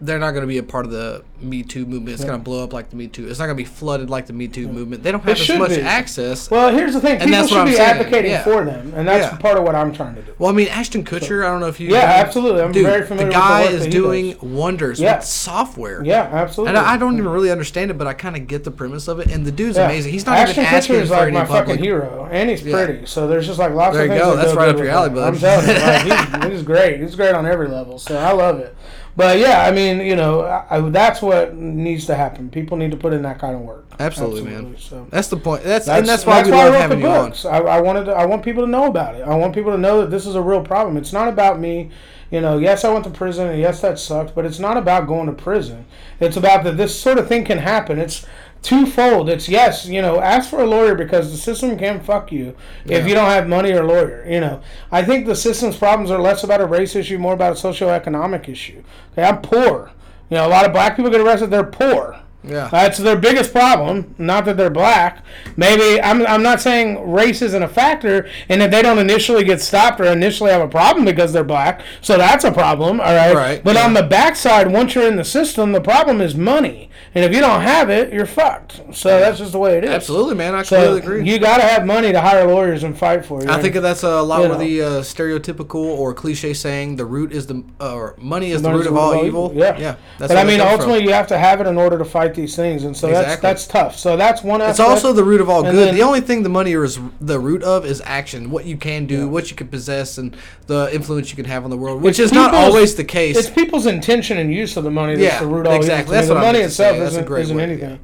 they're 0.05 0.19
not 0.19 0.31
going 0.31 0.41
to 0.41 0.47
be 0.47 0.57
a 0.57 0.63
part 0.63 0.85
of 0.85 0.91
the 0.91 1.23
Me 1.41 1.63
Too 1.63 1.85
movement. 1.85 2.15
It's 2.15 2.23
going 2.25 2.37
to 2.37 2.43
blow 2.43 2.63
up 2.63 2.73
like 2.73 2.89
the 2.89 2.95
Me 2.95 3.07
Too. 3.07 3.27
It's 3.29 3.39
not 3.39 3.45
going 3.45 3.55
to 3.57 3.63
be 3.63 3.69
flooded 3.69 4.09
like 4.09 4.25
the 4.25 4.33
Me 4.33 4.47
Too 4.47 4.67
movement. 4.67 5.01
They 5.03 5.11
don't 5.11 5.23
have 5.23 5.39
as 5.39 5.49
much 5.57 5.69
be. 5.69 5.81
access. 5.81 6.51
Well, 6.51 6.73
here's 6.75 6.93
the 6.93 6.99
thing. 7.01 7.13
And 7.21 7.21
People 7.23 7.31
that's 7.31 7.43
what 7.51 7.57
should 7.57 7.59
I'm 7.61 7.67
be 7.67 7.73
saying, 7.75 7.89
advocating 7.99 8.31
yeah. 8.31 8.43
for 8.43 8.65
them, 8.65 8.93
and 8.95 9.07
that's 9.07 9.31
Yeah. 9.31 9.37
part 9.37 9.57
of 9.57 9.63
what 9.63 9.75
I'm 9.75 9.93
trying 9.93 10.15
to 10.15 10.21
do. 10.21 10.33
Well, 10.39 10.49
I 10.49 10.53
mean, 10.53 10.67
Ashton 10.67 11.03
Kutcher. 11.03 11.45
I 11.45 11.49
don't 11.51 11.59
know 11.61 11.67
if 11.67 11.79
you. 11.79 11.89
Yeah, 11.89 11.99
absolutely. 11.99 12.61
I'm 12.61 12.71
Dude, 12.71 12.85
very 12.85 13.05
familiar 13.05 13.27
The 13.29 13.33
the 13.33 13.39
guy 13.39 13.63
work 13.63 13.71
is 13.73 13.87
doing 13.87 14.31
does. 14.33 14.41
wonders 14.41 14.99
Yeah. 14.99 15.15
with 15.17 15.25
software. 15.25 16.03
Yeah, 16.03 16.21
absolutely. 16.31 16.69
And 16.75 16.77
I, 16.85 16.93
I 16.93 16.97
don't 16.97 17.13
even 17.17 17.29
really 17.29 17.51
understand 17.51 17.91
it, 17.91 17.97
but 17.97 18.07
I 18.07 18.13
kind 18.13 18.35
of 18.35 18.47
get 18.47 18.63
the 18.63 18.71
premise 18.71 19.07
of 19.07 19.19
it. 19.19 19.27
And 19.31 19.45
the 19.45 19.51
dude's 19.51 19.77
Yeah. 19.77 19.85
amazing. 19.85 20.11
He's 20.11 20.25
not 20.25 20.37
Ashton 20.37 20.63
even 20.63 20.73
asking 20.75 20.95
Kutcher 20.95 21.01
is 21.01 21.09
for 21.09 21.15
like 21.15 21.23
any 21.27 21.31
my 21.33 21.45
public. 21.45 21.65
fucking 21.67 21.83
hero, 21.83 22.27
and 22.31 22.49
he's 22.49 22.61
pretty. 22.61 23.05
So 23.05 23.27
there's 23.27 23.47
just 23.47 23.59
like 23.59 23.73
lots 23.73 23.95
There 23.95 24.05
of 24.05 24.11
you 24.11 24.17
things. 24.17 24.23
go. 24.23 24.35
that 24.35 24.41
That's 24.43 24.53
go 24.53 24.59
right 24.59 24.69
up 24.69 24.77
your 24.77 24.89
alley, 24.89 25.09
bud. 25.09 25.33
I'm 25.33 25.39
telling 25.39 25.67
you, 26.07 26.13
he's, 26.47 26.53
he's 26.53 26.61
great. 26.63 26.99
He's 27.01 27.15
great 27.15 27.33
on 27.35 27.45
every 27.45 27.67
level. 27.67 27.99
So 27.99 28.17
I 28.17 28.31
love 28.31 28.59
it. 28.59 28.75
But 29.15 29.37
yeah, 29.37 29.63
I 29.63 29.71
mean, 29.71 29.99
you 29.99 30.15
know, 30.15 30.41
I, 30.41 30.77
I, 30.77 30.79
that's 30.89 31.21
what 31.21 31.55
needs 31.55 32.07
to 32.07 32.15
happen. 32.15 32.49
People 32.49 32.77
need 32.77 32.91
to 32.91 32.97
put 32.97 33.13
in 33.13 33.21
that 33.23 33.37
kind 33.37 33.55
of 33.55 33.61
work. 33.61 33.85
Absolutely, 33.99 34.41
man. 34.41 34.75
So. 34.79 35.05
That's 35.11 35.27
the 35.27 35.37
point. 35.37 35.63
That's, 35.63 35.87
and 35.87 36.07
that's 36.07 36.25
why 36.25 36.41
we 36.41 36.51
I 36.51 36.55
love 36.55 36.73
wrote 36.73 36.79
having 36.79 36.99
the 36.99 37.07
books. 37.07 37.45
I, 37.45 37.59
I 37.59 37.81
wanted 37.81 38.05
to, 38.05 38.13
I 38.13 38.25
want 38.25 38.43
people 38.43 38.63
to 38.63 38.69
know 38.69 38.87
about 38.87 39.15
it. 39.15 39.21
I 39.21 39.35
want 39.35 39.53
people 39.53 39.71
to 39.71 39.77
know 39.77 40.01
that 40.01 40.09
this 40.09 40.25
is 40.25 40.33
a 40.33 40.41
real 40.41 40.63
problem. 40.63 40.97
It's 40.97 41.13
not 41.13 41.27
about 41.27 41.59
me. 41.59 41.91
You 42.31 42.41
know, 42.41 42.57
yes, 42.57 42.83
I 42.83 42.91
went 42.91 43.03
to 43.03 43.11
prison, 43.11 43.47
and 43.47 43.59
yes, 43.59 43.81
that 43.81 43.99
sucked. 43.99 44.33
But 44.33 44.45
it's 44.45 44.57
not 44.57 44.77
about 44.77 45.05
going 45.05 45.27
to 45.27 45.33
prison. 45.33 45.85
It's 46.19 46.37
about 46.37 46.63
that 46.63 46.77
this 46.77 46.99
sort 46.99 47.19
of 47.19 47.27
thing 47.27 47.45
can 47.45 47.59
happen. 47.59 47.99
It's 47.99 48.25
twofold. 48.63 49.29
It's 49.29 49.47
yes, 49.47 49.85
you 49.85 50.01
know, 50.01 50.19
ask 50.19 50.49
for 50.49 50.61
a 50.61 50.65
lawyer 50.65 50.95
because 50.95 51.29
the 51.31 51.37
system 51.37 51.77
can 51.77 51.99
fuck 51.99 52.31
you 52.31 52.55
Yeah. 52.85 52.97
if 52.97 53.07
you 53.07 53.13
don't 53.13 53.29
have 53.29 53.47
money 53.47 53.71
or 53.73 53.81
a 53.81 53.87
lawyer. 53.87 54.25
You 54.27 54.39
know, 54.39 54.61
I 54.91 55.03
think 55.03 55.25
the 55.27 55.35
system's 55.35 55.75
problems 55.77 56.09
are 56.09 56.19
less 56.19 56.43
about 56.43 56.61
a 56.61 56.65
race 56.65 56.95
issue, 56.95 57.17
more 57.19 57.33
about 57.33 57.51
a 57.51 57.55
socioeconomic 57.61 58.49
issue. 58.49 58.81
Okay, 59.11 59.27
I'm 59.27 59.41
poor. 59.41 59.91
You 60.29 60.37
know, 60.37 60.47
a 60.47 60.49
lot 60.49 60.65
of 60.65 60.71
black 60.73 60.95
people 60.95 61.11
get 61.11 61.21
arrested. 61.21 61.51
They're 61.51 61.63
poor. 61.63 62.19
Yeah. 62.43 62.67
That's 62.71 62.97
their 62.97 63.15
biggest 63.15 63.51
problem. 63.51 64.15
Not 64.17 64.45
that 64.45 64.57
they're 64.57 64.69
black. 64.69 65.23
Maybe 65.55 66.01
I'm, 66.01 66.25
I'm 66.27 66.43
not 66.43 66.59
saying 66.61 67.11
race 67.11 67.41
isn't 67.41 67.63
a 67.63 67.67
factor, 67.67 68.27
and 68.49 68.59
that 68.61 68.71
they 68.71 68.81
don't 68.81 68.99
initially 68.99 69.43
get 69.43 69.61
stopped 69.61 69.99
or 70.01 70.05
initially 70.05 70.51
have 70.51 70.61
a 70.61 70.67
problem 70.67 71.05
because 71.05 71.31
they're 71.33 71.43
black. 71.43 71.81
So 72.01 72.17
that's 72.17 72.43
a 72.43 72.51
problem. 72.51 72.99
All 72.99 73.13
right. 73.15 73.33
Right, 73.33 73.63
But 73.63 73.75
yeah. 73.75 73.85
on 73.85 73.93
the 73.93 74.03
backside, 74.03 74.71
once 74.71 74.93
you're 74.95 75.07
in 75.07 75.15
the 75.15 75.23
system, 75.23 75.71
the 75.71 75.81
problem 75.81 76.21
is 76.21 76.35
money, 76.35 76.89
and 77.15 77.23
if 77.23 77.33
you 77.33 77.39
don't 77.41 77.61
have 77.61 77.89
it, 77.89 78.11
you're 78.13 78.25
fucked. 78.25 78.81
So 78.93 79.19
that's 79.19 79.37
just 79.39 79.51
the 79.53 79.59
way 79.59 79.77
it 79.77 79.83
is. 79.85 79.89
Absolutely, 79.91 80.35
man. 80.35 80.53
I 80.53 80.63
So 80.63 80.75
completely 80.75 80.99
agree. 81.17 81.31
you 81.31 81.39
got 81.39 81.57
to 81.57 81.63
have 81.63 81.85
money 81.85 82.11
to 82.11 82.19
hire 82.21 82.45
lawyers 82.47 82.83
and 82.83 82.97
fight 82.97 83.25
for 83.25 83.41
you. 83.41 83.49
I 83.49 83.61
think 83.61 83.75
that's 83.75 84.03
a 84.03 84.21
lot 84.21 84.41
You 84.41 84.47
know. 84.49 84.57
the 84.57 84.81
uh, 84.81 84.87
stereotypical 85.01 85.75
or 85.75 86.13
cliche 86.13 86.53
saying 86.53 86.97
the 86.97 87.05
root 87.05 87.31
is 87.31 87.47
the 87.47 87.63
uh, 87.79 87.93
or 87.93 88.15
money 88.17 88.51
is 88.51 88.61
the 88.61 88.69
Money's 88.69 88.85
root 88.85 88.91
of 88.91 88.97
all 88.97 89.25
evil. 89.25 89.51
Yeah. 89.55 89.77
yeah. 89.77 89.95
but 90.19 90.31
I 90.31 90.43
mean, 90.43 90.59
comes 90.59 90.69
from. 90.71 90.79
ultimately, 90.81 91.03
you 91.03 91.13
have 91.13 91.27
to 91.27 91.37
have 91.37 91.61
it 91.61 91.67
in 91.67 91.77
order 91.77 91.97
to 91.97 92.05
fight 92.05 92.32
these 92.35 92.55
things, 92.55 92.83
and 92.83 92.95
so 92.95 93.07
that's 93.07 93.19
Exactly. 93.21 93.47
that's 93.49 93.67
tough. 93.67 93.97
So 93.97 94.17
that's 94.17 94.43
one. 94.43 94.61
It's 94.61 94.79
also 94.79 95.13
the 95.13 95.23
root 95.23 95.41
of 95.41 95.49
all 95.49 95.65
And 95.65 95.75
good. 95.75 95.87
then- 95.89 95.95
the 95.95 96.01
only 96.03 96.21
thing 96.21 96.43
the 96.43 96.49
money 96.49 96.73
is 96.73 96.99
the 97.21 97.39
root 97.39 97.63
of 97.63 97.85
is 97.85 98.01
action. 98.05 98.49
What 98.51 98.65
you 98.65 98.77
can 98.77 99.05
do, 99.05 99.27
what 99.27 99.49
you 99.49 99.55
can 99.55 99.67
possess, 99.67 100.17
and 100.17 100.35
the 100.67 100.89
influence 100.93 101.29
you 101.29 101.35
can 101.35 101.45
have 101.45 101.63
on 101.63 101.69
the 101.69 101.77
world, 101.77 102.01
which 102.01 102.19
It's 102.19 102.31
is 102.31 102.33
not 102.33 102.51
people's- 102.51 102.67
always 102.73 102.95
the 102.95 103.03
case. 103.03 103.37
It's 103.37 103.49
people's 103.49 103.85
intention 103.85 104.37
and 104.37 104.53
use 104.53 104.75
of 104.77 104.83
the 104.83 104.91
money 104.91 105.15
that's 105.15 105.33
Yeah, 105.35 105.39
the 105.39 105.47
root 105.47 105.61
of 105.61 105.67
all 105.67 105.73
evil 105.73 105.83
exactly. 105.85 106.15
That's 106.15 106.27
the 106.27 106.33
what 106.33 106.39
I'm 106.39 106.45
money 106.47 106.59
meant 106.59 106.71
to 106.71 106.75
say. 106.75 106.83
itself 106.85 106.97
That's 106.99 107.11
a 107.15 107.17
isn't, 107.17 107.27
great 107.27 107.41
isn't 107.43 107.57
way, 107.57 107.63
anything. 107.63 107.99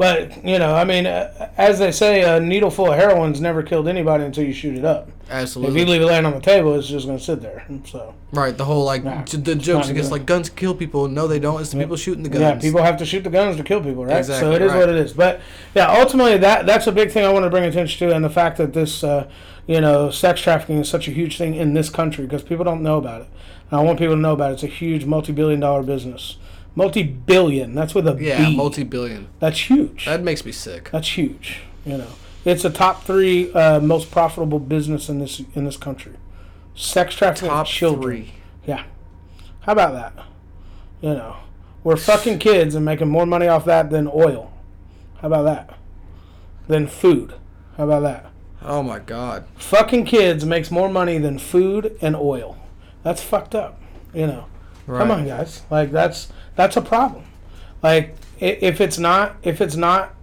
But 0.00 0.42
you 0.46 0.58
know, 0.58 0.74
I 0.74 0.84
mean, 0.84 1.04
uh, 1.04 1.50
as 1.58 1.78
they 1.78 1.92
say, 1.92 2.22
a 2.22 2.40
needle 2.40 2.70
full 2.70 2.90
of 2.90 2.98
heroin's 2.98 3.38
never 3.38 3.62
killed 3.62 3.86
anybody 3.86 4.24
until 4.24 4.44
you 4.44 4.54
shoot 4.54 4.78
it 4.78 4.82
up. 4.82 5.10
Absolutely. 5.28 5.78
If 5.78 5.86
you 5.86 5.92
leave 5.92 6.00
it 6.00 6.06
laying 6.06 6.24
on 6.24 6.32
the 6.32 6.40
table, 6.40 6.74
it's 6.74 6.88
just 6.88 7.04
going 7.04 7.18
to 7.18 7.22
sit 7.22 7.42
there. 7.42 7.66
So 7.84 8.14
right. 8.32 8.56
The 8.56 8.64
whole 8.64 8.82
like 8.82 9.04
Nah, 9.04 9.24
the 9.24 9.54
jokes 9.54 9.90
against 9.90 10.10
like 10.10 10.24
guns 10.24 10.48
kill 10.48 10.74
people. 10.74 11.06
No, 11.06 11.26
they 11.26 11.38
don't. 11.38 11.60
It's 11.60 11.72
the 11.72 11.78
people 11.78 11.96
shooting 11.96 12.22
the 12.22 12.30
guns. 12.30 12.40
yeah, 12.40 12.58
people 12.58 12.82
have 12.82 12.96
to 12.96 13.04
shoot 13.04 13.24
the 13.24 13.28
guns 13.28 13.58
to 13.58 13.62
kill 13.62 13.82
people, 13.82 14.06
right? 14.06 14.16
Exactly, 14.16 14.48
so 14.48 14.52
it 14.52 14.62
is 14.62 14.72
right. 14.72 14.78
what 14.78 14.88
it 14.88 14.94
is. 14.94 15.12
But 15.12 15.42
yeah, 15.74 15.90
ultimately, 15.90 16.38
that 16.38 16.64
that's 16.64 16.86
a 16.86 16.92
big 16.92 17.10
thing 17.10 17.26
I 17.26 17.28
want 17.30 17.44
to 17.44 17.50
bring 17.50 17.64
attention 17.64 18.08
to, 18.08 18.14
and 18.16 18.24
the 18.24 18.30
fact 18.30 18.56
that 18.56 18.72
this, 18.72 19.04
uh, 19.04 19.30
you 19.66 19.82
know, 19.82 20.10
sex 20.10 20.40
trafficking 20.40 20.78
is 20.78 20.88
such 20.88 21.08
a 21.08 21.10
huge 21.10 21.36
thing 21.36 21.54
in 21.54 21.74
this 21.74 21.90
country 21.90 22.24
because 22.24 22.42
people 22.42 22.64
don't 22.64 22.82
know 22.82 22.96
about 22.96 23.20
it. 23.20 23.28
And 23.70 23.78
I 23.78 23.82
want 23.82 23.98
people 23.98 24.14
to 24.14 24.20
know 24.20 24.32
about 24.32 24.52
it. 24.52 24.54
It's 24.54 24.62
a 24.62 24.66
huge 24.68 25.04
multi-billion-dollar 25.04 25.82
business. 25.82 26.38
Multi-billion. 26.80 27.74
That's 27.74 27.94
with 27.94 28.08
a 28.08 28.14
B. 28.14 28.28
Yeah, 28.28 28.48
multi-billion. 28.48 29.28
That's 29.38 29.68
huge. 29.68 30.06
That 30.06 30.22
makes 30.22 30.46
me 30.46 30.52
sick. 30.52 30.88
That's 30.90 31.18
huge. 31.18 31.60
You 31.84 31.98
know, 31.98 32.08
it's 32.46 32.64
a 32.64 32.70
top 32.70 33.04
three 33.04 33.52
uh, 33.52 33.80
most 33.80 34.10
profitable 34.10 34.58
business 34.58 35.10
in 35.10 35.18
this 35.18 35.42
in 35.54 35.66
this 35.66 35.76
country. 35.76 36.14
Sex 36.74 37.14
trafficking 37.14 37.50
of 37.50 37.54
Top 37.54 37.66
children. 37.66 38.02
three. 38.02 38.32
Yeah. 38.66 38.84
How 39.60 39.72
about 39.72 39.92
that? 39.92 40.24
You 41.02 41.10
know, 41.10 41.36
we're 41.84 41.98
fucking 41.98 42.38
kids 42.38 42.74
and 42.74 42.82
making 42.82 43.08
more 43.08 43.26
money 43.26 43.46
off 43.46 43.66
that 43.66 43.90
than 43.90 44.08
oil. 44.08 44.50
How 45.20 45.28
about 45.28 45.42
that? 45.42 45.78
Than 46.66 46.86
food. 46.86 47.34
How 47.76 47.84
about 47.84 48.00
that? 48.04 48.30
Oh 48.62 48.82
my 48.82 49.00
god. 49.00 49.44
Fucking 49.56 50.06
kids 50.06 50.46
makes 50.46 50.70
more 50.70 50.88
money 50.88 51.18
than 51.18 51.38
food 51.38 51.98
and 52.00 52.16
oil. 52.16 52.56
That's 53.02 53.22
fucked 53.22 53.54
up. 53.54 53.78
You 54.14 54.26
know. 54.28 54.46
Right. 54.86 54.98
Come 55.00 55.10
on, 55.10 55.26
guys. 55.26 55.62
Like 55.70 55.92
that's 55.92 56.28
that's 56.56 56.76
a 56.76 56.82
problem. 56.82 57.24
Like 57.82 58.16
if 58.38 58.80
it's 58.80 58.98
not 58.98 59.36
if 59.42 59.60
it's 59.60 59.76
not 59.76 60.14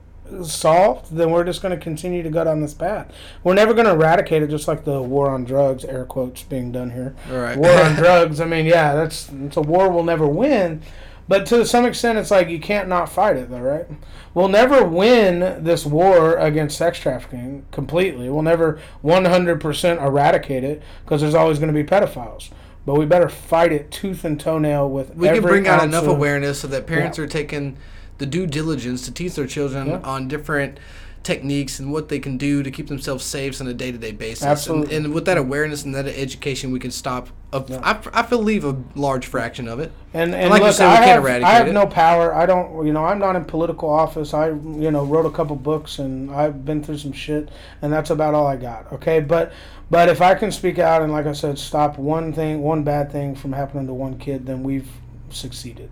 solved, 0.43 1.15
then 1.15 1.31
we're 1.31 1.43
just 1.43 1.61
going 1.61 1.77
to 1.77 1.81
continue 1.81 2.21
to 2.23 2.29
go 2.29 2.43
down 2.43 2.61
this 2.61 2.73
path. 2.73 3.11
We're 3.43 3.53
never 3.53 3.73
going 3.73 3.85
to 3.85 3.93
eradicate 3.93 4.43
it, 4.43 4.49
just 4.49 4.67
like 4.67 4.83
the 4.83 5.01
war 5.01 5.29
on 5.29 5.45
drugs, 5.45 5.85
air 5.85 6.05
quotes 6.05 6.43
being 6.43 6.71
done 6.71 6.91
here. 6.91 7.15
Right. 7.29 7.57
War 7.57 7.71
on 7.71 7.95
drugs. 7.95 8.41
I 8.41 8.45
mean, 8.45 8.65
yeah, 8.65 8.93
that's 8.95 9.29
it's 9.31 9.57
a 9.57 9.61
war 9.61 9.89
we'll 9.89 10.03
never 10.03 10.27
win. 10.27 10.81
But 11.29 11.45
to 11.47 11.65
some 11.65 11.85
extent, 11.85 12.17
it's 12.17 12.31
like 12.31 12.47
you 12.47 12.59
can't 12.59 12.87
not 12.87 13.09
fight 13.09 13.35
it, 13.35 13.49
though, 13.49 13.59
right? 13.59 13.85
We'll 14.33 14.47
never 14.47 14.85
win 14.85 15.63
this 15.63 15.85
war 15.85 16.37
against 16.37 16.77
sex 16.77 16.99
trafficking 16.99 17.65
completely. 17.71 18.29
We'll 18.29 18.43
never 18.43 18.79
100% 19.03 20.01
eradicate 20.01 20.63
it 20.63 20.81
because 21.03 21.19
there's 21.19 21.35
always 21.35 21.59
going 21.59 21.73
to 21.73 21.83
be 21.83 21.87
pedophiles. 21.87 22.49
But 22.87 22.95
we 22.95 23.05
better 23.05 23.27
fight 23.27 23.73
it 23.73 23.91
tooth 23.91 24.23
and 24.23 24.39
toenail 24.39 24.89
with. 24.89 25.13
We 25.13 25.27
can 25.27 25.41
bring 25.41 25.67
out 25.67 25.83
enough 25.83 26.05
of- 26.05 26.09
awareness 26.11 26.59
so 26.61 26.69
that 26.69 26.87
parents 26.87 27.17
Yeah. 27.17 27.25
are 27.25 27.27
taking 27.27 27.75
the 28.17 28.25
due 28.25 28.47
diligence 28.47 29.01
to 29.03 29.11
teach 29.11 29.35
their 29.35 29.45
children 29.45 29.87
Yeah. 29.87 29.99
on 30.05 30.29
different 30.29 30.79
techniques 31.27 31.77
and 31.79 31.91
what 31.91 32.07
they 32.07 32.19
can 32.19 32.37
do 32.37 32.63
to 32.63 32.71
keep 32.71 32.87
themselves 32.87 33.23
safe 33.23 33.59
on 33.59 33.67
a 33.67 33.73
day-to-day 33.73 34.13
basis. 34.13 34.45
Absolutely. 34.45 34.95
And, 34.95 35.05
and 35.07 35.13
with 35.13 35.25
that 35.25 35.37
awareness 35.37 35.83
and 35.83 35.93
that 35.93 36.07
education, 36.07 36.71
we 36.71 36.79
can 36.79 36.89
stop. 36.89 37.29
A, 37.51 37.63
Yeah. 37.67 37.81
I, 37.83 38.19
I 38.19 38.21
believe 38.21 38.63
a 38.63 38.75
large 38.95 39.25
fraction 39.27 39.67
of 39.67 39.79
it. 39.79 39.91
And, 40.13 40.33
and 40.33 40.49
like 40.49 40.61
you 40.61 40.67
look, 40.67 40.75
said, 40.75 40.87
we 40.87 40.93
I, 40.93 40.97
can't 40.97 41.09
have, 41.09 41.23
eradicate 41.23 41.49
I 41.49 41.53
have 41.55 41.67
it. 41.67 41.73
no 41.73 41.85
power. 41.85 42.33
I 42.33 42.45
don't, 42.45 42.87
you 42.87 42.93
know, 42.93 43.03
I'm 43.05 43.19
not 43.19 43.35
in 43.35 43.43
political 43.43 43.89
office. 43.89 44.33
I, 44.33 44.47
you 44.47 44.89
know, 44.89 45.03
wrote 45.05 45.25
a 45.25 45.31
couple 45.31 45.55
books 45.57 45.99
and 45.99 46.31
I've 46.31 46.63
been 46.63 46.81
through 46.81 46.97
some 46.97 47.11
shit, 47.13 47.49
and 47.81 47.91
that's 47.91 48.09
about 48.09 48.33
all 48.33 48.47
I 48.47 48.55
got. 48.55 48.91
Okay, 48.93 49.19
but, 49.19 49.51
but 49.91 50.07
if 50.09 50.21
I 50.21 50.33
can 50.35 50.51
speak 50.51 50.79
out 50.79 51.01
and, 51.01 51.11
like 51.11 51.25
I 51.25 51.33
said, 51.33 51.59
stop 51.59 51.97
one 51.97 52.31
thing, 52.33 52.61
one 52.61 52.83
bad 52.83 53.11
thing 53.11 53.35
from 53.35 53.51
happening 53.51 53.85
to 53.87 53.93
one 53.93 54.17
kid, 54.17 54.45
then 54.45 54.63
we've 54.63 54.89
succeeded. 55.29 55.89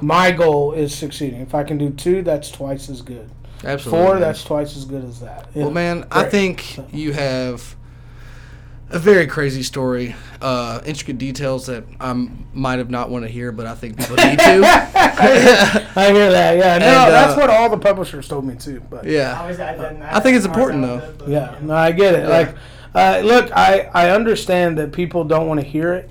My 0.00 0.30
goal 0.30 0.72
is 0.72 0.94
succeeding. 0.94 1.42
If 1.42 1.54
I 1.54 1.62
can 1.62 1.76
do 1.76 1.90
two, 1.90 2.22
that's 2.22 2.50
twice 2.50 2.88
as 2.88 3.02
good. 3.02 3.30
Absolutely. 3.64 4.04
Four, 4.04 4.12
man. 4.14 4.20
that's 4.20 4.44
twice 4.44 4.76
as 4.76 4.84
good 4.84 5.04
as 5.04 5.20
that. 5.20 5.48
Well, 5.54 5.68
Yeah. 5.68 5.72
man, 5.72 6.04
I 6.10 6.20
Great. 6.22 6.30
think 6.30 6.78
you 6.92 7.12
have 7.12 7.74
a 8.90 8.98
very 8.98 9.26
crazy 9.26 9.62
story, 9.62 10.14
uh, 10.40 10.80
intricate 10.86 11.18
details 11.18 11.66
that 11.66 11.84
I 12.00 12.12
might 12.54 12.78
have 12.78 12.88
not 12.88 13.10
want 13.10 13.24
to 13.26 13.30
hear, 13.30 13.52
but 13.52 13.66
I 13.66 13.74
think 13.74 13.98
people 13.98 14.16
need 14.16 14.38
to. 14.38 14.62
I 15.96 16.10
hear 16.12 16.30
that. 16.30 16.56
Yeah, 16.56 16.78
no, 16.78 16.86
And, 16.86 16.96
uh, 16.96 17.10
that's 17.10 17.36
what 17.36 17.50
all 17.50 17.68
the 17.68 17.76
publishers 17.78 18.28
told 18.28 18.46
me 18.46 18.54
too. 18.54 18.80
But 18.88 19.04
yeah. 19.04 19.38
I, 19.40 19.50
didn't, 19.52 20.02
I 20.02 20.20
think 20.20 20.36
it's 20.36 20.46
important, 20.46 20.82
though. 20.82 21.26
Yeah, 21.26 21.56
no, 21.60 21.74
I 21.74 21.92
get 21.92 22.14
it. 22.14 22.22
Yeah. 22.28 22.28
Like, 22.28 22.54
uh, 22.94 23.20
look, 23.24 23.50
I 23.54 23.90
I 23.92 24.10
understand 24.10 24.78
that 24.78 24.92
people 24.92 25.24
don't 25.24 25.46
want 25.46 25.60
to 25.60 25.66
hear 25.66 25.92
it, 25.92 26.08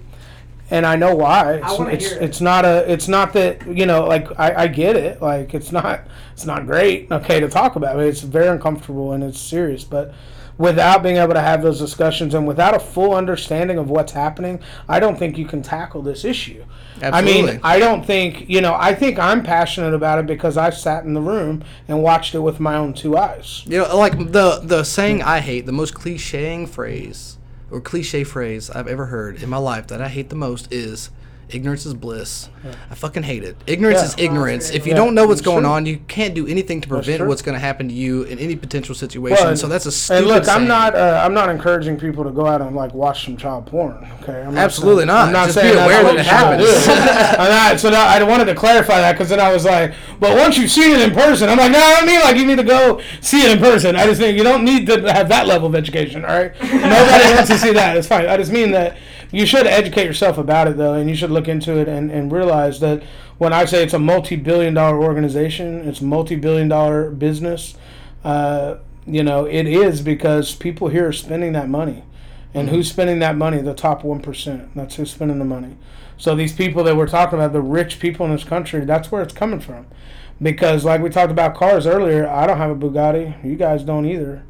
and 0.69 0.85
I 0.85 0.95
know 0.95 1.15
why. 1.15 1.55
It's, 1.55 1.77
wanna 1.77 1.91
it's, 1.91 2.09
hear 2.09 2.17
it. 2.17 2.23
it's 2.23 2.41
not 2.41 2.65
a. 2.65 2.91
It's 2.91 3.07
not 3.07 3.33
that 3.33 3.65
you 3.67 3.85
know. 3.85 4.05
Like, 4.05 4.27
I, 4.39 4.63
I 4.63 4.67
get 4.67 4.95
it. 4.95 5.21
Like, 5.21 5.53
it's 5.53 5.71
not. 5.71 6.01
It's 6.33 6.45
not 6.45 6.65
great. 6.65 7.11
Okay, 7.11 7.39
to 7.39 7.49
talk 7.49 7.75
about. 7.75 7.99
It. 7.99 8.07
It's 8.07 8.21
very 8.21 8.47
uncomfortable 8.47 9.13
and 9.13 9.23
it's 9.23 9.39
serious, 9.39 9.83
but. 9.83 10.13
Without 10.59 11.03
being 11.03 11.17
able 11.17 11.35
to 11.35 11.39
have 11.39 11.61
those 11.61 11.77
discussions 11.77 12.33
and 12.33 12.47
without 12.47 12.75
a 12.75 12.79
full 12.79 13.13
understanding 13.13 13.77
of 13.77 13.91
what's 13.91 14.11
happening, 14.11 14.59
I 14.89 14.99
don't 14.99 15.15
think 15.15 15.37
you 15.37 15.45
can 15.45 15.61
tackle 15.61 16.01
this 16.01 16.25
issue. 16.25 16.65
Absolutely. 16.99 17.41
I 17.41 17.51
mean, 17.51 17.59
I 17.63 17.77
don't 17.77 18.03
think, 18.03 18.49
you 18.49 18.61
know, 18.61 18.73
I 18.73 18.95
think 18.95 19.19
I'm 19.19 19.43
passionate 19.43 19.93
about 19.93 20.17
it 20.17 20.25
because 20.25 20.57
I 20.57 20.71
sat 20.71 21.03
in 21.03 21.13
the 21.13 21.21
room 21.21 21.63
and 21.87 22.01
watched 22.01 22.33
it 22.33 22.39
with 22.39 22.59
my 22.59 22.75
own 22.75 22.95
two 22.95 23.15
eyes. 23.15 23.61
You 23.67 23.83
know, 23.83 23.95
like 23.95 24.17
the 24.17 24.61
the 24.63 24.83
saying 24.83 25.21
I 25.21 25.41
hate, 25.41 25.67
the 25.67 25.71
most 25.71 25.93
clichéing 25.93 26.67
phrase 26.67 27.36
or 27.69 27.81
cliche 27.81 28.23
phrase 28.23 28.69
I've 28.69 28.87
ever 28.87 29.07
heard 29.07 29.41
in 29.41 29.49
my 29.49 29.57
life 29.57 29.87
that 29.87 30.01
I 30.01 30.07
hate 30.07 30.29
the 30.29 30.35
most 30.35 30.71
is 30.71 31.09
ignorance 31.49 31.85
is 31.85 31.93
bliss. 31.93 32.49
I 32.91 32.95
fucking 32.95 33.23
hate 33.23 33.43
it. 33.43 33.55
Ignorance 33.65 33.99
Yeah. 33.99 34.05
is 34.05 34.15
ignorance. 34.17 34.69
If 34.71 34.85
you 34.85 34.91
Yeah, 34.91 34.97
don't 34.97 35.15
know 35.15 35.25
what's 35.25 35.39
going 35.41 35.63
on, 35.65 35.85
you 35.85 35.99
can't 36.09 36.33
do 36.33 36.45
anything 36.47 36.81
to 36.81 36.87
prevent 36.89 37.25
what's 37.25 37.41
going 37.41 37.53
to 37.55 37.59
happen 37.59 37.87
to 37.87 37.93
you 37.93 38.23
in 38.23 38.37
any 38.39 38.55
potential 38.57 38.93
situation. 38.93 39.47
and- 39.47 39.57
so 39.59 39.67
that's 39.67 39.85
a 39.85 39.91
stupid 39.91 40.17
And 40.19 40.27
look, 40.27 40.43
saying. 40.45 40.57
I'm 40.57 40.67
not. 40.67 40.95
Uh, 40.95 41.21
I'm 41.23 41.33
not 41.33 41.49
encouraging 41.49 41.97
people 41.97 42.23
to 42.25 42.31
go 42.31 42.45
out 42.45 42.61
and 42.61 42.75
like 42.75 42.93
watch 42.93 43.23
some 43.25 43.37
child 43.37 43.65
porn. 43.67 44.05
Okay, 44.23 44.41
I'm 44.41 44.53
not 44.55 44.63
Absolutely 44.65 45.01
saying- 45.01 45.07
not. 45.07 45.27
I'm 45.27 45.33
not 45.33 45.45
Just 45.47 45.57
saying 45.59 45.75
that's 45.75 45.85
aware 45.85 46.03
what 46.03 46.15
that 46.17 46.25
it 46.25 46.29
happens. 46.29 46.87
not, 47.37 47.79
so 47.79 47.89
now 47.89 48.05
I 48.05 48.21
wanted 48.23 48.45
to 48.45 48.55
clarify 48.55 48.99
that 48.99 49.13
because 49.13 49.29
then 49.29 49.39
I 49.39 49.51
was 49.53 49.63
like, 49.63 49.93
but 50.19 50.35
once 50.35 50.57
you've 50.57 50.71
seen 50.71 50.91
it 50.91 50.99
in 51.01 51.11
person, 51.11 51.49
I'm 51.49 51.57
like, 51.57 51.71
no, 51.71 51.79
I 52.01 52.05
mean 52.05 52.19
like 52.19 52.35
you 52.37 52.45
need 52.45 52.57
to 52.57 52.63
go 52.63 52.99
see 53.21 53.43
it 53.45 53.51
in 53.51 53.59
person. 53.59 53.95
I 53.95 54.05
just 54.05 54.19
think 54.19 54.37
you 54.37 54.43
don't 54.43 54.63
need 54.65 54.85
to 54.87 55.11
have 55.13 55.29
that 55.29 55.47
level 55.47 55.67
of 55.67 55.75
education. 55.75 56.25
All 56.25 56.35
right, 56.35 56.51
nobody 56.61 57.33
wants 57.33 57.49
to 57.49 57.57
see 57.57 57.71
that. 57.73 57.95
It's 57.95 58.07
fine. 58.07 58.25
I 58.27 58.35
just 58.37 58.51
mean 58.51 58.71
that 58.71 58.97
you 59.31 59.45
should 59.45 59.67
educate 59.67 60.05
yourself 60.05 60.37
about 60.37 60.67
it 60.67 60.77
though, 60.77 60.93
and 60.93 61.09
you 61.09 61.15
should 61.15 61.31
look 61.31 61.47
into 61.47 61.77
it 61.77 61.87
and, 61.87 62.11
and 62.11 62.31
realize 62.31 62.79
that 62.79 63.03
when 63.37 63.53
I 63.53 63.65
say 63.65 63.83
it's 63.83 63.93
a 63.93 63.99
multi-billion-dollar 63.99 65.01
organization, 65.01 65.87
it's 65.87 66.01
multi-billion-dollar 66.01 67.11
business. 67.11 67.75
Uh, 68.23 68.77
you 69.05 69.23
know, 69.23 69.45
it 69.45 69.67
is 69.67 70.01
because 70.01 70.55
people 70.55 70.89
here 70.89 71.07
are 71.07 71.13
spending 71.13 71.53
that 71.53 71.69
money. 71.69 72.03
And 72.53 72.69
who's 72.69 72.89
spending 72.89 73.19
that 73.19 73.35
money? 73.35 73.61
The 73.61 73.73
top 73.73 74.01
1%. 74.01 74.69
That's 74.73 74.95
who's 74.95 75.11
spending 75.11 75.37
the 75.37 75.45
money. 75.45 75.77
So 76.17 76.35
these 76.35 76.53
people 76.53 76.83
that 76.85 76.95
we're 76.97 77.07
talking 77.07 77.37
about, 77.37 77.53
the 77.53 77.61
rich 77.61 77.99
people 77.99 78.25
in 78.25 78.31
this 78.31 78.43
country, 78.43 78.83
that's 78.83 79.11
where 79.11 79.21
it's 79.21 79.33
coming 79.33 79.59
from. 79.59 79.85
Because, 80.41 80.83
like 80.83 81.01
we 81.01 81.09
talked 81.09 81.31
about 81.31 81.55
cars 81.55 81.85
earlier, 81.85 82.27
I 82.27 82.47
don't 82.47 82.57
have 82.57 82.71
a 82.71 82.75
Bugatti. 82.75 83.43
You 83.43 83.55
guys 83.55 83.83
don't 83.83 84.05
either. 84.05 84.43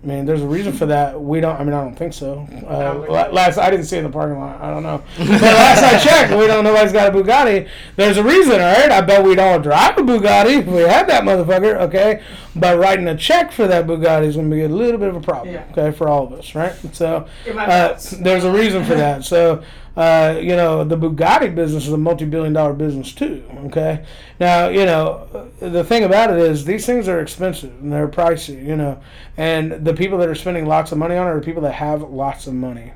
I 0.00 0.06
mean, 0.06 0.26
there's 0.26 0.42
a 0.42 0.46
reason 0.46 0.72
for 0.72 0.86
that. 0.86 1.20
We 1.20 1.40
don't. 1.40 1.58
I 1.58 1.64
mean, 1.64 1.74
I 1.74 1.82
don't 1.82 1.96
think 1.96 2.12
so. 2.12 2.46
Uh, 2.64 3.04
la- 3.10 3.28
last, 3.32 3.58
I 3.58 3.68
didn't 3.68 3.86
see 3.86 3.96
it 3.96 4.00
in 4.00 4.04
the 4.04 4.12
parking 4.12 4.38
lot. 4.38 4.60
I 4.60 4.70
don't 4.70 4.84
know. 4.84 5.02
But 5.18 5.28
last 5.42 5.82
I 5.82 5.98
checked, 5.98 6.30
we 6.30 6.46
don't. 6.46 6.62
Nobody's 6.62 6.92
got 6.92 7.12
a 7.12 7.16
Bugatti. 7.18 7.68
There's 7.96 8.16
a 8.16 8.22
reason, 8.22 8.52
all 8.52 8.58
right. 8.58 8.92
I 8.92 9.00
bet 9.00 9.24
we'd 9.24 9.40
all 9.40 9.58
drive 9.58 9.98
a 9.98 10.02
Bugatti 10.02 10.60
if 10.60 10.66
we 10.66 10.82
had 10.82 11.08
that 11.08 11.24
motherfucker. 11.24 11.80
Okay, 11.88 12.22
but 12.54 12.78
writing 12.78 13.08
a 13.08 13.16
check 13.16 13.50
for 13.50 13.66
that 13.66 13.88
Bugatti 13.88 14.26
is 14.26 14.36
going 14.36 14.48
to 14.48 14.54
be 14.54 14.62
a 14.62 14.68
little 14.68 15.00
bit 15.00 15.08
of 15.08 15.16
a 15.16 15.20
problem. 15.20 15.52
Yeah. 15.52 15.66
Okay, 15.72 15.90
for 15.90 16.08
all 16.08 16.26
of 16.28 16.32
us, 16.32 16.54
right? 16.54 16.74
So 16.94 17.26
uh, 17.56 17.98
there's 18.20 18.44
a 18.44 18.52
reason 18.52 18.84
for 18.84 18.94
that. 18.94 19.24
So. 19.24 19.64
Uh, 19.98 20.38
you 20.40 20.54
know, 20.54 20.84
the 20.84 20.96
Bugatti 20.96 21.52
business 21.52 21.88
is 21.88 21.92
a 21.92 21.98
multi-billion 21.98 22.52
dollar 22.52 22.72
business 22.72 23.12
too. 23.12 23.42
Okay, 23.64 24.04
now 24.38 24.68
you 24.68 24.84
know 24.86 25.50
the 25.58 25.82
thing 25.82 26.04
about 26.04 26.30
it 26.30 26.38
is 26.38 26.64
these 26.64 26.86
things 26.86 27.08
are 27.08 27.18
expensive 27.18 27.72
and 27.82 27.92
they're 27.92 28.06
pricey. 28.06 28.64
You 28.64 28.76
know, 28.76 29.00
and 29.36 29.84
the 29.84 29.92
people 29.94 30.16
that 30.18 30.28
are 30.28 30.36
spending 30.36 30.66
lots 30.66 30.92
of 30.92 30.98
money 30.98 31.16
on 31.16 31.26
it 31.26 31.30
are 31.30 31.40
people 31.40 31.62
that 31.62 31.72
have 31.74 32.02
lots 32.02 32.46
of 32.46 32.54
money. 32.54 32.92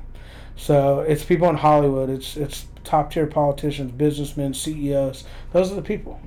So 0.55 1.01
it's 1.01 1.25
people 1.25 1.49
in 1.49 1.57
Hollywood. 1.57 2.09
It's 2.09 2.37
it's 2.37 2.67
top 2.85 3.11
tier 3.11 3.27
politicians, 3.27 3.91
businessmen, 3.91 4.53
CEOs. 4.53 5.25
Those 5.51 5.73
are 5.73 5.75
the 5.75 5.81
people. 5.81 6.21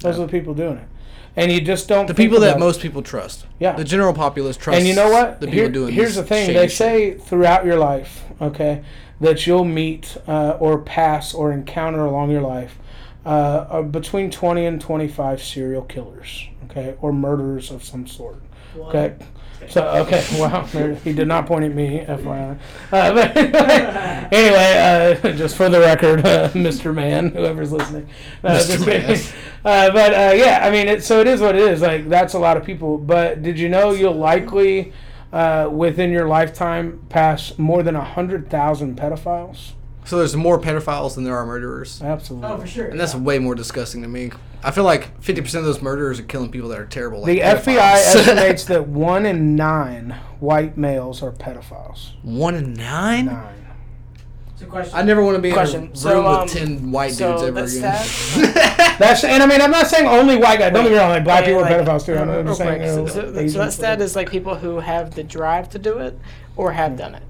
Those 0.00 0.18
are 0.18 0.26
the 0.26 0.28
people 0.30 0.52
doing 0.52 0.76
it. 0.76 0.88
And 1.34 1.50
you 1.50 1.62
just 1.62 1.88
don't 1.88 2.06
the 2.06 2.14
people 2.14 2.40
that 2.40 2.48
about 2.48 2.56
it. 2.56 2.60
most 2.60 2.80
people 2.82 3.00
trust. 3.02 3.46
Yeah. 3.58 3.72
The 3.72 3.84
general 3.84 4.12
populace 4.12 4.58
trusts. 4.58 4.80
And 4.80 4.86
you 4.86 4.94
know 4.94 5.10
what? 5.10 5.40
The 5.40 5.46
people 5.46 5.60
Here- 5.60 5.68
doing 5.70 5.94
here's 5.94 6.16
the 6.16 6.24
thing. 6.24 6.48
They 6.52 6.68
shit. 6.68 6.72
say 6.76 7.14
throughout 7.14 7.64
your 7.64 7.78
life, 7.78 8.24
okay, 8.40 8.82
that 9.20 9.46
you'll 9.46 9.64
meet 9.64 10.16
uh, 10.26 10.56
or 10.60 10.78
pass 10.78 11.34
or 11.34 11.52
encounter 11.52 12.04
along 12.04 12.30
your 12.30 12.42
life 12.42 12.78
uh, 13.24 13.82
between 13.82 14.30
20 14.30 14.64
and 14.64 14.80
25 14.80 15.42
serial 15.42 15.82
killers, 15.82 16.48
okay, 16.64 16.96
or 17.00 17.12
murderers 17.12 17.70
of 17.70 17.84
some 17.84 18.06
sort. 18.06 18.40
Okay. 18.76 19.14
So 19.68 19.86
okay, 19.88 20.24
well, 20.32 20.64
there- 20.72 20.94
he 20.94 21.12
did 21.12 21.28
not 21.28 21.46
point 21.46 21.64
at 21.64 21.74
me, 21.74 22.00
FYI. 22.00 22.58
Uh, 22.90 23.14
but 23.14 23.36
anyway, 24.32 25.18
uh, 25.22 25.32
just 25.32 25.56
for 25.56 25.68
the 25.68 25.80
record, 25.80 26.24
uh, 26.24 26.48
Mr. 26.50 26.94
Man, 26.94 27.30
whoever's 27.30 27.72
listening, 27.72 28.08
uh, 28.42 28.58
Mr. 28.58 28.66
just 28.68 28.86
Man. 28.86 29.18
Uh, 29.62 29.92
but 29.92 30.14
uh, 30.14 30.34
yeah, 30.34 30.60
I 30.62 30.70
mean, 30.70 30.88
it, 30.88 31.04
so 31.04 31.20
it 31.20 31.26
is 31.26 31.40
what 31.42 31.54
it 31.54 31.62
is. 31.62 31.82
Like 31.82 32.08
that's 32.08 32.32
a 32.34 32.38
lot 32.38 32.56
of 32.56 32.64
people. 32.64 32.96
But 32.96 33.42
did 33.42 33.58
you 33.58 33.68
know 33.68 33.92
you'll 33.92 34.14
likely 34.14 34.92
uh, 35.32 35.68
within 35.70 36.10
your 36.10 36.26
lifetime 36.28 37.00
pass 37.08 37.56
more 37.58 37.82
than 37.82 37.96
a 37.96 38.04
hundred 38.04 38.50
thousand 38.50 38.96
pedophiles? 38.96 39.72
So 40.04 40.18
there's 40.18 40.34
more 40.34 40.58
pedophiles 40.58 41.14
than 41.14 41.24
there 41.24 41.36
are 41.36 41.46
murderers. 41.46 42.02
Absolutely. 42.02 42.48
Oh, 42.48 42.58
for 42.58 42.66
sure. 42.66 42.86
And 42.86 42.98
that's 42.98 43.14
way 43.14 43.38
more 43.38 43.54
disgusting 43.54 44.02
to 44.02 44.08
me. 44.08 44.32
I 44.62 44.70
feel 44.72 44.84
like 44.84 45.18
50% 45.20 45.54
of 45.56 45.64
those 45.64 45.80
murderers 45.80 46.18
are 46.18 46.24
killing 46.24 46.50
people 46.50 46.68
that 46.70 46.78
are 46.78 46.86
terrible. 46.86 47.20
Like 47.22 47.28
The 47.32 47.40
FBI 47.40 47.76
estimates 47.78 48.64
that 48.64 48.88
one 48.88 49.24
in 49.24 49.56
nine 49.56 50.18
white 50.40 50.76
males 50.76 51.22
are 51.22 51.32
pedophiles. 51.32 52.12
One 52.22 52.54
in 52.54 52.74
nine? 52.74 53.26
Nine. 53.26 53.59
It's 54.60 54.70
question. 54.70 54.94
I 54.94 55.02
never 55.02 55.22
want 55.24 55.36
to 55.36 55.42
be 55.42 55.52
Question. 55.52 55.80
in 55.80 55.84
a 55.84 55.88
room 55.88 55.96
So, 55.96 56.26
um, 56.26 56.42
with 56.42 56.52
10 56.52 56.92
white 56.92 57.12
so 57.12 57.30
dudes 57.32 57.42
ever 57.44 57.62
that 57.62 57.76
again. 57.76 58.04
stat- 58.04 58.96
That's 58.98 59.24
and 59.24 59.42
I 59.42 59.46
mean 59.46 59.60
I'm 59.62 59.70
not 59.70 59.86
saying 59.86 60.06
only 60.06 60.36
white 60.36 60.58
guys. 60.58 60.72
Don't 60.72 60.84
get 60.84 60.92
me 60.92 60.98
wrong. 60.98 61.08
Like 61.10 61.24
black 61.24 61.40
Wait, 61.40 61.46
people 61.46 61.60
are 61.60 61.70
like, 61.70 61.72
pedophiles 61.86 62.04
too. 62.04 62.16
I'm 62.16 62.28
real 62.28 62.44
just 62.44 62.58
saying. 62.58 62.80
you 62.82 62.86
know, 62.88 63.06
so, 63.06 63.32
so, 63.32 63.46
so 63.48 63.58
that 63.58 63.72
stat 63.72 64.00
is 64.02 64.14
like 64.16 64.30
people 64.30 64.54
who 64.56 64.80
have 64.80 65.14
the 65.14 65.22
drive 65.24 65.70
to 65.70 65.78
do 65.78 65.98
it 65.98 66.18
or 66.56 66.72
have 66.72 66.96
done 66.96 67.14
it. 67.14 67.22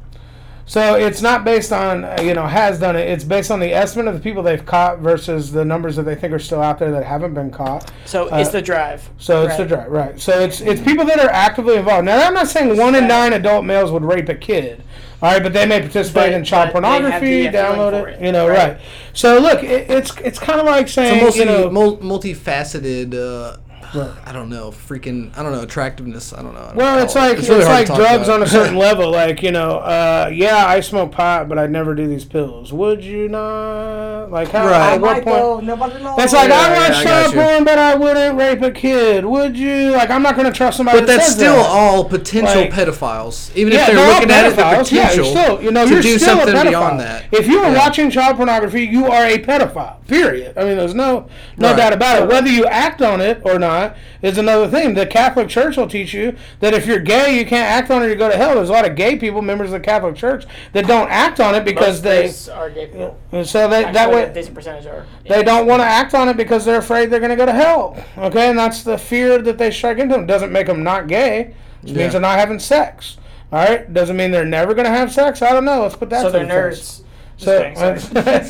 So 0.70 0.94
it's 0.94 1.20
not 1.20 1.42
based 1.44 1.72
on 1.72 2.04
uh, 2.04 2.18
you 2.22 2.32
know 2.32 2.46
has 2.46 2.78
done 2.78 2.94
it. 2.94 3.08
It's 3.08 3.24
based 3.24 3.50
on 3.50 3.58
the 3.58 3.72
estimate 3.74 4.06
of 4.06 4.14
the 4.14 4.20
people 4.20 4.40
they've 4.40 4.64
caught 4.64 5.00
versus 5.00 5.50
the 5.50 5.64
numbers 5.64 5.96
that 5.96 6.04
they 6.04 6.14
think 6.14 6.32
are 6.32 6.38
still 6.38 6.62
out 6.62 6.78
there 6.78 6.92
that 6.92 7.02
haven't 7.04 7.34
been 7.34 7.50
caught. 7.50 7.90
So 8.04 8.28
Uh, 8.30 8.36
it's 8.36 8.50
the 8.50 8.62
drive. 8.62 9.10
So 9.18 9.42
it's 9.46 9.56
the 9.56 9.64
Right. 9.64 9.68
drive, 9.68 9.88
right? 9.90 10.20
So 10.20 10.38
it's 10.38 10.60
it's 10.60 10.80
people 10.80 11.04
that 11.06 11.18
are 11.18 11.28
actively 11.32 11.74
involved. 11.74 12.04
Now 12.04 12.24
I'm 12.24 12.34
not 12.34 12.46
saying 12.46 12.76
one 12.76 12.94
in 12.94 13.08
nine 13.08 13.32
adult 13.32 13.64
males 13.64 13.90
would 13.90 14.04
rape 14.04 14.28
a 14.28 14.34
kid, 14.36 14.80
all 15.20 15.32
right, 15.32 15.42
but 15.42 15.52
they 15.52 15.66
may 15.66 15.80
participate 15.80 16.30
But- 16.30 16.32
in 16.34 16.44
child 16.44 16.70
but 16.72 16.82
they 16.82 16.86
have 16.88 17.00
pornography, 17.00 17.46
the, 17.46 17.50
feeling 17.50 17.52
download 17.52 17.92
it, 18.08 18.08
it, 18.22 18.26
you 18.26 18.30
know, 18.30 18.46
right? 18.46 18.58
right? 18.58 18.78
So 19.12 19.40
look, 19.40 19.64
it, 19.64 19.90
it's 19.90 20.12
it's 20.22 20.38
kind 20.38 20.60
of 20.60 20.66
like 20.66 20.84
It's 20.84 20.92
saying 20.92 21.18
a 21.18 21.22
multi, 21.24 21.38
you 21.40 21.44
know, 21.46 21.68
mul- 21.68 21.98
multifaceted 21.98 23.12
uh, 23.12 23.56
Right. 23.94 24.10
I 24.24 24.32
don't 24.32 24.48
know, 24.48 24.70
freaking, 24.70 25.36
I 25.36 25.42
don't 25.42 25.52
know, 25.52 25.62
attractiveness. 25.62 26.32
I 26.32 26.42
don't 26.42 26.54
know. 26.54 26.60
I 26.60 26.66
don't 26.68 26.76
Well, 26.76 27.02
it's 27.04 27.14
like 27.14 27.38
it's, 27.38 27.48
really 27.48 27.64
hard 27.64 27.88
like 27.88 27.98
drugs 27.98 28.28
about. 28.28 28.36
on 28.40 28.42
a 28.42 28.46
certain 28.48 28.76
level. 28.88 29.10
Like 29.10 29.42
you 29.42 29.50
know, 29.52 29.78
uh, 29.78 30.30
yeah, 30.32 30.64
I 30.66 30.80
smoke 30.80 31.12
pot, 31.12 31.48
but 31.48 31.58
I'd 31.58 31.70
never 31.70 31.94
do 31.94 32.06
these 32.06 32.24
pills. 32.24 32.72
Would 32.72 33.02
you 33.04 33.28
not? 33.28 34.30
Like 34.30 34.48
how? 34.50 34.66
Right. 34.66 34.94
At 34.94 35.00
what 35.00 35.24
point? 35.24 35.64
Nobody 35.66 36.02
knows. 36.02 36.18
It's 36.18 36.32
like 36.32 36.48
Yeah, 36.48 36.54
I 36.56 36.72
yeah, 36.72 36.88
watch 36.88 36.92
I 36.98 37.04
child 37.04 37.34
porn, 37.34 37.64
but 37.64 37.78
I 37.78 37.94
wouldn't 37.94 38.38
rape 38.38 38.62
a 38.62 38.70
kid. 38.70 39.24
Would 39.24 39.56
you? 39.58 39.90
Like 39.92 40.10
I'm 40.10 40.22
not 40.22 40.36
going 40.36 40.46
to 40.46 40.52
trust 40.56 40.76
somebody. 40.76 41.00
But 41.00 41.06
that 41.06 41.16
that's 41.16 41.26
says 41.28 41.36
still 41.36 41.56
that. 41.56 41.66
all 41.68 42.04
potential 42.04 42.60
Like- 42.62 42.70
pedophiles. 42.72 43.54
Even 43.56 43.72
Yeah, 43.72 43.80
if 43.80 43.86
they're 43.88 43.98
all 43.98 44.12
looking 44.14 44.30
at 44.30 44.46
it, 44.46 44.56
the 44.56 44.62
pedophiles. 44.62 44.92
Yeah, 44.92 45.08
potential 45.08 45.24
you're 45.32 45.44
still, 45.44 45.62
you 45.62 45.70
know, 45.72 45.84
to 45.86 45.92
you're 45.92 46.02
do 46.02 46.18
still 46.18 46.34
a 46.38 46.44
something 46.44 46.54
pedophile. 46.54 46.68
beyond 46.68 47.00
that. 47.00 47.24
If 47.32 47.48
you 47.48 47.58
are 47.58 47.72
Yeah. 47.72 47.78
watching 47.78 48.10
child 48.10 48.36
pornography, 48.36 48.84
you 48.84 49.06
are 49.06 49.24
a 49.24 49.38
pedophile. 49.38 50.06
Period. 50.06 50.56
I 50.56 50.64
mean, 50.64 50.76
there's 50.76 50.94
no 50.94 51.26
no 51.56 51.68
Right. 51.68 51.76
doubt 51.76 51.92
about 51.92 52.22
it. 52.22 52.28
Whether 52.28 52.48
you 52.50 52.66
act 52.66 53.02
on 53.02 53.20
it 53.20 53.40
or 53.44 53.58
not 53.58 53.79
is 54.22 54.38
another 54.38 54.68
thing. 54.68 54.94
The 54.94 55.06
Catholic 55.06 55.48
Church 55.48 55.76
will 55.76 55.88
teach 55.88 56.12
you 56.14 56.36
that 56.60 56.74
if 56.74 56.86
you're 56.86 56.98
gay, 57.00 57.38
you 57.38 57.44
can't 57.44 57.66
act 57.70 57.90
on 57.90 58.02
it. 58.02 58.06
or 58.06 58.08
You 58.10 58.14
go 58.16 58.30
to 58.30 58.36
hell. 58.36 58.54
There's 58.54 58.68
a 58.68 58.72
lot 58.72 58.88
of 58.88 58.96
gay 58.96 59.16
people, 59.16 59.42
members 59.42 59.66
of 59.68 59.72
the 59.72 59.80
Catholic 59.80 60.16
Church, 60.16 60.44
that 60.72 60.86
don't 60.86 61.10
act 61.10 61.40
on 61.40 61.54
it 61.54 61.64
because 61.64 62.02
Most 62.02 62.46
they 62.46 62.52
are 62.52 62.70
gay 62.70 62.86
people. 62.86 63.18
And 63.32 63.46
so 63.46 63.68
they, 63.68 63.82
that 63.84 64.10
way 64.10 64.24
a 64.24 64.32
decent 64.34 64.54
percentage 64.54 64.86
are. 64.86 65.06
they 65.28 65.42
don't 65.42 65.66
want 65.66 65.80
to 65.80 65.86
act 65.86 66.14
on 66.14 66.28
it 66.28 66.36
because 66.36 66.64
they're 66.64 66.78
afraid 66.78 67.10
they're 67.10 67.20
going 67.20 67.30
to 67.30 67.36
go 67.36 67.46
to 67.46 67.52
hell. 67.52 67.96
Okay, 68.18 68.48
and 68.50 68.58
that's 68.58 68.82
the 68.82 68.98
fear 68.98 69.38
that 69.42 69.58
they 69.58 69.70
strike 69.70 69.98
into 69.98 70.14
them. 70.14 70.26
Doesn't 70.26 70.52
make 70.52 70.66
them 70.66 70.82
not 70.82 71.06
gay. 71.08 71.54
It 71.82 71.88
Yeah. 71.90 71.96
means 71.98 72.12
they're 72.12 72.20
not 72.20 72.38
having 72.38 72.58
sex. 72.58 73.16
All 73.52 73.58
right, 73.64 73.92
doesn't 73.92 74.16
mean 74.16 74.30
they're 74.30 74.44
never 74.44 74.74
going 74.74 74.84
to 74.84 74.92
have 74.92 75.12
sex. 75.12 75.42
I 75.42 75.50
don't 75.52 75.64
know. 75.64 75.82
Let's 75.82 75.96
put 75.96 76.10
that. 76.10 76.22
So 76.22 76.30
they're 76.30 76.46
the 76.46 76.76
face. 76.76 77.02
So, 77.40 77.58
kidding, 77.58 77.76
sorry. 77.76 77.98
Uh, 77.98 78.42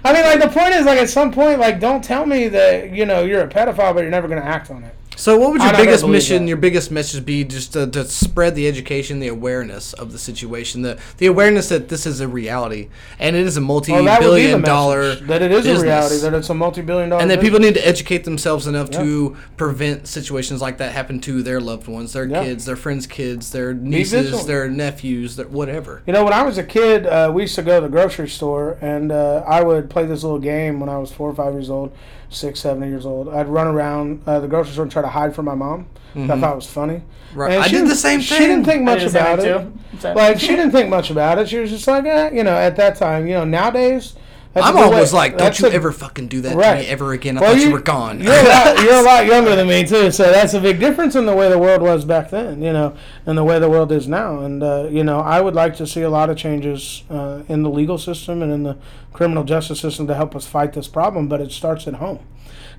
I 0.04 0.12
mean, 0.12 0.22
like 0.22 0.40
the 0.40 0.48
point 0.48 0.74
is, 0.74 0.86
like 0.86 0.98
at 0.98 1.10
some 1.10 1.32
point, 1.32 1.58
like 1.58 1.80
don't 1.80 2.02
tell 2.02 2.26
me 2.26 2.48
that 2.48 2.92
you 2.92 3.04
know 3.04 3.22
you're 3.22 3.42
a 3.42 3.48
pedophile, 3.48 3.92
but 3.92 4.02
you're 4.02 4.10
never 4.10 4.28
going 4.28 4.40
to 4.40 4.46
act 4.46 4.70
on 4.70 4.84
it. 4.84 4.95
So, 5.16 5.38
what 5.38 5.52
would 5.52 5.62
your 5.62 5.72
biggest 5.72 6.06
mission, 6.06 6.42
that. 6.42 6.48
your 6.48 6.56
biggest 6.58 6.90
message 6.90 7.24
be, 7.24 7.42
just 7.42 7.72
to, 7.72 7.86
to 7.86 8.04
spread 8.04 8.54
the 8.54 8.68
education, 8.68 9.18
the 9.18 9.28
awareness 9.28 9.94
of 9.94 10.12
the 10.12 10.18
situation, 10.18 10.82
the 10.82 10.98
the 11.16 11.26
awareness 11.26 11.70
that 11.70 11.88
this 11.88 12.06
is 12.06 12.20
a 12.20 12.28
reality 12.28 12.88
and 13.18 13.34
it 13.34 13.46
is 13.46 13.56
a 13.56 13.60
Well, 13.60 13.80
that 13.80 14.22
would 14.22 14.36
be 14.36 14.46
the 14.46 14.58
multi-billion 14.58 14.60
message, 14.60 14.66
dollar 14.66 15.14
that 15.14 15.42
it 15.42 15.50
is 15.52 15.64
business. 15.64 15.82
a 15.82 15.84
reality, 15.84 16.16
that 16.18 16.34
it's 16.34 16.50
a 16.50 16.54
multi-billion 16.54 17.08
dollar, 17.08 17.22
and 17.22 17.30
that 17.30 17.40
business. 17.40 17.50
people 17.50 17.66
need 17.66 17.74
to 17.74 17.86
educate 17.86 18.24
themselves 18.24 18.66
enough 18.66 18.90
to 18.90 19.36
prevent 19.56 20.06
situations 20.06 20.60
like 20.60 20.78
that 20.78 20.92
happen 20.92 21.20
to 21.20 21.42
their 21.42 21.60
loved 21.60 21.88
ones, 21.88 22.12
their 22.12 22.28
kids, 22.28 22.66
their 22.66 22.76
friends' 22.76 23.06
kids, 23.06 23.52
their 23.52 23.72
nieces, 23.72 24.46
their 24.46 24.68
nephews, 24.68 25.36
their 25.36 25.48
whatever. 25.48 26.02
You 26.06 26.12
know, 26.12 26.24
when 26.24 26.32
I 26.34 26.42
was 26.42 26.58
a 26.58 26.64
kid, 26.64 27.06
uh, 27.06 27.30
we 27.34 27.42
used 27.42 27.54
to 27.54 27.62
go 27.62 27.80
to 27.80 27.86
the 27.86 27.90
grocery 27.90 28.28
store, 28.28 28.76
and 28.82 29.10
uh, 29.10 29.44
I 29.46 29.62
would 29.62 29.88
play 29.88 30.04
this 30.04 30.22
little 30.22 30.38
game 30.38 30.78
when 30.78 30.88
I 30.88 30.98
was 30.98 31.10
four 31.10 31.30
or 31.30 31.34
five 31.34 31.54
years 31.54 31.70
old, 31.70 31.96
six, 32.28 32.60
seven 32.60 32.82
eight 32.82 32.88
years 32.88 33.06
old. 33.06 33.28
I'd 33.28 33.48
run 33.48 33.66
around 33.66 34.22
uh, 34.26 34.40
the 34.40 34.48
grocery 34.48 34.72
store 34.72 34.84
and 34.84 34.92
try 34.92 35.02
to 35.02 35.08
hide 35.08 35.34
from 35.34 35.44
my 35.44 35.54
mom. 35.54 35.86
I 36.14 36.28
thought 36.40 36.52
it 36.52 36.56
was 36.56 36.66
funny. 36.66 36.94
Mm-hmm. 36.94 37.38
Right. 37.38 37.52
And 37.52 37.62
I 37.62 37.66
she 37.66 37.76
did 37.76 37.88
the 37.88 37.94
same 37.94 38.20
thing. 38.20 38.38
She 38.38 38.46
didn't 38.46 38.64
think 38.64 38.82
much 38.82 39.00
did 39.00 39.08
the 39.08 39.12
same 39.12 39.22
about 39.22 39.38
it. 39.40 39.58
thing, 39.58 39.72
too. 39.90 39.98
Same. 39.98 40.16
Like 40.16 40.40
she 40.40 40.48
didn't 40.48 40.70
think 40.70 40.88
much 40.88 41.10
about 41.10 41.38
it. 41.38 41.48
She 41.48 41.58
was 41.58 41.70
just 41.70 41.86
like, 41.86 42.04
eh, 42.06 42.30
you 42.32 42.42
know, 42.42 42.56
at 42.56 42.76
that 42.76 42.96
time, 42.96 43.26
you 43.26 43.34
know, 43.34 43.44
nowadays. 43.44 44.14
That's 44.56 44.64
My 44.64 44.70
a 44.70 44.72
good 44.72 44.90
mom 44.90 44.94
way- 45.00 45.10
like, 45.12 45.36
"Don't 45.38 45.60
you 45.60 45.68
a- 45.68 45.70
ever 45.70 45.92
fucking 45.92 46.28
do 46.28 46.40
that 46.40 46.50
to 46.50 46.56
me 46.56 46.86
ever 46.88 47.12
again. 47.12 47.36
I 47.36 47.40
Well, 47.42 47.50
thought 47.52 47.60
you, 47.60 47.66
you- 47.68 47.72
were 47.74 47.80
gone." 47.80 48.20
You're 48.20 48.32
a, 48.32 48.42
lot, 48.42 48.82
you're 48.82 48.94
a 48.98 49.02
lot 49.02 49.26
younger 49.26 49.54
than 49.54 49.68
me 49.68 49.84
too, 49.84 50.10
so 50.10 50.24
that's 50.32 50.54
a 50.54 50.60
big 50.60 50.80
difference 50.80 51.14
in 51.14 51.26
the 51.26 51.34
way 51.34 51.50
the 51.50 51.58
world 51.58 51.82
was 51.82 52.06
back 52.06 52.30
then, 52.30 52.62
you 52.62 52.72
know, 52.72 52.94
and 53.26 53.36
the 53.36 53.44
way 53.44 53.58
the 53.58 53.68
world 53.68 53.92
is 53.92 54.08
now. 54.08 54.40
And 54.40 54.62
uh, 54.62 54.88
you 54.90 55.04
know, 55.04 55.20
I 55.20 55.42
would 55.42 55.54
like 55.54 55.76
to 55.76 55.86
see 55.86 56.00
a 56.00 56.08
lot 56.10 56.30
of 56.30 56.38
changes 56.38 57.04
uh, 57.10 57.42
in 57.48 57.62
the 57.62 57.70
legal 57.70 57.98
system 57.98 58.42
and 58.42 58.50
in 58.50 58.62
the 58.62 58.78
criminal 59.12 59.44
justice 59.44 59.78
system 59.80 60.06
to 60.06 60.14
help 60.14 60.34
us 60.34 60.46
fight 60.46 60.72
this 60.72 60.88
problem. 60.88 61.28
But 61.28 61.42
it 61.42 61.52
starts 61.52 61.86
at 61.86 61.94
home. 61.94 62.20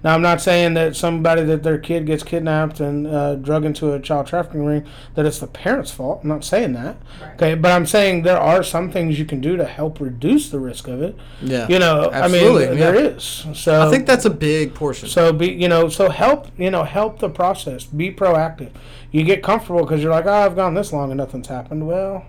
Now, 0.03 0.13
I'm 0.13 0.21
not 0.21 0.41
saying 0.41 0.75
that 0.75 0.95
somebody 0.95 1.43
that 1.43 1.63
their 1.63 1.77
kid 1.77 2.05
gets 2.05 2.23
kidnapped 2.23 2.79
and 2.79 3.07
uh, 3.07 3.35
drug 3.35 3.65
into 3.65 3.93
a 3.93 3.99
child 3.99 4.27
trafficking 4.27 4.63
ring 4.65 4.85
that 5.15 5.25
it's 5.25 5.39
the 5.39 5.47
parents' 5.47 5.91
fault. 5.91 6.19
I'm 6.23 6.29
not 6.29 6.43
saying 6.43 6.73
that. 6.73 6.97
Okay, 7.33 7.55
but 7.55 7.71
I'm 7.71 7.85
saying 7.85 8.21
there 8.21 8.37
are 8.39 8.61
some 8.63 8.91
things 8.91 9.17
you 9.17 9.25
can 9.25 9.41
do 9.41 9.57
to 9.57 9.65
help 9.65 9.99
reduce 9.99 10.49
the 10.49 10.59
risk 10.59 10.87
of 10.87 11.01
it. 11.01 11.15
yeah, 11.41 11.67
You 11.67 11.79
know, 11.79 12.09
Absolutely, 12.11 12.65
I 12.67 12.69
mean, 12.69 12.77
yeah. 12.77 12.91
there 12.91 13.05
is. 13.15 13.45
So 13.53 13.87
I 13.87 13.91
think 13.91 14.05
that's 14.05 14.25
a 14.25 14.29
big 14.29 14.73
portion. 14.75 15.09
so 15.09 15.33
be 15.33 15.51
you 15.51 15.67
know 15.67 15.89
so 15.89 16.09
help 16.09 16.47
you 16.57 16.69
know 16.71 16.83
help 16.83 17.19
the 17.19 17.29
process. 17.29 17.83
Be 17.83 18.11
proactive. 18.11 18.71
You 19.11 19.23
get 19.23 19.41
comfortable 19.41 19.81
because 19.81 20.03
you're 20.03 20.11
like, 20.11 20.25
oh, 20.25 20.31
I've 20.31 20.55
gone 20.55 20.73
this 20.73 20.93
long 20.93 21.11
and 21.11 21.17
nothing's 21.17 21.47
happened. 21.47 21.87
Well, 21.87 22.25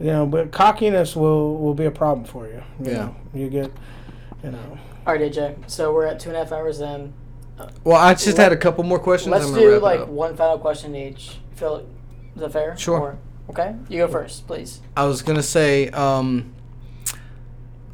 you 0.00 0.06
know, 0.06 0.26
but 0.26 0.50
cockiness 0.50 1.14
will 1.14 1.56
will 1.58 1.74
be 1.74 1.84
a 1.84 1.90
problem 1.90 2.24
for 2.26 2.46
you. 2.46 2.62
you 2.80 2.90
Yeah. 2.90 2.96
know. 2.96 3.16
you 3.34 3.48
get, 3.48 3.70
you 4.42 4.50
know. 4.50 4.78
All 5.06 5.12
right, 5.14 5.20
AJ. 5.32 5.70
So 5.70 5.92
we're 5.92 6.06
at 6.06 6.18
two 6.18 6.30
and 6.30 6.36
a 6.36 6.40
half 6.40 6.52
hours 6.52 6.80
in. 6.80 7.12
well, 7.84 7.96
I 7.96 8.12
just 8.14 8.26
Let- 8.26 8.38
had 8.38 8.52
a 8.52 8.56
couple 8.56 8.84
more 8.84 8.98
questions. 8.98 9.30
Let's 9.30 9.44
I'm 9.46 9.50
gonna 9.52 9.62
do 9.62 9.68
wrap 9.72 9.78
it 9.78 9.82
like 9.84 10.00
up. 10.00 10.08
one 10.08 10.36
final 10.36 10.58
question 10.58 10.94
each. 10.96 11.38
Feel 11.54 11.86
is 12.34 12.40
that 12.40 12.52
fair? 12.52 12.76
Sure. 12.76 12.98
Or- 13.00 13.18
okay, 13.50 13.74
you 13.88 13.98
go 13.98 14.08
first, 14.08 14.46
please. 14.46 14.80
I 14.96 15.04
was 15.04 15.22
gonna 15.22 15.42
say, 15.42 15.88
um, 15.90 16.52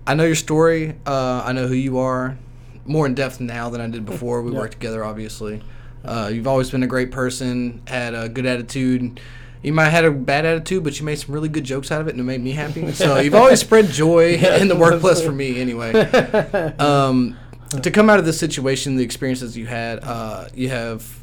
I 0.07 0.15
know 0.15 0.24
your 0.24 0.34
story. 0.34 0.97
Uh, 1.07 1.42
I 1.44 1.52
know 1.52 1.66
who 1.66 1.74
you 1.74 1.99
are 1.99 2.39
more 2.84 3.07
in 3.07 3.15
depth 3.15 3.41
now 3.41 3.68
than 3.70 3.81
I 3.81 3.89
did 3.89 4.05
before. 4.05 4.42
We 4.42 4.50
Yeah. 4.52 4.58
worked 4.58 4.73
together, 4.73 5.05
obviously. 5.05 5.62
Uh, 6.05 6.31
you've 6.32 6.49
always 6.49 6.70
been 6.70 6.82
a 6.82 6.86
great 6.89 7.12
person. 7.12 7.82
Had 7.86 8.15
a 8.15 8.28
good 8.28 8.47
attitude. 8.47 9.20
You 9.62 9.73
might 9.73 9.84
have 9.84 9.92
had 9.92 10.05
a 10.05 10.10
bad 10.10 10.44
attitude, 10.44 10.82
but 10.84 10.99
you 10.99 11.07
made 11.07 11.16
some 11.16 11.34
really 11.34 11.49
good 11.49 11.65
jokes 11.65 11.92
out 11.92 12.00
of 12.00 12.08
it, 12.08 12.12
and 12.12 12.20
it 12.20 12.24
made 12.24 12.42
me 12.42 12.52
happy. 12.52 12.91
So 12.92 13.18
you've 13.20 13.34
always 13.34 13.60
spread 13.60 13.86
joy 13.89 14.34
in 14.60 14.68
the 14.68 14.76
workplace 14.76 15.20
for 15.23 15.32
me, 15.32 15.60
anyway. 15.60 15.92
Um, 16.78 17.36
to 17.82 17.91
come 17.91 18.10
out 18.10 18.18
of 18.18 18.24
this 18.24 18.39
situation, 18.39 18.97
the 18.97 19.05
experiences 19.05 19.57
you 19.57 19.66
had, 19.66 20.00
uh, 20.02 20.49
you 20.55 20.68
have 20.68 21.23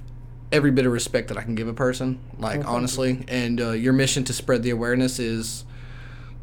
every 0.52 0.72
bit 0.72 0.86
of 0.86 0.92
respect 0.92 1.28
that 1.28 1.38
I 1.38 1.44
can 1.44 1.54
give 1.54 1.68
a 1.68 1.74
person, 1.74 2.20
like 2.40 2.66
honestly. 2.66 3.24
And 3.28 3.62
uh, 3.62 3.72
your 3.72 3.94
mission 3.94 4.24
to 4.26 4.34
spread 4.34 4.64
the 4.64 4.72
awareness 4.72 5.20
is 5.20 5.66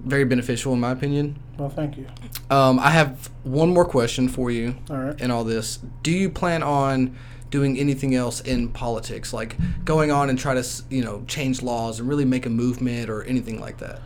very 0.00 0.24
beneficial, 0.24 0.72
in 0.74 0.80
my 0.80 0.90
opinion. 0.92 1.38
well, 1.58 1.70
thank 1.70 1.96
you. 1.96 2.06
Um, 2.50 2.78
I 2.78 2.90
have 2.90 3.30
one 3.42 3.70
more 3.74 3.84
question 3.84 4.28
for 4.28 4.50
you 4.52 4.76
All 4.90 4.96
right. 4.98 5.20
in 5.20 5.30
all 5.32 5.42
this. 5.42 5.78
Do 6.04 6.12
you 6.12 6.30
plan 6.30 6.62
on 6.62 7.16
doing 7.50 7.78
anything 7.78 8.14
else 8.14 8.40
in 8.40 8.68
politics, 8.68 9.32
like 9.32 9.56
going 9.84 10.10
on 10.10 10.30
and 10.30 10.38
try 10.38 10.54
to, 10.54 10.66
you 10.90 11.02
know, 11.02 11.24
change 11.26 11.62
laws 11.62 12.00
and 12.00 12.08
really 12.08 12.24
make 12.24 12.46
a 12.46 12.50
movement 12.50 13.08
or 13.08 13.22
anything 13.24 13.60
like 13.60 13.78
that? 13.78 14.00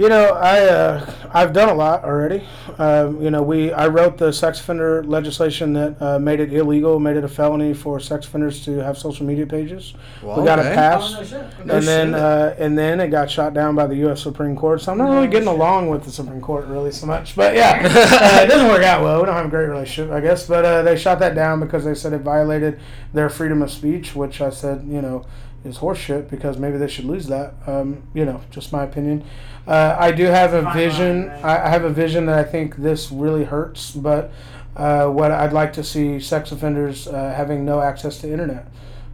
You 0.00 0.08
know, 0.08 0.32
I 0.32 0.60
uh, 0.64 1.12
I've 1.30 1.52
done 1.52 1.68
a 1.68 1.74
lot 1.74 2.04
already. 2.04 2.42
Um, 2.78 3.20
you 3.20 3.30
know, 3.30 3.42
we 3.42 3.70
I 3.70 3.86
wrote 3.88 4.16
the 4.16 4.32
sex 4.32 4.58
offender 4.58 5.04
legislation 5.04 5.74
that 5.74 6.00
uh, 6.00 6.18
made 6.18 6.40
it 6.40 6.54
illegal, 6.54 6.98
made 6.98 7.18
it 7.18 7.24
a 7.24 7.28
felony 7.28 7.74
for 7.74 8.00
sex 8.00 8.26
offenders 8.26 8.64
to 8.64 8.78
have 8.78 8.96
social 8.96 9.26
media 9.26 9.46
pages. 9.46 9.92
Well, 10.22 10.38
we 10.40 10.46
got 10.46 10.58
okay. 10.58 10.72
it 10.72 10.74
passed. 10.74 11.32
No 11.66 11.74
and 11.74 11.86
then 11.86 12.14
uh, 12.14 12.54
and 12.58 12.78
then 12.78 12.98
it 12.98 13.08
got 13.08 13.30
shot 13.30 13.52
down 13.52 13.74
by 13.74 13.86
the 13.86 13.96
U.S. 13.96 14.22
Supreme 14.22 14.56
Court. 14.56 14.80
So 14.80 14.92
I'm 14.92 14.96
not 14.96 15.10
really 15.10 15.28
getting 15.28 15.48
along 15.48 15.90
with 15.90 16.04
the 16.04 16.10
Supreme 16.10 16.40
Court 16.40 16.64
really 16.64 16.92
so 16.92 17.06
much. 17.06 17.36
But 17.36 17.54
yeah, 17.54 17.82
uh, 17.84 18.42
it 18.42 18.46
doesn't 18.46 18.68
work 18.68 18.82
out 18.82 19.02
well. 19.02 19.20
We 19.20 19.26
don't 19.26 19.34
have 19.34 19.44
a 19.44 19.50
great 19.50 19.66
relationship, 19.66 20.14
I 20.14 20.20
guess. 20.20 20.46
But 20.46 20.64
uh, 20.64 20.82
they 20.82 20.96
shot 20.96 21.18
that 21.18 21.34
down 21.34 21.60
because 21.60 21.84
they 21.84 21.94
said 21.94 22.14
it 22.14 22.22
violated 22.22 22.80
their 23.12 23.28
freedom 23.28 23.60
of 23.60 23.70
speech, 23.70 24.16
which 24.16 24.40
I 24.40 24.48
said, 24.48 24.82
you 24.88 25.02
know, 25.02 25.26
is 25.64 25.78
horseshit 25.78 26.30
because 26.30 26.58
maybe 26.58 26.78
they 26.78 26.88
should 26.88 27.04
lose 27.04 27.26
that. 27.26 27.54
Um, 27.66 28.02
you 28.14 28.24
know, 28.24 28.40
just 28.50 28.72
my 28.72 28.84
opinion. 28.84 29.24
Uh, 29.66 29.96
I 29.98 30.12
do 30.12 30.24
have 30.24 30.54
a 30.54 30.70
vision. 30.72 31.30
I, 31.30 31.68
have 31.68 31.84
a 31.84 31.90
vision 31.90 32.26
that 32.26 32.38
I 32.38 32.44
think 32.44 32.76
this 32.76 33.10
really 33.10 33.44
hurts, 33.44 33.90
but. 33.92 34.32
Uh, 34.76 35.08
what 35.08 35.32
I'd 35.32 35.52
like 35.52 35.72
to 35.74 35.84
see 35.84 36.20
sex 36.20 36.52
offenders 36.52 37.08
uh, 37.08 37.34
having 37.36 37.64
no 37.64 37.80
access 37.80 38.18
to 38.18 38.32
internet 38.32 38.68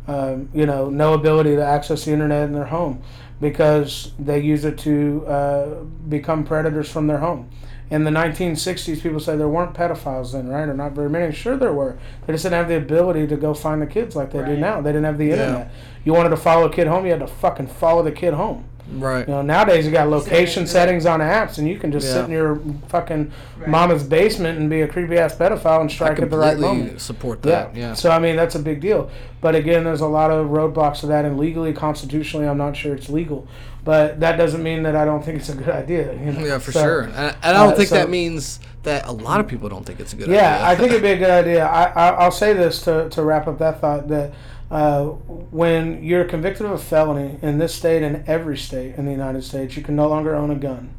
um, 0.08 0.48
you 0.54 0.66
know, 0.66 0.88
no 0.88 1.14
ability 1.14 1.56
to 1.56 1.64
access 1.64 2.04
the 2.04 2.12
internet 2.12 2.44
in 2.44 2.52
their 2.52 2.66
home 2.66 3.02
because 3.40 4.12
they 4.18 4.40
use 4.40 4.64
it 4.64 4.78
to 4.78 5.26
uh, 5.26 5.74
become 6.08 6.44
predators 6.44 6.88
from 6.88 7.06
their 7.06 7.18
home. 7.18 7.50
In 7.88 8.02
the 8.02 8.10
1960s, 8.10 9.00
people 9.00 9.20
say 9.20 9.36
there 9.36 9.48
weren't 9.48 9.72
pedophiles 9.74 10.32
then, 10.32 10.48
right? 10.48 10.68
Or 10.68 10.74
not 10.74 10.92
very 10.92 11.08
many. 11.08 11.32
Sure, 11.32 11.56
there 11.56 11.72
were. 11.72 11.96
They 12.26 12.32
just 12.32 12.42
didn't 12.42 12.54
have 12.58 12.68
the 12.68 12.76
ability 12.76 13.28
to 13.28 13.36
go 13.36 13.54
find 13.54 13.80
the 13.80 13.86
kids 13.86 14.16
like 14.16 14.32
they 14.32 14.44
do 14.44 14.56
now. 14.56 14.80
They 14.80 14.90
didn't 14.90 15.04
have 15.04 15.18
the 15.18 15.26
Yeah. 15.26 15.32
internet. 15.34 15.70
You 16.04 16.12
wanted 16.12 16.30
to 16.30 16.36
follow 16.36 16.66
a 16.66 16.70
kid 16.70 16.88
home, 16.88 17.04
you 17.04 17.12
had 17.12 17.20
to 17.20 17.26
fucking 17.28 17.68
follow 17.68 18.02
the 18.02 18.10
kid 18.12 18.34
home. 18.34 18.64
Right. 18.92 19.26
You 19.26 19.34
know, 19.34 19.42
nowadays 19.42 19.84
you 19.84 19.90
got 19.90 20.08
location 20.08 20.64
settings 20.66 21.06
on 21.06 21.18
apps, 21.20 21.58
and 21.58 21.68
you 21.68 21.76
can 21.76 21.90
just 21.90 22.06
Yeah. 22.06 22.12
sit 22.14 22.24
in 22.26 22.30
your 22.30 22.60
fucking 22.88 23.32
mama's 23.66 24.04
basement 24.04 24.58
and 24.60 24.70
be 24.70 24.80
a 24.82 24.86
creepy 24.88 25.18
ass 25.18 25.34
pedophile 25.34 25.80
and 25.80 25.90
strike 25.90 26.20
at 26.20 26.30
the 26.30 26.38
right 26.38 26.52
completely 26.52 26.78
moment. 26.78 27.00
support 27.00 27.40
Yeah. 27.44 27.50
that. 27.50 27.76
Yeah. 27.76 27.94
So 27.94 28.10
I 28.10 28.20
mean 28.20 28.36
that's 28.36 28.54
a 28.54 28.60
big 28.60 28.80
deal. 28.80 29.10
But 29.40 29.54
again, 29.56 29.82
there's 29.84 30.00
a 30.02 30.06
lot 30.06 30.30
of 30.30 30.48
roadblocks 30.48 31.00
to 31.00 31.06
that, 31.06 31.24
and 31.24 31.36
legally, 31.38 31.72
constitutionally, 31.72 32.46
I'm 32.48 32.58
not 32.58 32.76
sure 32.76 32.94
it's 32.94 33.08
legal. 33.08 33.46
But 33.86 34.20
that 34.20 34.36
doesn't 34.36 34.62
mean 34.62 34.82
that 34.82 34.94
I 34.96 35.04
don't 35.06 35.24
think 35.24 35.38
it's 35.38 35.48
a 35.48 35.54
good 35.54 35.70
idea. 35.70 36.12
You 36.12 36.32
know? 36.32 36.40
Yeah, 36.44 36.58
for 36.58 36.72
So, 36.72 36.80
sure. 36.82 37.00
And, 37.04 37.14
and 37.16 37.36
I 37.42 37.52
don't 37.52 37.72
uh, 37.72 37.76
think 37.76 37.88
so- 37.88 37.94
that 37.94 38.10
means 38.10 38.60
that 38.82 39.06
a 39.06 39.12
lot 39.12 39.40
of 39.40 39.46
people 39.48 39.68
don't 39.70 39.86
think 39.86 40.00
it's 40.00 40.12
a 40.12 40.16
good 40.16 40.28
Yeah, 40.28 40.34
idea. 40.56 40.58
Yeah, 40.60 40.68
I 40.68 40.76
think 40.76 40.90
it'd 40.90 41.02
be 41.02 41.10
a 41.12 41.16
good 41.16 41.30
idea. 41.30 41.64
I, 41.66 41.84
I 41.84 42.08
I'll 42.16 42.30
say 42.30 42.52
this 42.52 42.82
to 42.82 43.08
to 43.10 43.22
wrap 43.22 43.46
up 43.48 43.58
that 43.60 43.80
thought 43.80 44.08
that. 44.08 44.32
Uh, 44.68 45.04
when 45.52 46.02
you're 46.02 46.24
convicted 46.24 46.66
of 46.66 46.72
a 46.72 46.78
felony 46.78 47.38
in 47.40 47.56
this 47.56 47.72
state 47.72 48.02
and 48.02 48.28
every 48.28 48.58
state 48.58 48.96
in 48.96 49.04
the 49.06 49.12
United 49.12 49.44
States, 49.44 49.76
you 49.76 49.82
can 49.84 49.94
no 49.94 50.08
longer 50.08 50.34
own 50.34 50.50
a 50.50 50.56
gun. 50.56 50.92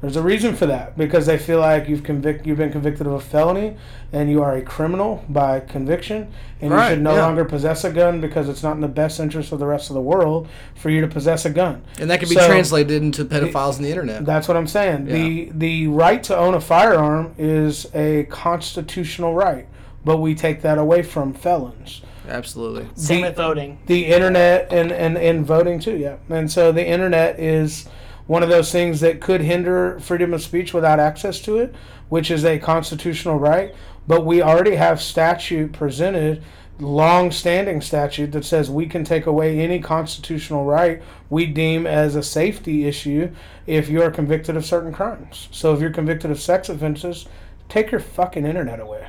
There's 0.00 0.14
a 0.14 0.22
reason 0.22 0.54
for 0.54 0.66
that 0.66 0.96
because 0.96 1.26
they 1.26 1.38
feel 1.38 1.58
like 1.58 1.88
you've 1.88 2.04
convict 2.04 2.46
you've 2.46 2.58
been 2.58 2.70
convicted 2.70 3.06
of 3.08 3.14
a 3.14 3.20
felony 3.20 3.76
and 4.12 4.30
you 4.30 4.40
are 4.42 4.54
a 4.54 4.62
criminal 4.62 5.24
by 5.28 5.58
conviction 5.58 6.32
and 6.60 6.70
Right, 6.70 6.90
you 6.90 6.94
should 6.94 7.02
no 7.02 7.16
yeah. 7.16 7.22
longer 7.26 7.44
possess 7.44 7.82
a 7.82 7.90
gun 7.90 8.20
because 8.20 8.48
it's 8.48 8.62
not 8.62 8.76
in 8.76 8.80
the 8.80 8.86
best 8.86 9.18
interest 9.18 9.50
of 9.50 9.58
the 9.58 9.66
rest 9.66 9.90
of 9.90 9.94
the 9.94 10.00
world 10.00 10.46
for 10.76 10.88
you 10.90 11.00
to 11.00 11.08
possess 11.08 11.44
a 11.44 11.50
gun. 11.50 11.82
And 11.98 12.08
that 12.10 12.20
can 12.20 12.28
be 12.28 12.36
So- 12.36 12.46
translated 12.46 13.02
into 13.02 13.24
pedophiles 13.24 13.76
on 13.78 13.82
the 13.82 13.90
internet. 13.90 14.24
That's 14.24 14.46
what 14.46 14.56
I'm 14.56 14.68
saying. 14.68 15.06
The 15.06 15.50
the 15.52 15.88
right 15.88 16.22
to 16.24 16.36
own 16.36 16.54
a 16.54 16.60
firearm 16.60 17.34
is 17.36 17.88
a 17.92 18.22
constitutional 18.30 19.34
right, 19.34 19.66
but 20.04 20.18
we 20.18 20.34
take 20.34 20.62
that 20.62 20.78
away 20.78 21.02
from 21.02 21.34
felons. 21.34 22.02
Absolutely. 22.28 22.86
Same 22.94 23.22
The- 23.22 23.28
with 23.28 23.36
voting. 23.36 23.78
the 23.86 24.06
internet 24.06 24.68
and, 24.72 24.92
and, 24.92 25.16
and 25.18 25.44
voting 25.46 25.80
too, 25.80 25.96
yeah. 25.96 26.16
And 26.28 26.50
so 26.52 26.70
the 26.72 26.86
internet 26.86 27.40
is 27.40 27.88
one 28.28 28.44
of 28.44 28.48
those 28.48 28.70
things 28.70 29.00
that 29.00 29.20
could 29.20 29.40
hinder 29.40 29.98
freedom 29.98 30.32
of 30.32 30.42
speech 30.42 30.72
without 30.72 31.00
access 31.00 31.40
to 31.40 31.56
it, 31.56 31.74
which 32.08 32.30
is 32.30 32.44
a 32.44 32.58
constitutional 32.58 33.38
right. 33.38 33.74
But 34.06 34.24
we 34.24 34.40
already 34.40 34.76
have 34.76 35.02
statute 35.02 35.72
presented, 35.72 36.44
long 36.78 37.32
standing 37.32 37.80
statute 37.80 38.30
that 38.32 38.44
says 38.44 38.70
we 38.70 38.86
can 38.86 39.02
take 39.02 39.26
away 39.26 39.58
any 39.58 39.80
constitutional 39.80 40.64
right 40.64 41.02
we 41.30 41.46
deem 41.46 41.86
as 41.86 42.14
a 42.14 42.22
safety 42.22 42.86
issue 42.86 43.30
if 43.66 43.88
you're 43.88 44.10
convicted 44.10 44.56
of 44.56 44.64
certain 44.64 44.92
crimes. 44.92 45.48
So 45.50 45.74
if 45.74 45.80
you're 45.80 45.90
convicted 45.90 46.30
of 46.30 46.40
sex 46.40 46.68
offenses, 46.68 47.26
take 47.68 47.90
your 47.90 48.00
fucking 48.00 48.46
internet 48.46 48.80
away. 48.80 49.08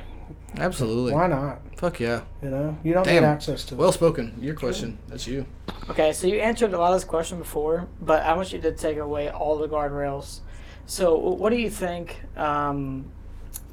Absolutely. 0.56 1.12
Why 1.12 1.26
not? 1.26 1.60
Fuck 1.76 2.00
yeah. 2.00 2.22
You 2.42 2.50
know, 2.50 2.78
you 2.82 2.92
don't 2.92 3.04
Damn. 3.04 3.22
need 3.22 3.28
access 3.28 3.64
to 3.66 3.74
it. 3.74 3.78
Well 3.78 3.92
spoken. 3.92 4.36
Your 4.40 4.54
question. 4.54 4.98
That's 5.08 5.26
you. 5.26 5.46
Okay, 5.88 6.12
so 6.12 6.26
you 6.26 6.36
answered 6.36 6.72
a 6.72 6.78
lot 6.78 6.92
of 6.92 6.96
this 6.96 7.04
question 7.04 7.38
before, 7.38 7.88
but 8.00 8.22
I 8.22 8.34
want 8.34 8.52
you 8.52 8.60
to 8.60 8.72
take 8.72 8.98
away 8.98 9.30
all 9.30 9.58
the 9.58 9.68
guardrails. 9.68 10.40
So, 10.86 11.16
what 11.16 11.50
do 11.50 11.56
you 11.56 11.70
think 11.70 12.20
um, 12.36 13.10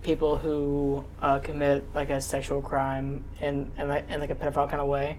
people 0.04 0.38
who 0.38 1.04
uh, 1.22 1.40
commit 1.40 1.84
like 1.96 2.10
a 2.10 2.22
sexual 2.22 2.62
crime 2.62 3.24
in 3.42 3.72
in 3.78 3.88
like, 3.88 4.10
in 4.10 4.20
like 4.20 4.30
a 4.30 4.36
pedophile 4.36 4.70
kind 4.70 4.82
of 4.82 4.88
way? 4.88 5.18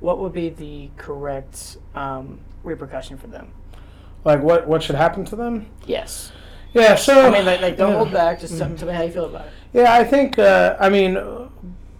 What 0.00 0.18
would 0.18 0.32
be 0.32 0.48
the 0.48 0.90
correct 0.96 1.76
um, 1.94 2.40
repercussion 2.62 3.16
for 3.18 3.26
them? 3.28 3.52
like 4.24 4.42
what 4.42 4.66
what 4.66 4.82
should 4.82 4.96
happen 4.96 5.24
to 5.26 5.36
them? 5.36 5.66
Yes, 5.86 6.32
Yeah, 6.72 6.94
so 6.94 7.26
I 7.26 7.30
mean, 7.30 7.44
like, 7.44 7.60
like 7.60 7.76
don't 7.76 7.90
yeah. 7.90 7.96
hold 7.96 8.12
back. 8.12 8.40
Just 8.40 8.56
tell, 8.58 8.74
tell 8.76 8.88
me 8.88 8.94
how 8.94 9.02
you 9.02 9.12
feel 9.12 9.24
about 9.24 9.46
it. 9.46 9.52
Yeah, 9.72 9.92
I 9.92 10.04
think. 10.04 10.38
Uh, 10.38 10.76
I 10.78 10.88
mean, 10.88 11.18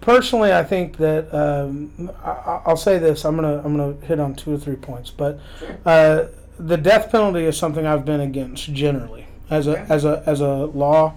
personally, 0.00 0.52
I 0.52 0.62
think 0.64 0.96
that 0.98 1.32
um, 1.34 2.10
I, 2.24 2.62
I'll 2.66 2.76
say 2.76 2.98
this. 2.98 3.24
I'm 3.24 3.36
gonna 3.36 3.62
I'm 3.64 3.76
gonna 3.76 3.94
hit 4.06 4.20
on 4.20 4.34
two 4.34 4.54
or 4.54 4.58
three 4.58 4.76
points, 4.76 5.10
but 5.10 5.40
uh, 5.84 6.26
the 6.58 6.76
death 6.76 7.10
penalty 7.10 7.44
is 7.44 7.56
something 7.56 7.86
I've 7.86 8.04
been 8.04 8.20
against 8.20 8.72
generally 8.72 9.26
as 9.50 9.66
a 9.66 9.80
as 9.88 10.04
a 10.04 10.22
as 10.26 10.40
a 10.40 10.66
law. 10.66 11.14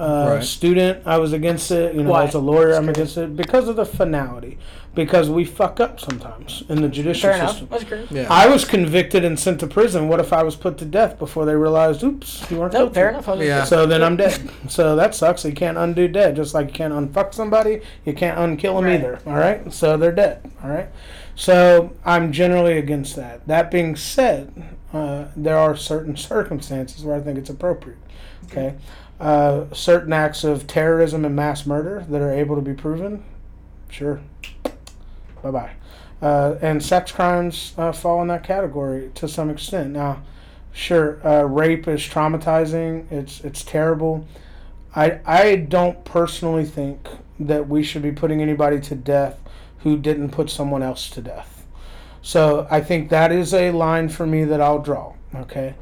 Uh, 0.00 0.30
Right. 0.36 0.44
Student, 0.44 1.02
I 1.06 1.18
was 1.18 1.32
against 1.32 1.70
it. 1.70 1.94
You 1.94 2.02
know, 2.02 2.10
Why? 2.10 2.24
as 2.24 2.34
a 2.34 2.38
lawyer, 2.38 2.72
I'm 2.74 2.88
against 2.88 3.16
it 3.18 3.36
because 3.36 3.68
of 3.68 3.76
the 3.76 3.84
finality. 3.84 4.58
Because 4.92 5.30
we 5.30 5.44
fuck 5.44 5.78
up 5.78 6.00
sometimes 6.00 6.64
in 6.68 6.82
the 6.82 6.88
judicial 6.88 7.28
Fair 7.28 7.36
enough. 7.38 7.50
system. 7.50 7.68
That's 7.70 7.84
great. 7.84 8.10
Yeah. 8.10 8.26
I 8.28 8.48
was 8.48 8.64
convicted 8.64 9.24
and 9.24 9.38
sent 9.38 9.60
to 9.60 9.68
prison. 9.68 10.08
What 10.08 10.18
if 10.18 10.32
I 10.32 10.42
was 10.42 10.56
put 10.56 10.78
to 10.78 10.84
death 10.84 11.16
before 11.16 11.44
they 11.44 11.54
realized, 11.54 12.02
oops, 12.02 12.44
you 12.50 12.56
weren't 12.58 12.72
No, 12.72 12.80
guilty? 12.80 12.94
fair 12.94 13.10
enough. 13.10 13.28
Yeah. 13.38 13.62
So 13.62 13.86
then 13.86 14.02
I'm 14.02 14.16
dead. 14.16 14.50
So 14.68 14.96
that 14.96 15.14
sucks. 15.14 15.44
You 15.44 15.52
can't 15.52 15.78
undo 15.78 16.08
dead. 16.08 16.34
Just 16.34 16.54
like 16.54 16.66
you 16.68 16.72
can't 16.72 16.92
unfuck 16.92 17.34
somebody, 17.34 17.82
you 18.04 18.14
can't 18.14 18.36
unkill 18.36 18.76
them 18.76 18.84
Right. 18.86 18.94
either. 18.94 19.20
All 19.28 19.34
right. 19.34 19.72
So 19.72 19.96
they're 19.96 20.10
dead. 20.10 20.50
All 20.64 20.70
right. 20.70 20.88
So 21.36 21.92
I'm 22.04 22.32
generally 22.32 22.76
against 22.76 23.14
that. 23.14 23.46
That 23.46 23.70
being 23.70 23.94
said, 23.94 24.52
uh, 24.92 25.26
there 25.36 25.56
are 25.56 25.76
certain 25.76 26.16
circumstances 26.16 27.04
where 27.04 27.14
I 27.16 27.20
think 27.20 27.38
it's 27.38 27.50
appropriate. 27.50 27.98
Okay. 28.50 28.74
Uh, 29.20 29.66
certain 29.74 30.14
acts 30.14 30.44
of 30.44 30.66
terrorism 30.66 31.26
and 31.26 31.36
mass 31.36 31.66
murder 31.66 32.06
that 32.08 32.22
are 32.22 32.32
able 32.32 32.56
to 32.56 32.62
be 32.62 32.72
proven, 32.72 33.22
sure. 33.90 34.20
Bye 35.42 35.50
bye. 35.50 35.72
Uh, 36.22 36.56
and 36.62 36.82
sex 36.82 37.12
crimes 37.12 37.74
uh, 37.76 37.92
fall 37.92 38.22
in 38.22 38.28
that 38.28 38.44
category 38.44 39.10
to 39.14 39.28
some 39.28 39.50
extent. 39.50 39.90
Now, 39.90 40.22
sure, 40.72 41.26
uh, 41.26 41.44
rape 41.44 41.86
is 41.86 42.00
traumatizing. 42.00 43.10
It's 43.12 43.40
it's 43.40 43.62
terrible. 43.62 44.26
I 44.94 45.20
I 45.26 45.56
don't 45.56 46.02
personally 46.04 46.64
think 46.64 47.06
that 47.38 47.68
we 47.68 47.82
should 47.82 48.02
be 48.02 48.12
putting 48.12 48.40
anybody 48.40 48.80
to 48.80 48.94
death 48.94 49.38
who 49.78 49.98
didn't 49.98 50.30
put 50.30 50.50
someone 50.50 50.82
else 50.82 51.08
to 51.10 51.22
death. 51.22 51.66
So 52.22 52.66
I 52.70 52.80
think 52.80 53.08
that 53.10 53.32
is 53.32 53.54
a 53.54 53.70
line 53.70 54.08
for 54.08 54.26
me 54.26 54.44
that 54.44 54.60
I'll 54.60 54.78
draw. 54.80 55.14
Okay. 55.34 55.74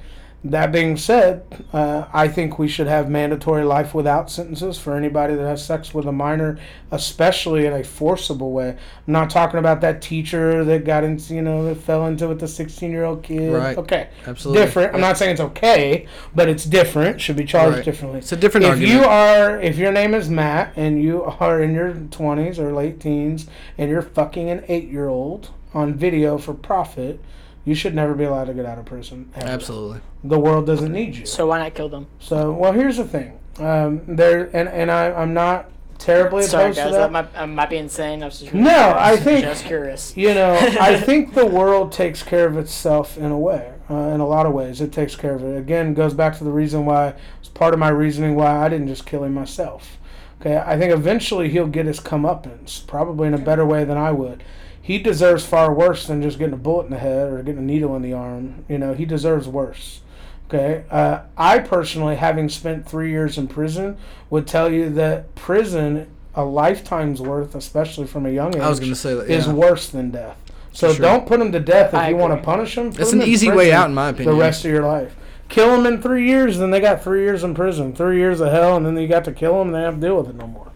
That 0.44 0.70
being 0.70 0.96
said, 0.96 1.42
uh, 1.72 2.04
I 2.12 2.28
think 2.28 2.60
we 2.60 2.68
should 2.68 2.86
have 2.86 3.10
mandatory 3.10 3.64
life 3.64 3.92
without 3.92 4.30
sentences 4.30 4.78
for 4.78 4.94
anybody 4.96 5.34
that 5.34 5.42
has 5.42 5.64
sex 5.64 5.92
with 5.92 6.06
a 6.06 6.12
minor, 6.12 6.58
especially 6.92 7.66
in 7.66 7.72
a 7.72 7.82
forcible 7.82 8.52
way. 8.52 8.68
I'm 8.70 9.12
not 9.12 9.30
talking 9.30 9.58
about 9.58 9.80
that 9.80 10.00
teacher 10.00 10.64
that 10.64 10.84
got 10.84 11.02
into, 11.02 11.34
you 11.34 11.42
know, 11.42 11.64
that 11.64 11.74
fell 11.74 12.06
into 12.06 12.28
with 12.28 12.38
the 12.38 12.46
16 12.46 12.90
year 12.92 13.02
old 13.04 13.24
kid. 13.24 13.52
Right. 13.52 13.76
Okay. 13.76 14.08
Absolutely. 14.28 14.62
Different. 14.64 14.94
I'm 14.94 15.00
Yeah. 15.00 15.08
not 15.08 15.18
saying 15.18 15.32
it's 15.32 15.40
okay, 15.40 16.06
but 16.32 16.48
it's 16.48 16.64
different. 16.64 17.20
Should 17.20 17.36
be 17.36 17.44
charged 17.44 17.76
Right. 17.78 17.84
differently. 17.84 18.18
It's 18.20 18.30
a 18.32 18.36
different 18.36 18.64
if 18.66 18.70
argument. 18.70 18.94
you 19.02 19.04
are, 19.08 19.60
if 19.60 19.76
your 19.76 19.90
name 19.90 20.14
is 20.14 20.30
Matt 20.30 20.72
and 20.76 21.02
you 21.02 21.24
are 21.40 21.60
in 21.60 21.74
your 21.74 21.92
20s 21.94 22.60
or 22.60 22.72
late 22.72 23.00
teens 23.00 23.48
and 23.76 23.90
you're 23.90 24.02
fucking 24.02 24.48
an 24.48 24.62
eight 24.68 24.88
year 24.88 25.08
old 25.08 25.50
on 25.74 25.94
video 25.94 26.38
for 26.38 26.54
profit, 26.54 27.20
you 27.68 27.74
should 27.74 27.94
never 27.94 28.14
be 28.14 28.24
allowed 28.24 28.46
to 28.46 28.54
get 28.54 28.66
out 28.66 28.78
of 28.78 28.84
prison. 28.86 29.30
ever. 29.36 29.46
Absolutely. 29.46 30.00
The 30.24 30.38
world 30.38 30.66
doesn't 30.66 30.90
need 30.92 31.14
you. 31.16 31.26
So 31.26 31.46
why 31.46 31.58
not 31.58 31.74
kill 31.74 31.88
them? 31.88 32.06
So, 32.18 32.52
well, 32.52 32.72
here's 32.72 32.96
the 32.96 33.04
thing. 33.04 33.38
Um, 33.58 34.02
there, 34.06 34.44
and 34.56 34.68
and 34.68 34.90
I, 34.90 35.12
I'm 35.12 35.34
not 35.34 35.70
terribly 35.98 36.44
Sorry, 36.44 36.64
opposed 36.66 36.78
guys. 36.78 36.86
to 36.86 36.92
That 36.92 37.00
that. 37.00 37.12
might, 37.12 37.28
I 37.42 37.44
might 37.46 37.70
be 37.70 37.76
insane. 37.76 38.22
I 38.22 38.26
was 38.26 38.40
just 38.40 38.54
No, 38.54 38.94
I 38.96 39.16
think- 39.16 39.44
just 39.44 39.64
curious. 39.64 40.16
You 40.16 40.32
know, 40.34 40.54
I 40.80 40.98
think 41.00 41.34
the 41.34 41.44
world 41.46 41.90
takes 41.92 42.22
care 42.22 42.46
of 42.46 42.56
itself 42.56 43.18
in 43.18 43.30
a 43.32 43.38
way, 43.38 43.72
uh, 43.90 43.94
in 44.14 44.20
a 44.20 44.26
lot 44.26 44.46
of 44.46 44.52
ways. 44.52 44.80
It 44.80 44.92
takes 44.92 45.16
care 45.16 45.34
of 45.34 45.42
it. 45.44 45.56
Again, 45.58 45.94
goes 45.94 46.14
back 46.14 46.38
to 46.38 46.44
the 46.44 46.52
reason 46.52 46.86
why 46.86 47.14
it's 47.40 47.48
part 47.48 47.74
of 47.74 47.80
my 47.80 47.88
reasoning 47.88 48.36
why 48.36 48.64
I 48.64 48.68
didn't 48.68 48.88
just 48.88 49.06
kill 49.06 49.24
him 49.24 49.34
myself. 49.34 49.98
Okay, 50.40 50.56
I 50.64 50.78
think 50.78 50.92
eventually 50.92 51.48
he'll 51.48 51.66
get 51.66 51.84
his 51.86 51.98
comeuppance, 51.98 52.86
probably 52.86 53.26
in 53.26 53.34
a 53.34 53.38
better 53.38 53.66
way 53.66 53.82
than 53.82 53.96
I 53.98 54.12
would. 54.12 54.44
He 54.88 54.96
deserves 54.96 55.44
far 55.44 55.70
worse 55.74 56.06
than 56.06 56.22
just 56.22 56.38
getting 56.38 56.54
a 56.54 56.56
bullet 56.56 56.84
in 56.84 56.90
the 56.92 56.98
head 56.98 57.30
or 57.30 57.42
getting 57.42 57.58
a 57.58 57.60
needle 57.60 57.94
in 57.94 58.00
the 58.00 58.14
arm. 58.14 58.64
You 58.70 58.78
know, 58.78 58.94
he 58.94 59.04
deserves 59.04 59.46
worse. 59.46 60.00
Okay, 60.48 60.84
uh, 60.90 61.24
I 61.36 61.58
personally, 61.58 62.16
having 62.16 62.48
spent 62.48 62.88
three 62.88 63.10
years 63.10 63.36
in 63.36 63.48
prison, 63.48 63.98
would 64.30 64.46
tell 64.46 64.72
you 64.72 64.88
that 64.94 65.34
prison, 65.34 66.06
a 66.34 66.42
lifetime's 66.42 67.20
worth, 67.20 67.54
especially 67.54 68.06
from 68.06 68.24
a 68.24 68.30
young 68.30 68.54
age, 68.54 68.62
I 68.62 68.70
was 68.70 68.80
going 68.80 68.92
to 68.92 68.96
say 68.96 69.12
that. 69.12 69.28
is 69.28 69.46
Yeah. 69.46 69.52
worse 69.52 69.90
than 69.90 70.10
death. 70.10 70.38
So 70.72 70.94
sure. 70.94 71.02
don't 71.02 71.26
put 71.26 71.38
him 71.38 71.52
to 71.52 71.60
death 71.60 71.88
if 71.88 71.94
I 72.00 72.08
you 72.08 72.16
want 72.16 72.32
to 72.34 72.42
punish 72.42 72.78
him. 72.78 72.92
Put 72.92 73.00
It's 73.00 73.12
him 73.12 73.20
an 73.20 73.28
easy 73.28 73.50
way 73.50 73.70
out, 73.70 73.90
in 73.90 73.94
my 73.94 74.08
opinion. 74.08 74.36
The 74.36 74.40
rest 74.40 74.64
of 74.64 74.70
your 74.70 74.86
life. 74.86 75.14
Kill 75.50 75.74
him 75.74 75.84
in 75.84 76.00
three 76.00 76.26
years, 76.26 76.56
then 76.56 76.70
they 76.70 76.80
got 76.80 77.04
three 77.04 77.24
years 77.24 77.44
in 77.44 77.54
prison. 77.54 77.94
Three 77.94 78.16
years 78.16 78.40
of 78.40 78.50
hell, 78.52 78.78
and 78.78 78.86
then 78.86 78.96
you 78.96 79.06
got 79.06 79.26
to 79.26 79.32
kill 79.32 79.60
him, 79.60 79.66
and 79.68 79.74
they 79.76 79.82
have 79.82 79.96
to 79.96 80.00
deal 80.00 80.16
with 80.16 80.30
it 80.30 80.36
no 80.36 80.46
more. 80.46 80.68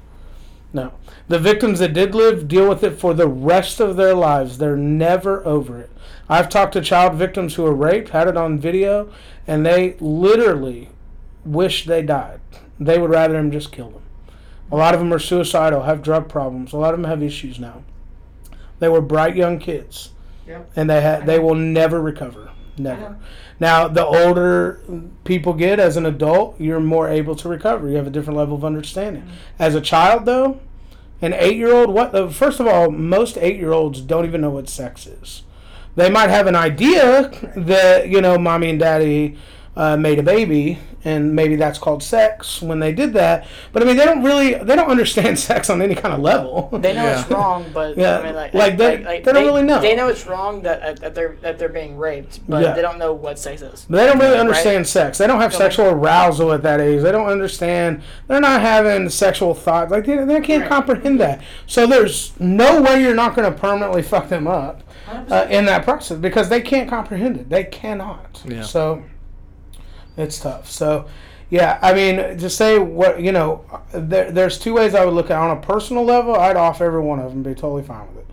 No. 0.73 0.92
The 1.28 1.39
victims 1.39 1.78
that 1.81 1.92
did 1.92 2.15
live 2.15 2.49
deal 2.49 2.68
with 2.68 2.83
it 2.83 2.99
for 2.99 3.12
the 3.15 3.28
rest 3.28 3.78
of 3.81 3.97
their 3.97 4.15
lives. 4.15 4.59
They're 4.59 4.76
never 4.76 5.44
over 5.47 5.78
it. 5.78 5.91
I've 6.28 6.49
talked 6.49 6.73
to 6.75 6.81
child 6.81 7.15
victims 7.15 7.55
who 7.55 7.62
were 7.65 7.75
raped, 7.75 8.10
had 8.10 8.26
it 8.28 8.36
on 8.36 8.59
video, 8.59 9.12
and 9.47 9.67
they 9.67 9.97
literally 10.01 10.89
wish 11.44 11.84
they 11.84 12.02
died. 12.02 12.41
They 12.81 12.99
would 12.99 13.10
rather 13.10 13.36
him 13.39 13.51
just 13.51 13.70
kill 13.73 13.91
them. 13.91 14.02
A 14.70 14.76
lot 14.76 14.94
of 14.94 15.01
them 15.01 15.12
are 15.12 15.18
suicidal, 15.18 15.83
have 15.83 16.02
drug 16.02 16.28
problems. 16.28 16.73
A 16.73 16.78
lot 16.78 16.94
of 16.94 17.01
them 17.01 17.10
have 17.10 17.23
issues 17.23 17.59
now. 17.59 17.83
They 18.78 18.89
were 18.89 19.02
bright 19.02 19.36
young 19.36 19.59
kids, 19.59 20.10
Yep. 20.47 20.70
and 20.75 20.89
they 20.89 21.02
had 21.02 21.26
they 21.26 21.39
will 21.39 21.55
never 21.55 22.01
recover. 22.01 22.49
Never. 22.78 23.17
Now, 23.60 23.86
the 23.86 24.05
older 24.05 24.81
people 25.25 25.52
get 25.52 25.78
as 25.78 25.97
an 25.97 26.07
adult, 26.07 26.59
you're 26.59 26.81
more 26.81 27.09
able 27.09 27.36
to 27.36 27.49
recover. 27.49 27.89
You 27.89 27.97
have 27.97 28.07
a 28.07 28.10
different 28.10 28.39
level 28.39 28.57
of 28.57 28.65
understanding. 28.65 29.28
As 29.59 29.75
a 29.75 29.81
child, 29.81 30.25
though, 30.25 30.59
an 31.20 31.34
eight-year-old, 31.34 31.91
what? 31.91 32.15
uh, 32.15 32.28
First 32.31 32.60
of 32.60 32.67
all, 32.67 32.91
most 32.91 33.36
eight-year-olds 33.39 34.01
don't 34.01 34.25
even 34.25 34.41
know 34.41 34.51
what 34.51 34.68
sex 34.68 35.07
is. 35.07 35.42
They 35.94 36.09
might 36.09 36.31
have 36.31 36.47
an 36.47 36.57
idea 36.57 37.31
that 37.55 38.09
you 38.09 38.23
know, 38.23 38.39
mommy 38.39 38.70
and 38.70 38.81
daddy 38.81 39.36
uh, 39.75 39.97
made 39.97 40.18
a 40.18 40.23
baby, 40.23 40.78
and 41.05 41.34
maybe 41.34 41.57
that's 41.57 41.78
called 41.78 42.02
sex 42.02 42.60
when 42.60 42.78
they 42.78 42.92
did 42.92 43.15
that. 43.15 43.47
But 43.73 43.83
I 43.83 43.86
mean, 43.86 43.97
they 43.97 44.05
don't 44.05 44.23
really, 44.23 44.52
they 44.55 44.76
don't 44.76 44.91
understand 44.91 45.39
sex 45.39 45.70
on 45.70 45.81
any 45.81 45.94
kind 45.94 46.12
of 46.12 46.20
level. 46.20 46.68
They 46.73 46.92
know 46.92 47.02
Yeah. 47.05 47.20
it's 47.20 47.31
wrong, 47.31 47.65
but 47.73 47.97
Yeah, 47.97 48.18
I 48.18 48.23
mean, 48.23 48.34
like, 48.34 48.52
like, 48.52 48.76
they- 48.76 48.97
they 48.99 49.33
don't 49.33 49.47
really 49.47 49.62
know. 49.62 49.81
They 49.81 49.97
know 49.97 50.09
it's 50.09 50.26
wrong 50.26 50.60
that, 50.62 51.01
that 51.01 51.15
they're 51.15 51.36
that 51.41 51.59
they're 51.59 51.70
being 51.70 51.97
raped, 51.97 52.41
but 52.47 52.62
Yeah. 52.62 52.73
they 52.75 52.83
don't 52.83 52.99
know 52.99 53.15
what 53.15 53.39
sex 53.39 53.62
is. 53.62 53.86
But 53.89 53.97
they 53.97 54.07
don't 54.07 54.18
really 54.18 54.33
Right. 54.33 54.41
understand 54.41 54.86
sex. 54.86 55.17
They 55.17 55.26
don't 55.26 55.41
have 55.41 55.52
So, 55.55 55.59
sexual 55.60 55.86
arousal 55.86 56.52
at 56.52 56.62
that 56.65 56.81
age. 56.81 57.01
They 57.02 57.10
don't 57.12 57.28
understand. 57.28 58.02
They're 58.28 58.41
not 58.41 58.60
having 58.60 59.09
sexual 59.09 59.55
thoughts. 59.55 59.91
Like 59.91 60.05
they, 60.05 60.17
they 60.18 60.41
can't 60.42 60.62
Right. 60.62 60.68
comprehend 60.70 61.18
that. 61.20 61.41
So 61.67 61.86
there's 61.86 62.33
no 62.39 62.83
way 62.83 63.01
you're 63.01 63.15
not 63.15 63.34
going 63.34 63.51
to 63.51 63.59
permanently 63.59 64.02
fuck 64.02 64.28
them 64.28 64.47
up 64.47 64.83
uh, 65.31 65.47
in 65.49 65.65
that 65.67 65.84
process 65.84 66.18
because 66.18 66.49
they 66.51 66.60
can't 66.60 66.89
comprehend 66.91 67.36
it. 67.39 67.49
They 67.51 67.65
cannot. 67.65 68.42
Yeah. 68.47 68.62
So 68.62 69.02
It's 70.16 70.39
tough. 70.39 70.70
So, 70.70 71.07
yeah, 71.50 71.78
I 71.82 71.92
mean, 71.94 72.16
to 72.39 72.50
say 72.50 72.78
what 72.78 73.20
you 73.20 73.32
know, 73.32 73.65
there, 73.92 74.31
there's 74.31 74.58
two 74.58 74.74
ways 74.74 74.94
I 74.94 75.05
would 75.05 75.15
look 75.15 75.31
at. 75.31 75.34
it. 75.34 75.50
On 75.50 75.57
a 75.57 75.60
personal 75.60 76.05
level, 76.05 76.34
I'd 76.36 76.57
off 76.57 76.81
every 76.81 77.00
one 77.00 77.18
of 77.20 77.31
them, 77.32 77.42
be 77.42 77.55
totally 77.55 77.82
fine 77.82 78.07
with 78.08 78.18
it. 78.18 78.26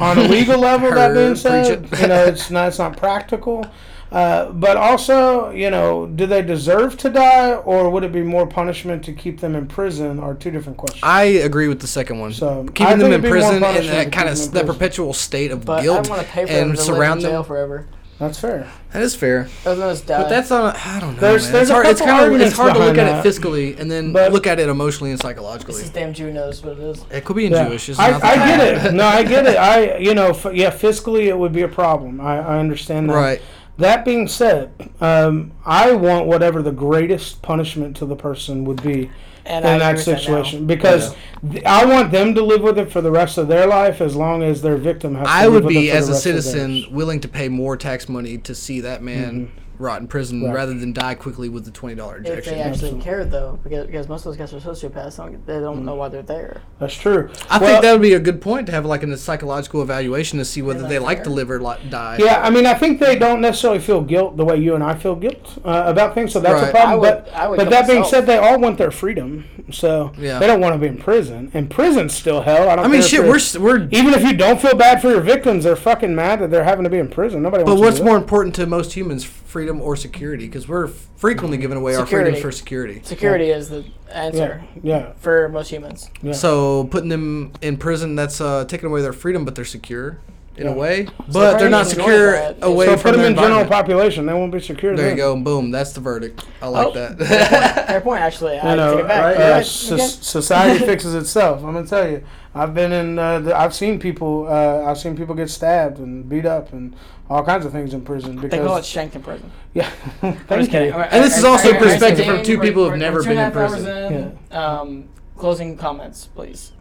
On 0.00 0.18
a 0.18 0.22
legal 0.22 0.58
level, 0.70 0.90
that 0.90 1.14
being 1.14 1.36
said, 1.36 1.88
you 2.00 2.06
know, 2.08 2.24
it's 2.24 2.50
not 2.50 2.68
it's 2.68 2.78
not 2.78 2.96
practical. 2.96 3.66
Uh, 4.10 4.52
but 4.52 4.76
also, 4.76 5.48
you 5.52 5.70
know, 5.70 6.06
do 6.06 6.26
they 6.26 6.42
deserve 6.42 6.98
to 6.98 7.08
die, 7.08 7.54
or 7.54 7.88
would 7.88 8.04
it 8.04 8.12
be 8.12 8.20
more 8.20 8.46
punishment 8.46 9.02
to 9.02 9.10
keep 9.10 9.40
them 9.40 9.54
in 9.56 9.66
prison? 9.66 10.20
Are 10.20 10.34
two 10.34 10.50
different 10.50 10.76
questions. 10.76 11.02
I 11.02 11.22
agree 11.24 11.66
with 11.66 11.80
the 11.80 11.86
second 11.86 12.18
one. 12.18 12.34
So, 12.34 12.66
keeping 12.74 12.98
them 12.98 13.06
in 13.06 13.12
it'd 13.14 13.22
be 13.22 13.28
more 13.30 13.38
prison 13.38 13.54
in 13.54 13.86
that 13.86 14.12
kind 14.12 14.28
of 14.28 14.36
that 14.36 14.50
prison. 14.50 14.66
perpetual 14.66 15.12
state 15.14 15.50
of 15.50 15.64
But 15.64 15.80
guilt 15.80 16.08
I 16.08 16.10
want 16.10 16.22
to 16.26 16.28
pay 16.28 16.44
for 16.44 16.52
them 16.52 16.68
and 16.70 16.76
to 16.76 16.82
live 16.82 16.88
in 16.90 16.94
surround 16.94 17.20
jail 17.22 17.32
them. 17.42 17.44
forever. 17.44 17.86
That's 18.22 18.38
fair. 18.38 18.70
That 18.92 19.02
is 19.02 19.16
fair. 19.16 19.48
Other 19.66 19.80
than 19.80 19.90
just 19.90 20.06
die. 20.06 20.22
But 20.22 20.28
that's 20.28 20.50
on. 20.52 20.76
I 20.76 21.00
don't 21.00 21.14
know. 21.14 21.20
There's- 21.20 21.44
man. 21.44 21.52
there's 21.54 21.62
it's 21.62 21.70
hard. 21.72 21.86
It's 21.86 22.00
kind 22.00 22.32
of. 22.34 22.40
It's 22.40 22.54
hard 22.56 22.74
to 22.74 22.78
look 22.78 22.96
at 22.96 23.06
behind 23.06 23.26
it 23.26 23.28
fiscally 23.28 23.78
and 23.80 23.90
then 23.90 24.12
But- 24.12 24.32
look 24.32 24.46
at 24.46 24.60
it 24.60 24.68
emotionally 24.68 25.10
and 25.10 25.18
This 25.18 25.22
psychologically. 25.26 25.82
is 25.82 25.90
damn 25.90 26.12
Jew 26.12 26.32
knows 26.32 26.62
what 26.62 26.78
it 26.78 26.84
is. 26.84 27.04
It 27.10 27.24
could 27.24 27.34
be 27.36 27.46
in 27.46 27.52
Yeah. 27.52 27.68
Jewish. 27.68 27.88
It's 27.88 27.98
I, 27.98 28.10
not 28.12 28.22
I 28.24 28.34
get 28.36 28.86
it. 28.86 28.94
No, 28.94 29.04
I 29.04 29.22
get 29.24 29.46
it. 29.46 29.56
I, 29.58 29.96
you 29.98 30.14
know, 30.14 30.28
f- 30.28 30.46
yeah, 30.54 30.70
fiscally 30.70 31.24
it 31.24 31.36
would 31.36 31.52
be 31.52 31.62
a 31.62 31.68
problem. 31.68 32.20
I, 32.20 32.38
I 32.38 32.58
understand 32.58 33.10
that. 33.10 33.14
Right. 33.14 33.42
That 33.78 34.04
being 34.04 34.28
said, 34.28 34.70
um, 35.00 35.50
I 35.66 35.92
want 35.92 36.26
whatever 36.26 36.62
the 36.62 36.70
greatest 36.72 37.42
punishment 37.42 37.96
to 37.96 38.06
the 38.06 38.14
person 38.14 38.64
would 38.66 38.82
be 38.82 39.10
And 39.44 39.64
I 39.64 39.72
in 39.72 39.78
that 39.80 39.92
agree 39.92 40.04
that 40.04 40.12
now. 40.12 40.18
situation 40.18 40.66
because 40.66 41.14
th- 41.50 41.64
I 41.64 41.84
want 41.84 42.12
them 42.12 42.34
to 42.34 42.42
live 42.44 42.62
with 42.62 42.78
it 42.78 42.92
for 42.92 43.00
the 43.00 43.10
rest 43.10 43.38
of 43.38 43.48
their 43.48 43.66
life 43.66 44.00
as 44.00 44.14
long 44.14 44.42
as 44.42 44.62
their 44.62 44.76
victim 44.76 45.14
has. 45.16 45.26
To 45.26 45.30
I 45.32 45.46
live 45.46 45.64
would 45.64 45.68
be, 45.68 45.90
for 45.90 45.96
as 45.96 46.08
a 46.08 46.14
citizen, 46.14 46.84
willing 46.90 47.20
to 47.20 47.28
pay 47.28 47.48
more 47.48 47.76
tax 47.76 48.08
money 48.08 48.38
to 48.38 48.54
see 48.54 48.80
that 48.80 49.02
man 49.02 49.46
mm-hmm. 49.48 49.61
Rot 49.78 50.00
in 50.00 50.06
prison 50.06 50.42
Right. 50.44 50.54
rather 50.54 50.74
than 50.74 50.92
die 50.92 51.14
quickly 51.14 51.48
with 51.48 51.64
the 51.64 51.70
twenty 51.70 51.94
dollar 51.94 52.18
injection. 52.18 52.38
If 52.38 52.46
injection. 52.46 52.58
they 52.58 52.62
actually 52.70 52.88
Absolutely. 52.98 53.04
care, 53.04 53.24
though, 53.24 53.58
because, 53.62 53.86
because 53.86 54.08
most 54.08 54.26
of 54.26 54.36
those 54.36 54.36
guys 54.36 54.52
are 54.66 54.70
sociopaths, 54.88 55.16
don't, 55.16 55.46
they 55.46 55.58
don't 55.60 55.84
know 55.84 55.94
why 55.96 56.08
they're 56.08 56.22
there. 56.22 56.62
That's 56.78 56.94
true. 56.94 57.30
I 57.50 57.58
Well, 57.58 57.68
think 57.70 57.82
that 57.82 57.92
would 57.92 58.02
be 58.02 58.12
a 58.14 58.20
good 58.20 58.40
point 58.40 58.66
to 58.66 58.72
have 58.72 58.84
like 58.84 59.02
a 59.02 59.16
psychological 59.16 59.82
evaluation 59.82 60.38
to 60.38 60.44
see 60.44 60.62
whether 60.62 60.78
Isn't 60.80 60.90
they 60.90 60.98
like 60.98 61.18
fair? 61.18 61.24
to 61.24 61.30
live 61.30 61.50
or 61.50 61.60
li- 61.60 61.76
die. 61.90 62.18
Yeah, 62.20 62.40
I 62.42 62.50
mean, 62.50 62.66
I 62.66 62.74
think 62.74 63.00
they 63.00 63.18
don't 63.18 63.40
necessarily 63.40 63.80
feel 63.80 64.00
guilt 64.02 64.36
the 64.36 64.44
way 64.44 64.56
you 64.56 64.74
and 64.74 64.84
I 64.84 64.94
feel 64.94 65.16
guilt 65.16 65.58
uh, 65.64 65.84
about 65.86 66.14
things, 66.14 66.32
so 66.32 66.40
that's 66.40 66.62
a 66.68 66.70
problem. 66.70 66.90
I 66.92 66.94
would- 66.96 67.24
but 67.24 67.32
I 67.34 67.48
would 67.48 67.56
but 67.56 67.62
kill 67.64 67.70
that 67.70 67.86
being 67.86 68.00
myself. 68.00 68.10
said, 68.10 68.26
they 68.26 68.38
all 68.38 68.58
want 68.58 68.78
their 68.78 68.90
freedom, 68.90 69.44
so 69.70 70.12
Yeah. 70.18 70.38
they 70.38 70.46
don't 70.46 70.60
want 70.60 70.74
to 70.74 70.78
be 70.78 70.86
in 70.86 70.98
prison. 70.98 71.50
And 71.54 71.70
prison's 71.70 72.14
still 72.14 72.42
hell. 72.42 72.68
I 72.68 72.76
don't. 72.76 72.84
I 72.84 72.88
mean, 72.88 73.02
shit, 73.02 73.22
we're 73.22 73.40
we're. 73.60 73.88
even 73.90 74.14
if 74.14 74.22
you 74.22 74.32
don't 74.34 74.60
feel 74.60 74.74
bad 74.76 75.00
for 75.02 75.10
your 75.10 75.20
victims, 75.20 75.64
they're 75.64 75.76
fucking 75.76 76.14
mad 76.14 76.40
that 76.40 76.50
they're 76.50 76.64
having 76.64 76.84
to 76.84 76.90
be 76.90 76.98
in 76.98 77.08
prison. 77.08 77.42
Nobody. 77.42 77.64
But 77.64 77.70
wants 77.76 77.82
what's 77.82 77.98
to 77.98 78.04
more 78.04 78.16
important 78.16 78.54
to 78.56 78.66
most 78.66 78.92
humans, 78.92 79.24
freedom 79.62 79.80
or 79.80 79.94
security? 79.94 80.46
Because 80.46 80.66
we're 80.66 80.88
frequently 80.88 81.56
giving 81.56 81.76
away 81.78 81.94
our 81.94 82.04
freedoms 82.04 82.40
for 82.40 82.50
security. 82.50 83.00
Security 83.04 83.50
is 83.50 83.68
the 83.68 83.84
answer 84.12 84.64
Yeah, 84.82 84.96
yeah. 84.98 85.12
for 85.18 85.48
most 85.50 85.68
humans. 85.70 86.10
Yeah. 86.20 86.32
So 86.32 86.84
putting 86.90 87.08
them 87.08 87.52
in 87.62 87.76
prison, 87.76 88.16
that's 88.16 88.40
uh, 88.40 88.64
taking 88.64 88.88
away 88.88 89.02
their 89.02 89.12
freedom, 89.12 89.44
but 89.44 89.54
they're 89.54 89.64
secure 89.64 90.18
in 90.56 90.66
Yeah. 90.66 90.72
a 90.72 90.74
way. 90.76 91.06
But 91.32 91.58
they're 91.58 91.70
not 91.70 91.86
enjoy 91.88 91.96
secure 92.02 92.32
that. 92.32 92.56
away 92.60 92.86
So 92.86 92.96
from 92.96 93.02
put 93.02 93.10
them 93.12 93.20
their 93.20 93.30
in 93.30 93.36
general 93.36 93.60
environment. 93.60 93.70
population; 93.70 94.26
they 94.26 94.34
won't 94.34 94.52
be 94.52 94.60
secure. 94.60 94.96
There 94.96 95.04
you 95.10 95.10
then. 95.10 95.16
go. 95.16 95.36
Boom. 95.40 95.70
That's 95.70 95.92
the 95.92 96.00
verdict. 96.00 96.44
I 96.60 96.66
like 96.66 96.88
Oh, 96.88 96.92
that. 96.92 97.18
Fair 97.18 97.86
point, 98.00 98.04
point, 98.04 98.20
actually. 98.26 98.58
I 98.58 98.70
You 98.70 98.76
know, 98.76 98.90
take 98.96 99.04
it 99.04 99.08
back. 99.08 99.38
You're 99.38 99.50
right. 99.50 99.64
so- 99.66 99.94
Okay. 99.94 100.06
society 100.08 100.84
fixes 100.90 101.14
itself. 101.14 101.60
I'm 101.62 101.72
gonna 101.72 101.86
tell 101.86 102.08
you. 102.10 102.24
I've 102.54 102.74
been 102.74 102.92
in. 102.92 103.18
Uh, 103.18 103.40
the, 103.40 103.56
I've 103.56 103.74
seen 103.74 103.98
people. 103.98 104.46
Uh, 104.46 104.84
I've 104.84 104.98
seen 104.98 105.16
people 105.16 105.34
get 105.34 105.48
stabbed 105.50 105.98
and 105.98 106.28
beat 106.28 106.44
up 106.44 106.72
and 106.72 106.94
all 107.30 107.42
kinds 107.42 107.64
of 107.64 107.72
things 107.72 107.94
in 107.94 108.02
prison 108.02 108.36
because. 108.36 108.50
They 108.50 108.58
call 108.58 108.76
it 108.76 108.84
shanked 108.84 109.16
in 109.16 109.22
prison. 109.22 109.50
yeah. 109.74 109.90
I'm 110.22 110.34
Thank 110.34 110.70
just 110.70 110.72
you. 110.72 110.92
Alright, 110.92 111.08
And 111.12 111.24
this 111.24 111.38
is 111.38 111.44
also 111.44 111.68
alright, 111.68 111.82
alright, 111.82 112.00
perspective 112.00 112.26
from 112.26 112.42
two 112.44 112.60
people 112.60 112.88
who've 112.88 112.98
never 112.98 113.22
been 113.22 113.38
in 113.38 113.52
prison. 113.52 113.86
in. 113.88 114.38
Um, 114.56 115.08
closing 115.36 115.76
comments, 115.76 116.26
please. 116.26 116.72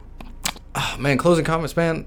Uh, 0.75 0.95
man, 0.99 1.17
closing 1.17 1.45
comments, 1.45 1.75
man. 1.75 2.05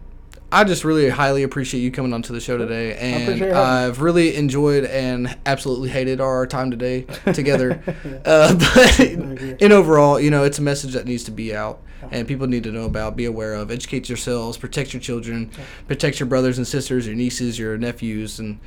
I 0.54 0.62
just 0.62 0.84
really 0.84 1.08
highly 1.08 1.42
appreciate 1.42 1.80
you 1.80 1.90
coming 1.90 2.12
onto 2.12 2.32
the 2.32 2.38
show 2.38 2.56
today, 2.56 2.96
and 2.96 3.24
appreciate 3.24 3.48
having 3.48 3.54
me. 3.54 3.60
I've 3.60 4.00
really 4.00 4.36
enjoyed 4.36 4.84
and 4.84 5.36
absolutely 5.44 5.88
hated 5.88 6.20
our 6.20 6.46
time 6.46 6.70
today 6.70 7.02
together. 7.32 7.82
uh, 8.24 8.54
but 8.74 9.00
in 9.00 9.72
overall, 9.72 10.20
you 10.20 10.30
know, 10.30 10.44
it's 10.44 10.60
a 10.60 10.62
message 10.62 10.92
that 10.92 11.06
needs 11.06 11.24
to 11.24 11.32
be 11.32 11.52
out, 11.56 11.82
and 12.12 12.28
people 12.28 12.46
need 12.46 12.62
to 12.62 12.70
know 12.70 12.84
about, 12.84 13.16
be 13.16 13.24
aware 13.24 13.54
of, 13.54 13.72
educate 13.72 14.08
yourselves, 14.08 14.56
protect 14.56 14.92
your 14.92 15.00
children, 15.00 15.50
protect 15.88 16.20
your 16.20 16.28
brothers 16.28 16.56
and 16.56 16.68
sisters, 16.68 17.04
your 17.04 17.16
nieces, 17.16 17.58
your 17.58 17.76
nephews, 17.76 18.38
and 18.38 18.60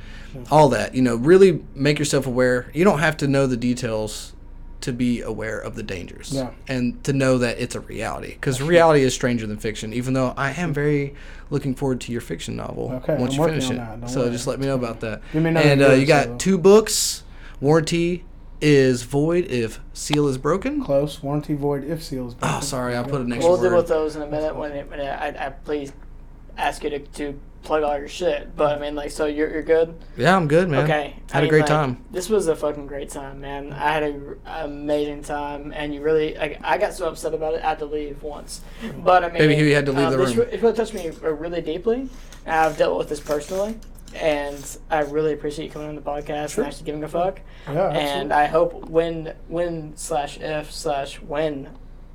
all 0.50 0.68
that. 0.68 0.94
You 0.94 1.00
know, 1.00 1.16
really 1.16 1.64
make 1.74 1.98
yourself 1.98 2.26
aware. 2.26 2.70
You 2.74 2.84
don't 2.84 2.98
have 2.98 3.16
to 3.16 3.26
know 3.26 3.46
the 3.46 3.56
details 3.56 4.34
to 4.80 4.92
be 4.92 5.20
aware 5.22 5.58
of 5.58 5.74
the 5.74 5.82
dangers 5.82 6.30
Yeah. 6.32 6.50
and 6.68 7.02
to 7.04 7.12
know 7.12 7.38
that 7.38 7.58
it's 7.58 7.74
a 7.74 7.80
reality 7.80 8.32
because 8.34 8.62
reality 8.62 9.02
is 9.02 9.12
stranger 9.14 9.46
than 9.46 9.56
fiction 9.58 9.92
even 9.92 10.14
though 10.14 10.34
i 10.36 10.50
am 10.52 10.72
very 10.72 11.14
looking 11.50 11.74
forward 11.74 12.00
to 12.02 12.12
your 12.12 12.20
fiction 12.20 12.54
novel 12.56 12.92
Okay, 13.02 13.16
once 13.16 13.34
I'm 13.34 13.40
you 13.40 13.46
finish 13.48 13.70
it 13.70 14.08
so 14.08 14.20
worry. 14.22 14.30
just 14.30 14.46
let 14.46 14.60
me 14.60 14.66
know 14.66 14.74
about 14.76 15.00
that 15.00 15.22
Give 15.32 15.42
me 15.42 15.50
another 15.50 15.68
and 15.68 15.82
uh, 15.82 15.90
you 15.92 16.06
got 16.06 16.24
so. 16.26 16.36
two 16.36 16.58
books 16.58 17.24
warranty 17.60 18.24
is 18.60 19.02
void 19.02 19.44
if 19.46 19.78
seal 19.92 20.26
is 20.26 20.36
broken 20.38 20.82
Close. 20.84 21.22
Warranty 21.22 21.54
void 21.54 21.84
if 21.84 22.02
seals. 22.02 22.34
oh 22.42 22.60
sorry 22.60 22.94
I'll 22.96 23.04
put 23.04 23.20
an 23.20 23.32
extra 23.32 23.50
We'll 23.52 23.60
deal 23.62 23.76
with 23.76 23.88
those 23.88 24.16
in 24.16 24.22
a 24.22 24.26
minute 24.26 24.54
when, 24.56 24.72
it, 24.72 24.88
when 24.90 25.00
it, 25.00 25.08
I, 25.08 25.46
I 25.46 25.50
please 25.50 25.92
ask 26.56 26.82
you 26.82 26.90
to, 26.90 26.98
to 26.98 27.40
plug 27.62 27.82
all 27.82 27.98
your 27.98 28.08
shit. 28.08 28.56
But 28.56 28.78
I 28.78 28.80
mean, 28.80 28.94
like, 28.94 29.10
so 29.10 29.26
you're, 29.26 29.50
you're 29.50 29.62
good? 29.62 29.94
yeah 30.16 30.36
i'm 30.36 30.48
good 30.48 30.68
man 30.68 30.84
Okay. 30.84 31.16
had 31.30 31.36
I 31.36 31.38
a 31.38 31.42
mean, 31.42 31.50
great 31.50 31.58
like, 31.60 31.68
time 31.68 32.04
This 32.10 32.28
was 32.28 32.46
a 32.48 32.56
fucking 32.56 32.86
great 32.86 33.10
time, 33.10 33.40
man. 33.40 33.72
I 33.72 33.92
had 33.92 34.02
an 34.04 34.36
amazing 34.46 35.22
time, 35.22 35.72
and 35.74 35.92
you 35.94 36.00
really, 36.00 36.34
like, 36.34 36.60
I 36.64 36.78
got 36.78 36.94
so 36.94 37.08
upset 37.08 37.34
about 37.34 37.54
it, 37.54 37.62
I 37.64 37.68
had 37.70 37.78
to 37.80 37.84
leave 37.86 38.22
once. 38.22 38.60
But 39.04 39.24
I 39.24 39.28
mean, 39.28 39.38
Maybe 39.38 39.56
you 39.56 39.74
had 39.74 39.86
to 39.86 39.92
leave 39.92 40.06
um, 40.06 40.12
the 40.12 40.18
this 40.18 40.36
room. 40.36 40.46
re- 40.46 40.52
it 40.54 40.62
really 40.62 40.76
touched 40.76 40.94
me 40.94 41.08
uh, 41.08 41.30
really 41.32 41.60
deeply. 41.60 42.08
I've 42.46 42.76
dealt 42.78 42.96
with 42.96 43.08
this 43.10 43.20
personally, 43.20 43.78
and 44.14 44.78
I 44.90 45.00
really 45.00 45.32
appreciate 45.34 45.66
you 45.66 45.70
coming 45.70 45.88
on 45.88 45.94
the 45.96 46.00
podcast 46.00 46.50
Sure. 46.54 46.64
and 46.64 46.72
actually 46.72 46.86
giving 46.86 47.04
a 47.04 47.08
fuck. 47.08 47.40
Yeah, 47.66 47.72
absolutely. 47.72 48.00
And 48.00 48.32
I 48.32 48.46
hope 48.46 48.88
when, 48.88 49.34
when 49.48 49.96
slash 49.96 50.38
if 50.40 50.72
slash 50.72 51.20
when 51.20 51.68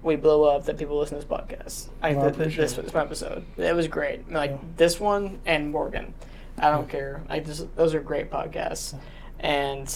we 0.03 0.15
blow 0.15 0.43
up 0.43 0.65
that 0.65 0.77
people 0.77 0.99
listen 0.99 1.19
to 1.19 1.25
this 1.25 1.39
podcast. 1.39 1.87
Well, 2.01 2.11
I 2.11 2.13
th- 2.13 2.33
appreciate 2.33 2.61
this, 2.63 2.77
it. 2.77 2.85
this 2.85 2.95
episode, 2.95 3.45
it 3.57 3.75
was 3.75 3.87
great. 3.87 4.29
Like 4.31 4.51
Yeah. 4.51 4.57
this 4.77 4.99
one 4.99 5.39
and 5.45 5.71
Morgan, 5.71 6.13
I 6.57 6.69
don't 6.71 6.89
care. 6.89 7.23
Like 7.29 7.45
this, 7.45 7.65
those 7.75 7.93
are 7.95 7.99
great 8.01 8.29
podcasts, 8.29 8.95
and 9.39 9.87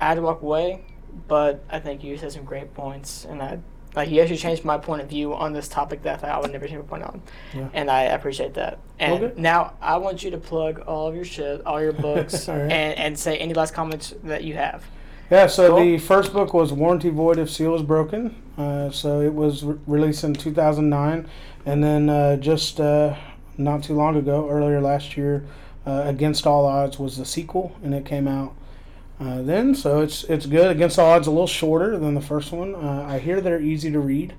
I 0.00 0.08
had 0.08 0.14
to 0.16 0.22
walk 0.22 0.42
away, 0.42 0.84
but 1.28 1.64
I 1.70 1.80
think 1.80 2.04
you 2.04 2.16
said 2.18 2.32
some 2.32 2.44
great 2.44 2.74
points, 2.74 3.24
and 3.24 3.42
I 3.42 3.58
like 3.94 4.10
you 4.10 4.20
actually 4.20 4.36
changed 4.36 4.62
my 4.62 4.76
point 4.76 5.00
of 5.00 5.08
view 5.08 5.34
on 5.34 5.54
this 5.54 5.68
topic 5.68 6.02
that 6.02 6.22
I 6.22 6.28
I 6.28 6.38
would 6.38 6.52
never 6.52 6.66
change 6.68 6.82
my 6.82 6.86
point 6.86 7.02
on, 7.02 7.22
Yeah. 7.54 7.68
and 7.72 7.90
I 7.90 8.02
appreciate 8.02 8.52
that. 8.54 8.78
And 8.98 9.24
Okay. 9.24 9.40
now 9.40 9.72
I 9.80 9.96
want 9.96 10.22
you 10.22 10.30
to 10.32 10.38
plug 10.38 10.80
all 10.86 11.08
of 11.08 11.14
your 11.14 11.24
shit, 11.24 11.64
all 11.64 11.80
your 11.80 11.92
books, 11.94 12.46
All 12.50 12.56
right. 12.56 12.70
and 12.70 12.98
and 12.98 13.18
say 13.18 13.38
any 13.38 13.54
last 13.54 13.72
comments 13.72 14.12
that 14.24 14.44
you 14.44 14.54
have. 14.54 14.84
Yeah, 15.30 15.46
so 15.48 15.68
Cool. 15.70 15.78
the 15.80 15.98
first 15.98 16.32
book 16.32 16.54
was 16.54 16.72
Warranty 16.72 17.10
Void 17.10 17.38
if 17.38 17.50
Seal 17.50 17.74
is 17.74 17.82
Broken. 17.82 18.34
Uh, 18.56 18.90
so 18.90 19.20
it 19.20 19.34
was 19.34 19.64
re- 19.64 19.78
released 19.86 20.22
in 20.24 20.34
2009. 20.34 21.28
And 21.64 21.82
then 21.82 22.08
uh, 22.08 22.36
just 22.36 22.78
uh, 22.80 23.16
not 23.58 23.82
too 23.82 23.94
long 23.94 24.16
ago, 24.16 24.48
earlier 24.48 24.80
last 24.80 25.16
year, 25.16 25.44
uh, 25.86 26.02
Against 26.06 26.46
All 26.46 26.64
Odds 26.66 26.98
was 26.98 27.16
the 27.16 27.24
sequel, 27.24 27.74
and 27.82 27.94
it 27.94 28.04
came 28.04 28.26
out 28.28 28.54
uh, 29.20 29.42
then. 29.42 29.74
So 29.74 30.00
it's 30.00 30.24
it's 30.24 30.46
good. 30.46 30.70
Against 30.70 30.98
All 30.98 31.10
Odds 31.12 31.26
a 31.26 31.30
little 31.30 31.46
shorter 31.46 31.96
than 31.98 32.14
the 32.14 32.20
first 32.20 32.52
one. 32.52 32.74
Uh, 32.74 33.06
I 33.08 33.18
hear 33.18 33.40
they're 33.40 33.60
easy 33.60 33.90
to 33.92 34.00
read. 34.00 34.34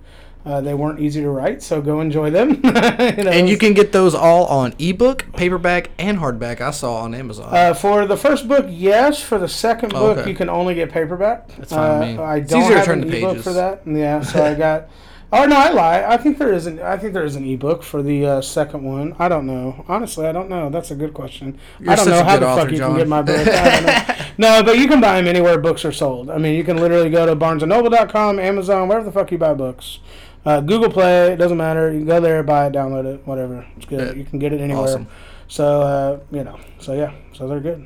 Uh, 0.48 0.61
they 0.61 0.74
weren't 0.74 1.00
easy 1.01 1.19
to 1.19 1.30
write, 1.30 1.61
so 1.61 1.82
go 1.82 2.00
enjoy 2.00 2.30
them. 2.30 2.51
you 2.64 2.72
know, 2.72 3.32
and 3.32 3.50
you 3.50 3.58
can 3.58 3.74
get 3.74 3.92
those 3.92 4.16
all 4.16 4.45
on 4.45 4.74
ebook 4.80 5.26
paperback 5.34 5.90
and 6.00 6.17
hardback 6.19 6.61
i 6.61 6.72
saw 6.72 7.01
on 7.03 7.14
amazon 7.14 7.50
Uh, 7.53 7.74
for 7.74 8.06
the 8.06 8.16
first 8.16 8.48
book, 8.48 8.66
yes. 8.69 9.22
For 9.22 9.38
the 9.38 9.50
second 9.50 9.92
Oh, 9.93 10.00
book, 10.00 10.17
okay. 10.19 10.30
you 10.30 10.35
can 10.38 10.48
only 10.50 10.74
get 10.74 10.90
paperback. 10.90 11.50
That's 11.58 11.74
fine 11.74 12.17
Uh. 12.17 12.24
I 12.24 12.40
don't 12.40 12.61
easier 12.61 12.72
to 12.72 12.77
have 12.77 12.85
turn 12.85 13.01
an 13.03 13.14
ebook 13.14 13.30
pages. 13.32 13.43
for 13.43 13.53
that. 13.53 13.82
Yeah, 13.85 14.22
so 14.22 14.42
I 14.51 14.56
got. 14.56 14.88
Oh 15.34 15.43
no, 15.45 15.58
I 15.58 15.72
lie. 15.72 16.06
I 16.08 16.16
think 16.16 16.38
there 16.38 16.53
is 16.53 16.67
an. 16.67 16.80
I 16.80 16.95
think 16.95 17.11
there 17.14 17.26
is 17.26 17.35
an 17.35 17.43
ebook 17.45 17.84
for 17.84 18.01
the 18.01 18.26
uh, 18.26 18.42
second 18.42 18.84
one. 18.85 19.14
I 19.19 19.27
don't 19.27 19.45
know. 19.45 19.84
Honestly, 19.90 20.26
I 20.26 20.32
don't 20.32 20.48
know. 20.48 20.69
That's 20.69 20.90
a 20.92 20.95
good 20.95 21.14
question. 21.14 21.59
You're 21.82 21.92
I 21.92 21.95
don't 21.98 22.08
know 22.08 22.24
how 22.24 22.38
the 22.38 22.48
author, 22.48 22.61
fuck 22.61 22.72
you 22.72 22.77
Jon. 22.77 22.92
can 22.92 22.98
get 23.00 23.08
my 23.09 23.22
book. 23.22 23.45
I 23.45 23.69
don't 23.82 23.85
know. 23.85 24.26
no, 24.38 24.64
but 24.64 24.77
you 24.80 24.88
can 24.88 25.01
buy 25.01 25.17
them 25.17 25.27
anywhere 25.27 25.58
books 25.58 25.84
are 25.84 25.92
sold. 25.92 26.30
I 26.30 26.38
mean, 26.38 26.56
you 26.56 26.64
can 26.64 26.77
literally 26.77 27.09
go 27.09 27.26
to 27.26 27.35
BarnesandNoble.com, 27.35 28.40
Amazon, 28.40 28.88
wherever 28.88 29.06
the 29.06 29.11
fuck 29.11 29.30
you 29.32 29.38
buy 29.38 29.53
books. 29.53 30.00
Uh, 30.48 30.61
Google 30.61 30.90
Play, 30.90 31.34
it 31.34 31.35
doesn't 31.35 31.58
matter. 31.58 31.92
You 31.92 32.00
can 32.00 32.08
go 32.08 32.22
there, 32.22 32.42
buy 32.42 32.67
it, 32.67 32.74
download 32.74 33.06
it, 33.06 33.27
whatever. 33.27 33.67
It's 33.76 33.85
good. 33.85 34.08
Yeah. 34.08 34.14
You 34.14 34.24
can 34.24 34.40
get 34.40 34.53
it 34.53 34.61
anywhere. 34.61 34.84
Awesome. 34.84 35.08
So 35.50 35.82
uh, 35.82 36.19
you 36.32 36.45
know, 36.45 36.58
so 36.80 36.93
yeah, 36.93 37.14
so 37.34 37.50
they're 37.50 37.59
good. 37.59 37.85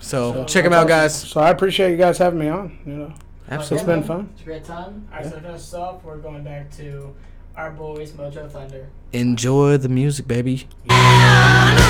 so 0.00 0.32
So 0.32 0.44
check 0.46 0.64
them 0.64 0.72
out 0.72 0.86
awesome. 0.86 0.88
guys 0.88 1.14
So 1.14 1.40
I 1.42 1.50
appreciate 1.50 1.90
you 1.90 1.98
guys 1.98 2.16
having 2.16 2.38
me 2.38 2.48
on. 2.48 2.78
You 2.86 2.92
know, 2.94 3.12
absolutely 3.50 3.76
It's 3.76 3.86
been 3.86 4.02
fun. 4.04 4.30
It's 4.32 4.40
a 4.40 4.44
great 4.46 4.64
time. 4.64 5.06
All 5.12 5.18
right, 5.18 5.26
so 5.26 5.32
to 5.32 5.40
finish 5.42 5.60
this 5.60 5.74
off, 5.74 6.02
we're 6.02 6.16
going 6.16 6.44
back 6.44 6.70
to 6.76 7.14
our 7.56 7.72
boys, 7.72 8.12
Mojo 8.12 8.50
Thunder. 8.50 8.88
enjoy 9.12 9.76
the 9.76 9.90
music 9.90 10.26
baby 10.26 10.66
Yeah. 10.86 11.84